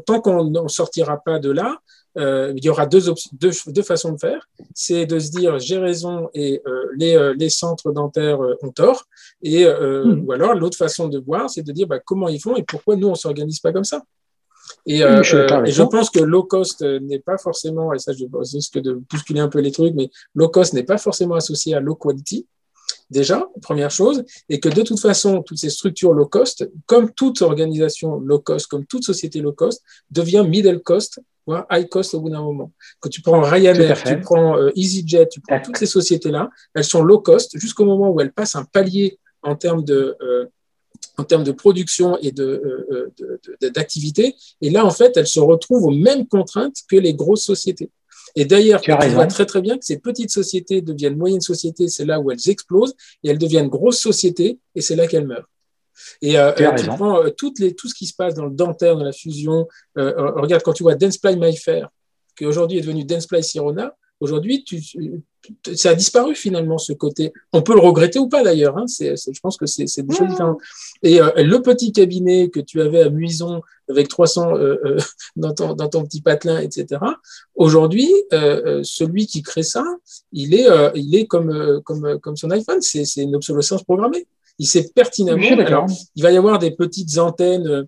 tant 0.00 0.20
qu'on 0.20 0.20
qu'on 0.20 0.50
n'en 0.50 0.68
sortira 0.68 1.22
pas 1.22 1.38
de 1.38 1.50
là, 1.50 1.78
euh, 2.16 2.52
il 2.56 2.64
y 2.64 2.68
aura 2.68 2.86
deux, 2.86 3.12
deux, 3.32 3.50
deux 3.66 3.82
façons 3.82 4.12
de 4.12 4.18
faire. 4.18 4.48
C'est 4.74 5.06
de 5.06 5.18
se 5.18 5.30
dire 5.30 5.58
j'ai 5.58 5.78
raison 5.78 6.30
et 6.34 6.62
euh, 6.66 6.86
les, 6.96 7.16
euh, 7.16 7.34
les 7.36 7.50
centres 7.50 7.92
dentaires 7.92 8.40
ont 8.62 8.70
tort. 8.70 9.04
Et, 9.42 9.66
Hmm. 10.08 10.24
Ou 10.26 10.32
alors 10.32 10.54
l'autre 10.54 10.76
façon 10.76 11.08
de 11.08 11.18
voir, 11.18 11.50
c'est 11.50 11.62
de 11.62 11.72
dire 11.72 11.86
bah, 11.86 11.98
comment 11.98 12.28
ils 12.28 12.40
font 12.40 12.56
et 12.56 12.62
pourquoi 12.62 12.96
nous, 12.96 13.08
on 13.08 13.14
s'organise 13.14 13.60
pas 13.60 13.72
comme 13.72 13.84
ça. 13.84 14.02
Et, 14.86 15.02
euh, 15.02 15.22
je 15.22 15.36
euh, 15.36 15.64
et 15.64 15.90
pense 15.90 16.10
que 16.10 16.20
low 16.20 16.42
cost 16.42 16.82
n'est 16.82 17.20
pas 17.20 17.38
forcément, 17.38 17.92
et 17.92 17.98
ça 17.98 18.12
je 18.12 18.24
risque 18.54 18.78
de 18.78 18.92
bousculer 19.10 19.40
un 19.40 19.48
peu 19.48 19.60
les 19.60 19.72
trucs, 19.72 19.94
mais 19.94 20.10
low 20.34 20.48
cost 20.48 20.74
n'est 20.74 20.82
pas 20.82 20.98
forcément 20.98 21.36
associé 21.36 21.74
à 21.74 21.80
low 21.80 21.94
quality, 21.94 22.46
déjà, 23.10 23.48
première 23.62 23.90
chose, 23.90 24.24
et 24.48 24.60
que 24.60 24.68
de 24.68 24.82
toute 24.82 25.00
façon, 25.00 25.42
toutes 25.42 25.58
ces 25.58 25.70
structures 25.70 26.12
low 26.12 26.26
cost, 26.26 26.70
comme 26.86 27.12
toute 27.12 27.42
organisation 27.42 28.20
low 28.20 28.38
cost, 28.38 28.66
comme 28.66 28.84
toute 28.86 29.04
société 29.04 29.40
low 29.40 29.52
cost, 29.52 29.82
devient 30.10 30.44
middle 30.46 30.80
cost, 30.80 31.20
voire 31.46 31.66
high 31.70 31.88
cost 31.88 32.14
au 32.14 32.20
bout 32.20 32.30
d'un 32.30 32.42
moment. 32.42 32.72
Quand 33.00 33.08
tu 33.08 33.22
prends 33.22 33.40
Ryanair, 33.40 34.02
tu 34.02 34.20
prends 34.20 34.58
euh, 34.58 34.70
EasyJet, 34.76 35.28
tu 35.28 35.40
prends 35.40 35.60
toutes 35.60 35.78
ces 35.78 35.86
sociétés-là, 35.86 36.50
elles 36.74 36.84
sont 36.84 37.02
low 37.02 37.20
cost 37.20 37.58
jusqu'au 37.58 37.84
moment 37.84 38.10
où 38.10 38.20
elles 38.20 38.32
passent 38.32 38.56
un 38.56 38.64
palier 38.64 39.18
en 39.42 39.56
termes 39.56 39.84
de, 39.84 40.16
euh, 40.20 40.46
en 41.16 41.24
termes 41.24 41.44
de 41.44 41.52
production 41.52 42.18
et 42.18 42.32
de, 42.32 43.12
d'activité. 43.60 44.34
Et 44.60 44.70
là, 44.70 44.84
en 44.84 44.90
fait, 44.90 45.16
elles 45.16 45.26
se 45.26 45.40
retrouvent 45.40 45.84
aux 45.84 45.90
mêmes 45.90 46.26
contraintes 46.26 46.76
que 46.88 46.96
les 46.96 47.14
grosses 47.14 47.44
sociétés. 47.44 47.90
Et 48.38 48.44
d'ailleurs, 48.44 48.80
tu, 48.80 48.92
vois 48.92 49.26
très 49.26 49.46
très 49.46 49.60
bien 49.60 49.76
que 49.76 49.84
ces 49.84 49.98
petites 49.98 50.30
sociétés 50.30 50.80
deviennent 50.80 51.16
moyennes 51.16 51.40
sociétés, 51.40 51.88
c'est 51.88 52.04
là 52.04 52.20
où 52.20 52.30
elles 52.30 52.48
explosent, 52.48 52.94
et 53.24 53.30
elles 53.30 53.38
deviennent 53.38 53.66
grosses 53.66 53.98
sociétés, 53.98 54.60
et 54.76 54.80
c'est 54.80 54.94
là 54.94 55.08
qu'elles 55.08 55.26
meurent. 55.26 55.48
Et 56.22 56.38
euh, 56.38 56.52
tu 56.52 56.86
prends 56.86 57.24
euh, 57.24 57.30
toutes 57.30 57.58
les, 57.58 57.74
tout 57.74 57.88
ce 57.88 57.96
qui 57.96 58.06
se 58.06 58.14
passe 58.14 58.34
dans 58.34 58.44
le 58.44 58.54
dentaire, 58.54 58.96
dans 58.96 59.02
la 59.02 59.10
fusion. 59.10 59.66
Euh, 59.96 60.30
regarde, 60.36 60.62
quand 60.62 60.72
tu 60.72 60.84
vois 60.84 60.94
Dentsply 60.94 61.36
MyFair, 61.36 61.88
qui 62.36 62.46
aujourd'hui 62.46 62.78
est 62.78 62.82
devenu 62.82 63.02
Dentsply 63.02 63.42
Sirona, 63.42 63.96
aujourd'hui, 64.20 64.64
ça 65.74 65.90
a 65.90 65.94
disparu 65.94 66.34
finalement 66.34 66.78
ce 66.78 66.92
côté. 66.92 67.32
On 67.52 67.62
peut 67.62 67.74
le 67.74 67.80
regretter 67.80 68.18
ou 68.18 68.28
pas 68.28 68.42
d'ailleurs. 68.42 68.76
Hein, 68.76 68.84
je 68.88 69.40
pense 69.40 69.56
que 69.56 69.66
c'est 69.66 69.84
des 69.84 70.14
choses 70.14 70.28
différentes. 70.28 70.60
Et 71.02 71.18
le 71.18 71.62
petit 71.62 71.92
cabinet 71.92 72.48
que 72.48 72.60
tu 72.60 72.80
avais 72.80 73.02
à 73.02 73.10
Muison 73.10 73.62
avec 73.88 74.08
300 74.08 74.52
dans, 75.36 75.54
ton, 75.54 75.74
dans 75.74 75.88
ton 75.88 76.04
petit 76.04 76.20
patelin, 76.20 76.58
etc. 76.60 77.00
Aujourd'hui, 77.54 78.10
celui 78.82 79.26
qui 79.26 79.42
crée 79.42 79.62
ça, 79.62 79.84
il 80.32 80.54
est, 80.54 80.66
il 80.94 81.14
est 81.14 81.26
comme, 81.26 81.80
comme, 81.84 82.18
comme 82.20 82.36
son 82.36 82.50
iPhone. 82.50 82.80
C'est 82.82 83.04
une 83.16 83.36
obsolescence 83.36 83.84
programmée. 83.84 84.26
Il 84.58 84.66
sait 84.66 84.90
pertinemment. 84.94 85.60
alors, 85.60 85.86
il 86.16 86.22
va 86.22 86.32
y 86.32 86.36
avoir 86.36 86.58
des 86.58 86.72
petites 86.72 87.16
antennes, 87.18 87.66
euh, 87.66 87.84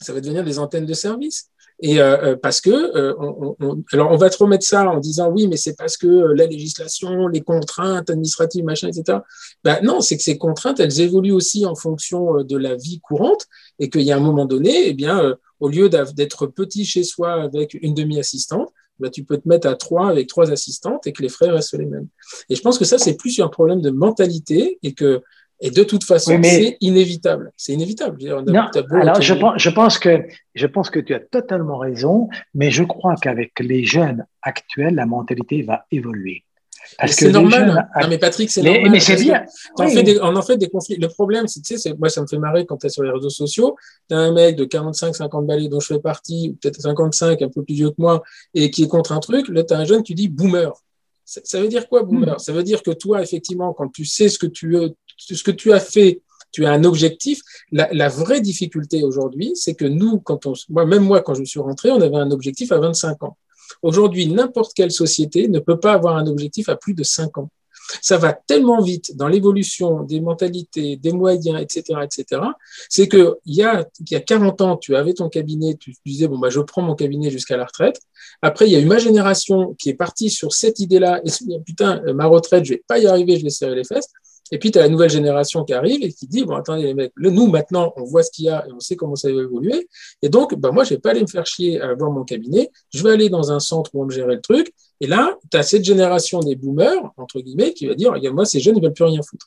ça 0.00 0.12
va 0.12 0.20
devenir 0.20 0.44
des 0.44 0.58
antennes 0.58 0.86
de 0.86 0.94
service. 0.94 1.49
Et 1.82 2.00
euh, 2.00 2.16
euh, 2.22 2.36
parce 2.36 2.60
que, 2.60 3.14
on, 3.18 3.82
alors 3.92 4.10
on 4.10 4.16
va 4.16 4.28
te 4.28 4.36
remettre 4.36 4.66
ça 4.66 4.88
en 4.88 4.98
disant 4.98 5.30
oui, 5.30 5.48
mais 5.48 5.56
c'est 5.56 5.76
parce 5.76 5.96
que 5.96 6.06
la 6.06 6.46
législation, 6.46 7.26
les 7.26 7.40
contraintes 7.40 8.10
administratives, 8.10 8.64
machin, 8.64 8.88
etc. 8.88 9.18
Ben 9.64 9.80
non, 9.82 10.00
c'est 10.00 10.16
que 10.16 10.22
ces 10.22 10.36
contraintes, 10.36 10.80
elles 10.80 11.00
évoluent 11.00 11.32
aussi 11.32 11.64
en 11.64 11.74
fonction 11.74 12.44
de 12.44 12.56
la 12.56 12.76
vie 12.76 13.00
courante 13.00 13.46
et 13.78 13.88
qu'il 13.88 14.02
y 14.02 14.12
a 14.12 14.16
un 14.16 14.20
moment 14.20 14.44
donné, 14.44 14.88
eh 14.88 14.92
bien, 14.92 15.36
au 15.58 15.68
lieu 15.68 15.88
d'être 15.88 16.46
petit 16.46 16.84
chez 16.84 17.02
soi 17.02 17.32
avec 17.32 17.74
une 17.80 17.94
demi-assistante, 17.94 18.70
ben, 19.00 19.10
tu 19.10 19.24
peux 19.24 19.38
te 19.38 19.48
mettre 19.48 19.66
à 19.66 19.74
trois 19.74 20.10
avec 20.10 20.28
trois 20.28 20.52
assistantes 20.52 21.06
et 21.06 21.12
que 21.12 21.22
les 21.22 21.30
frais 21.30 21.50
restent 21.50 21.78
les 21.78 21.86
mêmes. 21.86 22.08
Et 22.50 22.54
je 22.54 22.60
pense 22.60 22.78
que 22.78 22.84
ça, 22.84 22.98
c'est 22.98 23.16
plus 23.16 23.40
un 23.40 23.48
problème 23.48 23.80
de 23.80 23.90
mentalité 23.90 24.78
et 24.82 24.92
que 24.92 25.22
et 25.60 25.70
de 25.70 25.82
toute 25.84 26.04
façon, 26.04 26.40
c'est 26.42 26.78
inévitable. 26.80 27.52
C'est 27.56 27.72
inévitable. 27.72 28.18
Non, 28.46 28.68
alors 28.92 29.20
je 29.20 29.34
pense, 29.34 29.54
je 29.56 29.70
pense 29.70 29.98
que 29.98 30.24
je 30.54 30.66
pense 30.66 30.90
que 30.90 31.00
tu 31.00 31.14
as 31.14 31.20
totalement 31.20 31.78
raison, 31.78 32.28
mais 32.54 32.70
je 32.70 32.82
crois 32.82 33.14
qu'avec 33.16 33.52
les 33.60 33.84
jeunes 33.84 34.24
actuels, 34.42 34.94
la 34.94 35.06
mentalité 35.06 35.62
va 35.62 35.84
évoluer. 35.90 36.44
C'est 37.06 37.30
normal. 37.30 37.88
Non, 38.00 38.08
mais 38.08 38.18
Patrick, 38.18 38.50
c'est 38.50 38.62
normal. 38.62 38.90
Mais 38.90 39.00
c'est 39.00 39.16
bien. 39.16 39.44
On, 39.78 39.88
fait 39.88 40.02
des, 40.02 40.18
on 40.20 40.34
en 40.34 40.42
fait 40.42 40.56
des 40.56 40.68
conflits. 40.68 40.96
Le 40.96 41.08
problème, 41.08 41.46
c'est, 41.46 41.60
tu 41.60 41.78
sais, 41.78 41.94
moi, 41.98 42.08
ça 42.08 42.22
me 42.22 42.26
fait 42.26 42.38
marrer 42.38 42.66
quand 42.66 42.78
tu 42.78 42.86
es 42.86 42.88
sur 42.88 43.02
les 43.02 43.10
réseaux 43.10 43.30
sociaux. 43.30 43.76
Tu 44.08 44.14
as 44.14 44.18
un 44.18 44.32
mec 44.32 44.56
de 44.56 44.64
45, 44.64 45.14
50 45.14 45.46
balais 45.46 45.68
dont 45.68 45.80
je 45.80 45.86
fais 45.86 46.00
partie, 46.00 46.50
ou 46.50 46.58
peut-être 46.60 46.80
55, 46.80 47.42
un 47.42 47.48
peu 47.48 47.62
plus 47.62 47.74
vieux 47.74 47.90
que 47.90 47.96
moi, 47.98 48.22
et 48.54 48.70
qui 48.70 48.84
est 48.84 48.88
contre 48.88 49.12
un 49.12 49.20
truc. 49.20 49.48
Là, 49.48 49.62
tu 49.62 49.74
as 49.74 49.78
un 49.78 49.84
jeune 49.84 50.02
qui 50.02 50.14
dit 50.14 50.28
boomer. 50.28 50.72
Ça, 51.24 51.60
veut 51.60 51.68
dire 51.68 51.88
quoi, 51.88 52.02
boomer? 52.02 52.34
Hmm. 52.34 52.38
Ça 52.38 52.52
veut 52.52 52.64
dire 52.64 52.82
que 52.82 52.90
toi, 52.90 53.22
effectivement, 53.22 53.72
quand 53.72 53.88
tu 53.88 54.04
sais 54.04 54.28
ce 54.28 54.38
que 54.38 54.46
tu, 54.46 54.76
ce 55.20 55.42
que 55.42 55.50
tu 55.50 55.72
as 55.72 55.80
fait, 55.80 56.22
tu 56.52 56.66
as 56.66 56.72
un 56.72 56.84
objectif. 56.84 57.40
La, 57.72 58.08
vraie 58.08 58.40
difficulté 58.40 59.02
aujourd'hui, 59.02 59.52
c'est 59.54 59.74
que 59.74 59.84
nous, 59.84 60.20
quand 60.20 60.46
on, 60.46 60.54
moi, 60.68 60.84
même 60.84 61.04
moi, 61.04 61.20
quand 61.22 61.34
je 61.34 61.44
suis 61.44 61.60
rentré, 61.60 61.90
on 61.90 62.00
avait 62.00 62.16
un 62.16 62.30
objectif 62.30 62.72
à 62.72 62.78
25 62.78 63.22
ans. 63.22 63.36
Aujourd'hui, 63.82 64.26
n'importe 64.26 64.74
quelle 64.74 64.90
société 64.90 65.48
ne 65.48 65.60
peut 65.60 65.78
pas 65.78 65.92
avoir 65.92 66.16
un 66.16 66.26
objectif 66.26 66.68
à 66.68 66.76
plus 66.76 66.94
de 66.94 67.04
5 67.04 67.38
ans. 67.38 67.50
Ça 68.02 68.18
va 68.18 68.32
tellement 68.32 68.80
vite 68.82 69.16
dans 69.16 69.26
l'évolution 69.26 70.04
des 70.04 70.20
mentalités, 70.20 70.96
des 70.96 71.12
moyens, 71.12 71.60
etc.. 71.60 72.40
C'est 72.88 73.08
que 73.08 73.38
il 73.46 73.56
y 73.56 73.62
a, 73.64 73.84
y 74.08 74.14
a 74.14 74.20
40 74.20 74.60
ans, 74.60 74.76
tu 74.76 74.94
avais 74.94 75.12
ton 75.12 75.28
cabinet, 75.28 75.74
tu 75.74 75.94
disais 76.06 76.28
bon 76.28 76.38
bah 76.38 76.50
je 76.50 76.60
prends 76.60 76.82
mon 76.82 76.94
cabinet 76.94 77.30
jusqu'à 77.30 77.56
la 77.56 77.64
retraite. 77.64 78.00
Après, 78.42 78.66
il 78.66 78.72
y 78.72 78.76
a 78.76 78.78
eu 78.78 78.86
ma 78.86 78.98
génération 78.98 79.74
qui 79.74 79.88
est 79.88 79.94
partie 79.94 80.30
sur 80.30 80.52
cette 80.52 80.78
idée-là 80.78 81.20
et 81.24 81.58
putain 81.66 82.00
ma 82.12 82.26
retraite, 82.26 82.64
je 82.64 82.74
vais 82.74 82.84
pas 82.86 83.00
y 83.00 83.08
arriver, 83.08 83.38
je 83.38 83.42
vais 83.42 83.50
serrer 83.50 83.74
les 83.74 83.84
fesses. 83.84 84.08
Et 84.50 84.58
puis, 84.58 84.70
tu 84.70 84.78
as 84.78 84.82
la 84.82 84.88
nouvelle 84.88 85.10
génération 85.10 85.64
qui 85.64 85.72
arrive 85.72 86.02
et 86.02 86.12
qui 86.12 86.26
dit, 86.26 86.44
bon, 86.44 86.54
attendez 86.54 86.82
les 86.82 86.94
mecs, 86.94 87.12
nous, 87.16 87.46
maintenant, 87.46 87.92
on 87.96 88.04
voit 88.04 88.22
ce 88.22 88.30
qu'il 88.30 88.46
y 88.46 88.48
a 88.48 88.66
et 88.66 88.72
on 88.72 88.80
sait 88.80 88.96
comment 88.96 89.16
ça 89.16 89.32
va 89.32 89.40
évoluer. 89.40 89.88
Et 90.22 90.28
donc, 90.28 90.54
ben, 90.56 90.72
moi, 90.72 90.84
je 90.84 90.90
vais 90.90 90.98
pas 90.98 91.10
aller 91.10 91.22
me 91.22 91.28
faire 91.28 91.46
chier 91.46 91.80
à 91.80 91.94
voir 91.94 92.10
mon 92.10 92.24
cabinet. 92.24 92.70
Je 92.92 93.02
vais 93.02 93.12
aller 93.12 93.28
dans 93.28 93.52
un 93.52 93.60
centre 93.60 93.90
où 93.94 94.02
on 94.02 94.06
me 94.06 94.10
gérer 94.10 94.34
le 94.34 94.40
truc. 94.40 94.72
Et 95.00 95.06
là, 95.06 95.36
tu 95.50 95.56
as 95.56 95.62
cette 95.62 95.84
génération 95.84 96.40
des 96.40 96.56
boomers, 96.56 97.12
entre 97.16 97.40
guillemets, 97.40 97.72
qui 97.72 97.86
va 97.86 97.94
dire, 97.94 98.12
regarde, 98.12 98.34
moi, 98.34 98.44
ces 98.44 98.60
jeunes, 98.60 98.76
ils 98.76 98.82
veulent 98.82 98.92
plus 98.92 99.04
rien 99.04 99.20
foutre. 99.22 99.46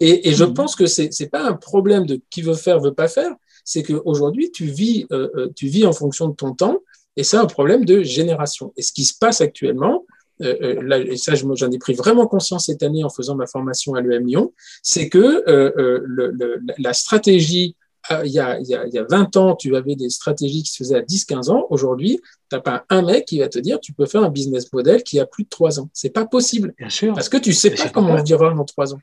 Et, 0.00 0.28
et 0.28 0.32
je 0.32 0.44
mmh. 0.44 0.54
pense 0.54 0.74
que 0.74 0.86
c'est 0.86 1.10
n'est 1.20 1.28
pas 1.28 1.42
un 1.42 1.54
problème 1.54 2.06
de 2.06 2.20
qui 2.30 2.42
veut 2.42 2.54
faire, 2.54 2.80
veut 2.80 2.94
pas 2.94 3.08
faire. 3.08 3.32
C'est 3.64 3.82
qu'aujourd'hui, 3.82 4.50
tu 4.50 4.64
vis, 4.64 5.06
euh, 5.12 5.28
euh, 5.36 5.48
tu 5.54 5.66
vis 5.66 5.84
en 5.86 5.92
fonction 5.92 6.28
de 6.28 6.34
ton 6.34 6.54
temps. 6.54 6.78
Et 7.16 7.24
c'est 7.24 7.36
un 7.36 7.46
problème 7.46 7.84
de 7.84 8.02
génération. 8.02 8.72
Et 8.76 8.82
ce 8.82 8.92
qui 8.92 9.04
se 9.04 9.16
passe 9.18 9.40
actuellement, 9.40 10.04
euh, 10.42 10.54
euh, 10.60 10.82
là, 10.82 10.98
et 10.98 11.16
ça 11.16 11.34
j'en 11.34 11.70
ai 11.70 11.78
pris 11.78 11.94
vraiment 11.94 12.26
conscience 12.26 12.66
cette 12.66 12.82
année 12.82 13.04
en 13.04 13.08
faisant 13.08 13.36
ma 13.36 13.46
formation 13.46 13.94
à 13.94 14.02
l'EM 14.02 14.26
Lyon, 14.26 14.52
c'est 14.82 15.08
que 15.08 15.44
euh, 15.48 16.00
le, 16.04 16.60
la 16.78 16.92
stratégie 16.92 17.76
il 18.22 18.30
y, 18.30 18.38
a, 18.38 18.56
il, 18.60 18.68
y 18.68 18.74
a, 18.76 18.86
il 18.86 18.94
y, 18.94 18.98
a, 18.98 19.02
20 19.02 19.36
ans, 19.36 19.56
tu 19.56 19.74
avais 19.74 19.96
des 19.96 20.10
stratégies 20.10 20.62
qui 20.62 20.70
se 20.70 20.76
faisaient 20.76 20.94
à 20.94 21.00
10-15 21.00 21.50
ans. 21.50 21.66
Aujourd'hui, 21.70 22.20
tu 22.48 22.54
n'as 22.54 22.60
pas 22.60 22.84
un 22.88 23.02
mec 23.02 23.24
qui 23.24 23.40
va 23.40 23.48
te 23.48 23.58
dire 23.58 23.80
tu 23.80 23.92
peux 23.92 24.06
faire 24.06 24.22
un 24.22 24.30
business 24.30 24.72
model 24.72 25.02
qui 25.02 25.18
a 25.18 25.26
plus 25.26 25.42
de 25.42 25.48
3 25.48 25.80
ans. 25.80 25.90
C'est 25.92 26.10
pas 26.10 26.24
possible. 26.24 26.72
Bien 26.78 26.88
sûr. 26.88 27.14
Parce 27.14 27.28
que 27.28 27.36
tu 27.36 27.52
sais 27.52 27.70
pas 27.70 27.88
comment 27.88 28.14
on 28.14 28.22
dira 28.22 28.54
dans 28.54 28.64
3 28.64 28.94
ans. 28.94 29.00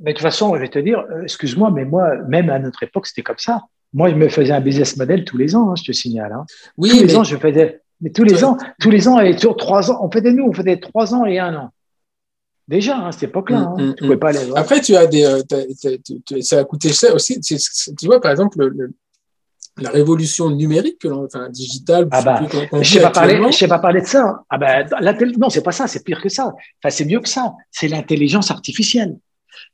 Mais 0.00 0.12
de 0.12 0.18
toute 0.18 0.22
façon, 0.22 0.54
je 0.54 0.60
vais 0.60 0.68
te 0.68 0.78
dire, 0.78 1.02
excuse-moi, 1.22 1.70
mais 1.70 1.86
moi, 1.86 2.16
même 2.28 2.50
à 2.50 2.58
notre 2.58 2.82
époque, 2.82 3.06
c'était 3.06 3.22
comme 3.22 3.38
ça. 3.38 3.62
Moi, 3.92 4.10
je 4.10 4.14
me 4.14 4.28
faisais 4.28 4.52
un 4.52 4.60
business 4.60 4.96
model 4.96 5.24
tous 5.24 5.36
les 5.36 5.56
ans, 5.56 5.70
hein, 5.70 5.74
je 5.76 5.84
te 5.84 5.92
signale. 5.92 6.32
Hein. 6.32 6.44
Oui, 6.76 6.90
tous 6.90 7.04
les 7.04 7.16
ans, 7.16 7.24
je 7.24 7.36
faisais, 7.36 7.80
mais 8.00 8.10
tous 8.10 8.24
les 8.24 8.44
ans, 8.44 8.56
tous 8.80 8.90
les 8.90 9.08
ans, 9.08 9.20
et 9.20 9.36
sur 9.36 9.56
trois 9.56 9.90
ans, 9.90 10.00
on 10.02 10.10
faisait 10.10 10.32
nous, 10.32 10.44
on 10.44 10.52
faisait 10.52 10.78
trois 10.78 11.14
ans 11.14 11.24
et 11.26 11.38
un 11.38 11.54
an. 11.54 11.70
Déjà, 12.66 13.06
à 13.06 13.12
cette 13.12 13.24
époque-là, 13.24 13.58
hein, 13.58 13.74
mm, 13.76 13.82
mm, 13.82 13.94
tu 13.96 14.04
pouvais 14.04 14.16
pas 14.16 14.28
aller. 14.28 14.52
Après, 14.54 14.80
tu 14.80 14.94
as 14.94 15.06
des, 15.06 15.24
euh, 15.24 16.40
ça 16.40 16.58
a 16.60 16.64
coûté 16.64 16.92
cher 16.92 17.14
aussi. 17.14 17.40
Tu 17.40 18.06
vois, 18.06 18.20
par 18.20 18.30
exemple, 18.30 18.70
la 19.78 19.90
révolution 19.90 20.50
numérique 20.50 21.04
enfin, 21.04 21.48
digitale. 21.48 22.08
Ah 22.12 22.22
bah, 22.22 22.40
je 22.80 22.88
sais 22.88 23.00
pas 23.00 23.10
parler, 23.10 23.40
je 23.50 23.56
sais 23.56 23.68
pas 23.68 23.78
parler 23.78 24.02
de 24.02 24.06
ça. 24.06 24.44
Ah 24.48 24.58
bah, 24.58 24.84
non, 25.38 25.50
c'est 25.50 25.62
pas 25.62 25.72
ça, 25.72 25.86
c'est 25.88 26.04
pire 26.04 26.20
que 26.20 26.28
ça. 26.28 26.54
Enfin, 26.82 26.90
c'est 26.90 27.04
mieux 27.04 27.20
que 27.20 27.28
ça. 27.28 27.54
C'est 27.70 27.88
l'intelligence 27.88 28.50
artificielle. 28.50 29.18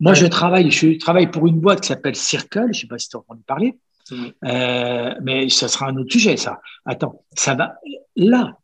Moi, 0.01 0.15
je 0.15 0.27
travaille, 0.27 0.71
je 0.71 0.99
travaille 0.99 1.31
pour 1.31 1.47
une 1.47 1.61
boîte 1.61 1.83
qui 1.83 1.89
s'appelle 1.89 2.17
Circle. 2.17 2.69
Je 2.73 2.81
sais 2.81 2.87
pas 2.87 2.99
si 2.99 3.09
tu 3.09 3.17
as 3.17 3.21
entendu 3.21 3.43
parler. 3.47 3.79
Euh, 4.13 5.15
mais 5.23 5.49
ça 5.49 5.69
sera 5.69 5.89
un 5.89 5.97
autre 5.97 6.13
sujet, 6.13 6.37
ça. 6.37 6.61
Attends, 6.85 7.25
ça 7.35 7.55
va. 7.55 7.77
Là, 8.15 8.59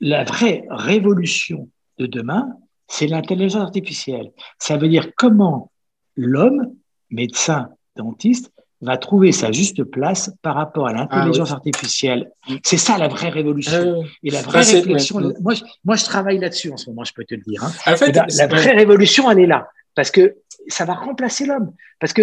la 0.00 0.24
vraie 0.24 0.64
révolution 0.70 1.68
de 1.98 2.06
demain, 2.06 2.48
c'est 2.88 3.06
l'intelligence 3.06 3.62
artificielle. 3.62 4.32
Ça 4.58 4.76
veut 4.76 4.88
dire 4.88 5.10
comment 5.16 5.72
l'homme, 6.16 6.74
médecin, 7.10 7.70
dentiste, 7.96 8.52
va 8.82 8.98
trouver 8.98 9.32
sa 9.32 9.52
juste 9.52 9.84
place 9.84 10.30
par 10.42 10.54
rapport 10.54 10.86
à 10.86 10.92
l'intelligence 10.92 11.50
ah 11.50 11.54
artificielle. 11.54 12.30
C'est 12.62 12.76
ça 12.76 12.98
la 12.98 13.08
vraie 13.08 13.30
révolution. 13.30 14.02
Ah 14.04 14.08
Et 14.22 14.30
la 14.30 14.42
vraie 14.42 14.62
réflexion. 14.62 15.32
Moi, 15.40 15.54
je, 15.54 15.64
moi, 15.84 15.96
je 15.96 16.04
travaille 16.04 16.38
là-dessus 16.38 16.70
en 16.70 16.76
ce 16.76 16.90
moment, 16.90 17.02
je 17.04 17.14
peux 17.14 17.24
te 17.24 17.34
le 17.34 17.40
dire. 17.40 17.64
Hein. 17.64 17.72
En 17.86 17.96
fait, 17.96 18.12
la, 18.12 18.46
vraie 18.46 18.76
révolution, 18.76 19.30
elle 19.30 19.40
est 19.40 19.46
là. 19.46 19.66
Parce 19.96 20.12
que 20.12 20.36
ça 20.68 20.84
va 20.84 20.94
remplacer 20.94 21.46
l'homme. 21.46 21.72
Parce 21.98 22.12
que 22.12 22.22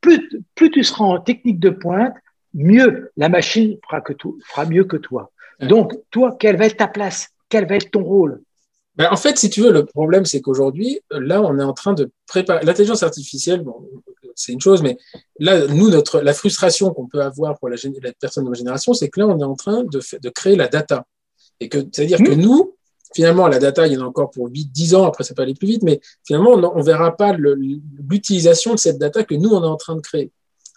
plus, 0.00 0.30
plus 0.54 0.70
tu 0.70 0.82
seras 0.82 1.04
en 1.04 1.20
technique 1.20 1.60
de 1.60 1.68
pointe, 1.68 2.14
mieux 2.54 3.10
la 3.18 3.28
machine 3.28 3.76
fera, 3.84 4.00
que 4.00 4.14
tout, 4.14 4.38
fera 4.46 4.64
mieux 4.64 4.84
que 4.84 4.96
toi. 4.96 5.30
Donc, 5.60 5.92
toi, 6.10 6.34
quelle 6.38 6.56
va 6.56 6.66
être 6.66 6.78
ta 6.78 6.88
place? 6.88 7.28
Quel 7.50 7.66
va 7.66 7.76
être 7.76 7.90
ton 7.90 8.02
rôle? 8.02 8.40
Ben, 8.96 9.08
En 9.10 9.16
fait, 9.16 9.38
si 9.38 9.50
tu 9.50 9.60
veux, 9.60 9.72
le 9.72 9.84
problème, 9.84 10.24
c'est 10.24 10.40
qu'aujourd'hui, 10.40 11.00
là, 11.10 11.42
on 11.42 11.58
est 11.58 11.62
en 11.62 11.74
train 11.74 11.92
de 11.92 12.10
préparer. 12.26 12.64
L'intelligence 12.64 13.02
artificielle, 13.02 13.60
bon, 13.60 13.86
c'est 14.34 14.52
une 14.52 14.60
chose, 14.60 14.82
mais 14.82 14.96
là, 15.38 15.66
nous, 15.66 15.90
notre, 15.90 16.20
la 16.20 16.32
frustration 16.32 16.94
qu'on 16.94 17.06
peut 17.06 17.20
avoir 17.20 17.58
pour 17.58 17.68
la, 17.68 17.76
la 18.02 18.12
personne 18.18 18.44
de 18.44 18.50
ma 18.50 18.56
génération, 18.56 18.94
c'est 18.94 19.08
que 19.08 19.20
là, 19.20 19.26
on 19.26 19.38
est 19.38 19.44
en 19.44 19.56
train 19.56 19.84
de, 19.84 20.00
de 20.18 20.28
créer 20.30 20.56
la 20.56 20.68
data. 20.68 21.06
Et 21.60 21.68
que, 21.68 21.78
c'est-à-dire 21.92 22.18
que 22.18 22.30
mmh. 22.30 22.40
nous, 22.40 22.74
finalement, 23.14 23.48
la 23.48 23.58
data, 23.58 23.86
il 23.86 23.94
y 23.94 23.96
en 23.96 24.02
a 24.02 24.06
encore 24.06 24.30
pour 24.30 24.48
8, 24.48 24.66
10 24.72 24.94
ans, 24.94 25.06
après 25.06 25.24
ça 25.24 25.34
peut 25.34 25.42
aller 25.42 25.54
plus 25.54 25.68
vite, 25.68 25.82
mais 25.82 26.00
finalement, 26.24 26.52
on 26.52 26.78
ne 26.78 26.82
verra 26.82 27.16
pas 27.16 27.32
l'utilisation 27.32 28.74
de 28.74 28.78
cette 28.78 28.98
data 28.98 29.24
que 29.24 29.34
nous, 29.34 29.50
on 29.50 29.62
est 29.62 29.68
en 29.68 29.76
train 29.76 29.96
de 29.96 30.00
créer. 30.00 30.32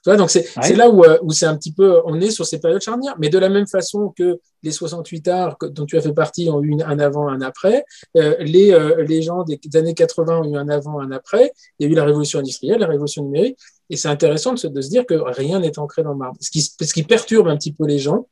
Vois, 0.05 0.17
donc 0.17 0.31
c'est 0.31 0.75
là 0.75 0.89
où, 0.89 1.05
euh, 1.05 1.17
où 1.21 1.31
c'est 1.31 1.45
un 1.45 1.55
petit 1.55 1.71
peu, 1.71 2.01
on 2.05 2.19
est 2.19 2.29
sur 2.29 2.45
ces 2.45 2.59
périodes 2.59 2.81
charnières, 2.81 3.15
mais 3.19 3.29
de 3.29 3.37
la 3.37 3.47
même 3.47 3.67
façon 3.67 4.13
que 4.17 4.39
les 4.61 4.71
68 4.71 5.27
arts 5.29 5.57
dont 5.61 5.85
tu 5.85 5.97
as 5.97 6.01
fait 6.01 6.11
partie 6.11 6.49
ont 6.49 6.61
eu 6.61 6.81
un 6.81 6.99
avant, 6.99 7.29
un 7.29 7.41
après, 7.41 7.85
euh, 8.17 8.35
les, 8.39 8.73
euh, 8.73 9.03
les 9.03 9.21
gens 9.21 9.43
des 9.43 9.59
années 9.75 9.93
80 9.93 10.41
ont 10.41 10.43
eu 10.43 10.57
un 10.57 10.67
avant, 10.67 10.99
un 10.99 11.11
après, 11.11 11.53
il 11.79 11.87
y 11.87 11.89
a 11.89 11.91
eu 11.91 11.95
la 11.95 12.03
révolution 12.03 12.39
industrielle, 12.39 12.81
la 12.81 12.87
révolution 12.87 13.23
numérique, 13.23 13.57
et 13.89 13.95
c'est 13.95 14.09
intéressant 14.09 14.51
de 14.53 14.59
se, 14.59 14.67
de 14.67 14.81
se, 14.81 14.89
dire 14.89 15.05
que 15.05 15.13
rien 15.13 15.61
n'est 15.61 15.79
ancré 15.79 16.03
dans 16.03 16.11
le 16.11 16.17
marbre. 16.17 16.37
Ce 16.41 16.51
qui, 16.51 16.61
ce 16.61 16.93
qui 16.93 17.03
perturbe 17.03 17.47
un 17.47 17.55
petit 17.55 17.71
peu 17.71 17.85
les 17.85 17.99
gens, 17.99 18.27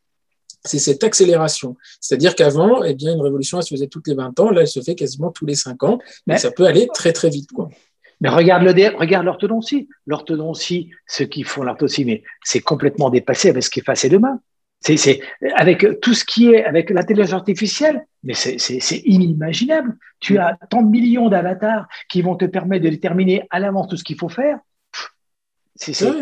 c'est 0.64 0.80
cette 0.80 1.04
accélération. 1.04 1.76
C'est-à-dire 2.00 2.36
qu'avant, 2.36 2.84
eh 2.84 2.94
bien, 2.94 3.14
une 3.14 3.22
révolution, 3.22 3.58
elle 3.58 3.64
se 3.64 3.74
faisait 3.74 3.88
toutes 3.88 4.08
les 4.08 4.16
20 4.16 4.40
ans. 4.40 4.52
Là, 4.52 4.62
elle 4.62 4.68
se 4.68 4.82
fait 4.82 4.96
quasiment 4.96 5.32
tous 5.32 5.46
les 5.46 5.56
5 5.56 5.84
ans. 5.84 6.00
Mais 6.28 6.38
ça 6.38 6.52
peut 6.52 6.66
aller 6.66 6.88
très, 6.94 7.14
très 7.14 7.30
vite. 7.30 7.52
Quoi. 7.52 7.70
Mais 8.22 8.30
regarde 8.30 8.64
le 8.64 8.98
regarde 8.98 9.26
l'orthodontie. 9.26 9.90
L'orthodontie, 10.06 10.92
ceux 11.08 11.26
qui 11.26 11.44
font 11.44 11.64
l'orthodontie, 11.64 12.06
mais 12.06 12.24
c'est 12.44 12.62
complètement 12.62 13.10
dépassé 13.10 13.50
avec 13.50 13.64
ce 13.64 13.70
qui 13.70 13.80
est 13.80 13.84
passé 13.84 14.10
demain. 14.10 14.40
C'est 14.84 15.22
avec 15.56 15.86
tout 16.02 16.16
ce 16.16 16.26
qui 16.26 16.52
est 16.52 16.66
avec 16.66 16.90
l'intelligence 16.90 17.34
artificielle, 17.34 18.04
mais 18.24 18.34
c'est 18.34 19.02
inimaginable. 19.06 19.96
Tu 20.20 20.40
as 20.40 20.58
tant 20.72 20.82
de 20.82 20.90
millions 20.90 21.30
d'avatars 21.30 21.88
qui 22.10 22.24
vont 22.24 22.36
te 22.36 22.46
permettre 22.46 22.86
de 22.86 22.90
déterminer 22.90 23.44
à 23.52 23.60
l'avance 23.60 23.90
tout 23.90 23.98
ce 23.98 24.04
qu'il 24.04 24.18
faut 24.18 24.30
faire. 24.30 24.58
C'est 25.84 25.94
ça, 25.94 26.14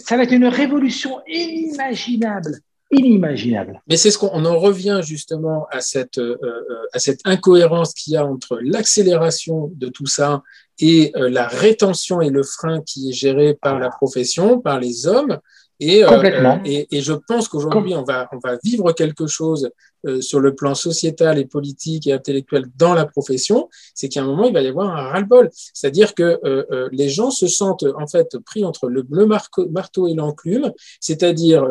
ça 0.00 0.16
va 0.16 0.22
être 0.24 0.32
une 0.32 0.46
révolution 0.46 1.20
inimaginable 1.28 2.60
inimaginable. 2.90 3.82
Mais 3.86 3.96
c'est 3.96 4.10
ce 4.10 4.18
qu'on 4.18 4.44
en 4.44 4.58
revient 4.58 5.00
justement 5.02 5.66
à 5.70 5.80
cette, 5.80 6.18
euh, 6.18 6.38
euh, 6.42 6.86
à 6.92 6.98
cette 6.98 7.20
incohérence 7.24 7.92
qu'il 7.92 8.14
y 8.14 8.16
a 8.16 8.24
entre 8.24 8.58
l'accélération 8.62 9.70
de 9.74 9.88
tout 9.88 10.06
ça 10.06 10.42
et 10.78 11.12
euh, 11.16 11.28
la 11.28 11.48
rétention 11.48 12.20
et 12.20 12.30
le 12.30 12.42
frein 12.42 12.80
qui 12.82 13.10
est 13.10 13.12
géré 13.12 13.54
par 13.60 13.78
la 13.78 13.90
profession, 13.90 14.60
par 14.60 14.80
les 14.80 15.06
hommes. 15.06 15.38
Et, 15.80 16.02
Complètement. 16.02 16.60
et, 16.64 16.88
et, 16.90 17.02
je 17.02 17.12
pense 17.12 17.46
qu'aujourd'hui, 17.46 17.94
on 17.94 18.02
va, 18.02 18.28
on 18.32 18.38
va 18.38 18.58
vivre 18.64 18.90
quelque 18.92 19.28
chose 19.28 19.70
euh, 20.06 20.20
sur 20.20 20.38
le 20.38 20.54
plan 20.54 20.74
sociétal 20.74 21.38
et 21.38 21.44
politique 21.44 22.06
et 22.06 22.12
intellectuel 22.12 22.66
dans 22.76 22.94
la 22.94 23.04
profession, 23.04 23.68
c'est 23.94 24.08
qu'à 24.08 24.22
un 24.22 24.26
moment, 24.26 24.44
il 24.44 24.52
va 24.52 24.62
y 24.62 24.68
avoir 24.68 24.96
un 24.96 25.08
ras-le-bol. 25.10 25.50
C'est-à-dire 25.52 26.14
que 26.14 26.38
euh, 26.44 26.64
euh, 26.70 26.88
les 26.92 27.08
gens 27.08 27.30
se 27.30 27.48
sentent 27.48 27.84
en 27.98 28.06
fait 28.06 28.38
pris 28.38 28.64
entre 28.64 28.88
le, 28.88 29.02
bleu 29.02 29.26
marteau 29.26 30.06
et 30.06 30.14
l'enclume, 30.14 30.72
c'est-à-dire 31.00 31.66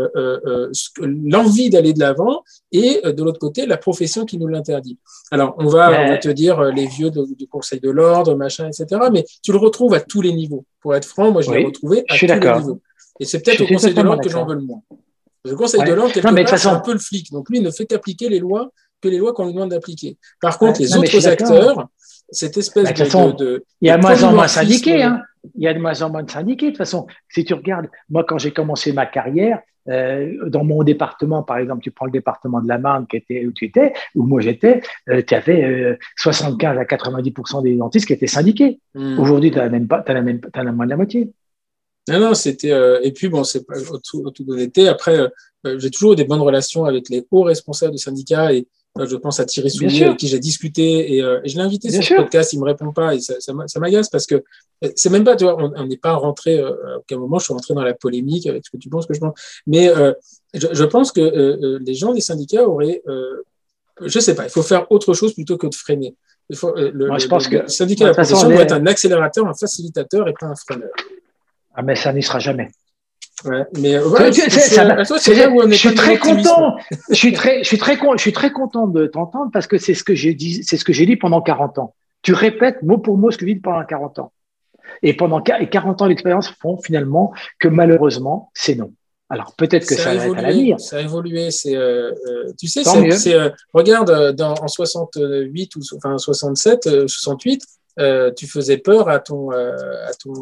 l'envie 0.99 1.69
d'aller 1.69 1.93
de 1.93 1.99
l'avant 1.99 2.43
et 2.71 3.01
de 3.05 3.23
l'autre 3.23 3.39
côté, 3.39 3.65
la 3.65 3.77
profession 3.77 4.25
qui 4.25 4.37
nous 4.37 4.47
l'interdit. 4.47 4.97
Alors, 5.31 5.55
on 5.57 5.67
va, 5.67 5.89
on 6.03 6.07
va 6.09 6.17
te 6.17 6.29
dire 6.29 6.61
les 6.71 6.87
vieux 6.87 7.11
du 7.11 7.47
Conseil 7.47 7.79
de 7.79 7.89
l'ordre, 7.89 8.35
machin, 8.35 8.67
etc., 8.67 9.01
mais 9.11 9.25
tu 9.43 9.51
le 9.51 9.57
retrouves 9.57 9.93
à 9.93 10.01
tous 10.01 10.21
les 10.21 10.33
niveaux. 10.33 10.65
Pour 10.81 10.95
être 10.95 11.05
franc, 11.05 11.31
moi, 11.31 11.41
je 11.41 11.51
l'ai 11.51 11.65
retrouvé 11.65 12.03
à 12.09 12.17
tous 12.17 12.25
les 12.25 12.39
niveaux. 12.39 12.81
Et 13.19 13.25
c'est 13.25 13.41
peut-être 13.41 13.61
au 13.61 13.67
Conseil 13.67 13.93
de 13.93 14.01
l'ordre 14.01 14.21
que 14.21 14.29
j'en 14.29 14.45
veux 14.45 14.55
le 14.55 14.61
moins. 14.61 14.81
Le 15.45 15.55
Conseil 15.55 15.83
de 15.83 15.93
l'ordre, 15.93 16.13
quelque 16.13 16.27
part, 16.27 16.59
c'est 16.59 16.67
un 16.67 16.79
peu 16.79 16.93
le 16.93 16.99
flic. 16.99 17.31
Donc 17.31 17.49
lui, 17.49 17.57
il 17.57 17.63
ne 17.63 17.71
fait 17.71 17.85
qu'appliquer 17.85 18.29
les 18.29 18.39
lois 18.39 18.69
que 19.01 19.09
les 19.09 19.17
lois 19.17 19.33
qu'on 19.33 19.45
lui 19.45 19.53
demande 19.53 19.69
d'appliquer. 19.69 20.17
Par 20.41 20.57
contre, 20.57 20.79
les 20.81 20.95
autres 20.95 21.27
acteurs, 21.27 21.87
cette 22.31 22.57
espèce 22.57 22.85
bah, 22.85 23.31
de, 23.31 23.37
de, 23.37 23.65
Il 23.81 23.87
y 23.87 23.91
a 23.91 23.97
de 23.97 24.01
moins 24.01 24.23
en 24.23 24.33
moins 24.33 24.47
syndiqués. 24.47 25.03
Hein. 25.03 25.21
Il 25.55 25.63
y 25.63 25.67
a 25.67 25.73
de 25.73 25.79
moins 25.79 26.01
en 26.01 26.09
moins 26.09 26.23
de 26.23 26.31
syndiqués. 26.31 26.67
De 26.67 26.71
toute 26.71 26.77
façon, 26.77 27.07
si 27.29 27.45
tu 27.45 27.53
regardes, 27.53 27.87
moi, 28.09 28.25
quand 28.27 28.37
j'ai 28.37 28.51
commencé 28.51 28.91
ma 28.91 29.05
carrière, 29.05 29.59
euh, 29.89 30.49
dans 30.49 30.63
mon 30.63 30.83
département, 30.83 31.43
par 31.43 31.57
exemple, 31.57 31.81
tu 31.81 31.91
prends 31.91 32.05
le 32.05 32.11
département 32.11 32.61
de 32.61 32.67
la 32.67 32.77
Marne 32.77 33.07
qui 33.07 33.15
était 33.17 33.45
où 33.45 33.53
tu 33.53 33.65
étais, 33.65 33.93
où 34.15 34.23
moi 34.23 34.41
j'étais, 34.41 34.81
euh, 35.09 35.21
tu 35.25 35.33
avais 35.33 35.63
euh, 35.63 35.97
75 36.17 36.77
à 36.77 36.83
90% 36.83 37.63
des 37.63 37.75
dentistes 37.75 38.05
qui 38.05 38.13
étaient 38.13 38.27
syndiqués. 38.27 38.79
Hmm. 38.95 39.17
Aujourd'hui, 39.19 39.51
tu 39.51 39.57
n'as 39.57 39.69
même 39.69 39.87
pas, 39.87 40.01
tu 40.01 40.11
as, 40.11 40.21
même, 40.21 40.41
as 40.53 40.63
moins 40.65 40.85
de 40.85 40.89
la 40.89 40.97
moitié. 40.97 41.31
Non, 42.07 42.19
non, 42.19 42.33
c'était. 42.33 42.71
Euh, 42.71 42.99
et 43.03 43.11
puis, 43.11 43.27
bon, 43.27 43.43
c'est 43.43 43.65
pas 43.65 43.75
tout, 44.03 44.29
tout 44.31 44.45
honnêteté. 44.49 44.87
Après, 44.87 45.19
euh, 45.19 45.27
euh, 45.65 45.79
j'ai 45.79 45.91
toujours 45.91 46.13
eu 46.13 46.15
des 46.15 46.23
bonnes 46.23 46.41
relations 46.41 46.85
avec 46.85 47.09
les 47.09 47.25
hauts 47.31 47.43
responsables 47.43 47.91
du 47.91 47.97
syndicat 47.97 48.53
et 48.53 48.67
je 48.99 49.15
pense 49.15 49.39
à 49.39 49.45
Thierry 49.45 49.69
Soulier 49.69 50.05
avec 50.05 50.17
qui 50.17 50.27
j'ai 50.27 50.39
discuté 50.39 51.13
et, 51.13 51.17
et 51.19 51.47
je 51.47 51.55
l'ai 51.55 51.61
invité 51.61 51.91
sur 51.91 52.03
ce 52.03 52.15
podcast. 52.15 52.53
Il 52.53 52.59
me 52.59 52.65
répond 52.65 52.91
pas 52.91 53.13
et 53.13 53.19
ça, 53.19 53.35
ça, 53.39 53.79
m'agace 53.79 54.09
parce 54.09 54.25
que 54.25 54.43
c'est 54.95 55.11
même 55.11 55.23
pas, 55.23 55.35
tu 55.35 55.43
vois, 55.43 55.55
on 55.55 55.85
n'est 55.85 55.97
pas 55.97 56.15
rentré. 56.15 56.57
à 56.59 56.97
aucun 56.97 57.17
moment, 57.17 57.37
je 57.37 57.43
suis 57.43 57.53
rentré 57.53 57.75
dans 57.75 57.83
la 57.83 57.93
polémique 57.93 58.47
avec 58.47 58.65
ce 58.65 58.71
que 58.71 58.77
tu 58.77 58.89
penses 58.89 59.05
que 59.05 59.13
je 59.13 59.19
pense. 59.19 59.39
Mais 59.67 59.91
je, 60.55 60.67
je, 60.71 60.83
pense 60.83 61.11
que 61.11 61.79
les 61.85 61.93
gens 61.93 62.11
des 62.11 62.21
syndicats 62.21 62.67
auraient. 62.67 63.03
je 64.01 64.19
sais 64.19 64.33
pas, 64.33 64.45
il 64.45 64.49
faut 64.49 64.63
faire 64.63 64.91
autre 64.91 65.13
chose 65.13 65.35
plutôt 65.35 65.57
que 65.57 65.67
de 65.67 65.75
freiner. 65.75 66.15
Il 66.49 66.55
faut, 66.55 66.73
le, 66.73 67.05
Moi, 67.05 67.19
je 67.19 67.27
pense 67.27 67.47
que, 67.47 67.57
le 67.57 67.67
syndicat 67.67 68.05
de 68.05 68.09
la 68.09 68.15
profession 68.15 68.49
doit 68.49 68.63
être 68.63 68.73
un 68.73 68.85
accélérateur, 68.87 69.45
un 69.45 69.53
facilitateur 69.53 70.27
et 70.27 70.33
pas 70.39 70.47
un 70.47 70.55
freineur. 70.55 70.89
Ah, 71.77 71.83
mais 71.83 71.95
ça 71.95 72.11
n'y 72.11 72.23
sera 72.23 72.39
jamais. 72.39 72.69
Ouais, 73.45 73.65
mais 73.75 73.93
je 73.93 75.75
suis 75.75 75.93
très 75.93 76.17
content. 76.17 76.75
je 77.09 77.15
suis 77.15 77.33
très, 77.33 77.63
je 77.63 77.67
suis 77.67 77.77
très, 77.77 77.95
je 77.95 78.21
suis 78.21 78.33
très 78.33 78.51
content 78.51 78.87
de 78.87 79.05
t'entendre 79.05 79.51
parce 79.53 79.67
que 79.67 79.77
c'est 79.77 79.93
ce 79.93 80.03
que 80.03 80.15
j'ai 80.15 80.33
dit, 80.33 80.63
c'est 80.63 80.75
ce 80.75 80.83
que 80.83 80.91
j'ai 80.91 81.05
dit 81.05 81.17
pendant 81.17 81.41
40 81.41 81.77
ans. 81.77 81.93
Tu 82.23 82.33
répètes 82.33 82.81
mot 82.81 82.97
pour 82.97 83.15
mot 83.15 83.29
ce 83.29 83.37
que 83.37 83.45
tu 83.45 83.53
dis 83.53 83.59
pendant 83.59 83.85
40 83.85 84.19
ans. 84.19 84.33
Et 85.03 85.13
pendant 85.13 85.39
40 85.39 86.01
ans 86.01 86.07
d'expérience 86.07 86.49
font 86.59 86.77
finalement 86.81 87.31
que 87.59 87.67
malheureusement, 87.67 88.49
c'est 88.55 88.73
non. 88.73 88.91
Alors 89.29 89.53
peut-être 89.55 89.85
que 89.85 89.93
ça, 89.93 90.03
ça 90.03 90.15
va 90.15 90.25
évolué, 90.25 90.31
être 90.31 90.39
à 90.39 90.41
l'avenir. 90.49 90.79
Ça 90.79 90.97
a 90.97 91.01
évolué. 91.01 91.51
C'est, 91.51 91.75
euh, 91.75 92.11
euh 92.25 92.53
tu 92.57 92.67
sais, 92.67 92.83
c'est, 92.83 93.35
euh, 93.35 93.49
regarde 93.71 94.31
dans, 94.31 94.55
en 94.55 94.67
68 94.67 95.75
ou 95.75 95.81
enfin 95.95 96.17
67, 96.17 97.07
68, 97.07 97.61
euh, 97.99 98.31
tu 98.31 98.47
faisais 98.47 98.77
peur 98.77 99.09
à 99.09 99.19
ton, 99.19 99.51
euh, 99.51 99.75
à 100.05 100.13
ton, 100.13 100.33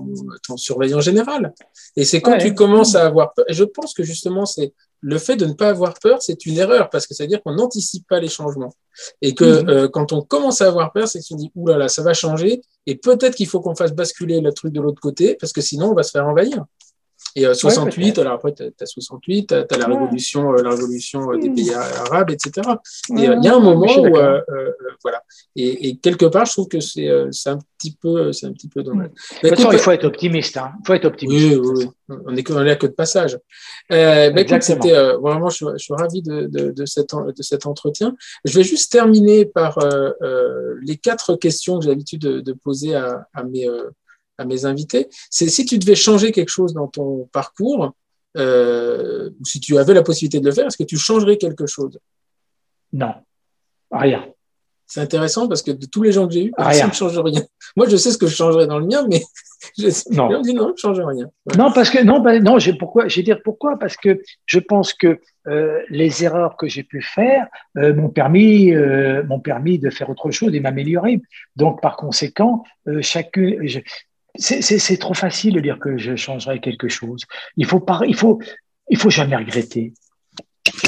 ton, 0.45 0.57
surveillant 0.57 0.99
général. 0.99 1.53
Et 1.95 2.03
c'est 2.03 2.21
quand 2.21 2.37
tu 2.37 2.53
commences 2.53 2.95
à 2.95 3.05
avoir 3.05 3.33
peur. 3.33 3.45
Et 3.47 3.53
je 3.53 3.63
pense 3.63 3.93
que 3.93 4.03
justement, 4.03 4.45
c'est 4.45 4.73
le 5.01 5.17
fait 5.17 5.35
de 5.35 5.45
ne 5.45 5.53
pas 5.53 5.69
avoir 5.69 5.93
peur, 5.99 6.21
c'est 6.21 6.45
une 6.45 6.57
erreur 6.57 6.89
parce 6.89 7.05
que 7.07 7.13
ça 7.13 7.23
veut 7.23 7.27
dire 7.27 7.41
qu'on 7.43 7.53
n'anticipe 7.53 8.07
pas 8.07 8.19
les 8.19 8.27
changements. 8.27 8.73
Et 9.21 9.35
que 9.35 9.61
mhm. 9.61 9.69
euh, 9.69 9.87
quand 9.87 10.13
on 10.13 10.21
commence 10.21 10.61
à 10.61 10.67
avoir 10.67 10.91
peur, 10.91 11.07
c'est 11.07 11.19
qu'on 11.27 11.35
dit 11.35 11.51
ouh 11.55 11.67
là 11.67 11.77
là, 11.77 11.87
ça 11.87 12.01
va 12.01 12.13
changer. 12.13 12.61
Et 12.87 12.95
peut-être 12.95 13.35
qu'il 13.35 13.47
faut 13.47 13.61
qu'on 13.61 13.75
fasse 13.75 13.93
basculer 13.93 14.41
le 14.41 14.51
truc 14.51 14.73
de 14.73 14.81
l'autre 14.81 15.01
côté 15.01 15.35
parce 15.39 15.53
que 15.53 15.61
sinon, 15.61 15.91
on 15.91 15.93
va 15.93 16.03
se 16.03 16.11
faire 16.11 16.27
envahir. 16.27 16.65
Et 17.37 17.53
68, 17.53 18.17
euh, 18.17 18.21
alors 18.21 18.33
après, 18.35 18.53
tu 18.53 18.63
as, 18.63 18.85
68, 18.85 19.47
tu 19.47 19.53
as, 19.53 19.77
la 19.77 19.87
révolution, 19.87 20.53
euh, 20.53 20.63
la 20.63 20.69
révolution 20.69 21.33
euh, 21.33 21.37
des 21.37 21.49
pays 21.49 21.73
arabes, 21.73 22.29
etc. 22.29 22.69
Et 23.17 23.23
il 23.23 23.43
y 23.43 23.47
a 23.49 23.55
un 23.55 23.59
moment 23.59 23.99
où, 23.99 24.13
voilà. 25.03 25.21
Et, 25.57 25.89
et, 25.89 25.97
quelque 25.97 26.25
part, 26.25 26.45
je 26.45 26.53
trouve 26.53 26.69
que 26.69 26.79
c'est 26.79 27.09
un 27.09 27.57
petit 27.77 27.95
peu, 28.01 28.31
c'est 28.31 28.47
un 28.47 28.53
petit 28.53 28.69
peu 28.69 28.83
dommage. 28.83 29.09
Façon, 29.41 29.71
il 29.73 29.79
faut 29.79 29.91
être 29.91 30.05
optimiste. 30.05 30.55
Hein. 30.55 30.71
Il 30.79 30.87
faut 30.87 30.93
être 30.93 31.05
optimiste. 31.05 31.57
Oui, 31.57 31.71
oui. 31.75 31.89
On 32.07 32.35
est 32.35 32.51
on 32.51 32.65
est 32.65 32.77
que 32.77 32.87
de 32.87 32.93
passage. 32.93 33.37
Euh, 33.91 34.33
écoute, 34.33 34.63
c'était 34.63 34.93
vraiment, 35.15 35.49
je, 35.49 35.65
je, 35.73 35.83
suis 35.83 35.93
ravi 35.93 36.21
de, 36.21 36.47
de, 36.47 36.71
de, 36.71 36.85
cet, 36.85 37.09
de 37.13 37.43
cet 37.43 37.65
entretien. 37.65 38.15
Je 38.45 38.57
vais 38.57 38.63
juste 38.63 38.91
terminer 38.93 39.45
par 39.45 39.77
les 40.81 40.95
quatre 40.95 41.35
questions 41.35 41.79
que 41.79 41.83
j'ai 41.83 41.89
l'habitude 41.89 42.21
de, 42.21 42.39
de, 42.39 42.53
poser 42.53 42.95
à, 42.95 43.27
à 43.33 43.43
mes 43.43 43.67
à 44.37 44.45
mes 44.45 44.65
invités, 44.65 45.07
c'est 45.29 45.47
si 45.47 45.65
tu 45.65 45.77
devais 45.77 45.95
changer 45.95 46.31
quelque 46.31 46.49
chose 46.49 46.73
dans 46.73 46.87
ton 46.87 47.29
parcours, 47.31 47.93
euh, 48.37 49.29
si 49.43 49.59
tu 49.59 49.77
avais 49.77 49.93
la 49.93 50.03
possibilité 50.03 50.39
de 50.39 50.45
le 50.45 50.51
faire, 50.51 50.67
est-ce 50.67 50.77
que 50.77 50.83
tu 50.83 50.97
changerais 50.97 51.37
quelque 51.37 51.67
chose? 51.67 51.99
Non, 52.93 53.13
rien. 53.91 54.25
C'est 54.87 55.01
intéressant 55.01 55.47
parce 55.47 55.63
que 55.63 55.71
de 55.71 55.85
tous 55.87 56.03
les 56.03 56.11
gens 56.11 56.27
que 56.27 56.33
j'ai 56.33 56.45
eus, 56.45 56.51
personne 56.55 56.89
ne 56.89 56.93
change 56.93 57.17
rien. 57.17 57.41
Moi, 57.75 57.87
je 57.89 57.97
sais 57.97 58.11
ce 58.11 58.17
que 58.17 58.27
je 58.27 58.35
changerais 58.35 58.67
dans 58.67 58.77
le 58.77 58.85
mien, 58.85 59.05
mais 59.09 59.21
je 59.77 59.87
non. 60.15 60.29
on 60.29 60.41
dit 60.41 60.53
non, 60.53 60.73
je 60.75 60.81
change 60.81 60.99
rien. 60.99 61.27
Non, 61.57 61.71
parce 61.71 61.89
que 61.89 62.03
non, 62.03 62.19
ben, 62.19 62.43
non, 62.43 62.59
j'ai 62.59 62.73
pourquoi, 62.73 63.07
j'ai 63.07 63.23
dire 63.23 63.41
pourquoi 63.43 63.79
parce 63.79 63.97
que 63.97 64.21
je 64.45 64.59
pense 64.59 64.93
que 64.93 65.19
euh, 65.47 65.79
les 65.89 66.23
erreurs 66.23 66.55
que 66.55 66.67
j'ai 66.67 66.83
pu 66.83 67.01
faire 67.01 67.47
euh, 67.77 67.93
m'ont 67.93 68.09
permis, 68.09 68.73
euh, 68.73 69.23
m'ont 69.23 69.39
permis 69.39 69.79
de 69.79 69.89
faire 69.89 70.09
autre 70.09 70.29
chose 70.29 70.53
et 70.53 70.59
m'améliorer. 70.59 71.21
Donc, 71.55 71.81
par 71.81 71.97
conséquent, 71.97 72.63
chacune, 73.01 73.67
c'est 74.37 74.97
trop 74.97 75.13
facile 75.13 75.53
de 75.55 75.59
dire 75.59 75.79
que 75.79 75.97
je 75.97 76.15
changerai 76.15 76.59
quelque 76.59 76.87
chose. 76.87 77.21
Il 77.57 77.65
faut 77.65 77.79
pas, 77.79 78.01
il 78.07 78.15
faut, 78.15 78.39
il 78.89 78.97
faut 78.97 79.09
jamais 79.09 79.35
regretter. 79.35 79.93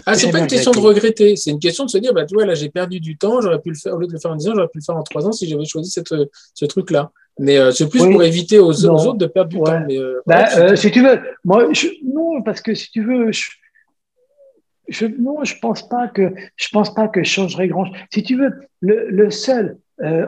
Ah, 0.05 0.15
c'est 0.15 0.31
pas 0.31 0.39
une 0.39 0.47
question 0.47 0.71
de 0.71 0.79
regretter, 0.79 1.35
c'est 1.35 1.51
une 1.51 1.59
question 1.59 1.85
de 1.85 1.89
se 1.89 1.97
dire, 1.97 2.13
bah, 2.13 2.25
tu 2.25 2.33
vois, 2.33 2.45
là, 2.45 2.55
j'ai 2.55 2.69
perdu 2.69 2.99
du 2.99 3.17
temps, 3.17 3.41
j'aurais 3.41 3.61
pu 3.61 3.69
le 3.69 3.75
faire, 3.75 3.93
au 3.93 3.99
lieu 3.99 4.07
de 4.07 4.13
le 4.13 4.19
faire 4.19 4.31
en 4.31 4.35
10 4.35 4.49
ans, 4.49 4.53
j'aurais 4.55 4.67
pu 4.67 4.79
le 4.79 4.83
faire 4.83 4.95
en 4.95 5.03
3 5.03 5.27
ans 5.27 5.31
si 5.31 5.47
j'avais 5.47 5.65
choisi 5.65 5.91
cette, 5.91 6.07
ce 6.53 6.65
truc-là. 6.65 7.11
Mais 7.39 7.57
euh, 7.57 7.71
c'est 7.71 7.87
plus 7.87 7.99
pour 7.99 8.23
éviter 8.23 8.57
aux, 8.59 8.85
autres 8.85 9.17
de 9.17 9.27
perdre 9.27 9.49
du 9.49 9.57
temps. 9.57 9.81
Mais, 9.87 9.97
euh, 9.97 10.21
bah, 10.25 10.47
euh, 10.57 10.75
si 10.75 10.91
tu 10.91 11.03
veux, 11.03 11.19
moi, 11.45 11.71
je, 11.71 11.87
non, 12.03 12.41
parce 12.41 12.61
que 12.61 12.73
si 12.73 12.89
tu 12.89 13.03
veux, 13.03 13.31
je, 13.31 13.49
je, 14.87 15.05
non, 15.05 15.43
je 15.43 15.55
pense 15.59 15.87
pas 15.87 16.07
que, 16.07 16.33
je 16.55 16.67
pense 16.71 16.93
pas 16.93 17.07
que 17.07 17.23
je 17.23 17.29
changerais 17.29 17.67
grand. 17.67 17.85
Si 18.11 18.23
tu 18.23 18.37
veux, 18.37 18.51
le, 18.81 19.09
le 19.09 19.29
seul, 19.29 19.77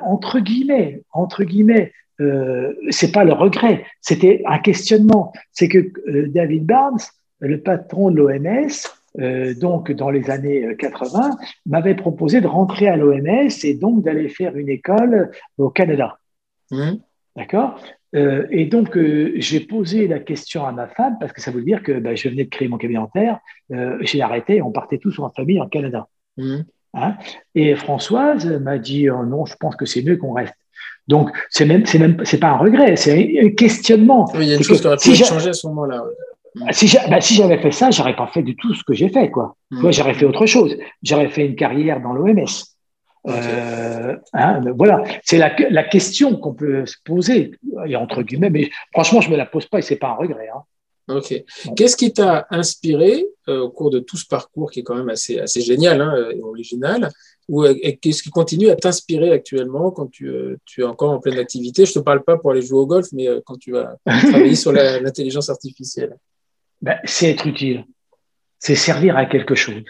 entre 0.04 0.40
guillemets, 0.40 1.04
entre 1.12 1.44
guillemets, 1.44 1.94
euh, 2.20 2.74
c'est 2.90 3.12
pas 3.12 3.24
le 3.24 3.34
regret, 3.34 3.86
c'était 4.02 4.42
un 4.46 4.60
questionnement. 4.60 5.32
C'est 5.52 5.68
que 5.68 5.92
euh, 6.08 6.28
David 6.28 6.66
Barnes, 6.66 7.00
le 7.40 7.62
patron 7.62 8.12
de 8.12 8.18
l'OMS, 8.18 8.68
euh, 9.20 9.54
donc 9.56 9.92
dans 9.92 10.10
les 10.10 10.30
années 10.30 10.76
80, 10.78 11.38
m'avait 11.66 11.96
proposé 11.96 12.42
de 12.42 12.48
rentrer 12.48 12.88
à 12.88 12.98
l'OMS 12.98 13.50
et 13.64 13.74
donc 13.74 14.04
d'aller 14.04 14.30
faire 14.30 14.56
une 14.56 14.70
école 14.70 15.32
au 15.58 15.70
Canada. 15.70 16.20
Mmh. 16.72 16.94
D'accord? 17.36 17.80
Euh, 18.16 18.48
Et 18.50 18.66
donc, 18.66 18.98
j'ai 19.36 19.60
posé 19.60 20.08
la 20.08 20.20
question 20.20 20.66
à 20.66 20.72
ma 20.72 20.88
femme, 20.88 21.18
parce 21.20 21.32
que 21.32 21.42
ça 21.42 21.52
veut 21.52 21.62
dire 21.62 21.84
que 21.84 21.92
ben, 21.94 22.18
je 22.18 22.28
venais 22.28 22.44
de 22.44 22.50
créer 22.50 22.68
mon 22.68 22.78
cabinet 22.78 23.00
dentaire, 23.00 23.40
j'ai 24.02 24.22
arrêté, 24.22 24.62
on 24.62 24.72
partait 24.72 24.98
tous 24.98 25.20
en 25.20 25.30
famille 25.30 25.62
en 25.62 25.68
Canada. 25.68 26.08
Mmh. 26.38 26.58
Hein? 26.96 27.18
Et 27.56 27.76
Françoise 27.76 28.48
m'a 28.62 28.78
dit 28.78 29.10
oh 29.10 29.26
non, 29.26 29.46
je 29.46 29.56
pense 29.56 29.76
que 29.76 29.86
c'est 29.86 30.02
mieux 30.02 30.18
qu'on 30.18 30.34
reste. 30.34 30.56
Donc, 31.10 31.32
c'est 31.50 31.66
même, 31.66 31.88
c'est 31.88 31.98
même, 31.98 32.18
c'est 32.24 32.38
pas 32.38 32.50
un 32.50 32.58
regret, 32.58 32.96
c'est 32.96 33.40
un 33.42 33.50
questionnement. 33.50 34.32
il 34.36 34.44
y 34.44 34.54
a 34.54 34.58
une 34.58 34.64
chose 34.64 34.80
qui 34.80 34.86
aurait 34.86 34.98
pu 34.98 35.16
changer 35.16 35.50
à 35.50 35.54
ce 35.54 35.66
moment-là. 35.68 36.04
Bah, 36.56 36.68
si, 36.72 36.98
bah, 37.10 37.20
si 37.20 37.34
j'avais 37.34 37.58
fait 37.58 37.72
ça, 37.72 37.90
j'aurais 37.90 38.16
pas 38.16 38.28
fait 38.28 38.44
du 38.44 38.56
tout 38.56 38.76
ce 38.76 38.84
que 38.84 38.94
j'ai 38.94 39.10
fait, 39.10 39.32
quoi. 39.32 39.56
Hmm. 39.72 39.90
j'aurais 39.90 40.14
fait 40.14 40.26
autre 40.26 40.46
chose. 40.46 40.78
J'aurais 41.02 41.30
fait 41.30 41.48
une 41.48 41.56
carrière 41.56 42.00
dans 42.00 42.14
l'OMS. 42.14 42.46
Euh, 43.28 44.16
hein, 44.34 44.62
voilà, 44.78 45.04
c'est 45.24 45.40
la, 45.40 45.52
la, 45.72 45.84
question 45.84 46.38
qu'on 46.38 46.54
peut 46.54 46.86
se 46.86 46.96
poser, 47.04 47.52
et 47.86 47.96
entre 47.96 48.22
guillemets, 48.22 48.52
mais 48.52 48.70
franchement, 48.94 49.20
je 49.20 49.28
ne 49.30 49.34
me 49.34 49.38
la 49.38 49.46
pose 49.46 49.66
pas 49.66 49.80
et 49.80 49.82
ce 49.82 49.94
n'est 49.94 50.00
pas 50.00 50.10
un 50.10 50.16
regret. 50.16 50.48
Hein. 50.56 51.16
Ok. 51.16 51.34
Qu'est-ce 51.76 51.98
qui 51.98 52.14
t'a 52.14 52.46
inspiré 52.52 53.26
euh, 53.48 53.62
au 53.62 53.70
cours 53.72 53.90
de 53.90 54.00
tout 54.00 54.16
ce 54.16 54.28
parcours 54.28 54.70
qui 54.72 54.82
est 54.82 54.84
quand 54.84 54.96
même 54.96 55.10
assez, 55.10 55.40
assez 55.40 55.62
génial 55.62 56.00
hein, 56.02 56.14
et 56.32 56.42
original 56.42 57.10
ou 57.50 57.66
qu'est-ce 58.02 58.24
qui 58.24 58.30
continue 58.30 58.70
à 58.70 58.76
t'inspirer 58.76 59.32
actuellement 59.32 59.92
quand 59.92 60.08
tu, 60.08 60.32
tu, 60.66 60.82
es 60.82 60.84
encore 60.86 61.12
en 61.12 61.20
pleine 61.20 61.40
activité 61.40 61.86
Je 61.86 61.92
ne 61.92 61.94
te 61.96 62.00
parle 62.00 62.24
pas 62.24 62.38
pour 62.38 62.52
aller 62.52 62.62
jouer 62.62 62.80
au 62.80 62.86
golf, 62.86 63.08
mais 63.12 63.28
quand 63.46 63.58
tu 63.58 63.72
vas 63.72 63.98
travailler 64.06 64.56
sur 64.56 64.72
l'intelligence 64.72 65.50
artificielle. 65.50 66.16
Ben, 66.82 66.98
c'est 67.04 67.32
être 67.32 67.46
utile, 67.48 67.86
c'est 68.58 68.76
servir 68.76 69.18
à 69.18 69.26
quelque 69.26 69.56
chose, 69.56 69.84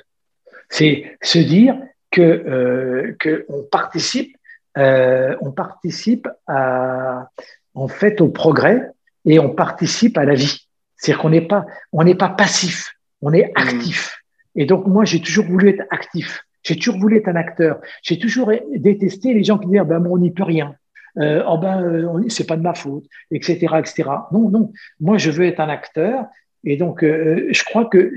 c'est 0.70 1.18
se 1.22 1.38
dire 1.38 1.76
que, 2.12 2.22
euh, 2.22 3.16
que 3.20 3.46
on 3.50 3.64
participe, 3.64 4.36
euh, 4.78 5.36
on 5.42 5.52
participe 5.52 6.28
à, 6.48 7.30
en 7.76 7.88
fait 7.88 8.22
au 8.22 8.30
progrès 8.30 8.90
et 9.26 9.40
on 9.40 9.54
participe 9.54 10.18
à 10.18 10.26
la 10.26 10.34
vie. 10.34 10.68
C'est-à-dire 10.96 11.22
qu'on 11.22 11.30
n'est 11.30 11.48
pas, 11.48 11.66
on 11.92 12.04
n'est 12.04 12.16
pas 12.16 12.30
passif, 12.30 12.96
on 13.22 13.34
est 13.34 13.52
actif. 13.56 14.24
Et 14.56 14.66
donc 14.66 14.88
moi, 14.88 15.06
j'ai 15.06 15.22
toujours 15.22 15.46
voulu 15.46 15.70
être 15.70 15.84
actif. 15.92 16.44
J'ai 16.64 16.76
toujours 16.76 17.00
voulu 17.00 17.18
être 17.18 17.28
un 17.28 17.36
acteur. 17.36 17.80
J'ai 18.04 18.20
toujours 18.20 18.52
détesté 18.76 19.34
les 19.34 19.44
gens 19.44 19.58
qui 19.58 19.68
disent 19.68 19.82
ben 19.86 20.06
on 20.06 20.18
n'y 20.18 20.32
peut 20.32 20.44
rien. 20.44 20.76
Euh, 21.18 21.44
oh 21.48 21.58
ben 21.58 21.82
euh, 21.82 22.24
c'est 22.30 22.46
pas 22.46 22.56
de 22.56 22.62
ma 22.62 22.74
faute, 22.74 23.06
etc., 23.32 23.68
etc. 23.80 24.04
Non, 24.32 24.50
non. 24.50 24.72
Moi, 25.00 25.18
je 25.18 25.32
veux 25.32 25.46
être 25.46 25.60
un 25.60 25.70
acteur 25.70 26.26
et 26.64 26.78
donc, 26.78 27.04
euh, 27.04 27.48
je 27.52 27.64
crois 27.64 27.86
que 27.86 28.14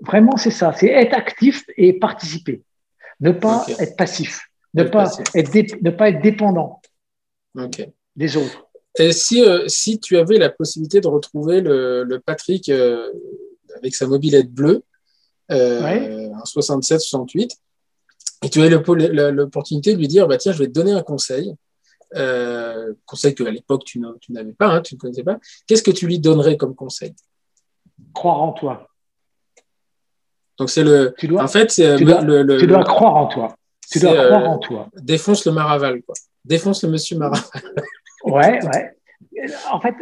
vraiment, 0.00 0.36
c'est 0.36 0.50
ça, 0.50 0.72
c'est 0.72 0.88
être 0.88 1.14
actif 1.14 1.64
et 1.76 1.92
participer. 1.92 2.62
Ne 3.20 3.32
pas 3.32 3.66
être 3.78 3.96
passif, 3.96 4.48
ne 4.74 4.84
pas 4.84 5.12
être, 5.34 5.82
ne 5.82 5.90
pas 5.90 6.08
être 6.08 6.22
dépendant 6.22 6.80
des 8.16 8.36
autres. 8.36 8.66
Et 8.98 9.12
si, 9.12 9.44
euh, 9.44 9.68
si 9.68 10.00
tu 10.00 10.16
avais 10.16 10.38
la 10.38 10.50
possibilité 10.50 11.00
de 11.00 11.08
retrouver 11.08 11.60
le, 11.60 12.20
Patrick 12.24 12.70
avec 12.70 13.94
sa 13.94 14.06
mobilette 14.06 14.50
bleue 14.50 14.82
en 15.50 15.54
67-68, 16.44 17.50
et 18.42 18.50
tu 18.50 18.60
avais 18.60 18.70
l'opportunité 18.70 19.92
de 19.94 19.98
lui 19.98 20.08
dire 20.08 20.26
bah, 20.26 20.38
tiens, 20.38 20.52
je 20.52 20.58
vais 20.58 20.66
te 20.66 20.72
donner 20.72 20.92
un 20.92 21.02
conseil, 21.02 21.54
conseil 23.06 23.34
qu'à 23.34 23.50
l'époque 23.50 23.84
tu 23.84 24.00
n'avais 24.30 24.52
pas, 24.52 24.68
hein, 24.68 24.80
tu 24.80 24.94
ne 24.94 25.00
connaissais 25.00 25.24
pas, 25.24 25.38
qu'est-ce 25.66 25.82
que 25.82 25.90
tu 25.90 26.06
lui 26.06 26.18
donnerais 26.18 26.56
comme 26.56 26.74
conseil? 26.74 27.14
Croire 28.14 28.40
en 28.42 28.52
toi. 28.52 28.88
Donc 30.60 30.68
c'est 30.68 30.84
le. 30.84 31.14
Tu 31.16 31.26
dois, 31.26 31.42
en 31.42 31.48
fait, 31.48 31.70
c'est 31.70 31.96
tu, 31.96 32.04
dois, 32.04 32.20
le, 32.20 32.58
tu 32.58 32.66
dois 32.66 32.84
croire 32.84 33.16
en 33.16 33.26
toi. 33.28 33.56
Tu 33.90 33.98
dois 33.98 34.12
croire 34.12 34.48
en 34.50 34.58
toi. 34.58 34.88
Défonce 34.94 35.46
le 35.46 35.52
Maraval, 35.52 36.02
quoi. 36.02 36.14
Défonce 36.44 36.84
le 36.84 36.90
monsieur 36.90 37.16
Maraval. 37.16 37.62
ouais, 38.24 38.60
ouais. 38.66 38.96
En 39.70 39.80
fait, 39.80 39.94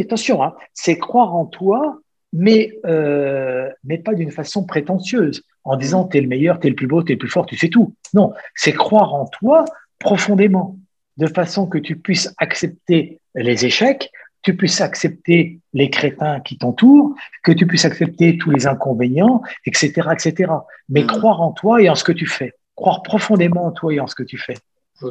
attention, 0.00 0.44
hein, 0.44 0.54
c'est 0.72 0.96
croire 0.96 1.34
en 1.34 1.46
toi, 1.46 1.98
mais, 2.36 2.78
euh, 2.84 3.70
mais 3.82 3.96
pas 3.96 4.12
d'une 4.12 4.30
façon 4.30 4.64
prétentieuse, 4.64 5.42
en 5.64 5.76
disant 5.76 6.06
tu 6.06 6.18
es 6.18 6.20
le 6.20 6.28
meilleur, 6.28 6.60
tu 6.60 6.66
es 6.66 6.70
le 6.70 6.76
plus 6.76 6.86
beau, 6.86 7.02
tu 7.02 7.12
es 7.12 7.14
le 7.14 7.18
plus 7.18 7.30
fort, 7.30 7.46
tu 7.46 7.56
sais 7.56 7.68
tout. 7.68 7.94
Non, 8.12 8.32
c'est 8.54 8.72
croire 8.72 9.14
en 9.14 9.26
toi 9.26 9.64
profondément, 9.98 10.78
de 11.16 11.26
façon 11.26 11.66
que 11.66 11.78
tu 11.78 11.96
puisses 11.96 12.32
accepter 12.36 13.20
les 13.34 13.64
échecs, 13.64 14.10
tu 14.42 14.54
puisses 14.54 14.82
accepter 14.82 15.60
les 15.72 15.88
crétins 15.88 16.40
qui 16.40 16.58
t'entourent, 16.58 17.14
que 17.42 17.52
tu 17.52 17.66
puisses 17.66 17.86
accepter 17.86 18.36
tous 18.36 18.50
les 18.50 18.66
inconvénients, 18.66 19.40
etc., 19.64 20.10
etc. 20.12 20.52
Mais 20.90 21.02
mm. 21.02 21.06
croire 21.06 21.40
en 21.40 21.52
toi 21.52 21.80
et 21.82 21.88
en 21.88 21.94
ce 21.94 22.04
que 22.04 22.12
tu 22.12 22.26
fais. 22.26 22.52
Croire 22.74 23.02
profondément 23.02 23.64
en 23.64 23.72
toi 23.72 23.94
et 23.94 23.98
en 23.98 24.06
ce 24.06 24.14
que 24.14 24.22
tu 24.22 24.36
fais. 24.36 24.58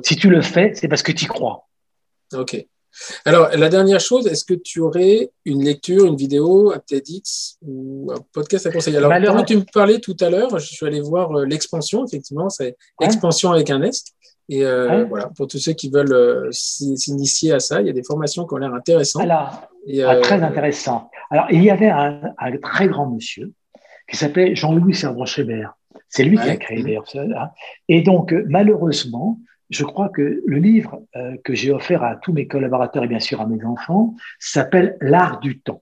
Si 0.03 0.15
tu 0.15 0.30
le 0.30 0.41
fais, 0.41 0.73
c'est 0.76 0.88
parce 0.88 1.02
que 1.02 1.11
tu 1.11 1.26
y 1.26 1.27
crois. 1.27 1.68
Ok. 2.34 2.56
Alors, 3.26 3.49
la 3.49 3.69
dernière 3.69 3.99
chose, 3.99 4.27
est-ce 4.27 4.45
que 4.45 4.53
tu 4.53 4.80
aurais 4.80 5.31
une 5.45 5.63
lecture, 5.63 6.05
une 6.05 6.15
vidéo, 6.15 6.72
un 6.72 6.80
TEDx 6.80 7.57
ou 7.61 8.11
un 8.11 8.19
podcast 8.34 8.65
à 8.67 8.72
conseiller? 8.72 8.97
Alors, 8.97 9.35
quand 9.35 9.43
tu 9.43 9.57
me 9.57 9.65
parlais 9.73 9.99
tout 9.99 10.15
à 10.22 10.30
l'heure, 10.30 10.57
je 10.59 10.65
suis 10.65 10.85
allé 10.85 11.01
voir 11.01 11.31
euh, 11.31 11.45
l'expansion, 11.45 12.05
effectivement, 12.05 12.49
c'est 12.49 12.77
expansion 13.01 13.51
avec 13.51 13.69
un 13.69 13.81
S. 13.81 14.05
Et 14.47 14.63
euh, 14.63 15.05
voilà, 15.05 15.30
pour 15.35 15.47
tous 15.47 15.57
ceux 15.57 15.73
qui 15.73 15.89
veulent 15.89 16.13
euh, 16.13 16.49
s'initier 16.51 17.51
à 17.51 17.59
ça, 17.59 17.81
il 17.81 17.88
y 17.88 17.89
a 17.89 17.93
des 17.93 18.03
formations 18.03 18.45
qui 18.45 18.53
ont 18.53 18.57
l'air 18.57 18.73
intéressantes. 18.73 19.23
Alors, 19.23 19.67
ah, 20.05 20.15
très 20.17 20.43
intéressant. 20.43 21.09
Alors, 21.31 21.47
il 21.49 21.63
y 21.63 21.72
avait 21.72 21.89
un, 21.89 22.22
très 22.61 22.88
grand 22.88 23.09
monsieur 23.09 23.51
qui 24.07 24.17
s'appelait 24.17 24.55
Jean-Louis 24.55 24.93
Servan-Schreiber. 24.93 25.67
C'est 26.09 26.23
lui 26.23 26.38
qui 26.38 26.47
a 26.47 26.57
créé 26.57 26.84
d'ailleurs 26.84 27.09
ça. 27.09 27.22
Hein. 27.22 27.49
Et 27.89 28.01
donc, 28.01 28.34
malheureusement, 28.47 29.39
je 29.70 29.84
crois 29.84 30.10
que 30.10 30.44
le 30.46 30.58
livre 30.58 31.04
que 31.44 31.56
j'ai 31.56 31.72
offert 31.72 32.04
à 32.04 32.16
tous 32.16 32.34
mes 32.34 32.48
collaborateurs 32.48 33.04
et 33.04 33.08
bien 33.08 33.20
sûr 33.20 33.42
à 33.42 33.48
mes 33.48 33.64
enfants 33.66 34.16
s'appelle 34.40 34.98
L'art 35.02 35.40
du 35.40 35.60
temps. 35.60 35.82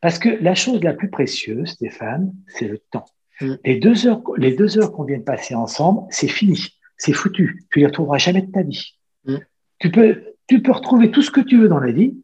Parce 0.00 0.18
que 0.18 0.28
la 0.28 0.54
chose 0.54 0.82
la 0.82 0.94
plus 0.94 1.10
précieuse, 1.10 1.70
Stéphane, 1.70 2.34
c'est 2.48 2.66
le 2.66 2.78
temps. 2.78 3.04
Mm. 3.40 3.54
Les 3.64 3.78
deux 3.78 4.06
heures, 4.06 4.22
les 4.36 4.54
deux 4.54 4.78
heures 4.78 4.92
qu'on 4.92 5.04
vient 5.04 5.18
de 5.18 5.22
passer 5.22 5.54
ensemble, 5.54 6.02
c'est 6.10 6.28
fini 6.28 6.74
c'est 6.96 7.12
foutu. 7.12 7.64
Tu 7.70 7.80
les 7.80 7.86
retrouveras 7.86 8.18
jamais 8.18 8.42
de 8.42 8.50
ta 8.50 8.62
vie. 8.62 8.96
Mm. 9.26 9.36
Tu, 9.78 9.90
peux, 9.90 10.22
tu 10.46 10.62
peux 10.62 10.72
retrouver 10.72 11.10
tout 11.10 11.22
ce 11.22 11.30
que 11.30 11.40
tu 11.40 11.58
veux 11.58 11.68
dans 11.68 11.80
la 11.80 11.92
vie, 11.92 12.16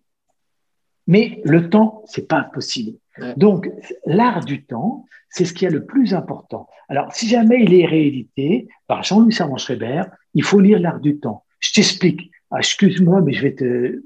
mais 1.06 1.40
le 1.44 1.68
temps, 1.68 2.02
c'est 2.06 2.28
pas 2.28 2.42
possible. 2.42 2.98
Donc, 3.36 3.70
l'art 4.06 4.44
du 4.44 4.64
temps, 4.64 5.04
c'est 5.28 5.44
ce 5.44 5.54
qui 5.54 5.64
est 5.64 5.70
le 5.70 5.84
plus 5.84 6.14
important. 6.14 6.68
Alors, 6.88 7.12
si 7.12 7.28
jamais 7.28 7.62
il 7.62 7.72
est 7.74 7.86
réédité 7.86 8.68
par 8.86 9.02
Jean-Louis 9.02 9.32
Servan-Schreiber, 9.32 10.04
il 10.34 10.42
faut 10.42 10.60
lire 10.60 10.80
l'art 10.80 11.00
du 11.00 11.18
temps. 11.18 11.44
Je 11.60 11.72
t'explique. 11.72 12.30
Ah, 12.50 12.58
excuse-moi, 12.58 13.20
mais 13.20 13.32
je 13.32 13.42
vais 13.42 13.54
te. 13.54 14.02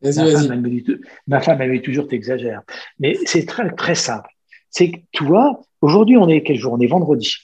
Vas-y, 0.00 0.18
ma, 0.18 0.48
Femme, 0.48 0.80
ma 1.26 1.40
femme, 1.40 1.60
elle 1.62 1.82
toujours 1.82 2.08
t'exagère. 2.08 2.62
Mais 2.98 3.16
c'est 3.24 3.46
très, 3.46 3.70
très 3.70 3.94
simple. 3.94 4.28
C'est 4.70 4.90
que, 4.90 4.98
tu 5.12 5.24
vois, 5.24 5.62
aujourd'hui, 5.80 6.16
on 6.16 6.28
est 6.28 6.42
quel 6.42 6.56
jour 6.56 6.74
On 6.74 6.80
est 6.80 6.86
vendredi. 6.86 7.34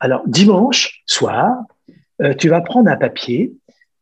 Alors, 0.00 0.22
dimanche 0.26 1.02
soir, 1.06 1.56
euh, 2.22 2.34
tu 2.34 2.48
vas 2.48 2.60
prendre 2.60 2.88
un 2.90 2.96
papier 2.96 3.52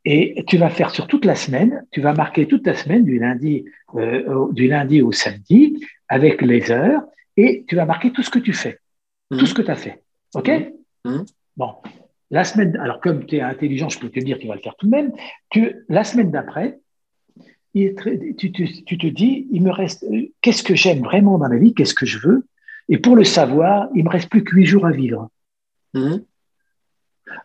et 0.09 0.45
tu 0.47 0.57
vas 0.57 0.71
faire 0.71 0.91
sur 0.91 1.09
toute 1.09 1.25
la 1.25 1.35
semaine, 1.35 1.85
tu 1.91 2.01
vas 2.01 2.15
marquer 2.15 2.47
toute 2.47 2.65
la 2.65 2.75
semaine 2.75 3.05
du 3.05 3.19
lundi, 3.19 3.65
euh, 3.97 4.25
au, 4.33 4.53
du 4.53 4.69
lundi 4.69 5.03
au 5.03 5.11
samedi 5.11 5.85
avec 6.09 6.43
les 6.43 6.71
heures 6.71 7.03
et 7.37 7.65
tu 7.67 7.75
vas 7.75 7.87
marquer 7.87 8.13
tout 8.13 8.23
ce 8.23 8.31
que 8.31 8.39
tu 8.39 8.53
fais, 8.53 8.79
tout 9.33 9.39
mmh. 9.39 9.47
ce 9.47 9.55
que 9.55 9.63
tu 9.63 9.71
as 9.71 9.75
fait. 9.75 10.05
OK? 10.37 10.49
Mmh. 11.05 11.11
Mmh. 11.11 11.25
Bon. 11.57 11.75
La 12.31 12.45
semaine, 12.45 12.77
alors 12.77 13.01
comme 13.01 13.27
tu 13.27 13.37
es 13.37 13.41
intelligent, 13.41 13.89
je 13.89 13.99
peux 13.99 14.09
te 14.09 14.21
dire 14.21 14.39
qu'il 14.39 14.49
va 14.49 14.55
le 14.55 14.61
faire 14.61 14.77
tout 14.77 14.87
de 14.87 14.93
même. 14.93 15.13
Tu, 15.51 15.75
la 15.89 16.05
semaine 16.05 16.31
d'après, 16.31 16.79
tu, 17.75 17.95
tu, 18.37 18.53
tu, 18.53 18.99
te 18.99 19.07
dis, 19.09 19.49
il 19.51 19.63
me 19.63 19.73
reste, 19.73 20.05
euh, 20.05 20.33
qu'est-ce 20.41 20.63
que 20.63 20.77
j'aime 20.77 21.03
vraiment 21.03 21.37
dans 21.37 21.49
la 21.49 21.59
vie, 21.59 21.75
qu'est-ce 21.75 21.95
que 21.95 22.07
je 22.07 22.19
veux? 22.19 22.47
Et 22.89 22.99
pour 22.99 23.17
le 23.17 23.25
savoir, 23.25 23.89
il 23.97 24.05
me 24.05 24.09
reste 24.09 24.31
plus 24.31 24.45
que 24.45 24.55
huit 24.55 24.67
jours 24.67 24.87
à 24.87 24.93
vivre. 24.93 25.31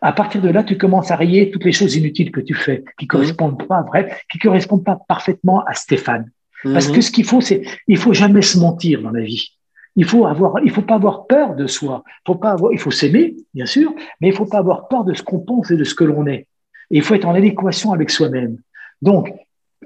À 0.00 0.12
partir 0.12 0.40
de 0.40 0.48
là, 0.48 0.62
tu 0.62 0.76
commences 0.78 1.10
à 1.10 1.16
rayer 1.16 1.50
toutes 1.50 1.64
les 1.64 1.72
choses 1.72 1.96
inutiles 1.96 2.30
que 2.30 2.40
tu 2.40 2.54
fais, 2.54 2.84
qui 2.98 3.06
correspondent 3.06 3.66
pas, 3.66 3.82
vrai, 3.82 4.16
qui 4.30 4.38
correspondent 4.38 4.84
pas 4.84 4.98
parfaitement 5.08 5.64
à 5.64 5.74
Stéphane. 5.74 6.30
Parce 6.62 6.86
que 6.88 6.96
mhm. 6.96 7.02
ce 7.02 7.10
qu'il 7.10 7.24
faut, 7.24 7.40
c'est, 7.40 7.62
il 7.88 7.96
faut 7.96 8.12
jamais 8.12 8.42
se 8.42 8.58
mentir 8.58 9.02
dans 9.02 9.10
la 9.10 9.22
vie. 9.22 9.48
Il 9.96 10.04
faut 10.04 10.26
avoir, 10.26 10.54
il 10.64 10.70
faut 10.70 10.82
pas 10.82 10.94
avoir 10.94 11.26
peur 11.26 11.54
de 11.54 11.66
soi. 11.66 12.04
Faut 12.26 12.36
pas 12.36 12.52
avoir, 12.52 12.72
il 12.72 12.78
faut 12.78 12.90
s'aimer, 12.90 13.36
bien 13.52 13.66
sûr, 13.66 13.92
mais 14.20 14.28
il 14.28 14.34
faut 14.34 14.46
pas 14.46 14.58
avoir 14.58 14.88
peur 14.88 15.04
de 15.04 15.12
ce 15.12 15.22
qu'on 15.22 15.40
pense 15.40 15.70
et 15.70 15.76
de 15.76 15.84
ce 15.84 15.94
que 15.94 16.04
l'on 16.04 16.26
est. 16.26 16.46
Et 16.90 16.98
il 16.98 17.02
faut 17.02 17.14
être 17.14 17.26
en 17.26 17.34
adéquation 17.34 17.92
avec 17.92 18.10
soi-même. 18.10 18.58
Donc, 19.02 19.32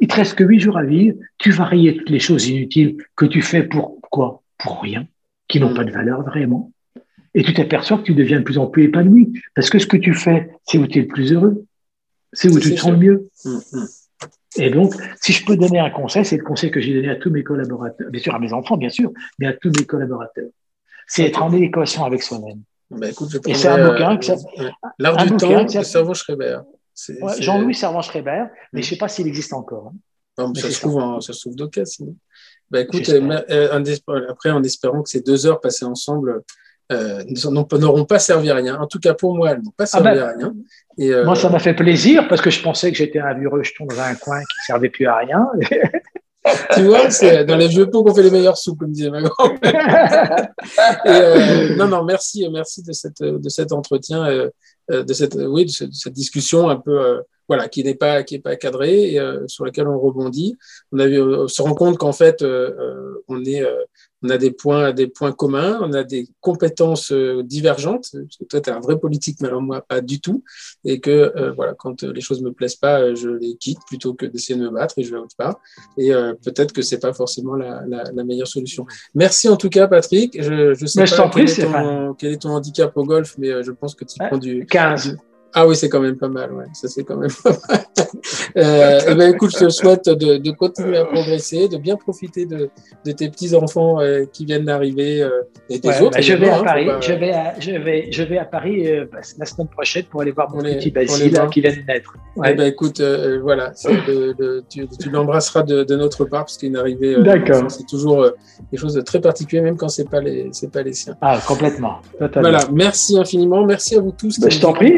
il 0.00 0.08
te 0.08 0.14
reste 0.14 0.34
que 0.34 0.44
huit 0.44 0.60
jours 0.60 0.76
à 0.76 0.84
vivre. 0.84 1.16
Tu 1.38 1.50
vas 1.50 1.64
rayer 1.64 1.96
toutes 1.96 2.10
les 2.10 2.18
choses 2.18 2.46
inutiles 2.48 2.96
que 3.16 3.24
tu 3.24 3.42
fais 3.42 3.62
pour 3.62 3.98
quoi? 4.10 4.42
Pour 4.58 4.82
rien, 4.82 5.06
qui 5.48 5.60
n'ont 5.60 5.70
mhm. 5.70 5.76
pas 5.76 5.84
de 5.84 5.90
valeur 5.92 6.22
vraiment. 6.22 6.70
Et 7.36 7.42
tu 7.42 7.52
t'aperçois 7.52 7.98
que 7.98 8.02
tu 8.02 8.14
deviens 8.14 8.38
de 8.38 8.44
plus 8.44 8.56
en 8.56 8.66
plus 8.66 8.84
épanoui. 8.84 9.32
Parce 9.54 9.68
que 9.68 9.78
ce 9.78 9.86
que 9.86 9.98
tu 9.98 10.14
fais, 10.14 10.50
c'est 10.66 10.78
où 10.78 10.86
tu 10.86 10.98
es 10.98 11.02
le 11.02 11.08
plus 11.08 11.32
heureux. 11.32 11.66
C'est 12.32 12.48
où 12.48 12.58
tu 12.58 12.74
te 12.74 12.80
sens 12.80 12.92
le 12.92 12.96
mieux. 12.96 13.28
Hum, 13.44 13.60
hum. 13.72 13.86
Et 14.56 14.70
donc, 14.70 14.94
si 15.20 15.34
je 15.34 15.44
peux 15.44 15.54
donner 15.54 15.78
un 15.78 15.90
conseil, 15.90 16.24
c'est 16.24 16.38
le 16.38 16.42
conseil 16.42 16.70
que 16.70 16.80
j'ai 16.80 16.94
donné 16.94 17.10
à 17.10 17.16
tous 17.16 17.30
mes 17.30 17.44
collaborateurs, 17.44 18.10
bien 18.10 18.22
sûr 18.22 18.34
à 18.34 18.38
mes 18.38 18.54
enfants, 18.54 18.78
bien 18.78 18.88
sûr, 18.88 19.10
mais 19.38 19.46
à 19.46 19.52
tous 19.52 19.70
mes 19.78 19.84
collaborateurs. 19.84 20.48
C'est 21.06 21.24
être 21.24 21.42
en 21.42 21.52
équation 21.52 22.04
avec 22.04 22.22
soi-même. 22.22 22.62
Bah, 22.90 23.08
et 23.08 23.54
c'est 23.54 23.68
un 23.68 23.90
bouquin 23.90 24.16
qui 24.16 24.28
s'appelle. 24.28 24.72
L'art 24.98 25.16
du 25.26 25.36
temps 25.36 25.64
de 25.64 25.82
Servan-Schreiber. 25.82 26.60
Jean-Louis 27.38 27.74
Servan-Schreiber, 27.74 28.44
mais 28.72 28.80
je 28.80 28.86
ne 28.86 28.90
sais 28.90 28.96
pas 28.96 29.08
s'il 29.08 29.26
existe 29.26 29.52
encore. 29.52 29.92
Hein. 29.92 29.98
Non, 30.38 30.54
ça, 30.54 30.70
se 30.70 30.80
trouve 30.80 30.96
en, 30.96 31.20
ça 31.20 31.34
se 31.34 31.40
trouve 31.40 31.56
d'occasion. 31.56 32.14
Bah, 32.70 32.80
écoute, 32.80 33.08
euh, 33.10 34.28
après, 34.30 34.50
en 34.50 34.62
espérant 34.62 35.02
que 35.02 35.10
ces 35.10 35.20
deux 35.20 35.46
heures 35.46 35.60
passées 35.60 35.84
ensemble 35.84 36.42
euh, 36.92 37.22
n'auront 37.78 38.04
pas 38.04 38.18
servi 38.18 38.50
à 38.50 38.54
rien. 38.54 38.78
En 38.78 38.86
tout 38.86 39.00
cas, 39.00 39.14
pour 39.14 39.34
moi, 39.34 39.52
elles 39.52 39.62
n'ont 39.62 39.72
pas 39.76 39.84
ah 39.84 39.86
servi 39.86 40.04
ben, 40.04 40.18
à 40.18 40.32
rien. 40.36 40.54
Et 40.98 41.12
euh, 41.12 41.24
moi, 41.24 41.34
ça 41.34 41.48
m'a 41.48 41.58
fait 41.58 41.74
plaisir 41.74 42.28
parce 42.28 42.40
que 42.40 42.50
je 42.50 42.62
pensais 42.62 42.90
que 42.90 42.96
j'étais 42.96 43.18
un 43.18 43.34
vieux 43.34 43.48
rejeton 43.48 43.86
dans 43.86 44.00
un 44.00 44.14
coin 44.14 44.38
qui 44.38 44.60
ne 44.60 44.66
servait 44.66 44.88
plus 44.88 45.06
à 45.06 45.16
rien. 45.16 45.46
tu 46.74 46.82
vois, 46.82 47.10
c'est 47.10 47.44
dans 47.44 47.56
les 47.56 47.68
vieux 47.68 47.90
pots 47.90 48.04
qu'on 48.04 48.14
fait 48.14 48.22
les 48.22 48.30
meilleures 48.30 48.56
soupes, 48.56 48.78
comme 48.78 48.92
disait 48.92 49.10
ma 49.10 49.22
grand-mère. 49.22 50.48
Euh, 51.06 51.76
non, 51.76 51.86
non, 51.88 52.04
merci, 52.04 52.46
merci 52.52 52.82
de, 52.82 52.92
cette, 52.92 53.22
de 53.22 53.48
cet 53.48 53.72
entretien, 53.72 54.26
euh, 54.26 54.50
de, 54.90 55.12
cette, 55.12 55.34
oui, 55.34 55.64
de, 55.64 55.70
cette, 55.70 56.12
discussion 56.12 56.68
un 56.68 56.76
peu, 56.76 57.22
voilà, 57.48 57.68
qui 57.68 57.84
n'est 57.84 57.94
pas, 57.94 58.22
qui 58.22 58.36
est 58.36 58.40
pas 58.40 58.56
cadrée 58.56 59.14
et 59.14 59.20
sur 59.46 59.64
laquelle 59.64 59.88
on 59.88 59.98
rebondit. 59.98 60.56
On, 60.92 60.98
a 60.98 61.06
on 61.06 61.48
se 61.48 61.62
rend 61.62 61.74
compte 61.74 61.98
qu'en 61.98 62.12
fait, 62.12 62.44
on 63.28 63.44
est 63.44 63.64
on 64.22 64.30
a 64.30 64.38
des 64.38 64.50
points, 64.50 64.92
des 64.92 65.06
points 65.06 65.32
communs, 65.32 65.78
on 65.82 65.92
a 65.92 66.02
des 66.02 66.28
compétences 66.40 67.12
euh, 67.12 67.42
divergentes. 67.42 68.08
Parce 68.12 68.36
que 68.38 68.44
toi, 68.44 68.60
tu 68.60 68.70
es 68.70 68.72
un 68.72 68.80
vrai 68.80 68.98
politique, 68.98 69.38
mais 69.40 69.48
alors 69.48 69.62
moi, 69.62 69.82
pas 69.82 70.00
du 70.00 70.20
tout. 70.20 70.42
Et 70.84 71.00
que 71.00 71.10
euh, 71.10 71.52
voilà, 71.52 71.74
quand 71.74 72.02
euh, 72.02 72.12
les 72.12 72.20
choses 72.20 72.42
me 72.42 72.52
plaisent 72.52 72.76
pas, 72.76 73.14
je 73.14 73.28
les 73.28 73.56
quitte 73.56 73.78
plutôt 73.86 74.14
que 74.14 74.26
d'essayer 74.26 74.58
de 74.58 74.64
me 74.64 74.70
battre 74.70 74.94
et 74.98 75.04
je 75.04 75.12
vais 75.12 75.18
autre 75.18 75.36
part. 75.36 75.60
Et 75.98 76.10
peut-être 76.44 76.72
que 76.72 76.82
c'est 76.82 76.98
pas 76.98 77.12
forcément 77.12 77.54
la, 77.54 77.84
la, 77.86 78.24
meilleure 78.24 78.46
solution. 78.46 78.86
Merci 79.14 79.48
en 79.48 79.56
tout 79.56 79.68
cas, 79.68 79.86
Patrick. 79.86 80.40
Je, 80.40 80.74
je 80.74 80.86
sais 80.86 81.04
pas 81.04 81.30
quel, 81.32 81.48
est 81.48 81.62
ton, 81.62 82.14
quel, 82.14 82.32
est 82.32 82.42
ton, 82.42 82.50
handicap 82.50 82.96
au 82.96 83.04
golf, 83.04 83.36
mais 83.38 83.62
je 83.62 83.70
pense 83.70 83.94
que 83.94 84.04
tu 84.04 84.18
prends 84.18 84.38
du 84.38 84.66
15. 84.66 85.16
Ah 85.54 85.66
oui, 85.66 85.74
c'est 85.74 85.88
quand 85.88 86.00
même 86.00 86.16
pas 86.16 86.28
mal, 86.28 86.52
ouais. 86.52 86.64
Ça, 86.74 86.88
c'est 86.88 87.04
quand 87.04 87.16
même 87.16 87.30
pas 87.44 87.50
mal. 87.68 87.80
euh, 88.56 89.00
eh 89.08 89.14
ben, 89.14 89.34
écoute, 89.34 89.52
je 89.52 89.64
te 89.64 89.68
souhaite 89.70 90.06
de, 90.06 90.36
de, 90.36 90.50
continuer 90.50 90.98
à 90.98 91.04
progresser, 91.04 91.68
de 91.68 91.78
bien 91.78 91.96
profiter 91.96 92.46
de, 92.46 92.68
de 93.04 93.12
tes 93.12 93.30
petits-enfants 93.30 94.00
euh, 94.00 94.24
qui 94.30 94.44
viennent 94.44 94.64
d'arriver 94.64 95.22
euh, 95.22 95.30
et 95.70 95.78
des 95.78 96.02
autres. 96.02 96.16
Bah, 96.16 96.20
je, 96.20 96.34
vais 96.34 96.48
à 96.48 96.58
hein, 96.58 96.64
Paris, 96.64 96.88
je, 97.00 97.12
vais 97.12 97.32
à, 97.32 97.54
je, 97.58 97.70
vais, 97.70 98.08
je 98.10 98.22
vais 98.22 98.38
à 98.38 98.44
Paris 98.44 98.86
euh, 98.86 99.06
bah, 99.10 99.20
la 99.38 99.46
semaine 99.46 99.68
prochaine 99.68 100.04
pour 100.04 100.20
aller 100.20 100.32
voir 100.32 100.50
mon 100.50 100.62
petit 100.62 100.90
Basile 100.90 101.32
qui 101.50 101.60
vient 101.60 101.72
de 101.72 101.86
naître. 101.86 102.14
Ouais. 102.36 102.50
Eh 102.50 102.54
ben, 102.54 102.66
écoute, 102.66 103.00
voilà, 103.42 103.72
tu, 104.68 104.86
tu 105.00 105.10
l'embrasseras 105.10 105.62
de, 105.62 105.96
notre 105.96 106.24
part 106.26 106.44
parce 106.44 106.58
qu'une 106.58 106.76
arrivée, 106.76 107.16
c'est 107.68 107.86
toujours 107.86 108.30
quelque 108.70 108.80
chose 108.80 108.94
de 108.94 109.00
très 109.00 109.20
particulier, 109.20 109.62
même 109.62 109.76
quand 109.76 109.88
c'est 109.88 110.08
pas 110.08 110.20
les, 110.20 110.48
c'est 110.52 110.70
pas 110.70 110.82
les 110.82 110.92
siens. 110.92 111.16
Ah, 111.20 111.40
complètement. 111.46 112.00
Voilà, 112.18 112.60
merci 112.72 113.18
infiniment. 113.18 113.64
Merci 113.64 113.96
à 113.96 114.00
vous 114.00 114.12
tous. 114.12 114.38
Bah, 114.38 114.48
je 114.50 114.60
t'en 114.60 114.72
prie 114.72 114.94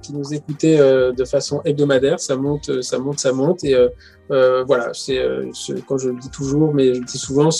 qui 0.00 0.12
nous 0.12 0.32
écoutaient 0.32 0.78
euh, 0.78 1.12
de 1.12 1.24
façon 1.24 1.60
hebdomadaire. 1.64 2.20
Ça 2.20 2.36
monte, 2.36 2.68
euh, 2.68 2.82
ça 2.82 2.98
monte, 2.98 3.18
ça 3.18 3.32
monte. 3.32 3.64
Et 3.64 3.74
euh, 3.74 4.64
voilà, 4.64 4.90
c'est 4.94 5.20
quand 5.86 5.98
je 5.98 6.10
le 6.10 6.18
dis 6.18 6.30
toujours, 6.30 6.74
mais 6.74 6.94
je 6.94 7.00
le 7.00 7.06
dis 7.06 7.18
souvent, 7.18 7.50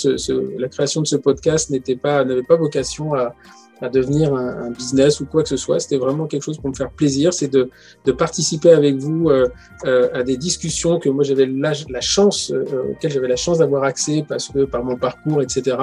la 0.57 0.67
création 0.67 1.01
de 1.01 1.07
ce 1.07 1.15
podcast 1.15 1.69
n'avait 1.69 2.43
pas 2.43 2.55
vocation 2.57 3.13
à, 3.13 3.35
à 3.81 3.89
devenir 3.89 4.33
un, 4.33 4.71
business 4.71 5.19
ou 5.19 5.25
quoi 5.25 5.43
que 5.43 5.49
ce 5.49 5.57
soit. 5.57 5.79
C'était 5.79 5.97
vraiment 5.97 6.27
quelque 6.27 6.43
chose 6.43 6.57
pour 6.57 6.69
me 6.69 6.75
faire 6.75 6.91
plaisir, 6.91 7.33
c'est 7.33 7.47
de, 7.47 7.69
de, 8.05 8.11
participer 8.11 8.71
avec 8.71 8.95
vous 8.95 9.29
euh, 9.29 9.47
euh, 9.85 10.09
à 10.13 10.23
des 10.23 10.37
discussions 10.37 10.99
que 10.99 11.09
moi 11.09 11.23
j'avais 11.23 11.45
la, 11.45 11.73
la, 11.89 12.01
chance, 12.01 12.51
euh, 12.51 12.91
auxquelles 12.91 13.11
j'avais 13.11 13.27
la 13.27 13.35
chance 13.35 13.59
d'avoir 13.59 13.83
accès 13.83 14.25
parce 14.27 14.49
que 14.49 14.65
par 14.65 14.83
mon 14.83 14.97
parcours, 14.97 15.41
etc. 15.41 15.77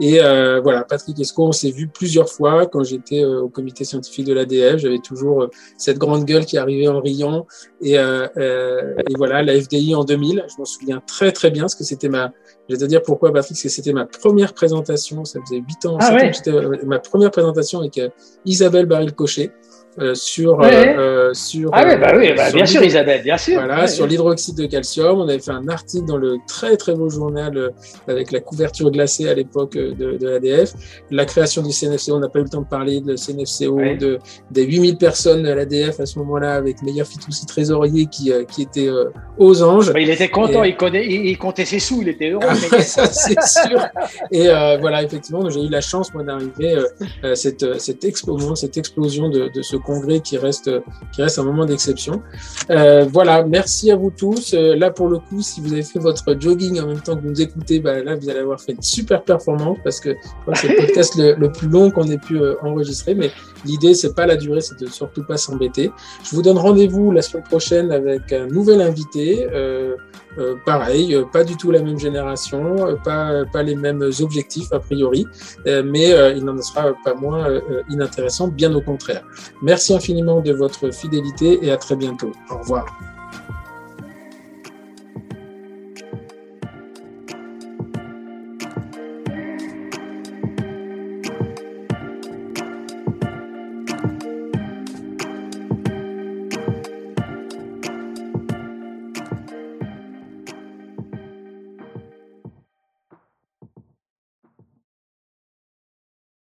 Et 0.00 0.20
euh, 0.20 0.60
voilà, 0.60 0.84
Patrick 0.84 1.18
Esco, 1.18 1.46
on 1.48 1.52
s'est 1.52 1.70
vu 1.70 1.88
plusieurs 1.88 2.28
fois 2.28 2.66
quand 2.66 2.84
j'étais 2.84 3.22
euh, 3.22 3.42
au 3.42 3.48
comité 3.48 3.84
scientifique 3.84 4.26
de 4.26 4.32
l'ADF. 4.32 4.78
J'avais 4.78 4.98
toujours 4.98 5.42
euh, 5.42 5.50
cette 5.76 5.98
grande 5.98 6.24
gueule 6.24 6.44
qui 6.44 6.58
arrivait 6.58 6.88
en 6.88 7.00
riant. 7.00 7.46
Et, 7.80 7.94
et 7.94 9.14
voilà, 9.16 9.42
la 9.42 9.60
FDI 9.60 9.94
en 9.94 10.04
2000, 10.04 10.44
je 10.48 10.54
m'en 10.58 10.64
souviens 10.64 11.02
très 11.06 11.32
très 11.32 11.50
bien 11.50 11.62
parce 11.62 11.74
que 11.74 11.84
c'était 11.84 12.08
ma, 12.08 12.32
je 12.68 12.74
vais 12.74 12.80
te 12.80 12.84
dire 12.84 13.02
pourquoi, 13.02 13.32
Patrick, 13.32 13.52
parce 13.52 13.62
que 13.62 13.68
c'était 13.68 13.92
ma 13.92 14.04
première 14.04 14.52
présentation. 14.52 15.24
Ça 15.24 15.40
faisait 15.40 15.60
huit 15.60 15.86
ans. 15.86 15.96
Ah 16.00 16.14
ouais. 16.14 16.32
C'était 16.34 16.52
ma 16.84 16.98
première 16.98 17.30
présentation 17.30 17.80
avec 17.80 17.96
euh, 17.98 18.10
Isabelle 18.44 18.86
Baril-Cochet. 18.86 19.52
Euh, 20.00 20.14
sur, 20.14 20.60
euh, 20.62 21.32
sur. 21.34 21.70
Ah 21.72 21.96
bah 21.96 22.12
oui, 22.16 22.32
bah, 22.36 22.52
bien 22.52 22.66
sûr, 22.66 22.82
Isabelle, 22.82 23.22
bien 23.22 23.36
sûr. 23.36 23.54
Voilà, 23.54 23.88
sur 23.88 24.06
l'hydroxyde 24.06 24.56
de 24.56 24.66
calcium. 24.66 25.18
On 25.18 25.28
avait 25.28 25.40
fait 25.40 25.50
un 25.50 25.68
article 25.68 26.06
dans 26.06 26.16
le 26.16 26.36
très 26.46 26.76
très 26.76 26.94
beau 26.94 27.08
journal 27.08 27.72
avec 28.06 28.30
la 28.30 28.40
couverture 28.40 28.90
glacée 28.90 29.28
à 29.28 29.34
l'époque 29.34 29.74
de, 29.74 30.16
de 30.16 30.28
l'ADF. 30.28 30.72
La 31.10 31.24
création 31.24 31.62
du 31.62 31.72
CNFCO, 31.72 32.14
on 32.14 32.20
n'a 32.20 32.28
pas 32.28 32.38
eu 32.38 32.44
le 32.44 32.48
temps 32.48 32.60
de 32.60 32.68
parler 32.68 33.00
de 33.00 33.16
CNFCO, 33.16 33.96
de, 33.98 34.18
des 34.50 34.64
8000 34.64 34.98
personnes 34.98 35.42
de 35.42 35.50
l'ADF 35.50 35.98
à 35.98 36.06
ce 36.06 36.18
moment-là, 36.20 36.54
avec 36.54 36.82
Meilleur 36.82 37.06
Fitoussi 37.06 37.46
trésorier 37.46 38.06
qui, 38.06 38.30
qui 38.50 38.62
était 38.62 38.90
aux 39.36 39.62
anges. 39.62 39.92
il 39.96 40.10
était 40.10 40.28
content, 40.28 40.62
il, 40.62 40.76
connaît, 40.76 41.06
il, 41.06 41.36
comptait 41.38 41.64
ses 41.64 41.80
sous, 41.80 42.02
il 42.02 42.08
était 42.08 42.30
heureux. 42.30 42.44
Ah, 42.48 42.54
ça, 42.82 43.06
c'est 43.06 43.40
sûr. 43.42 43.84
Et 44.30 44.48
voilà, 44.80 45.02
effectivement, 45.02 45.48
j'ai 45.50 45.62
eu 45.62 45.68
la 45.68 45.80
chance, 45.80 46.14
moi, 46.14 46.22
d'arriver 46.22 46.76
à 47.22 47.34
cette, 47.34 47.80
cette, 47.80 48.04
explosion, 48.04 48.54
cette 48.54 48.76
explosion 48.76 49.28
de, 49.28 49.50
de 49.52 49.62
ce 49.62 49.76
congrès 49.88 50.20
qui 50.20 50.36
reste, 50.36 50.70
qui 51.12 51.22
reste 51.22 51.38
un 51.38 51.44
moment 51.44 51.64
d'exception. 51.64 52.22
Euh, 52.70 53.06
voilà, 53.10 53.42
merci 53.42 53.90
à 53.90 53.96
vous 53.96 54.10
tous. 54.10 54.52
Euh, 54.52 54.76
là, 54.76 54.90
pour 54.90 55.08
le 55.08 55.18
coup, 55.18 55.40
si 55.40 55.62
vous 55.62 55.72
avez 55.72 55.82
fait 55.82 55.98
votre 55.98 56.36
jogging 56.38 56.78
en 56.78 56.86
même 56.86 57.00
temps 57.00 57.16
que 57.16 57.22
vous 57.22 57.30
nous 57.30 57.40
écoutez, 57.40 57.80
bah, 57.80 58.02
là, 58.02 58.14
vous 58.14 58.28
allez 58.28 58.40
avoir 58.40 58.60
fait 58.60 58.72
une 58.72 58.82
super 58.82 59.22
performance 59.22 59.78
parce 59.82 59.98
que 59.98 60.14
c'est 60.54 60.68
le 60.68 60.76
podcast 60.86 61.14
le, 61.16 61.50
plus 61.50 61.68
long 61.68 61.90
qu'on 61.90 62.04
ait 62.10 62.18
pu 62.18 62.36
euh, 62.36 62.54
enregistrer. 62.62 63.14
Mais 63.14 63.30
l'idée, 63.64 63.94
c'est 63.94 64.14
pas 64.14 64.26
la 64.26 64.36
durée, 64.36 64.60
c'est 64.60 64.78
de 64.80 64.86
surtout 64.86 65.24
pas 65.24 65.36
s'embêter. 65.36 65.90
Je 66.24 66.34
vous 66.34 66.42
donne 66.42 66.58
rendez-vous 66.58 67.10
la 67.10 67.22
semaine 67.22 67.44
prochaine 67.44 67.92
avec 67.92 68.32
un 68.32 68.46
nouvel 68.46 68.80
invité. 68.80 69.48
Euh, 69.52 69.96
euh, 70.38 70.54
pareil, 70.64 71.14
euh, 71.14 71.24
pas 71.24 71.42
du 71.42 71.56
tout 71.56 71.70
la 71.70 71.82
même 71.82 71.98
génération, 71.98 72.86
euh, 72.86 72.94
pas, 72.96 73.44
pas 73.52 73.62
les 73.62 73.74
mêmes 73.74 74.08
objectifs 74.20 74.72
a 74.72 74.78
priori, 74.78 75.26
mais 75.66 76.10
il 76.36 76.44
n'en 76.44 76.60
sera 76.62 76.92
pas 77.04 77.14
moins 77.14 77.60
inintéressant, 77.88 78.48
bien 78.48 78.74
au 78.74 78.80
contraire. 78.80 79.24
Merci 79.62 79.94
infiniment 79.94 80.40
de 80.40 80.52
votre 80.52 80.92
fidélité 80.92 81.58
et 81.62 81.70
à 81.70 81.76
très 81.76 81.96
bientôt. 81.96 82.32
Au 82.50 82.58
revoir. 82.58 82.86